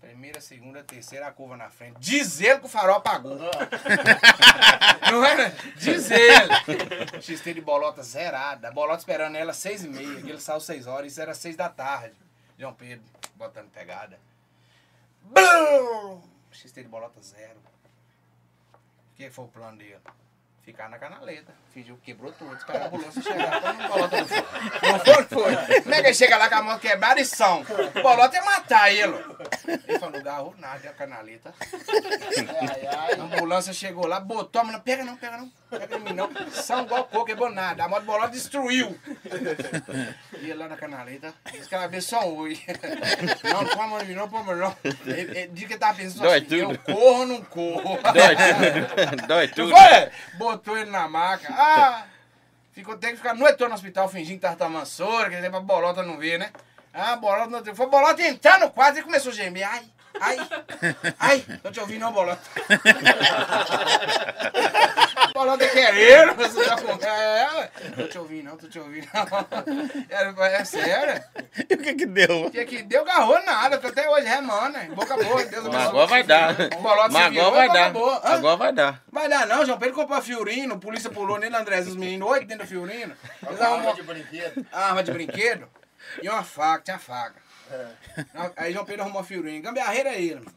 Primeira, 0.00 0.40
segunda, 0.40 0.82
terceira, 0.84 1.28
a 1.28 1.32
curva 1.32 1.56
na 1.56 1.70
frente. 1.70 1.96
Diz 1.98 2.40
ele 2.40 2.58
que 2.60 2.66
o 2.66 2.68
farol 2.68 2.96
apagou. 2.96 3.38
Não 5.10 5.24
é? 5.24 5.50
Diz 5.76 6.10
ele. 6.10 7.22
XT 7.22 7.54
de 7.54 7.60
bolota 7.62 8.02
zerada. 8.02 8.70
Bolota 8.70 8.98
esperando 8.98 9.36
ela 9.36 9.52
seis 9.54 9.82
e 9.84 9.88
meia. 9.88 10.18
Ele 10.18 10.40
saiu 10.40 10.60
seis 10.60 10.86
horas. 10.86 11.12
Isso 11.12 11.22
era 11.22 11.32
seis 11.34 11.56
da 11.56 11.68
tarde. 11.70 12.14
João 12.58 12.74
Pedro 12.74 13.02
botando 13.36 13.70
pegada. 13.70 14.18
Blum! 15.24 16.22
XT 16.52 16.82
de 16.82 16.88
bolota 16.88 17.20
zero. 17.20 17.58
O 19.12 19.16
que 19.16 19.30
foi 19.30 19.44
o 19.44 19.48
plano 19.48 19.78
dele? 19.78 20.00
Ficar 20.62 20.88
na 20.88 20.98
canaleta. 20.98 21.52
Fingiu 21.74 21.96
que 21.96 22.06
quebrou 22.06 22.32
tudo. 22.32 22.54
Esperar 22.56 22.84
a 22.84 22.86
ambulância 22.86 23.20
chegar. 23.20 23.60
Bolota 23.88 24.20
não 24.20 24.28
foi? 24.28 24.38
Não 25.12 25.28
foi. 25.28 25.80
Como 25.82 25.94
é 25.94 26.00
que 26.00 26.06
ele 26.08 26.14
chega 26.14 26.38
lá 26.38 26.48
com 26.48 26.54
a 26.54 26.62
moto 26.62 26.80
quebrada 26.80 27.20
e 27.20 27.24
são? 27.26 27.60
O 27.60 28.02
bolota 28.02 28.36
ia 28.36 28.44
matar 28.44 28.90
ele. 28.90 29.14
Ele 29.86 29.98
falou, 29.98 30.22
garro 30.22 30.54
nada, 30.58 30.86
é 30.86 30.90
a 30.90 30.94
canaleta. 30.94 31.54
Ai, 31.60 32.86
ai. 32.86 33.12
A 33.12 33.22
ambulância 33.22 33.74
chegou 33.74 34.06
lá, 34.06 34.18
botou 34.20 34.62
a 34.62 34.64
menina, 34.64 34.82
pega 34.82 35.04
não, 35.04 35.16
pega 35.18 35.36
não, 35.36 35.52
não. 36.14 36.30
São 36.50 36.82
igual 36.84 37.04
coco, 37.04 37.24
quebrou 37.26 37.50
nada. 37.50 37.84
A 37.84 37.88
moto 37.88 38.04
bolota 38.04 38.30
destruiu. 38.30 38.98
Ia 40.40 40.56
lá 40.56 40.68
na 40.68 40.76
canaleta, 40.76 41.34
disse 41.52 41.68
que 41.68 41.74
ela 41.74 41.86
veio 41.86 42.02
só 42.02 42.28
um 42.28 42.36
oi. 42.38 42.60
Não, 43.44 43.62
não 43.62 43.68
põe 43.76 43.84
a 43.84 43.86
mão 43.86 44.00
em 44.00 44.04
mim, 44.06 44.14
não 44.14 44.28
põe 44.28 44.40
a 44.40 44.42
mão 44.42 44.56
não. 44.56 44.76
Disse 45.52 45.66
que 45.66 45.72
ele 45.74 45.78
tava 45.78 45.96
pensando 45.98 46.22
Dói 46.22 46.38
assim, 46.38 46.54
eu 46.56 46.68
tudo. 46.68 46.78
corro 46.80 47.20
ou 47.20 47.26
não 47.26 47.42
corro? 47.44 47.98
Dói 48.12 48.36
tudo. 49.16 49.26
Dói 49.26 49.48
tudo. 49.48 49.70
foi? 49.70 50.10
Botou 50.38 50.76
ele 50.78 50.90
na 50.90 51.06
maca. 51.08 51.48
Ah, 51.52 52.04
ficou, 52.72 52.96
tem 52.96 53.10
que 53.10 53.16
ficar 53.18 53.34
noitou 53.34 53.68
no 53.68 53.74
hospital 53.74 54.08
fingindo 54.08 54.36
que 54.36 54.42
tava 54.42 54.56
tomando 54.56 54.86
soro, 54.86 55.30
que 55.30 55.36
ele 55.36 55.50
pra 55.50 55.60
bolota 55.60 56.02
não 56.02 56.18
ver, 56.18 56.38
né? 56.38 56.50
Ah, 56.92 57.16
bolota 57.16 57.48
não 57.48 57.62
tem. 57.62 57.74
Foi 57.74 57.86
bolota 57.86 58.22
entrar 58.22 58.58
no 58.58 58.70
quadro 58.70 59.00
e 59.00 59.04
começou 59.04 59.30
a 59.32 59.34
gemer. 59.34 59.68
Ai, 59.68 59.84
ai, 60.20 60.38
ai, 61.18 61.44
não 61.62 61.72
te 61.72 61.80
ouvi 61.80 61.98
não, 61.98 62.12
bolota. 62.12 62.40
querendo. 65.72 66.34
Você 66.34 66.64
tá 66.64 66.76
com... 66.76 67.04
É, 67.04 67.50
ué. 67.56 67.70
Tô 67.96 68.06
te 68.06 68.18
ouvindo, 68.18 68.44
não, 68.44 68.56
tô 68.56 68.68
te 68.68 68.78
ouvindo, 68.78 69.08
não. 69.12 69.24
É, 70.08 70.54
é 70.54 70.64
sério. 70.64 71.22
E 71.68 71.74
o 71.74 71.78
que 71.78 71.94
que 71.94 72.06
deu? 72.06 72.46
O 72.46 72.50
que 72.50 72.64
que 72.64 72.82
deu, 72.82 73.04
garrou 73.04 73.42
nada. 73.44 73.78
Tô 73.78 73.88
até 73.88 74.08
hoje 74.08 74.26
remando, 74.26 74.78
hein? 74.78 74.90
Boca 74.94 75.16
boa, 75.16 75.44
Deus 75.44 75.64
Mas 75.64 75.74
abençoe. 75.74 75.88
agora 75.88 76.06
vai 76.06 76.22
dar. 76.22 76.52
O 76.52 76.82
bolote 76.82 77.12
Mas 77.12 77.38
agora 77.38 77.50
vai 77.68 77.92
boca 77.92 78.20
dar. 78.20 78.34
Agora 78.34 78.56
vai 78.56 78.72
dar. 78.72 79.02
Vai 79.10 79.28
dar 79.28 79.46
não, 79.46 79.66
João 79.66 79.78
Pedro 79.78 79.94
comprou 79.94 80.18
a 80.18 80.22
Fiorino, 80.22 80.78
polícia 80.78 81.10
pulou 81.10 81.38
nele, 81.38 81.56
André, 81.56 81.80
os 81.80 81.96
meninos, 81.96 82.28
oito 82.28 82.46
dentro 82.46 82.64
da 82.64 82.66
Fiorino. 82.66 83.14
Arma 83.60 83.92
de 83.94 84.02
brinquedo. 84.02 84.66
arma 84.72 85.02
de 85.02 85.12
brinquedo 85.12 85.68
e 86.22 86.28
uma 86.28 86.42
faca, 86.42 86.84
tinha 86.84 86.98
faca. 86.98 87.43
É. 87.70 87.94
Aí 88.56 88.72
João 88.72 88.84
Pedro 88.84 89.02
arrumou 89.02 89.20
a 89.20 89.24
Fiorino. 89.24 89.62
Gambiarreira 89.62 90.10
é 90.10 90.20
ele, 90.22 90.40
mano. 90.40 90.54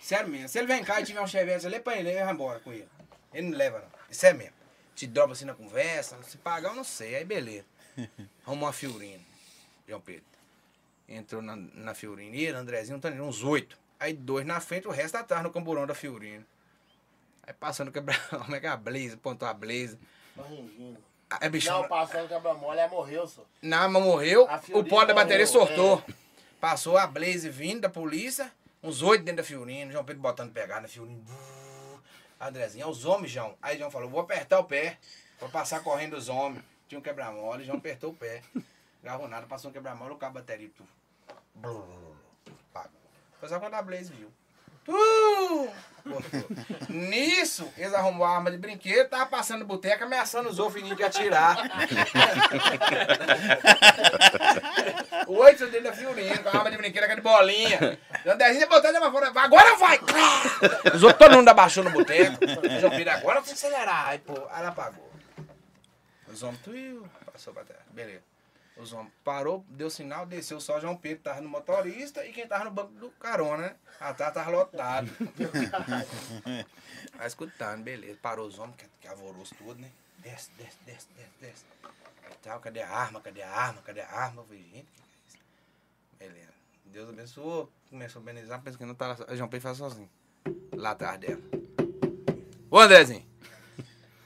Sério 0.00 0.28
mesmo. 0.28 0.48
Se 0.48 0.58
ele 0.58 0.66
vem 0.66 0.84
cá 0.84 1.00
e 1.00 1.04
tiver 1.04 1.20
um 1.20 1.26
chevette, 1.26 1.62
você 1.62 1.68
lê 1.68 1.80
pra 1.80 1.96
ele, 1.96 2.10
ele 2.10 2.22
vai 2.22 2.32
embora 2.32 2.60
com 2.60 2.72
ele. 2.72 2.88
Ele 3.32 3.48
não 3.48 3.58
leva, 3.58 3.80
não. 3.80 3.88
Isso 4.08 4.26
é 4.26 4.32
mesmo. 4.32 4.54
Te 4.94 5.06
dobra 5.06 5.32
assim 5.32 5.44
na 5.44 5.54
conversa, 5.54 6.20
se 6.22 6.38
pagar 6.38 6.70
eu 6.70 6.76
não 6.76 6.84
sei, 6.84 7.16
aí 7.16 7.24
beleza. 7.24 7.66
Arrumou 8.46 8.66
uma 8.66 8.72
Fiorino, 8.72 9.22
João 9.86 10.00
Pedro. 10.00 10.24
Entrou 11.08 11.42
na, 11.42 11.56
na 11.56 11.94
Fiorino. 11.94 12.34
E 12.34 12.44
ele, 12.44 12.56
Andrezinho, 12.56 13.00
tá 13.00 13.08
uns 13.08 13.42
oito. 13.42 13.78
Aí 13.98 14.12
dois 14.12 14.46
na 14.46 14.60
frente, 14.60 14.86
o 14.86 14.90
resto 14.90 15.16
atrás 15.16 15.42
no 15.42 15.50
camburão 15.50 15.86
da 15.86 15.94
Fiorino. 15.94 16.44
Aí 17.42 17.52
passando 17.52 17.90
quebra... 17.90 18.16
Como 18.30 18.54
é 18.54 18.60
que 18.60 18.66
é 18.66 18.70
a 18.70 18.76
Blaze? 18.76 19.16
Pontou 19.16 19.48
a 19.48 19.54
Blaze. 19.54 19.98
Ringindo. 20.36 21.02
Aí, 21.30 21.48
bicho, 21.48 21.70
Não, 21.70 21.86
passando 21.86 22.26
quebra-mola, 22.28 22.80
ela 22.80 22.88
morreu, 22.88 23.26
só. 23.26 23.44
na 23.60 23.86
mas 23.86 24.02
morreu, 24.02 24.48
A 24.48 24.60
o 24.72 24.82
pó 24.82 25.04
da 25.04 25.12
bateria 25.12 25.44
morreu, 25.44 25.66
sortou. 25.66 26.02
Passou 26.60 26.98
a 26.98 27.06
Blaze 27.06 27.48
vindo 27.48 27.82
da 27.82 27.88
polícia, 27.88 28.52
uns 28.82 29.00
oito 29.00 29.22
dentro 29.22 29.42
da 29.42 29.44
Fiorino, 29.44 29.92
João 29.92 30.04
Pedro 30.04 30.20
botando 30.20 30.52
pegar 30.52 30.80
na 30.80 30.88
Fiorino. 30.88 31.24
Andrezinho, 32.40 32.84
é 32.84 32.86
os 32.86 33.04
homens, 33.04 33.30
João. 33.30 33.56
Aí 33.62 33.78
João 33.78 33.90
falou, 33.90 34.10
vou 34.10 34.20
apertar 34.20 34.58
o 34.58 34.64
pé, 34.64 34.98
vou 35.38 35.48
passar 35.48 35.80
correndo 35.84 36.16
os 36.16 36.28
homens. 36.28 36.64
Tinha 36.88 36.98
um 36.98 37.02
quebra-mola, 37.02 37.62
João 37.62 37.78
apertou 37.78 38.10
o 38.10 38.14
pé. 38.14 38.42
Gravou 39.02 39.28
nada, 39.28 39.46
passou 39.46 39.70
um 39.70 39.72
quebra-mola, 39.72 40.12
o 40.12 40.16
cabo 40.16 40.34
bateria. 40.34 40.70
Pagou. 42.72 43.00
Foi 43.38 43.48
só 43.48 43.60
quando 43.60 43.74
a 43.74 43.82
Blaze 43.82 44.12
viu. 44.12 44.32
Uh! 44.88 45.70
Nisso, 46.88 47.70
eles 47.76 47.92
arrumou 47.92 48.26
a 48.26 48.36
arma 48.36 48.50
de 48.50 48.56
brinquedo, 48.56 49.10
tava 49.10 49.26
passando 49.26 49.64
boteca, 49.66 50.06
ameaçando 50.06 50.48
os 50.48 50.58
outros 50.58 50.82
de 50.96 51.04
atirar. 51.04 51.58
Oito 55.26 55.66
dentro 55.66 55.84
da 55.84 55.92
Fiorino, 55.92 56.42
com 56.42 56.48
a 56.48 56.52
arma 56.56 56.70
de 56.70 56.78
brinquedo, 56.78 57.04
aquela 57.04 57.16
de 57.16 57.22
bolinha. 57.22 57.98
O 58.24 58.30
Andrezinho 58.30 58.68
botou 58.68 58.88
ele 58.88 58.98
pra 58.98 59.12
fora, 59.12 59.28
agora 59.28 59.76
vai! 59.76 60.00
Os 60.94 61.02
outros, 61.02 61.18
todo 61.18 61.36
mundo 61.36 61.48
abaixou 61.50 61.84
no 61.84 61.90
boteco. 61.90 62.38
João 62.80 62.90
Pedro, 62.90 63.10
agora 63.10 63.42
tem 63.42 63.48
que 63.48 63.52
acelerar. 63.52 64.08
Aí, 64.08 64.18
pô, 64.18 64.34
ela 64.34 64.68
apagou. 64.68 65.12
Os 66.26 66.42
homens, 66.42 66.62
tuiu, 66.62 67.06
passou 67.30 67.52
pra 67.52 67.64
terra. 67.64 67.84
Beleza. 67.90 68.27
Os 68.78 68.92
homens 68.92 69.12
parou, 69.24 69.64
deu 69.68 69.90
sinal, 69.90 70.24
desceu 70.24 70.60
só 70.60 70.78
João 70.78 70.96
Pedro, 70.96 71.24
tava 71.24 71.40
no 71.40 71.48
motorista 71.48 72.24
e 72.24 72.32
quem 72.32 72.46
tava 72.46 72.66
no 72.66 72.70
banco 72.70 72.92
do 72.92 73.10
carona, 73.10 73.68
né? 73.68 73.76
Atrás 73.98 74.32
tava 74.32 74.50
lotado. 74.52 75.10
Aí 77.18 77.26
escutando, 77.26 77.82
beleza. 77.82 78.16
Parou 78.22 78.46
os 78.46 78.56
homens, 78.58 78.76
que, 78.76 78.86
que 79.00 79.08
alvoroço 79.08 79.52
tudo, 79.56 79.80
né? 79.80 79.90
Desce, 80.18 80.50
desce, 80.56 80.78
desce, 80.86 81.08
desce, 81.16 81.30
desce. 81.40 81.64
Aí 82.24 82.34
tal, 82.40 82.60
cadê 82.60 82.80
a 82.80 82.88
arma? 82.88 83.20
Cadê 83.20 83.42
a 83.42 83.50
arma? 83.50 83.82
Cadê 83.82 84.00
a 84.00 84.10
arma? 84.10 84.42
Eu 84.42 84.46
falei, 84.46 84.62
gente, 84.62 84.86
que 84.94 85.02
é 85.02 85.04
isso? 85.26 85.38
Beleza. 86.18 86.54
Deus 86.84 87.08
abençoou, 87.08 87.72
começou 87.90 88.22
a 88.22 88.24
benizar, 88.24 88.62
pensei 88.62 88.78
que 88.78 88.84
não 88.84 88.94
tava. 88.94 89.36
João 89.36 89.48
Pedro 89.48 89.64
faz 89.64 89.78
sozinho. 89.78 90.08
Lá 90.72 90.92
atrás 90.92 91.18
dela. 91.18 91.42
Ô 92.70 92.78
Andrezinho! 92.78 93.26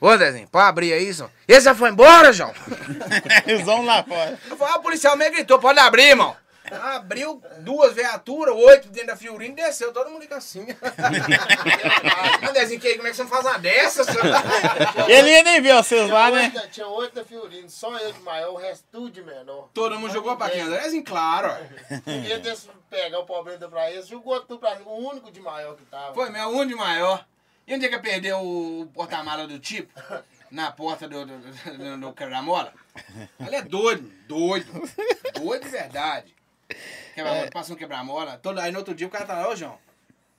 Ô 0.03 0.09
Andrezinho, 0.09 0.49
pode 0.49 0.67
abrir 0.69 0.93
aí, 0.93 1.13
João? 1.13 1.31
Esse 1.47 1.67
já 1.67 1.77
foi 1.77 1.91
embora, 1.91 2.33
João? 2.33 2.53
Eles 3.47 3.65
vão 3.65 3.85
lá 3.85 4.03
fora. 4.03 4.37
Eu 4.51 4.57
falei, 4.57 4.75
ah, 4.75 4.79
o 4.79 4.83
policial 4.83 5.17
me 5.17 5.31
gritou, 5.31 5.61
pode 5.61 5.79
abrir, 5.79 6.09
irmão. 6.09 6.37
Abriu 6.95 7.41
duas 7.61 7.93
viaturas, 7.93 8.53
oito 8.53 8.89
dentro 8.89 9.09
da 9.09 9.17
Fiorino, 9.17 9.55
desceu, 9.55 9.93
todo 9.93 10.11
mundo 10.11 10.27
assim. 10.33 10.67
Andrezinho, 12.49 12.81
que, 12.81 12.97
como 12.97 13.07
é 13.07 13.11
que 13.11 13.17
você 13.17 13.23
não 13.23 13.31
faz 13.31 13.45
uma 13.45 13.59
dessas? 13.59 14.07
Ele 15.07 15.31
ia 15.31 15.43
nem 15.45 15.61
ver 15.61 15.75
vocês 15.77 16.11
lá, 16.11 16.31
né? 16.33 16.51
da- 16.51 16.67
Tinha 16.67 16.87
oito 16.89 17.15
da 17.15 17.25
Fiorino, 17.25 17.69
só 17.71 17.97
eu 17.99 18.13
de 18.13 18.21
maior, 18.23 18.55
o 18.55 18.57
resto 18.57 18.85
tudo 18.91 19.11
de 19.11 19.23
menor. 19.23 19.69
todo 19.73 19.99
mundo 20.01 20.13
jogou 20.13 20.37
pra 20.37 20.51
quem? 20.51 20.63
Andrezinho, 20.63 21.05
claro. 21.05 21.55
vez 22.05 22.41
desse 22.43 22.69
pegar 22.91 23.21
o 23.21 23.25
problema 23.27 23.69
pra 23.69 23.89
eles, 23.91 24.09
jogou 24.09 24.41
tudo 24.41 24.59
pra 24.59 24.75
mim, 24.77 24.85
o 24.85 25.11
único 25.11 25.31
de 25.31 25.41
maior 25.41 25.77
que 25.77 25.85
tava. 25.85 26.13
Foi 26.15 26.29
meu 26.31 26.49
um 26.49 26.67
de 26.67 26.75
maior. 26.75 27.25
E 27.67 27.75
onde 27.75 27.87
é 27.87 27.89
que 27.89 27.99
perdeu 27.99 28.39
o 28.41 28.87
porta-mala 28.93 29.47
do 29.47 29.59
tipo? 29.59 29.93
Na 30.51 30.71
porta 30.71 31.09
do, 31.09 31.25
do, 31.25 31.39
do, 31.39 31.99
do? 31.99 32.15
Ele 33.41 33.57
é 33.57 33.63
doido, 33.63 34.13
doido. 34.27 34.71
Doido 35.35 35.63
de 35.63 35.69
verdade. 35.71 36.35
Quebra-mola, 37.15 37.51
passa 37.51 37.73
um 37.73 37.77
quebra-mola. 37.77 38.39
Todo, 38.39 38.59
aí 38.59 38.73
no 38.73 38.79
outro 38.79 38.95
dia 38.95 39.07
o 39.07 39.11
cara 39.11 39.25
tá 39.25 39.35
lá, 39.35 39.49
ô 39.49 39.57
João, 39.57 39.79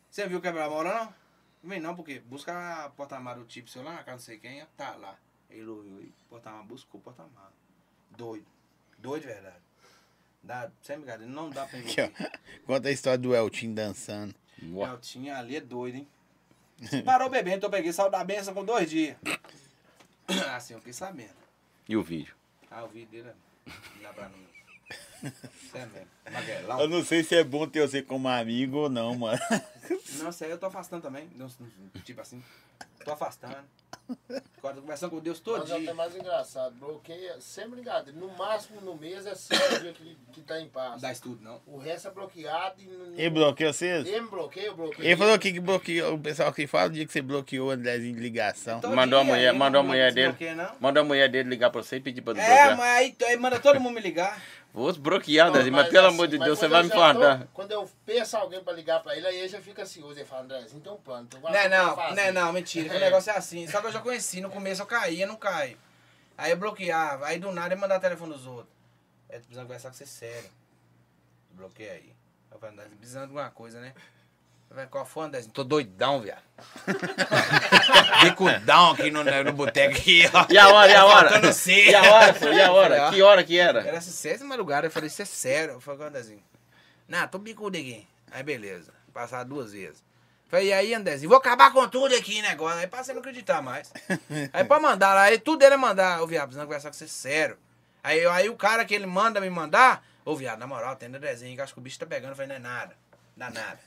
você 0.09 0.27
viu 0.27 0.39
o 0.39 0.41
quebra-mola 0.41 0.93
não? 0.93 1.05
Não 1.63 1.69
vem 1.69 1.79
não, 1.79 1.95
porque 1.95 2.19
busca 2.19 2.85
a 2.85 2.89
porta-mala 2.89 3.39
do 3.39 3.45
tipo 3.45 3.69
seu 3.69 3.83
lá 3.83 3.93
na 3.93 4.03
casa 4.03 4.11
não 4.11 4.19
sei 4.19 4.37
quem, 4.37 4.63
tá 4.77 4.95
lá. 4.95 5.17
Ele 5.49 5.65
ouviu 5.65 6.11
porta-mala, 6.29 6.63
buscou 6.63 6.99
o 6.99 7.03
porta-mala. 7.03 7.53
Doido. 8.11 8.45
Doido 8.99 9.21
de 9.21 9.27
verdade. 9.27 9.63
Dá, 10.43 10.69
sem 10.81 10.97
brincadeira, 10.97 11.31
não 11.31 11.49
dá 11.49 11.65
pra 11.65 11.79
engolir. 11.79 12.11
Conta 12.65 12.89
a 12.89 12.91
história 12.91 13.17
do 13.17 13.33
Eltinho 13.33 13.73
dançando. 13.73 14.35
Eu 14.91 14.99
tinha 14.99 15.37
ali 15.37 15.55
é 15.55 15.61
doido, 15.61 15.95
hein? 15.95 16.07
Parou 17.05 17.29
bebendo, 17.29 17.57
então 17.57 17.67
eu 17.67 17.71
peguei 17.71 17.93
sal 17.93 18.09
da 18.09 18.23
benção 18.23 18.53
com 18.53 18.63
dois 18.65 18.89
dias. 18.89 19.15
Assim, 20.55 20.73
eu 20.73 20.79
fiquei 20.79 20.93
sabendo. 20.93 21.33
E 21.87 21.95
o 21.97 22.03
vídeo? 22.03 22.35
Ah, 22.71 22.83
o 22.83 22.87
vídeo 22.87 23.09
dele 23.09 23.29
é- 23.29 23.71
não 23.95 24.01
dá 24.03 24.13
pra 24.13 24.29
não. 24.29 24.52
Sério 25.71 25.91
mesmo. 25.93 26.07
Maguelão. 26.31 26.79
Eu 26.81 26.87
não 26.89 27.03
sei 27.03 27.23
se 27.23 27.35
é 27.35 27.43
bom 27.43 27.67
ter 27.67 27.81
você 27.87 28.01
como 28.01 28.27
amigo 28.27 28.77
ou 28.77 28.89
não, 28.89 29.15
mano. 29.15 29.39
Não, 30.19 30.29
isso 30.29 30.43
aí 30.43 30.51
eu 30.51 30.57
tô 30.57 30.65
afastando 30.67 31.01
também. 31.03 31.29
Tipo 32.05 32.21
assim, 32.21 32.41
tô 33.03 33.11
afastando. 33.11 33.57
Agora 34.57 34.75
tô 34.75 34.81
conversando 34.81 35.11
com 35.11 35.19
Deus 35.19 35.39
todo 35.39 35.59
Mas 35.61 35.71
é 35.71 35.73
o 35.73 35.77
que 35.77 35.83
é 35.83 35.85
dia. 35.85 35.93
mais 35.93 36.15
engraçado, 36.15 36.75
bloqueia 36.75 37.39
sempre 37.39 37.75
ligado. 37.77 38.11
No 38.13 38.27
máximo 38.37 38.81
no 38.81 38.95
mês 38.95 39.25
é 39.25 39.35
só 39.35 39.53
o 39.53 39.79
dia 39.79 39.93
que, 39.93 40.17
que 40.33 40.41
tá 40.41 40.59
em 40.59 40.67
paz. 40.67 40.91
Não 40.93 40.99
dá 40.99 41.11
estudo, 41.11 41.41
não. 41.43 41.61
O 41.67 41.77
resto 41.77 42.07
é 42.07 42.11
bloqueado 42.11 42.81
e 42.81 42.85
não. 42.85 43.13
Ele 43.17 43.29
bloqueou 43.29 43.73
vocês? 43.73 44.05
Ele 44.05 44.21
me 44.21 44.27
bloqueia, 44.29 44.67
eu 44.67 44.75
bloqueio. 44.75 45.05
Ele 45.07 45.17
falou 45.17 45.33
aqui 45.33 45.51
que 45.53 45.59
bloqueou. 45.59 46.15
O 46.15 46.19
pessoal 46.19 46.51
que 46.53 46.65
fala 46.67 46.87
o 46.87 46.91
dia 46.91 47.05
que 47.05 47.11
você 47.11 47.21
bloqueou 47.21 47.67
o 47.69 47.71
Andrezinho 47.71 48.15
de 48.15 48.21
ligação. 48.21 48.79
Todo 48.81 48.95
Mandou 48.95 49.19
a 49.19 49.23
dia, 49.23 49.31
mulher- 49.33 49.53
mandou 49.53 49.79
a 49.79 49.83
não 49.83 49.89
mulher 49.89 50.13
dele. 50.13 50.35
não. 50.55 50.71
Manda 50.79 50.99
a 51.01 51.03
mulher 51.03 51.29
dele 51.29 51.49
ligar 51.49 51.69
pra 51.69 51.81
você 51.83 51.97
e 51.97 51.99
pedir 52.01 52.21
pra 52.21 52.33
É, 52.33 52.35
desbloquear. 52.35 52.77
mas 52.77 52.97
aí, 52.97 53.15
aí 53.27 53.37
manda 53.37 53.59
todo 53.59 53.79
mundo 53.79 53.95
me 53.95 54.01
ligar. 54.01 54.41
Vou 54.73 54.91
desbloquear, 54.91 55.45
Não, 55.45 55.51
Andrezinho, 55.53 55.75
mas, 55.75 55.87
pelo 55.89 56.07
assim, 56.07 56.15
amor 56.15 56.27
de 56.27 56.37
mas 56.39 56.45
Deus, 56.47 56.57
você 56.59 56.67
vai 56.67 56.81
me 56.81 56.89
já 56.89 56.95
fardar. 56.95 57.39
tô- 57.41 57.47
Quando 57.53 57.71
eu 57.71 57.89
peço 58.05 58.35
alguém 58.37 58.63
pra 58.63 58.73
ligar 58.73 59.03
pra 59.03 59.15
ele, 59.15 59.27
aí 59.27 59.37
ele 59.37 59.47
já 59.47 59.61
fica 59.61 59.83
ansioso. 59.83 60.17
Ele 60.17 60.25
fala, 60.25 60.41
Andrézinho, 60.43 60.81
tem 60.81 60.91
um 60.91 60.97
plano. 60.97 61.27
Tu 61.27 61.39
vai 61.39 61.51
Não 61.53 61.59
é 61.59 61.69
não, 61.69 61.95
fazer. 61.95 62.15
não 62.15 62.23
é 62.23 62.31
não, 62.31 62.51
mentira. 62.53 62.95
O 62.95 62.99
negócio 62.99 63.31
é 63.31 63.37
assim. 63.37 63.67
Só 63.67 63.79
que 63.81 63.87
eu 63.87 63.91
já 63.91 63.99
conheci. 64.01 64.41
No 64.41 64.49
começo 64.49 64.81
eu 64.81 64.85
caía, 64.87 65.27
não 65.27 65.35
caio. 65.35 65.77
Aí 66.35 66.49
eu 66.51 66.57
bloqueava. 66.57 67.27
Aí 67.27 67.37
do 67.37 67.51
nada 67.51 67.75
eu 67.75 67.77
mandava 67.79 68.01
telefone 68.01 68.33
dos 68.33 68.47
outros. 68.47 68.73
É, 69.29 69.33
tô 69.35 69.41
precisando 69.41 69.65
conversar 69.67 69.89
com 69.89 69.95
você 69.95 70.05
sério. 70.07 70.49
Bloqueei 71.51 71.89
aí. 71.91 72.13
Eu 72.51 72.57
falei, 72.57 72.75
precisando 72.97 73.23
de 73.25 73.29
alguma 73.37 73.51
coisa, 73.51 73.79
né? 73.79 73.93
Falei, 74.73 74.87
qual 74.87 75.05
foi, 75.05 75.25
André? 75.25 75.43
Tô 75.53 75.63
doidão, 75.63 76.19
viado. 76.19 76.41
Bicudão 78.23 78.91
aqui 78.91 79.11
no, 79.11 79.23
no 79.23 79.53
boteco 79.53 79.95
aqui, 79.95 80.23
ó. 80.33 80.47
E 80.49 80.57
a 80.57 80.67
hora, 80.67 80.91
e 80.91 80.95
a 80.95 81.05
hora? 81.05 81.29
Faltando 81.29 81.53
ser. 81.53 81.91
E 81.91 81.95
a 81.95 82.01
hora, 82.01 82.33
senhor, 82.33 82.53
e 82.55 82.59
a 82.59 82.65
falei, 82.65 82.81
hora? 82.81 83.11
Que 83.11 83.21
hora 83.21 83.43
que 83.43 83.59
era? 83.59 83.81
Era 83.81 83.97
essa 83.97 84.09
sexta 84.09 84.43
madrugada, 84.43 84.87
eu 84.87 84.91
falei, 84.91 85.07
isso 85.07 85.21
é 85.21 85.25
sério. 85.25 85.75
Eu 85.75 85.79
falei, 85.79 86.07
Andrezinho, 86.07 86.43
não, 87.07 87.27
tô 87.27 87.37
bicudo 87.37 87.77
aqui. 87.77 88.07
Aí 88.31 88.41
beleza, 88.41 88.91
passar 89.13 89.43
duas 89.43 89.73
vezes. 89.73 90.03
Falei, 90.47 90.69
e 90.69 90.73
aí, 90.73 90.93
Andrezinho, 90.95 91.29
vou 91.29 91.37
acabar 91.37 91.71
com 91.71 91.87
tudo 91.87 92.15
aqui, 92.15 92.43
agora. 92.47 92.79
Aí 92.79 92.87
passei 92.87 93.11
a 93.11 93.13
não 93.13 93.21
acreditar 93.21 93.61
mais. 93.61 93.93
Aí 94.51 94.63
pra 94.63 94.79
mandar 94.79 95.13
lá, 95.13 95.23
aí 95.23 95.37
tudo 95.37 95.63
é 95.63 95.77
mandar, 95.77 96.19
ô 96.23 96.25
viado, 96.25 96.45
precisando 96.45 96.65
conversar 96.65 96.89
com 96.89 96.95
você 96.95 97.07
sério. 97.07 97.59
Aí, 98.03 98.25
aí 98.25 98.49
o 98.49 98.55
cara 98.55 98.83
que 98.85 98.95
ele 98.95 99.05
manda 99.05 99.39
me 99.39 99.51
mandar, 99.51 100.03
ô 100.25 100.35
viado, 100.35 100.57
na 100.57 100.65
moral, 100.65 100.95
tem 100.95 101.11
desenho, 101.11 101.55
que 101.55 101.61
acho 101.61 101.73
que 101.73 101.79
o 101.79 101.83
bicho 101.83 101.99
tá 101.99 102.07
pegando. 102.07 102.31
Eu 102.31 102.35
falei, 102.35 102.49
não 102.49 102.55
é 102.55 102.59
nada, 102.59 102.97
dá 103.35 103.49
nada. 103.49 103.79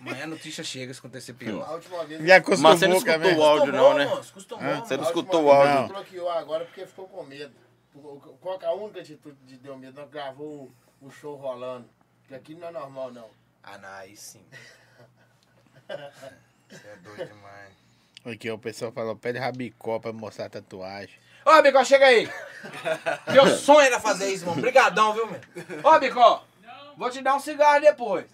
Amanhã 0.00 0.24
a 0.24 0.26
notícia 0.28 0.64
chega 0.64 0.92
se 0.92 0.98
acontecer 1.00 1.32
A 1.32 1.34
pior. 1.34 1.72
última 1.74 2.04
vez. 2.04 2.24
Já 2.24 2.36
acostumou 2.36 2.70
Mas 2.72 2.80
você 2.80 2.86
não 2.86 2.94
a 2.96 2.98
escutou 2.98 3.34
o 3.36 3.42
áudio, 3.44 3.72
não, 3.72 3.94
né? 3.94 4.06
Você 4.06 4.10
não 4.10 4.14
a 4.14 4.18
última 4.18 5.02
escutou 5.06 5.44
o 5.44 5.50
áudio? 5.50 5.78
ele 5.84 5.88
bloqueou 5.92 6.30
agora 6.30 6.64
porque 6.64 6.86
ficou 6.86 7.08
com 7.08 7.22
medo. 7.24 7.54
Qual 8.40 8.58
que 8.58 8.64
é 8.64 8.68
a 8.68 8.72
única 8.72 9.00
atitude 9.00 9.36
de 9.46 9.56
deu 9.56 9.76
medo? 9.76 10.00
Nós 10.00 10.10
gravou 10.10 10.70
o, 11.00 11.06
o 11.06 11.10
show 11.10 11.36
rolando. 11.36 11.88
Que 12.28 12.34
aqui 12.34 12.54
não 12.54 12.68
é 12.68 12.70
normal, 12.70 13.12
não. 13.12 13.30
Ah, 13.62 13.78
não, 13.78 13.88
aí 13.88 14.16
sim. 14.16 14.44
Você 16.68 16.86
é 16.86 16.96
doido 16.96 17.26
demais. 17.26 17.72
Aqui, 18.24 18.50
ó, 18.50 18.54
o 18.54 18.58
pessoal 18.58 18.90
falou, 18.92 19.14
pede 19.16 19.38
rabicó 19.38 19.98
pra 20.00 20.12
mostrar 20.12 20.46
a 20.46 20.50
tatuagem. 20.50 21.14
Ô, 21.44 21.62
Bicó, 21.62 21.84
chega 21.84 22.06
aí. 22.06 22.28
Meu 23.32 23.46
sonho 23.56 23.80
era 23.82 24.00
fazer 24.00 24.28
isso, 24.32 24.44
mano. 24.44 24.58
Obrigadão, 24.58 25.14
viu, 25.14 25.28
meu? 25.28 25.40
Ô, 25.84 25.98
Bicó, 26.00 26.44
vou 26.96 27.08
te 27.08 27.22
dar 27.22 27.36
um 27.36 27.40
cigarro 27.40 27.80
depois. 27.80 28.26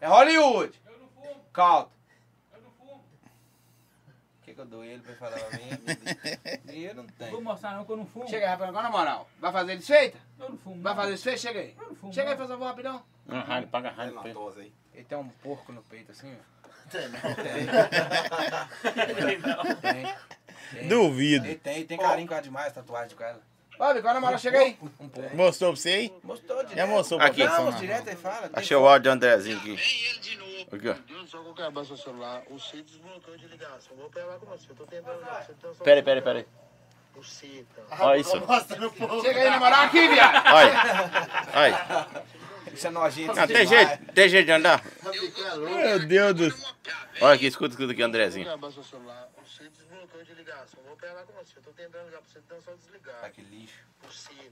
É 0.00 0.06
Hollywood. 0.06 0.80
Caldo. 1.52 1.90
que, 4.42 4.54
que 4.54 4.60
eu 4.60 4.64
dou 4.66 4.84
ele 4.84 5.00
pra 5.02 5.10
ele 5.10 5.18
falar 5.18 5.38
pra 5.38 5.58
mim? 5.58 5.70
Dinheiro 6.66 6.94
não 6.96 7.04
Vou 7.04 7.30
tem. 7.30 7.40
mostrar 7.42 7.74
não 7.76 7.84
que 7.84 7.92
eu 7.92 7.96
não 7.96 8.06
fumo. 8.06 8.28
Chega 8.28 8.46
aí, 8.46 8.50
rapaz, 8.50 8.68
agora 8.68 8.84
na 8.84 8.90
moral. 8.90 9.28
Vai 9.40 9.52
fazer 9.52 9.76
desfeita? 9.76 10.18
Eu 10.38 10.50
não 10.50 10.58
fumo. 10.58 10.82
Vai 10.82 10.94
não. 10.94 11.00
fazer 11.02 11.12
desfeita? 11.14 11.38
Chega 11.38 11.60
aí. 11.60 11.74
Eu 11.78 11.88
não 11.88 11.94
fumo. 11.96 12.12
Chega 12.12 12.30
aí, 12.30 12.34
não. 12.34 12.38
faz 12.38 12.50
favor, 12.50 12.64
rapidão. 12.66 13.02
Ah, 13.28 13.40
ralho, 13.40 13.66
paga 13.68 13.90
ralho. 13.90 14.20
ele. 14.24 14.38
Aí. 14.60 14.72
Ele 14.94 15.04
tem 15.04 15.18
um 15.18 15.28
porco 15.28 15.72
no 15.72 15.82
peito 15.82 16.12
assim, 16.12 16.32
ó. 16.32 16.56
Tem, 16.90 17.08
não. 17.08 17.20
Tem. 19.80 20.06
Tem. 20.72 20.88
Duvido. 20.88 21.46
Ele 21.46 21.56
tem, 21.56 21.84
tem 21.84 21.98
carinho 21.98 22.28
com 22.28 22.34
ela 22.34 22.42
demais, 22.42 22.72
tatuagem 22.72 23.16
com 23.16 23.24
ela. 23.24 23.42
Ó, 23.78 23.94
Bico, 23.94 24.06
na 24.06 24.20
moral, 24.20 24.38
chega 24.38 24.58
aí. 24.58 24.78
Um. 24.80 25.36
Mostrou 25.36 25.72
pra 25.72 25.80
você 25.80 25.88
aí? 25.90 26.12
Mostrou 26.22 26.58
direto. 26.64 26.76
Já 26.76 26.86
mostrou 26.86 27.18
pra 27.18 27.28
Aqui. 27.28 27.44
Não, 27.44 27.70
não? 27.70 27.78
direto 27.78 28.08
aí 28.08 28.16
fala. 28.16 28.50
Achei 28.52 28.76
o 28.76 28.86
áudio 28.88 29.10
do 29.10 29.14
Andrezinho 29.14 29.58
aqui. 29.58 29.70
ele 29.70 30.18
de 30.20 30.36
novo. 30.36 30.56
Aqui, 30.72 30.88
ó. 30.88 31.26
Só 31.26 31.38
qualquer 31.42 31.64
abaixo 31.64 31.90
do 31.90 31.96
celular. 31.98 32.42
O 32.50 32.58
C 32.58 32.82
desbloqueou 32.82 33.36
de 33.36 33.46
ligação. 33.48 33.96
Vou 33.96 34.08
pegar 34.10 34.38
com 34.38 34.46
você. 34.46 34.70
Eu 34.70 34.76
tô 34.76 34.84
tentando. 34.86 35.18
Você 35.20 35.52
tem 35.54 35.74
só- 35.74 35.84
Tá. 37.88 38.04
Olha 38.04 38.20
isso. 38.20 38.32
Chega 39.22 39.40
aí, 39.40 39.50
na 39.50 39.58
moral, 39.58 39.84
aqui, 39.84 40.08
viado. 40.08 40.46
Olha. 40.54 40.74
Olha. 41.54 42.24
Isso 42.72 42.86
é 42.86 42.90
nojento. 42.90 43.34
Não, 43.34 43.46
tem 43.46 43.66
jeito, 43.66 44.12
tem 44.12 44.28
jeito 44.28 44.46
de 44.46 44.52
andar. 44.52 44.84
Meu 45.02 46.06
Deus 46.06 46.34
do 46.34 46.50
céu. 46.50 46.74
Olha 47.22 47.34
aqui, 47.34 47.46
escuta, 47.46 47.70
escuta 47.74 47.92
aqui, 47.92 48.02
Andrezinho. 48.02 48.46
C 49.46 49.68
desbloqueou 49.70 50.24
de 50.24 50.34
ligação. 50.34 50.78
Vou 50.86 50.96
pegar 50.96 51.22
com 51.22 51.32
você. 51.32 51.56
Eu 51.56 51.62
tô 51.62 51.70
tentando 51.70 52.04
ligar 52.04 52.20
pra 52.20 52.30
você. 52.30 52.38
Então 52.38 52.60
só 52.60 52.72
desligar. 52.74 53.20
Ah, 53.22 53.30
que 53.30 53.40
lixo. 53.40 53.80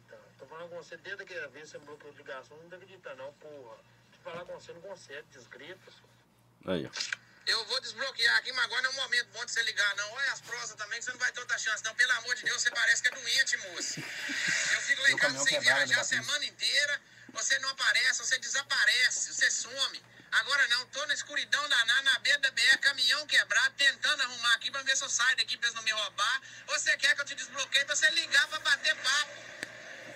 Tá. 0.08 0.16
Tô 0.38 0.46
falando 0.46 0.70
com 0.70 0.76
você 0.76 0.96
desde 0.96 1.22
aquela 1.22 1.48
vez 1.48 1.64
que 1.70 1.78
você 1.78 1.84
bloqueou 1.84 2.12
de 2.12 2.18
ligação. 2.18 2.56
Não 2.56 2.66
acredita, 2.66 3.14
não, 3.16 3.32
porra. 3.34 3.76
Se 4.12 4.18
falar 4.24 4.44
com 4.46 4.54
você, 4.54 4.72
não 4.72 4.80
consegue. 4.80 5.24
Desgrita, 5.30 5.90
só. 5.90 6.72
Aí, 6.72 6.86
ó. 6.86 7.23
Eu 7.46 7.64
vou 7.66 7.80
desbloquear 7.80 8.36
aqui, 8.38 8.52
mas 8.52 8.64
agora 8.64 8.82
não 8.82 8.90
é 8.90 8.92
o 8.92 8.96
momento 8.96 9.28
bom 9.32 9.44
de 9.44 9.52
você 9.52 9.62
ligar, 9.62 9.94
não. 9.96 10.10
Olha 10.12 10.32
as 10.32 10.40
prosas 10.40 10.74
também, 10.76 10.98
que 10.98 11.04
você 11.04 11.12
não 11.12 11.18
vai 11.18 11.30
ter 11.30 11.40
outra 11.40 11.58
chance, 11.58 11.84
não. 11.84 11.94
Pelo 11.94 12.12
amor 12.12 12.34
de 12.36 12.44
Deus, 12.44 12.62
você 12.62 12.70
parece 12.70 13.02
que 13.02 13.08
é 13.08 13.10
doente, 13.10 13.56
moço. 13.58 14.00
Eu 14.00 14.80
fico 14.80 15.02
lá 15.02 15.10
em 15.10 15.16
casa 15.16 15.44
sem 15.44 15.60
viajar 15.60 16.00
a 16.00 16.04
semana 16.04 16.44
inteira. 16.44 17.00
Você 17.34 17.58
não 17.58 17.68
aparece, 17.70 18.20
você 18.20 18.38
desaparece, 18.38 19.34
você 19.34 19.50
some. 19.50 20.04
Agora 20.32 20.66
não, 20.68 20.86
tô 20.86 21.04
na 21.06 21.14
escuridão 21.14 21.68
danada, 21.68 22.02
na 22.02 22.18
beira 22.20 22.38
da 22.40 22.50
BR, 22.50 22.78
caminhão 22.78 23.26
quebrado, 23.26 23.74
tentando 23.76 24.22
arrumar 24.22 24.54
aqui 24.54 24.70
pra 24.70 24.82
ver 24.82 24.96
se 24.96 25.04
eu 25.04 25.08
saio 25.08 25.36
daqui 25.36 25.56
pra 25.56 25.68
eles 25.68 25.76
não 25.76 25.82
me 25.82 25.92
roubar. 25.92 26.42
Ou 26.68 26.78
você 26.78 26.96
quer 26.96 27.14
que 27.14 27.20
eu 27.20 27.24
te 27.24 27.34
desbloqueie 27.34 27.84
pra 27.84 27.94
você 27.94 28.10
ligar 28.10 28.46
pra 28.48 28.58
bater 28.60 28.96
papo? 28.96 29.32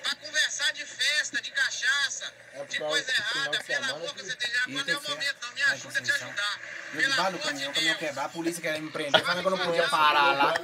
Pra 0.09 0.27
conversar 0.27 0.73
de 0.73 0.85
festa, 0.87 1.41
de 1.43 1.51
cachaça, 1.51 2.33
É 2.55 2.65
de 2.65 2.79
coisa 2.79 3.11
errada, 3.13 3.59
que 3.59 3.65
que- 3.65 4.23
você 4.23 4.37
tem 4.37 4.51
não 4.69 4.81
é 4.81 4.83
o 4.83 5.03
momento, 5.03 5.37
não. 5.43 5.55
Me 5.55 5.63
ajuda 5.63 5.99
a 5.99 6.03
te 6.03 6.13
ajudar. 6.13 6.61
Pelo 6.91 7.13
amor 7.13 7.17
caminhão, 7.17 7.33
de 7.39 7.45
caminhão 7.49 7.73
Deus. 7.73 7.97
quebrar, 7.99 8.25
a 8.25 8.29
polícia 8.31 8.63
querendo 8.63 8.85
me 8.85 8.91
prender, 8.91 9.21
falando 9.23 9.41
que 9.43 9.47
eu 9.47 9.51
não 9.51 9.59
podia 9.59 9.89
parar 9.89 10.33
lá. 10.33 10.55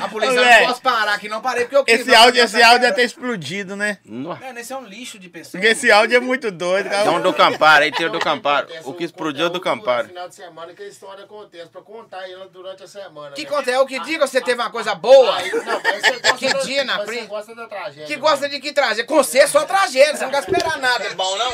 A 0.00 0.08
polícia 0.08 0.40
Ô, 0.40 0.44
não 0.60 0.66
posso 0.68 0.80
parar 0.80 1.12
aqui, 1.14 1.28
não 1.28 1.42
parei 1.42 1.64
porque 1.64 1.76
eu 1.76 1.84
quis. 1.84 2.00
Esse 2.00 2.14
áudio, 2.14 2.42
esse 2.42 2.62
áudio 2.62 2.94
ter 2.94 3.04
explodido, 3.04 3.76
né? 3.76 3.98
Mano, 4.04 4.58
esse 4.58 4.72
é 4.72 4.76
um 4.76 4.84
lixo 4.86 5.18
de 5.18 5.28
pessoa. 5.28 5.52
Porque 5.52 5.66
esse 5.66 5.90
áudio 5.92 6.16
é 6.16 6.20
muito 6.20 6.50
doido, 6.50 6.88
cara. 6.88 7.04
Dá 7.04 7.10
um 7.12 7.20
do 7.20 7.34
Camparo, 7.34 7.84
aí 7.84 7.92
tem 7.92 8.06
o 8.06 8.10
do 8.10 8.18
Camparo. 8.18 8.66
O 8.84 8.94
que 8.94 9.04
explodiu 9.04 9.44
é 9.44 9.46
o 9.48 9.50
do 9.50 9.58
No 9.58 9.60
Camparo. 9.60 10.08
final 10.08 10.28
de 10.28 10.34
semana 10.34 10.72
que 10.72 10.82
a 10.82 10.86
história 10.88 11.24
acontece, 11.24 11.68
pra 11.68 11.82
contar 11.82 12.30
ela 12.30 12.48
durante 12.48 12.82
a 12.82 12.88
semana. 12.88 13.34
Que 13.36 13.44
né? 13.44 13.50
conta 13.50 13.70
é 13.70 13.78
o 13.78 13.86
que 13.86 14.00
diga 14.00 14.26
você 14.26 14.40
teve 14.40 14.60
uma 14.60 14.70
coisa 14.70 14.94
boa? 14.94 15.36
Aí, 15.36 15.50
não, 15.52 15.80
mas 15.82 16.00
você 16.02 16.18
gosta 16.18 16.36
Que 16.38 16.66
dia 16.66 16.84
na 16.84 16.96
mas 16.96 17.06
frente? 17.06 17.22
Você 17.22 17.28
gosta 17.28 17.54
da 17.54 17.66
tragédia. 17.68 18.06
Que 18.06 18.16
gosta 18.16 18.48
de 18.48 18.58
que 18.60 18.72
trazer? 18.94 19.04
Com 19.04 19.16
você 19.16 19.38
é 19.40 19.46
só 19.46 19.64
tragédia, 19.64 20.16
você 20.16 20.24
não 20.24 20.30
quer 20.30 20.38
esperar 20.40 20.78
nada 20.78 21.08
de 21.08 21.14
bom, 21.14 21.36
não. 21.36 21.52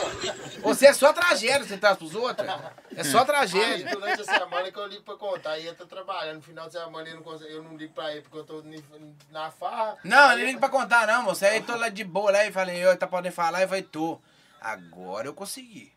Você 0.62 0.86
é 0.86 0.92
só 0.92 1.12
tragédia, 1.12 1.64
você 1.64 1.76
traz 1.76 1.96
pros 1.96 2.14
outros. 2.14 2.46
É 2.94 3.04
só 3.04 3.20
Aí, 3.20 3.26
tragédia. 3.26 3.90
durante 3.90 4.20
a 4.20 4.24
semana 4.24 4.70
que 4.70 4.78
eu 4.78 4.86
ligo 4.86 5.02
pra 5.02 5.16
contar, 5.16 5.58
e 5.58 5.66
ele 5.66 5.76
tá 5.76 5.86
trabalhando, 5.86 6.36
no 6.36 6.42
final 6.42 6.66
de 6.66 6.72
semana 6.72 7.08
ele 7.08 7.16
não 7.16 7.22
consegue, 7.22 7.52
eu 7.52 7.62
não 7.62 7.76
ligo 7.76 7.92
pra 7.94 8.12
ele 8.12 8.22
porque 8.22 8.38
eu 8.38 8.44
tô 8.44 8.62
na 9.30 9.50
farra. 9.50 9.96
Não, 10.04 10.28
Aí 10.28 10.36
nem 10.36 10.46
liga 10.46 10.58
pra 10.60 10.68
contar, 10.68 11.06
não, 11.06 11.22
moço. 11.22 11.44
Aí 11.44 11.62
tô 11.62 11.76
lá 11.76 11.88
de 11.88 12.04
boa 12.04 12.30
lá 12.30 12.44
e 12.46 12.52
falei, 12.52 12.76
eu 12.84 12.96
tá 12.96 13.06
podendo 13.06 13.32
falar? 13.32 13.62
E 13.62 13.66
falei, 13.66 13.82
tô. 13.82 14.20
Agora 14.60 15.26
eu 15.26 15.34
consegui. 15.34 15.92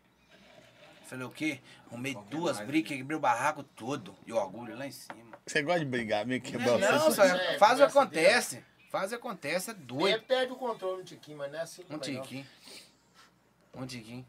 Falei, 1.06 1.26
o 1.26 1.30
quê? 1.30 1.60
Arrumei 1.86 2.16
duas 2.30 2.58
brigas, 2.60 2.96
quebrei 2.96 3.16
o 3.16 3.20
barraco 3.20 3.62
todo. 3.62 4.16
E 4.26 4.32
o 4.32 4.36
orgulho 4.36 4.76
lá 4.76 4.86
em 4.86 4.90
cima. 4.90 5.34
Você 5.46 5.62
gosta 5.62 5.80
de 5.80 5.84
brigar, 5.86 6.24
meio 6.24 6.40
quebrar 6.40 6.78
Não, 6.78 6.98
você. 7.00 7.16
só 7.16 7.24
é, 7.24 7.58
faz 7.58 7.72
o 7.78 7.82
conversa 7.82 8.00
acontece. 8.00 8.64
Faz 8.94 9.10
o 9.10 9.16
acontece, 9.16 9.70
é 9.70 9.74
Ele 9.74 9.82
doido. 9.82 10.22
perde 10.22 10.52
o 10.52 10.54
controle 10.54 10.98
no 10.98 11.04
tiquinho, 11.04 11.36
mas 11.36 11.50
não 11.50 11.58
é 11.58 11.62
assim. 11.62 11.82
Um 11.90 11.94
não. 11.94 11.98
tiquinho. 11.98 12.46
Um 13.74 13.84
tiquinho. 13.84 14.24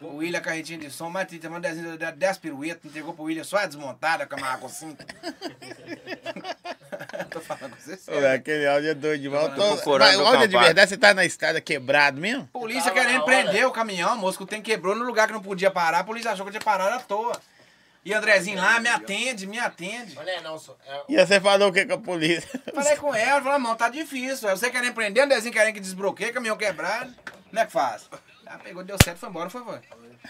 O 0.00 0.16
William 0.16 0.40
carretinha 0.40 0.80
de 0.80 0.90
som, 0.90 1.08
mas 1.08 1.28
tem 1.28 1.38
uma 1.48 1.60
desenho, 1.60 1.96
10 1.96 2.38
piruetas, 2.38 2.84
entregou 2.84 3.14
pro 3.14 3.22
William 3.22 3.44
só 3.44 3.58
a 3.58 3.66
desmontada 3.66 4.26
com 4.26 4.34
a 4.34 4.40
marra 4.40 4.58
com 4.58 4.68
cinco. 4.68 5.00
Tô 7.30 7.40
falando 7.40 7.76
com 7.76 7.80
você 7.80 7.96
sério. 7.96 8.32
aquele 8.32 8.66
áudio 8.66 8.90
é 8.90 8.94
doido 8.94 9.22
demais. 9.22 9.54
Tô- 9.54 9.96
Mas 9.96 10.16
o 10.16 10.26
áudio 10.26 10.42
é 10.42 10.46
de 10.48 10.58
verdade, 10.58 10.90
você 10.90 10.96
tá 10.96 11.14
na 11.14 11.24
estrada 11.24 11.60
quebrado 11.60 12.20
mesmo? 12.20 12.48
Polícia 12.48 12.90
querendo 12.90 13.24
prender 13.24 13.64
o 13.64 13.70
caminhão, 13.70 14.16
moço, 14.16 14.38
que 14.38 14.42
o 14.42 14.46
trem 14.46 14.60
quebrou 14.60 14.96
no 14.96 15.04
lugar 15.04 15.28
que 15.28 15.32
não 15.32 15.42
podia 15.42 15.70
parar. 15.70 16.00
A 16.00 16.04
polícia 16.04 16.32
achou 16.32 16.44
que 16.44 16.48
eu 16.48 16.60
tinha 16.60 16.64
parado 16.64 16.96
à 16.96 16.98
toa. 16.98 17.40
E 18.04 18.14
Andrezinho 18.14 18.56
lá, 18.58 18.80
me 18.80 18.88
atende, 18.88 19.46
me 19.46 19.58
atende. 19.58 20.14
Mas 20.14 20.24
não 20.26 20.32
é 20.32 20.40
não, 20.40 20.58
só. 20.58 20.76
É, 20.86 21.02
E 21.08 21.26
você 21.26 21.40
falou 21.40 21.68
o 21.68 21.72
que 21.72 21.84
com 21.84 21.94
a 21.94 21.98
polícia? 21.98 22.48
Falei 22.74 22.96
com 22.96 23.14
ela, 23.14 23.40
falei, 23.42 23.56
irmão, 23.58 23.76
tá 23.76 23.88
difícil. 23.88 24.48
Você 24.48 24.70
querendo 24.70 24.94
prender, 24.94 25.24
Andrezinho 25.24 25.52
querendo 25.52 25.74
que 25.74 25.80
desbloqueie, 25.80 26.32
caminhão 26.32 26.56
quebrado. 26.56 27.12
Como 27.48 27.58
é 27.58 27.66
que 27.66 27.72
faz? 27.72 28.08
Ah, 28.46 28.58
pegou, 28.58 28.82
deu 28.82 28.96
certo, 29.02 29.18
foi 29.18 29.28
embora, 29.28 29.50
foi, 29.50 29.62
foi. 29.62 29.80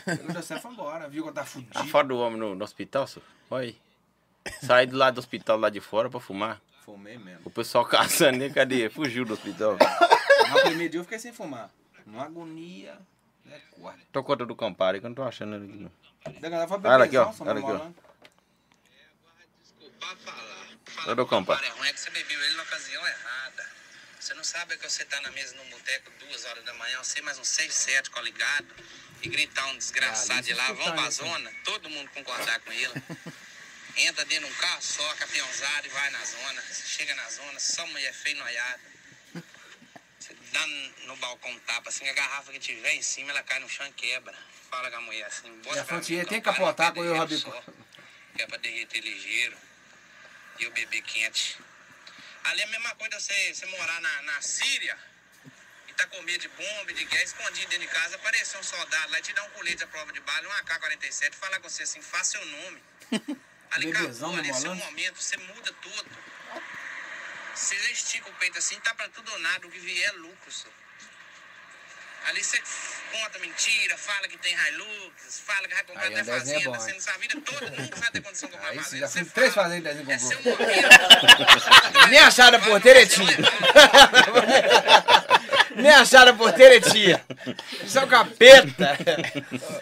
Pegou, 0.05 0.32
deu 0.32 0.43
certo, 0.43 0.62
foi 0.62 0.73
embora. 0.73 1.09
Viu 1.09 1.23
que 1.23 1.28
eu 1.28 1.32
tava 1.35 1.47
A 1.47 1.51
fudido. 1.51 1.85
foto 1.86 2.09
do 2.09 2.19
homem 2.19 2.39
no, 2.39 2.55
no 2.55 2.65
hospital, 2.65 3.07
senhor? 3.07 3.24
Olha 3.51 3.65
aí. 3.65 3.77
Saí 4.62 4.86
do 4.86 4.97
lado 4.97 5.15
do 5.15 5.19
hospital 5.19 5.59
lá 5.59 5.69
de 5.70 5.81
fora 5.81 6.09
pra 6.11 6.19
fumar. 6.19 6.61
Fumei 6.85 7.19
mesmo. 7.19 7.43
O 7.45 7.51
pessoal 7.51 7.85
caçando 7.85 8.43
ele, 8.43 8.53
cadê? 8.53 8.89
Fugiu 8.89 9.24
do 9.24 9.35
hospital. 9.35 9.77
No 10.51 10.61
primeiro 10.62 10.90
dia 10.90 11.01
eu 11.01 11.05
fiquei 11.05 11.19
sem 11.19 11.32
fumar. 11.32 11.70
Uma 12.07 12.24
agonia. 12.24 12.97
É. 13.51 13.61
Tô 14.11 14.24
conta 14.24 14.45
do 14.47 14.57
Camparo 14.57 14.95
aí 14.95 15.01
que 15.01 15.07
eu 15.07 15.11
não 15.11 15.15
tô 15.15 15.23
achando 15.23 15.55
ele 15.55 15.66
aqui 15.66 15.77
não. 15.77 15.90
Da 16.41 16.49
galera 16.49 16.69
foi 16.69 16.79
Olha 16.85 17.05
aqui, 17.05 17.17
ó, 17.17 17.33
olha 17.41 17.53
aqui, 17.61 17.71
ó. 17.71 17.91
Pra 19.99 20.17
falar. 20.17 20.69
Falar 20.87 21.09
Eu 21.09 21.17
dou 21.17 21.27
que 21.27 21.35
o 21.35 21.39
campa. 21.39 21.55
Campari 21.57 21.67
é 21.67 21.79
ruim 21.79 21.89
é 21.89 21.93
que 21.93 22.01
você 22.01 22.11
bebeu 22.11 22.43
ele 22.45 22.57
na 22.57 22.63
ocasião 22.63 23.07
errada. 23.07 23.69
Você 24.21 24.35
não 24.35 24.45
sabe 24.45 24.77
que 24.77 24.89
você 24.89 25.05
tá 25.05 25.21
na 25.21 25.31
mesa 25.33 25.55
no 25.57 25.65
boteco 25.67 26.11
duas 26.21 26.45
horas 26.45 26.65
da 26.65 26.75
manhã, 26.75 26.99
você 26.99 27.21
mais 27.23 27.39
uns 27.39 27.49
seis, 27.49 27.73
sete 27.75 28.11
coligado 28.11 28.67
e 29.23 29.29
gritar 29.29 29.67
um 29.67 29.79
desgraçado 29.79 30.39
Ah, 30.39 30.43
de 30.43 30.51
isso 30.53 30.61
lá, 30.61 30.73
vamos 30.73 30.93
pra 30.93 31.09
isso. 31.09 31.25
zona, 31.25 31.53
todo 31.65 31.89
mundo 31.91 32.11
concordar 32.11 32.61
com 32.61 32.73
ele. 32.73 32.93
Entra 33.97 34.25
dentro 34.27 34.47
de 34.47 34.53
um 34.53 34.57
carro 34.57 34.81
só, 34.83 35.15
capiãozado 35.15 35.87
e 35.87 35.91
vai 35.91 36.11
na 36.11 36.25
zona. 36.25 36.63
Você 36.63 36.87
chega 36.87 37.15
na 37.17 37.29
zona, 37.31 37.59
só 37.59 37.85
mulher 37.89 38.13
feia 38.13 38.35
e 38.35 38.39
noiada. 38.39 38.81
Você 40.21 40.35
dá 40.53 40.67
no 41.07 41.17
balcão 41.17 41.51
um 41.51 41.59
tapa, 41.61 41.89
assim, 41.89 42.09
a 42.09 42.13
garrafa 42.13 42.53
que 42.53 42.61
tiver 42.61 42.95
em 42.95 43.03
cima, 43.03 43.31
ela 43.31 43.43
cai 43.43 43.59
no 43.59 43.69
chão 43.69 43.87
e 43.87 43.93
quebra. 43.93 44.37
Fala 44.70 44.90
com 44.90 44.97
a 44.97 45.01
mulher 45.01 45.27
assim, 45.27 45.51
bota 45.62 45.77
E 45.77 45.81
a 45.81 45.85
Frontier 45.85 46.27
tem 46.27 46.40
que 46.40 46.45
capotar 46.45 46.90
um 46.90 46.95
com 46.95 47.05
eu, 47.05 47.12
derreter 47.15 47.49
Rabico. 47.49 47.74
Que 48.36 48.43
é 48.43 48.47
pra 48.47 48.59
derreter 48.59 49.01
ligeiro. 49.01 49.57
E 50.59 50.66
o 50.66 50.70
bebê 50.73 51.01
quente. 51.03 51.59
Ali 52.45 52.61
é 52.61 52.65
a 52.65 52.69
mesma 52.69 52.95
coisa 52.97 53.19
você, 53.19 53.55
você 53.55 53.66
morar 53.66 54.01
na, 54.01 54.23
na 54.23 54.43
Síria 54.43 54.99
e 55.89 55.93
tá 55.93 56.07
com 56.07 56.20
medo 56.23 56.40
de 56.40 56.49
bomba, 56.49 56.93
de 56.93 57.05
guerra, 57.05 57.24
escondido 57.24 57.69
dentro 57.69 57.86
de 57.86 57.93
casa, 57.93 58.16
aparecer 58.16 58.59
um 58.59 58.62
soldado 58.62 59.12
lá 59.12 59.19
e 59.19 59.23
te 59.23 59.32
dar 59.32 59.45
um 59.45 59.51
colete 59.51 59.85
à 59.85 59.86
prova 59.86 60.12
de 60.12 60.20
bala, 60.20 60.49
um 60.49 60.53
AK-47, 60.53 61.35
falar 61.35 61.61
com 61.61 61.69
você 61.69 61.82
assim, 61.82 62.01
faça 62.01 62.32
seu 62.32 62.47
nome. 62.47 62.82
Ali 63.70 63.93
Bebezão, 63.93 64.31
acabou, 64.32 64.39
ali 64.39 64.61
seu 64.61 64.70
mamolando. 64.70 64.85
momento, 64.85 65.23
você 65.23 65.36
muda 65.36 65.73
tudo. 65.82 66.11
Você 67.55 67.74
estica 67.90 68.31
o 68.31 68.35
peito 68.35 68.57
assim, 68.57 68.81
tá 68.81 68.95
pra 68.95 69.09
tudo 69.11 69.31
ou 69.31 69.39
nada, 69.40 69.66
o 69.66 69.70
que 69.70 69.78
vier 69.78 70.09
é 70.09 70.12
lucro, 70.12 70.51
só. 70.51 70.69
Ali 72.29 72.45
você 72.45 72.61
conta 73.11 73.39
mentira, 73.39 73.97
fala 73.97 74.29
que 74.29 74.37
tem 74.39 74.55
Hilux, 74.69 75.41
fala 75.47 75.67
que 75.67 75.75
vai 75.75 75.83
comprar 75.85 76.03
Aí, 76.03 76.09
até 76.13 76.21
Andrezinho 76.21 76.37
é 76.37 76.41
fazenda, 76.61 76.71
bom, 76.71 76.79
você 76.85 76.93
não 76.93 77.01
sabe 77.01 77.17
a 77.17 77.21
vida 77.21 77.41
toda, 77.45 77.71
nunca 77.83 77.97
vai 78.01 78.11
ter 78.11 78.21
condição 78.21 78.49
de 78.49 78.55
comprar 78.55 78.71
Aí 78.71 78.77
sim, 78.77 78.83
fazenda. 78.85 79.01
já 79.01 79.09
Você 79.09 79.25
fui 79.25 79.31
três 79.35 79.55
fazendas 79.55 79.97
Dezinho 79.97 80.13
É 80.13 80.19
seu 80.19 80.37
comprou. 80.39 80.59
momento. 80.69 82.09
Nem 82.11 82.19
achada 82.21 82.57
a 82.59 82.61
porteira 82.61 83.07
tinha. 83.07 83.37
Nem 85.77 85.91
achada 85.93 86.31
a 86.33 86.35
porteira 86.35 86.81
tinha. 86.81 87.25
Isso 87.83 87.99
é 87.99 88.05
um 88.05 88.09
capeta. 88.09 88.99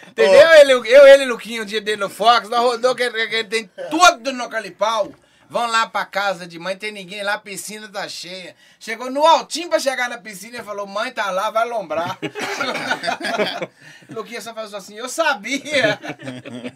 Entendeu? 0.07 0.51
Ele, 0.53 0.71
eu, 0.73 1.07
ele 1.07 1.23
e 1.23 1.27
Luquinho, 1.27 1.63
o 1.63 1.65
dia 1.65 1.81
dele 1.81 1.97
no 1.97 2.09
Fox, 2.09 2.47
nós 2.49 2.59
rodou 2.61 2.95
que 2.95 3.03
ele, 3.03 3.27
que 3.27 3.35
ele 3.35 3.47
tem 3.47 3.69
tudo 3.89 4.31
no 4.31 4.49
Calipau. 4.49 5.13
Vão 5.49 5.65
lá 5.67 5.87
pra 5.87 6.05
casa 6.05 6.45
de 6.45 6.59
mãe, 6.59 6.75
tem 6.75 6.91
ninguém 6.91 7.23
lá, 7.23 7.35
a 7.35 7.39
piscina 7.39 7.87
tá 7.87 8.07
cheia. 8.09 8.55
Chegou 8.79 9.09
no 9.09 9.25
altinho 9.25 9.69
pra 9.69 9.79
chegar 9.79 10.09
na 10.09 10.17
piscina 10.17 10.57
e 10.57 10.63
falou: 10.63 10.85
mãe 10.85 11.11
tá 11.11 11.31
lá, 11.31 11.49
vai 11.49 11.67
lombrar. 11.67 12.17
Luquinha 14.09 14.41
só 14.41 14.53
falou 14.53 14.75
assim: 14.75 14.95
eu 14.95 15.07
sabia. 15.07 15.99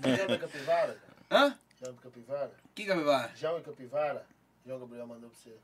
Lembra 0.04 0.38
Capivara? 0.38 0.98
Hã? 1.30 1.58
Lembra 1.82 2.02
Capivara? 2.02 2.52
Que 2.74 2.86
capivara? 2.86 3.32
E 3.36 3.62
Capivara? 3.62 4.26
João 4.66 4.80
Gabriel 4.80 5.08
mandou 5.08 5.30
pra 5.30 5.38
você. 5.38 5.58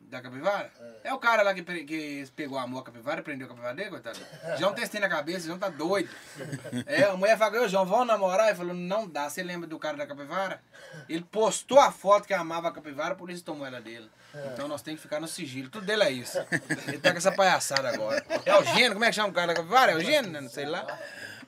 Da 0.00 0.20
capivara? 0.20 0.70
É. 1.04 1.14
o 1.14 1.18
cara 1.18 1.42
lá 1.42 1.54
que, 1.54 1.62
que 1.62 2.26
pegou 2.34 2.58
a 2.58 2.62
amor 2.62 2.80
a 2.80 2.84
capivara 2.84 3.20
e 3.20 3.22
prendeu 3.22 3.46
a 3.46 3.50
capivara 3.50 3.74
dele, 3.74 3.90
coitado. 3.90 4.18
João 4.58 4.72
tem 4.72 4.82
esse 4.82 4.90
trem 4.90 5.00
na 5.00 5.08
cabeça, 5.08 5.46
João 5.46 5.58
tá 5.58 5.68
doido. 5.68 6.10
É, 6.86 7.04
a 7.04 7.16
mulher 7.16 7.38
falou, 7.38 7.62
ô 7.62 7.68
João, 7.68 7.86
vamos 7.86 8.08
namorar? 8.08 8.48
Ele 8.48 8.56
falou, 8.56 8.74
não 8.74 9.06
dá. 9.06 9.28
Você 9.30 9.42
lembra 9.42 9.68
do 9.68 9.78
cara 9.78 9.96
da 9.96 10.06
capivara? 10.06 10.60
Ele 11.08 11.22
postou 11.22 11.78
a 11.78 11.92
foto 11.92 12.26
que 12.26 12.34
amava 12.34 12.68
a 12.68 12.72
capivara, 12.72 13.14
por 13.14 13.30
isso 13.30 13.44
tomou 13.44 13.64
ela 13.66 13.80
dele. 13.80 14.10
Então 14.52 14.66
nós 14.66 14.82
temos 14.82 15.00
que 15.00 15.06
ficar 15.06 15.20
no 15.20 15.28
sigilo. 15.28 15.68
Tudo 15.68 15.86
dele 15.86 16.02
é 16.02 16.10
isso. 16.10 16.38
Ele 16.88 16.98
tá 16.98 17.12
com 17.12 17.18
essa 17.18 17.32
palhaçada 17.32 17.88
agora. 17.88 18.24
É 18.44 18.56
o 18.56 18.64
Gênio, 18.64 18.92
como 18.94 19.04
é 19.04 19.08
que 19.08 19.14
chama 19.14 19.28
o 19.28 19.32
cara 19.32 19.48
da 19.48 19.54
capivara? 19.54 19.92
É 19.92 19.96
o 19.96 20.00
Gênio, 20.00 20.30
né? 20.30 20.40
Não 20.40 20.50
sei 20.50 20.66
lá. 20.66 20.86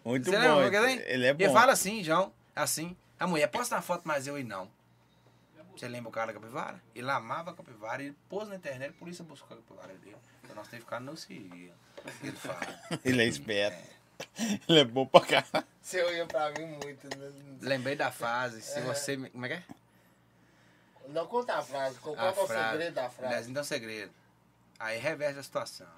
Muito 0.05 0.25
Você 0.31 0.37
bom. 0.37 0.57
lembra? 0.57 0.93
Ele 0.93 1.27
é 1.27 1.35
bom. 1.35 1.45
Ele 1.45 1.53
fala 1.53 1.73
assim, 1.73 2.03
João, 2.03 2.33
assim. 2.55 2.97
A 3.19 3.27
mulher, 3.27 3.47
posta 3.49 3.77
na 3.77 3.83
foto, 3.83 4.03
mas 4.05 4.27
eu 4.27 4.39
e 4.39 4.43
não. 4.45 4.69
Você 5.77 5.89
lembra 5.89 6.09
o 6.09 6.13
cara 6.13 6.33
da 6.33 6.39
capivara? 6.39 6.83
Ele 6.95 7.11
amava 7.11 7.51
a 7.51 7.55
capivara, 7.55 8.03
ele 8.03 8.17
pôs 8.29 8.49
na 8.49 8.57
internet, 8.57 8.91
a 8.91 8.99
polícia 8.99 9.25
buscou 9.25 9.57
a 9.57 9.61
capivara 9.61 9.95
dele. 9.99 10.17
Então 10.45 10.55
nós 10.57 10.69
temos 10.69 10.85
que 10.85 10.91
ficar 10.91 11.01
no 11.01 11.17
sigilo. 11.17 11.75
Ele 12.23 12.33
fala. 12.37 12.61
Ele 13.05 13.23
é 13.23 13.27
esperto. 13.27 13.91
Ele 14.69 14.81
é 14.81 14.85
bom 14.85 15.07
pra 15.07 15.21
caralho. 15.21 15.67
Você 15.81 15.99
ia 16.17 16.27
pra 16.27 16.51
mim 16.53 16.67
muito. 16.83 17.07
né? 17.17 17.33
Lembrei 17.61 17.97
da 17.97 18.11
frase, 18.13 18.61
se 18.61 18.81
você... 18.83 19.17
me- 19.17 19.31
Como 19.31 19.47
é 19.47 19.49
que 19.49 19.55
é? 19.55 19.65
Não 21.09 21.27
conta 21.27 21.57
a 21.57 21.63
frase. 21.63 21.99
Qual 22.01 22.19
A 22.19 22.27
é 22.27 22.31
o 22.31 22.47
frase. 22.47 22.71
segredo 22.71 22.95
da 22.95 23.09
frase? 23.11 23.27
Aliás, 23.27 23.49
então 23.49 23.61
é 23.61 23.65
um 23.65 23.67
segredo. 23.67 24.13
Aí 24.79 24.99
reverte 24.99 25.39
a 25.39 25.43
situação. 25.43 25.89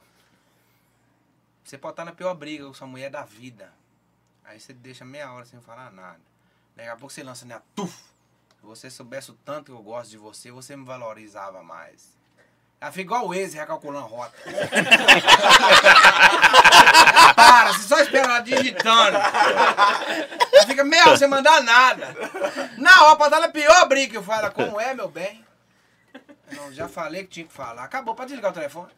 Você 1.64 1.76
pode 1.78 1.92
estar 1.94 2.04
na 2.04 2.12
pior 2.12 2.34
briga 2.34 2.64
com 2.66 2.74
sua 2.74 2.86
mulher 2.86 3.10
da 3.10 3.22
vida. 3.24 3.72
Aí 4.44 4.60
você 4.60 4.72
deixa 4.72 5.04
meia 5.04 5.32
hora 5.32 5.44
sem 5.46 5.60
falar 5.60 5.90
nada. 5.90 6.20
Daqui 6.76 6.88
a 6.88 6.96
pouco 6.96 7.12
você 7.12 7.22
lança 7.22 7.44
nela, 7.46 7.62
tuf! 7.74 8.13
Se 8.64 8.68
você 8.68 8.88
soubesse 8.88 9.30
o 9.30 9.34
tanto 9.34 9.66
que 9.66 9.72
eu 9.72 9.82
gosto 9.82 10.12
de 10.12 10.16
você, 10.16 10.50
você 10.50 10.74
me 10.74 10.86
valorizava 10.86 11.62
mais. 11.62 12.16
Ela 12.80 12.90
fica 12.90 13.02
igual 13.02 13.26
o 13.26 13.28
Waze 13.28 13.58
recalculando 13.58 14.06
rota. 14.06 14.32
Para, 17.36 17.74
você 17.74 17.82
só 17.82 18.00
espera 18.00 18.24
ela 18.24 18.40
digitando. 18.40 19.18
Ela 19.18 20.66
fica 20.66 20.82
meia 20.82 21.14
sem 21.14 21.28
mandar 21.28 21.62
nada. 21.62 22.16
Na 22.78 23.04
hora, 23.04 23.16
pra 23.16 23.26
estar 23.26 23.40
na 23.40 23.48
pior 23.48 23.86
briga 23.86 24.16
eu 24.16 24.22
falo, 24.22 24.50
como 24.52 24.80
é, 24.80 24.94
meu 24.94 25.10
bem? 25.10 25.44
Não, 26.52 26.72
já 26.72 26.88
falei 26.88 27.24
que 27.24 27.28
tinha 27.28 27.46
que 27.46 27.52
falar. 27.52 27.84
Acabou, 27.84 28.14
pode 28.14 28.28
desligar 28.28 28.50
o 28.50 28.54
telefone. 28.54 28.90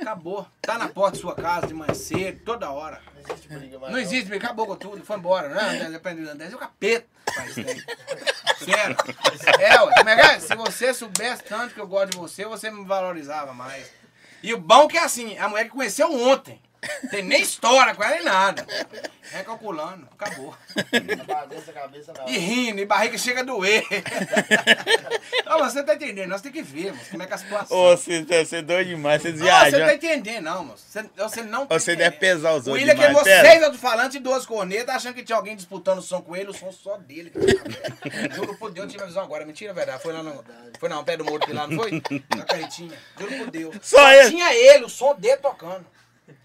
Acabou. 0.00 0.46
Tá 0.62 0.78
na 0.78 0.88
porta 0.88 1.16
da 1.16 1.20
sua 1.20 1.34
casa 1.34 1.66
de 1.66 1.74
manhã 1.74 1.94
cedo, 1.94 2.40
toda 2.44 2.70
hora. 2.70 3.00
Não 3.14 3.20
existe 3.22 3.48
briga 3.48 3.78
mais. 3.78 3.92
Não 3.92 3.98
existe, 3.98 4.26
briga, 4.26 4.46
acabou 4.46 4.66
com 4.66 4.76
tudo, 4.76 5.04
foi 5.04 5.16
embora, 5.16 5.48
né? 5.48 5.82
André, 5.84 5.96
aprendeu 5.96 6.30
André, 6.30 6.48
é 6.50 6.54
o 6.54 6.58
capeta. 6.58 7.06
Faz 7.34 7.54
tempo. 7.54 7.68
Sério. 8.64 8.96
É, 9.60 9.82
ué, 9.82 9.94
como 9.96 10.08
é 10.08 10.16
que 10.16 10.22
é? 10.22 10.40
Se 10.40 10.54
você 10.54 10.94
soubesse 10.94 11.44
tanto 11.44 11.74
que 11.74 11.80
eu 11.80 11.86
gosto 11.86 12.12
de 12.12 12.18
você, 12.18 12.44
você 12.44 12.70
me 12.70 12.84
valorizava 12.84 13.52
mais. 13.52 13.90
E 14.42 14.54
o 14.54 14.58
bom 14.58 14.86
que 14.86 14.96
é 14.96 15.04
assim, 15.04 15.36
a 15.38 15.48
mulher 15.48 15.64
que 15.64 15.70
conheceu 15.70 16.12
ontem. 16.12 16.60
Tem 17.10 17.22
nem 17.22 17.42
história 17.42 17.94
com 17.94 18.02
ela 18.04 18.14
nem 18.14 18.24
nada. 18.24 18.66
Recalculando, 19.30 20.08
acabou. 20.12 20.54
Bagunça 21.26 21.70
a 21.70 21.74
cabeça 21.74 22.12
na 22.12 22.28
E 22.30 22.38
rindo, 22.38 22.80
e 22.80 22.86
barriga 22.86 23.18
chega 23.18 23.40
a 23.40 23.44
doer. 23.44 23.84
Não, 25.44 25.58
mas 25.58 25.72
você 25.72 25.82
tá 25.82 25.94
entendendo, 25.94 26.28
nós 26.28 26.40
temos 26.40 26.56
que 26.58 26.62
ver, 26.62 26.92
moço, 26.92 27.10
como 27.10 27.22
é 27.22 27.26
que 27.26 27.32
é 27.32 27.34
a 27.34 27.38
situação. 27.38 27.76
Ô, 27.76 27.96
você, 27.96 28.22
você 28.24 28.56
é 28.56 28.62
doido 28.62 28.88
demais, 28.88 29.20
você 29.22 29.28
Ah, 29.28 29.32
você 29.32 29.38
viaja. 29.42 29.86
tá 29.86 29.94
entendendo, 29.94 30.44
não, 30.44 30.64
moço. 30.66 30.84
Você, 30.88 31.02
você 31.16 31.42
não 31.42 31.66
tá 31.66 31.78
Você 31.78 31.92
entendendo. 31.92 32.10
deve 32.10 32.16
pesar 32.20 32.52
os 32.54 32.66
O 32.66 32.70
outros 32.70 32.74
William 32.74 32.94
demais. 32.94 33.06
queimou 33.06 33.24
Pera. 33.24 33.50
seis 33.50 33.62
alto-falantes 33.64 34.16
e 34.16 34.20
duas 34.20 34.46
cornetas, 34.46 34.94
achando 34.94 35.14
que 35.14 35.22
tinha 35.24 35.36
alguém 35.36 35.56
disputando 35.56 35.98
o 35.98 36.02
som 36.02 36.22
com 36.22 36.34
ele, 36.36 36.50
o 36.50 36.54
som 36.54 36.72
só 36.72 36.96
dele. 36.96 37.32
Juro 38.34 38.56
por 38.56 38.70
Deus, 38.70 38.86
eu 38.86 38.90
tive 38.92 39.02
a 39.02 39.06
visão 39.06 39.22
agora. 39.22 39.44
Mentira, 39.44 39.72
verdade. 39.74 40.02
Foi 40.02 40.12
lá 40.12 40.22
no. 40.22 40.44
Foi 40.78 40.88
não, 40.88 41.04
pé 41.04 41.16
do 41.16 41.24
morro 41.24 41.38
lá, 41.52 41.66
não 41.66 41.76
foi? 41.76 42.02
Na 42.36 42.44
carretinha. 42.44 42.96
Juro 43.18 43.36
por 43.38 43.50
Deus. 43.50 43.76
Só 43.82 44.10
ele. 44.12 44.30
Tinha 44.30 44.54
ele, 44.54 44.84
o 44.84 44.88
som 44.88 45.14
dele 45.14 45.36
tocando. 45.38 45.84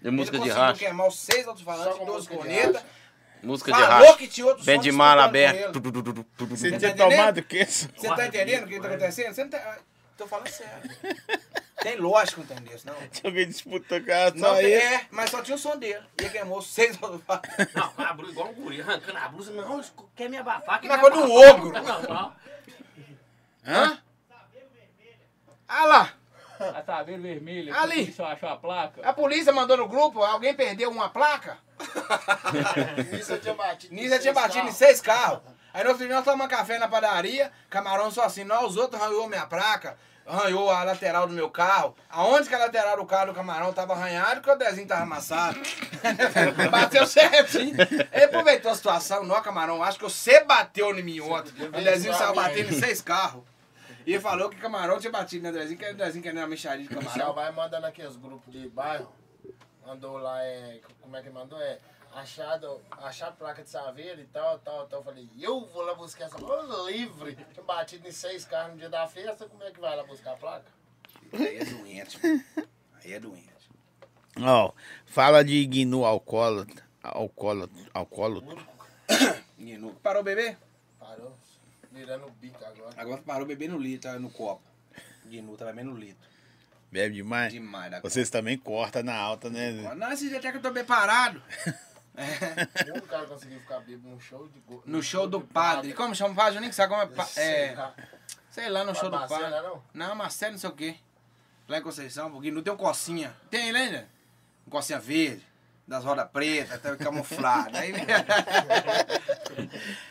E 0.02 0.10
música 0.10 0.36
ele 0.36 0.44
de 0.44 0.50
conseguiu 0.50 0.54
racha. 0.54 0.78
queimar 0.78 1.08
os 1.08 1.18
seis 1.18 1.46
alto-falantes 1.48 1.90
Só 1.92 1.96
e 1.96 1.98
com 1.98 2.04
duas 2.06 2.16
música 2.18 2.34
de 2.34 2.38
cornetas. 2.40 2.74
racha. 2.76 2.86
Música 3.42 3.72
de 3.72 3.78
Falou 3.78 4.16
que 4.16 4.26
tinha 4.28 4.46
outro 4.46 4.64
Vem 4.64 4.76
som 4.76 4.82
de 4.82 4.92
mala 4.92 5.22
disputando 5.28 5.56
ele. 5.56 6.56
Você 6.56 6.68
tinha 6.68 6.80
tá 6.80 6.86
entendendo? 6.88 7.10
tomado 7.10 7.38
o 7.38 7.42
quê? 7.44 7.64
Você 7.66 7.88
tá 8.08 8.26
entendendo 8.26 8.64
o 8.64 8.66
que 8.68 8.80
tá 8.80 8.88
acontecendo? 8.88 9.34
Você 9.34 9.42
não 9.44 9.50
tá. 9.50 9.78
Tô 10.16 10.26
falando 10.28 10.48
sério. 10.48 10.90
Tem 11.82 11.96
lógico 11.96 12.40
entender 12.40 12.74
isso, 12.74 12.86
não. 12.86 12.94
Alguém 13.24 13.46
disputou 13.48 14.00
com 14.00 14.10
ela, 14.10 14.30
Não 14.34 14.54
tem, 14.56 14.72
é, 14.74 15.06
mas 15.10 15.28
só 15.28 15.42
tinha 15.42 15.56
o 15.56 15.58
som 15.58 15.76
dele. 15.76 16.02
E 16.18 16.22
ele 16.22 16.30
queimou 16.30 16.62
seis 16.62 16.96
alto-falantes. 17.02 17.50
Não, 17.74 17.88
com 17.90 18.02
a 18.02 18.30
igual 18.30 18.48
um 18.48 18.54
guri, 18.54 18.80
arrancando 18.80 19.18
a 19.18 19.28
blusa. 19.28 19.50
Não, 19.52 19.84
quer 20.16 20.30
me 20.30 20.38
abafar. 20.38 20.80
Quer 20.80 20.88
Na 20.88 20.96
me 20.96 21.02
cor 21.02 21.12
um 21.12 21.24
abafar. 21.24 21.54
ogro. 21.56 21.72
Não, 21.72 22.02
não. 22.02 22.36
Hã? 23.66 23.98
Ah 25.68 25.84
lá, 25.86 26.12
A 26.74 26.82
tabeira 26.82 27.20
vermelha. 27.20 27.74
Ali. 27.74 27.92
A 27.92 28.04
polícia 28.04 28.26
achou 28.26 28.48
a 28.48 28.56
placa. 28.56 29.08
a 29.08 29.12
polícia 29.12 29.52
mandou 29.52 29.76
no 29.76 29.88
grupo, 29.88 30.22
alguém 30.22 30.54
perdeu 30.54 30.90
uma 30.90 31.08
placa. 31.08 31.58
Nisso 33.12 33.32
eu 33.32 33.40
tinha 33.40 33.54
batido. 33.54 33.94
Eu 33.94 34.20
tinha 34.20 34.32
batido 34.32 34.68
em 34.68 34.72
seis 34.72 35.00
carros. 35.00 35.40
Aí 35.72 35.82
no 35.82 35.90
outro 35.90 36.06
dia 36.06 36.14
nós 36.14 36.24
tomamos 36.24 36.46
café 36.46 36.78
na 36.78 36.86
padaria, 36.86 37.50
camarão 37.68 38.10
só 38.10 38.22
assim, 38.22 38.44
nós 38.44 38.64
os 38.70 38.76
outros 38.76 39.02
arranhou 39.02 39.28
minha 39.28 39.44
placa, 39.44 39.96
arranhou 40.24 40.70
a 40.70 40.84
lateral 40.84 41.26
do 41.26 41.32
meu 41.32 41.50
carro. 41.50 41.96
Aonde 42.08 42.48
que 42.48 42.54
a 42.54 42.58
lateral 42.58 42.96
do 42.96 43.04
carro 43.04 43.26
do 43.26 43.34
camarão 43.34 43.72
tava 43.72 43.92
arranhado 43.92 44.40
que 44.40 44.48
o 44.48 44.54
desenho 44.54 44.86
tava 44.86 45.02
amassado. 45.02 45.58
bateu 46.70 47.04
certinho. 47.06 47.74
Ele 48.12 48.24
aproveitou 48.24 48.70
a 48.70 48.76
situação, 48.76 49.24
não, 49.24 49.42
camarão, 49.42 49.82
acho 49.82 49.98
que 49.98 50.04
você 50.04 50.44
bateu 50.44 50.96
em 50.96 51.02
mim 51.02 51.20
ontem. 51.20 51.52
O 51.66 51.82
desenho 51.82 52.14
saiu 52.14 52.34
batendo 52.34 52.72
em 52.72 52.78
seis 52.78 53.00
carros. 53.02 53.42
E 54.06 54.12
ele 54.12 54.20
falou 54.20 54.50
que 54.50 54.56
camarão 54.56 54.98
tinha 54.98 55.10
batido 55.10 55.42
no 55.42 55.48
Andrezinho, 55.48 55.78
que 55.78 55.84
o 55.84 55.90
Andrezinho 55.90 56.22
querendo 56.22 56.38
uma 56.38 56.46
mexaria 56.46 56.86
de 56.86 56.94
O 56.94 56.98
Michel 56.98 57.12
camarão. 57.12 57.34
vai 57.34 57.50
mandando 57.52 57.86
aqui 57.86 58.02
os 58.02 58.16
grupos 58.16 58.52
de 58.52 58.68
bairro. 58.68 59.10
Mandou 59.86 60.18
lá, 60.18 60.42
é. 60.42 60.80
Como 61.00 61.16
é 61.16 61.22
que 61.22 61.30
mandou? 61.30 61.60
É. 61.60 61.78
Achado, 62.14 62.80
achado 62.92 63.36
placa 63.36 63.62
de 63.62 63.68
saveiro 63.70 64.20
e 64.20 64.26
tal, 64.26 64.58
tal, 64.60 64.86
tal. 64.86 65.00
Eu 65.00 65.04
falei, 65.04 65.28
eu 65.40 65.64
vou 65.66 65.82
lá 65.82 65.94
buscar 65.94 66.26
essa 66.26 66.36
placa 66.38 66.90
livre. 66.90 67.36
Tinha 67.52 67.64
batido 67.64 68.06
em 68.06 68.12
seis 68.12 68.44
carros 68.44 68.72
no 68.74 68.78
dia 68.78 68.88
da 68.88 69.06
festa, 69.08 69.46
como 69.48 69.62
é 69.64 69.70
que 69.72 69.80
vai 69.80 69.96
lá 69.96 70.04
buscar 70.04 70.32
a 70.34 70.36
placa? 70.36 70.70
Aí 71.32 71.58
é 71.58 71.64
doente. 71.64 72.18
Aí 73.02 73.12
é 73.14 73.18
doente. 73.20 73.52
Ó, 74.40 74.72
fala 75.06 75.44
de 75.44 75.66
Gnu 75.66 76.04
alcoólatra. 76.04 76.84
Alcoólatra. 77.02 77.82
Alcoólatra. 77.92 78.56
Guinu. 79.58 79.94
Parou 80.02 80.22
o 80.22 80.24
bebê? 80.24 80.56
Parou, 80.98 81.32
virando 81.94 82.26
o 82.26 82.30
bico 82.30 82.64
agora. 82.64 82.94
Agora 82.96 83.22
parou 83.22 83.42
o 83.44 83.46
bebê 83.46 83.68
no 83.68 83.78
litro, 83.78 84.10
tá 84.10 84.18
no 84.18 84.30
copo. 84.30 84.62
Guinu 85.26 85.56
tá 85.56 85.64
bebendo 85.66 85.90
no 85.92 85.96
litro. 85.96 86.28
Bebe 86.90 87.14
demais? 87.16 87.52
Demais 87.52 87.90
da 87.90 88.00
Vocês 88.00 88.28
também 88.30 88.56
cortam 88.58 89.02
na 89.02 89.14
alta, 89.16 89.48
né? 89.50 89.82
conta. 89.82 89.94
Não, 89.94 90.12
esse 90.12 90.28
dia 90.28 90.38
até 90.38 90.50
que 90.52 90.58
eu 90.58 90.62
tô 90.62 90.70
bem 90.70 90.84
parado. 90.84 91.42
É, 92.16 92.90
O 92.90 92.92
único 92.92 93.08
cara 93.08 93.26
conseguiu 93.26 93.58
ficar 93.58 93.80
bêbado 93.80 94.08
num 94.08 94.20
show 94.20 94.46
de 94.46 94.60
go- 94.60 94.84
no 94.86 95.02
show 95.02 95.26
do 95.26 95.40
de 95.40 95.46
padre. 95.46 95.92
Como 95.94 96.14
chama 96.14 96.30
o 96.32 96.36
padre? 96.36 96.58
Eu 96.58 96.60
nem 96.60 96.70
sei 96.70 96.86
como 96.86 97.02
é. 97.02 97.06
pa- 97.08 97.24
Sei 97.24 97.42
é 97.44 97.74
lá. 97.74 97.92
sei 98.52 98.68
lá, 98.68 98.84
no 98.84 98.94
show 98.94 99.10
do 99.10 99.16
Marcelo, 99.18 99.40
padre. 99.50 99.60
não? 99.68 99.82
Não, 99.92 100.14
Marcelo 100.14 100.52
não 100.52 100.58
sei 100.60 100.70
o 100.70 100.74
quê. 100.74 100.94
Lá 101.66 101.78
em 101.78 101.82
Conceição, 101.82 102.30
porque 102.30 102.52
não 102.52 102.62
tem 102.62 102.72
um 102.72 102.76
cocinha. 102.76 103.34
Tem, 103.50 103.72
né, 103.72 103.88
né? 103.90 104.06
Um 104.64 104.70
cocinha 104.70 105.00
verde, 105.00 105.44
das 105.88 106.04
rodas 106.04 106.30
pretas, 106.30 106.74
até 106.76 106.94
camuflado. 107.04 107.76
Aí, 107.76 107.92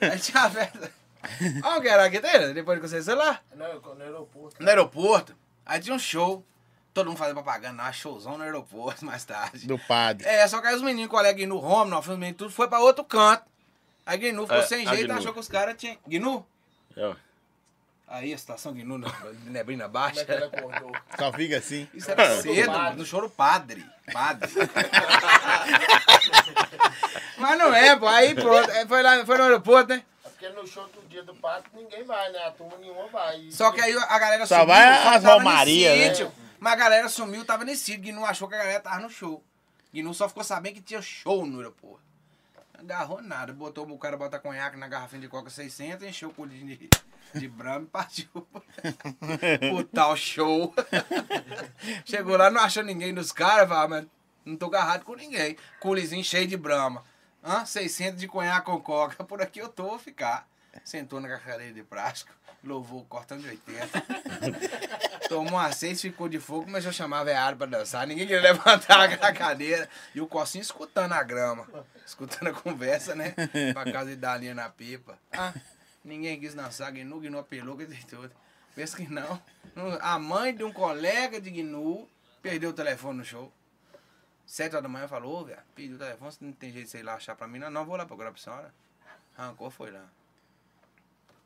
aí 0.02 0.20
tinha 0.20 0.42
a 0.44 0.50
festa. 0.52 0.92
Onde 1.66 1.82
que 1.82 1.88
era 1.88 2.06
aqui, 2.06 2.20
tem? 2.20 2.54
Depois 2.54 2.78
de 2.78 2.82
Conceição 2.82 3.16
lá? 3.16 3.40
No, 3.56 3.96
no 3.96 4.04
aeroporto. 4.04 4.62
No 4.62 4.70
aeroporto. 4.70 5.36
Aí 5.66 5.80
tinha 5.80 5.96
um 5.96 6.00
show. 6.00 6.46
Todo 6.94 7.08
mundo 7.08 7.18
fazendo 7.18 7.36
propaganda, 7.36 7.82
ah, 7.84 7.92
showzão 7.92 8.38
no 8.38 8.44
aeroporto 8.44 9.04
mais 9.06 9.24
tarde. 9.26 9.66
Do 9.66 9.80
padre. 9.80 10.28
É, 10.28 10.48
só 10.48 10.62
que 10.62 10.68
aí 10.68 10.76
os 10.76 10.82
meninos, 10.82 11.10
colega 11.10 11.44
Gnu 11.44 11.58
Home, 11.58 11.90
nós 11.90 12.08
os 12.08 12.18
meninos, 12.18 12.38
tudo 12.38 12.52
foi 12.52 12.68
pra 12.68 12.80
outro 12.80 13.04
canto. 13.04 13.44
Aí 14.06 14.18
Gnu 14.18 14.44
ficou 14.44 14.58
É, 14.60 14.66
sem 14.68 14.86
jeito, 14.88 15.08
Gnu. 15.08 15.18
achou 15.18 15.34
que 15.34 15.40
os 15.40 15.48
caras 15.48 15.76
tinham. 15.78 15.98
Gnu? 16.08 16.46
É. 16.96 17.16
Aí 18.08 18.34
a 18.34 18.38
situação 18.38 18.74
Gnu 18.74 18.98
na 19.00 19.08
neblina 19.46 19.86
Como 19.90 19.98
é 19.98 20.12
que 20.12 20.24
baixa. 20.26 20.46
acordou? 20.46 20.92
Só 21.18 21.34
fica 21.34 21.58
assim. 21.58 21.88
Isso 21.96 22.12
era 22.12 22.36
do 22.36 22.42
cedo, 22.44 22.72
padre. 22.72 22.98
no 23.00 23.06
choro 23.06 23.30
padre. 23.30 23.84
Padre. 24.12 24.52
Mas 27.38 27.58
não 27.58 27.74
é, 27.74 27.96
pô. 27.96 28.08
Aí 28.08 28.36
pronto. 28.36 28.70
Foi 28.88 29.02
lá, 29.02 29.26
foi 29.26 29.38
no 29.38 29.44
aeroporto, 29.46 29.90
né? 29.94 30.04
Porque 30.44 30.50
no 30.62 30.68
show 30.68 30.86
do 30.90 31.08
dia 31.08 31.24
do 31.24 31.34
padre 31.36 31.70
ninguém 31.74 32.04
vai, 32.04 32.30
né? 32.34 32.40
A 32.40 32.52
turma 32.52 32.76
nenhuma 32.78 33.08
vai. 33.08 33.50
Só 33.50 33.72
que 33.72 33.80
aí 33.80 33.94
a 33.94 34.20
galera 34.20 34.46
Só 34.46 34.56
sumiu. 34.56 34.68
vai 34.68 35.16
as 35.16 35.24
Romaria, 35.24 35.96
né? 35.96 36.10
sítio. 36.10 36.34
Mas 36.60 36.74
a 36.74 36.76
galera 36.76 37.08
sumiu, 37.08 37.46
tava 37.46 37.64
nesse 37.64 37.86
sítio. 37.86 38.12
Gnu 38.14 38.26
achou 38.26 38.50
que 38.50 38.56
a 38.56 38.58
galera 38.58 38.80
tava 38.82 39.00
no 39.00 39.10
show. 39.10 39.42
Gnu 39.94 40.14
só 40.14 40.28
ficou 40.28 40.44
sabendo 40.44 40.74
que 40.76 40.82
tinha 40.82 41.02
show 41.02 41.46
no 41.46 41.60
aeroporto. 41.60 42.04
Não 42.78 42.82
agarrou 42.84 43.22
nada. 43.22 43.54
Botou 43.54 43.90
o 43.90 43.98
cara 43.98 44.18
botar 44.18 44.40
conhaque 44.40 44.76
na 44.76 44.90
garrafinha 44.90 45.22
de 45.22 45.30
coca 45.30 45.50
600, 45.50 46.06
encheu 46.06 46.28
o 46.28 46.34
colinho 46.34 46.66
de, 46.78 46.90
de 47.36 47.48
brama 47.48 47.86
e 47.86 47.88
partiu 47.88 48.28
pro 48.34 49.84
tal 49.96 50.14
show. 50.18 50.74
Chegou 52.04 52.36
lá, 52.36 52.50
não 52.52 52.60
achou 52.62 52.84
ninguém 52.84 53.14
dos 53.14 53.32
caras. 53.32 53.72
"Ah, 53.72 53.88
mas 53.88 54.06
não 54.44 54.58
tô 54.58 54.66
agarrado 54.66 55.06
com 55.06 55.16
ninguém. 55.16 55.56
Culizinho 55.80 56.22
cheio 56.24 56.48
de 56.48 56.58
brama. 56.58 57.02
Hã? 57.44 57.66
600 57.66 58.20
de 58.20 58.28
conhaque 58.28 58.66
com 58.66 58.80
coca. 58.80 59.24
Por 59.24 59.42
aqui 59.42 59.60
eu 59.60 59.70
tô, 59.70 59.84
vou 59.90 60.00
ficar. 60.00 60.48
sentou 60.86 61.20
na 61.20 61.38
cadeira 61.38 61.74
de 61.74 61.84
plástico, 61.84 62.32
louvou 62.64 63.04
cortando 63.06 63.42
de 63.42 63.50
80. 63.50 63.88
Tomou 65.30 65.54
uma 65.54 65.72
seis, 65.72 66.02
ficou 66.02 66.28
de 66.30 66.40
fogo, 66.40 66.66
começou 66.66 66.90
a 66.90 66.94
chamar 66.94 67.20
a 67.20 67.24
velhada 67.24 67.56
pra 67.58 67.66
dançar. 67.66 68.06
Ninguém 68.06 68.28
queria 68.28 68.42
levantar 68.42 69.00
a 69.24 69.34
cadeira. 69.34 69.90
E 70.14 70.22
o 70.22 70.28
Cocinho 70.28 70.62
escutando 70.62 71.14
a 71.14 71.24
grama, 71.24 71.68
escutando 72.06 72.48
a 72.50 72.54
conversa, 72.54 73.16
né? 73.16 73.34
Pra 73.74 73.92
casa 73.92 74.10
de 74.12 74.16
dar 74.16 74.38
linha 74.40 74.54
na 74.54 74.70
pipa. 74.70 75.18
Ah, 75.32 75.54
ninguém 76.04 76.40
quis 76.40 76.54
dançar, 76.54 76.92
Gnu, 76.92 77.20
Gnu 77.20 77.40
apelou, 77.40 77.76
que 77.78 77.86
tudo. 78.06 78.32
Pensa 78.76 78.98
que. 78.98 79.12
Não- 79.12 79.42
A 80.02 80.20
mãe 80.20 80.54
de 80.56 80.64
um 80.64 80.72
colega 80.74 81.40
de 81.42 81.50
Gnu 81.50 82.08
perdeu 82.42 82.70
o 82.72 82.74
telefone 82.74 83.20
no 83.20 83.26
show. 83.26 83.52
Sete 84.46 84.76
horas 84.76 84.84
da 84.84 84.90
manhã 84.90 85.08
falou, 85.08 85.42
ô, 85.42 85.46
velho, 85.46 85.62
pediu 85.74 85.96
o 85.96 86.00
telefone, 86.00 86.32
se 86.32 86.44
não 86.44 86.52
tem 86.52 86.72
jeito 86.72 86.86
de 86.86 86.92
você 86.92 87.00
ir 87.00 87.04
lá 87.04 87.16
achar 87.16 87.36
pra 87.36 87.48
mim, 87.48 87.60
não, 87.60 87.70
não 87.70 87.86
vou 87.86 87.96
lá 87.96 88.06
procurar 88.06 88.32
pra 88.32 88.42
senhora. 88.42 88.74
Arrancou, 89.38 89.72
foi 89.72 89.90
lá. 89.92 90.06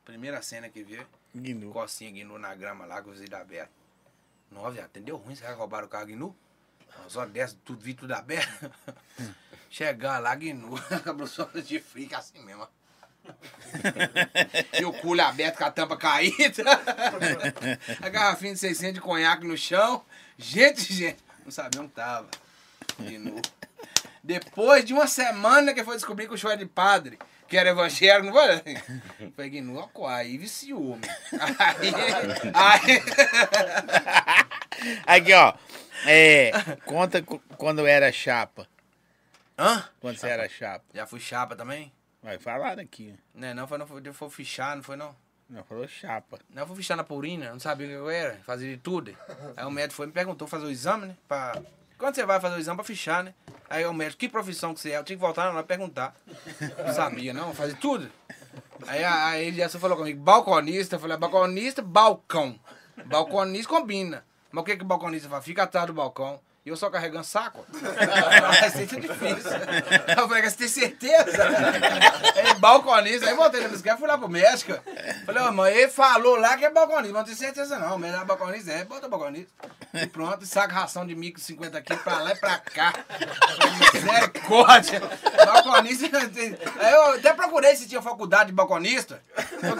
Primeira 0.03 0.41
cena 0.41 0.69
que 0.69 0.83
viu, 0.83 1.05
Gnu. 1.33 1.71
Cocinha 1.71 2.11
Gnu 2.11 2.37
na 2.37 2.55
grama 2.55 2.85
lá 2.85 3.01
com 3.01 3.09
o 3.09 3.13
vidro 3.13 3.37
aberto. 3.37 3.71
Não, 4.51 4.69
viado, 4.71 4.87
entendeu 4.87 5.17
ruim? 5.17 5.35
Será 5.35 5.51
que 5.51 5.57
roubaram 5.57 5.85
o 5.85 5.89
carro 5.89 6.07
Gnu? 6.07 6.35
Não, 6.97 7.09
Só 7.09 7.25
desce, 7.25 7.55
tudo, 7.57 7.81
vidro 7.81 8.01
tudo 8.01 8.13
aberto. 8.13 8.71
Chegar 9.69 10.19
lá, 10.19 10.33
Gnu, 10.35 10.75
acabou 10.91 11.27
só 11.27 11.43
de 11.45 11.79
frio, 11.79 12.15
assim 12.15 12.41
mesmo. 12.43 12.67
e 14.79 14.85
o 14.85 14.93
culo 14.93 15.21
aberto 15.21 15.57
com 15.57 15.65
a 15.65 15.71
tampa 15.71 15.97
caída. 15.97 16.63
a 18.01 18.09
garrafinha 18.09 18.53
de 18.53 18.59
600 18.59 18.93
de 18.95 19.01
conhaque 19.01 19.45
no 19.45 19.57
chão. 19.57 20.05
Gente, 20.37 20.93
gente, 20.93 21.21
não 21.43 21.51
sabia 21.51 21.81
onde 21.81 21.91
tava. 21.91 22.29
Gnu. 23.03 23.41
Depois 24.23 24.83
de 24.83 24.93
uma 24.93 25.07
semana 25.07 25.73
que 25.73 25.83
foi 25.83 25.95
descobrir 25.95 26.27
que 26.27 26.33
o 26.33 26.37
show 26.37 26.51
é 26.51 26.57
de 26.57 26.65
padre, 26.65 27.17
que 27.47 27.55
era 27.55 27.69
evangélico, 27.69 28.25
não 28.25 28.33
foi? 28.33 29.31
Foi 29.35 29.49
Gnu, 29.49 29.89
aí 30.05 30.37
viciou, 30.37 30.97
meu. 30.97 31.09
Aí, 31.63 31.93
aí, 32.53 33.01
Aqui, 35.05 35.33
ó. 35.33 35.53
É, 36.05 36.51
conta 36.85 37.23
quando 37.57 37.87
era 37.87 38.11
chapa. 38.11 38.67
Hã? 39.57 39.83
Quando 39.99 40.17
você 40.17 40.27
era 40.27 40.47
chapa. 40.47 40.85
Já 40.93 41.07
fui 41.07 41.19
chapa 41.19 41.55
também? 41.55 41.91
Vai 42.21 42.37
falar 42.37 42.79
aqui. 42.79 43.15
Né, 43.33 43.53
não, 43.53 43.67
foi, 43.67 43.77
não 43.77 43.87
foi, 43.87 44.13
foi 44.13 44.29
fichar, 44.29 44.75
não 44.75 44.83
foi 44.83 44.95
não. 44.95 45.15
Não, 45.49 45.63
falou 45.63 45.87
chapa. 45.87 46.39
Não, 46.49 46.63
eu 46.63 46.67
fui 46.67 46.75
fichar 46.75 46.97
na 46.97 47.03
Purina, 47.03 47.51
não 47.51 47.59
sabia 47.59 47.87
o 47.87 47.89
que 47.89 47.95
eu 47.95 48.09
era, 48.09 48.35
fazia 48.43 48.69
de 48.69 48.77
tudo. 48.77 49.15
Aí 49.55 49.65
o 49.65 49.71
médico 49.71 49.95
foi 49.95 50.05
e 50.05 50.07
me 50.07 50.13
perguntou 50.13 50.47
fazer 50.47 50.65
o 50.65 50.69
exame, 50.71 51.07
né? 51.07 51.17
Pra... 51.27 51.61
Quando 51.97 52.15
você 52.15 52.25
vai 52.25 52.39
fazer 52.39 52.55
o 52.55 52.59
exame 52.59 52.77
pra 52.77 52.85
fichar, 52.85 53.23
né? 53.23 53.33
Aí 53.69 53.85
o 53.85 53.93
médico, 53.93 54.19
que 54.19 54.29
profissão 54.29 54.73
que 54.73 54.79
você 54.79 54.91
é? 54.91 54.97
Eu 54.97 55.03
tinha 55.03 55.17
que 55.17 55.21
voltar 55.21 55.51
lá 55.51 55.63
perguntar. 55.63 56.15
Não 56.85 56.93
sabia, 56.93 57.33
não, 57.33 57.53
fazer 57.53 57.75
tudo. 57.77 58.09
Aí, 58.87 59.03
aí 59.03 59.47
ele 59.47 59.57
já 59.57 59.69
falou 59.69 59.97
comigo, 59.97 60.21
balconista, 60.21 60.95
eu 60.95 60.99
falei, 60.99 61.17
balconista, 61.17 61.81
balcão. 61.81 62.59
Balconista 63.05 63.69
combina. 63.69 64.23
Mas 64.51 64.61
o 64.61 64.65
que 64.65 64.77
que 64.77 64.83
balconista 64.83 65.27
faz? 65.27 65.43
Fica 65.43 65.63
atrás 65.63 65.87
do 65.87 65.93
balcão. 65.93 66.39
E 66.67 66.69
eu 66.69 66.75
só 66.75 66.89
carregando 66.89 67.23
saco. 67.23 67.65
Vai 67.71 68.69
ser 68.69 68.87
difícil. 68.87 69.51
Eu 70.17 70.27
falei, 70.27 70.43
você 70.43 70.57
tem 70.57 70.67
certeza? 70.67 71.47
Aí, 72.35 72.53
balconista, 72.55 73.29
aí 73.29 73.35
voltei 73.35 73.61
na 73.61 73.69
bicicleta, 73.69 73.97
fui 73.97 74.07
lá 74.07 74.17
pro 74.17 74.27
México. 74.27 74.77
Falei, 75.25 75.43
ô, 75.43 75.51
mãe, 75.53 75.73
ele 75.73 75.87
falou 75.87 76.35
lá 76.35 76.57
que 76.57 76.65
é 76.65 76.69
balconista, 76.69 77.13
mas 77.13 77.19
não 77.19 77.23
tenho 77.23 77.37
certeza 77.37 77.79
não. 77.79 77.97
Melhor 77.97 78.25
balconista 78.25 78.73
é, 78.73 78.83
bota 78.83 79.07
balconista. 79.07 79.49
E 79.93 80.05
pronto, 80.07 80.45
saca 80.45 80.73
ração 80.73 81.07
de 81.07 81.15
mico 81.15 81.39
50 81.39 81.81
quilos 81.81 82.03
pra 82.03 82.19
lá 82.19 82.33
e 82.33 82.35
pra 82.35 82.57
cá. 82.57 82.93
Misericórdia. 83.93 85.01
Balconista. 85.45 86.17
Eu 86.91 87.13
até 87.13 87.33
procurei 87.33 87.77
se 87.77 87.87
tinha 87.87 88.01
faculdade 88.01 88.47
de 88.47 88.55
balconista. 88.55 89.21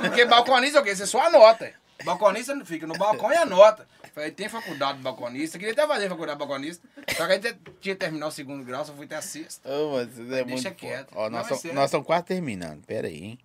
Porque 0.01 0.23
balconista 0.23 0.77
é 0.77 0.81
o 0.81 0.83
quê? 0.85 0.95
Você 0.95 1.05
só 1.05 1.19
anota. 1.19 1.69
Balconista 2.03 2.53
não 2.55 2.65
fica 2.65 2.85
no 2.85 2.97
balcão 2.97 3.31
e 3.31 3.35
anota. 3.35 3.87
Falei, 4.13 4.31
tem 4.31 4.47
faculdade 4.47 4.97
de 4.97 5.03
balconista. 5.03 5.57
Queria 5.57 5.73
até 5.73 5.87
fazer 5.87 6.09
faculdade 6.09 6.39
de 6.39 6.45
balconista. 6.45 6.87
Só 7.15 7.25
que 7.25 7.33
aí 7.33 7.39
tinha 7.39 7.55
que 7.79 7.95
terminar 7.95 8.27
o 8.27 8.31
segundo 8.31 8.63
grau, 8.63 8.85
só 8.85 8.93
fui 8.93 9.05
até 9.05 9.15
a 9.15 9.21
sexta. 9.21 9.67
Ô, 9.69 9.93
mas 9.95 10.19
é 10.19 10.43
Deixa 10.43 10.69
muito 10.69 10.75
quieto. 10.75 11.11
Ó, 11.15 11.29
nós 11.29 11.49
é 11.49 11.53
estamos 11.53 11.85
estamos 11.85 12.07
quase 12.07 12.25
terminando. 12.25 12.83
Pera 12.85 13.07
aí, 13.07 13.23
hein? 13.23 13.39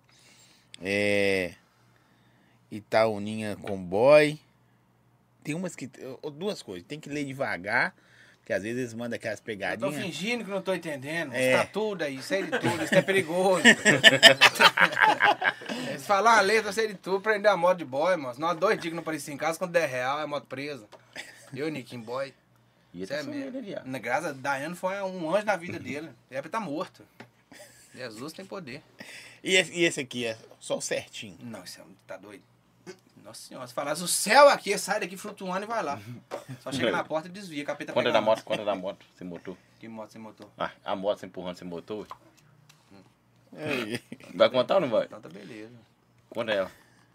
É. 0.81 1.53
Itauninha 2.71 3.55
Comboy. 3.55 4.39
Tem 5.43 5.55
umas 5.55 5.75
que. 5.75 5.89
Duas 6.33 6.61
coisas. 6.61 6.87
Tem 6.87 6.99
que 6.99 7.09
ler 7.09 7.25
devagar. 7.25 7.95
Porque 8.43 8.51
às 8.51 8.61
vezes 8.61 8.77
eles 8.77 8.93
mandam 8.93 9.15
aquelas 9.15 9.39
Eu 9.39 9.41
tô 9.41 9.45
pegadinhas. 9.45 9.95
fingindo 9.95 10.43
que 10.43 10.49
não 10.51 10.61
tô 10.61 10.73
entendendo. 10.73 11.33
É. 11.33 11.53
Está 11.53 11.65
tudo 11.65 12.01
aí, 12.03 12.21
sei 12.21 12.43
de 12.43 12.51
tudo, 12.51 12.83
isso 12.83 12.93
é 12.93 13.01
perigoso. 13.01 13.63
Eles 15.89 16.05
falam 16.05 16.33
a 16.33 16.41
letra, 16.41 16.73
sei 16.73 16.89
de 16.89 16.95
tudo, 16.95 17.21
prender 17.21 17.49
a 17.49 17.55
moto 17.55 17.77
de 17.77 17.85
boy, 17.85 18.17
mano. 18.17 18.37
Nós 18.37 18.57
dois 18.59 18.77
dias 18.77 18.89
que 18.91 18.95
não 18.95 19.01
aparecia 19.01 19.33
em 19.33 19.37
casa, 19.37 19.57
quando 19.57 19.71
der 19.71 19.87
real, 19.87 20.19
é 20.19 20.25
moto 20.25 20.45
presa. 20.45 20.85
Eu 21.55 21.69
Niquinho 21.71 22.01
Boy. 22.01 22.33
E 22.93 23.03
Isso 23.03 23.13
é 23.13 23.21
esse 23.21 23.29
mesmo. 23.29 23.61
Na 23.85 23.97
graça, 23.97 24.33
Daiane 24.33 24.75
foi 24.75 25.01
um 25.01 25.33
anjo 25.33 25.45
na 25.45 25.55
vida 25.55 25.79
dele. 25.79 26.09
Ele 26.29 26.49
tá 26.49 26.59
morto. 26.59 27.01
Jesus 27.95 28.33
tem 28.33 28.45
poder. 28.45 28.83
E 29.41 29.55
esse, 29.55 29.71
e 29.71 29.85
esse 29.85 30.01
aqui 30.01 30.25
é 30.25 30.37
só 30.59 30.77
o 30.77 30.81
certinho. 30.81 31.37
Não, 31.41 31.63
isso 31.63 31.79
é, 31.79 31.83
tá 32.05 32.17
doido. 32.17 32.43
Nossa 33.23 33.47
senhora, 33.47 33.65
se 33.67 33.73
falasse 33.73 34.03
o 34.03 34.07
céu 34.07 34.49
aqui, 34.49 34.77
sai 34.77 34.99
daqui 34.99 35.15
flutuando 35.15 35.63
e 35.65 35.67
vai 35.67 35.81
lá. 35.81 35.97
Só 36.59 36.71
chega 36.71 36.91
na 36.91 37.03
porta 37.03 37.27
e 37.29 37.31
desvia, 37.31 37.63
capeta 37.63 37.93
Conta 37.93 38.03
pega 38.03 38.13
da 38.13 38.19
a 38.19 38.21
moto, 38.21 38.43
conta 38.43 38.65
da 38.65 38.75
moto, 38.75 39.05
sem 39.15 39.25
motor. 39.25 39.55
Que 39.79 39.87
moto 39.87 40.11
sem 40.11 40.21
motor? 40.21 40.49
Ah, 40.57 40.71
a 40.83 40.95
moto 40.95 41.19
sem 41.19 41.27
empurrando 41.29 41.55
sem 41.55 41.67
motor. 41.67 42.05
Ei, 43.55 44.01
Vai 44.33 44.49
contar 44.49 44.75
ou 44.75 44.81
não 44.81 44.89
vai? 44.89 45.05
Então 45.05 45.21
tá 45.21 45.29
beleza. 45.29 45.75
Conta 46.29 46.51
ela. 46.51 46.71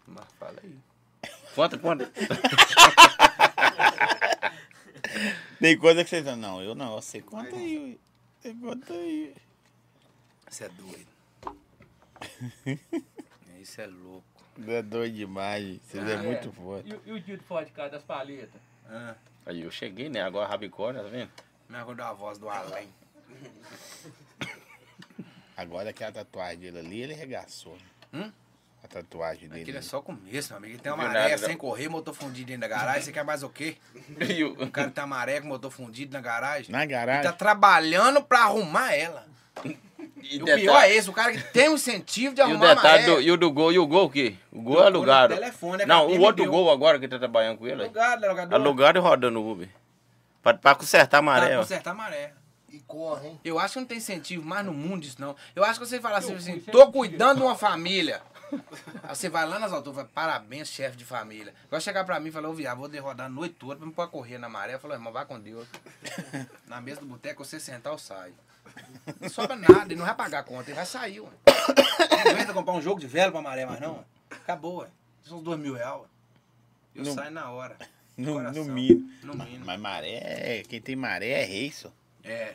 Mas 0.07 0.25
fala 0.39 0.59
aí. 0.63 0.75
Conta, 1.53 1.77
conta. 1.77 2.11
Tem 5.59 5.77
coisa 5.77 6.03
que 6.03 6.09
vocês 6.09 6.23
falam, 6.23 6.39
não, 6.39 6.61
eu 6.61 6.73
não, 6.73 6.95
você 6.95 7.21
conta 7.21 7.55
aí. 7.55 7.91
ué. 7.91 7.97
Você 8.41 8.53
conta 8.53 8.93
aí. 8.93 9.35
Você 10.49 10.63
é 10.63 10.69
doido. 10.69 11.07
Isso 13.59 13.81
é 13.81 13.87
louco. 13.87 14.23
Você 14.59 14.71
é 14.73 14.81
doido 14.81 15.15
demais. 15.15 15.79
Vocês 15.83 16.07
é, 16.07 16.13
É. 16.13 16.17
muito 16.17 16.51
forte. 16.51 16.89
E, 16.89 16.93
o- 16.93 17.01
e 17.05 17.11
o 17.13 17.19
dia 17.21 17.37
de 17.37 17.43
fora 17.43 17.65
de 17.65 17.71
casa 17.71 17.91
das 17.91 18.03
paletas? 18.03 18.59
Ah, 18.89 19.15
Aí 19.45 19.61
eu 19.63 19.71
cheguei, 19.71 20.09
né? 20.09 20.21
Agora 20.21 20.47
rabicó, 20.47 20.91
tá 20.93 21.01
vendo? 21.03 21.29
me 21.67 21.77
acordou 21.77 22.05
a 22.05 22.13
voz 22.13 22.37
do 22.39 22.49
além. 22.49 22.87
Agora 25.55 25.89
aquela 25.89 26.11
tatuagem 26.11 26.59
dele 26.59 26.79
ali, 26.79 27.01
ele 27.01 27.13
arregaçou. 27.13 27.77
né? 28.13 28.21
Hum? 28.25 28.31
A 28.83 28.87
tatuagem 28.87 29.49
dele. 29.49 29.61
Aquilo 29.63 29.77
é 29.77 29.81
só 29.81 29.99
o 29.99 30.01
começo, 30.01 30.49
meu 30.49 30.57
amigo. 30.57 30.73
Ele 30.75 30.81
tem 30.81 30.91
uma 30.91 31.03
Não 31.03 31.11
maré 31.13 31.31
não. 31.31 31.37
sem 31.37 31.57
correr, 31.57 31.89
motor 31.89 32.13
fundido 32.13 32.47
dentro 32.47 32.61
da 32.61 32.67
garagem. 32.67 33.01
Você 33.03 33.11
quer 33.11 33.23
mais 33.25 33.43
o 33.43 33.49
quê? 33.49 33.75
O- 34.57 34.71
cara 34.71 34.89
tem 34.89 35.03
uma 35.03 35.07
maré 35.15 35.41
com 35.41 35.47
motor 35.47 35.69
fundido 35.69 36.13
na 36.13 36.21
garagem. 36.21 36.71
Na 36.71 36.83
Ele 36.83 36.91
garagem. 36.91 37.23
tá 37.23 37.33
trabalhando 37.33 38.23
pra 38.23 38.43
arrumar 38.45 38.93
ela. 38.93 39.27
E, 40.21 40.37
o 40.41 40.45
detalhe- 40.45 40.61
pior 40.63 40.81
é 40.83 40.93
esse, 40.95 41.09
o 41.09 41.13
cara 41.13 41.31
que 41.31 41.41
tem 41.51 41.69
um 41.69 41.75
incentivo 41.75 42.33
de 42.35 42.41
E 42.41 42.43
o 42.43 42.47
arrumar 42.47 42.75
detalhe 42.75 43.05
do, 43.05 43.21
e 43.21 43.31
o 43.31 43.37
do 43.37 43.51
gol, 43.51 43.71
e 43.71 43.79
o 43.79 43.87
gol 43.87 44.05
o 44.05 44.09
quê? 44.09 44.35
O 44.51 44.61
gol 44.61 44.75
Do 44.75 44.79
é 44.79 44.89
no 44.89 44.97
alugado. 44.97 45.33
telefone, 45.35 45.83
é 45.83 45.85
não, 45.85 46.07
o 46.07 46.19
outro 46.21 46.43
deu. 46.43 46.51
gol 46.51 46.71
agora 46.71 46.99
que 46.99 47.07
tá 47.07 47.17
trabalhando 47.19 47.57
com 47.57 47.67
ele. 47.67 47.81
Alugado, 47.83 48.25
alugado. 48.25 48.55
Alugado 48.55 48.97
e 48.97 49.01
rodando 49.01 49.39
no 49.39 49.51
Uber. 49.51 49.69
Pra, 50.41 50.53
pra 50.53 50.75
consertar 50.75 51.17
a 51.17 51.21
maré, 51.21 51.47
Pra 51.47 51.55
ó. 51.57 51.59
consertar 51.61 51.91
a 51.91 51.93
maré. 51.93 52.33
E 52.71 52.79
corre, 52.81 53.29
hein? 53.29 53.39
Eu 53.43 53.57
acho 53.57 53.73
que 53.73 53.79
não 53.79 53.87
tem 53.87 53.97
incentivo 53.97 54.45
mais 54.45 54.63
no 54.65 54.71
mundo 54.73 55.03
isso, 55.03 55.19
não. 55.19 55.35
Eu 55.55 55.63
acho 55.63 55.79
que 55.79 55.87
você 55.87 55.99
fala 55.99 56.19
assim, 56.19 56.35
assim 56.35 56.59
tô 56.59 56.91
cuidando 56.91 57.37
de 57.39 57.43
uma 57.43 57.55
família. 57.55 58.21
Aí 59.03 59.15
você 59.15 59.27
vai 59.27 59.47
lá 59.47 59.57
nas 59.57 59.73
alturas 59.73 59.97
e 59.97 60.01
fala, 60.01 60.09
parabéns, 60.13 60.67
chefe 60.69 60.95
de 60.95 61.03
família. 61.05 61.53
Vai 61.69 61.81
chegar 61.81 62.03
pra 62.03 62.19
mim 62.19 62.29
e 62.29 62.31
falar, 62.31 62.47
ô 62.49 62.53
viado, 62.53 62.77
vou 62.77 62.87
derrodar 62.87 63.25
a 63.25 63.29
noite 63.29 63.55
toda 63.57 63.75
pra 63.77 63.89
pôr 63.91 64.07
correr 64.09 64.37
na 64.37 64.47
maré. 64.49 64.75
Eu 64.75 64.79
falo, 64.79 64.93
irmão, 64.93 65.11
vai 65.11 65.25
com 65.25 65.39
Deus. 65.39 65.67
Na 66.67 66.79
mesa 66.79 66.99
do 67.01 67.07
boteco, 67.07 67.43
você 67.43 67.59
sentar, 67.59 67.91
eu 67.93 67.97
saio. 67.97 68.33
Não 69.19 69.29
sobra 69.29 69.55
nada, 69.55 69.85
ele 69.85 69.95
não 69.95 70.05
vai 70.05 70.13
pagar 70.15 70.39
a 70.39 70.43
conta, 70.43 70.69
ele 70.69 70.75
vai 70.75 70.85
sair, 70.85 71.19
ué. 71.19 71.29
Não 72.25 72.31
aguenta 72.31 72.53
comprar 72.53 72.73
um 72.73 72.81
jogo 72.81 72.99
de 72.99 73.07
vela 73.07 73.31
pra 73.31 73.41
maré 73.41 73.65
mais, 73.65 73.79
não. 73.81 73.93
ué. 73.97 74.03
Acabou, 74.31 74.77
ué. 74.79 74.87
São 75.23 75.37
uns 75.37 75.43
dois 75.43 75.59
mil 75.59 75.73
reais, 75.73 75.95
ué. 76.01 76.07
Eu 76.95 77.03
Não- 77.05 77.13
saio 77.13 77.31
na 77.31 77.49
hora. 77.51 77.75
No, 78.17 78.39
no 78.41 78.65
mínimo. 78.65 79.09
No 79.23 79.33
mínimo. 79.33 79.65
Mas 79.65 79.79
maré, 79.79 80.63
quem 80.67 80.81
tem 80.81 80.95
maré 80.95 81.29
é 81.41 81.45
rei, 81.45 81.71
só. 81.71 81.89
É. 82.23 82.53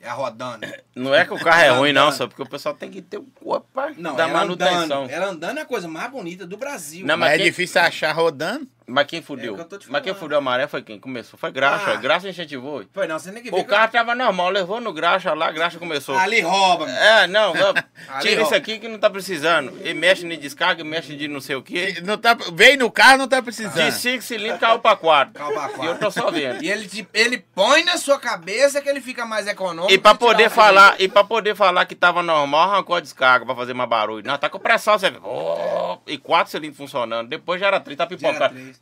É 0.00 0.08
a 0.08 0.12
rodando. 0.12 0.66
Não 0.94 1.12
é 1.14 1.24
que 1.24 1.32
o 1.34 1.38
carro 1.38 1.60
é 1.62 1.68
ruim, 1.70 1.92
não, 1.92 2.12
só 2.12 2.28
porque 2.28 2.42
o 2.42 2.48
pessoal 2.48 2.74
tem 2.74 2.88
que 2.90 3.02
ter 3.02 3.16
o 3.16 3.24
corpo 3.24 3.66
pra 3.74 3.90
Não, 3.96 4.14
dar 4.14 4.28
manutenção. 4.28 4.82
andando, 5.04 5.10
ela 5.10 5.26
andando 5.26 5.58
é 5.58 5.62
a 5.62 5.66
coisa 5.66 5.88
mais 5.88 6.08
bonita 6.10 6.46
do 6.46 6.56
Brasil. 6.56 7.04
Não, 7.06 7.16
Mas, 7.16 7.30
mas 7.30 7.32
é 7.32 7.36
quem- 7.38 7.46
difícil 7.46 7.80
achar 7.80 8.12
rodando. 8.12 8.68
Mas 8.88 9.06
quem 9.06 9.20
fudeu? 9.20 9.54
É 9.60 9.64
que 9.78 9.90
Mas 9.90 10.02
quem 10.02 10.14
fudeu 10.14 10.38
a 10.38 10.40
maré 10.40 10.66
foi 10.66 10.80
quem 10.82 10.98
começou. 10.98 11.38
Foi 11.38 11.52
graxa. 11.52 11.92
Ah. 11.92 11.96
Graxa 11.96 12.28
incentivou. 12.28 12.82
Foi 12.92 13.06
não, 13.06 13.18
você 13.18 13.30
nem 13.30 13.42
que 13.42 13.50
O 13.54 13.64
carro 13.64 13.92
tava 13.92 14.14
normal, 14.14 14.48
levou 14.48 14.80
no 14.80 14.92
graxa 14.94 15.34
lá, 15.34 15.52
graxa 15.52 15.78
começou. 15.78 16.16
Ali 16.16 16.40
rouba. 16.40 16.88
É, 16.88 17.26
não, 17.26 17.52
tira 18.22 18.42
isso 18.42 18.54
aqui 18.54 18.78
que 18.78 18.88
não 18.88 18.98
tá 18.98 19.10
precisando. 19.10 19.78
E 19.84 19.92
mexe 19.92 20.26
de 20.26 20.36
descarga, 20.38 20.82
mexe 20.84 21.14
de 21.14 21.28
não 21.28 21.40
sei 21.40 21.56
o 21.56 21.62
quê. 21.62 22.00
Não 22.02 22.16
tá, 22.16 22.34
veio 22.54 22.78
no 22.78 22.90
carro, 22.90 23.18
não 23.18 23.28
tá 23.28 23.40
De 23.40 23.44
precisando. 23.44 23.90
5 23.92 24.22
cilindros 24.22 24.58
caiu 24.60 24.78
pra 24.78 24.96
4. 24.96 25.34
Caiu 25.34 25.52
pra 25.52 25.68
quatro. 25.68 25.84
E 25.84 25.86
eu 25.86 25.98
tô 25.98 26.10
só 26.10 26.30
vendo. 26.30 26.62
E 26.64 26.70
ele, 26.70 26.88
te- 26.88 27.06
ele 27.12 27.38
põe 27.54 27.84
na 27.84 27.98
sua 27.98 28.18
cabeça 28.18 28.80
que 28.80 28.88
ele 28.88 29.00
fica 29.02 29.26
mais 29.26 29.46
econômico. 29.46 29.92
E 29.92 29.98
pra 29.98 30.14
poder 30.14 30.48
falar, 30.48 30.96
e 30.98 31.08
pra 31.08 31.22
poder 31.24 31.54
falar 31.54 31.84
que 31.84 31.94
tava 31.94 32.22
normal, 32.22 32.70
arrancou 32.70 32.96
a 32.96 33.00
descarga 33.00 33.44
pra 33.44 33.54
fazer 33.54 33.74
mais 33.74 33.90
barulho. 33.90 34.26
Não, 34.26 34.38
tá 34.38 34.48
com 34.48 34.58
pressão, 34.58 34.98
você 34.98 35.10
vê. 35.10 35.18
Oh, 35.22 35.98
e 36.06 36.16
quatro 36.16 36.50
cilindros 36.50 36.78
funcionando. 36.78 37.28
Depois 37.28 37.60
já 37.60 37.66
era 37.66 37.78
três, 37.80 37.98
tá 37.98 38.06
pipocando. 38.06 38.77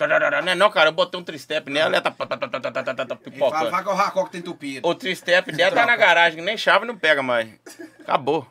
Não, 0.57 0.71
cara, 0.71 0.91
eu 0.91 0.93
botei 0.93 1.19
um 1.19 1.25
tristep 1.25 1.71
nela, 1.71 1.97
ela 1.97 2.03
tá, 2.03 2.11
tá, 2.11 2.37
tá, 2.37 3.07
tá 3.07 3.17
pipocando. 3.17 3.71
Vai 3.71 3.83
que 3.83 3.89
o 3.89 3.95
racó 3.95 4.25
que 4.25 4.33
tem 4.33 4.41
entupido. 4.41 4.87
O 4.87 4.95
tristep 4.95 5.51
dela 5.53 5.75
tá 5.75 5.87
na 5.87 5.97
garagem, 5.97 6.43
nem 6.43 6.57
chave 6.57 6.85
não 6.85 6.97
pega 6.97 7.23
mais. 7.23 7.49
Acabou. 8.01 8.47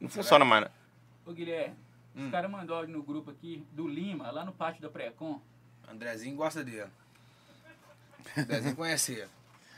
Não 0.00 0.08
funciona 0.08 0.44
mais. 0.44 0.64
Né? 0.64 0.70
Ô, 1.24 1.32
Guilherme, 1.32 1.76
os 2.14 2.22
hum. 2.22 2.30
caras 2.30 2.50
mandaram 2.50 2.88
no 2.88 3.02
grupo 3.02 3.30
aqui 3.30 3.64
do 3.72 3.86
Lima, 3.86 4.30
lá 4.30 4.44
no 4.44 4.52
pátio 4.52 4.82
da 4.82 4.88
Precon. 4.88 5.40
Andrezinho 5.90 6.36
gosta 6.36 6.64
dele. 6.64 6.86
Andrezinho 8.36 8.76
conhecia. 8.76 9.28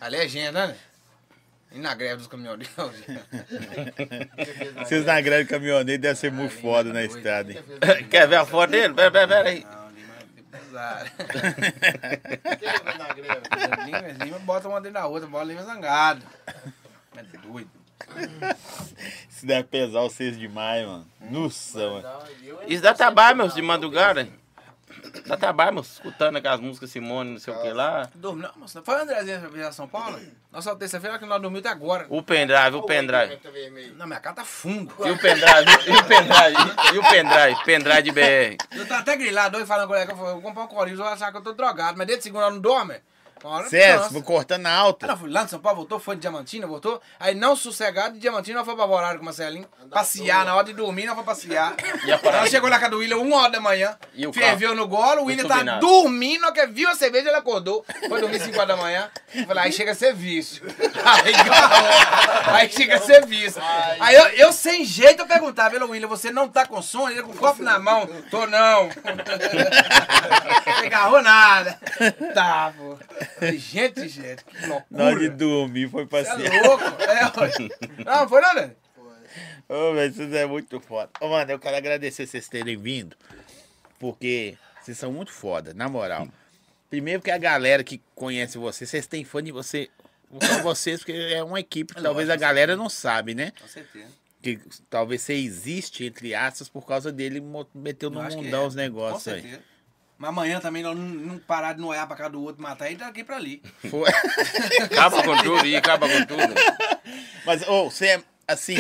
A 0.01 0.09
legenda, 0.09 0.61
é 0.61 0.67
né, 0.67 0.73
né? 0.73 0.79
E 1.73 1.79
na 1.79 1.95
greve 1.95 2.17
dos 2.17 2.27
caminhoneiros. 2.27 2.75
Vocês 4.79 5.05
na 5.05 5.21
greve 5.21 5.45
do 5.45 5.51
caminhoneiro 5.51 6.03
devem 6.03 6.17
ser 6.17 6.29
ah, 6.29 6.33
muito 6.33 6.55
foda 6.55 6.93
na 6.93 7.05
estrada. 7.05 7.55
Quer 8.11 8.27
ver 8.27 8.37
a 8.37 8.45
foto 8.45 8.71
dele? 8.71 8.93
Pera, 8.93 9.11
pera, 9.11 9.29
pera 9.29 9.49
aí. 9.49 9.63
Não. 9.63 9.80
Exato. 10.53 11.11
Lima, 14.25 14.39
bota 14.41 14.69
uma 14.69 14.81
dentro 14.81 14.95
da 14.95 15.07
outra, 15.07 15.29
bota 15.29 15.45
Lima 15.45 15.63
zangado. 15.63 16.23
É 17.17 17.23
doido. 17.39 17.71
Se 19.29 19.47
der 19.47 19.65
pesar 19.65 20.01
vocês 20.01 20.35
6 20.35 20.39
de 20.39 20.49
maio, 20.49 20.89
mano. 20.89 21.07
Nossa, 21.31 21.79
mano. 21.79 22.09
Isso 22.67 22.83
dá 22.83 22.95
trabalho, 22.95 23.37
meus, 23.37 23.55
de 23.55 23.63
madrugada. 23.63 24.29
Dá 25.27 25.37
trabalho, 25.37 25.75
meus, 25.75 25.93
escutando 25.93 26.37
aquelas 26.37 26.61
músicas 26.61 26.91
Simone, 26.91 27.33
não 27.33 27.39
sei 27.39 27.55
o 27.55 27.63
que 27.63 27.71
lá. 27.73 28.09
Dormiu, 28.15 28.49
não, 28.49 28.61
moça. 28.61 28.83
Foi 28.83 28.95
o 28.95 29.03
Andrezinho 29.03 29.51
pra 29.51 29.73
São 29.73 29.89
Paulo? 29.89 30.19
Nós 30.51 30.65
só 30.65 30.75
terça-feira 30.75 31.19
que 31.19 31.27
nós 31.27 31.41
dormimos 31.41 31.65
até 31.65 31.69
agora. 31.69 32.07
O 32.09 32.23
pendrive, 32.23 32.77
o 32.77 32.83
pendrive. 32.83 33.39
Não, 33.97 34.07
minha 34.07 34.21
cara 34.21 34.37
tá 34.37 34.45
fundo. 34.45 34.93
E 34.99 35.11
o 35.11 35.19
pendrive, 35.19 35.71
e 35.87 35.97
o 35.97 36.05
pendrive, 36.05 36.95
e 36.95 36.99
o 36.99 37.03
pendrive, 37.09 37.65
pendrive 37.65 38.03
de 38.03 38.13
BR. 38.13 38.57
Eu 38.73 38.87
tô 38.87 38.95
até 38.95 39.17
grilado 39.17 39.57
hoje 39.57 39.67
falando 39.67 39.89
com 39.89 39.95
ele 39.95 40.07
que 40.07 40.13
eu 40.13 40.17
vou 40.17 40.43
comprar 40.43 40.65
um 40.65 40.69
corinho, 40.69 40.95
eu 40.95 41.05
vou 41.05 41.07
achar 41.07 41.31
que 41.31 41.39
eu 41.39 41.43
tô 41.43 41.53
drogado. 41.53 41.97
Mas 41.97 42.07
desde 42.07 42.25
segunda 42.25 42.47
eu 42.47 42.51
não 42.51 42.61
dorme. 42.61 42.97
Sério, 43.69 44.01
cansa. 44.01 44.13
vou 44.13 44.23
cortando 44.23 44.63
na 44.63 44.73
alta. 44.75 45.07
não, 45.07 45.17
fui 45.17 45.31
lá 45.31 45.43
no 45.43 45.49
São 45.49 45.59
Paulo, 45.61 45.79
voltou, 45.79 45.99
foi 45.99 46.15
de 46.17 46.23
Diamantina, 46.23 46.67
voltou. 46.67 47.01
Aí 47.19 47.35
não 47.35 47.57
sossegado, 47.57 48.15
de 48.15 48.21
Diamantina, 48.21 48.59
nós 48.59 48.67
foi 48.67 48.77
pra 48.77 48.87
Borari 48.87 49.17
com 49.17 49.23
o 49.23 49.25
Marcelinho. 49.25 49.67
Passear, 49.91 50.45
na 50.45 50.55
hora 50.55 50.67
de 50.67 50.73
dormir, 50.73 51.07
nós 51.07 51.15
foi 51.15 51.25
passear. 51.25 51.75
E? 52.05 52.11
Ela 52.11 52.47
chegou 52.47 52.69
lá 52.71 52.79
com 52.79 52.87
a 52.87 52.89
do 52.89 52.99
William 52.99 53.19
uma 53.19 53.37
hora 53.43 53.53
da 53.53 53.61
manhã. 53.61 53.97
E 54.15 54.27
o 54.27 54.33
ferveu 54.33 54.75
no 54.75 54.87
golo, 54.89 55.23
o 55.23 55.25
William 55.27 55.47
tá 55.47 55.55
turbinado? 55.57 55.81
dormindo, 55.87 56.41
na 56.41 56.53
que 56.53 56.67
viu 56.67 56.89
a 56.89 56.95
cerveja, 56.95 57.29
ele 57.29 57.37
acordou. 57.37 57.85
Foi 58.09 58.21
dormir 58.21 58.41
5 58.41 58.57
horas 58.57 58.69
da 58.69 58.77
manhã. 58.77 59.11
Falei, 59.47 59.65
aí 59.65 59.73
chega 59.73 59.93
a 59.93 59.95
ser 59.95 60.15
vício. 60.15 60.63
Aí, 61.05 61.35
aí 62.55 62.71
chega 62.71 62.97
a 62.97 63.01
ser 63.01 63.25
vício. 63.27 63.61
Aí 64.01 64.15
eu, 64.15 64.27
eu 64.29 64.53
sem 64.53 64.85
jeito, 64.85 65.21
eu 65.23 65.27
perguntava, 65.27 65.75
ele, 65.75 65.85
William, 65.85 66.09
você 66.09 66.31
não 66.31 66.49
tá 66.49 66.67
com 66.67 66.81
sono? 66.83 67.11
Ele 67.11 67.23
com 67.23 67.33
o 67.33 67.37
copo 67.37 67.63
na 67.63 67.79
mão. 67.79 68.07
Tô 68.31 68.47
não. 68.47 68.89
Não 70.67 70.87
agarrou 70.87 71.23
nada. 71.23 71.79
Tá, 72.35 72.73
pô. 72.77 72.97
Falei, 73.41 73.59
Gente, 73.59 74.09
gente, 74.09 74.45
que 74.45 74.67
loucura. 74.67 74.87
Na 74.91 75.05
hora 75.05 75.19
de 75.19 75.31
dormir, 75.31 75.89
foi 75.89 76.05
Você 76.05 76.11
passear. 76.11 76.55
é 76.55 76.63
louco? 76.63 76.85
É, 76.85 78.05
não, 78.05 78.29
foi 78.29 78.41
não, 78.41 78.55
né? 78.55 78.71
Ô, 79.69 79.95
velho, 79.95 80.13
vocês 80.13 80.33
é 80.33 80.47
muito 80.47 80.81
foda. 80.81 81.11
Ô, 81.21 81.29
mano, 81.29 81.51
eu 81.51 81.59
quero 81.59 81.77
agradecer 81.77 82.27
vocês 82.27 82.49
terem 82.49 82.77
vindo, 82.77 83.17
porque 83.99 84.57
vocês 84.83 84.99
são 84.99 85.13
muito 85.13 85.33
foda, 85.33 85.73
na 85.73 85.89
moral. 85.89 86.29
Primeiro 86.89 87.21
porque 87.21 87.31
a 87.31 87.39
galera 87.39 87.85
que 87.85 88.01
conhece 88.15 88.59
vocês, 88.59 88.91
vocês 88.91 89.07
têm 89.07 89.25
fã 89.25 89.43
de 89.43 89.53
você. 89.53 89.89
Vocês 90.63 90.99
porque 91.01 91.13
é 91.13 91.43
uma 91.43 91.61
equipe 91.61 91.95
que 91.95 92.03
talvez 92.03 92.29
a 92.29 92.37
galera 92.37 92.77
não 92.77 92.89
sabe, 92.89 93.35
né? 93.35 93.53
Com 93.61 93.69
certeza. 93.69 94.09
Que 94.43 94.59
talvez 94.89 95.23
você 95.23 95.35
existe, 95.35 96.05
entre 96.05 96.35
aspas, 96.35 96.69
por 96.69 96.87
causa 96.87 97.13
dele 97.13 97.43
meteu 97.75 98.11
no 98.11 98.27
que 98.27 98.37
mundão 98.37 98.65
é. 98.65 98.67
os 98.67 98.75
negócios 98.75 99.25
Com 99.25 99.31
aí. 99.31 99.61
Mas 100.21 100.29
amanhã 100.29 100.61
também 100.61 100.83
nós 100.83 100.95
não, 100.95 101.09
não 101.09 101.39
parar 101.39 101.73
de 101.73 101.81
noiar 101.81 102.07
pra 102.07 102.15
cá 102.15 102.29
do 102.29 102.43
outro, 102.43 102.63
matar 102.63 102.89
ele 102.89 102.97
daqui 102.97 103.25
pra 103.25 103.37
ali. 103.37 103.63
Foi. 103.89 104.07
Acaba 104.85 105.23
com 105.23 105.35
tudo 105.39 105.67
e 105.67 105.75
acaba 105.75 106.07
com 106.07 106.27
tudo. 106.27 106.55
Mas, 107.47 107.67
ô, 107.67 107.91
você 107.91 108.07
é, 108.09 108.23
assim, 108.47 108.77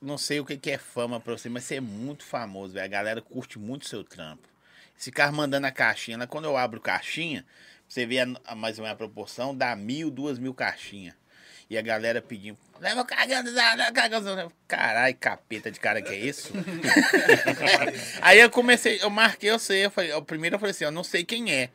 não 0.00 0.16
sei 0.16 0.40
o 0.40 0.44
que 0.46 0.56
que 0.56 0.70
é 0.70 0.78
fama 0.78 1.20
pra 1.20 1.36
você, 1.36 1.50
mas 1.50 1.64
você 1.64 1.76
é 1.76 1.80
muito 1.80 2.24
famoso, 2.24 2.72
velho. 2.72 2.86
A 2.86 2.88
galera 2.88 3.20
curte 3.20 3.58
muito 3.58 3.86
seu 3.86 4.02
trampo. 4.02 4.48
Esse 4.98 5.12
cara 5.12 5.30
mandando 5.30 5.66
a 5.66 5.70
caixinha, 5.70 6.16
lá, 6.16 6.26
quando 6.26 6.46
eu 6.46 6.56
abro 6.56 6.80
caixinha, 6.80 7.44
você 7.86 8.06
vê 8.06 8.20
a, 8.20 8.26
a 8.46 8.54
mais 8.54 8.78
ou 8.78 8.84
menos 8.84 8.94
a 8.94 8.96
proporção, 8.96 9.54
dá 9.54 9.76
mil, 9.76 10.10
duas 10.10 10.38
mil 10.38 10.54
caixinhas. 10.54 11.14
E 11.70 11.78
a 11.78 11.82
galera 11.82 12.20
pedindo, 12.20 12.58
leva 12.80 13.04
cagando, 13.04 13.48
leva 13.52 13.92
cagando. 13.92 14.52
Caralho, 14.66 15.16
capeta 15.16 15.70
de 15.70 15.78
cara 15.78 16.02
que 16.02 16.12
é 16.12 16.18
isso? 16.18 16.52
Aí 18.20 18.40
eu 18.40 18.50
comecei, 18.50 19.00
eu 19.00 19.08
marquei 19.08 19.52
você, 19.52 19.86
eu 19.86 19.90
falei, 19.90 20.12
o 20.12 20.20
primeiro 20.20 20.56
eu 20.56 20.58
falei 20.58 20.72
assim, 20.72 20.84
eu 20.84 20.90
não 20.90 21.04
sei 21.04 21.24
quem 21.24 21.52
é. 21.52 21.70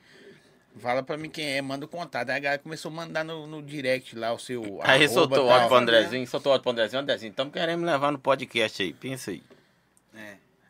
Fala 0.81 1.01
pra 1.01 1.15
mim 1.15 1.29
quem 1.29 1.55
é, 1.55 1.61
manda 1.61 1.85
o 1.85 1.87
contato. 1.87 2.29
Aí 2.29 2.35
a 2.35 2.39
galera 2.39 2.61
começou 2.61 2.91
a 2.91 2.93
mandar 2.93 3.23
no, 3.23 3.47
no 3.47 3.63
direct 3.63 4.13
lá 4.17 4.33
o 4.33 4.37
seu. 4.37 4.81
Aí 4.83 5.05
arroba, 5.05 5.07
soltou 5.07 5.45
o 5.45 5.47
ódio 5.47 5.67
pro 5.69 5.77
Andrezinho, 5.77 6.27
soltou 6.27 6.51
o 6.51 6.55
ódio 6.55 6.63
pro 6.63 6.71
Andrezinho. 6.73 7.01
Andrezinho, 7.01 7.29
estamos 7.29 7.53
querendo 7.53 7.85
levar 7.85 8.11
no 8.11 8.19
podcast 8.19 8.83
aí, 8.83 8.93
pensa 8.93 9.31
aí. 9.31 9.41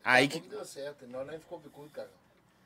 Aí 0.06 0.28
que. 0.28 0.40
Deu 0.40 0.64
certo, 0.64 1.08
nós 1.08 1.26
nem 1.26 1.40
ficou 1.40 1.60
bicudo, 1.60 1.90
cara. 1.90 2.08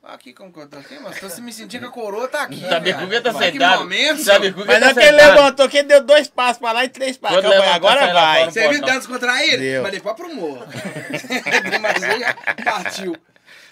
Aqui, 0.02 0.34
como 0.34 0.52
que 0.52 0.60
eu 0.60 0.68
tô 0.68 0.78
aqui, 0.78 0.98
mas 1.00 1.20
tô 1.20 1.30
se 1.30 1.42
me 1.42 1.52
sentindo 1.52 1.82
que 1.82 1.88
a 1.88 1.92
coroa 1.92 2.28
tá 2.28 2.44
aqui. 2.44 2.62
Sabe 2.62 2.94
quem 2.94 3.22
tá 3.22 3.30
Olha 3.30 3.52
que 3.52 3.52
sentado? 3.52 3.80
momento, 3.80 4.24
Sabe 4.24 4.52
Mas 4.56 4.66
tá 4.66 4.80
não 4.80 4.94
que 4.94 5.00
ele 5.02 5.12
sentado? 5.20 5.36
levantou, 5.36 5.70
que 5.70 5.78
ele 5.78 5.88
deu 5.90 6.04
dois 6.04 6.28
passos 6.30 6.58
pra 6.58 6.72
lá 6.72 6.86
e 6.86 6.90
três 6.90 7.18
cá 7.18 7.28
pra 7.28 7.42
lá. 7.42 7.48
levantar, 7.50 7.76
Agora 7.76 8.06
lá 8.08 8.14
vai. 8.14 8.46
Você 8.46 8.70
viu 8.70 8.82
dando 8.82 8.98
descontraído? 8.98 9.58
Deu. 9.58 9.84
Mas 9.84 9.92
depois 9.92 10.16
pro 10.16 10.34
morro. 10.34 10.66
mas 11.82 12.04
aí 12.04 12.64
partiu. 12.64 13.16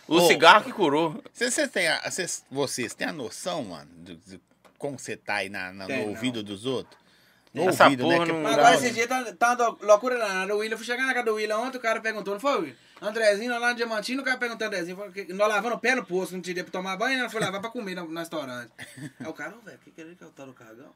O 0.07 0.17
Ô. 0.17 0.27
cigarro 0.27 0.65
que 0.65 0.71
curou. 0.73 1.23
Vocês, 1.33 1.55
têm 1.71 1.87
a, 1.87 2.01
vocês, 2.09 2.45
vocês 2.51 2.93
têm 2.93 3.07
a 3.07 3.13
noção, 3.13 3.63
mano, 3.63 3.89
de, 3.97 4.15
de 4.17 4.39
como 4.77 4.99
você 4.99 5.15
tá 5.17 5.35
aí 5.35 5.49
na, 5.49 5.71
na- 5.73 5.85
Tem, 5.85 5.97
no 5.99 6.03
não. 6.03 6.09
ouvido 6.11 6.43
dos 6.43 6.65
outros? 6.65 6.97
No 7.53 7.69
Essa 7.69 7.85
ouvido, 7.85 8.03
porra 8.03 8.19
né? 8.19 8.25
que- 8.25 8.31
não- 8.33 8.41
Mas 8.43 8.53
agora 8.53 8.75
esse 8.75 8.91
dia 8.91 9.07
tá, 9.07 9.23
tá 9.37 9.53
uma 9.53 9.77
loucura 9.81 10.17
danada. 10.17 10.53
O 10.53 10.59
William, 10.59 10.77
fui 10.77 10.85
chegar 10.85 11.05
na 11.05 11.13
casa 11.13 11.25
do 11.25 11.35
William 11.35 11.57
ontem, 11.57 11.77
o 11.77 11.81
cara 11.81 11.99
perguntou, 12.01 12.33
não 12.33 12.39
foi, 12.39 12.57
William? 12.59 12.75
Andrezinho, 13.01 13.59
lá 13.59 13.69
no 13.69 13.75
Diamantino, 13.75 14.21
o 14.21 14.25
cara 14.25 14.37
perguntou 14.37 14.67
Andrezinho, 14.67 14.97
nós 15.29 15.49
lavando 15.49 15.75
o 15.75 15.79
pé 15.79 15.95
no 15.95 16.05
poço, 16.05 16.33
não 16.33 16.41
tirei 16.41 16.63
pra 16.63 16.71
tomar 16.71 16.97
banho, 16.97 17.21
nós 17.21 17.31
foi 17.31 17.41
lavar 17.41 17.61
pra 17.61 17.69
comer 17.69 17.95
no, 17.95 18.07
no 18.07 18.19
restaurante. 18.19 18.71
Aí 19.19 19.27
o 19.27 19.33
cara, 19.33 19.55
ô, 19.55 19.61
velho, 19.61 19.77
o 19.77 19.79
que 19.81 19.91
que 19.91 20.01
ele 20.01 20.15
que 20.15 20.23
é 20.23 20.27
o 20.27 20.31
tal 20.31 20.47
do 20.47 20.53
cagão? 20.53 20.91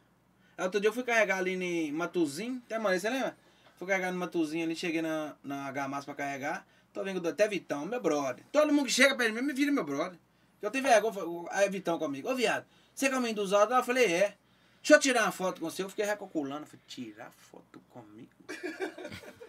Aí 0.57 0.63
outro 0.65 0.79
dia 0.79 0.89
eu 0.89 0.93
fui 0.93 1.03
carregar 1.03 1.37
ali 1.37 1.53
em 1.53 1.91
Matuzinho, 1.91 2.61
até 2.65 2.79
mano, 2.79 2.99
você 2.99 3.09
lembra? 3.09 3.37
Fui 3.77 3.87
carregar 3.87 4.11
no 4.11 4.17
Matuzinho 4.19 4.65
ali, 4.65 4.75
cheguei 4.75 5.01
na, 5.01 5.35
na 5.43 5.65
H 5.67 6.03
pra 6.03 6.15
carregar, 6.15 6.67
tô 6.93 7.03
vendo 7.03 7.27
até 7.27 7.47
Vitão, 7.47 7.85
meu 7.85 8.01
brother. 8.01 8.43
Todo 8.51 8.73
mundo 8.73 8.85
que 8.87 8.93
chega 8.93 9.15
pra 9.15 9.25
ele, 9.25 9.41
me 9.41 9.53
vira 9.53 9.71
meu 9.71 9.83
brother. 9.83 10.17
Eu 10.61 10.69
tenho 10.69 10.83
vergonha, 10.83 11.47
aí 11.51 11.69
Vitão 11.69 11.97
comigo, 11.97 12.29
ô 12.29 12.35
viado, 12.35 12.65
você 12.93 13.09
que 13.09 13.15
é 13.15 13.17
o 13.17 13.21
menino 13.21 13.41
dos? 13.41 13.51
Eu 13.51 13.83
falei, 13.83 14.13
é. 14.13 14.35
Deixa 14.81 14.95
eu 14.95 14.99
tirar 14.99 15.23
uma 15.23 15.31
foto 15.31 15.59
com 15.59 15.69
você. 15.69 15.83
Eu 15.83 15.89
fiquei 15.89 16.05
recalculando. 16.05 16.61
Eu 16.61 16.67
falei, 16.67 16.81
tirar 16.87 17.31
foto 17.31 17.79
comigo? 17.89 18.29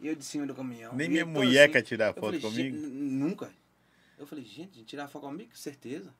E 0.00 0.08
eu 0.08 0.14
de 0.14 0.24
cima 0.24 0.46
do 0.46 0.54
caminhão. 0.54 0.94
Nem 0.94 1.06
E 1.06 1.10
minha 1.10 1.26
mulher 1.26 1.70
quer 1.70 1.82
tirar 1.82 2.12
foto 2.12 2.26
falei, 2.26 2.40
comigo. 2.40 2.76
"Gente, 2.76 2.86
n- 2.86 3.18
Nunca. 3.18 3.50
Eu 4.18 4.26
falei, 4.26 4.44
gente, 4.44 4.82
tirar 4.84 5.08
foto 5.08 5.26
comigo? 5.26 5.50
Com 5.50 5.56
certeza. 5.56 6.12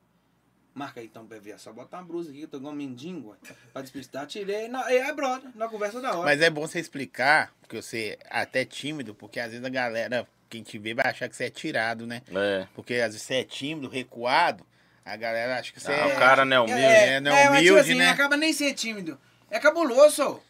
Marca 0.75 1.01
aí 1.01 1.07
então 1.07 1.27
pra 1.27 1.39
ver. 1.39 1.59
Só 1.59 1.73
botar 1.73 1.99
uma 1.99 2.05
blusa 2.05 2.29
aqui, 2.31 2.39
que 2.41 2.45
eu 2.45 2.49
tô 2.49 2.57
igual 2.59 2.73
um 2.73 2.77
mendigo. 2.77 3.31
ué. 3.31 3.37
Pra 3.73 3.81
despistar, 3.83 4.27
tirei. 4.27 4.69
Na, 4.69 4.91
e 4.93 4.97
é 4.99 5.13
brother, 5.13 5.51
na 5.55 5.69
conversa 5.69 6.01
da 6.01 6.11
hora. 6.15 6.25
Mas 6.25 6.41
é 6.43 6.51
bom 6.51 6.67
você 6.67 6.79
explicar, 6.79 7.53
porque 7.61 7.81
você 7.81 8.19
é 8.25 8.41
até 8.41 8.65
tímido, 8.65 9.15
porque 9.15 9.41
às 9.41 9.51
vezes 9.53 9.65
a 9.65 9.71
galera, 9.71 10.27
quem 10.51 10.63
te 10.63 10.77
vê, 10.79 10.93
vai 10.95 11.07
achar 11.09 11.29
que 11.29 11.37
você 11.37 11.45
é 11.45 11.51
tirado, 11.51 12.07
né? 12.07 12.23
É. 12.31 12.67
Porque 12.75 12.95
às 12.95 13.13
vezes 13.13 13.23
você 13.23 13.35
é 13.37 13.45
tímido, 13.45 13.89
recuado, 13.89 14.67
a 15.05 15.17
galera 15.17 15.59
acha 15.59 15.73
que 15.73 15.81
você 15.81 15.93
Ah, 15.93 16.09
é. 16.09 16.15
o 16.15 16.19
cara 16.19 16.45
não 16.45 16.57
é 16.57 16.61
humilde. 16.61 16.83
É, 16.83 17.21
não 17.21 17.31
mas, 17.33 17.41
tipo 17.45 17.53
humilde, 17.59 17.81
assim, 17.81 17.95
né? 17.95 18.11
acaba 18.11 18.37
nem 18.37 18.53
ser 18.53 18.75
tímido. 18.75 19.19
É 19.51 19.59
cabuloso. 19.59 20.43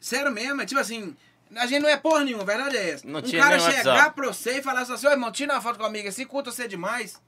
Sério 0.00 0.30
mesmo, 0.30 0.60
é 0.62 0.66
tipo 0.66 0.80
assim, 0.80 1.16
a 1.56 1.66
gente 1.66 1.82
não 1.82 1.88
é 1.88 1.96
porra 1.96 2.24
nenhuma, 2.24 2.42
a 2.42 2.46
verdade 2.46 2.76
é 2.76 2.90
essa. 2.90 3.06
Não 3.06 3.20
um 3.20 3.22
tinha 3.22 3.42
cara 3.42 3.58
chegar 3.58 3.94
WhatsApp. 3.94 4.14
pra 4.16 4.26
você 4.26 4.58
e 4.58 4.62
falar 4.62 4.80
assim, 4.82 5.06
ô 5.06 5.10
irmão, 5.10 5.32
tira 5.32 5.52
uma 5.54 5.60
foto 5.60 5.78
comigo 5.78 6.08
assim, 6.08 6.24
curta 6.24 6.50
você 6.50 6.66
demais. 6.68 7.20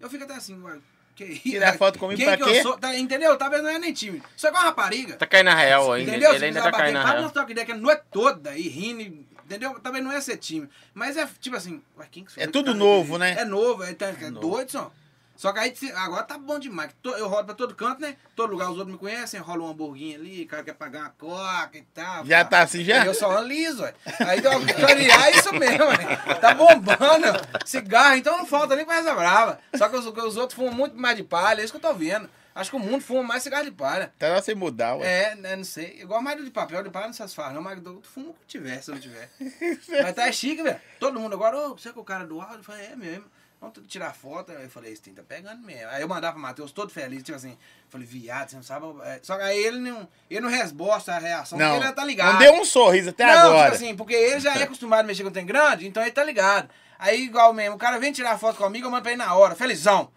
Eu 0.00 0.08
fico 0.10 0.24
até 0.24 0.34
assim, 0.34 0.60
ué, 0.62 0.78
que? 1.16 1.38
Tirar 1.38 1.76
foto 1.78 1.98
comigo 1.98 2.16
Quem 2.18 2.26
pra 2.26 2.36
que 2.36 2.44
quê? 2.44 2.58
Eu 2.58 2.62
sou? 2.62 2.76
Tá, 2.78 2.94
entendeu? 2.98 3.36
Talvez 3.36 3.62
não 3.62 3.70
é 3.70 3.78
nem 3.78 3.92
tímido. 3.92 4.24
Só 4.36 4.48
igual 4.48 4.62
uma 4.62 4.68
rapariga. 4.70 5.16
Tá 5.16 5.26
caindo 5.26 5.46
na 5.46 5.54
real 5.54 5.92
ainda. 5.92 6.10
Entendeu? 6.10 6.30
Ele 6.30 6.38
Se 6.40 6.44
ainda 6.46 6.62
tá 6.62 6.72
caindo 6.72 6.94
na 6.94 7.04
real. 7.04 7.22
nós 7.22 7.32
troca 7.32 7.52
ideia, 7.52 7.64
que 7.64 7.72
a 7.72 7.76
noite 7.76 8.02
toda 8.10 8.50
aí 8.50 8.68
rindo, 8.68 9.24
entendeu? 9.44 9.78
Também 9.80 10.02
não 10.02 10.10
é 10.12 10.20
ser 10.20 10.36
tímido. 10.36 10.70
Mas 10.92 11.16
é 11.16 11.26
tipo 11.40 11.56
assim, 11.56 11.80
ué, 11.96 12.06
quem 12.10 12.24
que 12.24 12.40
É 12.40 12.46
tudo 12.46 12.74
novo, 12.74 13.16
né? 13.18 13.36
É 13.38 13.44
novo, 13.44 13.84
é, 13.84 13.94
tá- 13.94 14.08
é 14.08 14.30
doido 14.30 14.70
só. 14.72 14.92
Só 15.36 15.52
que 15.52 15.58
aí, 15.58 15.74
se- 15.74 15.90
agora 15.92 16.22
tá 16.22 16.38
bom 16.38 16.58
demais. 16.58 16.90
que 17.02 17.08
Eu 17.08 17.28
rodo 17.28 17.46
pra 17.46 17.54
todo 17.54 17.74
canto, 17.74 18.00
né? 18.00 18.16
Todo 18.36 18.50
lugar 18.52 18.70
os 18.70 18.76
outros 18.78 18.92
me 18.92 18.98
conhecem, 18.98 19.40
rola 19.40 19.64
um 19.64 19.68
hamburguinho 19.70 20.18
ali, 20.20 20.44
o 20.44 20.46
cara 20.46 20.62
quer 20.62 20.74
pagar 20.74 21.00
uma 21.00 21.10
coca 21.10 21.76
e 21.76 21.82
tal. 21.94 22.24
Já 22.24 22.44
pá. 22.44 22.50
tá 22.50 22.62
assim, 22.62 22.84
já? 22.84 23.04
Eu 23.04 23.14
só 23.14 23.40
liso, 23.40 23.82
ué. 23.82 23.94
Aí 24.20 24.38
então, 24.38 24.64
clarear 24.66 25.24
é 25.26 25.30
isso 25.36 25.52
mesmo, 25.52 25.86
né? 25.86 26.16
Tá 26.40 26.54
bombando. 26.54 27.26
Cigarro, 27.64 28.16
então 28.16 28.38
não 28.38 28.46
falta 28.46 28.76
nem 28.76 28.84
coisa 28.84 29.14
brava. 29.14 29.58
Só 29.76 29.88
que 29.88 29.96
os, 29.96 30.12
que 30.12 30.20
os 30.20 30.36
outros 30.36 30.54
fumam 30.56 30.72
muito 30.72 30.96
mais 30.96 31.16
de 31.16 31.22
palha, 31.24 31.60
é 31.60 31.64
isso 31.64 31.72
que 31.72 31.84
eu 31.84 31.90
tô 31.90 31.94
vendo. 31.94 32.28
Acho 32.54 32.70
que 32.70 32.76
o 32.76 32.80
mundo 32.80 33.00
fuma 33.02 33.24
mais 33.24 33.42
cigarro 33.42 33.64
de 33.64 33.72
palha. 33.72 34.12
Até 34.16 34.32
nós 34.32 34.44
sem 34.44 34.54
mudar, 34.54 34.94
ué. 34.94 35.32
É, 35.32 35.34
né, 35.34 35.56
não 35.56 35.64
sei. 35.64 35.98
Igual 36.00 36.22
mais 36.22 36.42
de 36.42 36.48
papel, 36.52 36.84
de 36.84 36.90
palha 36.90 37.06
não 37.06 37.12
satisfaz, 37.12 37.52
não. 37.52 37.60
Mas 37.60 37.80
do 37.80 38.00
fumo 38.02 38.30
o 38.30 38.34
que 38.34 38.46
tiver, 38.46 38.80
se 38.80 38.92
não 38.92 39.00
tiver. 39.00 39.28
Mas 40.02 40.14
tá 40.14 40.30
chique, 40.30 40.62
velho. 40.62 40.80
Todo 41.00 41.18
mundo 41.18 41.34
agora, 41.34 41.56
ô, 41.58 41.76
você 41.76 41.92
que 41.92 41.98
é 41.98 42.00
o 42.00 42.04
cara 42.04 42.24
do 42.24 42.40
áudio? 42.40 42.58
Eu 42.58 42.62
falei, 42.62 42.86
é 42.86 42.94
mesmo. 42.94 43.24
Vamos 43.72 43.88
tirar 43.88 44.12
foto. 44.14 44.52
Aí 44.52 44.64
eu 44.64 44.70
falei, 44.70 44.92
esse 44.92 45.00
tem 45.02 45.14
tá 45.14 45.22
pegando 45.26 45.62
mesmo. 45.64 45.88
Aí 45.90 46.02
eu 46.02 46.08
mandava 46.08 46.34
pro 46.34 46.42
Matheus 46.42 46.70
todo 46.72 46.90
feliz, 46.90 47.22
tipo 47.22 47.36
assim. 47.36 47.56
Falei, 47.88 48.06
viado, 48.06 48.50
você 48.50 48.56
não 48.56 48.62
sabe. 48.62 48.86
é. 49.04 49.20
Só 49.22 49.36
que 49.36 49.42
aí 49.42 49.58
ele 49.58 49.78
não, 49.78 50.08
ele 50.28 50.40
não 50.40 50.48
resbosta 50.50 51.14
a 51.14 51.18
reação, 51.18 51.58
Não, 51.58 51.66
porque 51.66 51.78
ele 51.80 51.86
já 51.86 51.92
tá 51.92 52.04
ligado. 52.04 52.32
não 52.32 52.38
deu 52.40 52.54
um 52.54 52.64
sorriso 52.64 53.10
até 53.10 53.24
não, 53.26 53.32
agora. 53.50 53.70
tipo 53.70 53.76
assim, 53.84 53.96
porque 53.96 54.14
ele 54.14 54.40
já 54.40 54.54
é 54.54 54.62
acostumado 54.64 55.00
a 55.00 55.02
mexer 55.04 55.24
com 55.24 55.30
trem 55.30 55.46
grande, 55.46 55.86
então 55.86 56.02
ele 56.02 56.12
tá 56.12 56.22
ligado. 56.24 56.68
Aí, 56.98 57.22
igual 57.24 57.52
mesmo, 57.52 57.76
o 57.76 57.78
cara 57.78 57.98
vem 57.98 58.12
tirar 58.12 58.38
foto 58.38 58.56
comigo, 58.58 58.86
eu 58.86 58.90
mando 58.90 59.02
pra 59.02 59.12
ele 59.12 59.18
na 59.22 59.34
hora, 59.34 59.54
felizão. 59.54 60.10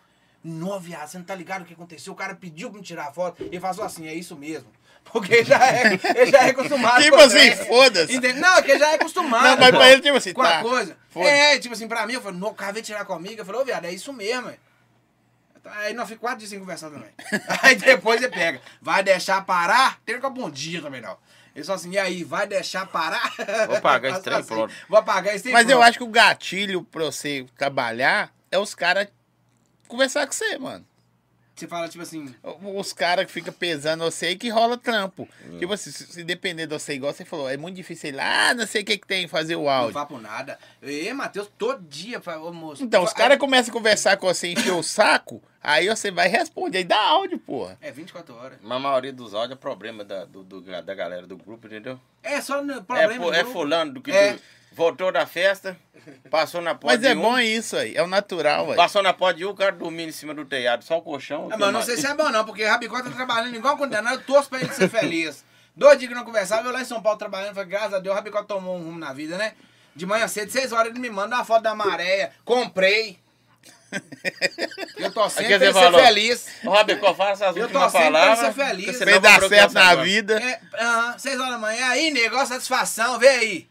Não, 0.43 0.79
viado, 0.79 1.07
você 1.07 1.17
não 1.17 1.25
tá 1.25 1.35
ligado 1.35 1.63
o 1.63 1.65
que 1.65 1.73
aconteceu? 1.73 2.13
O 2.13 2.15
cara 2.15 2.35
pediu 2.35 2.69
pra 2.69 2.79
me 2.79 2.85
tirar 2.85 3.11
foto. 3.13 3.43
Ele 3.43 3.59
falou 3.59 3.83
assim, 3.83 4.07
é 4.07 4.13
isso 4.13 4.35
mesmo. 4.35 4.69
Porque 5.11 5.35
ele 5.35 5.43
já 5.45 5.67
é, 5.67 5.99
ele 6.15 6.31
já 6.31 6.39
é 6.43 6.49
acostumado 6.49 7.03
Tipo 7.03 7.17
com 7.17 7.23
assim, 7.23 7.55
foda-se. 7.55 8.33
Não, 8.33 8.57
é 8.57 8.61
que 8.61 8.71
ele 8.71 8.79
já 8.79 8.91
é 8.91 8.95
acostumado. 8.95 9.43
Não, 9.43 9.57
mas 9.57 9.71
pô, 9.71 9.77
pra 9.77 9.91
ele, 9.91 10.01
tipo 10.01 10.17
assim, 10.17 10.33
com 10.33 10.43
tá, 10.43 10.59
a 10.59 10.61
coisa. 10.61 10.97
É, 11.15 11.57
tipo 11.59 11.73
assim, 11.73 11.87
pra 11.87 12.05
mim, 12.05 12.13
eu 12.13 12.21
falei, 12.21 12.39
não, 12.39 12.49
o 12.49 12.53
cara 12.53 12.73
veio 12.73 12.85
tirar 12.85 13.05
comigo. 13.05 13.39
Eu 13.39 13.45
falei, 13.45 13.61
ô, 13.61 13.65
viado, 13.65 13.85
é 13.85 13.91
isso 13.91 14.13
mesmo, 14.13 14.47
ué. 14.47 14.57
Aí 15.65 15.93
nós 15.93 16.07
ficamos 16.07 16.21
quatro 16.21 16.39
dias 16.39 16.49
sem 16.49 16.59
conversar 16.59 16.89
também. 16.89 17.09
Aí 17.61 17.75
depois 17.75 18.21
ele 18.21 18.33
pega. 18.33 18.61
Vai 18.81 19.03
deixar 19.03 19.45
parar? 19.45 19.99
Tem 20.05 20.19
que 20.19 20.25
é 20.25 20.29
bom 20.29 20.49
dia 20.49 20.81
também, 20.81 21.01
não. 21.01 21.17
Ele 21.53 21.65
só 21.65 21.73
assim, 21.73 21.89
e 21.89 21.97
aí, 21.97 22.23
vai 22.23 22.45
deixar 22.45 22.85
parar? 22.85 23.33
Vou 23.67 23.81
pagar 23.81 24.11
esse 24.13 24.21
trem, 24.21 24.37
assim, 24.37 24.53
pronto. 24.53 24.73
Vou 24.87 25.01
pagar 25.01 25.33
esse 25.33 25.41
trem, 25.41 25.53
Mas 25.53 25.63
eu 25.67 25.77
pronto. 25.77 25.89
acho 25.89 25.97
que 25.97 26.03
o 26.03 26.07
gatilho 26.07 26.83
pra 26.83 27.05
você 27.05 27.47
trabalhar 27.57 28.31
é 28.51 28.59
os 28.59 28.75
caras 28.75 29.07
conversar 29.87 30.27
com 30.27 30.33
você, 30.33 30.55
mano. 30.59 30.85
Você 31.57 31.67
fala, 31.67 31.89
tipo 31.89 32.03
assim, 32.03 32.33
Os 32.75 32.93
caras 32.93 33.25
que 33.25 33.31
ficam 33.31 33.51
pesando 33.51 34.03
você 34.03 34.29
e 34.31 34.35
que 34.37 34.47
rola 34.49 34.77
trampo. 34.77 35.27
Hum. 35.49 35.57
Tipo 35.57 35.73
assim, 35.73 35.89
se, 35.91 36.23
depender 36.23 36.67
de 36.67 36.73
você, 36.77 36.93
igual 36.93 37.11
você 37.11 37.25
falou, 37.25 37.49
é 37.49 37.57
muito 37.57 37.75
difícil 37.75 38.09
ir 38.09 38.13
lá, 38.13 38.49
ah, 38.49 38.53
não 38.53 38.67
sei 38.67 38.83
o 38.83 38.85
que 38.85 38.97
que 38.97 39.07
tem, 39.07 39.27
fazer 39.27 39.55
o 39.55 39.63
não 39.63 39.69
áudio. 39.69 39.93
vapo 39.93 40.19
nada. 40.19 40.59
Eu 40.81 40.89
e 40.89 41.13
Matheus, 41.13 41.49
todo 41.57 41.81
dia, 41.87 42.21
ô 42.41 42.53
moço. 42.53 42.83
Então, 42.83 43.03
os 43.03 43.11
caras 43.11 43.39
começam 43.39 43.71
a 43.71 43.73
conversar 43.73 44.17
com 44.17 44.27
você, 44.27 44.49
encher 44.49 44.71
o 44.71 44.83
saco, 44.83 45.41
aí 45.63 45.87
você 45.87 46.11
vai 46.11 46.27
responder, 46.27 46.77
aí 46.79 46.83
dá 46.83 46.99
áudio, 46.99 47.39
porra. 47.39 47.75
É 47.81 47.91
24 47.91 48.35
horas. 48.35 48.59
Mas 48.61 48.77
a 48.77 48.79
maioria 48.79 49.11
dos 49.11 49.33
áudios 49.33 49.57
é 49.57 49.59
problema 49.59 50.03
da, 50.03 50.25
do, 50.25 50.43
do- 50.43 50.61
da 50.61 50.93
galera 50.93 51.25
do 51.25 51.37
grupo, 51.37 51.65
entendeu? 51.65 51.99
É 52.21 52.39
só 52.39 52.61
no 52.63 52.73
É, 52.73 52.81
problema. 52.81 53.35
é 53.35 53.43
do- 53.43 53.51
fulano 53.51 53.93
do 53.93 54.01
que 54.01 54.11
É. 54.11 54.33
do- 54.33 54.41
voltou 54.77 55.11
da 55.11 55.25
festa, 55.25 55.75
passou 56.29 56.61
na 56.61 56.75
porta 56.75 56.95
Mas 56.97 57.03
é 57.03 57.13
de 57.13 57.19
um, 57.19 57.21
bom 57.23 57.39
isso 57.39 57.75
aí, 57.75 57.95
é 57.97 58.03
o 58.03 58.07
natural. 58.07 58.75
Passou 58.75 59.01
na 59.01 59.11
porta 59.11 59.39
de 59.39 59.45
um, 59.45 59.49
o 59.49 59.55
cara 59.55 59.71
dormindo 59.71 60.09
em 60.09 60.13
cima 60.13 60.33
do 60.35 60.45
telhado, 60.45 60.83
só 60.85 60.97
o 60.97 61.01
colchão. 61.01 61.49
Ah, 61.51 61.57
mas 61.57 61.73
não 61.73 61.81
sei 61.81 61.97
se 61.97 62.05
é 62.05 62.13
bom 62.13 62.29
não, 62.29 62.45
porque 62.45 62.63
o 62.63 62.67
Rabicó 62.69 63.01
tá 63.01 63.09
trabalhando 63.09 63.55
igual 63.55 63.73
um 63.73 63.77
condenado, 63.77 64.19
eu 64.19 64.23
torço 64.23 64.47
pra 64.49 64.61
ele 64.61 64.71
ser 64.71 64.87
feliz. 64.87 65.43
Dois 65.75 65.97
dias 65.97 66.09
que 66.09 66.15
não 66.15 66.23
conversava, 66.23 66.67
eu 66.67 66.71
lá 66.71 66.81
em 66.81 66.85
São 66.85 67.01
Paulo 67.01 67.17
trabalhando, 67.17 67.55
falei, 67.55 67.69
graças 67.69 67.93
a 67.95 67.99
Deus, 67.99 68.13
o 68.13 68.15
Rabicó 68.15 68.43
tomou 68.43 68.77
um 68.77 68.83
rumo 68.83 68.99
na 68.99 69.11
vida, 69.13 69.35
né? 69.37 69.53
De 69.95 70.05
manhã 70.05 70.27
cedo, 70.27 70.51
seis 70.51 70.71
horas, 70.71 70.91
ele 70.91 70.99
me 70.99 71.09
manda 71.09 71.35
uma 71.35 71.43
foto 71.45 71.63
da 71.63 71.73
maré, 71.75 72.31
comprei. 72.45 73.19
Eu 74.97 75.11
tô 75.11 75.29
sempre 75.29 75.57
pra 75.57 75.65
ele 75.65 75.73
você 75.73 75.79
ser 75.79 75.85
falou. 75.85 76.01
feliz. 76.05 76.47
Rabicó, 76.63 77.13
fala 77.13 77.31
essas 77.31 77.55
Eu 77.55 77.63
últimas 77.63 77.91
torcendo 77.91 78.11
pra 78.11 78.19
ele 78.19 78.35
palavras. 78.35 78.55
ser 78.55 78.65
feliz. 78.65 78.97
Pra 78.97 79.17
dar 79.19 79.41
certo 79.47 79.73
na 79.73 79.87
agora. 79.87 80.05
vida. 80.05 80.39
É, 80.41 80.59
aham, 80.83 81.17
seis 81.17 81.39
horas 81.39 81.51
da 81.53 81.57
manhã, 81.57 81.87
aí, 81.87 82.11
negócio, 82.11 82.47
satisfação, 82.49 83.17
vê 83.17 83.29
aí. 83.29 83.67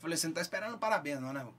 Falei, 0.00 0.16
você 0.16 0.26
não 0.26 0.34
tá 0.34 0.40
esperando 0.40 0.78
parabéns 0.78 1.20
não, 1.20 1.32
né? 1.32 1.40
irmão? 1.40 1.54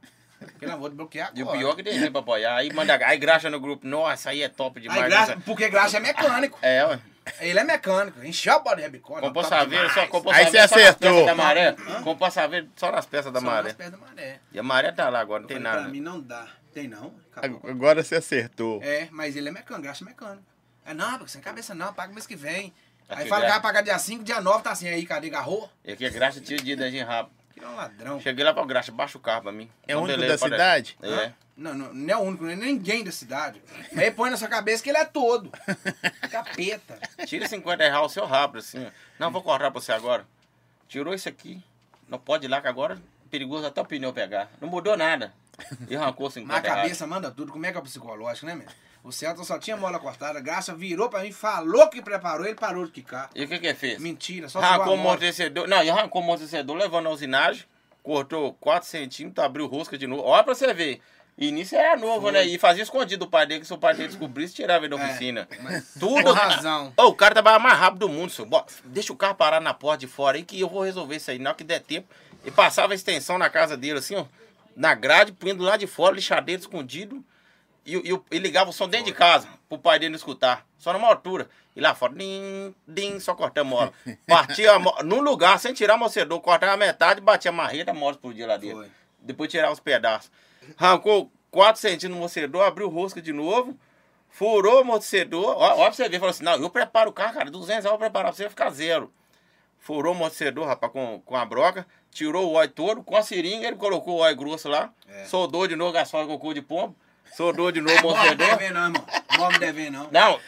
Pelo 0.57 0.71
amor 0.71 0.89
de 0.89 0.95
bloquear 0.95 1.31
E 1.35 1.41
o 1.41 1.45
agora. 1.45 1.57
pior 1.57 1.75
que 1.75 1.83
tem 1.83 2.11
pra 2.11 2.21
apoiar. 2.21 2.55
Aí 2.55 2.71
manda, 2.71 2.95
aí 3.05 3.17
graxa 3.17 3.49
no 3.49 3.59
grupo. 3.59 3.85
Nossa, 3.85 4.29
aí 4.29 4.41
é 4.41 4.47
top 4.47 4.79
demais. 4.79 5.01
Aí, 5.03 5.09
graxa, 5.09 5.31
essa- 5.33 5.41
porque 5.41 5.67
Graxa 5.69 5.97
é 5.97 5.99
mecânico. 5.99 6.57
É, 6.61 6.85
ué. 6.85 6.99
Ele 7.41 7.59
é 7.59 7.63
mecânico. 7.65 8.23
Encheu 8.23 8.53
a 8.53 8.59
bola 8.59 8.77
de 8.77 8.83
Rabicó. 8.83 9.15
Comprou 9.15 9.33
top 9.33 9.49
saveiro, 9.49 9.89
só 9.93 10.07
comprou 10.07 10.33
Aí 10.33 10.45
você 10.45 10.51
só 10.51 10.57
nas 10.57 10.71
acertou. 10.71 11.11
peças 11.11 11.25
da 11.25 11.35
maré. 11.35 11.75
Comprou 12.03 12.31
saveiro 12.31 12.69
só 12.77 12.91
nas 12.91 13.05
peças 13.05 13.31
da 13.33 13.39
Só 13.41 13.45
maré. 13.45 13.63
nas 13.63 13.73
pernas 13.73 13.99
da 13.99 14.05
maré. 14.07 14.39
E 14.53 14.57
a 14.59 14.63
maré 14.63 14.91
tá 14.93 15.09
lá 15.09 15.19
agora, 15.19 15.41
não 15.41 15.47
tem 15.47 15.57
Falei, 15.57 15.71
nada. 15.71 15.83
Pra 15.83 15.91
mim 15.91 15.99
não 16.01 16.21
dá. 16.21 16.47
Tem 16.73 16.87
não? 16.87 17.13
Acabou. 17.35 17.69
Agora 17.69 18.01
você 18.01 18.15
acertou. 18.15 18.81
É, 18.81 19.09
mas 19.11 19.35
ele 19.35 19.49
é 19.49 19.51
mecânico, 19.51 19.83
graxa 19.83 20.05
é 20.05 20.07
mecânico. 20.07 20.43
É, 20.85 20.93
não, 20.93 21.17
porque 21.17 21.31
sem 21.31 21.41
cabeça 21.41 21.75
não, 21.75 21.93
paga 21.93 22.13
mês 22.13 22.25
que 22.25 22.35
vem. 22.37 22.73
Aí 23.09 23.21
Aqui, 23.21 23.29
fala 23.29 23.45
que 23.45 23.51
vai 23.51 23.61
pagar 23.61 23.81
dia 23.81 23.99
5, 23.99 24.23
dia 24.23 24.39
9, 24.39 24.63
tá 24.63 24.71
assim, 24.71 24.87
aí, 24.87 25.05
cadê 25.05 25.29
garrou? 25.29 25.69
E 25.83 25.91
aqui 25.91 26.05
é 26.05 26.09
graxa, 26.09 26.39
tira 26.39 26.61
o 26.61 26.63
dia 26.63 26.77
da 26.77 26.89
gente 26.89 27.03
rápido. 27.03 27.35
Que 27.59 27.65
é 27.65 27.67
um 27.67 27.75
ladrão. 27.75 28.19
Cheguei 28.21 28.43
lá 28.45 28.53
pra 28.53 28.65
graxa, 28.65 28.91
baixa 28.91 29.17
o 29.17 29.21
carro 29.21 29.43
pra 29.43 29.51
mim. 29.51 29.69
É 29.87 29.95
o 29.95 29.99
único 29.99 30.17
beleza, 30.17 30.33
da 30.35 30.39
pode 30.39 30.53
cidade? 30.53 30.97
É. 31.03 31.31
Não, 31.57 31.73
não, 31.73 31.93
não 31.93 32.13
é 32.13 32.17
o 32.17 32.21
único, 32.21 32.43
não 32.45 32.51
é 32.51 32.55
ninguém 32.55 33.03
da 33.03 33.11
cidade. 33.11 33.61
Aí 33.95 34.09
põe 34.11 34.29
na 34.29 34.37
sua 34.37 34.47
cabeça 34.47 34.81
que 34.81 34.89
ele 34.89 34.97
é 34.97 35.03
todo. 35.05 35.51
Capeta. 36.31 36.97
Tira 37.25 37.47
50 37.47 37.83
reais 37.83 38.05
o 38.05 38.09
seu 38.09 38.25
rápido, 38.25 38.59
assim. 38.59 38.85
ó. 38.85 38.89
Não, 39.19 39.29
vou 39.29 39.41
cortar 39.43 39.69
pra 39.69 39.81
você 39.81 39.91
agora. 39.91 40.25
Tirou 40.87 41.13
isso 41.13 41.27
aqui. 41.27 41.61
Não 42.07 42.17
pode 42.17 42.45
ir 42.45 42.49
lá 42.49 42.61
que 42.61 42.67
agora 42.67 42.95
é 42.95 43.29
perigoso 43.29 43.65
até 43.67 43.81
o 43.81 43.85
pneu 43.85 44.13
pegar. 44.13 44.49
Não 44.61 44.69
mudou 44.69 44.95
nada. 44.97 45.33
E 45.89 45.95
arrancou 45.95 46.29
50 46.31 46.47
Mas 46.53 46.63
a 46.63 46.67
reais. 46.67 46.81
cabeça 46.83 47.05
manda 47.05 47.29
tudo. 47.29 47.51
Como 47.51 47.65
é 47.65 47.71
que 47.71 47.77
é 47.77 47.79
o 47.81 47.83
psicológico, 47.83 48.45
né, 48.45 48.55
meu? 48.55 48.67
O 49.03 49.11
Celton 49.11 49.43
só 49.43 49.57
tinha 49.57 49.77
mola 49.77 49.97
cortada, 49.97 50.39
Graça 50.41 50.73
virou 50.75 51.09
pra 51.09 51.21
mim, 51.21 51.31
falou 51.31 51.87
que 51.89 52.01
preparou, 52.01 52.45
ele 52.45 52.55
parou 52.55 52.85
de 52.85 52.91
quicar. 52.91 53.29
E 53.33 53.43
o 53.43 53.47
que 53.47 53.57
que 53.57 53.67
ele 53.67 53.75
fez? 53.75 53.99
Mentira, 53.99 54.49
só 54.49 54.59
Arrancou 54.59 54.95
o 54.95 54.99
amortecedor. 54.99 55.67
Não, 55.67 55.81
e 55.83 55.89
arrancou 55.89 56.21
o 56.21 56.23
amortecedor, 56.25 56.75
levando 56.75 57.07
a 57.07 57.09
usinagem, 57.11 57.63
cortou 58.03 58.53
4 58.59 58.87
centímetros, 58.87 59.43
abriu 59.45 59.67
rosca 59.67 59.97
de 59.97 60.05
novo. 60.05 60.23
Olha 60.23 60.43
pra 60.43 60.53
você 60.53 60.73
ver. 60.73 61.01
Início 61.37 61.77
era 61.77 61.95
novo, 61.95 62.29
né? 62.31 62.43
E 62.45 62.57
fazia 62.59 62.83
escondido 62.83 63.23
do 63.25 63.31
pai 63.31 63.45
dele, 63.47 63.61
que 63.61 63.65
se 63.67 63.73
o 63.73 63.77
pai 63.77 63.93
dele 63.95 64.09
descobrisse, 64.09 64.53
tirava 64.55 64.83
ele 64.85 64.93
da 64.93 65.01
É, 65.01 65.05
oficina. 65.05 65.47
mas 65.61 65.93
Tudo. 65.97 66.21
com 66.21 66.31
razão. 66.33 66.91
Ô, 66.97 67.03
o 67.05 67.15
cara 67.15 67.33
trabalha 67.33 67.57
mais 67.57 67.79
rápido 67.79 67.99
do 67.99 68.09
mundo, 68.09 68.29
senhor. 68.29 68.49
Bó, 68.49 68.65
Deixa 68.83 69.13
o 69.13 69.15
carro 69.15 69.35
parar 69.35 69.61
na 69.61 69.73
porta 69.73 69.99
de 69.99 70.07
fora 70.07 70.35
aí 70.35 70.43
que 70.43 70.59
eu 70.59 70.67
vou 70.67 70.83
resolver 70.83 71.15
isso 71.15 71.31
aí. 71.31 71.39
Na 71.39 71.51
hora 71.51 71.57
que 71.57 71.63
der 71.63 71.79
tempo. 71.79 72.09
E 72.43 72.51
passava 72.51 72.91
a 72.91 72.95
extensão 72.95 73.37
na 73.37 73.49
casa 73.49 73.77
dele, 73.77 73.99
assim, 73.99 74.15
ó. 74.17 74.25
Na 74.75 74.93
grade, 74.93 75.33
indo 75.45 75.63
lá 75.63 75.77
de 75.77 75.87
fora, 75.87 76.13
lixadeiro 76.13 76.59
escondido. 76.61 77.23
E, 77.89 77.97
o- 77.97 78.01
e, 78.05 78.13
o- 78.13 78.25
e 78.31 78.37
ligava 78.39 78.69
o 78.69 78.73
som 78.73 78.87
dentro 78.87 79.07
de 79.07 79.13
casa, 79.13 79.47
pro 79.67 79.77
pai 79.77 79.97
dele 79.99 80.09
não 80.11 80.17
escutar. 80.17 80.65
Só 80.77 80.93
numa 80.93 81.07
altura. 81.07 81.49
E 81.75 81.81
lá 81.81 81.95
fora, 81.95 82.13
din, 82.13 82.73
din, 82.87 83.19
só 83.19 83.33
cortando 83.35 83.67
mola. 83.67 83.91
Partia 84.27 84.77
num 85.03 85.21
lugar, 85.21 85.59
sem 85.59 85.73
tirar 85.73 85.93
o 85.93 85.95
amortecedor, 85.95 86.39
cortava 86.41 86.73
a 86.73 86.77
metade, 86.77 87.21
batia 87.21 87.49
a 87.49 87.53
marreta, 87.53 87.91
a 87.91 87.93
mola 87.93 88.11
explodia 88.11 88.45
lá 88.47 88.57
dentro. 88.57 88.77
Foi. 88.77 88.91
Depois 89.19 89.49
tirava 89.49 89.71
os 89.73 89.79
pedaços. 89.79 90.31
Arrancou 90.77 91.31
4 91.51 91.79
centímetros 91.81 92.09
no 92.11 92.17
amortecedor, 92.17 92.63
abriu 92.63 92.89
rosca 92.89 93.21
de 93.21 93.33
novo, 93.33 93.77
furou 94.29 94.83
o. 94.83 95.47
Ó, 95.47 95.51
ó 95.57 95.75
pra 95.85 95.91
você 95.91 96.07
ver, 96.09 96.19
falou 96.19 96.31
assim: 96.31 96.43
não, 96.43 96.55
eu 96.55 96.69
preparo 96.69 97.09
o 97.09 97.13
carro, 97.13 97.33
cara, 97.33 97.49
200 97.49 97.67
reais 97.69 97.85
eu 97.85 97.91
vou 97.91 97.99
preparar 97.99 98.31
pra 98.31 98.37
você 98.37 98.49
ficar 98.49 98.69
zero. 98.69 99.11
Furou 99.77 100.13
o 100.13 100.15
amortecedor, 100.15 100.65
rapaz, 100.67 100.91
com, 100.91 101.21
com 101.25 101.35
a 101.35 101.45
broca, 101.45 101.87
tirou 102.11 102.49
o 102.49 102.53
óleo 102.55 102.69
todo, 102.71 103.03
com 103.03 103.15
a 103.15 103.21
seringa, 103.23 103.67
ele 103.67 103.77
colocou 103.77 104.15
o 104.15 104.19
óleo 104.19 104.35
grosso 104.35 104.67
lá, 104.67 104.91
É. 105.07 105.23
soldou 105.25 105.67
de 105.67 105.75
novo 105.75 105.93
gasóleo 105.93 106.27
com 106.27 106.37
cu 106.37 106.53
de 106.53 106.61
pombo, 106.61 106.95
soldou 107.35 107.71
de 107.71 107.81
novo 107.81 108.01
Morre 108.01 108.35
devendo 108.35 108.73
não, 108.73 108.83
irmão. 108.85 109.05
Morre 109.37 109.59
devendo 109.59 109.93
não. 109.93 110.09
Não, 110.11 110.39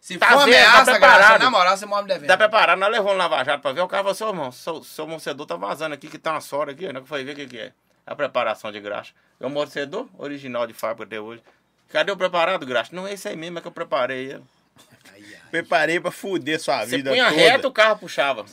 Se 0.00 0.18
Tá 0.18 0.28
for 0.28 0.36
tá 0.38 0.42
ameaça, 0.44 0.90
preparado. 0.92 1.18
Graça, 1.18 1.38
na 1.38 1.50
moral, 1.50 1.76
você 1.76 1.86
morre 1.86 2.06
devendo. 2.06 2.26
tá 2.28 2.36
preparado, 2.36 2.78
nós 2.78 2.90
levamos 2.90 3.16
Lava 3.16 3.44
Jato 3.44 3.62
pra 3.62 3.72
ver, 3.72 3.80
o 3.80 3.88
cara 3.88 4.02
falou, 4.02 4.14
seu 4.14 4.28
irmão, 4.28 4.52
seu, 4.52 4.82
seu 4.84 5.04
amortecedor 5.04 5.46
tá 5.46 5.56
vazando 5.56 5.94
aqui, 5.94 6.08
que 6.08 6.18
tá 6.18 6.32
uma 6.32 6.40
sora 6.40 6.72
aqui, 6.72 6.92
né, 6.92 7.00
que 7.00 7.08
foi 7.08 7.24
ver 7.24 7.32
o 7.32 7.36
que 7.36 7.46
que 7.46 7.58
é. 7.58 7.72
A 8.06 8.14
preparação 8.14 8.70
de 8.70 8.80
graxa. 8.80 9.12
É 9.40 9.44
o 9.44 9.46
amortecedor 9.46 10.06
original 10.18 10.66
de 10.66 10.74
fábrica 10.74 11.04
até 11.04 11.20
hoje. 11.20 11.42
Cadê 11.88 12.12
o 12.12 12.16
preparado, 12.16 12.66
graxa? 12.66 12.90
Não 12.94 13.06
é 13.06 13.12
esse 13.14 13.28
aí 13.28 13.36
mesmo, 13.36 13.58
é 13.58 13.62
que 13.62 13.68
eu 13.68 13.72
preparei 13.72 14.32
ele. 14.32 14.42
Preparei 15.50 16.00
pra 16.00 16.10
fuder 16.10 16.58
sua 16.60 16.80
Você 16.80 16.96
vida 16.96 17.10
punha 17.10 17.28
toda. 17.28 17.36
reto, 17.36 17.68
o 17.68 17.72
carro 17.72 17.98
puxava. 17.98 18.44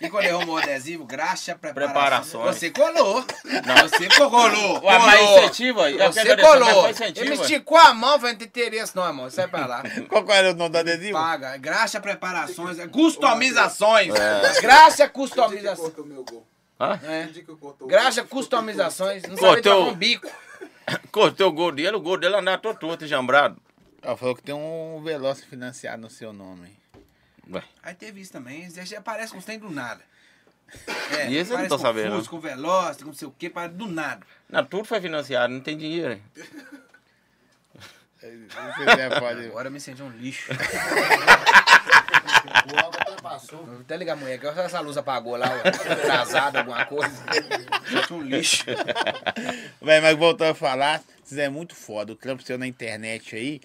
E 0.00 0.08
quando 0.08 0.24
errou 0.24 0.46
o 0.46 0.56
adesivo, 0.56 1.04
graxa, 1.04 1.54
preparação. 1.54 1.92
Preparações. 1.92 2.56
Você 2.56 2.70
colou. 2.70 3.24
Não, 3.66 3.88
você 3.88 4.08
colou. 4.08 4.82
Mas 4.82 5.18
colou. 5.18 5.38
incentiva. 5.38 5.90
Eu 5.90 6.12
Você 6.12 6.36
colou. 6.36 6.88
Ele 7.16 7.34
esticou 7.34 7.76
a 7.76 7.92
mão, 7.92 8.18
falei, 8.18 8.32
não 8.32 8.38
tem 8.38 8.48
interesse 8.48 8.96
não, 8.96 9.06
irmão. 9.06 9.28
Sai 9.28 9.46
pra 9.46 9.66
lá. 9.66 9.82
Qual 10.08 10.24
era 10.30 10.52
o 10.52 10.54
nome 10.54 10.70
do 10.70 10.78
adesivo? 10.78 11.12
Paga. 11.12 11.56
Graxa, 11.58 12.00
preparações, 12.00 12.78
customizações. 12.90 14.12
Graxa, 14.60 15.08
customizações. 15.08 15.78
cortou 15.78 16.06
meu 16.06 16.24
gol. 16.24 16.46
Hã? 16.80 16.98
É. 17.04 17.28
Cortou 17.60 17.86
Graxa, 17.86 18.24
customizações. 18.24 19.22
Não 19.24 19.36
sabe 19.36 19.62
Cortou. 19.62 19.90
um 19.90 19.94
bico. 19.94 20.28
Cortei 21.12 21.46
o 21.46 21.52
gol 21.52 21.70
dele, 21.72 21.96
o 21.96 22.00
gol 22.00 22.16
dele 22.16 22.36
andava 22.36 22.58
todo 22.58 22.78
torto, 22.78 23.06
jambrado. 23.06 23.56
Ela 24.02 24.16
falou 24.16 24.34
que 24.34 24.42
tem 24.42 24.54
um 24.54 25.00
Veloce 25.02 25.46
financiado 25.46 26.02
no 26.02 26.10
seu 26.10 26.32
nome. 26.32 26.76
Ué, 27.50 27.62
Aí 27.82 27.94
teve 27.94 28.20
isso 28.20 28.32
também. 28.32 28.66
Aí 28.76 28.96
aparece 28.96 29.32
com 29.32 29.38
os 29.38 29.44
trem 29.44 29.58
do 29.58 29.70
nada. 29.70 30.02
É, 31.10 31.30
E 31.30 31.36
esse 31.36 31.52
eu 31.52 31.58
não 31.58 31.68
tô 31.68 31.78
sabendo, 31.78 32.16
Fusca, 32.16 32.30
com 32.30 32.40
Veloz, 32.40 32.96
com 32.96 33.06
não 33.06 33.14
sei 33.14 33.28
o 33.28 33.30
que, 33.30 33.50
parece 33.50 33.74
do 33.74 33.86
nada. 33.86 34.26
não, 34.48 34.64
tudo 34.64 34.84
foi 34.84 35.00
financiado, 35.00 35.52
não 35.52 35.60
tem 35.60 35.76
dinheiro. 35.76 36.20
já 38.20 39.20
pode... 39.20 39.46
Agora 39.46 39.68
eu 39.68 39.72
me 39.72 39.80
senti 39.80 40.02
um 40.02 40.10
lixo. 40.10 40.50
O 42.44 42.76
álcool 42.78 42.98
até 43.00 43.22
passou. 43.22 43.64
Vou 43.64 43.80
até 43.80 43.96
ligar 43.96 44.14
a 44.14 44.16
mulher, 44.16 44.38
que 44.38 44.46
essa 44.46 44.80
luz 44.80 44.96
apagou 44.96 45.36
lá, 45.36 45.46
atrasada, 45.46 46.60
alguma 46.60 46.84
coisa. 46.86 47.14
Senti 47.88 48.12
um 48.12 48.22
lixo. 48.22 48.64
Véi, 49.80 50.00
mas 50.00 50.16
voltando 50.16 50.50
a 50.50 50.54
falar, 50.54 51.02
vocês 51.22 51.38
é 51.38 51.48
muito 51.48 51.74
foda. 51.74 52.12
O 52.12 52.16
trampo 52.16 52.42
seu 52.42 52.58
na 52.58 52.66
internet 52.66 53.34
aí, 53.36 53.60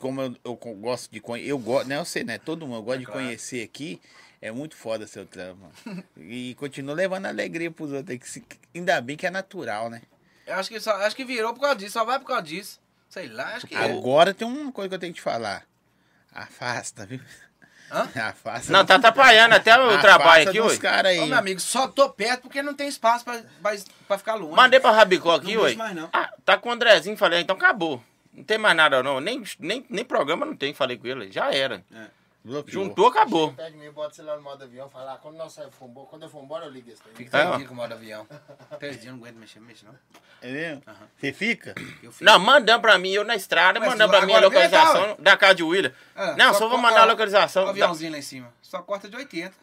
como 0.00 0.20
eu, 0.22 0.36
eu 0.44 0.54
gosto 0.56 1.10
de 1.12 1.20
conhecer. 1.20 1.50
Eu 1.50 1.58
gosto, 1.58 1.88
não 1.88 1.96
é 1.96 1.98
você, 2.04 2.24
né? 2.24 2.38
Todo 2.38 2.66
mundo 2.66 2.82
gosta 2.82 2.98
de 3.00 3.06
conhecer 3.06 3.62
aqui. 3.62 4.00
É 4.42 4.50
muito 4.50 4.74
foda 4.74 5.06
seu 5.06 5.26
trampo. 5.26 5.70
E 6.16 6.54
continua 6.54 6.94
levando 6.94 7.26
alegria 7.26 7.70
pros 7.70 7.92
outros. 7.92 8.18
que 8.18 8.28
se- 8.28 8.42
Ainda 8.74 9.00
bem 9.00 9.16
que 9.16 9.26
é 9.26 9.30
natural, 9.30 9.90
né? 9.90 10.00
Eu 10.46 10.54
acho 10.54 10.68
que, 10.70 10.80
só, 10.80 10.92
acho 11.02 11.14
que 11.14 11.24
virou 11.24 11.52
por 11.54 11.60
causa 11.60 11.76
disso, 11.76 11.92
só 11.92 12.04
vai 12.04 12.18
por 12.18 12.26
causa 12.26 12.42
disso. 12.42 12.80
Sei 13.08 13.28
lá, 13.28 13.54
acho 13.56 13.66
que. 13.66 13.74
Agora 13.74 14.32
tem 14.32 14.48
uma 14.48 14.72
coisa 14.72 14.88
que 14.88 14.94
eu 14.94 14.98
tenho 14.98 15.12
que 15.12 15.18
te 15.20 15.22
falar. 15.22 15.64
Afasta, 16.32 17.04
viu? 17.06 17.20
Hã? 17.90 18.08
Afasta. 18.28 18.72
Não, 18.72 18.86
tá 18.86 18.94
atrapalhando 18.94 19.54
até 19.56 19.76
o 19.76 19.82
afasta 19.82 20.00
trabalho 20.00 20.48
aqui, 20.48 20.60
ué. 20.60 20.76
caras 20.78 21.12
aí. 21.12 21.20
Ô, 21.20 21.26
meu 21.26 21.36
amigo, 21.38 21.60
só 21.60 21.88
tô 21.88 22.08
perto 22.08 22.42
porque 22.42 22.62
não 22.62 22.72
tem 22.72 22.88
espaço 22.88 23.24
pra, 23.24 23.42
pra, 23.60 23.72
pra 24.06 24.16
ficar 24.18 24.34
longe. 24.36 24.54
Mandei 24.54 24.78
pra 24.80 24.92
Rabicó 24.92 25.32
aqui, 25.34 25.54
Não 25.54 25.62
ué. 25.62 25.68
deixa 25.70 25.78
mais, 25.82 25.94
não. 25.96 26.08
Ah, 26.12 26.32
tá 26.44 26.56
com 26.56 26.68
o 26.68 26.72
Andrezinho, 26.72 27.16
falei, 27.16 27.40
então 27.40 27.56
acabou. 27.56 28.02
Não 28.40 28.44
tem 28.44 28.56
mais 28.58 28.74
nada 28.74 29.02
não, 29.02 29.20
nem, 29.20 29.42
nem, 29.58 29.84
nem 29.90 30.04
programa 30.04 30.46
não 30.46 30.56
tem, 30.56 30.72
falei 30.72 30.96
com 30.96 31.06
ele, 31.06 31.30
já 31.30 31.52
era. 31.52 31.84
Bloqueou. 32.42 32.72
Juntou, 32.72 33.06
acabou. 33.08 33.52
Pede 33.52 33.76
mim, 33.76 33.90
bota 33.90 34.14
você 34.14 34.22
lá 34.22 34.34
no 34.34 34.40
modo 34.42 34.64
avião, 34.64 34.88
fala, 34.88 35.12
ah, 35.12 35.18
quando 35.18 35.36
nós 35.36 35.52
sair 35.52 35.70
for 35.70 35.84
embora, 35.86 36.06
quando 36.06 36.22
eu 36.22 36.28
for 36.30 36.42
embora, 36.42 36.64
eu 36.64 36.70
ligo 36.70 36.88
esse. 36.90 37.02
Fica 37.14 37.30
três 37.30 37.62
É, 37.62 37.64
com 37.66 37.74
o 37.74 37.76
modo 37.76 37.92
avião. 37.92 38.26
Três 38.78 38.94
dias 38.94 39.04
eu 39.08 39.12
não 39.12 39.18
aguento 39.18 39.36
mexer, 39.36 39.60
mexe 39.60 39.84
não. 39.84 39.94
É 40.40 40.50
mesmo? 40.50 40.82
Você 41.20 41.32
fica? 41.34 41.74
Eu 42.02 42.10
fico. 42.10 42.24
Não, 42.24 42.38
mandando 42.38 42.80
pra 42.80 42.96
mim, 42.96 43.10
eu 43.10 43.24
na 43.24 43.36
estrada, 43.36 43.78
Mas 43.78 43.90
mandando 43.90 44.10
pra 44.10 44.24
mim 44.24 44.32
a 44.32 44.40
localização 44.40 45.16
da 45.18 45.36
casa 45.36 45.56
de 45.56 45.62
William. 45.62 45.92
Ah, 46.16 46.34
não, 46.38 46.54
só 46.54 46.60
vou 46.60 46.78
co- 46.78 46.78
mandar 46.78 47.02
a 47.02 47.04
localização. 47.04 47.66
O 47.66 47.68
aviãozinho 47.68 48.10
lá 48.12 48.16
em 48.18 48.22
cima. 48.22 48.50
Só 48.62 48.80
corta 48.80 49.06
de 49.06 49.16
80. 49.16 49.54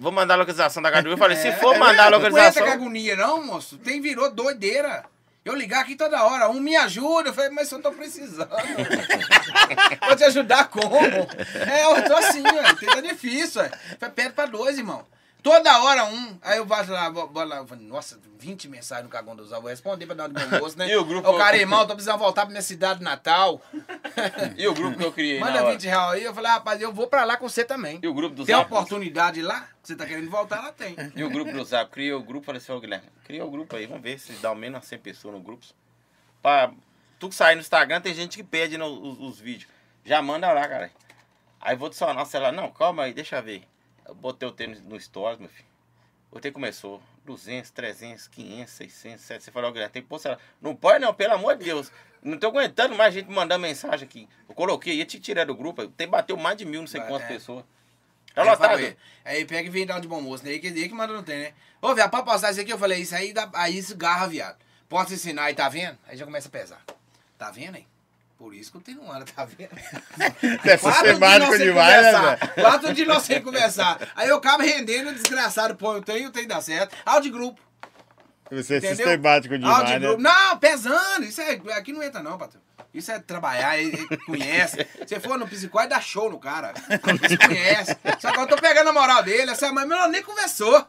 Vou 0.00 0.10
mandar 0.10 0.32
a 0.34 0.38
localização 0.38 0.82
da 0.82 0.90
casa 0.90 1.02
de 1.02 1.08
William. 1.10 1.18
Falei, 1.22 1.36
se 1.36 1.48
É, 1.48 1.52
for 1.56 1.74
é 1.74 1.78
mandar 1.78 2.06
a 2.06 2.10
mesmo? 2.10 2.10
Não 2.10 2.28
aguenta 2.28 2.40
localização. 2.40 2.66
com 2.66 2.72
agonia, 2.72 3.16
não, 3.16 3.44
moço. 3.44 3.76
Tem 3.76 4.00
virou 4.00 4.32
doideira. 4.32 5.04
Eu 5.44 5.54
ligar 5.54 5.82
aqui 5.82 5.94
toda 5.94 6.24
hora, 6.24 6.48
um 6.48 6.58
me 6.58 6.74
ajuda. 6.74 7.28
Eu 7.28 7.34
falei, 7.34 7.50
mas 7.50 7.70
eu 7.70 7.82
tô 7.82 7.92
precisando. 7.92 8.48
Vou 10.06 10.16
te 10.16 10.24
ajudar 10.24 10.68
como? 10.70 10.96
É, 10.96 11.84
eu 11.84 12.04
tô 12.06 12.14
assim, 12.16 12.42
velho. 12.42 12.62
Tá 12.62 13.00
difícil, 13.02 13.62
velho. 13.62 13.74
Falei, 14.00 14.14
pede 14.14 14.32
pra 14.32 14.46
dois, 14.46 14.78
irmão. 14.78 15.06
Toda 15.44 15.78
hora 15.84 16.06
um. 16.06 16.38
Aí 16.40 16.56
eu 16.56 16.64
baixo 16.64 16.90
lá, 16.90 17.10
vou 17.10 17.30
lá, 17.44 17.56
eu 17.58 17.66
falo, 17.66 17.82
nossa, 17.82 18.18
20 18.38 18.66
mensagens 18.66 19.04
no 19.04 19.10
cagão 19.10 19.36
dos. 19.36 19.50
Vou 19.50 19.64
responder 19.68 20.06
pra 20.06 20.14
dar 20.14 20.28
de 20.28 20.32
bom 20.34 20.58
moço, 20.58 20.78
né? 20.78 20.88
E 20.90 20.96
o 20.96 21.04
grupo- 21.04 21.28
Ô, 21.28 21.36
cara, 21.36 21.54
irmão, 21.56 21.86
tô 21.86 21.92
precisando 21.94 22.18
voltar 22.18 22.42
pra 22.46 22.50
minha 22.50 22.62
cidade 22.62 23.02
natal. 23.02 23.60
E 24.56 24.66
o 24.66 24.72
grupo 24.72 24.96
que 24.96 25.04
eu 25.04 25.12
criei 25.12 25.38
Manda 25.38 25.62
hora? 25.62 25.72
20 25.72 25.84
reais 25.84 26.12
aí. 26.14 26.24
Eu 26.24 26.32
falei, 26.34 26.50
rapaz, 26.50 26.80
eu 26.80 26.92
vou 26.92 27.06
pra 27.08 27.24
lá 27.24 27.36
com 27.36 27.46
você 27.46 27.62
também. 27.62 28.00
E 28.02 28.08
o 28.08 28.14
grupo 28.14 28.34
do 28.34 28.44
Tem 28.46 28.54
Zap? 28.54 28.72
oportunidade 28.72 29.42
lá? 29.42 29.68
Você 29.82 29.94
tá 29.94 30.06
querendo 30.06 30.30
voltar? 30.30 30.62
Lá 30.62 30.72
tem. 30.72 30.96
E 31.14 31.22
o 31.22 31.28
grupo 31.28 31.52
do 31.52 31.62
Zap? 31.62 31.90
Criei 31.92 32.12
o 32.14 32.22
grupo, 32.22 32.46
falei 32.46 32.58
assim, 32.62 32.72
ô 32.72 32.80
Guilherme, 32.80 33.06
cria 33.24 33.44
o 33.44 33.50
grupo 33.50 33.76
aí, 33.76 33.86
vamos 33.86 34.02
ver 34.02 34.18
se 34.18 34.32
dá 34.34 34.48
ao 34.48 34.54
menos 34.54 34.78
umas 34.78 34.86
100 34.86 34.98
pessoas 34.98 35.34
no 35.34 35.40
grupo. 35.40 35.64
Pra 36.40 36.70
tu 37.18 37.28
que 37.28 37.34
sair 37.34 37.54
no 37.54 37.60
Instagram, 37.60 38.00
tem 38.00 38.14
gente 38.14 38.36
que 38.38 38.42
pede 38.42 38.78
no- 38.78 38.86
os, 38.86 39.18
os 39.20 39.38
vídeos. 39.40 39.70
Já 40.06 40.22
manda 40.22 40.50
lá, 40.52 40.66
cara. 40.66 40.90
Aí 41.60 41.76
vou 41.76 41.86
adicionar 41.88 42.22
o 42.22 42.26
celular. 42.26 42.50
Não, 42.52 42.70
calma 42.70 43.02
aí, 43.04 43.12
deixa 43.12 43.36
eu 43.36 43.42
ver. 43.42 43.64
Eu 44.06 44.14
botei 44.14 44.48
o 44.48 44.52
tênis 44.52 44.80
no 44.82 44.98
Stories, 45.00 45.38
meu 45.38 45.48
filho. 45.48 45.68
O 46.30 46.40
tempo 46.40 46.54
começou. 46.54 47.02
200, 47.24 47.70
300, 47.70 48.28
500, 48.28 48.72
600, 48.72 49.20
700. 49.22 49.44
Você 49.44 49.50
falou, 49.50 49.72
Guilherme, 49.72 49.92
tem 49.92 50.02
que 50.02 50.08
pôr 50.08 50.18
celular. 50.18 50.40
Não 50.60 50.76
pode 50.76 50.98
não, 50.98 51.14
pelo 51.14 51.32
amor 51.34 51.56
de 51.56 51.64
Deus. 51.64 51.90
Não 52.22 52.38
tô 52.38 52.48
aguentando 52.48 52.94
mais 52.94 53.14
gente 53.14 53.30
mandando 53.30 53.62
mensagem 53.62 54.06
aqui. 54.06 54.28
Eu 54.48 54.54
coloquei, 54.54 54.96
ia 54.96 55.06
te 55.06 55.18
tirar 55.18 55.46
do 55.46 55.54
grupo. 55.54 55.86
Tem 55.88 56.06
bateu 56.06 56.36
mais 56.36 56.56
de 56.58 56.64
mil, 56.66 56.80
não 56.80 56.86
sei 56.86 57.00
Vai, 57.00 57.08
quantas 57.08 57.30
é. 57.30 57.32
pessoas. 57.32 57.64
Tá 58.34 58.42
Aí, 58.42 58.48
lotado. 58.48 58.80
"Ei", 58.80 58.96
aí 59.24 59.44
pega 59.44 59.68
e 59.68 59.70
vem 59.70 59.86
dar 59.86 59.96
um 59.96 60.00
de 60.00 60.08
bom 60.08 60.20
moço, 60.20 60.44
né? 60.44 60.50
Aí 60.50 60.58
que, 60.58 60.66
aí 60.66 60.88
que 60.88 60.94
manda 60.94 61.12
não 61.14 61.22
tem, 61.22 61.38
né? 61.38 61.54
Ô, 61.80 61.94
viado, 61.94 62.10
pra 62.10 62.22
postar 62.22 62.50
isso 62.50 62.60
aqui, 62.60 62.72
eu 62.72 62.78
falei, 62.78 63.00
isso 63.00 63.14
aí, 63.14 63.32
dá, 63.32 63.48
aí 63.54 63.78
isso 63.78 63.96
garra, 63.96 64.26
viado. 64.26 64.58
Posso 64.88 65.14
ensinar 65.14 65.44
aí, 65.44 65.54
tá 65.54 65.68
vendo? 65.68 65.96
Aí 66.06 66.16
já 66.16 66.24
começa 66.24 66.48
a 66.48 66.50
pesar. 66.50 66.82
Tá 67.38 67.50
vendo 67.50 67.76
aí? 67.76 67.86
Por 68.44 68.54
isso 68.54 68.70
que 68.72 68.76
eu 68.76 68.80
tenho 68.82 69.02
hora, 69.06 69.24
tá 69.24 69.46
vendo? 69.46 69.70
Deve 70.62 70.76
Quatro 70.82 71.00
ser 71.00 71.02
dias 71.06 71.18
mágico 71.18 71.46
nós 71.48 71.56
sem 71.56 71.66
demais, 71.66 72.02
né? 72.12 72.36
Quatro 72.60 72.92
dias 72.92 73.08
nós 73.08 73.22
sem 73.22 73.40
conversar. 73.42 74.12
Aí 74.14 74.28
eu 74.28 74.36
acabo 74.36 74.62
rendendo, 74.62 75.14
desgraçado, 75.14 75.74
pô, 75.76 75.94
eu 75.94 76.02
tenho, 76.02 76.30
tem 76.30 76.46
dá 76.46 76.60
certo. 76.60 76.94
Áudio 77.06 77.22
de 77.32 77.38
grupo, 77.38 77.58
Você 78.50 78.74
é 78.74 78.76
entendeu? 78.76 78.96
sistemático 78.96 79.56
demais, 79.56 79.74
Áudio 79.78 79.94
de 79.94 79.98
né? 80.00 80.06
grupo. 80.08 80.22
Não, 80.22 80.58
pesando. 80.58 81.24
Isso 81.24 81.40
é, 81.40 81.52
aqui 81.72 81.90
não 81.94 82.02
entra 82.02 82.22
não, 82.22 82.36
patrão. 82.36 82.60
Isso 82.92 83.10
é 83.10 83.18
trabalhar, 83.18 83.78
ele, 83.78 84.06
conhece. 84.26 84.86
Se 85.06 85.18
for 85.20 85.38
no 85.38 85.48
psicólogo, 85.48 85.88
dá 85.88 86.00
show 86.02 86.30
no 86.30 86.38
cara. 86.38 86.74
Você 87.22 87.38
conhece. 87.38 87.96
Só 88.20 88.30
que 88.30 88.38
eu 88.40 88.46
tô 88.46 88.56
pegando 88.56 88.90
a 88.90 88.92
moral 88.92 89.22
dele. 89.22 89.52
Essa 89.52 89.72
mãe 89.72 89.86
nós 89.86 90.10
nem 90.12 90.22
conversou. 90.22 90.86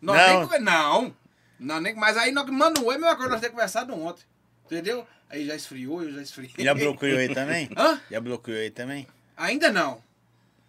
Nós 0.00 0.16
Não. 0.16 0.26
nem 0.26 0.40
conver- 0.40 0.60
Não. 0.62 1.14
Não, 1.60 1.80
nem, 1.82 1.94
mas 1.94 2.16
aí 2.16 2.32
nós 2.32 2.46
manda 2.46 2.80
um 2.80 2.86
oi, 2.86 2.96
mesma 2.96 3.14
coisa 3.14 3.30
nós 3.30 3.40
temos 3.42 3.54
conversado 3.56 3.94
ontem. 3.94 4.24
Entendeu? 4.64 5.06
Aí 5.30 5.46
já 5.46 5.54
esfriou, 5.54 6.02
eu 6.02 6.12
já 6.12 6.22
esfriei. 6.22 6.52
Já 6.58 6.74
bloqueou 6.74 7.18
aí 7.18 7.32
também? 7.34 7.68
Hã? 7.76 8.00
Já 8.10 8.20
bloqueou 8.20 8.58
aí 8.58 8.70
também? 8.70 9.06
Ainda 9.36 9.70
não. 9.72 10.02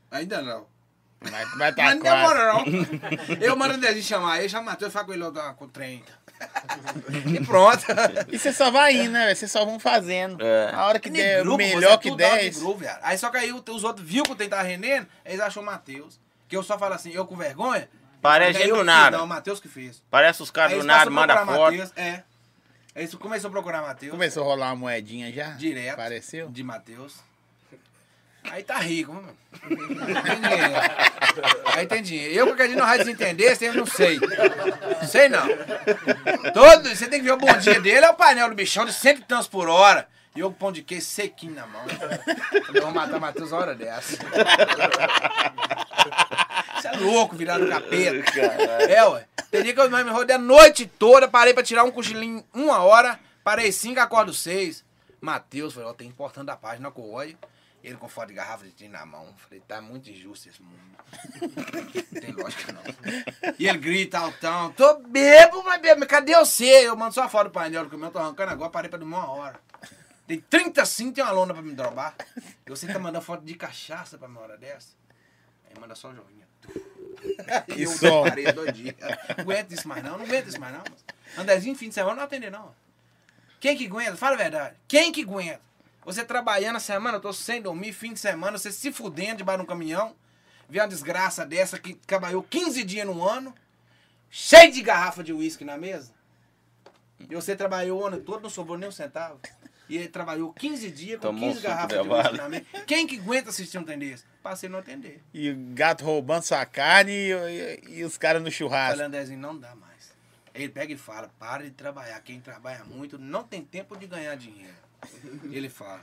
Ainda 0.10 0.41
não. 0.41 0.65
Vai, 1.22 1.45
vai 1.57 1.73
tá 1.73 1.84
Mas 1.84 1.95
não 1.95 2.02
quase. 2.02 2.18
demora, 2.18 2.53
não. 2.53 3.38
Eu 3.41 3.56
mando 3.56 3.73
o 3.76 3.77
Dezinho 3.77 4.03
chamar 4.03 4.40
ele, 4.40 4.49
chama 4.49 4.72
Matheus, 4.72 4.94
fala 4.94 5.06
com 5.06 5.14
ele 5.14 5.23
eu 5.23 5.32
dou 5.32 5.53
com 5.53 5.68
30. 5.68 6.26
E 7.27 7.45
pronto. 7.45 7.84
E 8.32 8.38
você 8.38 8.52
só 8.52 8.69
vai 8.69 8.95
indo, 8.95 9.11
né? 9.11 9.34
Vocês 9.34 9.52
só 9.52 9.64
vão 9.65 9.80
fazendo. 9.80 10.44
É. 10.44 10.72
A 10.73 10.86
hora 10.86 10.99
que 10.99 11.10
der, 11.10 11.41
grupo, 11.41 11.57
melhor 11.57 11.91
você 11.91 11.98
que 11.98 12.10
tudo 12.10 12.18
der. 12.18 12.32
áudio 12.32 12.52
de 12.52 12.60
grupo, 12.60 12.77
viado. 12.80 12.99
Aí 13.02 13.18
só 13.18 13.30
que 13.30 13.38
aí 13.38 13.52
os 13.52 13.84
outros 13.84 14.08
viu 14.08 14.24
que 14.24 14.32
o 14.32 14.35
trem 14.35 14.50
tava 14.50 14.64
rendendo, 14.64 15.08
eles 15.24 15.40
achou 15.40 15.64
o 15.64 15.66
Matheus. 15.66 16.19
Que 16.48 16.56
eu 16.56 16.61
só 16.61 16.77
falo 16.77 16.93
assim, 16.93 17.11
eu 17.11 17.25
com 17.25 17.35
vergonha. 17.35 17.90
Parece 18.22 18.59
gente 18.59 18.69
eu 18.69 18.77
do 18.77 18.84
nada. 18.84 19.17
Não, 19.17 19.25
o 19.25 19.27
Matheus 19.27 19.59
que 19.59 19.67
fez. 19.67 20.03
Parece 20.09 20.42
os 20.43 20.51
caras 20.51 20.77
do 20.77 20.84
nada, 20.84 21.09
manda 21.09 21.45
foto. 21.45 21.72
Matheus, 21.72 21.92
é. 21.95 22.24
Aí 22.95 23.03
eles 23.03 23.14
começou 23.15 23.49
a 23.49 23.51
procurar 23.51 23.82
Matheus. 23.82 24.11
Começou 24.11 24.43
a 24.43 24.45
rolar 24.45 24.67
uma 24.67 24.75
moedinha 24.77 25.30
já? 25.32 25.49
Direto. 25.49 25.93
Apareceu? 25.93 26.48
De 26.48 26.64
Matheus. 26.64 27.15
Aí 28.49 28.64
tá 28.64 28.77
rico, 28.77 29.11
mano. 29.11 29.35
Tem 29.59 30.40
dinheiro. 30.40 30.74
Aí 31.65 31.88
tem 31.88 32.01
dinheiro. 32.01 32.33
Eu, 32.33 32.48
qualquer 32.48 32.67
dia, 32.67 32.77
não 32.77 32.85
vai 32.85 32.98
desentender, 32.99 33.56
você 33.56 33.72
não 33.72 33.85
sei. 33.85 34.19
Sei 35.09 35.27
não. 35.27 35.45
Todo, 36.53 36.88
você 36.88 37.07
tem 37.07 37.19
que 37.19 37.25
ver 37.25 37.33
o 37.33 37.38
bom 37.38 37.57
dia 37.57 37.82
dele, 37.82 38.06
é 38.06 38.09
o 38.09 38.14
painel 38.14 38.48
do 38.48 38.56
bichão 38.56 38.85
de 38.85 38.93
cento 38.93 39.19
e 39.19 39.25
tantos 39.25 39.48
por 39.48 39.67
hora. 39.67 40.07
E 40.35 40.40
eu 40.40 40.51
com 40.51 40.57
pão 40.57 40.72
de 40.72 40.83
queijo 40.83 41.06
sequinho 41.06 41.56
na 41.56 41.65
mão. 41.65 41.82
Eu 42.74 42.83
vou 42.83 42.91
matar 42.91 43.19
Matheus 43.19 43.51
a 43.51 43.57
hora 43.57 43.75
dessa. 43.75 44.17
Você 46.75 46.88
é 46.88 46.98
louco, 46.98 47.35
virado 47.35 47.67
capeta. 47.67 48.40
É, 48.90 49.03
ué. 49.06 49.25
Tem 49.64 49.74
que 49.74 49.80
eu 49.80 49.90
me 49.90 50.11
rodei 50.11 50.35
a 50.35 50.40
noite 50.40 50.85
toda, 50.85 51.27
parei 51.27 51.53
pra 51.53 51.64
tirar 51.64 51.84
um 51.84 51.92
cochilinho 51.92 52.43
uma 52.53 52.80
hora, 52.80 53.19
parei 53.43 53.72
cinco, 53.72 54.00
acordo 54.00 54.34
seis. 54.34 54.84
Matheus, 55.22 55.74
falei, 55.74 55.90
ó, 55.90 55.93
tem 55.93 56.08
importante 56.08 56.48
da 56.48 56.56
página 56.56 56.92
com 56.92 57.01
o 57.01 57.14
olho. 57.14 57.38
Ele 57.84 57.98
com 57.98 58.09
foto 58.09 58.30
de 58.30 58.34
garrafa 58.34 58.66
de 58.66 58.72
tinta 58.72 58.98
na 58.98 59.06
mão. 59.06 59.32
Falei, 59.38 59.59
tá 59.59 59.80
muito 59.80 60.09
injusto 60.09 60.50
esse 60.50 60.59
mundo. 60.59 60.80
Não 62.11 62.22
tem 62.22 62.32
lógica, 62.32 62.72
não. 62.72 62.82
E 63.59 63.67
ele 63.67 63.77
grita 63.77 64.17
altão, 64.17 64.72
tô 64.72 64.95
bebo, 65.00 65.64
mas 65.64 65.80
bebo, 65.80 66.06
cadê 66.08 66.35
você? 66.35 66.88
Eu 66.88 66.95
mando 66.95 67.14
só 67.14 67.24
a 67.24 67.30
foto 67.30 67.45
do 67.45 67.51
painel 67.51 67.88
que 67.88 67.95
o 67.95 68.00
meu 68.00 68.09
tô 68.09 68.17
arrancando 68.17 68.51
agora, 68.51 68.72
parei 68.72 68.90
pra 68.90 68.98
dormir 68.98 69.14
uma 69.14 69.30
hora. 69.30 69.59
Tem 70.27 70.40
30 70.40 70.84
sim, 70.85 71.11
tem 71.11 71.24
uma 71.24 71.32
lona 71.32 71.53
pra 71.53 71.61
me 71.61 71.74
drobar. 71.74 72.16
E 72.66 72.69
você 72.69 72.88
tá 72.88 72.98
mandando 72.98 73.24
foto 73.24 73.45
de 73.45 73.53
cachaça 73.53 74.17
pra 74.17 74.27
uma 74.27 74.42
hora 74.42 74.58
dessa? 74.58 74.95
Aí 75.67 75.80
manda 75.80 75.93
só 75.93 76.09
o 76.09 76.16
joinha. 76.16 76.48
E 77.76 77.84
eu 77.84 77.92
som. 77.92 78.24
parei 78.24 78.52
dois 78.52 78.74
dias. 78.74 78.95
Não 79.00 79.44
aguento 79.44 79.72
isso 79.72 79.88
mais 79.88 80.03
não, 80.03 80.18
não 80.18 80.26
aguento 80.26 80.48
isso 80.48 80.60
mais 80.60 80.74
não. 80.74 80.84
moço. 80.90 81.03
Andrezinho, 81.38 81.76
fim 81.76 81.90
de 81.90 81.95
semana, 81.95 82.16
não 82.18 82.24
atender 82.24 82.52
não. 82.52 82.74
Quem 83.60 83.76
que 83.76 83.88
aguenta? 83.88 84.16
Fala 84.16 84.35
a 84.35 84.38
verdade. 84.38 84.76
Quem 84.88 85.11
que 85.11 85.24
aguenta? 85.24 85.61
Você 86.06 86.24
trabalhando 86.24 86.76
a 86.76 86.80
semana, 86.80 87.18
eu 87.18 87.22
tô 87.22 87.34
sem 87.34 87.61
dormir, 87.61 87.92
fim 87.92 88.14
de 88.14 88.19
semana, 88.19 88.58
você 88.58 88.72
se 88.72 88.92
fudendo 88.92 89.38
debaixo 89.38 89.60
de 89.60 89.64
um 89.64 89.68
caminhão, 89.68 90.16
vê 90.69 90.80
uma 90.80 90.88
desgraça 90.88 91.44
dessa 91.45 91.80
que 91.80 91.95
trabalhou 91.95 92.44
15 92.44 92.84
dias 92.84 93.08
no 93.08 93.27
ano, 93.27 93.53
cheio 94.30 94.72
de 94.72 94.84
garrafa 94.84 95.24
de 95.24 95.34
uísque 95.34 95.66
na 95.66 95.77
mesa. 95.77 96.14
E 97.19 97.34
você 97.34 97.56
trabalhou 97.56 98.02
o 98.02 98.06
ano 98.06 98.22
todo, 98.22 98.44
não 98.44 98.50
sobrou 98.52 98.77
nem 98.77 98.88
um 98.88 98.92
centavo. 98.92 99.40
E 99.88 99.97
ele 99.97 100.07
trabalhou 100.07 100.51
15 100.53 100.89
dias 100.91 101.19
com 101.19 101.27
Tomou 101.27 101.49
um 101.49 101.53
15 101.53 101.55
suco 101.61 101.67
garrafas 101.67 102.01
de 102.01 102.07
vale. 102.07 102.65
Quem 102.88 103.05
que 103.05 103.17
aguenta 103.19 103.49
assistir 103.49 103.77
um 103.77 103.83
trem 103.83 103.99
desse? 103.99 104.23
Passei 104.41 104.67
não 104.69 104.80
atender. 104.80 105.22
E 105.33 105.49
o 105.51 105.55
gato 105.73 106.03
roubando 106.03 106.43
sua 106.43 106.65
carne 106.65 107.11
e, 107.11 107.31
e- 107.31 107.97
e 107.99 108.03
os 108.03 108.17
caras 108.17 108.41
no 108.41 108.51
churrasco. 108.51 108.93
Falei, 108.97 109.05
Andrezinho, 109.07 109.39
não 109.39 109.57
dá 109.57 109.75
mais. 109.75 110.14
Ele 110.53 110.69
pega 110.69 110.93
e 110.93 110.97
fala, 110.97 111.30
para 111.38 111.64
de 111.64 111.72
trabalhar. 111.72 112.19
Quem 112.22 112.39
trabalha 112.39 112.83
muito 112.85 113.17
não 113.19 113.43
tem 113.43 113.61
tempo 113.64 113.95
de 113.97 114.07
ganhar 114.07 114.35
dinheiro. 114.35 114.73
Ele 115.51 115.69
fala. 115.69 116.01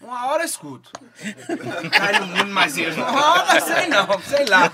Uma 0.00 0.26
hora 0.26 0.42
eu 0.42 0.46
escuto. 0.46 0.92
Cai 1.90 2.18
no 2.20 2.26
mundo 2.26 2.50
mais 2.50 2.76
isso. 2.76 2.98
Uma 2.98 3.32
hora, 3.32 3.60
sei 3.60 3.86
não, 3.88 4.20
sei 4.22 4.44
lá. 4.44 4.72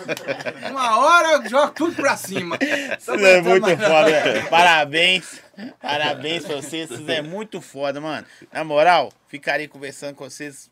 Uma 0.71 0.99
hora 0.99 1.29
eu 1.33 1.49
jogo 1.49 1.73
tudo 1.73 1.95
pra 1.95 2.17
cima. 2.17 2.59
Isso 2.99 3.13
é 3.13 3.41
muito 3.41 3.67
foda, 3.67 4.11
velho. 4.11 4.49
Parabéns. 4.49 5.41
Parabéns 5.81 6.45
pra 6.45 6.57
vocês. 6.57 6.89
Vocês 6.89 7.09
é 7.09 7.23
muito 7.23 7.61
foda, 7.61 8.01
mano. 8.01 8.27
Na 8.53 8.65
moral, 8.65 9.13
ficaria 9.29 9.69
conversando 9.69 10.15
com 10.15 10.29
vocês, 10.29 10.71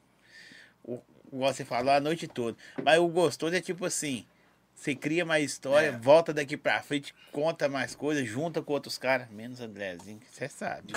o, 0.84 1.00
igual 1.32 1.52
você 1.52 1.64
falou, 1.64 1.92
a 1.92 2.00
noite 2.00 2.26
toda. 2.26 2.56
Mas 2.84 2.98
o 2.98 3.08
gostoso 3.08 3.54
é 3.54 3.60
tipo 3.60 3.86
assim. 3.86 4.26
Você 4.74 4.96
cria 4.96 5.24
mais 5.24 5.44
história, 5.44 5.96
volta 6.02 6.32
daqui 6.32 6.56
pra 6.56 6.82
frente, 6.82 7.14
conta 7.30 7.68
mais 7.68 7.94
coisas, 7.94 8.26
junta 8.26 8.60
com 8.60 8.72
outros 8.72 8.98
caras. 8.98 9.30
Menos 9.30 9.60
Andrezinho, 9.60 10.18
que 10.18 10.26
você 10.34 10.48
sabe. 10.48 10.92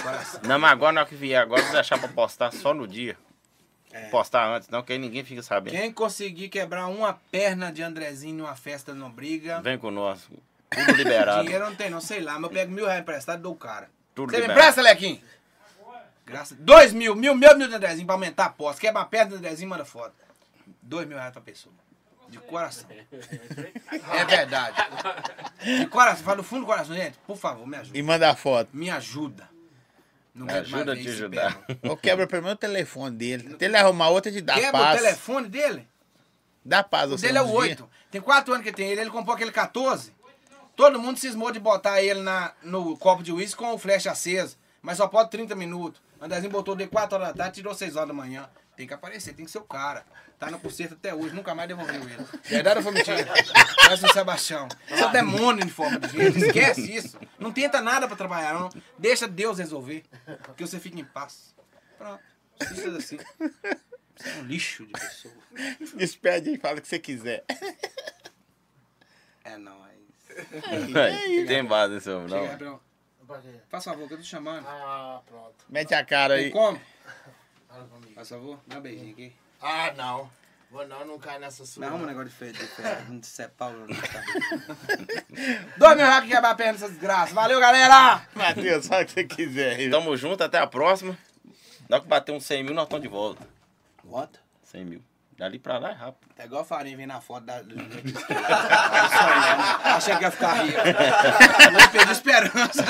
Não, 0.47 0.57
mas 0.57 0.71
agora 0.71 0.91
na 0.93 1.01
hora 1.01 1.09
que 1.09 1.15
vier, 1.15 1.39
agora 1.39 1.61
vou 1.61 1.73
deixar 1.73 1.99
pra 1.99 2.07
postar 2.07 2.51
só 2.51 2.73
no 2.73 2.87
dia. 2.87 3.15
Postar 4.11 4.47
antes, 4.47 4.69
não, 4.69 4.83
que 4.83 4.93
aí 4.93 4.99
ninguém 4.99 5.23
fica 5.23 5.41
sabendo. 5.41 5.73
Quem 5.73 5.91
conseguir 5.91 6.49
quebrar 6.49 6.87
uma 6.87 7.13
perna 7.31 7.71
de 7.71 7.81
Andrezinho 7.81 8.35
numa 8.37 8.55
festa 8.55 8.93
não 8.93 9.09
briga. 9.09 9.61
Vem 9.61 9.77
com 9.77 9.89
nós. 9.91 10.27
Tudo 10.69 10.91
liberado. 10.93 11.43
Dinheiro 11.43 11.65
não 11.65 11.75
tem, 11.75 11.89
não, 11.89 12.01
sei 12.01 12.21
lá, 12.21 12.33
mas 12.33 12.43
eu 12.43 12.49
pego 12.49 12.71
mil 12.71 12.85
reais 12.85 13.01
emprestado 13.01 13.39
e 13.39 13.41
dou 13.41 13.53
o 13.53 13.57
cara. 13.57 13.89
Tudo 14.13 14.29
Você 14.31 14.37
me 14.37 14.41
liberado. 14.43 14.59
empresta, 14.59 14.81
Lequinho? 14.81 15.21
Graças. 16.25 16.57
Dois 16.59 16.91
mil, 16.91 17.15
mil, 17.15 17.35
mil, 17.35 17.55
mil 17.57 17.67
de 17.67 17.75
Andrezinho 17.75 18.05
pra 18.05 18.15
aumentar 18.15 18.43
a 18.43 18.47
aposta. 18.47 18.81
Quebra 18.81 19.01
a 19.01 19.05
perna 19.05 19.31
do 19.31 19.35
Andrezinho, 19.37 19.69
manda 19.69 19.85
foto. 19.85 20.13
Dois 20.81 21.07
mil 21.07 21.17
reais 21.17 21.31
pra 21.31 21.41
pessoa. 21.41 21.73
De 22.27 22.39
coração. 22.39 22.87
É 22.91 24.25
verdade. 24.25 24.77
De 25.63 25.85
coração, 25.87 26.23
fala 26.25 26.37
do 26.37 26.43
fundo 26.43 26.61
do 26.61 26.65
coração, 26.65 26.95
gente. 26.95 27.17
Por 27.27 27.37
favor, 27.37 27.67
me 27.67 27.77
ajuda. 27.77 27.97
E 27.97 28.01
manda 28.01 28.29
a 28.29 28.35
foto. 28.35 28.69
Me 28.73 28.89
ajuda. 28.89 29.47
Não 30.35 30.45
Me 30.47 30.51
ajuda 30.53 30.91
a 30.91 30.95
te 30.97 31.07
ajudar. 31.07 31.57
pé, 31.65 31.77
Ou 31.89 31.95
quebra 31.95 32.27
pelo 32.27 32.43
menos 32.43 32.55
o 32.57 32.59
telefone 32.59 33.15
dele. 33.15 33.53
Até 33.53 33.65
ele 33.65 33.77
arrumar 33.77 34.09
outra 34.09 34.29
de 34.29 34.41
dar 34.41 34.55
Quebra 34.55 34.71
paz. 34.73 34.99
o 34.99 35.03
telefone 35.03 35.47
dele. 35.47 35.87
Dá 36.63 36.83
paz. 36.83 37.09
O 37.09 37.17
você 37.17 37.27
dele 37.27 37.37
é 37.37 37.41
o 37.41 37.45
dias. 37.45 37.57
8. 37.57 37.89
Tem 38.11 38.19
4 38.21 38.53
anos 38.53 38.65
que 38.65 38.71
tem 38.73 38.89
ele. 38.89 38.99
Ele 39.01 39.09
comprou 39.09 39.33
aquele 39.33 39.51
14. 39.51 40.13
Todo 40.75 40.99
mundo 40.99 41.17
cismou 41.17 41.51
de 41.51 41.59
botar 41.59 42.01
ele 42.01 42.19
na, 42.21 42.51
no 42.61 42.97
copo 42.97 43.23
de 43.23 43.31
uísque 43.31 43.55
com 43.57 43.73
o 43.73 43.77
flash 43.77 44.07
aceso. 44.07 44.57
Mas 44.81 44.97
só 44.97 45.07
pode 45.07 45.31
30 45.31 45.55
minutos. 45.55 46.01
O 46.19 46.25
Andrezinho 46.25 46.51
botou 46.51 46.75
de 46.75 46.85
4 46.85 47.15
horas 47.15 47.29
da 47.29 47.33
tarde, 47.33 47.55
tirou 47.55 47.73
6 47.73 47.95
horas 47.95 48.09
da 48.09 48.13
manhã. 48.13 48.49
Tem 48.75 48.85
que 48.87 48.93
aparecer, 48.93 49.33
tem 49.33 49.45
que 49.45 49.51
ser 49.51 49.59
o 49.59 49.63
cara. 49.63 50.05
Tá 50.37 50.51
no 50.51 50.59
concerto 50.59 50.95
até 50.95 51.13
hoje, 51.15 51.33
nunca 51.33 51.55
mais 51.55 51.67
devolveu 51.67 51.95
ele. 51.95 52.25
Verdade 52.43 52.77
ou 52.79 52.83
foi 52.83 52.91
mentira? 52.91 53.25
Parece 53.77 54.05
o 54.05 54.11
Sebastião. 54.13 54.67
Você 54.89 55.01
é 55.01 55.07
um 55.07 55.11
demônio 55.11 55.63
em 55.65 55.69
forma 55.69 55.97
de 55.99 56.09
gente. 56.09 56.39
Esquece 56.45 56.93
isso. 56.93 57.17
Não 57.39 57.51
tenta 57.53 57.81
nada 57.81 58.05
pra 58.07 58.17
trabalhar, 58.17 58.53
não. 58.53 58.69
Deixa 58.99 59.27
Deus 59.27 59.57
resolver. 59.59 60.03
Que 60.57 60.65
você 60.67 60.77
fique 60.79 60.99
em 60.99 61.05
paz. 61.05 61.55
Pronto. 61.97 62.21
Simples 62.67 62.95
assim. 62.95 63.17
Você 64.17 64.29
é 64.29 64.33
um 64.35 64.43
lixo 64.43 64.85
de 64.85 64.91
pessoa. 64.91 65.33
Despede 65.95 66.49
aí, 66.49 66.57
fala 66.57 66.79
o 66.79 66.81
que 66.81 66.87
você 66.87 66.99
quiser. 66.99 67.43
É 69.43 69.57
nóis. 69.57 69.85
Aí, 70.69 71.45
Tem 71.45 71.63
base 71.63 71.95
esse 71.95 72.09
homem, 72.09 72.27
Chega, 72.29 72.41
não. 72.41 72.47
Gabriel. 72.49 72.81
Faz 73.69 73.83
favor, 73.83 74.07
que 74.07 74.13
eu 74.13 74.17
tô 74.17 74.23
chamando. 74.23 74.65
Ah, 74.67 75.21
pronto. 75.25 75.55
Mete 75.69 75.93
a 75.93 76.03
cara 76.05 76.35
Tem 76.35 76.45
aí. 76.45 76.51
como? 76.51 76.79
Fala 77.75 77.87
comigo. 77.89 78.13
Faz 78.15 78.29
favor, 78.29 78.59
dá 78.65 78.77
um 78.77 78.81
beijinho 78.81 79.11
aqui. 79.11 79.33
Ah, 79.61 79.93
não. 79.97 80.29
Vou 80.71 80.87
não, 80.87 81.05
não 81.05 81.19
cai 81.19 81.37
nessa 81.39 81.65
sua. 81.65 81.81
Me 81.81 81.87
arruma 81.87 82.05
um 82.05 82.07
negócio 82.07 82.29
de 82.29 82.35
feio, 82.35 82.53
de 82.53 82.59
feio. 82.59 83.05
Não 83.09 83.21
se 83.21 83.41
é 83.41 83.47
Paulo, 83.49 83.79
não 83.79 83.87
tá. 83.87 84.23
Dois 85.77 85.95
mil 85.97 86.05
reais 86.05 86.23
que 86.23 86.29
quebra 86.29 86.49
a 86.51 86.55
perna 86.55 86.73
dessa 86.73 86.89
desgraça. 86.89 87.33
Valeu, 87.33 87.59
galera! 87.59 88.25
Matheus, 88.33 88.87
fala 88.87 89.03
o 89.03 89.05
que 89.05 89.11
você 89.11 89.23
quiser 89.25 89.75
aí. 89.75 89.89
Tamo 89.89 90.15
junto, 90.15 90.41
até 90.41 90.57
a 90.57 90.65
próxima. 90.65 91.17
Na 91.89 91.97
hora 91.97 92.03
que 92.03 92.07
bater 92.07 92.31
uns 92.31 92.45
100 92.45 92.63
mil, 92.63 92.73
nós 92.73 92.85
estamos 92.85 93.03
de 93.03 93.09
volta. 93.09 93.45
Quanto? 94.09 94.39
100 94.63 94.85
mil. 94.85 95.03
Dali 95.37 95.59
pra 95.59 95.77
lá 95.77 95.89
é 95.89 95.93
rápido. 95.93 96.31
É 96.37 96.45
igual 96.45 96.61
a 96.61 96.65
farinha 96.65 96.95
vem 96.95 97.05
na 97.05 97.19
foto 97.19 97.43
da. 97.45 97.61
Achei 99.83 100.15
que 100.15 100.23
ia 100.23 100.31
ficar 100.31 100.53
rico. 100.63 100.77
Não 101.73 101.87
perdi 101.89 102.11
esperança. 102.11 102.85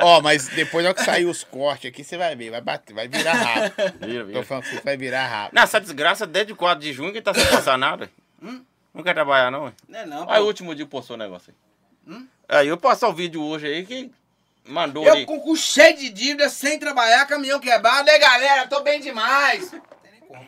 Ó, 0.00 0.20
mas 0.20 0.48
depois 0.48 0.92
que 0.94 1.04
sair 1.04 1.26
os 1.26 1.44
cortes 1.44 1.88
aqui, 1.90 2.02
você 2.02 2.16
vai 2.16 2.34
ver. 2.34 2.50
Vai 2.50 2.60
bater, 2.60 2.92
vai 2.92 3.06
virar 3.08 3.32
rápido. 3.34 3.98
Vira, 4.06 4.20
Tô 4.24 4.26
vira. 4.26 4.44
falando 4.44 4.64
que 4.64 4.84
vai 4.84 4.96
virar 4.96 5.26
rápido. 5.26 5.54
Não, 5.54 5.62
essa 5.62 5.80
desgraça 5.80 6.26
desde 6.26 6.54
4 6.54 6.80
de 6.82 6.92
junho 6.92 7.12
que 7.12 7.22
tá 7.22 7.32
sem 7.32 7.46
passar 7.46 7.78
nada. 7.78 8.10
Não 8.92 9.02
quer 9.04 9.14
trabalhar, 9.14 9.50
não, 9.50 9.64
ué. 9.66 9.72
Não 9.88 9.98
é 10.00 10.06
não, 10.06 10.28
Aí 10.30 10.40
o 10.40 10.46
último 10.46 10.74
dia 10.74 10.86
postou 10.86 11.14
o 11.14 11.18
negócio 11.18 11.54
aí. 12.08 12.20
Aí 12.48 12.66
eu 12.68 12.76
passar 12.76 13.08
o 13.08 13.12
vídeo 13.14 13.40
hoje 13.42 13.66
aí 13.68 13.86
que 13.86 14.10
mandou 14.66 15.04
Eu 15.04 15.12
ali. 15.12 15.24
com 15.26 15.38
cu 15.40 15.54
cheio 15.56 15.96
de 15.96 16.10
dívida, 16.10 16.48
sem 16.48 16.78
trabalhar, 16.80 17.24
caminhão 17.26 17.60
quebrado. 17.60 18.10
Aí, 18.10 18.18
galera, 18.18 18.66
tô 18.66 18.80
bem 18.80 19.00
demais. 19.00 19.70
Não 19.70 19.80
tem 20.02 20.12
nem 20.12 20.20
como. 20.22 20.44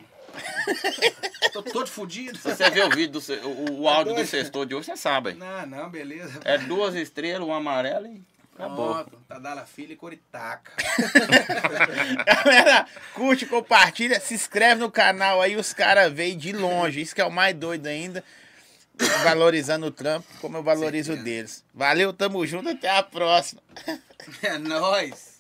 Tô 1.53 1.63
todo 1.63 1.87
fudido. 1.87 2.39
Se 2.39 2.51
você 2.55 2.71
ver 2.71 2.87
o 2.87 2.91
vídeo, 2.91 3.21
do, 3.21 3.47
o, 3.47 3.81
o 3.83 3.89
áudio 3.89 4.15
do 4.15 4.27
sextor 4.27 4.65
de 4.67 4.75
hoje, 4.75 4.87
você 4.87 4.97
sabe. 4.97 5.35
Não, 5.35 5.67
não, 5.67 5.91
beleza. 5.91 6.41
É 6.45 6.57
duas 6.59 6.95
estrelas, 6.95 7.47
um 7.47 7.53
amarelo 7.53 8.07
e 8.07 8.23
acabou. 8.55 8.95
Pronto, 8.95 9.19
Tadala 9.29 9.67
Filha 9.67 9.93
e 9.93 9.97
Coritaca. 9.97 10.73
Galera, 12.45 12.87
curte, 13.15 13.45
compartilha, 13.47 14.19
se 14.21 14.35
inscreve 14.35 14.81
no 14.81 14.91
canal 14.91 15.43
aí, 15.43 15.57
os 15.57 15.73
caras 15.73 16.13
veem 16.13 16.37
de 16.37 16.53
longe. 16.53 17.01
Isso 17.01 17.15
que 17.15 17.21
é 17.21 17.25
o 17.25 17.31
mais 17.31 17.55
doido 17.55 17.87
ainda. 17.87 18.25
Valorizando 19.25 19.87
o 19.87 19.91
trampo, 19.91 20.27
como 20.41 20.59
eu 20.59 20.63
valorizo 20.63 21.15
o 21.15 21.17
deles. 21.17 21.65
Valeu, 21.75 22.13
tamo 22.13 22.47
junto, 22.47 22.69
até 22.69 22.91
a 22.91 23.03
próxima. 23.03 23.61
É 24.43 24.57
nóis. 24.59 25.32